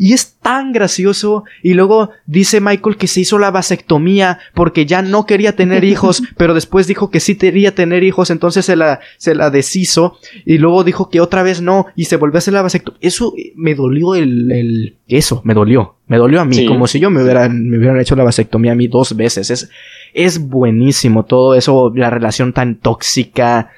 y 0.00 0.12
es 0.12 0.36
tan 0.40 0.72
gracioso. 0.72 1.44
Y 1.60 1.74
luego 1.74 2.10
dice 2.24 2.60
Michael 2.60 2.96
que 2.96 3.08
se 3.08 3.20
hizo 3.20 3.38
la 3.38 3.50
vasectomía 3.50 4.38
porque 4.54 4.86
ya 4.86 5.02
no 5.02 5.26
quería 5.26 5.56
tener 5.56 5.82
hijos, 5.92 6.22
pero 6.36 6.54
después 6.54 6.86
dijo 6.86 7.10
que 7.10 7.18
sí 7.18 7.36
quería 7.36 7.74
tener 7.74 8.04
hijos, 8.04 8.30
entonces 8.30 8.64
se 8.64 8.76
la, 8.76 9.00
se 9.16 9.34
la 9.34 9.50
deshizo. 9.50 10.16
Y 10.46 10.58
luego 10.58 10.84
dijo 10.84 11.10
que 11.10 11.20
otra 11.20 11.42
vez 11.42 11.60
no, 11.60 11.86
y 11.96 12.04
se 12.04 12.16
volvió 12.16 12.36
a 12.36 12.38
hacer 12.38 12.54
la 12.54 12.62
vasectomía. 12.62 13.00
Eso 13.02 13.34
me 13.56 13.74
dolió 13.74 14.14
el, 14.14 14.52
el 14.52 14.96
eso, 15.08 15.42
me 15.44 15.52
dolió. 15.52 15.96
Me 16.06 16.16
dolió 16.16 16.40
a 16.40 16.46
mí, 16.46 16.64
como 16.64 16.86
si 16.86 17.00
yo 17.00 17.10
me 17.10 17.22
hubieran, 17.22 17.68
me 17.68 17.76
hubieran 17.76 18.00
hecho 18.00 18.16
la 18.16 18.24
vasectomía 18.24 18.72
a 18.72 18.76
mí 18.76 18.86
dos 18.86 19.14
veces. 19.14 19.50
Es, 19.50 19.68
es 20.14 20.38
buenísimo 20.38 21.26
todo 21.26 21.54
eso, 21.54 21.92
la 21.94 22.08
relación 22.08 22.54
tan 22.54 22.76
tóxica 22.76 23.70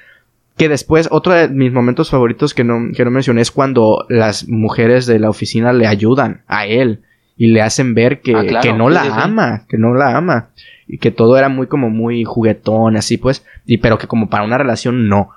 que 0.60 0.68
después, 0.68 1.08
otro 1.10 1.32
de 1.32 1.48
mis 1.48 1.72
momentos 1.72 2.10
favoritos 2.10 2.52
que 2.52 2.64
no, 2.64 2.92
que 2.94 3.02
no 3.02 3.10
mencioné 3.10 3.40
es 3.40 3.50
cuando 3.50 4.04
las 4.10 4.46
mujeres 4.46 5.06
de 5.06 5.18
la 5.18 5.30
oficina 5.30 5.72
le 5.72 5.86
ayudan 5.86 6.42
a 6.48 6.66
él 6.66 7.00
y 7.38 7.46
le 7.46 7.62
hacen 7.62 7.94
ver 7.94 8.20
que, 8.20 8.34
ah, 8.36 8.60
que 8.60 8.74
no 8.74 8.90
la 8.90 9.22
ama, 9.24 9.64
que 9.70 9.78
no 9.78 9.94
la 9.94 10.18
ama. 10.18 10.50
Y 10.86 10.98
que 10.98 11.12
todo 11.12 11.38
era 11.38 11.48
muy 11.48 11.66
como 11.66 11.88
muy 11.88 12.24
juguetón, 12.24 12.98
así 12.98 13.16
pues. 13.16 13.46
Y 13.64 13.78
pero 13.78 13.96
que 13.96 14.06
como 14.06 14.28
para 14.28 14.44
una 14.44 14.58
relación 14.58 15.08
no. 15.08 15.30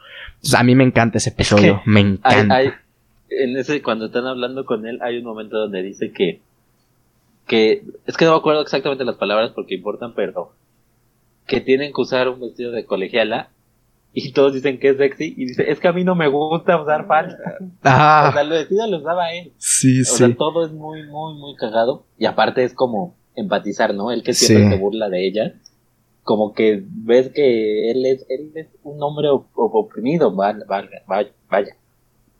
a 0.57 0.63
mí 0.65 0.75
me 0.75 0.83
encanta 0.83 1.19
ese 1.19 1.29
episodio, 1.29 1.81
me 1.85 2.01
encanta. 2.01 2.61
en 3.29 3.55
ese, 3.55 3.81
cuando 3.81 4.07
están 4.07 4.27
hablando 4.27 4.65
con 4.65 4.85
él, 4.85 4.99
hay 5.01 5.19
un 5.19 5.23
momento 5.23 5.57
donde 5.57 5.83
dice 5.83 6.11
que, 6.11 6.41
que, 7.47 7.83
es 8.05 8.17
que 8.17 8.25
no 8.25 8.31
me 8.31 8.37
acuerdo 8.39 8.61
exactamente 8.61 9.05
las 9.05 9.15
palabras 9.15 9.51
porque 9.55 9.75
importan, 9.75 10.13
pero 10.15 10.51
que 11.47 11.61
tienen 11.61 11.93
que 11.93 12.01
usar 12.01 12.27
un 12.27 12.41
vestido 12.41 12.73
de 12.73 12.83
colegiala 12.83 13.51
y 14.13 14.31
todos 14.31 14.53
dicen 14.53 14.79
que 14.79 14.89
es 14.89 14.97
sexy 14.97 15.33
y 15.35 15.45
dice, 15.45 15.69
es 15.69 15.79
que 15.79 15.87
a 15.87 15.93
mí 15.93 16.03
no 16.03 16.13
me 16.13 16.27
gusta 16.27 16.79
usar 16.79 17.07
falda. 17.07 17.37
Ah. 17.83 18.27
O 18.29 18.33
sea, 18.33 18.43
lo 18.43 18.55
decía 18.55 18.85
lo 18.87 18.99
usaba 18.99 19.33
él. 19.33 19.51
Sí, 19.57 20.01
o 20.01 20.05
sí. 20.05 20.17
sea, 20.17 20.35
todo 20.35 20.65
es 20.65 20.71
muy, 20.71 21.03
muy, 21.07 21.33
muy 21.33 21.55
cagado. 21.55 22.05
Y 22.19 22.25
aparte 22.25 22.63
es 22.63 22.73
como 22.73 23.15
empatizar, 23.35 23.93
¿no? 23.95 24.11
El 24.11 24.23
que 24.23 24.33
siempre 24.33 24.69
se 24.69 24.77
burla 24.77 25.09
de 25.09 25.27
ella. 25.27 25.55
Como 26.21 26.53
que 26.53 26.83
ves 26.87 27.29
que 27.29 27.91
él 27.91 28.05
es, 28.05 28.25
él 28.29 28.51
es 28.53 28.67
un 28.83 29.01
hombre 29.01 29.29
oprimido, 29.31 30.33
vaya, 30.33 30.63
vaya. 31.07 31.75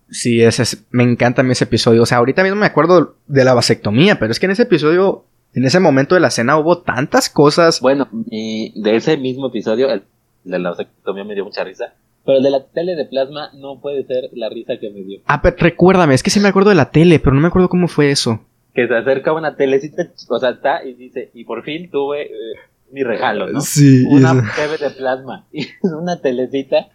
Sí, 0.10 0.44
ese 0.44 0.78
me 0.92 1.04
encanta 1.04 1.42
a 1.42 1.44
mí 1.44 1.52
ese 1.54 1.64
episodio. 1.64 2.04
O 2.04 2.06
sea, 2.06 2.20
ahorita 2.20 2.44
mismo 2.44 2.60
me 2.60 2.68
acuerdo 2.68 3.16
de 3.26 3.44
la 3.44 3.56
vasectomía, 3.56 4.20
pero 4.20 4.32
es 4.32 4.40
que 4.40 4.46
en 4.46 4.52
ese 4.52 4.64
episodio, 4.64 5.26
en 5.54 5.66
ese 5.66 5.80
momento 5.80 6.14
de 6.14 6.22
la 6.22 6.30
cena 6.30 6.58
hubo 6.58 6.84
tantas 6.84 7.30
cosas. 7.30 7.82
Bueno, 7.82 8.08
y 8.30 8.80
de 8.80 8.96
ese 8.96 9.18
mismo 9.18 9.48
episodio, 9.48 9.90
el 9.90 10.04
de 10.44 10.60
la 10.60 10.72
vasectomía 10.72 11.24
me 11.24 11.36
dio 11.36 11.46
mucha 11.46 11.64
risa. 11.64 11.94
Pero 12.26 12.38
el 12.38 12.44
de 12.44 12.52
la 12.52 12.64
tele 12.66 12.96
de 12.96 13.06
plasma 13.06 13.50
no 13.54 13.80
puede 13.82 14.06
ser 14.06 14.30
la 14.34 14.50
risa 14.50 14.78
que 14.80 14.90
me 14.90 15.02
dio. 15.02 15.20
Ah, 15.26 15.42
pero 15.42 15.58
recuérdame, 15.60 16.14
es 16.14 16.24
que 16.24 16.30
sí 16.30 16.40
me 16.40 16.48
acuerdo 16.48 16.70
de 16.70 16.76
la 16.76 16.92
tele, 16.92 17.20
pero 17.20 17.36
no 17.36 17.42
me 17.42 17.50
acuerdo 17.50 17.70
cómo 17.70 17.88
fue 17.88 18.12
eso. 18.12 18.40
Que 18.74 18.88
se 18.88 18.96
acerca 18.96 19.34
una 19.34 19.56
telecita, 19.56 20.08
o 20.30 20.40
sea, 20.40 20.52
está 20.52 20.84
y 20.86 20.94
dice, 20.94 21.32
y 21.34 21.44
por 21.44 21.64
fin 21.64 21.92
tuve 21.92 22.24
eh, 22.24 22.56
mi 22.92 23.04
regalo, 23.04 23.50
¿no? 23.50 23.60
Sí. 23.62 24.06
Una 24.08 24.32
TV 24.56 24.78
de 24.78 24.90
plasma. 24.92 25.46
Y 25.52 25.62
es 25.62 25.92
una 25.92 26.22
telecita. 26.22 26.88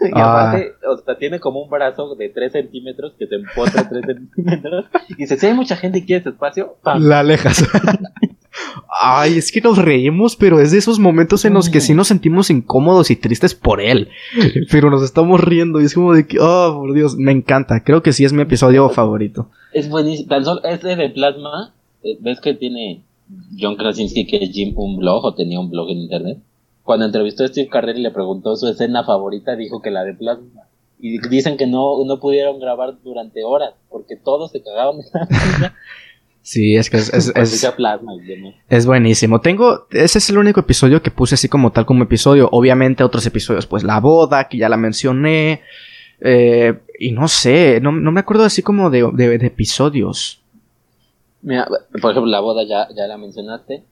Y 0.00 0.10
ah. 0.14 0.48
aparte, 0.48 0.72
o 0.86 0.98
sea, 0.98 1.16
tiene 1.16 1.40
como 1.40 1.62
un 1.62 1.70
brazo 1.70 2.14
de 2.14 2.28
3 2.28 2.52
centímetros 2.52 3.14
que 3.18 3.26
se 3.26 3.36
empotra 3.36 3.88
3 3.88 4.04
centímetros. 4.06 4.84
Y 5.08 5.14
dice, 5.14 5.38
si 5.38 5.46
hay 5.46 5.54
mucha 5.54 5.76
gente 5.76 5.98
y 5.98 6.04
quieres 6.04 6.26
espacio, 6.26 6.76
La 6.98 7.20
alejas. 7.20 7.64
Ay, 9.00 9.38
es 9.38 9.50
que 9.50 9.60
nos 9.60 9.78
reímos, 9.78 10.36
pero 10.36 10.60
es 10.60 10.72
de 10.72 10.78
esos 10.78 10.98
momentos 10.98 11.44
en 11.44 11.54
los 11.54 11.70
que 11.70 11.80
sí 11.80 11.94
nos 11.94 12.08
sentimos 12.08 12.50
incómodos 12.50 13.10
y 13.10 13.16
tristes 13.16 13.54
por 13.54 13.80
él. 13.80 14.08
Pero 14.70 14.90
nos 14.90 15.02
estamos 15.02 15.40
riendo 15.40 15.80
y 15.80 15.84
es 15.84 15.94
como 15.94 16.12
de 16.12 16.26
que, 16.26 16.38
oh, 16.40 16.78
por 16.80 16.94
Dios, 16.94 17.16
me 17.16 17.32
encanta. 17.32 17.82
Creo 17.82 18.02
que 18.02 18.12
sí 18.12 18.24
es 18.24 18.32
mi 18.32 18.42
episodio 18.42 18.88
favorito. 18.90 19.48
Es 19.72 19.88
buenísimo. 19.88 20.28
Tan 20.28 20.44
solo 20.44 20.62
este 20.64 20.96
de 20.96 21.10
Plasma, 21.10 21.74
eh, 22.02 22.18
ves 22.20 22.40
que 22.40 22.54
tiene 22.54 23.02
John 23.58 23.76
Krasinski, 23.76 24.26
que 24.26 24.44
es 24.44 24.50
Jim, 24.50 24.74
un 24.76 24.98
blog 24.98 25.24
o 25.24 25.34
tenía 25.34 25.58
un 25.58 25.70
blog 25.70 25.90
en 25.90 25.98
internet. 25.98 26.38
Cuando 26.82 27.06
entrevistó 27.06 27.44
a 27.44 27.48
Steve 27.48 27.68
Carrell 27.68 27.98
y 27.98 28.02
le 28.02 28.10
preguntó 28.10 28.56
su 28.56 28.68
escena 28.68 29.04
favorita, 29.04 29.56
dijo 29.56 29.80
que 29.80 29.90
la 29.90 30.04
de 30.04 30.14
Plasma. 30.14 30.62
Y 30.98 31.18
dicen 31.28 31.56
que 31.56 31.66
no, 31.66 32.04
no 32.04 32.20
pudieron 32.20 32.60
grabar 32.60 32.94
durante 33.02 33.42
horas 33.42 33.74
porque 33.90 34.16
todos 34.16 34.52
se 34.52 34.62
cagaban 34.62 34.98
de 34.98 35.04
la 35.12 35.28
Sí, 36.42 36.74
es 36.74 36.90
que 36.90 36.96
es, 36.96 37.12
es, 37.12 37.32
es, 38.68 38.86
buenísimo. 38.86 39.40
Tengo, 39.40 39.86
ese 39.92 40.18
es 40.18 40.30
el 40.30 40.38
único 40.38 40.60
episodio 40.60 41.00
que 41.00 41.12
puse 41.12 41.36
así 41.36 41.48
como 41.48 41.70
tal 41.70 41.86
como 41.86 42.02
episodio. 42.02 42.48
Obviamente 42.50 43.04
otros 43.04 43.24
episodios, 43.26 43.66
pues 43.66 43.84
la 43.84 44.00
boda, 44.00 44.48
que 44.48 44.58
ya 44.58 44.68
la 44.68 44.76
mencioné. 44.76 45.62
Eh, 46.20 46.80
y 46.98 47.12
no 47.12 47.28
sé, 47.28 47.80
no, 47.80 47.92
me 47.92 48.20
acuerdo 48.20 48.44
así 48.44 48.62
como 48.62 48.90
de, 48.90 49.08
de, 49.12 49.34
episodios. 49.46 50.40
Mira, 51.42 51.66
por 52.00 52.10
ejemplo, 52.10 52.26
la 52.30 52.40
boda 52.40 52.64
ya, 52.64 52.88
ya 52.94 53.06
la 53.06 53.18
mencionaste. 53.18 53.84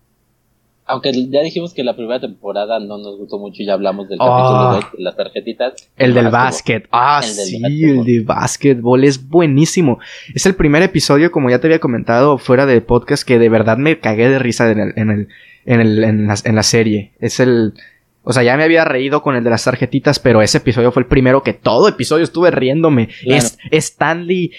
Aunque 0.91 1.13
ya 1.31 1.41
dijimos 1.43 1.73
que 1.73 1.85
la 1.85 1.95
primera 1.95 2.21
temporada 2.21 2.81
no 2.81 2.99
nos 2.99 3.17
gustó 3.17 3.39
mucho 3.39 3.63
y 3.63 3.67
ya 3.67 3.75
hablamos 3.75 4.09
del 4.09 4.19
capítulo 4.19 4.81
de 4.97 5.03
las 5.03 5.17
tarjetitas. 5.17 5.89
El 5.97 6.15
del 6.15 6.29
básquet. 6.29 6.89
Ah, 6.91 7.23
sí, 7.23 7.63
el 7.63 8.05
de 8.05 8.21
básquetbol 8.21 9.05
es 9.05 9.29
buenísimo. 9.29 10.01
Es 10.35 10.47
el 10.47 10.55
primer 10.55 10.83
episodio, 10.83 11.31
como 11.31 11.49
ya 11.49 11.61
te 11.61 11.69
había 11.69 11.79
comentado 11.79 12.39
fuera 12.39 12.67
de 12.67 12.81
podcast, 12.81 13.27
que 13.27 13.39
de 13.39 13.49
verdad 13.49 13.77
me 13.77 14.01
cagué 14.01 14.29
de 14.29 14.39
risa 14.39 14.71
en 14.71 14.81
el, 14.81 14.93
en 14.97 15.11
el, 15.11 15.29
en 15.65 15.81
el, 15.81 16.05
en 16.05 16.27
la, 16.27 16.35
en 16.45 16.55
la 16.57 16.63
serie. 16.63 17.13
Es 17.21 17.39
el, 17.39 17.75
o 18.23 18.35
sea, 18.35 18.43
ya 18.43 18.55
me 18.57 18.65
había 18.65 18.85
reído 18.85 19.23
con 19.23 19.35
el 19.35 19.43
de 19.43 19.49
las 19.49 19.65
tarjetitas, 19.65 20.19
pero 20.19 20.43
ese 20.43 20.59
episodio 20.59 20.93
fue 20.93 21.03
el 21.03 21.09
primero 21.09 21.43
que 21.43 21.55
todo 21.55 21.89
episodio 21.89 22.23
estuve 22.23 22.51
riéndome. 22.51 23.09
Es 23.25 23.57
Stanley 23.71 24.53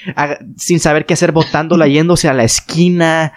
sin 0.58 0.80
saber 0.80 1.06
qué 1.06 1.14
hacer, 1.14 1.32
botándola, 1.32 1.88
yéndose 1.88 2.28
a 2.28 2.34
la 2.34 2.44
esquina. 2.44 3.34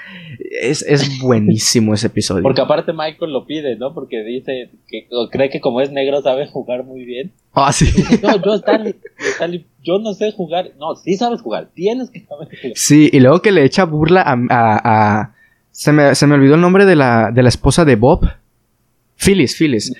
Es, 0.63 0.83
es 0.83 1.21
buenísimo 1.21 1.93
ese 1.93 2.07
episodio. 2.07 2.43
Porque 2.43 2.63
aparte 2.63 2.93
Michael 2.95 3.33
lo 3.33 3.45
pide, 3.45 3.77
¿no? 3.77 3.93
Porque 3.93 4.25
dice 4.25 4.71
que 4.89 5.07
cree 5.31 5.51
que 5.51 5.61
como 5.61 5.83
es 5.83 5.93
negro 5.93 6.23
sabe 6.23 6.47
jugar 6.47 6.85
muy 6.85 7.05
bien. 7.05 7.33
Ah, 7.53 7.73
sí. 7.73 7.87
no, 8.23 8.43
yo 8.43 8.55
Stanley, 8.55 8.97
yo 9.83 9.99
no 9.99 10.15
sé 10.15 10.33
jugar. 10.33 10.71
No, 10.79 10.97
sí 10.97 11.17
sabes 11.17 11.43
jugar, 11.43 11.69
tienes 11.75 12.11
que 12.11 12.21
saber 12.21 12.49
jugar. 12.49 12.77
Sí, 12.77 13.11
y 13.13 13.21
luego 13.21 13.43
que 13.43 13.53
le 13.53 13.65
echa 13.65 13.85
burla 13.85 14.23
a... 14.23 14.35
a, 14.49 15.35
Se, 15.71 15.93
me, 15.93 16.15
se 16.15 16.27
me 16.27 16.35
olvidó 16.35 16.55
el 16.55 16.63
nombre 16.63 16.87
de 16.87 16.97
la, 16.97 17.31
de 17.31 17.43
la 17.43 17.51
esposa 17.51 17.85
de 17.85 17.97
Bob. 17.97 18.27
Phyllis, 19.17 19.57
Phyllis. 19.57 19.93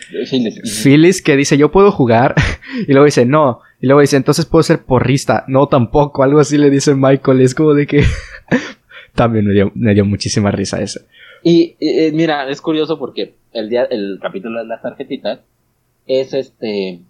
Phyllis. 0.83 1.23
que 1.23 1.37
dice, 1.37 1.57
yo 1.57 1.71
puedo 1.71 1.91
jugar. 1.93 2.35
y 2.89 2.93
luego 2.93 3.05
dice, 3.05 3.25
no. 3.25 3.61
Y 3.81 3.87
luego 3.87 4.01
dice, 4.01 4.17
entonces 4.17 4.47
puedo 4.47 4.63
ser 4.63 4.85
porrista. 4.85 5.45
No, 5.49 5.69
tampoco. 5.69 6.23
Algo 6.23 6.41
así 6.41 6.59
le 6.59 6.71
dice 6.71 6.95
Michael. 6.95 7.41
Es 7.41 7.55
como 7.55 7.75
de 7.75 7.87
que... 7.87 8.05
También 9.15 9.47
me 9.47 9.55
dio, 9.55 9.71
me 9.75 9.95
dio 9.95 10.05
muchísima 10.05 10.51
risa 10.51 10.83
ese. 10.83 11.03
Y, 11.45 11.77
mira, 12.15 12.49
es 12.49 12.61
curioso 12.61 12.99
porque 12.99 13.35
el 13.53 13.69
día, 13.69 13.85
el 13.85 14.19
capítulo 14.21 14.61
de 14.61 14.67
las 14.67 14.83
tarjetitas 14.83 15.41
es 16.07 16.33
este, 16.35 17.01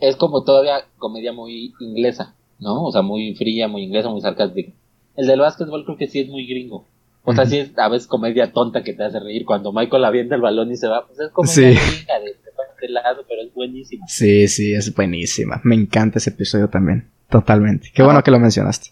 es 0.00 0.16
como 0.16 0.44
todavía 0.44 0.84
comedia 0.98 1.32
muy 1.32 1.72
inglesa, 1.80 2.34
¿no? 2.58 2.84
O 2.84 2.92
sea, 2.92 3.02
muy 3.02 3.34
fría, 3.34 3.68
muy 3.68 3.84
inglesa, 3.84 4.10
muy 4.10 4.20
sarcástica. 4.20 4.72
El 5.16 5.26
del 5.26 5.40
básquetbol 5.40 5.84
creo 5.84 5.96
que 5.96 6.08
sí 6.08 6.20
es 6.20 6.28
muy 6.28 6.46
gringo. 6.46 6.86
O 7.26 7.34
sea, 7.34 7.44
sí 7.44 7.58
es 7.58 7.76
a 7.76 7.88
veces 7.88 8.06
comedia 8.06 8.52
tonta 8.52 8.84
que 8.84 8.92
te 8.92 9.02
hace 9.02 9.18
reír. 9.18 9.44
Cuando 9.44 9.72
Michael 9.72 10.04
avienta 10.04 10.36
el 10.36 10.40
balón 10.40 10.70
y 10.70 10.76
se 10.76 10.86
va, 10.86 11.06
pues 11.06 11.18
es 11.18 11.30
comedia 11.30 11.52
sí. 11.52 12.06
de, 12.06 12.36
de 12.80 12.88
lado, 12.88 13.24
pero 13.28 13.42
es 13.42 13.52
buenísima. 13.52 14.06
Sí, 14.06 14.46
sí, 14.46 14.72
es 14.72 14.94
buenísima. 14.94 15.60
Me 15.64 15.74
encanta 15.74 16.18
ese 16.18 16.30
episodio 16.30 16.68
también. 16.68 17.10
Totalmente. 17.28 17.90
Qué 17.92 18.04
bueno 18.04 18.22
que 18.22 18.30
lo 18.30 18.38
mencionaste. 18.38 18.90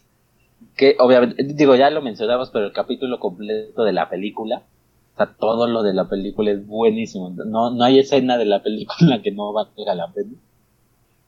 Que 0.77 0.97
obviamente, 0.99 1.45
digo, 1.45 1.77
ya 1.77 1.89
lo 1.91 2.03
mencionamos, 2.03 2.51
pero 2.51 2.67
el 2.67 2.73
capítulo 2.73 3.21
completo 3.21 3.85
de 3.85 3.93
la 3.93 4.11
película, 4.11 4.65
o 5.15 5.17
sea, 5.17 5.27
todo 5.39 5.69
lo 5.69 5.85
de 5.85 5.95
la 5.95 6.09
película 6.09 6.51
es 6.51 6.67
buenísimo. 6.67 7.31
No, 7.31 7.71
no 7.71 7.85
hay 7.85 8.01
escena 8.01 8.37
de 8.37 8.47
la 8.47 8.65
película 8.65 9.23
que 9.23 9.31
no 9.31 9.53
va 9.53 9.69
a 9.87 9.95
la 9.95 10.13
pena 10.13 10.33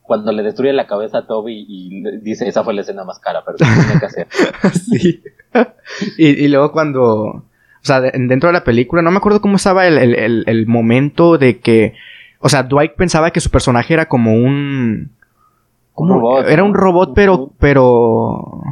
cuando 0.07 0.33
le 0.33 0.43
destruye 0.43 0.73
la 0.73 0.87
cabeza 0.87 1.19
a 1.19 1.27
Toby 1.27 1.66
y 1.69 2.01
dice, 2.20 2.49
esa 2.49 2.62
fue 2.62 2.74
la 2.74 2.83
escena 2.83 3.05
más 3.05 3.19
cara, 3.19 3.43
pero 3.45 3.59
tiene 3.59 3.99
que 3.99 4.07
hacer. 4.07 4.28
sí. 4.73 5.23
y, 6.19 6.49
luego 6.49 6.73
cuando, 6.73 7.05
o 7.05 7.45
sea, 7.83 8.01
dentro 8.01 8.49
de 8.49 8.53
la 8.53 8.65
película, 8.65 9.03
no 9.03 9.11
me 9.11 9.19
acuerdo 9.19 9.41
cómo 9.41 9.57
estaba 9.57 9.87
el, 9.87 9.99
el, 9.99 10.45
el, 10.47 10.66
momento 10.66 11.39
de 11.39 11.59
que, 11.59 11.95
o 12.41 12.49
sea, 12.49 12.62
Dwight 12.62 12.95
pensaba 12.95 13.31
que 13.31 13.41
su 13.41 13.51
personaje 13.51 13.95
era 13.95 14.07
como 14.07 14.35
un... 14.35 15.11
Robot. 15.97 16.47
Era 16.49 16.62
un 16.62 16.74
robot, 16.74 17.12
pero, 17.15 17.51
pero... 17.59 18.62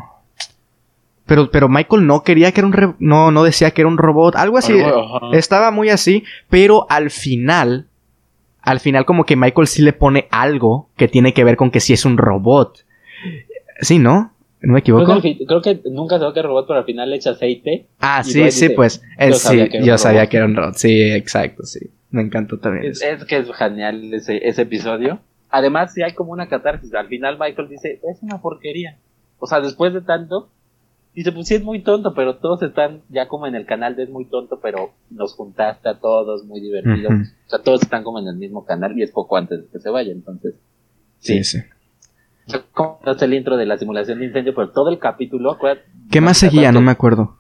Pero, 1.27 1.51
pero 1.51 1.71
Michael 1.71 2.07
no 2.07 2.23
quería 2.23 2.53
que 2.53 2.61
era 2.61 2.67
un... 2.67 2.97
no, 2.99 3.31
no 3.31 3.45
decía 3.45 3.71
que 3.71 3.81
era 3.81 3.89
un 3.89 3.97
robot. 3.97 4.37
Algo 4.37 4.59
así. 4.59 4.75
Estaba 5.33 5.71
muy 5.71 5.89
así. 5.89 6.23
Pero 6.51 6.87
al 6.91 7.09
final 7.09 7.87
al 8.65 8.81
final 8.81 9.05
como 9.05 9.25
que 9.25 9.37
Michael 9.37 9.67
sí 9.67 9.83
le 9.83 9.93
pone 9.93 10.27
algo 10.31 10.89
que 10.97 11.07
tiene 11.07 11.35
que 11.35 11.45
ver 11.45 11.57
con 11.57 11.71
que 11.71 11.81
sí 11.81 11.93
es 11.93 12.05
un 12.05 12.17
robot. 12.17 12.85
Sí, 13.81 13.99
¿no? 13.99 14.33
¿No 14.67 14.73
me 14.73 14.81
equivoco? 14.81 15.21
Creo 15.21 15.63
que, 15.63 15.81
nunca 15.91 16.19
se 16.19 16.25
ve 16.25 16.33
que 16.33 16.41
es 16.41 16.47
robot, 16.47 16.67
pero 16.67 16.79
al 16.81 16.85
final 16.85 17.11
le 17.11 17.17
echa 17.17 17.31
aceite. 17.31 17.87
Ah, 18.01 18.23
sí, 18.25 18.51
sí, 18.51 18.71
pues. 18.71 19.03
yo 19.19 19.33
sí, 19.35 19.39
sabía 19.39 19.69
que 19.69 19.83
yo 19.83 19.99
sabía 19.99 20.27
que 20.29 20.37
era 20.37 20.47
un 20.47 20.57
robot. 20.57 20.75
Sí, 20.75 21.03
exacto, 21.13 21.65
sí. 21.65 21.91
Me 22.11 22.23
encantó 22.23 22.59
también. 22.59 22.93
Es, 22.93 23.25
que 23.25 23.39
es 23.39 23.53
genial 23.53 24.15
ese, 24.15 24.47
ese 24.49 24.63
episodio. 24.63 25.21
Además, 25.51 25.93
sí 25.93 26.03
hay 26.03 26.13
como 26.15 26.33
una 26.33 26.49
catarsis. 26.49 26.95
Al 26.95 27.09
final 27.09 27.39
Michael 27.39 27.69
dice, 27.69 28.01
es 28.11 28.23
una 28.23 28.41
porquería. 28.41 28.99
O 29.39 29.47
sea, 29.47 29.61
después 29.61 29.93
de 29.93 30.01
tanto, 30.01 30.51
Dice, 31.15 31.31
pues 31.31 31.47
sí 31.47 31.55
es 31.55 31.63
muy 31.63 31.81
tonto, 31.81 32.13
pero 32.13 32.39
todos 32.39 32.61
están 32.63 33.03
ya 33.09 33.29
como 33.29 33.47
en 33.47 33.55
el 33.55 33.67
canal 33.67 33.95
de 33.95 34.03
es 34.03 34.11
muy 34.11 34.25
tonto, 34.25 34.59
pero 34.61 34.95
nos 35.11 35.35
juntaste 35.35 35.89
a 35.89 36.01
todos, 36.01 36.45
muy 36.45 36.61
divertido. 36.61 37.09
O 37.09 37.49
sea, 37.49 37.61
todos 37.61 37.83
están 37.83 38.03
como 38.03 38.19
en 38.19 38.27
el 38.27 38.35
mismo 38.35 38.65
canal 38.65 38.99
y 38.99 39.03
es 39.05 39.13
poco 39.13 39.37
antes 39.37 39.63
de 39.63 39.69
que 39.69 39.79
se 39.79 39.91
vaya, 39.91 40.11
entonces. 40.11 40.55
Sí, 41.21 41.45
sí. 41.45 41.61
Como 42.73 43.01
el 43.05 43.35
intro 43.35 43.57
de 43.57 43.67
la 43.67 43.79
simulación 43.79 44.19
de 44.19 44.27
incendio, 44.27 44.55
pero 44.55 44.71
todo 44.71 44.91
el 44.91 44.99
capítulo. 44.99 45.59
¿Qué 46.11 46.21
más 46.21 46.39
seguía? 46.39 46.73
No 46.73 46.81
me 46.81 46.91
acuerdo. 46.91 47.39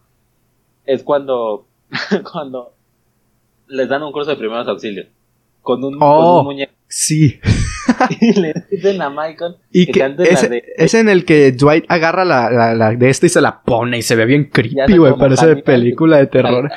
Es 0.87 1.03
cuando, 1.03 1.67
cuando 2.33 2.73
les 3.69 3.89
dan 3.89 4.03
un 4.03 4.13
curso 4.13 4.31
de 4.31 4.37
primeros 4.37 4.67
auxilios. 4.69 5.07
Con 5.63 5.83
un, 5.83 5.97
oh, 6.01 6.45
muñeco. 6.45 6.73
Sí. 6.89 7.41
y 8.21 8.39
le 8.39 8.55
dicen 8.71 9.01
a 9.03 9.11
Michael 9.11 9.57
y 9.71 9.87
que, 9.87 10.15
es, 10.77 10.95
en 10.95 11.09
el 11.09 11.25
que 11.25 11.53
Dwight 11.53 11.85
agarra 11.89 12.25
la, 12.25 12.75
la, 12.75 12.93
de 12.93 13.09
esta 13.09 13.27
y 13.27 13.31
se 13.31 13.41
la 13.41 13.63
pone 13.63 13.99
y 13.99 14.03
se 14.03 14.15
ve 14.15 14.27
bien 14.27 14.45
creepy, 14.45 14.97
güey. 14.97 15.15
Parece 15.17 15.47
de 15.47 15.57
película 15.57 16.19
de 16.19 16.27
terror. 16.27 16.71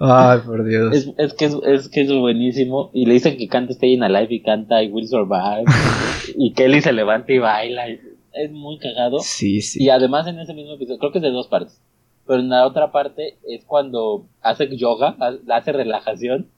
Ay, 0.00 0.40
por 0.44 0.64
Dios. 0.64 0.94
Es, 0.94 1.10
es, 1.16 1.34
que 1.34 1.46
es, 1.46 1.88
que 1.88 2.02
es 2.02 2.12
buenísimo. 2.12 2.90
Y 2.92 3.06
le 3.06 3.14
dicen 3.14 3.36
que 3.36 3.48
canta 3.48 3.72
Stay 3.72 3.94
in 3.94 4.02
Alive 4.02 4.34
y 4.34 4.42
canta 4.42 4.82
I 4.82 4.90
Will 4.90 5.08
Survive. 5.08 5.64
y 6.36 6.52
Kelly 6.52 6.80
se 6.80 6.92
levanta 6.92 7.32
y 7.32 7.38
baila. 7.38 7.88
Es 7.88 8.50
muy 8.50 8.78
cagado. 8.78 9.18
Sí, 9.20 9.60
sí. 9.60 9.82
Y 9.82 9.90
además 9.90 10.26
en 10.26 10.38
ese 10.38 10.54
mismo 10.54 10.74
episodio, 10.74 10.98
creo 10.98 11.12
que 11.12 11.18
es 11.18 11.22
de 11.22 11.30
dos 11.30 11.48
partes. 11.48 11.80
Pero 12.26 12.40
en 12.40 12.48
la 12.48 12.66
otra 12.66 12.92
parte 12.92 13.38
es 13.48 13.64
cuando 13.64 14.26
hace 14.42 14.76
yoga, 14.76 15.16
hace 15.48 15.72
relajación 15.72 16.48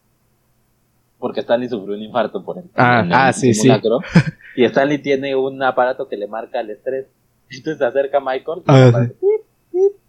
porque 1.19 1.41
Stanley 1.41 1.69
sufrió 1.69 1.97
un 1.97 2.03
infarto 2.03 2.43
por 2.43 2.57
el, 2.57 2.65
ah, 2.77 3.07
ah 3.13 3.33
sí, 3.35 3.53
sí. 3.53 3.69
y 4.57 4.65
Stanley 4.65 4.99
tiene 5.03 5.37
un 5.37 5.63
aparato 5.63 6.09
que 6.09 6.17
le 6.17 6.27
marca 6.27 6.61
el 6.61 6.71
estrés. 6.71 7.07
Entonces 7.51 7.77
se 7.79 7.85
acerca 7.85 8.19
a 8.19 8.21
Michael 8.21 8.61
y, 8.61 8.71
ah, 8.71 9.09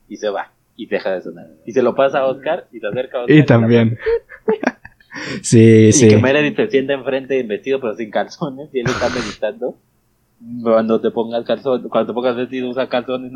y 0.08 0.16
se 0.16 0.30
va 0.30 0.52
y 0.82 0.88
deja 0.88 1.12
de 1.12 1.22
sonar. 1.22 1.46
Y 1.64 1.74
se 1.74 1.84
lo 1.84 1.94
pasa 1.94 2.20
a 2.20 2.26
Oscar 2.26 2.68
y 2.72 2.80
se 2.80 2.88
acerca 2.88 3.20
a 3.20 3.22
Oscar. 3.22 3.38
Y 3.38 3.46
también. 3.46 4.00
sí, 5.44 5.92
sí. 5.92 6.08
Y 6.08 6.10
que 6.10 6.18
Meredith 6.18 6.56
se 6.56 6.70
sienta 6.70 6.94
enfrente 6.94 7.42
vestido 7.44 7.80
pero 7.80 7.94
sin 7.94 8.10
calzones 8.10 8.70
y 8.74 8.80
él 8.80 8.88
está 8.88 9.10
meditando. 9.10 9.78
Cuando 10.64 11.00
te 11.00 11.12
pongas 11.12 11.46
calzones, 11.46 11.86
cuando 11.88 12.12
te 12.12 12.16
pongas 12.16 12.36
vestido 12.36 12.68
usa 12.68 12.90
calzones. 12.90 13.32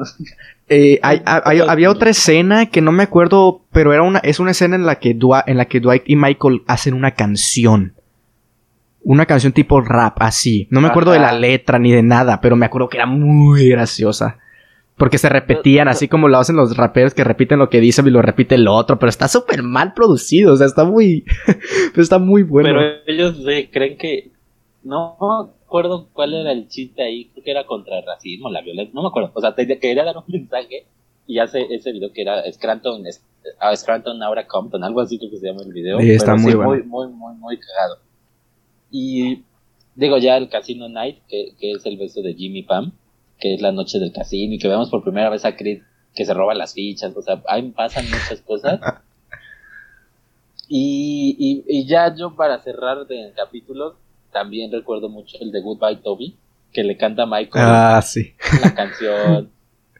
Eh, 0.69 0.99
había 1.03 1.91
otra 1.91 2.09
escena 2.09 2.65
que 2.65 2.81
no 2.81 2.91
me 2.91 3.03
acuerdo, 3.03 3.61
pero 3.71 3.93
era 3.93 4.01
una, 4.01 4.17
es 4.19 4.39
una 4.39 4.51
escena 4.51 4.75
en 4.75 4.87
la 4.87 4.95
que 4.95 5.11
en 5.11 5.57
la 5.57 5.65
que 5.65 5.79
Dwight 5.79 6.03
y 6.07 6.15
Michael 6.15 6.63
hacen 6.65 6.95
una 6.95 7.11
canción. 7.11 7.93
Una 9.03 9.27
canción 9.27 9.53
tipo 9.53 9.81
rap, 9.81 10.19
así. 10.19 10.67
No 10.71 10.81
me 10.81 10.87
acuerdo 10.87 11.11
de 11.11 11.19
la 11.19 11.31
letra 11.31 11.77
ni 11.77 11.91
de 11.91 12.01
nada, 12.01 12.41
pero 12.41 12.55
me 12.55 12.65
acuerdo 12.65 12.89
que 12.89 12.97
era 12.97 13.05
muy 13.05 13.69
graciosa. 13.69 14.39
Porque 14.97 15.17
se 15.17 15.27
repetían, 15.27 15.89
así 15.89 16.07
como 16.07 16.29
lo 16.29 16.37
hacen 16.37 16.55
los 16.55 16.77
raperos 16.77 17.13
que 17.13 17.25
repiten 17.25 17.59
lo 17.59 17.69
que 17.69 17.81
dicen 17.81 18.07
y 18.07 18.11
lo 18.11 18.21
repite 18.21 18.55
el 18.55 18.67
otro, 18.67 18.97
pero 18.97 19.09
está 19.09 19.27
súper 19.27 19.61
mal 19.61 19.93
producido, 19.93 20.53
o 20.53 20.55
sea, 20.55 20.67
está 20.67 20.85
muy, 20.85 21.25
está 21.97 22.17
muy 22.17 22.43
bueno. 22.43 22.69
Pero 22.69 22.81
ellos 23.05 23.41
creen 23.71 23.97
que, 23.97 24.31
no, 24.83 25.17
acuerdo 25.65 26.07
cuál 26.13 26.33
era 26.33 26.51
el 26.53 26.69
chiste 26.69 27.03
ahí, 27.03 27.25
creo 27.33 27.43
que 27.43 27.51
era 27.51 27.65
contra 27.65 27.99
el 27.99 28.05
racismo, 28.05 28.49
la 28.49 28.61
violencia, 28.61 28.93
no 28.93 29.01
me 29.01 29.09
acuerdo, 29.09 29.31
o 29.33 29.41
sea, 29.41 29.53
te, 29.53 29.67
quería 29.79 30.05
dar 30.05 30.17
un 30.17 30.23
mensaje 30.27 30.85
y 31.27 31.39
hace 31.39 31.65
ese 31.69 31.91
video 31.91 32.13
que 32.13 32.21
era 32.21 32.49
Scranton, 32.51 33.01
uh, 33.01 33.75
Scranton 33.75 34.21
ahora 34.23 34.47
Compton, 34.47 34.83
algo 34.83 35.01
así 35.01 35.17
creo 35.17 35.31
que 35.31 35.37
se 35.37 35.47
llama 35.47 35.63
el 35.65 35.73
video. 35.73 35.99
Sí, 35.99 36.11
está 36.11 36.35
muy, 36.35 36.55
muy, 36.55 36.83
muy, 36.83 37.07
muy, 37.07 37.35
muy 37.35 37.57
cagado. 37.57 37.97
Y 38.91 39.43
digo 39.95 40.17
ya 40.19 40.37
el 40.37 40.49
Casino 40.49 40.87
Night, 40.87 41.17
que, 41.27 41.55
que 41.59 41.71
es 41.71 41.85
el 41.85 41.97
beso 41.97 42.21
de 42.21 42.35
Jimmy 42.35 42.61
Pam, 42.61 42.93
que 43.39 43.53
es 43.53 43.61
la 43.61 43.71
noche 43.71 43.99
del 43.99 44.11
casino 44.11 44.53
y 44.53 44.59
que 44.59 44.67
vemos 44.67 44.89
por 44.89 45.03
primera 45.03 45.29
vez 45.29 45.45
a 45.45 45.55
Creed 45.55 45.81
que 46.13 46.25
se 46.25 46.33
roba 46.33 46.53
las 46.53 46.73
fichas, 46.73 47.15
o 47.15 47.21
sea, 47.21 47.41
ahí 47.47 47.69
pasan 47.71 48.05
muchas 48.05 48.41
cosas. 48.41 48.79
Y, 50.67 51.35
y, 51.37 51.79
y 51.79 51.85
ya 51.85 52.15
yo 52.15 52.35
para 52.35 52.59
cerrar 52.63 53.05
el 53.07 53.33
capítulo, 53.35 53.97
también 54.33 54.71
recuerdo 54.71 55.09
mucho 55.09 55.37
el 55.39 55.51
de 55.51 55.61
Goodbye 55.61 55.97
Toby, 55.97 56.35
que 56.73 56.83
le 56.83 56.97
canta 56.97 57.21
a 57.21 57.25
Michael 57.27 57.65
ah, 57.67 58.01
sí. 58.01 58.33
la 58.63 58.73
canción 58.73 59.51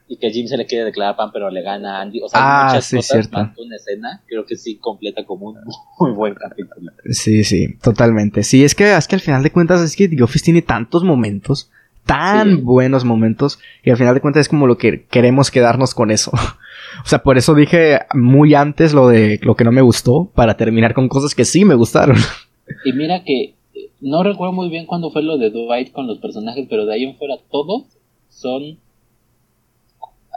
y 0.08 0.18
que 0.18 0.30
Jim 0.30 0.48
se 0.48 0.58
le 0.58 0.66
quiere 0.66 0.86
declarar 0.86 1.16
pan 1.16 1.32
pero 1.34 1.50
le 1.50 1.62
gana 1.62 1.98
a 1.98 2.02
Andy. 2.02 2.22
O 2.22 2.30
sea, 2.30 2.40
ah, 2.42 2.68
muchas 2.68 2.86
sí, 2.86 2.96
cosas 2.98 3.12
cierto. 3.12 3.38
más 3.38 3.58
una 3.58 3.76
escena, 3.76 4.24
creo 4.28 4.46
que 4.46 4.56
sí 4.56 4.78
completa 4.78 5.26
como 5.26 5.48
un 5.48 5.58
muy 6.00 6.12
buen 6.12 6.36
capítulo. 6.36 6.92
Sí, 7.10 7.44
sí, 7.44 7.78
totalmente. 7.82 8.44
Sí, 8.44 8.64
es 8.64 8.76
que, 8.76 8.96
es 8.96 9.08
que 9.08 9.16
al 9.16 9.22
final 9.22 9.44
de 9.44 9.52
cuentas 9.52 9.82
es 9.82 9.96
que 9.96 10.08
The 10.08 10.22
Office 10.24 10.46
tiene 10.46 10.62
tantos 10.62 11.04
momentos 11.04 11.72
tan 12.06 12.64
buenos 12.64 13.04
momentos 13.04 13.60
que 13.84 13.92
al 13.92 13.98
final 13.98 14.14
de 14.14 14.22
cuentas 14.22 14.42
es 14.42 14.50
como 14.50 14.68
lo 14.68 14.78
que 14.78 15.06
queremos 15.06 15.52
quedarnos 15.52 15.94
con 15.94 16.12
eso. 16.12 16.32
o 17.04 17.08
sea, 17.08 17.24
por 17.24 17.38
eso 17.38 17.54
dije 17.56 18.00
muy 18.14 18.54
antes 18.54 18.94
lo 18.94 19.08
de 19.08 19.40
lo 19.44 19.56
que 19.56 19.64
no 19.64 19.72
me 19.72 19.82
gustó 19.82 20.32
para 20.34 20.58
terminar 20.58 20.94
con 20.94 21.10
cosas 21.10 21.36
que 21.36 21.46
sí 21.46 21.66
me 21.66 21.76
gustaron. 21.76 22.18
y 22.86 22.94
mira 22.94 23.24
que 23.24 23.56
no 24.02 24.24
recuerdo 24.24 24.54
muy 24.54 24.70
bien 24.70 24.86
cuándo 24.86 25.12
fue 25.12 25.24
lo 25.24 25.38
de 25.38 25.50
Dwight 25.50 25.92
con 25.92 26.08
los 26.08 26.20
personajes, 26.20 26.68
pero 26.70 26.86
de 26.86 26.94
ahí 26.94 27.04
en 27.04 27.18
fuera 27.18 27.36
todos 27.50 27.86
son 28.30 28.78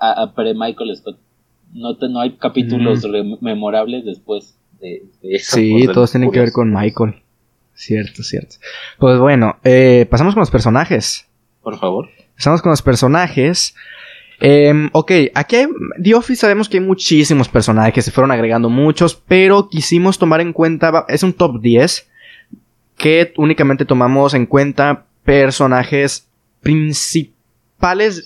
a, 0.01 0.33
pre-Michael 0.35 0.97
Scott. 0.97 1.19
No, 1.75 1.93
no 1.93 2.21
hay 2.21 2.33
capítulos 2.37 3.07
memorables 3.41 4.05
después 4.07 4.57
de, 4.81 5.03
eso. 5.23 5.57
Sí, 5.57 5.87
todos 5.93 6.13
tienen 6.13 6.31
que 6.31 6.41
ver 6.41 6.53
con 6.53 6.73
Michael. 6.73 7.17
Cierto, 7.75 8.23
cierto. 8.23 8.57
Pues 8.99 9.19
bueno, 9.19 9.59
eh, 9.65 10.07
pasamos 10.11 10.35
con 10.35 10.41
los 10.41 10.51
personajes. 10.51 11.28
Por 11.63 11.79
favor. 11.79 12.09
Pasamos 12.37 12.63
con 12.63 12.71
los 12.71 12.83
personajes. 12.83 13.75
Em, 14.41 14.89
ok, 14.93 15.13
aquí 15.35 15.57
hay, 15.57 15.67
The 16.03 16.15
Office 16.15 16.41
sabemos 16.41 16.69
que 16.69 16.79
hay 16.79 16.85
muchísimos 16.85 17.49
personajes, 17.49 18.05
se 18.05 18.13
fueron 18.13 18.31
agregando 18.31 18.71
muchos, 18.71 19.17
pero 19.17 19.69
quisimos 19.69 20.19
tomar 20.19 20.41
en 20.41 20.53
cuenta, 20.53 21.05
es 21.09 21.25
un 21.25 21.33
top 21.33 21.61
10, 21.61 22.09
que 22.97 23.33
únicamente 23.37 23.85
tomamos 23.85 24.35
en 24.35 24.47
cuenta 24.47 25.07
personajes 25.25 26.29
principales 26.61 27.39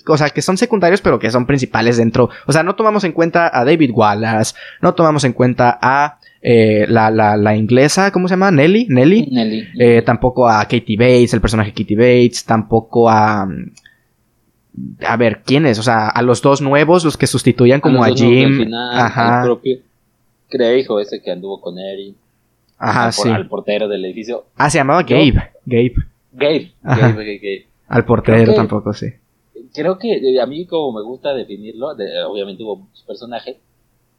o 0.07 0.17
sea, 0.17 0.29
que 0.29 0.41
son 0.41 0.57
secundarios, 0.57 1.01
pero 1.01 1.19
que 1.19 1.29
son 1.29 1.45
principales 1.45 1.97
dentro. 1.97 2.29
O 2.47 2.51
sea, 2.51 2.63
no 2.63 2.75
tomamos 2.75 3.03
en 3.03 3.11
cuenta 3.11 3.51
a 3.53 3.63
David 3.63 3.91
Wallace, 3.93 4.55
no 4.81 4.93
tomamos 4.93 5.23
en 5.23 5.33
cuenta 5.33 5.77
a 5.81 6.19
eh, 6.43 6.85
la, 6.87 7.09
la, 7.09 7.37
la, 7.37 7.55
inglesa, 7.55 8.11
¿cómo 8.11 8.27
se 8.27 8.33
llama? 8.33 8.51
Nelly, 8.51 8.87
Nelly. 8.89 9.27
Nelly. 9.31 9.67
Eh, 9.79 10.01
tampoco 10.01 10.47
a 10.47 10.61
Katie 10.63 10.97
Bates, 10.97 11.33
el 11.33 11.41
personaje 11.41 11.71
Katie 11.71 11.95
Bates, 11.95 12.45
tampoco 12.45 13.09
a... 13.09 13.47
A 15.07 15.17
ver, 15.17 15.41
¿quiénes? 15.45 15.77
O 15.79 15.83
sea, 15.83 16.09
a 16.09 16.21
los 16.21 16.41
dos 16.41 16.61
nuevos, 16.61 17.05
los 17.05 17.15
que 17.15 17.27
sustituían 17.27 17.79
como 17.79 18.03
a, 18.03 18.09
Jim. 18.09 18.73
Ajá. 18.73 19.41
El 19.41 19.45
propio 19.45 19.77
Creijo, 20.49 20.99
ese 20.99 21.21
que 21.21 21.31
anduvo 21.31 21.61
con 21.61 21.77
Eric. 21.77 22.15
Ajá, 22.79 23.11
sí. 23.11 23.29
Al 23.29 23.47
portero 23.47 23.87
del 23.87 24.03
edificio. 24.05 24.45
Ah, 24.55 24.69
se 24.69 24.79
llamaba 24.79 25.03
Gabe. 25.03 25.51
Gabe. 25.65 25.93
Gabe. 26.31 26.73
Gabe, 26.81 27.37
Gabe, 27.37 27.67
Al 27.87 28.03
portero 28.03 28.55
tampoco, 28.55 28.93
sí 28.93 29.13
creo 29.73 29.97
que 29.97 30.13
eh, 30.13 30.39
a 30.39 30.45
mí 30.45 30.65
como 30.65 30.97
me 30.97 31.03
gusta 31.03 31.33
definirlo, 31.33 31.89
obviamente 32.29 32.63
hubo 32.63 32.77
muchos 32.77 33.03
personajes, 33.03 33.57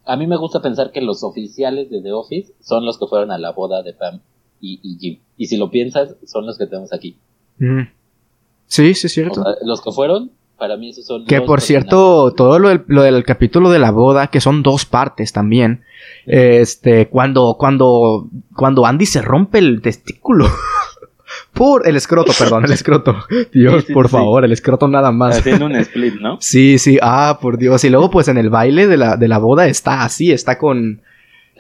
a 0.06 0.16
mí 0.16 0.26
me 0.26 0.36
gusta 0.36 0.60
pensar 0.60 0.93
que 0.93 1.01
los 1.01 1.22
oficiales 1.22 1.90
de 1.90 2.02
The 2.02 2.12
Office 2.12 2.52
son 2.60 2.85
los 2.85 2.98
que 2.98 3.06
fueron 3.06 3.31
a 3.31 3.39
la 3.39 3.52
boda 3.52 3.82
de 3.82 3.93
Pam 3.93 4.20
y, 4.60 4.97
Jim. 4.98 5.18
Y 5.36 5.47
si 5.47 5.56
lo 5.56 5.70
piensas, 5.70 6.16
son 6.26 6.47
los 6.47 6.56
que 6.56 6.66
tenemos 6.66 6.93
aquí. 6.93 7.16
Mm. 7.59 7.82
Sí, 8.66 8.94
sí, 8.94 9.06
es 9.06 9.12
cierto. 9.12 9.44
los 9.62 9.82
que 9.82 9.93
fueron, 9.93 10.31
para 10.56 10.76
mí 10.76 10.90
esos 10.90 11.06
son... 11.06 11.26
Que 11.26 11.43
por 11.43 11.60
cierto, 11.60 12.32
todo 12.32 12.59
lo 12.59 12.70
del, 12.70 12.82
lo 12.86 13.02
del, 13.02 13.24
capítulo 13.24 13.70
de 13.70 13.78
la 13.78 13.90
boda, 13.90 14.28
que 14.28 14.40
son 14.40 14.62
dos 14.62 14.86
partes 14.86 15.32
también, 15.32 15.85
este, 16.26 17.09
cuando, 17.09 17.56
cuando, 17.59 18.28
cuando 18.56 18.86
Andy 18.86 19.06
se 19.06 19.20
rompe 19.22 19.59
el 19.59 19.82
testículo. 19.82 20.47
Por 21.55 21.86
el 21.89 21.94
escroto, 21.94 22.32
perdón, 22.36 22.64
el 22.64 22.72
escroto. 22.72 23.16
Dios, 23.52 23.85
por 23.85 24.09
favor, 24.09 24.44
el 24.44 24.51
escroto 24.51 24.89
nada 24.89 25.12
más. 25.12 25.39
Haciendo 25.39 25.66
un 25.66 25.76
split, 25.76 26.14
¿no? 26.20 26.36
Sí, 26.40 26.78
sí, 26.78 26.98
ah, 27.01 27.39
por 27.40 27.59
Dios. 27.59 27.85
Y 27.85 27.90
luego, 27.90 28.10
pues 28.10 28.26
en 28.26 28.39
el 28.39 28.51
baile 28.51 28.89
de 28.89 28.97
la, 28.97 29.16
de 29.16 29.28
la 29.28 29.39
boda 29.39 29.68
está 29.68 30.02
así, 30.02 30.32
está 30.32 30.59
con. 30.59 31.01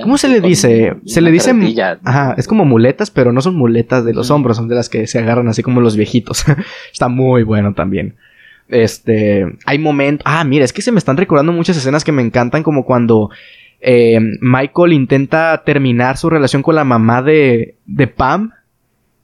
¿Cómo 0.02 0.18
se 0.18 0.28
le 0.28 0.40
dice? 0.40 0.96
Se 1.06 1.20
le 1.20 1.30
dice. 1.30 1.54
Ajá, 2.02 2.34
es 2.36 2.48
como 2.48 2.64
muletas, 2.64 3.12
pero 3.12 3.32
no 3.32 3.40
son 3.40 3.54
muletas 3.54 4.04
de 4.04 4.12
los 4.12 4.32
hombros, 4.32 4.56
son 4.56 4.66
de 4.66 4.74
las 4.74 4.88
que 4.88 5.06
se 5.06 5.20
agarran 5.20 5.46
así 5.46 5.62
como 5.62 5.80
los 5.80 5.96
viejitos. 5.96 6.44
está 6.92 7.06
muy 7.06 7.44
bueno 7.44 7.74
también. 7.74 8.16
Este. 8.68 9.46
Hay 9.64 9.78
momentos. 9.78 10.24
Ah, 10.26 10.42
mira, 10.42 10.64
es 10.64 10.72
que 10.72 10.82
se 10.82 10.90
me 10.90 10.98
están 10.98 11.16
recordando 11.16 11.52
muchas 11.52 11.76
escenas 11.76 12.02
que 12.02 12.10
me 12.10 12.22
encantan, 12.22 12.64
como 12.64 12.84
cuando. 12.84 13.30
Eh, 13.86 14.18
Michael 14.40 14.94
intenta 14.94 15.62
terminar 15.64 16.16
su 16.16 16.30
relación 16.30 16.62
con 16.62 16.74
la 16.74 16.84
mamá 16.84 17.22
de, 17.22 17.76
de 17.84 18.06
Pam 18.06 18.50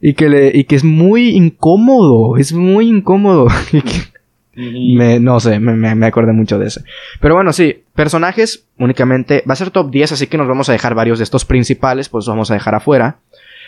y 0.00 0.14
que, 0.14 0.28
le, 0.28 0.50
y 0.54 0.64
que 0.64 0.76
es 0.76 0.84
muy 0.84 1.30
incómodo, 1.30 2.36
es 2.36 2.52
muy 2.52 2.88
incómodo. 2.88 3.48
me, 4.54 5.20
no 5.20 5.40
sé, 5.40 5.60
me, 5.60 5.94
me, 5.94 6.06
acordé 6.06 6.32
mucho 6.32 6.58
de 6.58 6.66
ese. 6.66 6.82
Pero 7.20 7.34
bueno, 7.34 7.52
sí, 7.52 7.84
personajes 7.94 8.66
únicamente 8.78 9.44
va 9.48 9.52
a 9.52 9.56
ser 9.56 9.70
top 9.70 9.90
10, 9.90 10.12
así 10.12 10.26
que 10.26 10.38
nos 10.38 10.48
vamos 10.48 10.68
a 10.68 10.72
dejar 10.72 10.94
varios 10.94 11.18
de 11.18 11.24
estos 11.24 11.44
principales, 11.44 12.08
pues 12.08 12.26
vamos 12.26 12.50
a 12.50 12.54
dejar 12.54 12.74
afuera. 12.74 13.18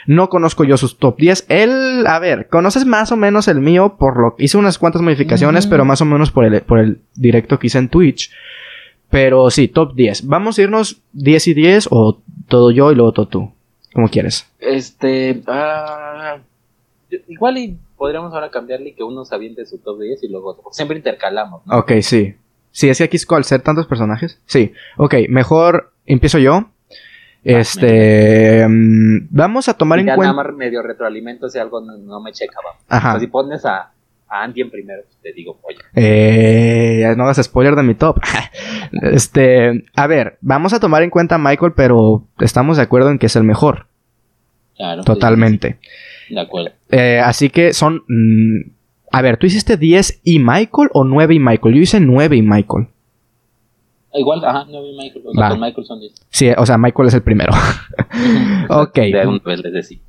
No 0.06 0.28
conozco 0.28 0.64
yo 0.64 0.76
sus 0.76 0.98
top 0.98 1.16
10. 1.18 1.46
Él, 1.48 2.04
a 2.08 2.18
ver, 2.18 2.48
conoces 2.48 2.86
más 2.86 3.12
o 3.12 3.16
menos 3.16 3.46
el 3.46 3.60
mío 3.60 3.96
por 3.98 4.20
lo 4.20 4.34
que 4.34 4.44
hice 4.44 4.58
unas 4.58 4.78
cuantas 4.78 5.02
modificaciones, 5.02 5.66
pero 5.66 5.84
más 5.84 6.00
o 6.00 6.04
menos 6.04 6.32
por 6.32 6.44
el, 6.44 6.60
por 6.62 6.80
el 6.80 6.98
directo 7.14 7.58
que 7.58 7.68
hice 7.68 7.78
en 7.78 7.88
Twitch. 7.88 8.32
Pero 9.10 9.50
sí, 9.50 9.68
top 9.68 9.94
10. 9.94 10.26
Vamos 10.26 10.58
a 10.58 10.62
irnos 10.62 11.02
10 11.12 11.48
y 11.48 11.54
10 11.54 11.88
o 11.90 12.20
todo 12.48 12.70
yo 12.72 12.90
y 12.90 12.96
luego 12.96 13.12
todo 13.12 13.28
tú. 13.28 13.52
Como 13.92 14.08
quieres. 14.08 14.50
Este. 14.58 15.42
Ah, 15.46 16.38
igual 17.28 17.58
y 17.58 17.78
podríamos 17.96 18.32
ahora 18.32 18.50
cambiarle 18.50 18.94
que 18.94 19.02
uno 19.02 19.24
se 19.24 19.34
aviente 19.34 19.66
su 19.66 19.78
top 19.78 20.00
10 20.00 20.24
y 20.24 20.28
luego 20.28 20.50
otro. 20.50 20.64
Siempre 20.72 20.96
intercalamos, 20.96 21.66
¿no? 21.66 21.78
Ok, 21.78 21.92
sí. 22.00 22.34
Sí, 22.70 22.88
es 22.88 22.98
que 22.98 23.04
aquí 23.04 23.16
es 23.16 23.26
al 23.30 23.44
ser 23.44 23.60
tantos 23.60 23.86
personajes. 23.86 24.40
Sí. 24.46 24.72
Ok, 24.96 25.14
mejor 25.28 25.92
empiezo 26.06 26.38
yo. 26.38 26.70
Este. 27.44 28.66
Mm, 28.66 29.28
vamos 29.30 29.68
a 29.68 29.74
tomar 29.74 29.98
en 29.98 30.06
cuenta. 30.06 30.32
Nada 30.32 30.32
más 30.32 30.54
medio 30.54 30.82
retroalimento 30.82 31.48
si 31.48 31.58
algo 31.58 31.80
no, 31.80 32.20
me 32.20 32.32
checa, 32.32 32.58
Ajá. 32.88 33.18
si 33.18 33.26
pones 33.26 33.64
a, 33.66 33.90
a 34.32 34.44
Andy 34.44 34.62
en 34.62 34.70
primero, 34.70 35.02
te 35.22 35.32
digo, 35.34 35.60
oye. 35.62 35.78
Eh, 35.94 37.14
no 37.16 37.24
hagas 37.24 37.42
spoiler 37.42 37.76
de 37.76 37.82
mi 37.82 37.94
top. 37.94 38.18
este, 39.02 39.84
a 39.94 40.06
ver, 40.06 40.38
vamos 40.40 40.72
a 40.72 40.80
tomar 40.80 41.02
en 41.02 41.10
cuenta 41.10 41.34
a 41.34 41.38
Michael, 41.38 41.74
pero 41.76 42.24
estamos 42.40 42.78
de 42.78 42.84
acuerdo 42.84 43.10
en 43.10 43.18
que 43.18 43.26
es 43.26 43.36
el 43.36 43.44
mejor. 43.44 43.88
Claro. 44.74 45.04
Totalmente. 45.04 45.78
De 46.30 46.40
acuerdo. 46.40 46.70
Eh, 46.90 47.20
así 47.22 47.50
que 47.50 47.74
son... 47.74 48.04
Mm, 48.08 48.70
a 49.14 49.20
ver, 49.20 49.36
¿tú 49.36 49.46
hiciste 49.46 49.76
10 49.76 50.22
y 50.24 50.38
Michael 50.38 50.88
o 50.94 51.04
9 51.04 51.34
y 51.34 51.38
Michael? 51.38 51.74
Yo 51.74 51.82
hice 51.82 52.00
9 52.00 52.34
y 52.34 52.42
Michael. 52.42 52.86
Igual, 54.14 54.44
ajá, 54.44 54.66
9 54.68 54.88
y 54.88 54.96
Michael. 54.96 55.24
O 55.26 55.32
sea, 55.32 55.48
con 55.48 55.60
Michael 55.60 55.86
son 55.86 56.00
10. 56.00 56.12
Sí, 56.28 56.48
o 56.56 56.66
sea, 56.66 56.76
Michael 56.76 57.08
es 57.08 57.14
el 57.14 57.22
primero. 57.22 57.52
ok. 58.68 58.98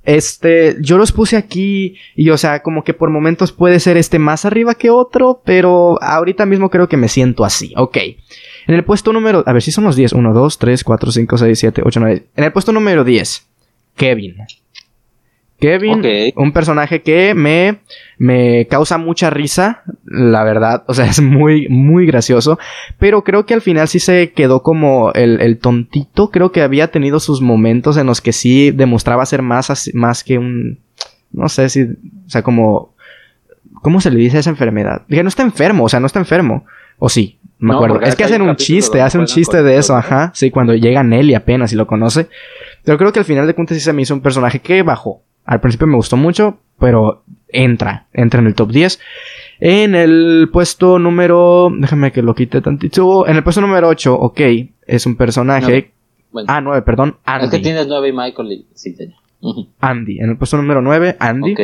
Este, 0.03 0.75
yo 0.81 0.97
los 0.97 1.11
puse 1.13 1.37
aquí 1.37 1.95
y, 2.15 2.29
o 2.29 2.37
sea, 2.37 2.61
como 2.61 2.83
que 2.83 2.93
por 2.93 3.09
momentos 3.09 3.53
puede 3.53 3.79
ser 3.79 3.95
este 3.95 4.19
más 4.19 4.43
arriba 4.43 4.75
que 4.75 4.89
otro, 4.89 5.41
pero 5.45 5.97
ahorita 6.01 6.45
mismo 6.45 6.69
creo 6.69 6.89
que 6.89 6.97
me 6.97 7.07
siento 7.07 7.45
así. 7.45 7.73
Ok. 7.77 7.97
En 8.67 8.75
el 8.75 8.83
puesto 8.83 9.13
número, 9.13 9.43
a 9.45 9.53
ver 9.53 9.61
si 9.61 9.71
son 9.71 9.85
los 9.85 9.95
10. 9.95 10.13
1, 10.13 10.33
2, 10.33 10.57
3, 10.57 10.83
4, 10.83 11.11
5, 11.11 11.37
6, 11.37 11.59
7, 11.59 11.81
8, 11.85 11.99
9. 11.99 12.27
En 12.35 12.43
el 12.43 12.51
puesto 12.51 12.71
número 12.73 13.03
10, 13.03 13.47
Kevin. 13.95 14.35
Kevin, 15.63 16.33
un 16.35 16.51
personaje 16.51 17.01
que 17.01 17.33
me, 17.33 17.79
me 18.17 18.67
causa 18.67 18.97
mucha 18.97 19.29
risa, 19.29 19.83
la 20.03 20.43
verdad, 20.43 20.83
o 20.87 20.93
sea, 20.93 21.05
es 21.09 21.21
muy, 21.21 21.69
muy 21.69 22.05
gracioso, 22.05 22.59
pero 22.99 23.23
creo 23.23 23.45
que 23.45 23.53
al 23.53 23.61
final 23.61 23.87
sí 23.87 23.99
se 23.99 24.33
quedó 24.33 24.61
como 24.61 25.13
el, 25.13 25.39
el 25.39 25.59
tontito, 25.59 26.31
creo 26.31 26.51
que 26.51 26.61
había 26.61 26.91
tenido 26.91 27.21
sus 27.21 27.39
momentos 27.39 27.95
en 27.95 28.07
los 28.07 28.19
que 28.19 28.33
sí 28.33 28.71
demostraba 28.71 29.25
ser 29.25 29.41
más, 29.41 29.89
más 29.93 30.25
que 30.25 30.37
un, 30.37 30.79
no 31.31 31.47
sé 31.47 31.69
si, 31.69 31.83
o 31.83 32.29
sea, 32.29 32.41
como, 32.41 32.93
¿cómo 33.75 34.01
se 34.01 34.11
le 34.11 34.19
dice 34.19 34.35
a 34.35 34.39
esa 34.41 34.49
enfermedad? 34.49 35.03
Dije, 35.07 35.23
no 35.23 35.29
está 35.29 35.43
enfermo, 35.43 35.85
o 35.85 35.89
sea, 35.89 36.01
no 36.01 36.07
está 36.07 36.19
enfermo, 36.19 36.65
o 36.99 37.07
sí, 37.07 37.39
me 37.57 37.73
acuerdo. 37.73 38.01
Es 38.01 38.17
que 38.17 38.25
hacen 38.25 38.41
un 38.41 38.57
chiste, 38.57 38.99
hacen 38.99 39.21
un 39.21 39.27
chiste 39.27 39.63
de 39.63 39.77
eso, 39.77 39.95
ajá, 39.95 40.31
sí, 40.35 40.51
cuando 40.51 40.75
llega 40.75 41.03
Nelly 41.03 41.35
apenas 41.35 41.71
y 41.71 41.77
lo 41.77 41.87
conoce, 41.87 42.27
pero 42.83 42.97
creo 42.97 43.13
que 43.13 43.19
al 43.19 43.25
final 43.25 43.47
de 43.47 43.55
cuentas 43.55 43.77
sí 43.77 43.83
se 43.83 43.93
me 43.93 44.01
hizo 44.01 44.13
un 44.13 44.19
personaje 44.19 44.59
que 44.59 44.83
bajó. 44.83 45.21
Al 45.45 45.59
principio 45.59 45.87
me 45.87 45.95
gustó 45.95 46.17
mucho, 46.17 46.59
pero 46.79 47.23
entra, 47.49 48.07
entra 48.13 48.39
en 48.39 48.47
el 48.47 48.55
top 48.55 48.71
10. 48.71 48.99
En 49.59 49.95
el 49.95 50.49
puesto 50.51 50.99
número. 50.99 51.71
Déjame 51.77 52.11
que 52.11 52.21
lo 52.21 52.35
quite 52.35 52.61
tantito. 52.61 53.27
En 53.27 53.35
el 53.35 53.43
puesto 53.43 53.61
número 53.61 53.87
8, 53.87 54.13
ok. 54.13 54.41
Es 54.85 55.05
un 55.05 55.15
personaje. 55.15 55.91
Ah, 56.47 56.61
9, 56.61 56.81
perdón. 56.81 57.17
Andy. 57.25 57.45
Es 57.45 57.51
que 57.51 57.59
tienes 57.59 57.87
9 57.87 58.09
y 58.09 58.11
Michael 58.11 58.51
y... 58.51 58.65
sí, 58.73 58.95
Andy. 59.79 60.19
En 60.19 60.31
el 60.31 60.37
puesto 60.37 60.57
número 60.57 60.81
9, 60.81 61.17
Andy. 61.19 61.53
Ok. 61.53 61.59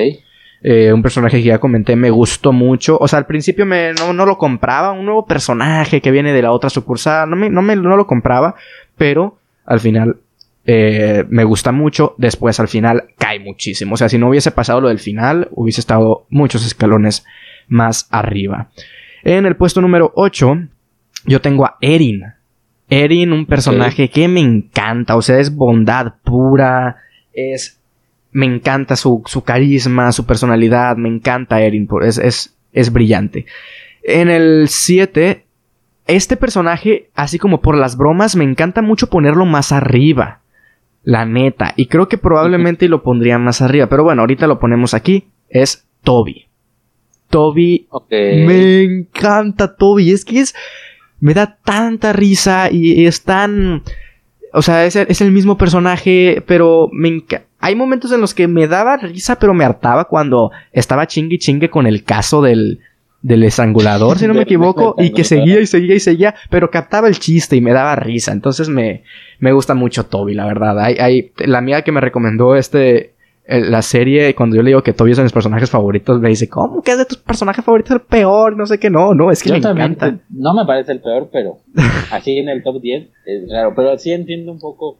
Eh, 0.61 0.91
un 0.91 1.01
personaje 1.01 1.37
que 1.37 1.43
ya 1.43 1.59
comenté, 1.59 1.95
me 1.95 2.09
gustó 2.09 2.51
mucho. 2.51 2.97
O 2.99 3.07
sea, 3.07 3.19
al 3.19 3.25
principio 3.25 3.65
me, 3.65 3.93
no, 3.93 4.13
no, 4.13 4.25
lo 4.25 4.37
compraba. 4.37 4.91
Un 4.91 5.05
nuevo 5.05 5.25
personaje 5.25 6.01
que 6.01 6.11
viene 6.11 6.33
de 6.33 6.41
la 6.41 6.51
otra 6.51 6.69
sucursal. 6.69 7.29
No, 7.29 7.35
me, 7.35 7.49
no, 7.49 7.61
me, 7.61 7.75
no 7.75 7.95
lo 7.95 8.05
compraba. 8.05 8.55
Pero 8.97 9.37
al 9.65 9.79
final 9.79 10.17
eh, 10.71 11.25
me 11.29 11.43
gusta 11.45 11.71
mucho. 11.71 12.13
Después 12.19 12.59
al 12.59 12.67
final 12.67 13.05
cae 13.17 13.39
muchísimo. 13.39 13.95
O 13.95 13.97
sea, 13.97 14.07
si 14.07 14.19
no 14.19 14.29
hubiese 14.29 14.51
pasado 14.51 14.81
lo 14.81 14.89
del 14.89 14.99
final, 14.99 15.47
hubiese 15.51 15.81
estado 15.81 16.27
muchos 16.29 16.63
escalones 16.63 17.25
más 17.67 18.07
arriba. 18.11 18.69
En 19.23 19.47
el 19.47 19.55
puesto 19.55 19.81
número 19.81 20.11
8, 20.15 20.59
yo 21.25 21.41
tengo 21.41 21.65
a 21.65 21.77
Erin. 21.81 22.23
Erin, 22.87 23.33
un 23.33 23.47
personaje 23.47 24.09
que 24.09 24.27
me 24.27 24.41
encanta. 24.41 25.15
O 25.15 25.23
sea, 25.23 25.39
es 25.39 25.55
bondad 25.55 26.13
pura. 26.23 26.97
Es. 27.33 27.79
Me 28.31 28.45
encanta 28.45 28.95
su, 28.95 29.23
su 29.25 29.43
carisma, 29.43 30.11
su 30.11 30.27
personalidad. 30.27 30.97
Me 30.97 31.09
encanta 31.09 31.61
Erin. 31.61 31.87
Es, 32.03 32.19
es 32.19 32.55
es 32.71 32.93
brillante. 32.93 33.47
En 34.03 34.29
el 34.29 34.67
7, 34.69 35.45
este 36.07 36.37
personaje, 36.37 37.09
así 37.15 37.39
como 37.39 37.61
por 37.61 37.75
las 37.75 37.97
bromas, 37.97 38.35
me 38.35 38.43
encanta 38.43 38.81
mucho 38.81 39.09
ponerlo 39.09 39.45
más 39.45 39.71
arriba. 39.71 40.38
La 41.09 41.25
neta. 41.25 41.73
Y 41.75 41.87
creo 41.87 42.07
que 42.07 42.19
probablemente 42.19 42.87
lo 42.87 43.01
pondría 43.01 43.39
más 43.39 43.63
arriba. 43.63 43.87
Pero 43.87 44.03
bueno, 44.03 44.21
ahorita 44.21 44.45
lo 44.45 44.59
ponemos 44.59 44.93
aquí. 44.93 45.25
Es 45.49 45.87
Toby. 46.03 46.45
Toby. 47.31 47.87
Me 48.11 48.83
encanta 48.83 49.75
Toby. 49.75 50.11
Es 50.11 50.23
que 50.23 50.41
es. 50.41 50.53
Me 51.19 51.33
da 51.33 51.57
tanta 51.65 52.13
risa 52.13 52.69
y 52.71 53.07
es 53.07 53.23
tan. 53.23 53.81
O 54.53 54.61
sea, 54.61 54.85
es, 54.85 54.95
es 54.95 55.21
el 55.21 55.31
mismo 55.31 55.57
personaje, 55.57 56.43
pero 56.45 56.89
me 56.93 57.07
encanta 57.07 57.49
hay 57.59 57.75
momentos 57.75 58.11
en 58.11 58.21
los 58.21 58.33
que 58.33 58.47
me 58.47 58.67
daba 58.67 58.97
risa, 58.97 59.37
pero 59.37 59.53
me 59.53 59.65
hartaba 59.65 60.05
cuando 60.05 60.51
estaba 60.71 61.07
chingue 61.07 61.37
chingue 61.39 61.69
con 61.69 61.87
el 61.87 62.03
caso 62.03 62.41
del, 62.41 62.79
del 63.21 63.43
estrangulador, 63.43 64.17
si 64.17 64.27
no 64.27 64.33
me 64.33 64.43
equivoco, 64.43 64.95
y 64.97 65.11
que 65.11 65.23
seguía 65.23 65.59
y 65.59 65.65
seguía 65.65 65.95
y 65.95 65.99
seguía, 65.99 66.35
pero 66.49 66.71
captaba 66.71 67.07
el 67.07 67.19
chiste 67.19 67.55
y 67.55 67.61
me 67.61 67.73
daba 67.73 67.95
risa. 67.95 68.31
Entonces 68.31 68.69
me, 68.69 69.03
me 69.39 69.51
gusta 69.51 69.73
mucho 69.73 70.05
Toby, 70.05 70.33
la 70.33 70.45
verdad. 70.45 70.79
Hay, 70.79 70.95
hay, 70.95 71.31
la 71.37 71.57
amiga 71.57 71.81
que 71.81 71.91
me 71.91 72.01
recomendó 72.01 72.55
este, 72.55 73.13
la 73.49 73.81
serie, 73.81 74.35
cuando 74.35 74.55
yo 74.55 74.61
le 74.61 74.69
digo 74.69 74.83
que 74.83 74.93
Toby 74.93 75.11
es 75.11 75.17
de 75.17 75.23
mis 75.23 75.33
personajes 75.33 75.69
favoritos, 75.69 76.21
me 76.21 76.29
dice, 76.29 76.47
¿cómo 76.47 76.81
que 76.81 76.91
es 76.91 76.97
de 76.97 77.05
tus 77.05 77.17
personajes 77.17 77.65
favoritos 77.65 77.91
el 77.91 78.01
peor? 78.01 78.55
No 78.55 78.65
sé 78.67 78.79
qué, 78.79 78.89
no, 78.89 79.13
no, 79.13 79.31
es 79.31 79.41
que 79.41 79.51
me 79.51 79.57
encanta. 79.57 80.19
No 80.29 80.53
me 80.53 80.65
parece 80.65 80.91
el 80.91 81.01
peor, 81.01 81.29
pero 81.31 81.57
así 82.11 82.37
en 82.37 82.47
el 82.47 82.63
top 82.63 82.79
10 82.79 83.09
es 83.25 83.51
raro. 83.51 83.73
Pero 83.75 83.97
sí 83.97 84.11
entiendo 84.11 84.51
un 84.51 84.59
poco 84.59 84.99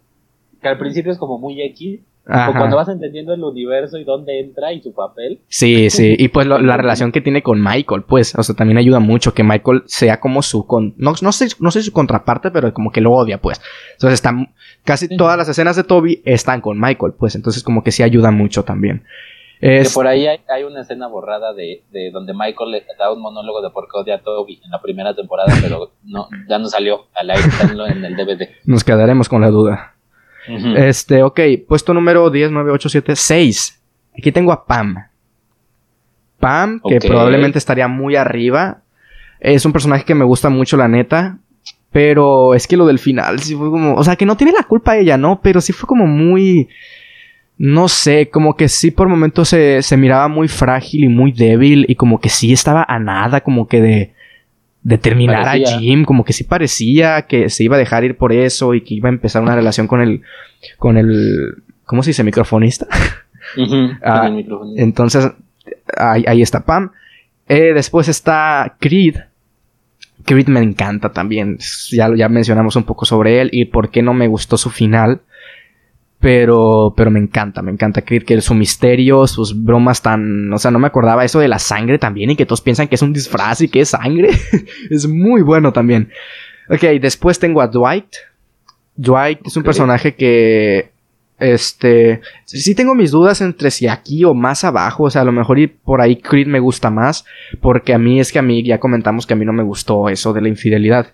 que 0.61 0.67
al 0.67 0.77
principio 0.77 1.11
es 1.11 1.17
como 1.17 1.37
muy 1.37 1.61
X, 1.61 2.01
o 2.29 2.53
cuando 2.53 2.75
vas 2.75 2.89
entendiendo 2.89 3.33
el 3.33 3.43
universo 3.43 3.97
y 3.97 4.03
dónde 4.03 4.39
entra 4.39 4.71
y 4.71 4.81
su 4.81 4.93
papel. 4.93 5.41
Sí, 5.47 5.89
sí. 5.89 6.15
Y 6.17 6.27
pues 6.27 6.47
la 6.47 6.57
relación 6.77 7.11
que 7.11 7.21
tiene 7.21 7.41
con 7.41 7.61
Michael, 7.61 8.03
pues, 8.03 8.35
o 8.35 8.43
sea, 8.43 8.55
también 8.55 8.77
ayuda 8.77 8.99
mucho 8.99 9.33
que 9.33 9.43
Michael 9.43 9.83
sea 9.85 10.19
como 10.19 10.41
su 10.41 10.67
con. 10.67 10.93
No, 10.97 11.13
no 11.21 11.31
sé, 11.31 11.47
no 11.59 11.71
sé 11.71 11.81
su 11.81 11.91
contraparte, 11.91 12.51
pero 12.51 12.73
como 12.73 12.91
que 12.91 13.01
lo 13.01 13.11
odia, 13.13 13.39
pues. 13.39 13.59
Entonces 13.93 14.15
están. 14.15 14.53
Casi 14.83 15.15
todas 15.17 15.37
las 15.37 15.49
escenas 15.49 15.75
de 15.75 15.83
Toby 15.83 16.21
están 16.23 16.61
con 16.61 16.79
Michael, 16.79 17.13
pues. 17.17 17.35
Entonces, 17.35 17.63
como 17.63 17.83
que 17.83 17.91
sí 17.91 18.03
ayuda 18.03 18.31
mucho 18.31 18.63
también. 18.63 19.03
Que 19.59 19.89
por 19.93 20.07
ahí 20.07 20.25
hay, 20.25 20.63
una 20.63 20.81
escena 20.81 21.07
borrada 21.07 21.53
de, 21.53 21.83
de, 21.91 22.11
donde 22.11 22.33
Michael 22.33 22.71
le 22.71 22.85
da 22.97 23.11
un 23.11 23.21
monólogo 23.21 23.61
de 23.61 23.69
por 23.71 23.89
qué 23.91 23.97
odia 23.97 24.15
a 24.15 24.21
Toby 24.21 24.61
en 24.63 24.71
la 24.71 24.81
primera 24.81 25.13
temporada, 25.13 25.53
pero 25.61 25.91
no, 26.05 26.29
ya 26.47 26.59
no 26.59 26.67
salió 26.67 27.07
al 27.13 27.29
aire, 27.29 27.43
en 27.89 28.05
el 28.05 28.15
DVD. 28.15 28.47
Nos 28.63 28.85
quedaremos 28.85 29.27
con 29.27 29.41
la 29.41 29.49
duda. 29.49 29.95
Este, 30.77 31.23
ok, 31.23 31.39
puesto 31.67 31.93
número 31.93 32.29
10, 32.29 32.51
9, 32.51 32.71
8, 32.71 32.89
7, 32.89 33.15
6. 33.15 33.81
Aquí 34.17 34.31
tengo 34.31 34.51
a 34.51 34.65
Pam. 34.65 34.95
Pam, 36.39 36.81
que 36.87 36.99
probablemente 36.99 37.57
estaría 37.57 37.87
muy 37.87 38.15
arriba. 38.15 38.81
Es 39.39 39.65
un 39.65 39.73
personaje 39.73 40.05
que 40.05 40.15
me 40.15 40.25
gusta 40.25 40.49
mucho, 40.49 40.77
la 40.77 40.87
neta. 40.87 41.37
Pero 41.91 42.53
es 42.53 42.67
que 42.67 42.77
lo 42.77 42.85
del 42.85 42.99
final 42.99 43.39
sí 43.39 43.55
fue 43.55 43.69
como. 43.69 43.95
O 43.95 44.03
sea, 44.03 44.15
que 44.15 44.25
no 44.25 44.37
tiene 44.37 44.53
la 44.53 44.63
culpa 44.63 44.97
ella, 44.97 45.17
¿no? 45.17 45.41
Pero 45.41 45.61
sí 45.61 45.73
fue 45.73 45.87
como 45.87 46.05
muy. 46.05 46.69
No 47.57 47.89
sé, 47.89 48.29
como 48.29 48.55
que 48.55 48.69
sí 48.69 48.89
por 48.89 49.09
momentos 49.09 49.49
se, 49.49 49.81
se 49.81 49.97
miraba 49.97 50.29
muy 50.29 50.47
frágil 50.47 51.03
y 51.03 51.09
muy 51.09 51.31
débil. 51.31 51.85
Y 51.89 51.95
como 51.95 52.19
que 52.19 52.29
sí 52.29 52.53
estaba 52.53 52.85
a 52.87 52.99
nada, 52.99 53.41
como 53.41 53.67
que 53.67 53.81
de 53.81 54.13
de 54.81 54.97
terminar 54.97 55.47
a 55.47 55.53
Jim, 55.53 56.05
como 56.05 56.23
que 56.23 56.33
sí 56.33 56.43
parecía 56.43 57.23
que 57.23 57.49
se 57.49 57.63
iba 57.63 57.75
a 57.75 57.79
dejar 57.79 58.03
ir 58.03 58.17
por 58.17 58.31
eso 58.31 58.73
y 58.73 58.81
que 58.81 58.93
iba 58.95 59.09
a 59.09 59.11
empezar 59.11 59.41
una 59.41 59.55
relación 59.55 59.87
con 59.87 60.01
el, 60.01 60.21
con 60.77 60.97
el, 60.97 61.63
¿cómo 61.85 62.03
se 62.03 62.11
dice? 62.11 62.23
Microfonista. 62.23 62.87
Ah, 64.03 64.29
entonces, 64.75 65.27
ahí, 65.97 66.41
está 66.41 66.65
Pam. 66.65 66.91
Eh, 67.47 67.73
después 67.73 68.07
está 68.07 68.75
Creed. 68.79 69.15
Creed 70.23 70.49
me 70.49 70.59
encanta 70.59 71.11
también. 71.11 71.57
Ya, 71.89 72.13
ya 72.15 72.29
mencionamos 72.29 72.75
un 72.75 72.83
poco 72.83 73.05
sobre 73.05 73.41
él 73.41 73.49
y 73.51 73.65
por 73.65 73.89
qué 73.89 74.03
no 74.03 74.13
me 74.13 74.27
gustó 74.27 74.55
su 74.57 74.69
final. 74.69 75.21
Pero, 76.19 76.93
pero 76.97 77.11
me 77.11 77.19
encanta, 77.19 77.61
me 77.61 77.71
encanta 77.71 78.01
Creed, 78.01 78.23
que 78.23 78.41
su 78.41 78.53
misterio, 78.53 79.25
sus 79.25 79.63
bromas 79.63 80.01
tan, 80.01 80.51
o 80.51 80.57
sea, 80.57 80.69
no 80.69 80.77
me 80.77 80.87
acordaba 80.87 81.23
eso 81.23 81.39
de 81.39 81.47
la 81.47 81.59
sangre 81.59 81.97
también 81.97 82.29
y 82.29 82.35
que 82.35 82.45
todos 82.45 82.59
piensan 82.59 82.89
que 82.89 82.95
es 82.95 83.01
un 83.01 83.13
disfraz 83.13 83.61
y 83.61 83.69
que 83.69 83.81
es 83.81 83.89
sangre. 83.89 84.29
es 84.89 85.07
muy 85.07 85.41
bueno 85.41 85.71
también. 85.71 86.09
Ok, 86.69 86.81
después 87.01 87.39
tengo 87.39 87.61
a 87.61 87.67
Dwight. 87.67 88.15
Dwight 88.97 89.39
es 89.45 89.55
un 89.55 89.63
personaje 89.63 90.13
que, 90.15 90.91
este, 91.39 92.19
sí 92.43 92.75
tengo 92.75 92.95
mis 92.95 93.11
dudas 93.11 93.39
entre 93.39 93.71
si 93.71 93.87
aquí 93.87 94.25
o 94.25 94.33
más 94.33 94.65
abajo, 94.65 95.03
o 95.03 95.09
sea, 95.09 95.21
a 95.21 95.25
lo 95.25 95.31
mejor 95.31 95.57
ir 95.57 95.77
por 95.77 96.01
ahí 96.01 96.17
Creed 96.17 96.47
me 96.47 96.59
gusta 96.59 96.89
más, 96.89 97.25
porque 97.61 97.93
a 97.93 97.97
mí 97.97 98.19
es 98.19 98.31
que 98.31 98.39
a 98.39 98.43
mí 98.43 98.61
ya 98.63 98.79
comentamos 98.79 99.25
que 99.25 99.33
a 99.33 99.37
mí 99.37 99.45
no 99.45 99.53
me 99.53 99.63
gustó 99.63 100.09
eso 100.09 100.33
de 100.33 100.41
la 100.41 100.49
infidelidad. 100.49 101.13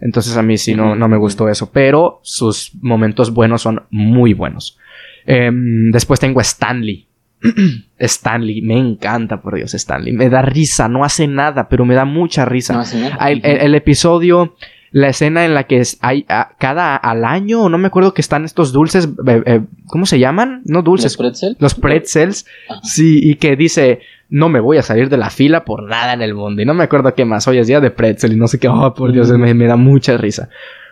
Entonces 0.00 0.36
a 0.36 0.42
mí 0.42 0.58
sí 0.58 0.74
no, 0.74 0.94
no 0.94 1.08
me 1.08 1.16
gustó 1.16 1.48
eso. 1.48 1.70
Pero 1.70 2.20
sus 2.22 2.72
momentos 2.80 3.32
buenos 3.32 3.62
son 3.62 3.84
muy 3.90 4.34
buenos. 4.34 4.78
Em, 5.26 5.90
después 5.90 6.20
tengo 6.20 6.40
a 6.40 6.42
Stanley. 6.42 7.06
Stanley, 7.98 8.62
me 8.62 8.78
encanta, 8.78 9.40
por 9.40 9.54
Dios, 9.54 9.74
Stanley. 9.74 10.12
Me 10.12 10.28
da 10.28 10.42
risa, 10.42 10.88
no 10.88 11.04
hace 11.04 11.26
nada, 11.26 11.68
pero 11.68 11.84
me 11.84 11.94
da 11.94 12.04
mucha 12.04 12.44
risa. 12.44 12.82
El, 13.20 13.74
episodio, 13.74 14.56
la 14.94 15.08
escena 15.08 15.44
en 15.44 15.54
la 15.54 15.64
que 15.64 15.82
hay 16.02 16.24
cada 16.58 16.94
al 16.94 17.24
año, 17.24 17.68
no 17.68 17.78
me 17.78 17.88
acuerdo 17.88 18.14
que 18.14 18.20
están 18.20 18.44
estos 18.44 18.72
dulces, 18.72 19.08
eh, 19.26 19.42
eh, 19.44 19.60
¿cómo 19.86 20.06
se 20.06 20.20
llaman? 20.20 20.62
No 20.66 20.82
dulces. 20.82 21.14
Los 21.14 21.16
pretzels. 21.16 21.56
Los 21.58 21.74
pretzels. 21.74 22.46
Sí, 22.84 23.18
y 23.20 23.34
que 23.34 23.56
dice, 23.56 24.02
no 24.28 24.48
me 24.48 24.60
voy 24.60 24.76
a 24.76 24.82
salir 24.82 25.08
de 25.08 25.16
la 25.16 25.30
fila 25.30 25.64
por 25.64 25.82
nada 25.82 26.12
en 26.12 26.22
el 26.22 26.32
mundo. 26.34 26.62
Y 26.62 26.64
no 26.64 26.74
me 26.74 26.84
acuerdo 26.84 27.12
qué 27.12 27.24
más. 27.24 27.48
Hoy 27.48 27.58
es 27.58 27.66
día 27.66 27.80
de 27.80 27.90
pretzel 27.90 28.34
y 28.34 28.36
no 28.36 28.46
sé 28.46 28.60
qué. 28.60 28.68
Oh, 28.68 28.94
por 28.94 29.10
Dios, 29.10 29.28
me, 29.32 29.66
da 29.66 29.74
mucha 29.74 30.16
risa. 30.16 30.48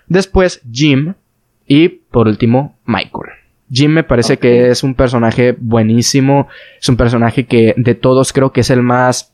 Después, 0.08 0.62
Jim. 0.72 1.14
Y 1.68 1.88
por 1.88 2.26
último, 2.26 2.76
Michael. 2.84 3.34
Jim 3.70 3.92
me 3.92 4.02
parece 4.02 4.36
que 4.36 4.70
es 4.70 4.82
un 4.82 4.96
personaje 4.96 5.54
buenísimo. 5.56 6.48
Es 6.80 6.88
un 6.88 6.96
personaje 6.96 7.46
que 7.46 7.72
de 7.76 7.94
todos 7.94 8.32
creo 8.32 8.50
que 8.50 8.62
es 8.62 8.70
el 8.70 8.82
más. 8.82 9.32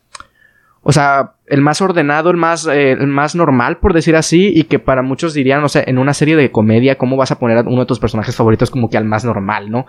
O 0.82 0.92
sea, 0.92 1.36
el 1.50 1.60
más 1.60 1.80
ordenado, 1.80 2.30
el 2.30 2.36
más, 2.36 2.66
eh, 2.66 2.92
el 2.92 3.06
más 3.06 3.34
normal, 3.34 3.78
por 3.78 3.94
decir 3.94 4.16
así. 4.16 4.52
Y 4.54 4.64
que 4.64 4.78
para 4.78 5.02
muchos 5.02 5.34
dirían, 5.34 5.62
o 5.64 5.68
sea, 5.68 5.82
en 5.86 5.98
una 5.98 6.14
serie 6.14 6.36
de 6.36 6.50
comedia, 6.50 6.98
¿cómo 6.98 7.16
vas 7.16 7.30
a 7.30 7.38
poner 7.38 7.58
a 7.58 7.62
uno 7.62 7.80
de 7.80 7.86
tus 7.86 7.98
personajes 7.98 8.36
favoritos 8.36 8.70
como 8.70 8.90
que 8.90 8.96
al 8.96 9.04
más 9.04 9.24
normal, 9.24 9.70
no? 9.70 9.86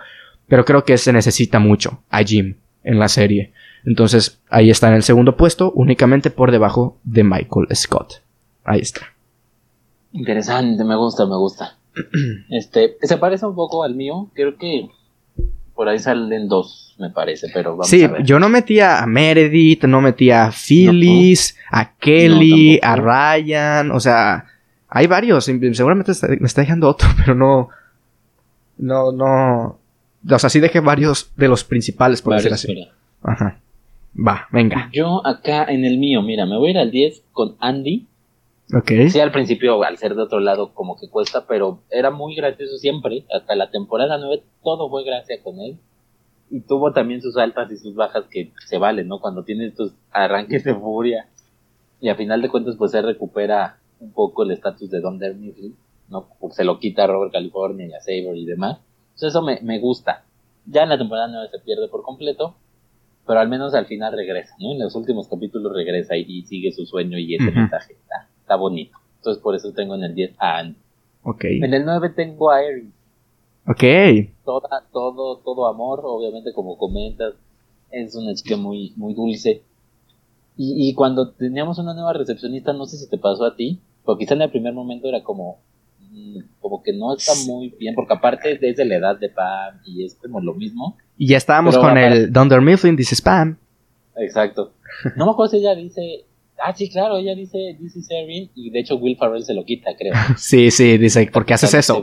Pero 0.48 0.64
creo 0.64 0.84
que 0.84 0.98
se 0.98 1.12
necesita 1.12 1.58
mucho 1.58 2.02
a 2.10 2.22
Jim 2.22 2.56
en 2.82 2.98
la 2.98 3.08
serie. 3.08 3.52
Entonces 3.84 4.40
ahí 4.50 4.70
está 4.70 4.88
en 4.88 4.94
el 4.94 5.02
segundo 5.02 5.36
puesto, 5.36 5.72
únicamente 5.72 6.30
por 6.30 6.50
debajo 6.50 6.98
de 7.04 7.24
Michael 7.24 7.68
Scott. 7.74 8.22
Ahí 8.64 8.80
está. 8.80 9.02
Interesante, 10.12 10.84
me 10.84 10.96
gusta, 10.96 11.26
me 11.26 11.36
gusta. 11.36 11.76
este, 12.50 12.96
se 13.00 13.16
parece 13.16 13.46
un 13.46 13.54
poco 13.54 13.84
al 13.84 13.94
mío, 13.94 14.28
creo 14.34 14.56
que 14.56 14.88
por 15.80 15.88
ahí 15.88 15.98
salen 15.98 16.46
dos, 16.46 16.94
me 16.98 17.08
parece, 17.08 17.48
pero 17.54 17.70
vamos 17.70 17.88
sí, 17.88 18.04
a 18.04 18.08
ver. 18.08 18.22
yo 18.22 18.38
no 18.38 18.50
metía 18.50 19.02
a 19.02 19.06
Meredith, 19.06 19.84
no 19.84 20.02
metía 20.02 20.44
a 20.44 20.52
Phyllis, 20.52 21.56
a 21.70 21.94
Kelly, 21.94 22.78
a 22.82 22.96
Ryan, 22.96 23.90
o 23.90 23.98
sea, 23.98 24.44
hay 24.90 25.06
varios, 25.06 25.46
seguramente 25.46 26.12
me 26.38 26.46
está 26.46 26.60
dejando 26.60 26.86
otro, 26.86 27.08
pero 27.16 27.34
no, 27.34 27.70
no, 28.76 29.10
no, 29.10 29.78
o 30.30 30.38
sea, 30.38 30.50
sí 30.50 30.60
dejé 30.60 30.80
varios 30.80 31.32
de 31.34 31.48
los 31.48 31.64
principales, 31.64 32.20
por 32.20 32.34
decir 32.34 32.52
así. 32.52 32.86
Ajá. 33.22 33.58
Va, 34.14 34.48
venga. 34.52 34.90
Yo 34.92 35.26
acá 35.26 35.64
en 35.64 35.86
el 35.86 35.96
mío, 35.96 36.20
mira, 36.20 36.44
me 36.44 36.58
voy 36.58 36.68
a 36.68 36.70
ir 36.72 36.78
al 36.78 36.90
10 36.90 37.22
con 37.32 37.56
Andy. 37.58 38.06
Sí, 39.10 39.20
al 39.20 39.32
principio, 39.32 39.82
al 39.82 39.98
ser 39.98 40.14
de 40.14 40.22
otro 40.22 40.40
lado, 40.40 40.72
como 40.74 40.96
que 40.96 41.08
cuesta, 41.08 41.46
pero 41.46 41.80
era 41.90 42.10
muy 42.10 42.34
gracioso 42.34 42.78
siempre. 42.78 43.24
Hasta 43.34 43.54
la 43.54 43.70
temporada 43.70 44.18
9, 44.18 44.42
todo 44.62 44.88
fue 44.88 45.04
gracia 45.04 45.42
con 45.42 45.60
él. 45.60 45.78
Y 46.50 46.60
tuvo 46.60 46.92
también 46.92 47.22
sus 47.22 47.36
altas 47.36 47.70
y 47.70 47.76
sus 47.76 47.94
bajas 47.94 48.24
que 48.30 48.52
se 48.66 48.78
valen, 48.78 49.08
¿no? 49.08 49.20
Cuando 49.20 49.44
tiene 49.44 49.66
estos 49.66 49.92
arranques 50.10 50.64
de 50.64 50.74
furia. 50.74 51.28
Y 52.00 52.08
a 52.08 52.14
final 52.14 52.42
de 52.42 52.48
cuentas, 52.48 52.76
pues 52.76 52.92
se 52.92 53.02
recupera 53.02 53.78
un 54.00 54.12
poco 54.12 54.42
el 54.42 54.50
estatus 54.50 54.90
de 54.90 55.00
Don 55.00 55.18
Mifflin, 55.18 55.76
¿no? 56.08 56.28
Se 56.50 56.64
lo 56.64 56.78
quita 56.78 57.04
a 57.04 57.06
Robert 57.08 57.32
California 57.32 57.86
y 57.86 57.92
a 57.92 58.00
Saber 58.00 58.36
y 58.36 58.46
demás. 58.46 58.78
Entonces 59.14 59.28
eso 59.30 59.42
me, 59.42 59.60
me 59.62 59.78
gusta. 59.78 60.24
Ya 60.66 60.82
en 60.82 60.88
la 60.88 60.98
temporada 60.98 61.28
9 61.28 61.48
se 61.50 61.58
pierde 61.58 61.88
por 61.88 62.02
completo, 62.02 62.54
pero 63.26 63.40
al 63.40 63.48
menos 63.48 63.74
al 63.74 63.86
final 63.86 64.12
regresa, 64.12 64.54
¿no? 64.58 64.72
En 64.72 64.78
los 64.80 64.94
últimos 64.94 65.28
capítulos 65.28 65.72
regresa 65.74 66.16
y, 66.16 66.42
sigue 66.42 66.72
su 66.72 66.86
sueño 66.86 67.18
y 67.18 67.34
ese 67.34 67.50
mensaje 67.50 67.92
está, 67.92 68.28
bonito. 68.56 68.96
Entonces 69.16 69.42
por 69.42 69.54
eso 69.54 69.72
tengo 69.72 69.94
en 69.94 70.04
el 70.04 70.14
10 70.14 70.34
a 70.38 70.58
Andy. 70.58 70.76
Ok. 71.22 71.44
En 71.44 71.74
el 71.74 71.84
9 71.84 72.10
tengo 72.10 72.50
a 72.50 72.62
Erin. 72.62 72.92
Ok. 73.66 73.82
Toda, 74.44 74.84
todo, 74.92 75.38
todo 75.38 75.66
amor, 75.66 76.00
obviamente 76.04 76.52
como 76.52 76.78
comentas, 76.78 77.34
es 77.90 78.14
una 78.14 78.34
chica 78.34 78.56
muy, 78.56 78.92
muy 78.96 79.14
dulce. 79.14 79.62
Y, 80.56 80.88
y 80.88 80.94
cuando 80.94 81.30
teníamos 81.30 81.78
una 81.78 81.94
nueva 81.94 82.12
recepcionista, 82.12 82.72
no 82.72 82.86
sé 82.86 82.96
si 82.96 83.08
te 83.08 83.18
pasó 83.18 83.44
a 83.44 83.56
ti, 83.56 83.80
porque 84.04 84.24
quizá 84.24 84.34
en 84.34 84.42
el 84.42 84.50
primer 84.50 84.72
momento 84.72 85.08
era 85.08 85.22
como, 85.22 85.58
mm, 86.10 86.38
como 86.60 86.82
que 86.82 86.92
no 86.92 87.14
está 87.14 87.32
muy 87.46 87.74
bien, 87.78 87.94
porque 87.94 88.14
aparte 88.14 88.58
es 88.60 88.76
de 88.76 88.84
la 88.84 88.96
edad 88.96 89.18
de 89.18 89.28
Pam 89.28 89.80
y 89.84 90.04
es 90.04 90.16
como 90.16 90.40
lo 90.40 90.54
mismo. 90.54 90.96
Y 91.16 91.28
ya 91.28 91.36
estábamos 91.36 91.76
con 91.76 91.96
el 91.96 92.32
Dunder 92.32 92.60
Mifflin 92.60 92.96
dice 92.96 93.14
spam. 93.14 93.58
Exacto. 94.16 94.72
No 95.16 95.26
me 95.26 95.32
acuerdo 95.32 95.52
si 95.52 95.58
ella 95.58 95.74
dice. 95.74 96.24
Ah, 96.62 96.74
sí, 96.74 96.90
claro, 96.90 97.18
ella 97.18 97.34
dice 97.34 97.76
This 97.78 97.96
is 97.96 98.10
Erin 98.10 98.50
y 98.54 98.70
de 98.70 98.80
hecho 98.80 98.96
Will 98.96 99.16
Ferrell 99.16 99.44
se 99.44 99.54
lo 99.54 99.64
quita, 99.64 99.90
creo. 99.96 100.14
sí, 100.36 100.70
sí, 100.70 100.98
dice, 100.98 101.28
¿por 101.32 101.44
qué 101.44 101.54
haces 101.54 101.74
eso? 101.74 102.02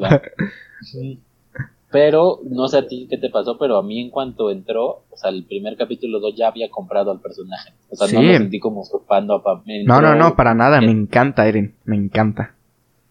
Pero 1.89 2.41
no 2.43 2.67
sé 2.67 2.79
a 2.79 2.87
ti 2.87 3.07
qué 3.09 3.17
te 3.17 3.29
pasó, 3.29 3.57
pero 3.57 3.77
a 3.77 3.83
mí 3.83 4.01
en 4.01 4.09
cuanto 4.09 4.51
entró, 4.51 5.05
o 5.09 5.15
sea, 5.15 5.29
el 5.31 5.45
primer 5.45 5.77
capítulo 5.77 6.19
2 6.19 6.35
ya 6.35 6.49
había 6.49 6.69
comprado 6.69 7.11
al 7.11 7.21
personaje. 7.21 7.71
O 7.89 7.95
sea, 7.95 8.07
no 8.07 8.21
lo 8.21 8.33
sentí 8.33 8.59
como 8.59 8.81
usurpando 8.81 9.35
a 9.35 9.43
Pam. 9.43 9.63
No, 9.85 10.01
no, 10.01 10.15
no, 10.15 10.35
para 10.35 10.53
nada. 10.53 10.81
Me 10.81 10.91
encanta, 10.91 11.47
Erin. 11.47 11.75
Me 11.85 11.95
encanta. 11.95 12.55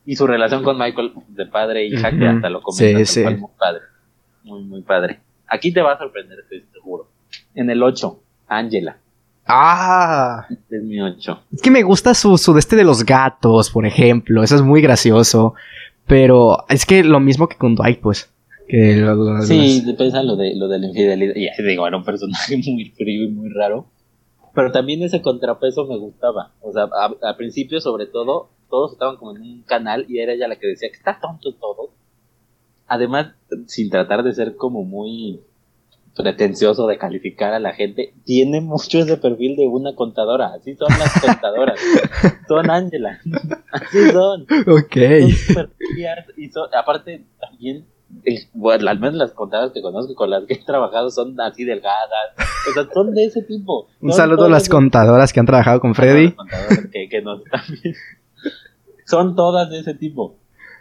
Y 0.05 0.15
su 0.15 0.27
relación 0.27 0.63
con 0.63 0.79
Michael 0.79 1.13
de 1.29 1.47
padre 1.47 1.83
e 1.83 1.87
hija, 1.87 2.11
que 2.17 2.27
hasta 2.27 2.51
lo 2.51 2.63
comenta, 2.63 3.05
sí, 3.05 3.07
sí. 3.07 3.25
muy 3.25 3.51
padre. 3.59 3.81
Muy, 4.45 4.63
muy 4.63 4.83
padre. 4.83 5.21
Aquí 5.49 5.73
te 5.73 5.81
va 5.81 5.95
a 5.95 5.99
sorprender, 5.99 6.39
estoy 6.41 6.65
seguro. 6.73 7.09
En 7.55 7.71
el 7.71 7.83
8, 7.83 8.21
Angela. 8.47 8.99
Ah. 9.47 10.47
Es 10.71 10.83
mi 10.83 11.01
8. 11.01 11.41
Es 11.53 11.63
que 11.63 11.71
me 11.71 11.83
gusta 11.83 12.15
su, 12.15 12.37
su 12.37 12.53
de 12.53 12.61
este 12.61 12.77
de 12.77 12.85
los 12.85 13.05
gatos, 13.05 13.71
por 13.71 13.87
ejemplo. 13.87 14.43
Eso 14.43 14.57
es 14.57 14.63
muy 14.63 14.83
gracioso. 14.83 15.55
Pero 16.07 16.65
es 16.69 16.87
que 16.87 17.05
lo 17.05 17.21
mismo 17.21 17.49
que 17.49 17.57
con 17.57 17.75
Dwight, 17.75 18.01
pues. 18.01 18.31
Que 18.69 19.07
sí, 19.43 19.83
depende 19.85 20.25
lo 20.25 20.35
de, 20.35 20.57
lo 20.57 20.67
de 20.67 20.79
la 20.81 20.87
infidelidad. 20.89 21.35
Y 21.37 21.63
digo, 21.63 21.87
era 21.87 21.97
un 21.97 22.05
personaje 22.05 22.57
muy 22.67 22.87
frío 22.97 23.25
y 23.25 23.29
muy 23.29 23.51
raro. 23.51 23.87
Pero 24.55 24.73
también 24.73 25.03
ese 25.03 25.23
contrapeso 25.23 25.87
me 25.87 25.99
gustaba. 25.99 26.53
O 26.61 26.73
sea, 26.73 26.89
al 27.23 27.37
principio, 27.37 27.81
sobre 27.81 28.07
todo, 28.07 28.49
todos 28.69 28.93
estaban 28.93 29.17
como 29.17 29.37
en 29.37 29.43
un 29.43 29.63
canal 29.63 30.07
y 30.09 30.19
era 30.19 30.33
ella 30.33 30.49
la 30.49 30.57
que 30.57 30.67
decía 30.67 30.89
que 30.89 30.97
está 30.97 31.21
tonto 31.21 31.53
todo. 31.55 31.91
Además, 32.89 33.35
sin 33.67 33.91
tratar 33.91 34.23
de 34.23 34.33
ser 34.33 34.57
como 34.57 34.85
muy 34.85 35.41
pretencioso 36.17 36.87
de 36.87 36.99
calificar 36.99 37.53
a 37.53 37.61
la 37.61 37.73
gente, 37.73 38.15
tiene 38.25 38.61
mucho 38.61 38.99
ese 38.99 39.17
perfil 39.19 39.57
de 39.57 39.67
una 39.67 39.95
contadora. 39.95 40.55
Así 40.55 40.75
son 40.75 40.89
las 40.99 41.21
contadoras. 41.21 41.79
son 42.49 42.71
Ángela. 42.71 43.21
Así 43.73 44.11
son. 44.11 44.47
Ok. 44.67 44.97
y 46.37 46.51
aparte, 46.73 47.25
también 47.39 47.87
bueno, 48.55 48.89
al 48.89 48.99
menos 48.99 49.17
las 49.17 49.33
contadoras 49.33 49.73
que 49.73 49.83
conozco 49.83 50.15
con 50.15 50.31
las 50.31 50.45
que 50.45 50.55
he 50.55 50.65
trabajado 50.65 51.11
son 51.11 51.39
así 51.41 51.65
delgadas. 51.65 52.09
O 52.69 52.73
sea, 52.73 52.87
son 52.93 53.13
de 53.15 53.25
ese 53.25 53.43
tipo. 53.43 53.89
Un 54.01 54.13
saludo 54.13 54.45
a 54.45 54.49
las 54.49 54.69
contadoras 54.69 55.33
que 55.33 55.41
han 55.41 55.47
trabajado 55.47 55.81
con 55.81 55.95
Freddy. 55.95 56.35
son 59.07 59.35
todas 59.37 59.71
de 59.71 59.81
ese 59.81 59.95
tipo. 59.95 60.37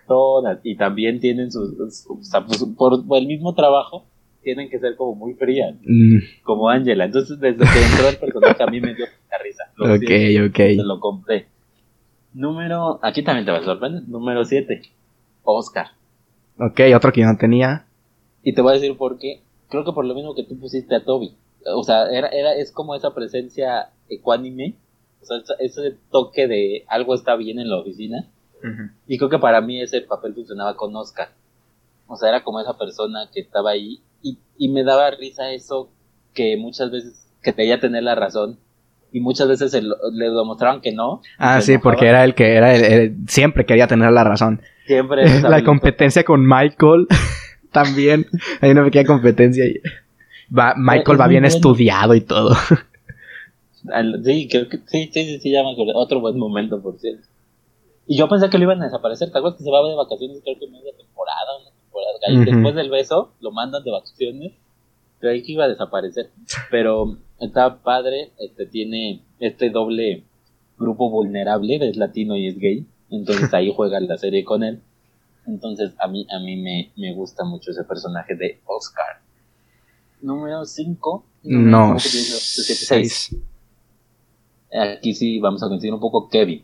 Todas. 0.07 0.59
Y 0.63 0.77
también 0.77 1.19
tienen 1.19 1.51
sus. 1.51 1.73
sea, 2.21 2.45
pues, 2.45 2.63
por, 2.77 3.03
el 3.17 3.27
mismo 3.27 3.53
trabajo, 3.55 4.05
tienen 4.45 4.69
que 4.69 4.79
ser 4.79 4.95
como 4.95 5.15
muy 5.15 5.33
frías. 5.33 5.75
Mm. 5.83 6.19
Como 6.43 6.69
Angela. 6.69 7.03
Entonces, 7.03 7.37
desde 7.39 7.57
que 7.57 7.83
entró 7.91 8.07
el 8.07 8.17
personaje, 8.17 8.63
a 8.63 8.67
mí 8.67 8.79
me 8.79 8.93
dio 8.93 9.05
mucha 9.05 9.43
risa. 9.43 9.63
ok, 9.77 10.49
ok. 10.49 10.55
Se 10.55 10.83
lo 10.83 11.01
compré. 11.01 11.47
Número. 12.33 12.99
Aquí 13.01 13.23
también 13.23 13.45
te 13.45 13.51
va 13.51 13.57
a 13.57 13.63
sorprender. 13.63 14.07
Número 14.07 14.45
7. 14.45 14.81
Oscar. 15.43 15.87
Ok, 16.59 16.79
otro 16.95 17.11
que 17.11 17.21
yo 17.21 17.27
no 17.27 17.37
tenía. 17.37 17.85
Y 18.43 18.53
te 18.53 18.61
voy 18.61 18.71
a 18.71 18.75
decir 18.75 18.95
por 18.95 19.17
qué. 19.17 19.41
Creo 19.69 19.83
que 19.83 19.91
por 19.91 20.05
lo 20.05 20.13
mismo 20.13 20.35
que 20.35 20.43
tú 20.43 20.57
pusiste 20.57 20.95
a 20.95 21.03
Toby. 21.03 21.33
O 21.65 21.83
sea, 21.83 22.07
era, 22.07 22.27
era, 22.27 22.53
es 22.53 22.71
como 22.71 22.95
esa 22.95 23.13
presencia 23.13 23.89
ecuánime. 24.07 24.75
O 25.21 25.25
sea, 25.25 25.37
ese 25.59 25.95
toque 26.11 26.47
de 26.47 26.85
algo 26.87 27.15
está 27.15 27.35
bien 27.35 27.59
en 27.59 27.69
la 27.69 27.79
oficina. 27.79 28.29
Y 29.05 29.17
creo 29.17 29.29
que 29.29 29.37
para 29.37 29.61
mí 29.61 29.79
ese 29.79 30.01
papel 30.01 30.33
funcionaba 30.33 30.75
con 30.75 30.95
Oscar. 30.95 31.29
O 32.07 32.15
sea, 32.15 32.29
era 32.29 32.43
como 32.43 32.59
esa 32.59 32.77
persona 32.77 33.29
que 33.31 33.39
estaba 33.39 33.71
ahí. 33.71 33.99
Y, 34.25 34.39
y 34.57 34.69
me 34.69 34.83
daba 34.83 35.11
risa 35.11 35.51
eso 35.51 35.91
que 36.33 36.57
muchas 36.57 36.91
veces 36.91 37.27
que 37.43 37.53
quería 37.53 37.79
tener 37.79 38.01
la 38.01 38.15
razón 38.15 38.57
y 39.15 39.21
muchas 39.21 39.47
veces 39.47 39.73
le 39.73 40.25
demostraban 40.25 40.81
que 40.81 40.91
no. 40.91 41.21
Ah, 41.37 41.61
sí, 41.61 41.77
porque 41.77 42.07
era 42.07 42.25
el 42.25 42.35
que 42.35 42.55
era 42.55 42.75
el, 42.75 43.15
siempre 43.27 43.65
quería 43.65 43.87
tener 43.87 44.11
la 44.11 44.25
razón. 44.25 44.61
Siempre. 44.87 45.39
la 45.41 45.63
competencia 45.63 46.25
con 46.25 46.45
Michael 46.45 47.07
también. 47.71 48.25
Hay 48.59 48.71
una 48.71 48.83
pequeña 48.83 49.05
competencia. 49.05 49.63
Va, 50.51 50.73
Michael 50.75 51.21
va 51.21 51.27
bien 51.27 51.45
estudiado 51.45 52.13
y 52.13 52.21
todo. 52.21 52.55
Sí, 54.25 54.49
creo 54.51 54.67
que 54.67 54.79
sí, 54.85 55.09
sí, 55.13 55.39
sí, 55.39 55.51
ya 55.51 55.63
me 55.63 55.71
acuerdo. 55.71 55.93
Otro 55.95 56.19
buen 56.19 56.37
momento, 56.37 56.81
por 56.81 56.99
cierto. 56.99 57.25
Y 58.07 58.17
yo 58.17 58.27
pensé 58.27 58.49
que 58.49 58.57
lo 58.57 58.65
iban 58.65 58.81
a 58.81 58.85
desaparecer. 58.85 59.31
¿Te 59.31 59.37
acuerdas 59.37 59.57
que 59.57 59.63
se 59.63 59.71
va 59.71 59.87
de 59.87 59.95
vacaciones? 59.95 60.41
Creo 60.43 60.59
que 60.59 60.67
media 60.67 60.91
temporada, 60.97 61.57
una 61.61 61.69
temporada. 61.95 62.41
Y 62.41 62.51
después 62.51 62.75
del 62.75 62.89
beso, 62.89 63.33
lo 63.39 63.51
mandan 63.51 63.83
de 63.83 63.91
vacaciones. 63.91 64.53
Creí 65.19 65.43
que 65.43 65.53
iba 65.53 65.65
a 65.65 65.69
desaparecer. 65.69 66.31
Pero 66.71 67.17
está 67.39 67.81
padre. 67.81 68.31
Este 68.39 68.65
tiene 68.65 69.21
este 69.39 69.69
doble 69.69 70.23
grupo 70.77 71.09
vulnerable. 71.09 71.75
Es 71.81 71.97
latino 71.97 72.35
y 72.35 72.47
es 72.47 72.57
gay. 72.57 72.85
Entonces 73.09 73.53
ahí 73.53 73.71
juega 73.75 73.99
la 73.99 74.17
serie 74.17 74.43
con 74.43 74.63
él. 74.63 74.81
Entonces 75.47 75.93
a 75.99 76.07
mí, 76.07 76.25
a 76.35 76.39
mí 76.39 76.57
me, 76.57 76.91
me 76.97 77.13
gusta 77.13 77.43
mucho 77.43 77.71
ese 77.71 77.83
personaje 77.83 78.35
de 78.35 78.59
Oscar. 78.65 79.21
Número 80.21 80.65
5. 80.65 81.25
No, 81.43 81.99
6. 81.99 83.35
Aquí 84.73 85.13
sí 85.13 85.39
vamos 85.39 85.61
a 85.63 85.67
coincidir 85.67 85.93
un 85.93 85.99
poco 85.99 86.27
Kevin. 86.27 86.63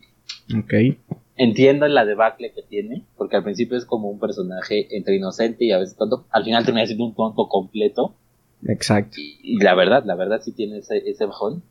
Ok. 0.58 0.74
Entiendo 1.44 1.88
la 1.88 2.06
debacle 2.06 2.52
que 2.52 2.62
tiene, 2.62 3.04
porque 3.18 3.36
al 3.36 3.44
principio 3.44 3.78
es 3.78 3.86
como 3.86 4.10
un 4.10 4.20
personaje 4.20 4.96
entre 4.96 5.16
inocente 5.16 5.66
y 5.66 5.72
a 5.72 5.80
veces 5.80 5.98
tonto. 5.98 6.26
Al 6.32 6.44
final 6.44 6.66
termina 6.66 6.86
siendo 6.86 7.06
un 7.06 7.16
tonto 7.16 7.48
completo. 7.48 8.14
Exacto. 8.68 9.18
Y, 9.18 9.58
la 9.62 9.74
verdad, 9.74 10.04
la 10.06 10.16
verdad 10.16 10.42
sí 10.44 10.52
tiene 10.52 10.78
ese, 10.78 10.98
ese 11.10 11.26
bajón. 11.26 11.64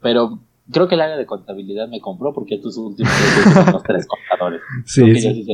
Pero 0.00 0.38
Creo 0.72 0.88
que 0.88 0.94
el 0.94 1.02
área 1.02 1.16
de 1.16 1.26
contabilidad 1.26 1.88
me 1.88 2.00
compró 2.00 2.32
porque 2.32 2.58
tus 2.58 2.78
últimos 2.78 3.12
son 3.12 3.72
los 3.72 3.82
tres 3.82 4.06
contadores. 4.06 4.62
Sí, 4.86 5.02
creo 5.02 5.14
que 5.14 5.20
sí. 5.20 5.44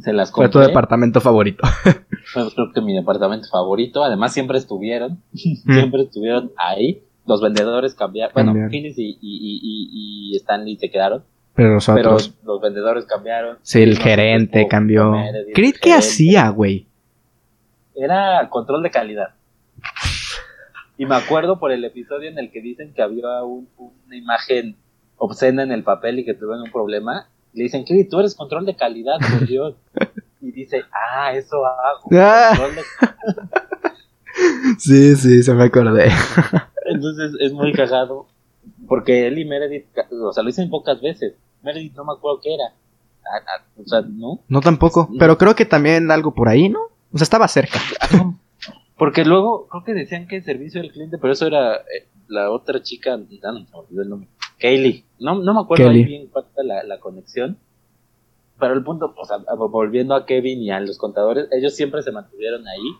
se, 0.00 0.12
las 0.12 0.32
compré. 0.32 0.50
Fue 0.50 0.60
tu 0.60 0.66
departamento 0.66 1.20
favorito. 1.20 1.62
Fue 2.32 2.52
creo 2.52 2.72
que 2.74 2.80
mi 2.80 2.94
departamento 2.94 3.46
favorito. 3.48 4.02
Además, 4.02 4.32
siempre 4.32 4.58
estuvieron. 4.58 5.22
siempre 5.32 6.02
estuvieron 6.02 6.50
ahí. 6.56 7.02
Los 7.26 7.40
vendedores 7.40 7.94
cambiaron. 7.94 8.32
Bueno, 8.34 8.68
Phyllis 8.68 8.98
y, 8.98 9.18
y, 9.20 10.32
y, 10.32 10.36
Stanley 10.36 10.76
se 10.78 10.90
quedaron. 10.90 11.22
Pero 11.58 11.74
los 11.74 11.88
otros. 11.88 12.28
Pero 12.28 12.52
los 12.52 12.62
vendedores 12.62 13.04
cambiaron. 13.04 13.58
Sí, 13.62 13.82
el 13.82 13.98
gerente 13.98 14.68
cambió. 14.68 15.12
¿Qué, 15.56 15.72
¿Qué 15.72 15.92
hacía, 15.92 16.50
güey? 16.50 16.86
Era 17.96 18.48
control 18.48 18.84
de 18.84 18.92
calidad. 18.92 19.30
Y 20.96 21.04
me 21.04 21.16
acuerdo 21.16 21.58
por 21.58 21.72
el 21.72 21.84
episodio 21.84 22.30
en 22.30 22.38
el 22.38 22.52
que 22.52 22.62
dicen 22.62 22.94
que 22.94 23.02
había 23.02 23.42
una 23.42 24.16
imagen 24.16 24.76
obscena 25.16 25.64
en 25.64 25.72
el 25.72 25.82
papel 25.82 26.20
y 26.20 26.24
que 26.24 26.34
tuvieron 26.34 26.62
un 26.62 26.70
problema. 26.70 27.26
Le 27.52 27.64
dicen, 27.64 27.84
que 27.84 28.04
tú 28.04 28.20
eres 28.20 28.36
control 28.36 28.64
de 28.64 28.76
calidad, 28.76 29.16
por 29.18 29.44
Dios. 29.48 29.74
Y 30.40 30.52
dice, 30.52 30.84
ah, 30.92 31.32
eso 31.32 31.66
hago. 31.66 32.08
Ah. 32.12 32.54
sí, 34.78 35.16
sí, 35.16 35.42
se 35.42 35.54
me 35.54 35.64
acordé. 35.64 36.08
Entonces 36.86 37.32
es 37.40 37.52
muy 37.52 37.72
cagado. 37.72 38.28
Porque 38.86 39.26
él 39.26 39.40
y 39.40 39.44
Meredith, 39.44 39.86
o 40.22 40.32
sea, 40.32 40.44
lo 40.44 40.46
dicen 40.46 40.70
pocas 40.70 41.00
veces. 41.00 41.34
Meredith 41.62 41.94
no 41.94 42.04
me 42.04 42.12
acuerdo 42.12 42.40
qué 42.40 42.54
era. 42.54 42.74
Ah, 43.24 43.44
ah, 43.46 43.64
o 43.76 43.86
sea, 43.86 44.00
¿no? 44.02 44.40
No 44.48 44.60
tampoco. 44.60 45.08
Pero 45.18 45.36
creo 45.36 45.54
que 45.54 45.64
también 45.64 46.10
algo 46.10 46.34
por 46.34 46.48
ahí, 46.48 46.68
¿no? 46.68 46.80
O 47.12 47.18
sea, 47.18 47.24
estaba 47.24 47.48
cerca. 47.48 47.80
Porque 48.96 49.24
luego 49.24 49.68
creo 49.68 49.84
que 49.84 49.94
decían 49.94 50.26
que 50.26 50.36
el 50.36 50.44
servicio 50.44 50.82
del 50.82 50.90
cliente, 50.90 51.18
pero 51.18 51.32
eso 51.32 51.46
era 51.46 51.76
eh, 51.76 52.08
la 52.26 52.50
otra 52.50 52.82
chica, 52.82 53.16
no, 53.16 53.26
no 53.52 53.52
me 53.52 53.66
olvidó 53.72 54.02
el 54.02 54.08
nombre. 54.08 54.28
Kaylee. 54.58 55.04
No, 55.20 55.36
no 55.40 55.54
me 55.54 55.60
acuerdo 55.60 55.88
ahí 55.88 56.04
bien 56.04 56.26
cuál 56.26 56.46
la, 56.64 56.82
la 56.82 56.98
conexión. 56.98 57.58
Pero 58.58 58.74
el 58.74 58.82
punto, 58.82 59.14
o 59.16 59.24
sea, 59.24 59.38
volviendo 59.56 60.16
a 60.16 60.26
Kevin 60.26 60.60
y 60.60 60.70
a 60.72 60.80
los 60.80 60.98
contadores, 60.98 61.46
ellos 61.52 61.76
siempre 61.76 62.02
se 62.02 62.10
mantuvieron 62.10 62.66
ahí. 62.66 62.90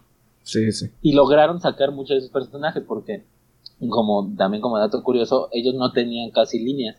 Sí, 0.42 0.70
sí. 0.70 0.90
Y 1.02 1.14
lograron 1.14 1.60
sacar 1.60 1.90
muchos 1.90 2.16
de 2.16 2.20
sus 2.20 2.30
personajes 2.30 2.84
porque, 2.86 3.24
como 3.88 4.32
también 4.36 4.60
como 4.60 4.78
dato 4.78 5.02
curioso, 5.02 5.48
ellos 5.52 5.74
no 5.74 5.92
tenían 5.92 6.30
casi 6.30 6.60
líneas. 6.60 6.96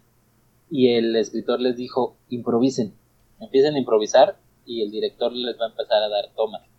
Y 0.70 0.90
el 0.94 1.16
escritor 1.16 1.60
les 1.60 1.76
dijo, 1.76 2.16
improvisen. 2.30 2.94
Empiecen 3.40 3.76
a 3.76 3.80
improvisar 3.80 4.38
y 4.66 4.84
el 4.84 4.92
director 4.92 5.32
les 5.34 5.60
va 5.60 5.66
a 5.66 5.70
empezar 5.70 6.04
a 6.04 6.10
dar 6.10 6.32
tomas 6.36 6.70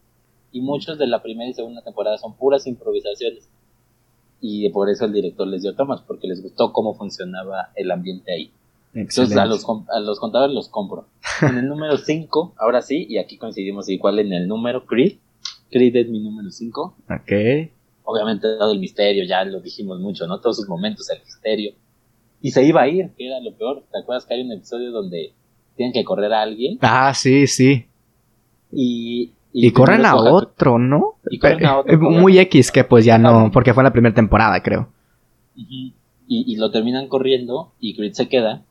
y 0.52 0.60
muchos 0.60 0.99
de 0.99 1.07
la 1.07 1.23
primera 1.23 1.51
y 1.51 1.55
segunda 1.55 1.83
temporada 1.83 2.19
son 2.19 2.35
puras 2.35 2.67
improvisaciones. 2.67 3.49
Y 4.41 4.69
por 4.70 4.89
eso 4.89 5.05
el 5.05 5.12
director 5.12 5.47
les 5.47 5.62
dio 5.62 5.75
tomas, 5.75 6.01
porque 6.02 6.27
les 6.27 6.43
gustó 6.43 6.73
cómo 6.73 6.94
funcionaba 6.94 7.70
el 7.77 7.91
ambiente 7.91 8.33
ahí. 8.33 8.52
Entonces 8.94 9.36
a 9.36 9.47
los, 9.47 9.65
a 9.89 10.01
los 10.01 10.19
contadores 10.19 10.55
los 10.55 10.69
compro. 10.69 11.07
en 11.43 11.59
el 11.59 11.69
número 11.69 11.97
5, 11.97 12.55
ahora 12.59 12.83
sí, 12.83 13.07
y 13.09 13.19
aquí 13.19 13.36
coincidimos 13.36 13.89
igual 13.89 14.19
en 14.19 14.33
el 14.33 14.49
número, 14.49 14.86
Creed. 14.86 15.19
Creed 15.70 15.94
es 15.94 16.09
mi 16.09 16.20
número 16.20 16.51
5. 16.51 16.97
Ok. 17.09 17.70
Obviamente 18.05 18.49
dado 18.57 18.73
el 18.73 18.81
misterio, 18.81 19.25
ya 19.25 19.44
lo 19.44 19.60
dijimos 19.60 20.01
mucho, 20.01 20.27
¿no? 20.27 20.41
Todos 20.41 20.57
sus 20.57 20.69
momentos, 20.69 21.09
el 21.10 21.20
misterio. 21.23 21.75
Y 22.43 22.51
se 22.52 22.65
iba 22.65 22.83
a 22.83 22.89
ir, 22.89 23.10
que 23.17 23.27
era 23.27 23.41
lo 23.41 23.55
peor. 23.55 23.85
¿Te 23.93 24.01
acuerdas 24.01 24.27
que 24.27 24.35
hay 24.35 24.43
un 24.43 24.52
episodio 24.52 24.91
donde 24.91 25.33
tienen 25.77 25.93
que 25.93 26.05
correr 26.05 26.33
a 26.33 26.43
alguien? 26.43 26.78
Ah, 26.81 27.12
sí, 27.15 27.47
sí. 27.47 27.86
Y 28.73 29.33
y, 29.52 29.73
corren 29.73 30.07
a 30.07 30.17
otro, 30.17 30.78
¿no? 30.78 31.17
Y 31.28 31.39
corren 31.39 31.67
a 31.67 31.78
otro. 31.78 31.99
Muy 31.99 32.39
X 32.39 32.70
que 32.70 32.85
pues 32.85 33.05
ya 33.05 33.19
no, 33.19 33.51
porque 33.52 33.75
fue 33.75 33.83
en 33.83 33.86
la 33.86 33.93
primera 33.93 34.15
temporada, 34.15 34.62
creo. 34.62 34.89
y, 35.57 35.94
y, 36.28 36.57
lo 36.57 36.70
terminan 36.70 37.09
corriendo 37.09 37.73
y 37.81 37.97
Creed 37.97 38.12
se 38.12 38.28
queda, 38.28 38.62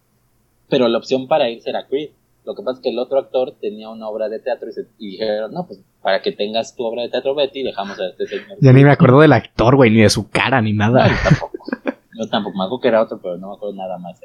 pero 0.69 0.87
la 0.87 0.97
opción 0.97 1.27
para 1.27 1.49
irse 1.49 1.69
era 1.69 1.87
Creed. 1.87 2.11
Lo 2.45 2.55
que 2.55 2.63
pasa 2.63 2.77
es 2.77 2.83
que 2.83 2.89
el 2.89 2.99
otro 2.99 3.19
actor 3.19 3.55
tenía 3.59 3.89
una 3.89 4.07
obra 4.07 4.29
de 4.29 4.39
teatro 4.39 4.69
y, 4.97 5.11
dijeron, 5.11 5.53
no, 5.53 5.67
pues 5.67 5.81
para 6.01 6.21
que 6.21 6.31
tengas 6.31 6.75
tu 6.75 6.83
obra 6.83 7.03
de 7.03 7.09
teatro, 7.09 7.35
Betty, 7.35 7.63
dejamos 7.63 7.99
a 7.99 8.07
este 8.07 8.25
señor. 8.25 8.57
Ya 8.61 8.71
ni 8.71 8.83
me 8.83 8.91
acuerdo 8.91 9.19
del 9.19 9.33
actor, 9.33 9.75
güey, 9.75 9.91
ni 9.91 10.01
de 10.01 10.09
su 10.09 10.29
cara, 10.29 10.61
ni 10.61 10.73
nada. 10.73 11.09
tampoco. 11.23 11.51
Yo 12.19 12.27
tampoco. 12.27 12.57
Me 12.57 12.65
acuerdo 12.65 12.81
que 12.81 12.87
era 12.89 13.01
otro, 13.01 13.19
pero 13.21 13.37
no 13.37 13.47
me 13.47 13.53
acuerdo 13.55 13.75
nada 13.75 13.97
más. 13.97 14.19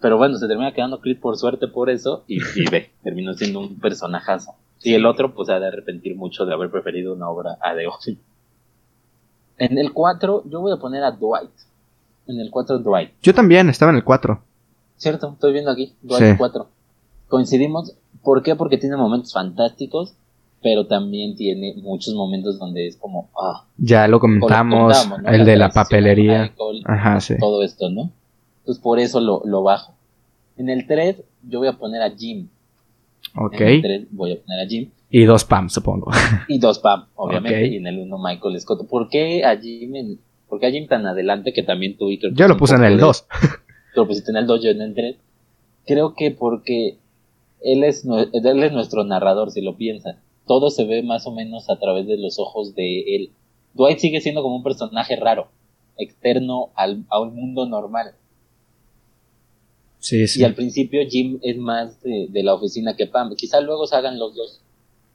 Pero 0.00 0.16
bueno, 0.16 0.38
se 0.38 0.48
termina 0.48 0.72
quedando 0.72 1.00
Creed 1.00 1.20
por 1.20 1.36
suerte 1.36 1.68
por 1.68 1.90
eso 1.90 2.24
y, 2.26 2.38
y 2.38 2.70
ve, 2.70 2.90
terminó 3.02 3.34
siendo 3.34 3.60
un 3.60 3.78
personajazo. 3.78 4.54
Y 4.82 4.94
el 4.94 5.04
otro, 5.04 5.34
pues, 5.34 5.50
ha 5.50 5.60
de 5.60 5.66
arrepentir 5.66 6.16
mucho 6.16 6.46
de 6.46 6.54
haber 6.54 6.70
preferido 6.70 7.12
una 7.12 7.28
obra 7.28 7.58
a 7.60 7.74
The 7.74 7.86
Office. 7.86 8.18
En 9.58 9.78
el 9.78 9.92
4, 9.92 10.44
yo 10.46 10.60
voy 10.60 10.72
a 10.72 10.76
poner 10.76 11.04
a 11.04 11.10
Dwight. 11.10 11.50
En 12.26 12.40
el 12.40 12.50
4, 12.50 12.78
Dwight. 12.78 13.12
Yo 13.22 13.34
también, 13.34 13.68
estaba 13.68 13.90
en 13.90 13.96
el 13.96 14.04
4. 14.04 14.42
Cierto, 14.96 15.32
estoy 15.34 15.52
viendo 15.52 15.70
aquí, 15.70 15.94
Dwight 16.02 16.38
4. 16.38 16.68
Coincidimos, 17.28 17.94
¿por 18.22 18.42
qué? 18.42 18.56
Porque 18.56 18.78
tiene 18.78 18.96
momentos 18.96 19.32
fantásticos, 19.32 20.14
pero 20.64 20.86
también 20.86 21.36
tiene 21.36 21.74
muchos 21.76 22.14
momentos 22.14 22.58
donde 22.58 22.86
es 22.86 22.96
como, 22.96 23.28
ah. 23.38 23.66
Ya 23.76 24.08
lo 24.08 24.18
comentamos, 24.18 25.06
el 25.26 25.44
de 25.44 25.56
la 25.56 25.68
papelería. 25.68 26.54
Ajá, 26.86 27.20
sí. 27.20 27.34
Todo 27.38 27.62
esto, 27.62 27.90
¿no? 27.90 28.10
Entonces 28.60 28.82
por 28.82 28.98
eso 28.98 29.20
lo, 29.20 29.42
lo 29.44 29.62
bajo. 29.62 29.94
En 30.56 30.70
el 30.70 30.86
3, 30.86 31.22
yo 31.42 31.58
voy 31.58 31.68
a 31.68 31.74
poner 31.74 32.00
a 32.00 32.10
Jim. 32.16 32.48
Ok. 33.36 33.60
En 33.60 33.68
el 33.68 33.82
3 33.82 34.06
voy 34.12 34.32
a 34.32 34.40
poner 34.40 34.64
a 34.64 34.66
Jim. 34.66 34.88
Y 35.10 35.24
dos 35.24 35.44
Pam, 35.44 35.68
supongo. 35.68 36.10
Y 36.48 36.58
dos 36.58 36.78
Pam, 36.78 37.08
obviamente. 37.14 37.66
Y 37.66 37.76
en 37.76 37.86
el 37.86 37.98
1 37.98 38.18
Michael 38.18 38.58
Scott. 38.58 38.88
¿Por 38.88 39.10
qué 39.10 39.44
a 39.44 39.58
Jim, 39.58 40.16
¿por 40.48 40.60
qué 40.60 40.68
a 40.68 40.70
Jim 40.70 40.86
tan 40.86 41.04
adelante 41.04 41.52
que 41.52 41.62
también 41.62 41.98
tú 41.98 42.08
y 42.08 42.18
Yo 42.32 42.48
lo 42.48 42.56
puse 42.56 42.76
en 42.76 42.84
el 42.84 42.98
2. 42.98 43.26
Tú 43.94 44.00
lo 44.00 44.06
pusiste 44.08 44.30
en 44.30 44.38
el 44.38 44.46
2, 44.46 44.62
yo 44.62 44.70
en 44.70 44.80
el 44.80 44.94
3. 44.94 45.16
Creo 45.86 46.14
que 46.14 46.30
porque 46.32 46.96
él 47.60 47.84
es, 47.84 48.04
él 48.04 48.62
es 48.64 48.72
nuestro 48.72 49.04
narrador, 49.04 49.52
si 49.52 49.60
lo 49.60 49.76
piensas. 49.76 50.16
Todo 50.46 50.70
se 50.70 50.84
ve 50.84 51.02
más 51.02 51.26
o 51.26 51.32
menos 51.32 51.70
a 51.70 51.78
través 51.78 52.06
de 52.06 52.18
los 52.18 52.38
ojos 52.38 52.74
de 52.74 53.16
él. 53.16 53.30
Dwight 53.74 53.98
sigue 53.98 54.20
siendo 54.20 54.42
como 54.42 54.56
un 54.56 54.62
personaje 54.62 55.16
raro, 55.16 55.48
externo 55.96 56.70
al, 56.74 57.04
a 57.08 57.20
un 57.20 57.34
mundo 57.34 57.66
normal. 57.66 58.14
Sí, 59.98 60.26
sí. 60.26 60.40
Y 60.40 60.44
al 60.44 60.54
principio 60.54 61.00
Jim 61.08 61.38
es 61.42 61.56
más 61.56 62.02
de, 62.02 62.26
de, 62.28 62.42
la 62.42 62.54
oficina 62.54 62.94
que 62.94 63.06
Pam. 63.06 63.34
Quizá 63.36 63.60
luego 63.60 63.86
se 63.86 63.96
hagan 63.96 64.18
los 64.18 64.34
dos 64.34 64.60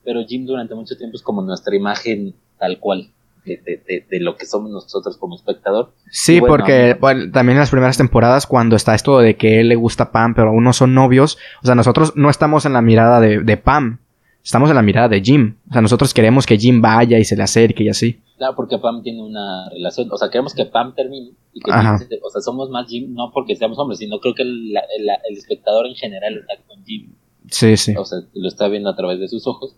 pero 0.04 0.26
Jim 0.26 0.46
durante 0.46 0.76
mucho 0.76 0.98
tiempo 0.98 1.18
es 1.18 1.22
como 1.22 1.42
nuestra 1.42 1.76
imagen 1.76 2.34
tal 2.58 2.80
cual. 2.80 3.12
De, 3.46 4.06
de, 4.08 4.20
lo 4.20 4.36
que 4.36 4.46
somos 4.46 4.70
nosotros 4.70 5.18
como 5.18 5.36
espectador. 5.36 5.92
Sí, 6.12 6.40
porque 6.40 6.96
también 7.32 7.58
en 7.58 7.60
las 7.60 7.72
primeras 7.72 7.98
temporadas, 7.98 8.46
cuando 8.46 8.76
está 8.76 8.94
esto 8.94 9.18
de 9.20 9.38
que 9.38 9.60
él 9.60 9.70
le 9.70 9.76
gusta 9.76 10.12
Pam, 10.12 10.36
pero 10.36 10.50
aún 10.50 10.64
no 10.64 10.74
son 10.74 10.94
novios, 10.94 11.40
o 11.64 11.66
sea, 11.66 11.74
nosotros 11.74 12.14
no 12.16 12.30
estamos 12.30 12.66
en 12.66 12.74
la 12.74 12.82
mirada 12.82 13.20
de, 13.20 13.58
Pam, 13.58 14.00
estamos 14.44 14.70
en 14.70 14.76
la 14.76 14.82
mirada 14.82 15.10
de 15.10 15.22
Jim. 15.22 15.56
O 15.70 15.74
sea, 15.74 15.82
nosotros 15.82 16.14
queremos 16.14 16.46
que 16.46 16.58
Jim 16.58 16.82
vaya 16.82 17.18
y 17.18 17.26
se 17.26 17.36
le 17.36 17.44
acerque 17.44 17.84
y 17.84 17.90
así. 17.90 18.20
Claro, 18.38 18.56
porque 18.56 18.78
Pam 18.78 19.02
tiene 19.04 19.22
una 19.22 19.70
relación, 19.70 20.10
o 20.12 20.18
sea, 20.18 20.30
queremos 20.30 20.54
que 20.54 20.66
Pam 20.66 20.96
termine 20.96 21.32
y 21.54 21.60
que 21.60 21.72
Jim 21.72 22.20
o 22.24 22.30
sea, 22.30 22.42
somos 22.42 22.70
más 22.70 22.88
Jim, 22.88 23.14
no 23.14 23.32
porque 23.34 23.56
seamos 23.56 23.78
hombres, 23.78 24.00
sino 24.00 24.20
creo 24.20 24.34
que 24.34 24.44
el, 24.44 24.74
el 24.98 25.38
espectador 25.38 25.88
en 25.88 25.96
general 25.96 26.38
está 26.38 26.64
con 26.68 26.84
Jim. 26.86 27.14
Sí, 27.50 27.76
sí. 27.78 27.96
O 27.98 28.06
sea, 28.06 28.20
lo 28.34 28.48
está 28.48 28.68
viendo 28.68 28.90
a 28.90 28.96
través 28.96 29.20
de 29.20 29.28
sus 29.28 29.46
ojos 29.48 29.76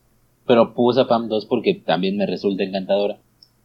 pero 0.52 0.74
puse 0.74 1.02
a 1.02 1.08
Pam 1.08 1.28
2 1.28 1.46
porque 1.46 1.76
también 1.76 2.18
me 2.18 2.26
resulta 2.26 2.64
encantadora. 2.64 3.20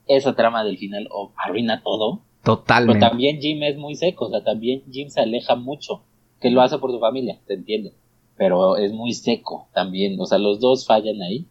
Esa 0.07 0.37
trama 0.37 0.63
del 0.63 0.79
final 0.79 1.09
oh, 1.11 1.33
arruina 1.37 1.83
todo. 1.83 2.23
Totalmente. 2.45 3.01
Pero 3.01 3.11
también 3.11 3.41
Jim 3.41 3.63
es 3.65 3.77
muy 3.77 3.97
seco, 3.97 4.27
o 4.27 4.31
sea, 4.31 4.45
también 4.45 4.85
Jim 4.91 5.09
se 5.09 5.21
aleja 5.21 5.57
mucho, 5.57 6.05
que 6.41 6.51
lo 6.51 6.61
hace 6.63 6.79
por 6.79 6.93
su 6.93 7.01
familia, 7.01 7.41
te 7.47 7.55
entiende. 7.55 7.93
Pero 8.37 8.77
es 8.77 8.93
muy 8.93 9.13
seco 9.13 9.69
también, 9.73 10.21
o 10.21 10.27
sea, 10.27 10.39
los 10.39 10.61
dos 10.61 10.87
fallan 10.87 11.23
ahí. 11.23 11.47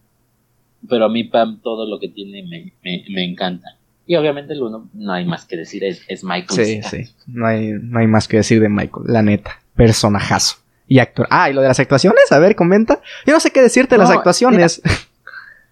Pero 0.88 1.06
a 1.06 1.08
mí 1.08 1.24
Pam 1.24 1.60
todo 1.62 1.86
lo 1.86 1.98
que 1.98 2.08
tiene 2.08 2.42
me, 2.42 2.72
me, 2.82 3.24
encanta. 3.24 3.76
Y 4.06 4.14
obviamente 4.14 4.52
el 4.52 4.62
uno, 4.62 4.88
no 4.94 5.12
hay 5.12 5.24
más 5.24 5.46
que 5.46 5.56
decir, 5.56 5.82
es, 5.82 6.02
es 6.06 6.22
Michael. 6.22 6.64
Sí, 6.64 6.82
sí, 6.82 7.12
no 7.26 7.46
hay, 7.46 7.72
no 7.72 7.98
hay 7.98 8.06
más 8.06 8.28
que 8.28 8.36
decir 8.36 8.60
de 8.60 8.68
Michael, 8.68 9.06
la 9.08 9.22
neta, 9.22 9.60
personajazo. 9.74 10.56
Y 10.88 11.00
actor. 11.00 11.26
Ah, 11.30 11.50
y 11.50 11.52
lo 11.52 11.62
de 11.62 11.68
las 11.68 11.80
actuaciones, 11.80 12.30
a 12.30 12.38
ver, 12.38 12.54
comenta. 12.54 13.00
Yo 13.26 13.32
no 13.32 13.40
sé 13.40 13.50
qué 13.50 13.60
decirte 13.60 13.96
de 13.96 13.98
las 13.98 14.10
actuaciones. 14.10 14.80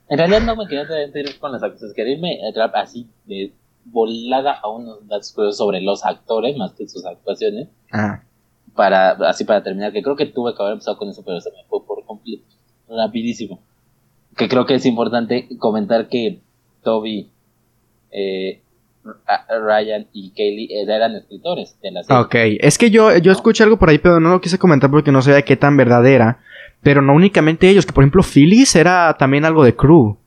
En 0.09 0.18
realidad 0.18 0.43
no 0.43 0.57
me 0.57 0.67
quería 0.67 0.84
ir 0.84 1.39
con 1.39 1.51
las 1.51 1.62
actuaciones, 1.62 1.97
quería 1.97 2.15
irme 2.15 2.39
así 2.75 3.09
de 3.25 3.52
volada 3.84 4.52
a 4.52 4.68
unos 4.68 5.07
datos 5.09 5.57
sobre 5.57 5.81
los 5.81 6.05
actores 6.05 6.57
más 6.57 6.73
que 6.73 6.89
sus 6.89 7.05
actuaciones. 7.07 7.68
Ah. 7.91 8.23
Para, 8.75 9.11
así 9.28 9.44
para 9.44 9.62
terminar, 9.62 9.93
que 9.93 10.03
creo 10.03 10.17
que 10.17 10.27
tuve 10.27 10.55
que 10.55 10.62
haber 10.62 10.73
empezado 10.75 10.97
con 10.97 11.09
eso, 11.09 11.23
pero 11.25 11.41
se 11.41 11.51
me 11.51 11.59
fue 11.69 11.85
por 11.86 12.05
completo. 12.05 12.44
Rapidísimo. 12.89 13.61
Que 14.36 14.49
creo 14.49 14.67
que 14.67 14.75
es 14.75 14.86
importante 14.86 15.49
comentar 15.59 16.09
que 16.09 16.41
Toby, 16.83 17.31
eh, 18.11 18.61
Ryan 19.49 20.07
y 20.12 20.31
Kaylee 20.31 20.83
eran 20.83 21.15
escritores 21.15 21.77
de 21.83 21.93
la 21.93 22.03
serie. 22.03 22.23
Ok, 22.23 22.35
es 22.61 22.78
que 22.78 22.91
yo, 22.91 23.17
yo 23.19 23.33
escuché 23.33 23.62
algo 23.62 23.78
por 23.78 23.91
ahí, 23.91 23.99
pero 23.99 24.19
no 24.20 24.31
lo 24.31 24.41
quise 24.41 24.59
comentar 24.59 24.91
porque 24.91 25.12
no 25.12 25.23
sabía 25.23 25.43
qué 25.43 25.57
tan 25.57 25.77
verdadera. 25.77 26.41
Pero 26.83 27.01
no 27.01 27.15
únicamente 27.15 27.69
ellos, 27.69 27.86
que 27.86 27.93
por 27.93 28.05
ejemplo 28.05 28.23
Phyllis 28.23 28.77
era 28.77 29.15
también 29.19 29.44
algo 29.44 29.65
de 29.65 29.75
crew. 29.75 30.19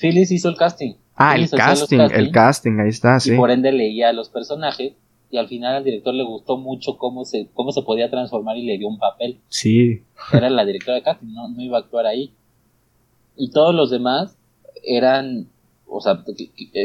Phyllis 0.00 0.30
hizo 0.30 0.48
el 0.48 0.56
casting. 0.56 0.94
Ah, 1.14 1.36
el 1.36 1.50
casting, 1.50 1.98
el 1.98 2.30
casting, 2.30 2.80
ahí 2.80 2.88
está, 2.88 3.20
sí. 3.20 3.34
Y 3.34 3.36
por 3.36 3.50
ende 3.50 3.70
leía 3.70 4.08
a 4.08 4.12
los 4.12 4.30
personajes 4.30 4.94
y 5.32 5.38
al 5.38 5.48
final 5.48 5.76
al 5.76 5.84
director 5.84 6.12
le 6.12 6.24
gustó 6.24 6.58
mucho 6.58 6.98
cómo 6.98 7.24
se, 7.24 7.48
cómo 7.54 7.72
se 7.72 7.80
podía 7.80 8.10
transformar 8.10 8.58
y 8.58 8.66
le 8.66 8.76
dio 8.76 8.86
un 8.86 8.98
papel. 8.98 9.38
Sí. 9.48 10.02
Era 10.30 10.50
la 10.50 10.66
directora 10.66 10.96
de 10.96 11.02
casting, 11.02 11.32
no, 11.32 11.48
no 11.48 11.62
iba 11.62 11.78
a 11.78 11.80
actuar 11.80 12.04
ahí. 12.04 12.32
Y 13.34 13.50
todos 13.50 13.74
los 13.74 13.90
demás 13.90 14.36
eran, 14.84 15.48
o 15.86 16.02
sea, 16.02 16.22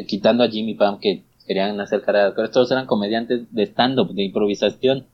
quitando 0.08 0.45
a 0.45 0.50
Jimmy 0.50 0.76
Pam 0.76 0.98
que 1.01 1.24
querían 1.45 1.77
hacer 1.82 2.01
carrera, 2.03 2.34
pero 2.34 2.50
todos 2.50 2.72
eran 2.72 2.85
comediantes 2.85 3.53
de 3.53 3.64
stand-up, 3.64 4.14
de 4.14 4.24
improvisación. 4.24 5.06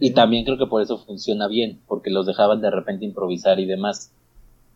Y 0.00 0.10
también 0.10 0.44
creo 0.44 0.58
que 0.58 0.66
por 0.66 0.82
eso 0.82 0.98
funciona 0.98 1.46
bien, 1.46 1.78
porque 1.86 2.10
los 2.10 2.26
dejaban 2.26 2.60
de 2.60 2.72
repente 2.72 3.04
improvisar 3.04 3.60
y 3.60 3.66
demás. 3.66 4.10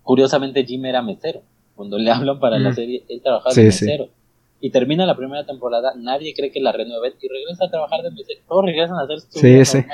Curiosamente, 0.04 0.64
Jim 0.64 0.84
era 0.84 1.02
mesero. 1.02 1.42
Cuando 1.74 1.98
le 1.98 2.12
hablan 2.12 2.38
para 2.38 2.60
la 2.60 2.70
mm. 2.70 2.74
serie, 2.74 3.04
él 3.08 3.20
trabajaba 3.22 3.52
de 3.52 3.64
mesero. 3.64 4.08
Y 4.60 4.70
termina 4.70 5.06
la 5.06 5.16
primera 5.16 5.46
temporada, 5.46 5.92
nadie 5.96 6.34
cree 6.34 6.50
que 6.50 6.60
la 6.60 6.72
renueven 6.72 7.14
y 7.20 7.28
regresa 7.28 7.66
a 7.66 7.70
trabajar 7.70 8.02
de 8.02 8.10
mesero. 8.10 8.40
Todos 8.48 8.64
regresan 8.64 8.96
a 8.96 9.02
hacer 9.02 9.20
su 9.20 9.38
sí, 9.38 9.84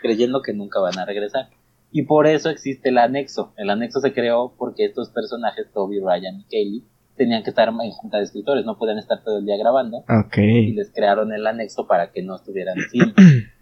creyendo 0.00 0.40
que 0.40 0.54
nunca 0.54 0.80
van 0.80 0.98
a 0.98 1.04
regresar. 1.04 1.50
Y 1.92 2.02
por 2.02 2.26
eso 2.26 2.50
existe 2.50 2.88
el 2.88 2.98
anexo. 2.98 3.52
El 3.56 3.70
anexo 3.70 4.00
se 4.00 4.12
creó 4.12 4.54
porque 4.58 4.86
estos 4.86 5.10
personajes, 5.10 5.70
Toby, 5.72 6.00
Ryan 6.00 6.40
y 6.40 6.44
Kaylee, 6.44 6.82
tenían 7.16 7.42
que 7.42 7.50
estar 7.50 7.68
en 7.68 7.90
junta 7.92 8.18
de 8.18 8.24
escritores, 8.24 8.64
no 8.64 8.76
podían 8.76 8.98
estar 8.98 9.22
todo 9.22 9.38
el 9.38 9.46
día 9.46 9.56
grabando. 9.56 10.04
Okay. 10.26 10.68
Y 10.68 10.72
les 10.72 10.90
crearon 10.90 11.32
el 11.32 11.46
anexo 11.46 11.86
para 11.86 12.10
que 12.10 12.22
no 12.22 12.36
estuvieran 12.36 12.76
siempre. 12.90 13.24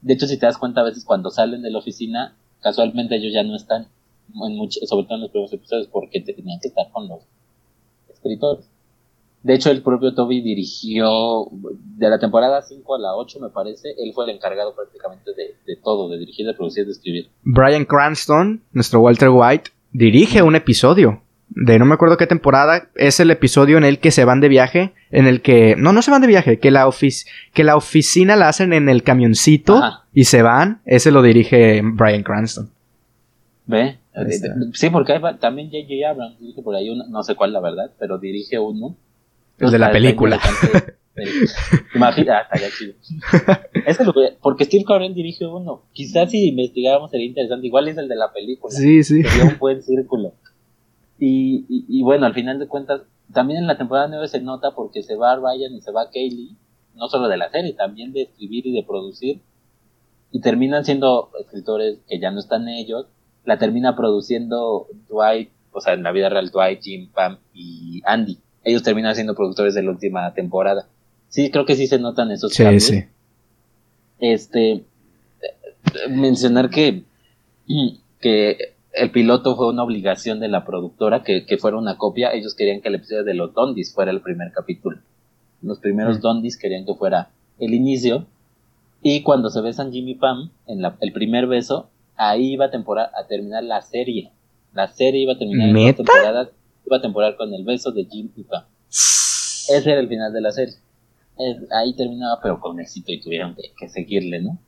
De 0.00 0.14
hecho, 0.14 0.26
si 0.26 0.38
te 0.38 0.46
das 0.46 0.58
cuenta, 0.58 0.80
a 0.80 0.84
veces 0.84 1.04
cuando 1.04 1.30
salen 1.30 1.62
de 1.62 1.70
la 1.70 1.78
oficina, 1.78 2.36
casualmente 2.60 3.16
ellos 3.16 3.32
ya 3.32 3.42
no 3.42 3.56
están, 3.56 3.88
en 4.28 4.56
mucho, 4.56 4.80
sobre 4.84 5.06
todo 5.06 5.16
en 5.16 5.22
los 5.22 5.30
primeros 5.30 5.52
episodios, 5.52 5.88
porque 5.88 6.20
tenían 6.20 6.60
que 6.60 6.68
estar 6.68 6.90
con 6.92 7.08
los 7.08 7.22
escritores. 8.12 8.68
De 9.48 9.54
hecho, 9.54 9.70
el 9.70 9.80
propio 9.80 10.12
Toby 10.12 10.42
dirigió, 10.42 11.48
de 11.96 12.10
la 12.10 12.18
temporada 12.18 12.60
5 12.60 12.94
a 12.94 12.98
la 12.98 13.14
8, 13.14 13.40
me 13.40 13.48
parece, 13.48 13.94
él 13.96 14.12
fue 14.14 14.26
el 14.26 14.32
encargado 14.32 14.74
prácticamente 14.74 15.30
de, 15.34 15.54
de 15.66 15.80
todo, 15.82 16.10
de 16.10 16.18
dirigir, 16.18 16.46
de 16.46 16.52
producir, 16.52 16.84
de 16.84 16.92
escribir. 16.92 17.30
Brian 17.44 17.86
Cranston, 17.86 18.60
nuestro 18.72 19.00
Walter 19.00 19.30
White, 19.30 19.70
dirige 19.90 20.42
un 20.42 20.54
episodio 20.54 21.22
de 21.48 21.78
no 21.78 21.86
me 21.86 21.94
acuerdo 21.94 22.18
qué 22.18 22.26
temporada, 22.26 22.90
es 22.94 23.20
el 23.20 23.30
episodio 23.30 23.78
en 23.78 23.84
el 23.84 24.00
que 24.00 24.10
se 24.10 24.26
van 24.26 24.40
de 24.42 24.50
viaje, 24.50 24.92
en 25.10 25.26
el 25.26 25.40
que, 25.40 25.76
no, 25.78 25.94
no 25.94 26.02
se 26.02 26.10
van 26.10 26.20
de 26.20 26.26
viaje, 26.26 26.58
que 26.58 26.70
la, 26.70 26.86
que 27.54 27.64
la 27.64 27.76
oficina 27.76 28.36
la 28.36 28.50
hacen 28.50 28.74
en 28.74 28.90
el 28.90 29.02
camioncito 29.02 29.80
y 30.12 30.24
se 30.24 30.42
van, 30.42 30.82
ese 30.84 31.10
lo 31.10 31.22
dirige 31.22 31.80
Brian 31.82 32.22
Cranston. 32.22 32.68
¿Ve? 33.64 33.96
Sí, 34.74 34.90
porque 34.90 35.14
hay, 35.14 35.20
también 35.38 35.68
J.J. 35.70 36.06
Abrams 36.06 36.38
dirige 36.38 36.60
por 36.60 36.74
ahí 36.74 36.90
uno, 36.90 37.04
no 37.08 37.22
sé 37.22 37.34
cuál 37.34 37.54
la 37.54 37.60
verdad, 37.60 37.92
pero 37.98 38.18
dirige 38.18 38.58
uno. 38.58 38.94
El 39.58 39.70
de 39.70 39.78
la 39.78 39.90
película. 39.90 40.38
Imagina, 41.94 42.46
ah, 42.50 42.58
ya 42.58 42.68
chido. 42.70 42.94
es 43.86 44.00
lo 44.00 44.12
que, 44.12 44.36
porque 44.40 44.64
Steve 44.64 44.84
Carell 44.84 45.14
dirige 45.14 45.46
uno. 45.46 45.82
Quizás 45.92 46.30
si 46.30 46.48
investigáramos 46.48 47.10
sería 47.10 47.26
interesante. 47.26 47.66
Igual 47.66 47.88
es 47.88 47.98
el 47.98 48.08
de 48.08 48.16
la 48.16 48.32
película. 48.32 48.72
Sí, 48.72 49.02
sí. 49.02 49.22
Sería 49.22 49.52
un 49.52 49.58
buen 49.58 49.82
círculo. 49.82 50.34
Y, 51.18 51.66
y, 51.68 52.02
bueno, 52.02 52.26
al 52.26 52.34
final 52.34 52.60
de 52.60 52.68
cuentas, 52.68 53.02
también 53.32 53.58
en 53.58 53.66
la 53.66 53.76
temporada 53.76 54.06
9 54.06 54.28
se 54.28 54.40
nota 54.40 54.70
porque 54.76 55.02
se 55.02 55.16
va 55.16 55.34
Ryan 55.34 55.74
y 55.74 55.80
se 55.80 55.90
va 55.90 56.10
Kaylee, 56.10 56.56
no 56.94 57.08
solo 57.08 57.26
de 57.28 57.36
la 57.36 57.50
serie, 57.50 57.72
también 57.72 58.12
de 58.12 58.22
escribir 58.22 58.66
y 58.68 58.72
de 58.72 58.84
producir, 58.84 59.40
y 60.30 60.40
terminan 60.40 60.84
siendo 60.84 61.30
escritores 61.40 61.98
que 62.08 62.20
ya 62.20 62.30
no 62.30 62.38
están 62.38 62.68
ellos, 62.68 63.06
la 63.44 63.58
termina 63.58 63.96
produciendo 63.96 64.86
Dwight, 65.08 65.50
o 65.72 65.80
sea, 65.80 65.94
en 65.94 66.04
la 66.04 66.12
vida 66.12 66.28
real 66.28 66.50
Dwight, 66.50 66.82
Jim, 66.82 67.10
Pam 67.12 67.38
y 67.52 68.00
Andy. 68.04 68.38
Ellos 68.64 68.82
terminan 68.82 69.14
siendo 69.14 69.34
productores 69.34 69.74
de 69.74 69.82
la 69.82 69.90
última 69.90 70.32
temporada. 70.34 70.86
Sí, 71.28 71.50
creo 71.50 71.64
que 71.64 71.76
sí 71.76 71.86
se 71.86 71.98
notan 71.98 72.30
esos 72.30 72.52
sí, 72.52 72.62
cambios. 72.62 72.84
Sí. 72.84 73.04
Este, 74.18 74.84
mencionar 76.10 76.70
que, 76.70 77.04
que 78.20 78.74
el 78.92 79.10
piloto 79.10 79.56
fue 79.56 79.68
una 79.68 79.82
obligación 79.84 80.40
de 80.40 80.48
la 80.48 80.64
productora 80.64 81.22
que, 81.22 81.44
fuera 81.58 81.76
una 81.76 81.96
copia. 81.96 82.32
Ellos 82.32 82.54
querían 82.54 82.80
que 82.80 82.88
el 82.88 82.96
episodio 82.96 83.24
de 83.24 83.34
los 83.34 83.54
Dondis 83.54 83.94
fuera 83.94 84.10
el 84.10 84.20
primer 84.20 84.52
capítulo. 84.52 84.98
Los 85.62 85.78
primeros 85.78 86.18
mm. 86.18 86.20
Dondis 86.20 86.56
querían 86.56 86.84
que 86.84 86.94
fuera 86.94 87.30
el 87.58 87.74
inicio. 87.74 88.26
Y 89.02 89.22
cuando 89.22 89.50
se 89.50 89.60
besan 89.60 89.92
Jimmy 89.92 90.14
Pam, 90.14 90.50
en 90.66 90.82
el 91.00 91.12
primer 91.12 91.46
beso, 91.46 91.88
ahí 92.16 92.52
iba 92.52 92.66
a, 92.66 92.68
a 92.68 93.26
terminar 93.28 93.62
la 93.62 93.82
serie. 93.82 94.32
La 94.74 94.88
serie 94.88 95.22
iba 95.22 95.34
a 95.34 95.38
terminar 95.38 95.68
en 95.68 95.94
temporadas. 95.94 96.48
Iba 96.88 96.96
a 96.96 97.02
temporar 97.02 97.36
con 97.36 97.52
el 97.52 97.64
beso 97.64 97.92
de 97.92 98.06
Jimmy 98.06 98.44
Pam. 98.48 98.64
Ese 98.88 99.90
era 99.90 100.00
el 100.00 100.08
final 100.08 100.32
de 100.32 100.40
la 100.40 100.52
serie. 100.52 100.74
ahí 101.70 101.94
terminaba, 101.94 102.40
pero 102.42 102.58
con 102.58 102.80
éxito 102.80 103.12
y 103.12 103.20
tuvieron 103.20 103.54
que 103.78 103.88
seguirle, 103.88 104.40
¿no? 104.40 104.58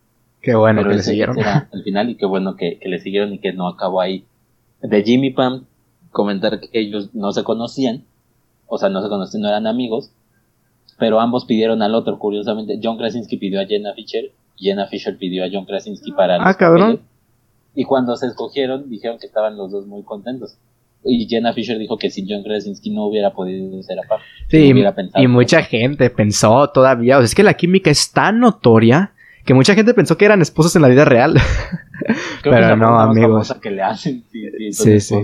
Qué 0.43 0.55
bueno 0.55 0.83
que 0.83 0.95
le 0.95 1.03
siguieron. 1.03 1.39
al 1.39 1.83
final 1.83 2.11
y 2.11 2.17
qué 2.17 2.27
bueno 2.27 2.57
que, 2.57 2.79
le 2.83 2.99
siguieron 2.99 3.33
y 3.33 3.39
que 3.39 3.53
no 3.53 3.69
acabó 3.69 4.01
ahí. 4.01 4.25
De 4.81 5.03
Jimmy 5.03 5.31
Pam, 5.31 5.67
comentar 6.11 6.61
que 6.61 6.81
ellos 6.81 7.15
no 7.15 7.33
se 7.33 7.45
conocían, 7.45 8.05
o 8.67 8.79
sea, 8.79 8.89
no 8.89 9.03
se 9.03 9.09
conocían, 9.09 9.43
no 9.43 9.49
eran 9.49 9.67
amigos, 9.67 10.11
pero 10.99 11.21
ambos 11.21 11.45
pidieron 11.45 11.83
al 11.83 11.95
otro, 11.95 12.19
curiosamente. 12.19 12.81
John 12.83 12.97
Krasinski 12.97 13.37
pidió 13.37 13.61
a 13.61 13.67
Jenna 13.67 13.93
Fisher, 13.95 14.33
Jenna 14.57 14.87
Fisher 14.87 15.19
pidió 15.19 15.45
a 15.45 15.49
John 15.53 15.67
Krasinski 15.67 16.13
para... 16.13 16.37
Ah, 16.41 16.55
cabrón. 16.55 17.01
y 17.75 17.85
cuando 17.85 18.17
se 18.17 18.27
escogieron, 18.27 18.89
dijeron 18.89 19.19
que 19.19 19.27
estaban 19.27 19.57
los 19.57 19.71
dos 19.71 19.87
muy 19.87 20.03
contentos. 20.03 20.57
Y 21.05 21.27
Jenna 21.29 21.53
Fisher 21.53 21.79
dijo 21.79 21.97
que 21.97 22.11
si 22.11 22.27
John 22.29 22.43
Krasinski 22.43 22.91
no 22.91 23.07
hubiera 23.07 23.33
podido 23.33 23.83
ser 23.83 23.99
aparte. 23.99 24.25
Sí, 24.49 24.73
y 25.17 25.27
mucha 25.27 25.63
gente 25.63 26.11
pensó 26.11 26.69
todavía, 26.69 27.17
o 27.17 27.21
sea, 27.21 27.25
es 27.25 27.35
que 27.35 27.43
la 27.43 27.55
química 27.55 27.91
es 27.91 28.13
tan 28.13 28.41
notoria 28.41 29.15
que 29.51 29.55
mucha 29.55 29.75
gente 29.75 29.95
pensó 29.95 30.17
que 30.17 30.27
eran 30.27 30.41
esposos 30.43 30.77
en 30.77 30.83
la 30.83 30.87
vida 30.87 31.05
real. 31.05 31.35
Pero 32.45 32.77
no, 32.77 33.01
amigos. 33.01 33.53
Que 33.61 33.73
le 33.73 33.83
hacen, 33.83 34.23
sí, 34.71 35.01
sí. 35.01 35.17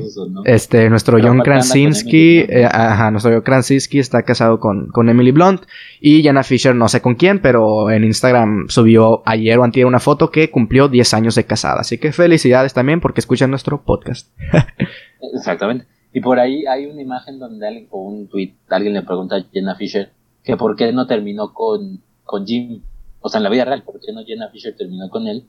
Este, 0.45 0.91
nuestro 0.91 1.21
John 1.23 1.39
Krasinski, 1.43 2.39
eh, 2.41 2.65
ajá, 2.65 3.13
nuestro 3.13 3.31
John 3.31 3.43
Krasinski 3.43 4.01
está 4.01 4.25
casado 4.25 4.59
con, 4.59 4.89
con 4.89 5.09
Emily 5.09 5.31
Blunt 5.31 5.63
y 6.01 6.25
Jenna 6.25 6.43
Fisher 6.43 6.75
no 6.75 6.89
sé 6.89 7.01
con 7.01 7.15
quién, 7.15 7.41
pero 7.41 7.89
en 7.89 8.03
Instagram 8.03 8.67
subió 8.69 9.23
ayer 9.27 9.61
o 9.61 9.63
antier 9.63 9.87
una 9.87 10.01
foto 10.01 10.33
que 10.33 10.51
cumplió 10.51 10.89
10 10.89 11.15
años 11.15 11.37
de 11.37 11.45
casada. 11.45 11.83
Así 11.83 11.99
que 11.99 12.11
felicidades 12.11 12.75
también 12.75 13.01
porque 13.01 13.21
escuchan 13.21 13.51
nuestro 13.51 13.85
podcast. 13.85 14.37
Exactamente. 15.37 15.87
Y 16.13 16.21
por 16.21 16.41
ahí 16.41 16.67
hay 16.67 16.87
una 16.87 17.01
imagen 17.01 17.39
donde 17.39 17.65
alguien, 17.65 17.87
o 17.91 18.03
un 18.03 18.27
tweet, 18.27 18.55
alguien 18.71 18.95
le 18.95 19.03
pregunta 19.03 19.37
a 19.37 19.45
Jenna 19.53 19.77
Fisher 19.77 20.11
que 20.43 20.57
por 20.57 20.75
qué 20.75 20.93
no 20.93 21.07
terminó 21.07 21.55
con, 21.55 22.01
con 22.25 22.45
Jim 22.45 22.83
o 23.21 23.29
sea, 23.29 23.39
en 23.39 23.45
la 23.45 23.51
vida 23.51 23.65
real, 23.65 23.83
¿por 23.83 24.01
qué 24.01 24.13
no 24.13 24.25
Jenna 24.25 24.49
Fisher 24.51 24.77
terminó 24.77 25.09
con 25.11 25.27
él? 25.27 25.47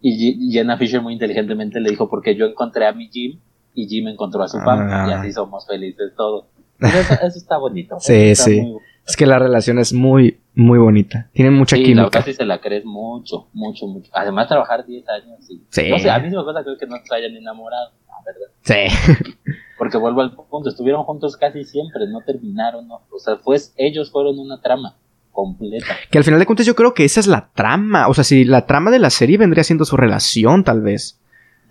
Y 0.00 0.52
Jenna 0.52 0.76
Fisher 0.76 1.00
muy 1.00 1.14
inteligentemente 1.14 1.80
le 1.80 1.90
dijo, 1.90 2.08
porque 2.08 2.36
yo 2.36 2.46
encontré 2.46 2.86
a 2.86 2.92
mi 2.92 3.08
Jim 3.08 3.38
y 3.74 3.88
Jim 3.88 4.08
encontró 4.08 4.42
a 4.42 4.48
su 4.48 4.58
papá 4.58 5.06
y 5.08 5.12
así 5.12 5.32
somos 5.32 5.66
felices 5.66 6.12
todos. 6.16 6.46
Eso, 6.78 7.14
eso, 7.22 7.38
está 7.38 7.56
bonito. 7.58 7.96
sí, 7.98 8.34
sí. 8.34 8.62
Es 9.06 9.16
que 9.16 9.24
la 9.24 9.38
relación 9.38 9.78
es 9.78 9.92
muy, 9.92 10.40
muy 10.54 10.80
bonita. 10.80 11.30
Tienen 11.32 11.54
mucha 11.54 11.76
sí, 11.76 11.84
química. 11.84 12.10
casi 12.10 12.32
se 12.32 12.44
la 12.44 12.60
crees 12.60 12.84
mucho, 12.84 13.48
mucho, 13.52 13.86
mucho. 13.86 14.10
Además, 14.12 14.48
trabajar 14.48 14.84
10 14.84 15.08
años. 15.08 15.38
Sí. 15.46 15.64
sí. 15.70 15.88
No 15.90 15.98
sé, 16.00 16.10
a 16.10 16.18
mí 16.18 16.28
me 16.28 16.42
pasa 16.42 16.64
creo 16.64 16.76
que 16.76 16.86
no 16.86 16.96
se 17.04 17.14
hayan 17.14 17.36
enamorado, 17.36 17.92
la 18.08 18.14
verdad. 18.24 18.50
Sí. 18.62 19.32
Porque 19.78 19.96
vuelvo 19.96 20.22
al 20.22 20.34
punto, 20.34 20.70
estuvieron 20.70 21.04
juntos 21.04 21.36
casi 21.36 21.62
siempre, 21.62 22.08
no 22.08 22.22
terminaron, 22.22 22.88
no. 22.88 23.02
O 23.12 23.18
sea, 23.20 23.36
pues 23.36 23.74
ellos 23.76 24.10
fueron 24.10 24.40
una 24.40 24.60
trama 24.60 24.96
completa. 25.36 25.94
Que 26.10 26.16
al 26.16 26.24
final 26.24 26.40
de 26.40 26.46
cuentas 26.46 26.66
yo 26.66 26.74
creo 26.74 26.94
que 26.94 27.04
esa 27.04 27.20
es 27.20 27.26
la 27.26 27.50
trama. 27.54 28.08
O 28.08 28.14
sea, 28.14 28.24
si 28.24 28.44
la 28.46 28.66
trama 28.66 28.90
de 28.90 28.98
la 28.98 29.10
serie 29.10 29.36
vendría 29.36 29.62
siendo 29.62 29.84
su 29.84 29.96
relación, 29.96 30.64
tal 30.64 30.80
vez. 30.80 31.20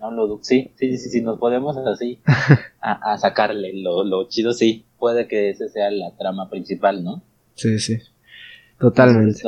No 0.00 0.12
lo 0.12 0.38
sí, 0.40 0.70
sí, 0.76 0.96
sí, 0.96 1.10
sí, 1.10 1.20
nos 1.20 1.38
podemos 1.40 1.76
así 1.78 2.20
a, 2.80 3.18
sacarle 3.18 3.72
lo, 3.74 4.04
lo, 4.04 4.28
chido, 4.28 4.52
sí. 4.52 4.84
Puede 4.98 5.26
que 5.26 5.50
esa 5.50 5.68
sea 5.68 5.90
la 5.90 6.12
trama 6.16 6.48
principal, 6.48 7.02
¿no? 7.02 7.22
Sí, 7.54 7.80
sí. 7.80 7.98
Totalmente. 8.78 9.42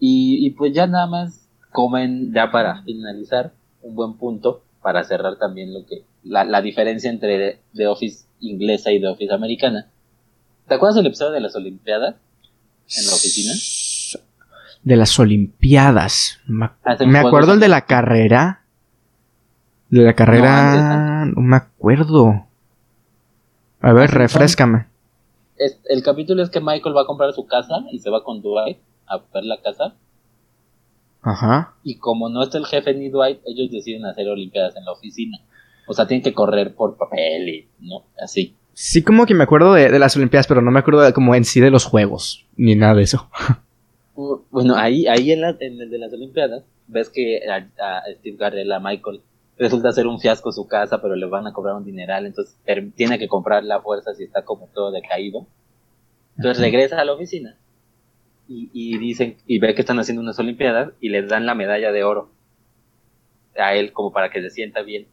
Y, 0.00 0.44
y 0.44 0.50
pues 0.50 0.74
ya 0.74 0.88
nada 0.88 1.06
más 1.06 1.48
comen, 1.70 2.32
ya 2.34 2.50
para 2.50 2.82
finalizar, 2.82 3.52
un 3.82 3.94
buen 3.94 4.14
punto 4.14 4.64
para 4.82 5.04
cerrar 5.04 5.38
también 5.38 5.72
lo 5.72 5.86
que 5.86 6.02
la, 6.24 6.44
la 6.44 6.60
diferencia 6.60 7.08
entre 7.08 7.60
The 7.74 7.86
Office 7.86 8.26
inglesa 8.40 8.90
y 8.90 9.00
The 9.00 9.08
Office 9.08 9.32
americana. 9.32 9.88
¿Te 10.66 10.74
acuerdas 10.74 10.96
del 10.96 11.06
episodio 11.06 11.32
de 11.32 11.40
las 11.40 11.54
Olimpiadas? 11.54 12.16
En 12.88 13.06
la 13.06 13.14
oficina? 13.14 13.52
De 14.82 14.96
las 14.96 15.18
Olimpiadas. 15.18 16.40
Me, 16.46 17.18
acuerdo 17.18 17.54
el 17.54 17.60
de 17.60 17.68
la 17.68 17.86
carrera. 17.86 18.64
De 19.88 20.02
la 20.02 20.14
carrera. 20.14 21.24
No, 21.26 21.40
me 21.40 21.56
acuerdo. 21.56 22.46
A 23.80 23.92
ver, 23.92 24.10
refrescame. 24.10 24.86
el 25.56 26.02
capítulo 26.02 26.42
es 26.42 26.50
que 26.50 26.60
Michael 26.60 26.96
va 26.96 27.02
a 27.02 27.06
comprar 27.06 27.32
su 27.32 27.46
casa 27.46 27.84
y 27.90 27.98
se 27.98 28.10
va 28.10 28.24
con 28.24 28.42
Dwight 28.42 28.78
a 29.06 29.18
ver 29.32 29.44
la 29.44 29.60
casa. 29.60 29.94
Ajá. 31.22 31.74
Y 31.82 31.96
como 31.96 32.28
no 32.28 32.42
está 32.42 32.58
el 32.58 32.66
jefe 32.66 32.94
ni 32.94 33.08
Dwight, 33.08 33.40
ellos 33.46 33.70
deciden 33.70 34.04
hacer 34.04 34.28
Olimpiadas 34.28 34.76
en 34.76 34.84
la 34.84 34.92
oficina. 34.92 35.38
O 35.86 35.94
sea, 35.94 36.06
tienen 36.06 36.22
que 36.22 36.34
correr 36.34 36.74
por 36.74 36.96
papel 36.96 37.48
y, 37.48 37.68
¿no? 37.80 38.04
Así. 38.22 38.54
Sí, 38.74 39.02
como 39.02 39.24
que 39.24 39.34
me 39.34 39.44
acuerdo 39.44 39.72
de, 39.74 39.98
las 39.98 40.16
Olimpiadas, 40.16 40.48
pero 40.48 40.60
no 40.60 40.72
me 40.72 40.80
acuerdo 40.80 41.02
de, 41.02 41.12
como 41.12 41.34
en 41.34 41.44
sí 41.44 41.60
de 41.60 41.70
los 41.70 41.84
juegos, 41.84 42.44
ni 42.56 42.74
nada 42.74 42.94
de 42.94 43.02
eso. 43.02 43.30
Bueno, 44.16 44.76
ahí, 44.76 45.08
ahí 45.08 45.32
en, 45.32 45.42
el 45.42 45.90
de 45.90 45.98
las 45.98 46.12
Olimpiadas, 46.12 46.62
ves 46.86 47.10
que 47.10 47.40
a, 47.50 48.02
Steve 48.20 48.36
Garrett, 48.38 48.70
a 48.70 48.78
Michael, 48.78 49.20
resulta 49.58 49.90
ser 49.90 50.06
un 50.06 50.20
fiasco 50.20 50.52
su 50.52 50.68
casa, 50.68 51.02
pero 51.02 51.16
le 51.16 51.26
van 51.26 51.48
a 51.48 51.52
cobrar 51.52 51.74
un 51.74 51.84
dineral, 51.84 52.24
entonces 52.24 52.56
tiene 52.94 53.18
que 53.18 53.26
comprar 53.26 53.64
la 53.64 53.80
fuerza 53.80 54.14
si 54.14 54.22
está 54.22 54.44
como 54.44 54.68
todo 54.68 54.92
decaído. 54.92 55.48
Entonces 56.36 56.62
regresa 56.62 57.00
a 57.00 57.04
la 57.04 57.14
oficina 57.14 57.56
y, 58.46 58.70
y 58.72 58.98
dicen, 58.98 59.36
y 59.48 59.58
ve 59.58 59.74
que 59.74 59.80
están 59.80 59.98
haciendo 59.98 60.22
unas 60.22 60.38
Olimpiadas 60.38 60.92
y 61.00 61.08
les 61.08 61.28
dan 61.28 61.44
la 61.44 61.56
medalla 61.56 61.90
de 61.90 62.04
oro 62.04 62.30
a 63.58 63.74
él 63.74 63.92
como 63.92 64.12
para 64.12 64.30
que 64.30 64.42
se 64.42 64.50
sienta 64.50 64.82
bien. 64.82 65.08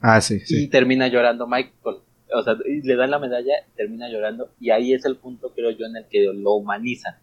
Ah, 0.00 0.20
sí, 0.20 0.40
sí. 0.40 0.64
Y 0.64 0.66
termina 0.66 1.06
llorando 1.06 1.46
Michael 1.46 1.98
o 2.32 2.42
sea, 2.42 2.54
le 2.54 2.96
dan 2.96 3.10
la 3.10 3.18
medalla, 3.18 3.52
termina 3.76 4.08
llorando, 4.08 4.50
y 4.60 4.70
ahí 4.70 4.92
es 4.92 5.04
el 5.04 5.16
punto, 5.16 5.52
creo 5.54 5.70
yo, 5.70 5.86
en 5.86 5.96
el 5.96 6.06
que 6.08 6.30
lo 6.32 6.54
humanizan. 6.54 7.14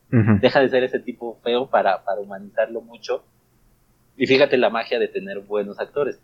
Deja 0.42 0.60
de 0.60 0.70
ser 0.70 0.84
ese 0.84 1.00
tipo 1.00 1.40
feo 1.44 1.70
para, 1.70 2.04
para 2.04 2.22
humanizarlo 2.22 2.82
mucho. 2.82 3.24
Y 4.18 4.26
fíjate 4.26 4.58
la 4.58 4.70
magia 4.70 5.00
de 5.00 5.08
tener 5.08 5.40
buenos 5.40 5.80
actores. 5.80 6.20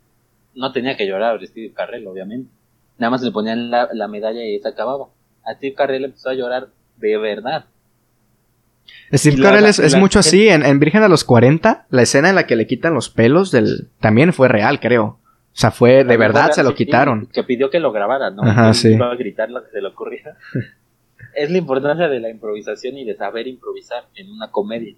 No 0.56 0.72
tenía 0.72 0.98
que 0.98 1.08
llorar 1.08 1.36
a 1.36 1.45
Steve 1.45 1.74
Carrell, 1.74 2.08
obviamente. 2.08 2.50
Nada 2.98 3.12
más 3.12 3.22
le 3.22 3.32
ponían 3.32 3.70
la, 3.70 4.08
medalla 4.08 4.44
y 4.44 4.60
se 4.60 4.68
acababa. 4.68 5.08
A 5.45 5.53
Steve 5.56 5.76
Carrell 5.76 6.06
empezó 6.06 6.30
a 6.30 6.34
llorar 6.34 6.70
de 6.98 7.18
verdad. 7.18 7.66
Steve 9.14 9.42
Carell 9.42 9.66
es, 9.66 9.95
mucho 9.95 10.20
así. 10.20 10.48
En, 10.48 10.66
en, 10.66 10.80
Virgen 10.80 11.03
a 11.03 11.08
los 11.08 11.24
40, 11.24 11.88
la 11.90 12.02
escena 12.02 12.30
en 12.30 12.36
la 12.36 12.48
que 12.48 12.56
le 12.56 12.68
quitan 12.68 12.94
los 12.94 13.10
pelos 13.10 13.52
del. 13.52 13.90
también 14.00 14.34
fue 14.34 14.48
real, 14.48 14.80
creo. 14.80 15.20
O 15.53 15.56
sea, 15.56 15.69
fue 15.69 16.03
de 16.03 16.17
verdad, 16.17 16.51
se 16.51 16.64
lo 16.64 16.73
quitaron. 16.73 17.27
Que 17.27 17.43
pidió 17.43 17.69
que 17.69 17.80
lo 17.80 17.91
grabara, 17.91 18.32
¿no? 18.32 18.41
Ajá, 18.43 18.73
sí. 18.73 18.93
Iba 18.93 19.11
a 19.11 19.15
gritar 19.15 19.51
lo 19.51 19.64
que 19.64 19.69
se 19.69 19.82
le 19.82 19.88
ocurría. 19.88 20.35
es 21.35 21.51
la 21.51 21.57
importancia 21.57 22.07
de 22.07 22.19
la 22.19 22.30
improvisación 22.30 22.98
y 22.98 23.06
de 23.06 23.15
saber 23.15 23.48
improvisar 23.48 24.06
en 24.15 24.32
una 24.32 24.49
comedia. 24.49 24.95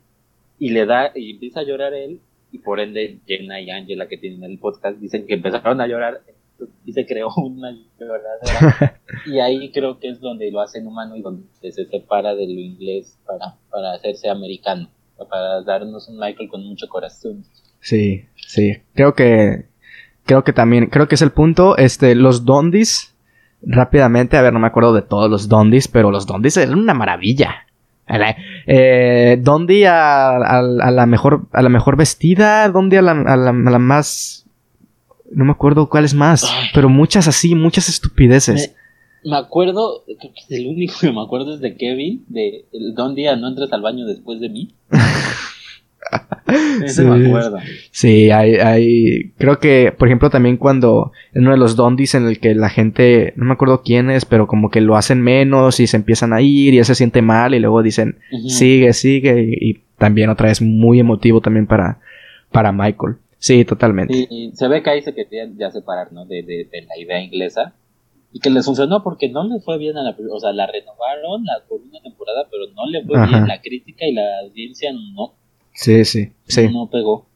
Y 0.57 0.69
le 0.69 0.85
da, 0.85 1.11
y 1.13 1.31
empieza 1.31 1.59
a 1.59 1.63
llorar 1.63 1.93
él, 1.93 2.21
y 2.51 2.59
por 2.59 2.79
ende 2.79 3.19
Jenna 3.27 3.59
y 3.59 3.69
Angela 3.69 4.07
que 4.07 4.17
tienen 4.17 4.43
el 4.49 4.57
podcast 4.57 4.97
dicen 4.97 5.27
que 5.27 5.33
empezaron 5.33 5.81
a 5.81 5.87
llorar 5.87 6.21
y 6.85 6.93
se 6.93 7.05
creó 7.05 7.29
una 7.35 7.71
lloradera. 7.99 9.01
y 9.25 9.39
ahí 9.39 9.71
creo 9.71 9.99
que 9.99 10.09
es 10.09 10.21
donde 10.21 10.49
lo 10.51 10.61
hacen 10.61 10.87
humano 10.87 11.17
y 11.17 11.21
donde 11.21 11.47
se 11.59 11.85
separa 11.85 12.33
de 12.33 12.45
lo 12.45 12.59
inglés 12.59 13.19
para, 13.25 13.57
para 13.69 13.93
hacerse 13.93 14.29
americano, 14.29 14.89
para 15.29 15.61
darnos 15.63 16.07
un 16.07 16.17
Michael 16.17 16.49
con 16.49 16.63
mucho 16.63 16.87
corazón. 16.87 17.43
Sí, 17.81 18.25
sí. 18.35 18.77
Creo 18.93 19.13
que 19.13 19.65
creo 20.25 20.43
que 20.43 20.53
también, 20.53 20.87
creo 20.87 21.07
que 21.07 21.15
es 21.15 21.21
el 21.21 21.31
punto, 21.31 21.77
este, 21.77 22.15
los 22.15 22.45
dondis, 22.45 23.15
rápidamente, 23.61 24.37
a 24.37 24.41
ver, 24.41 24.53
no 24.53 24.59
me 24.59 24.67
acuerdo 24.67 24.93
de 24.93 25.01
todos 25.01 25.29
los 25.29 25.47
dondis, 25.47 25.87
pero 25.87 26.11
los 26.11 26.25
dondis 26.25 26.57
eran 26.57 26.77
una 26.77 26.93
maravilla. 26.93 27.65
Eh, 28.67 29.39
Dondi 29.41 29.83
a, 29.85 30.35
a, 30.35 30.61
la 30.61 31.05
mejor 31.07 31.47
a 31.51 31.63
la 31.63 31.69
mejor 31.69 31.97
vestida, 31.97 32.69
Dondi 32.69 32.97
a 32.97 33.01
la, 33.01 33.11
a 33.11 33.35
la, 33.35 33.79
más 33.79 34.45
no 35.31 35.45
me 35.45 35.51
acuerdo 35.51 35.89
cuál 35.89 36.05
es 36.05 36.13
más, 36.13 36.47
pero 36.73 36.87
muchas 36.87 37.27
así, 37.27 37.55
muchas 37.55 37.89
estupideces. 37.89 38.75
Me, 39.23 39.35
acuerdo, 39.35 40.03
creo 40.05 40.33
que 40.47 40.55
el 40.55 40.67
único 40.67 40.93
que 41.01 41.11
me 41.11 41.21
acuerdo 41.21 41.55
es 41.55 41.61
de 41.61 41.75
Kevin, 41.75 42.23
de 42.27 42.65
Dondi 42.93 43.25
a 43.25 43.35
no 43.35 43.47
entres 43.47 43.73
al 43.73 43.81
baño 43.81 44.05
después 44.05 44.39
de 44.39 44.49
mí. 44.49 44.75
sí. 46.87 47.01
me 47.01 47.27
acuerdo. 47.27 47.57
Sí, 47.91 48.31
hay, 48.31 48.55
hay, 48.55 49.31
creo 49.37 49.59
que, 49.59 49.93
por 49.97 50.07
ejemplo, 50.07 50.29
también 50.29 50.57
cuando 50.57 51.11
en 51.33 51.43
uno 51.43 51.51
de 51.51 51.57
los 51.57 51.75
dondis 51.75 52.15
en 52.15 52.27
el 52.27 52.39
que 52.39 52.55
la 52.55 52.69
gente, 52.69 53.33
no 53.35 53.45
me 53.45 53.53
acuerdo 53.53 53.81
quién 53.83 54.09
es, 54.09 54.25
pero 54.25 54.47
como 54.47 54.69
que 54.69 54.81
lo 54.81 54.95
hacen 54.95 55.21
menos 55.21 55.79
y 55.79 55.87
se 55.87 55.97
empiezan 55.97 56.33
a 56.33 56.41
ir 56.41 56.73
y 56.73 56.79
él 56.79 56.85
se 56.85 56.95
siente 56.95 57.21
mal 57.21 57.53
y 57.53 57.59
luego 57.59 57.81
dicen, 57.81 58.19
sigue, 58.47 58.93
sigue, 58.93 59.57
y, 59.59 59.85
también 59.97 60.29
otra 60.29 60.49
vez 60.49 60.61
muy 60.61 60.99
emotivo 60.99 61.39
también 61.39 61.67
para, 61.67 61.99
para 62.51 62.73
Michael. 62.73 63.15
Sí, 63.37 63.63
totalmente. 63.63 64.27
Y, 64.29 64.51
se 64.53 64.67
ve 64.67 64.83
que 64.83 64.89
ahí 64.89 65.01
se 65.01 65.13
querían 65.13 65.57
ya 65.57 65.71
separar, 65.71 66.11
¿no? 66.11 66.25
De, 66.25 66.43
de, 66.43 66.67
de 66.69 66.81
la 66.81 66.97
idea 66.97 67.21
inglesa 67.21 67.73
y 68.35 68.39
que 68.41 68.49
les 68.49 68.65
funcionó 68.65 69.01
porque 69.01 69.29
no 69.29 69.45
les 69.45 69.63
fue 69.63 69.77
bien 69.77 69.95
a 69.95 70.03
la 70.03 70.13
o 70.29 70.39
sea 70.41 70.51
la 70.51 70.67
renovaron 70.67 71.45
la, 71.45 71.63
por 71.69 71.79
una 71.79 72.01
temporada 72.01 72.45
pero 72.51 72.65
no 72.75 72.85
le 72.85 73.01
fue 73.05 73.25
bien 73.27 73.47
la 73.47 73.61
crítica 73.61 74.05
y 74.05 74.11
la 74.11 74.39
audiencia 74.43 74.91
no 74.91 75.35
sí 75.75 76.05
sí 76.05 76.31
sí. 76.47 76.67
No 76.69 76.89
pegó. 76.89 77.27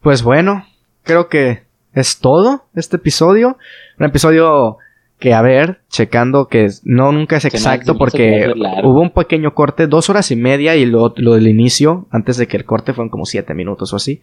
Pues 0.00 0.22
bueno 0.22 0.66
creo 1.04 1.28
que 1.28 1.62
es 1.94 2.18
todo 2.18 2.64
este 2.74 2.96
episodio. 2.96 3.56
Un 3.98 4.06
episodio 4.06 4.76
que 5.18 5.34
a 5.34 5.42
ver 5.42 5.80
checando 5.88 6.46
que 6.46 6.68
no 6.84 7.10
nunca 7.10 7.38
es 7.38 7.44
exacto 7.44 7.98
porque 7.98 8.52
hubo 8.84 9.00
un 9.00 9.10
pequeño 9.10 9.52
corte 9.52 9.88
dos 9.88 10.08
horas 10.10 10.30
y 10.30 10.36
media 10.36 10.76
y 10.76 10.86
lo, 10.86 11.12
lo 11.16 11.34
del 11.34 11.48
inicio 11.48 12.06
antes 12.10 12.36
de 12.36 12.46
que 12.46 12.56
el 12.56 12.64
corte 12.64 12.92
fueron 12.92 13.10
como 13.10 13.26
siete 13.26 13.54
minutos 13.54 13.92
o 13.92 13.96
así. 13.96 14.20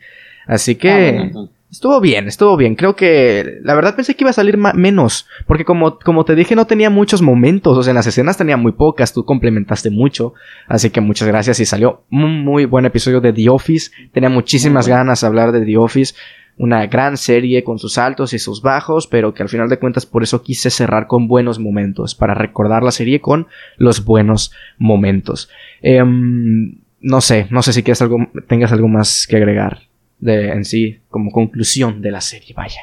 Así 0.47 0.75
que 0.75 1.31
ah, 1.35 1.47
Estuvo 1.71 1.99
bien, 1.99 2.27
estuvo 2.27 2.55
bien. 2.55 2.75
Creo 2.75 2.95
que 2.95 3.59
la 3.61 3.75
verdad 3.75 3.95
pensé 3.95 4.15
que 4.15 4.23
iba 4.23 4.29
a 4.29 4.33
salir 4.33 4.57
menos. 4.57 5.27
Porque 5.45 5.65
como, 5.65 5.99
como 5.99 6.23
te 6.23 6.35
dije, 6.35 6.55
no 6.55 6.67
tenía 6.67 6.89
muchos 6.89 7.21
momentos. 7.21 7.77
O 7.77 7.83
sea, 7.83 7.91
en 7.91 7.95
las 7.95 8.07
escenas 8.07 8.37
tenía 8.37 8.55
muy 8.55 8.71
pocas. 8.71 9.13
Tú 9.13 9.25
complementaste 9.25 9.89
mucho. 9.89 10.33
Así 10.67 10.89
que 10.89 11.01
muchas 11.01 11.27
gracias. 11.27 11.59
Y 11.59 11.65
salió 11.65 12.03
un 12.11 12.43
muy 12.45 12.65
buen 12.65 12.85
episodio 12.85 13.19
de 13.19 13.33
The 13.33 13.49
Office. 13.49 13.91
Tenía 14.13 14.29
muchísimas 14.29 14.87
ganas 14.87 15.21
de 15.21 15.27
hablar 15.27 15.51
de 15.51 15.65
The 15.65 15.77
Office. 15.77 16.15
Una 16.57 16.85
gran 16.87 17.17
serie 17.17 17.65
con 17.65 17.77
sus 17.77 17.97
altos 17.97 18.33
y 18.33 18.39
sus 18.39 18.61
bajos. 18.61 19.07
Pero 19.07 19.33
que 19.33 19.43
al 19.43 19.49
final 19.49 19.67
de 19.67 19.79
cuentas 19.79 20.05
por 20.05 20.23
eso 20.23 20.43
quise 20.43 20.69
cerrar 20.69 21.07
con 21.07 21.27
buenos 21.27 21.59
momentos. 21.59 22.15
Para 22.15 22.35
recordar 22.35 22.83
la 22.83 22.91
serie 22.91 23.19
con 23.19 23.47
los 23.77 24.05
buenos 24.05 24.53
momentos. 24.77 25.49
Em, 25.81 26.77
no 27.01 27.21
sé, 27.21 27.47
no 27.49 27.61
sé 27.63 27.73
si 27.73 27.83
quieres 27.83 28.01
algo, 28.01 28.29
tengas 28.47 28.71
algo 28.71 28.87
más 28.87 29.27
que 29.27 29.35
agregar 29.35 29.79
de, 30.19 30.49
en 30.51 30.65
sí 30.65 30.99
como 31.09 31.31
conclusión 31.31 32.01
de 32.01 32.11
la 32.11 32.21
serie, 32.21 32.53
vaya. 32.55 32.81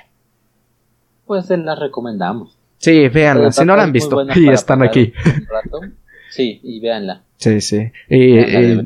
Pues 1.26 1.48
la 1.50 1.74
recomendamos. 1.74 2.58
Sí, 2.78 3.08
véanla, 3.08 3.52
si 3.52 3.64
no 3.64 3.76
la 3.76 3.84
han 3.84 3.92
visto 3.92 4.26
y 4.34 4.48
están 4.48 4.82
aquí. 4.82 5.12
Sí, 6.30 6.60
y 6.62 6.80
véanla. 6.80 7.22
Sí, 7.36 7.60
sí. 7.60 7.92
Y, 8.08 8.80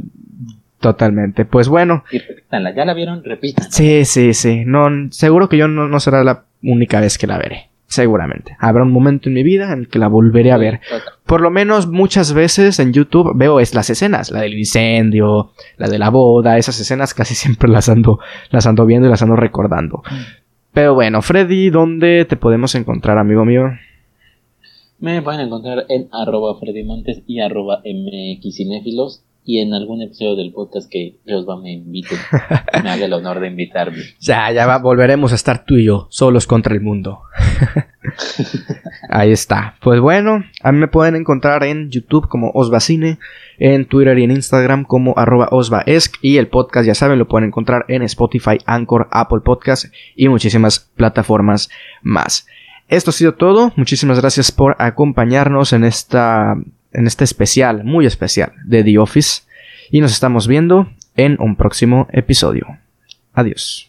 totalmente. 0.81 1.45
Pues 1.45 1.69
bueno. 1.69 2.05
Y 2.11 2.19
repítanla, 2.19 2.75
ya 2.75 2.85
la 2.85 2.95
vieron, 2.95 3.25
repítanla. 3.25 3.71
Sí, 3.71 4.05
sí, 4.05 4.35
sí. 4.35 4.65
No, 4.67 4.89
seguro 5.11 5.49
que 5.49 5.57
yo 5.57 5.69
no, 5.69 5.89
no 5.89 6.01
será 6.01 6.25
la 6.25 6.45
única 6.63 7.01
vez 7.01 7.19
que 7.19 7.27
la 7.27 7.39
veré. 7.39 7.71
Seguramente. 7.97 8.55
Habrá 8.59 8.83
un 8.83 8.93
momento 8.93 9.31
en 9.31 9.35
mi 9.35 9.43
vida 9.43 9.73
en 9.73 9.79
el 9.79 9.89
que 9.89 9.99
la 9.99 10.09
volveré 10.09 10.53
a 10.53 10.59
ver. 10.59 10.83
Por 11.25 11.41
lo 11.41 11.51
menos 11.51 11.87
muchas 11.87 12.35
veces 12.35 12.79
en 12.79 12.93
YouTube 12.93 13.33
veo 13.35 13.59
es 13.59 13.75
las 13.75 13.89
escenas, 13.89 14.31
la 14.31 14.43
del 14.43 14.53
incendio, 14.59 15.53
la 15.79 15.89
de 15.89 15.99
la 15.99 16.11
boda, 16.11 16.59
esas 16.59 16.79
escenas 16.79 17.15
casi 17.15 17.35
siempre 17.43 17.71
las 17.71 17.89
ando, 17.89 18.19
las 18.51 18.67
ando 18.67 18.85
viendo 18.85 19.09
y 19.09 19.11
las 19.11 19.23
ando 19.23 19.35
recordando. 19.35 20.03
Mm. 20.11 20.15
Pero 20.75 20.93
bueno, 20.93 21.23
Freddy, 21.23 21.71
¿dónde 21.71 22.27
te 22.27 22.37
podemos 22.37 22.75
encontrar, 22.75 23.17
amigo 23.17 23.47
mío? 23.47 23.71
Me 24.99 25.23
pueden 25.23 25.41
encontrar 25.41 25.87
en 25.89 26.09
arroba 26.13 26.59
Freddy 26.61 26.85
Montes 26.85 27.23
y 27.27 27.41
arroba 27.41 27.81
mxinéfilos 27.83 29.23
y 29.47 29.61
en 29.61 29.73
algún 29.73 30.03
episodio 30.03 30.35
del 30.35 30.53
podcast 30.53 30.91
que 30.91 31.21
Dios 31.25 31.47
va 31.49 31.57
me 31.57 31.73
invite, 31.73 32.17
me 32.83 32.91
haga 32.91 33.05
el 33.05 33.13
honor 33.13 33.39
de 33.39 33.47
invitarme. 33.47 33.99
Ya, 34.19 34.51
ya 34.51 34.67
va, 34.67 34.79
volveremos 34.79 35.31
a 35.31 35.37
estar 35.37 35.65
tú 35.65 35.77
y 35.77 35.85
yo, 35.85 36.09
solos 36.11 36.49
contra 36.49 36.75
el 36.75 36.81
mundo. 36.81 37.21
Ahí 39.09 39.31
está. 39.31 39.77
Pues 39.81 40.01
bueno, 40.01 40.45
a 40.63 40.73
mí 40.73 40.79
me 40.79 40.89
pueden 40.89 41.15
encontrar 41.15 41.63
en 41.63 41.91
YouTube 41.91 42.27
como 42.27 42.51
Osvacine, 42.55 43.19
en 43.59 43.87
Twitter 43.87 44.19
y 44.19 44.25
en 44.25 44.33
Instagram 44.33 44.85
como 44.85 45.15
arroba 45.17 45.49
osvaesc 45.53 46.17
y 46.23 46.39
el 46.39 46.49
podcast, 46.49 46.85
ya 46.85 46.97
saben, 46.97 47.21
lo 47.21 47.29
pueden 47.29 47.49
encontrar 47.49 47.85
en 47.87 48.03
Spotify, 48.03 48.59
Anchor, 48.67 49.07
Apple 49.13 49.41
Podcast 49.45 49.87
y 50.17 50.29
muchísimas 50.29 50.91
plataformas 50.97 51.71
más. 52.03 52.49
Esto 52.89 53.11
ha 53.11 53.15
sido 53.15 53.35
todo. 53.35 53.73
Muchísimas 53.77 54.21
gracias 54.21 54.51
por 54.51 54.75
acompañarnos 54.81 55.73
en 55.73 55.85
esta 55.85 56.57
en 56.93 57.07
este 57.07 57.25
especial, 57.25 57.85
muy 57.85 58.07
especial 58.07 58.53
de 58.65 58.85
The 58.85 58.99
Office. 58.99 59.43
Y 59.91 60.01
nos 60.01 60.13
estamos 60.13 60.47
viendo 60.47 60.91
en 61.17 61.37
un 61.41 61.57
próximo 61.57 62.09
episodio. 62.13 62.79
Adiós. 63.33 63.86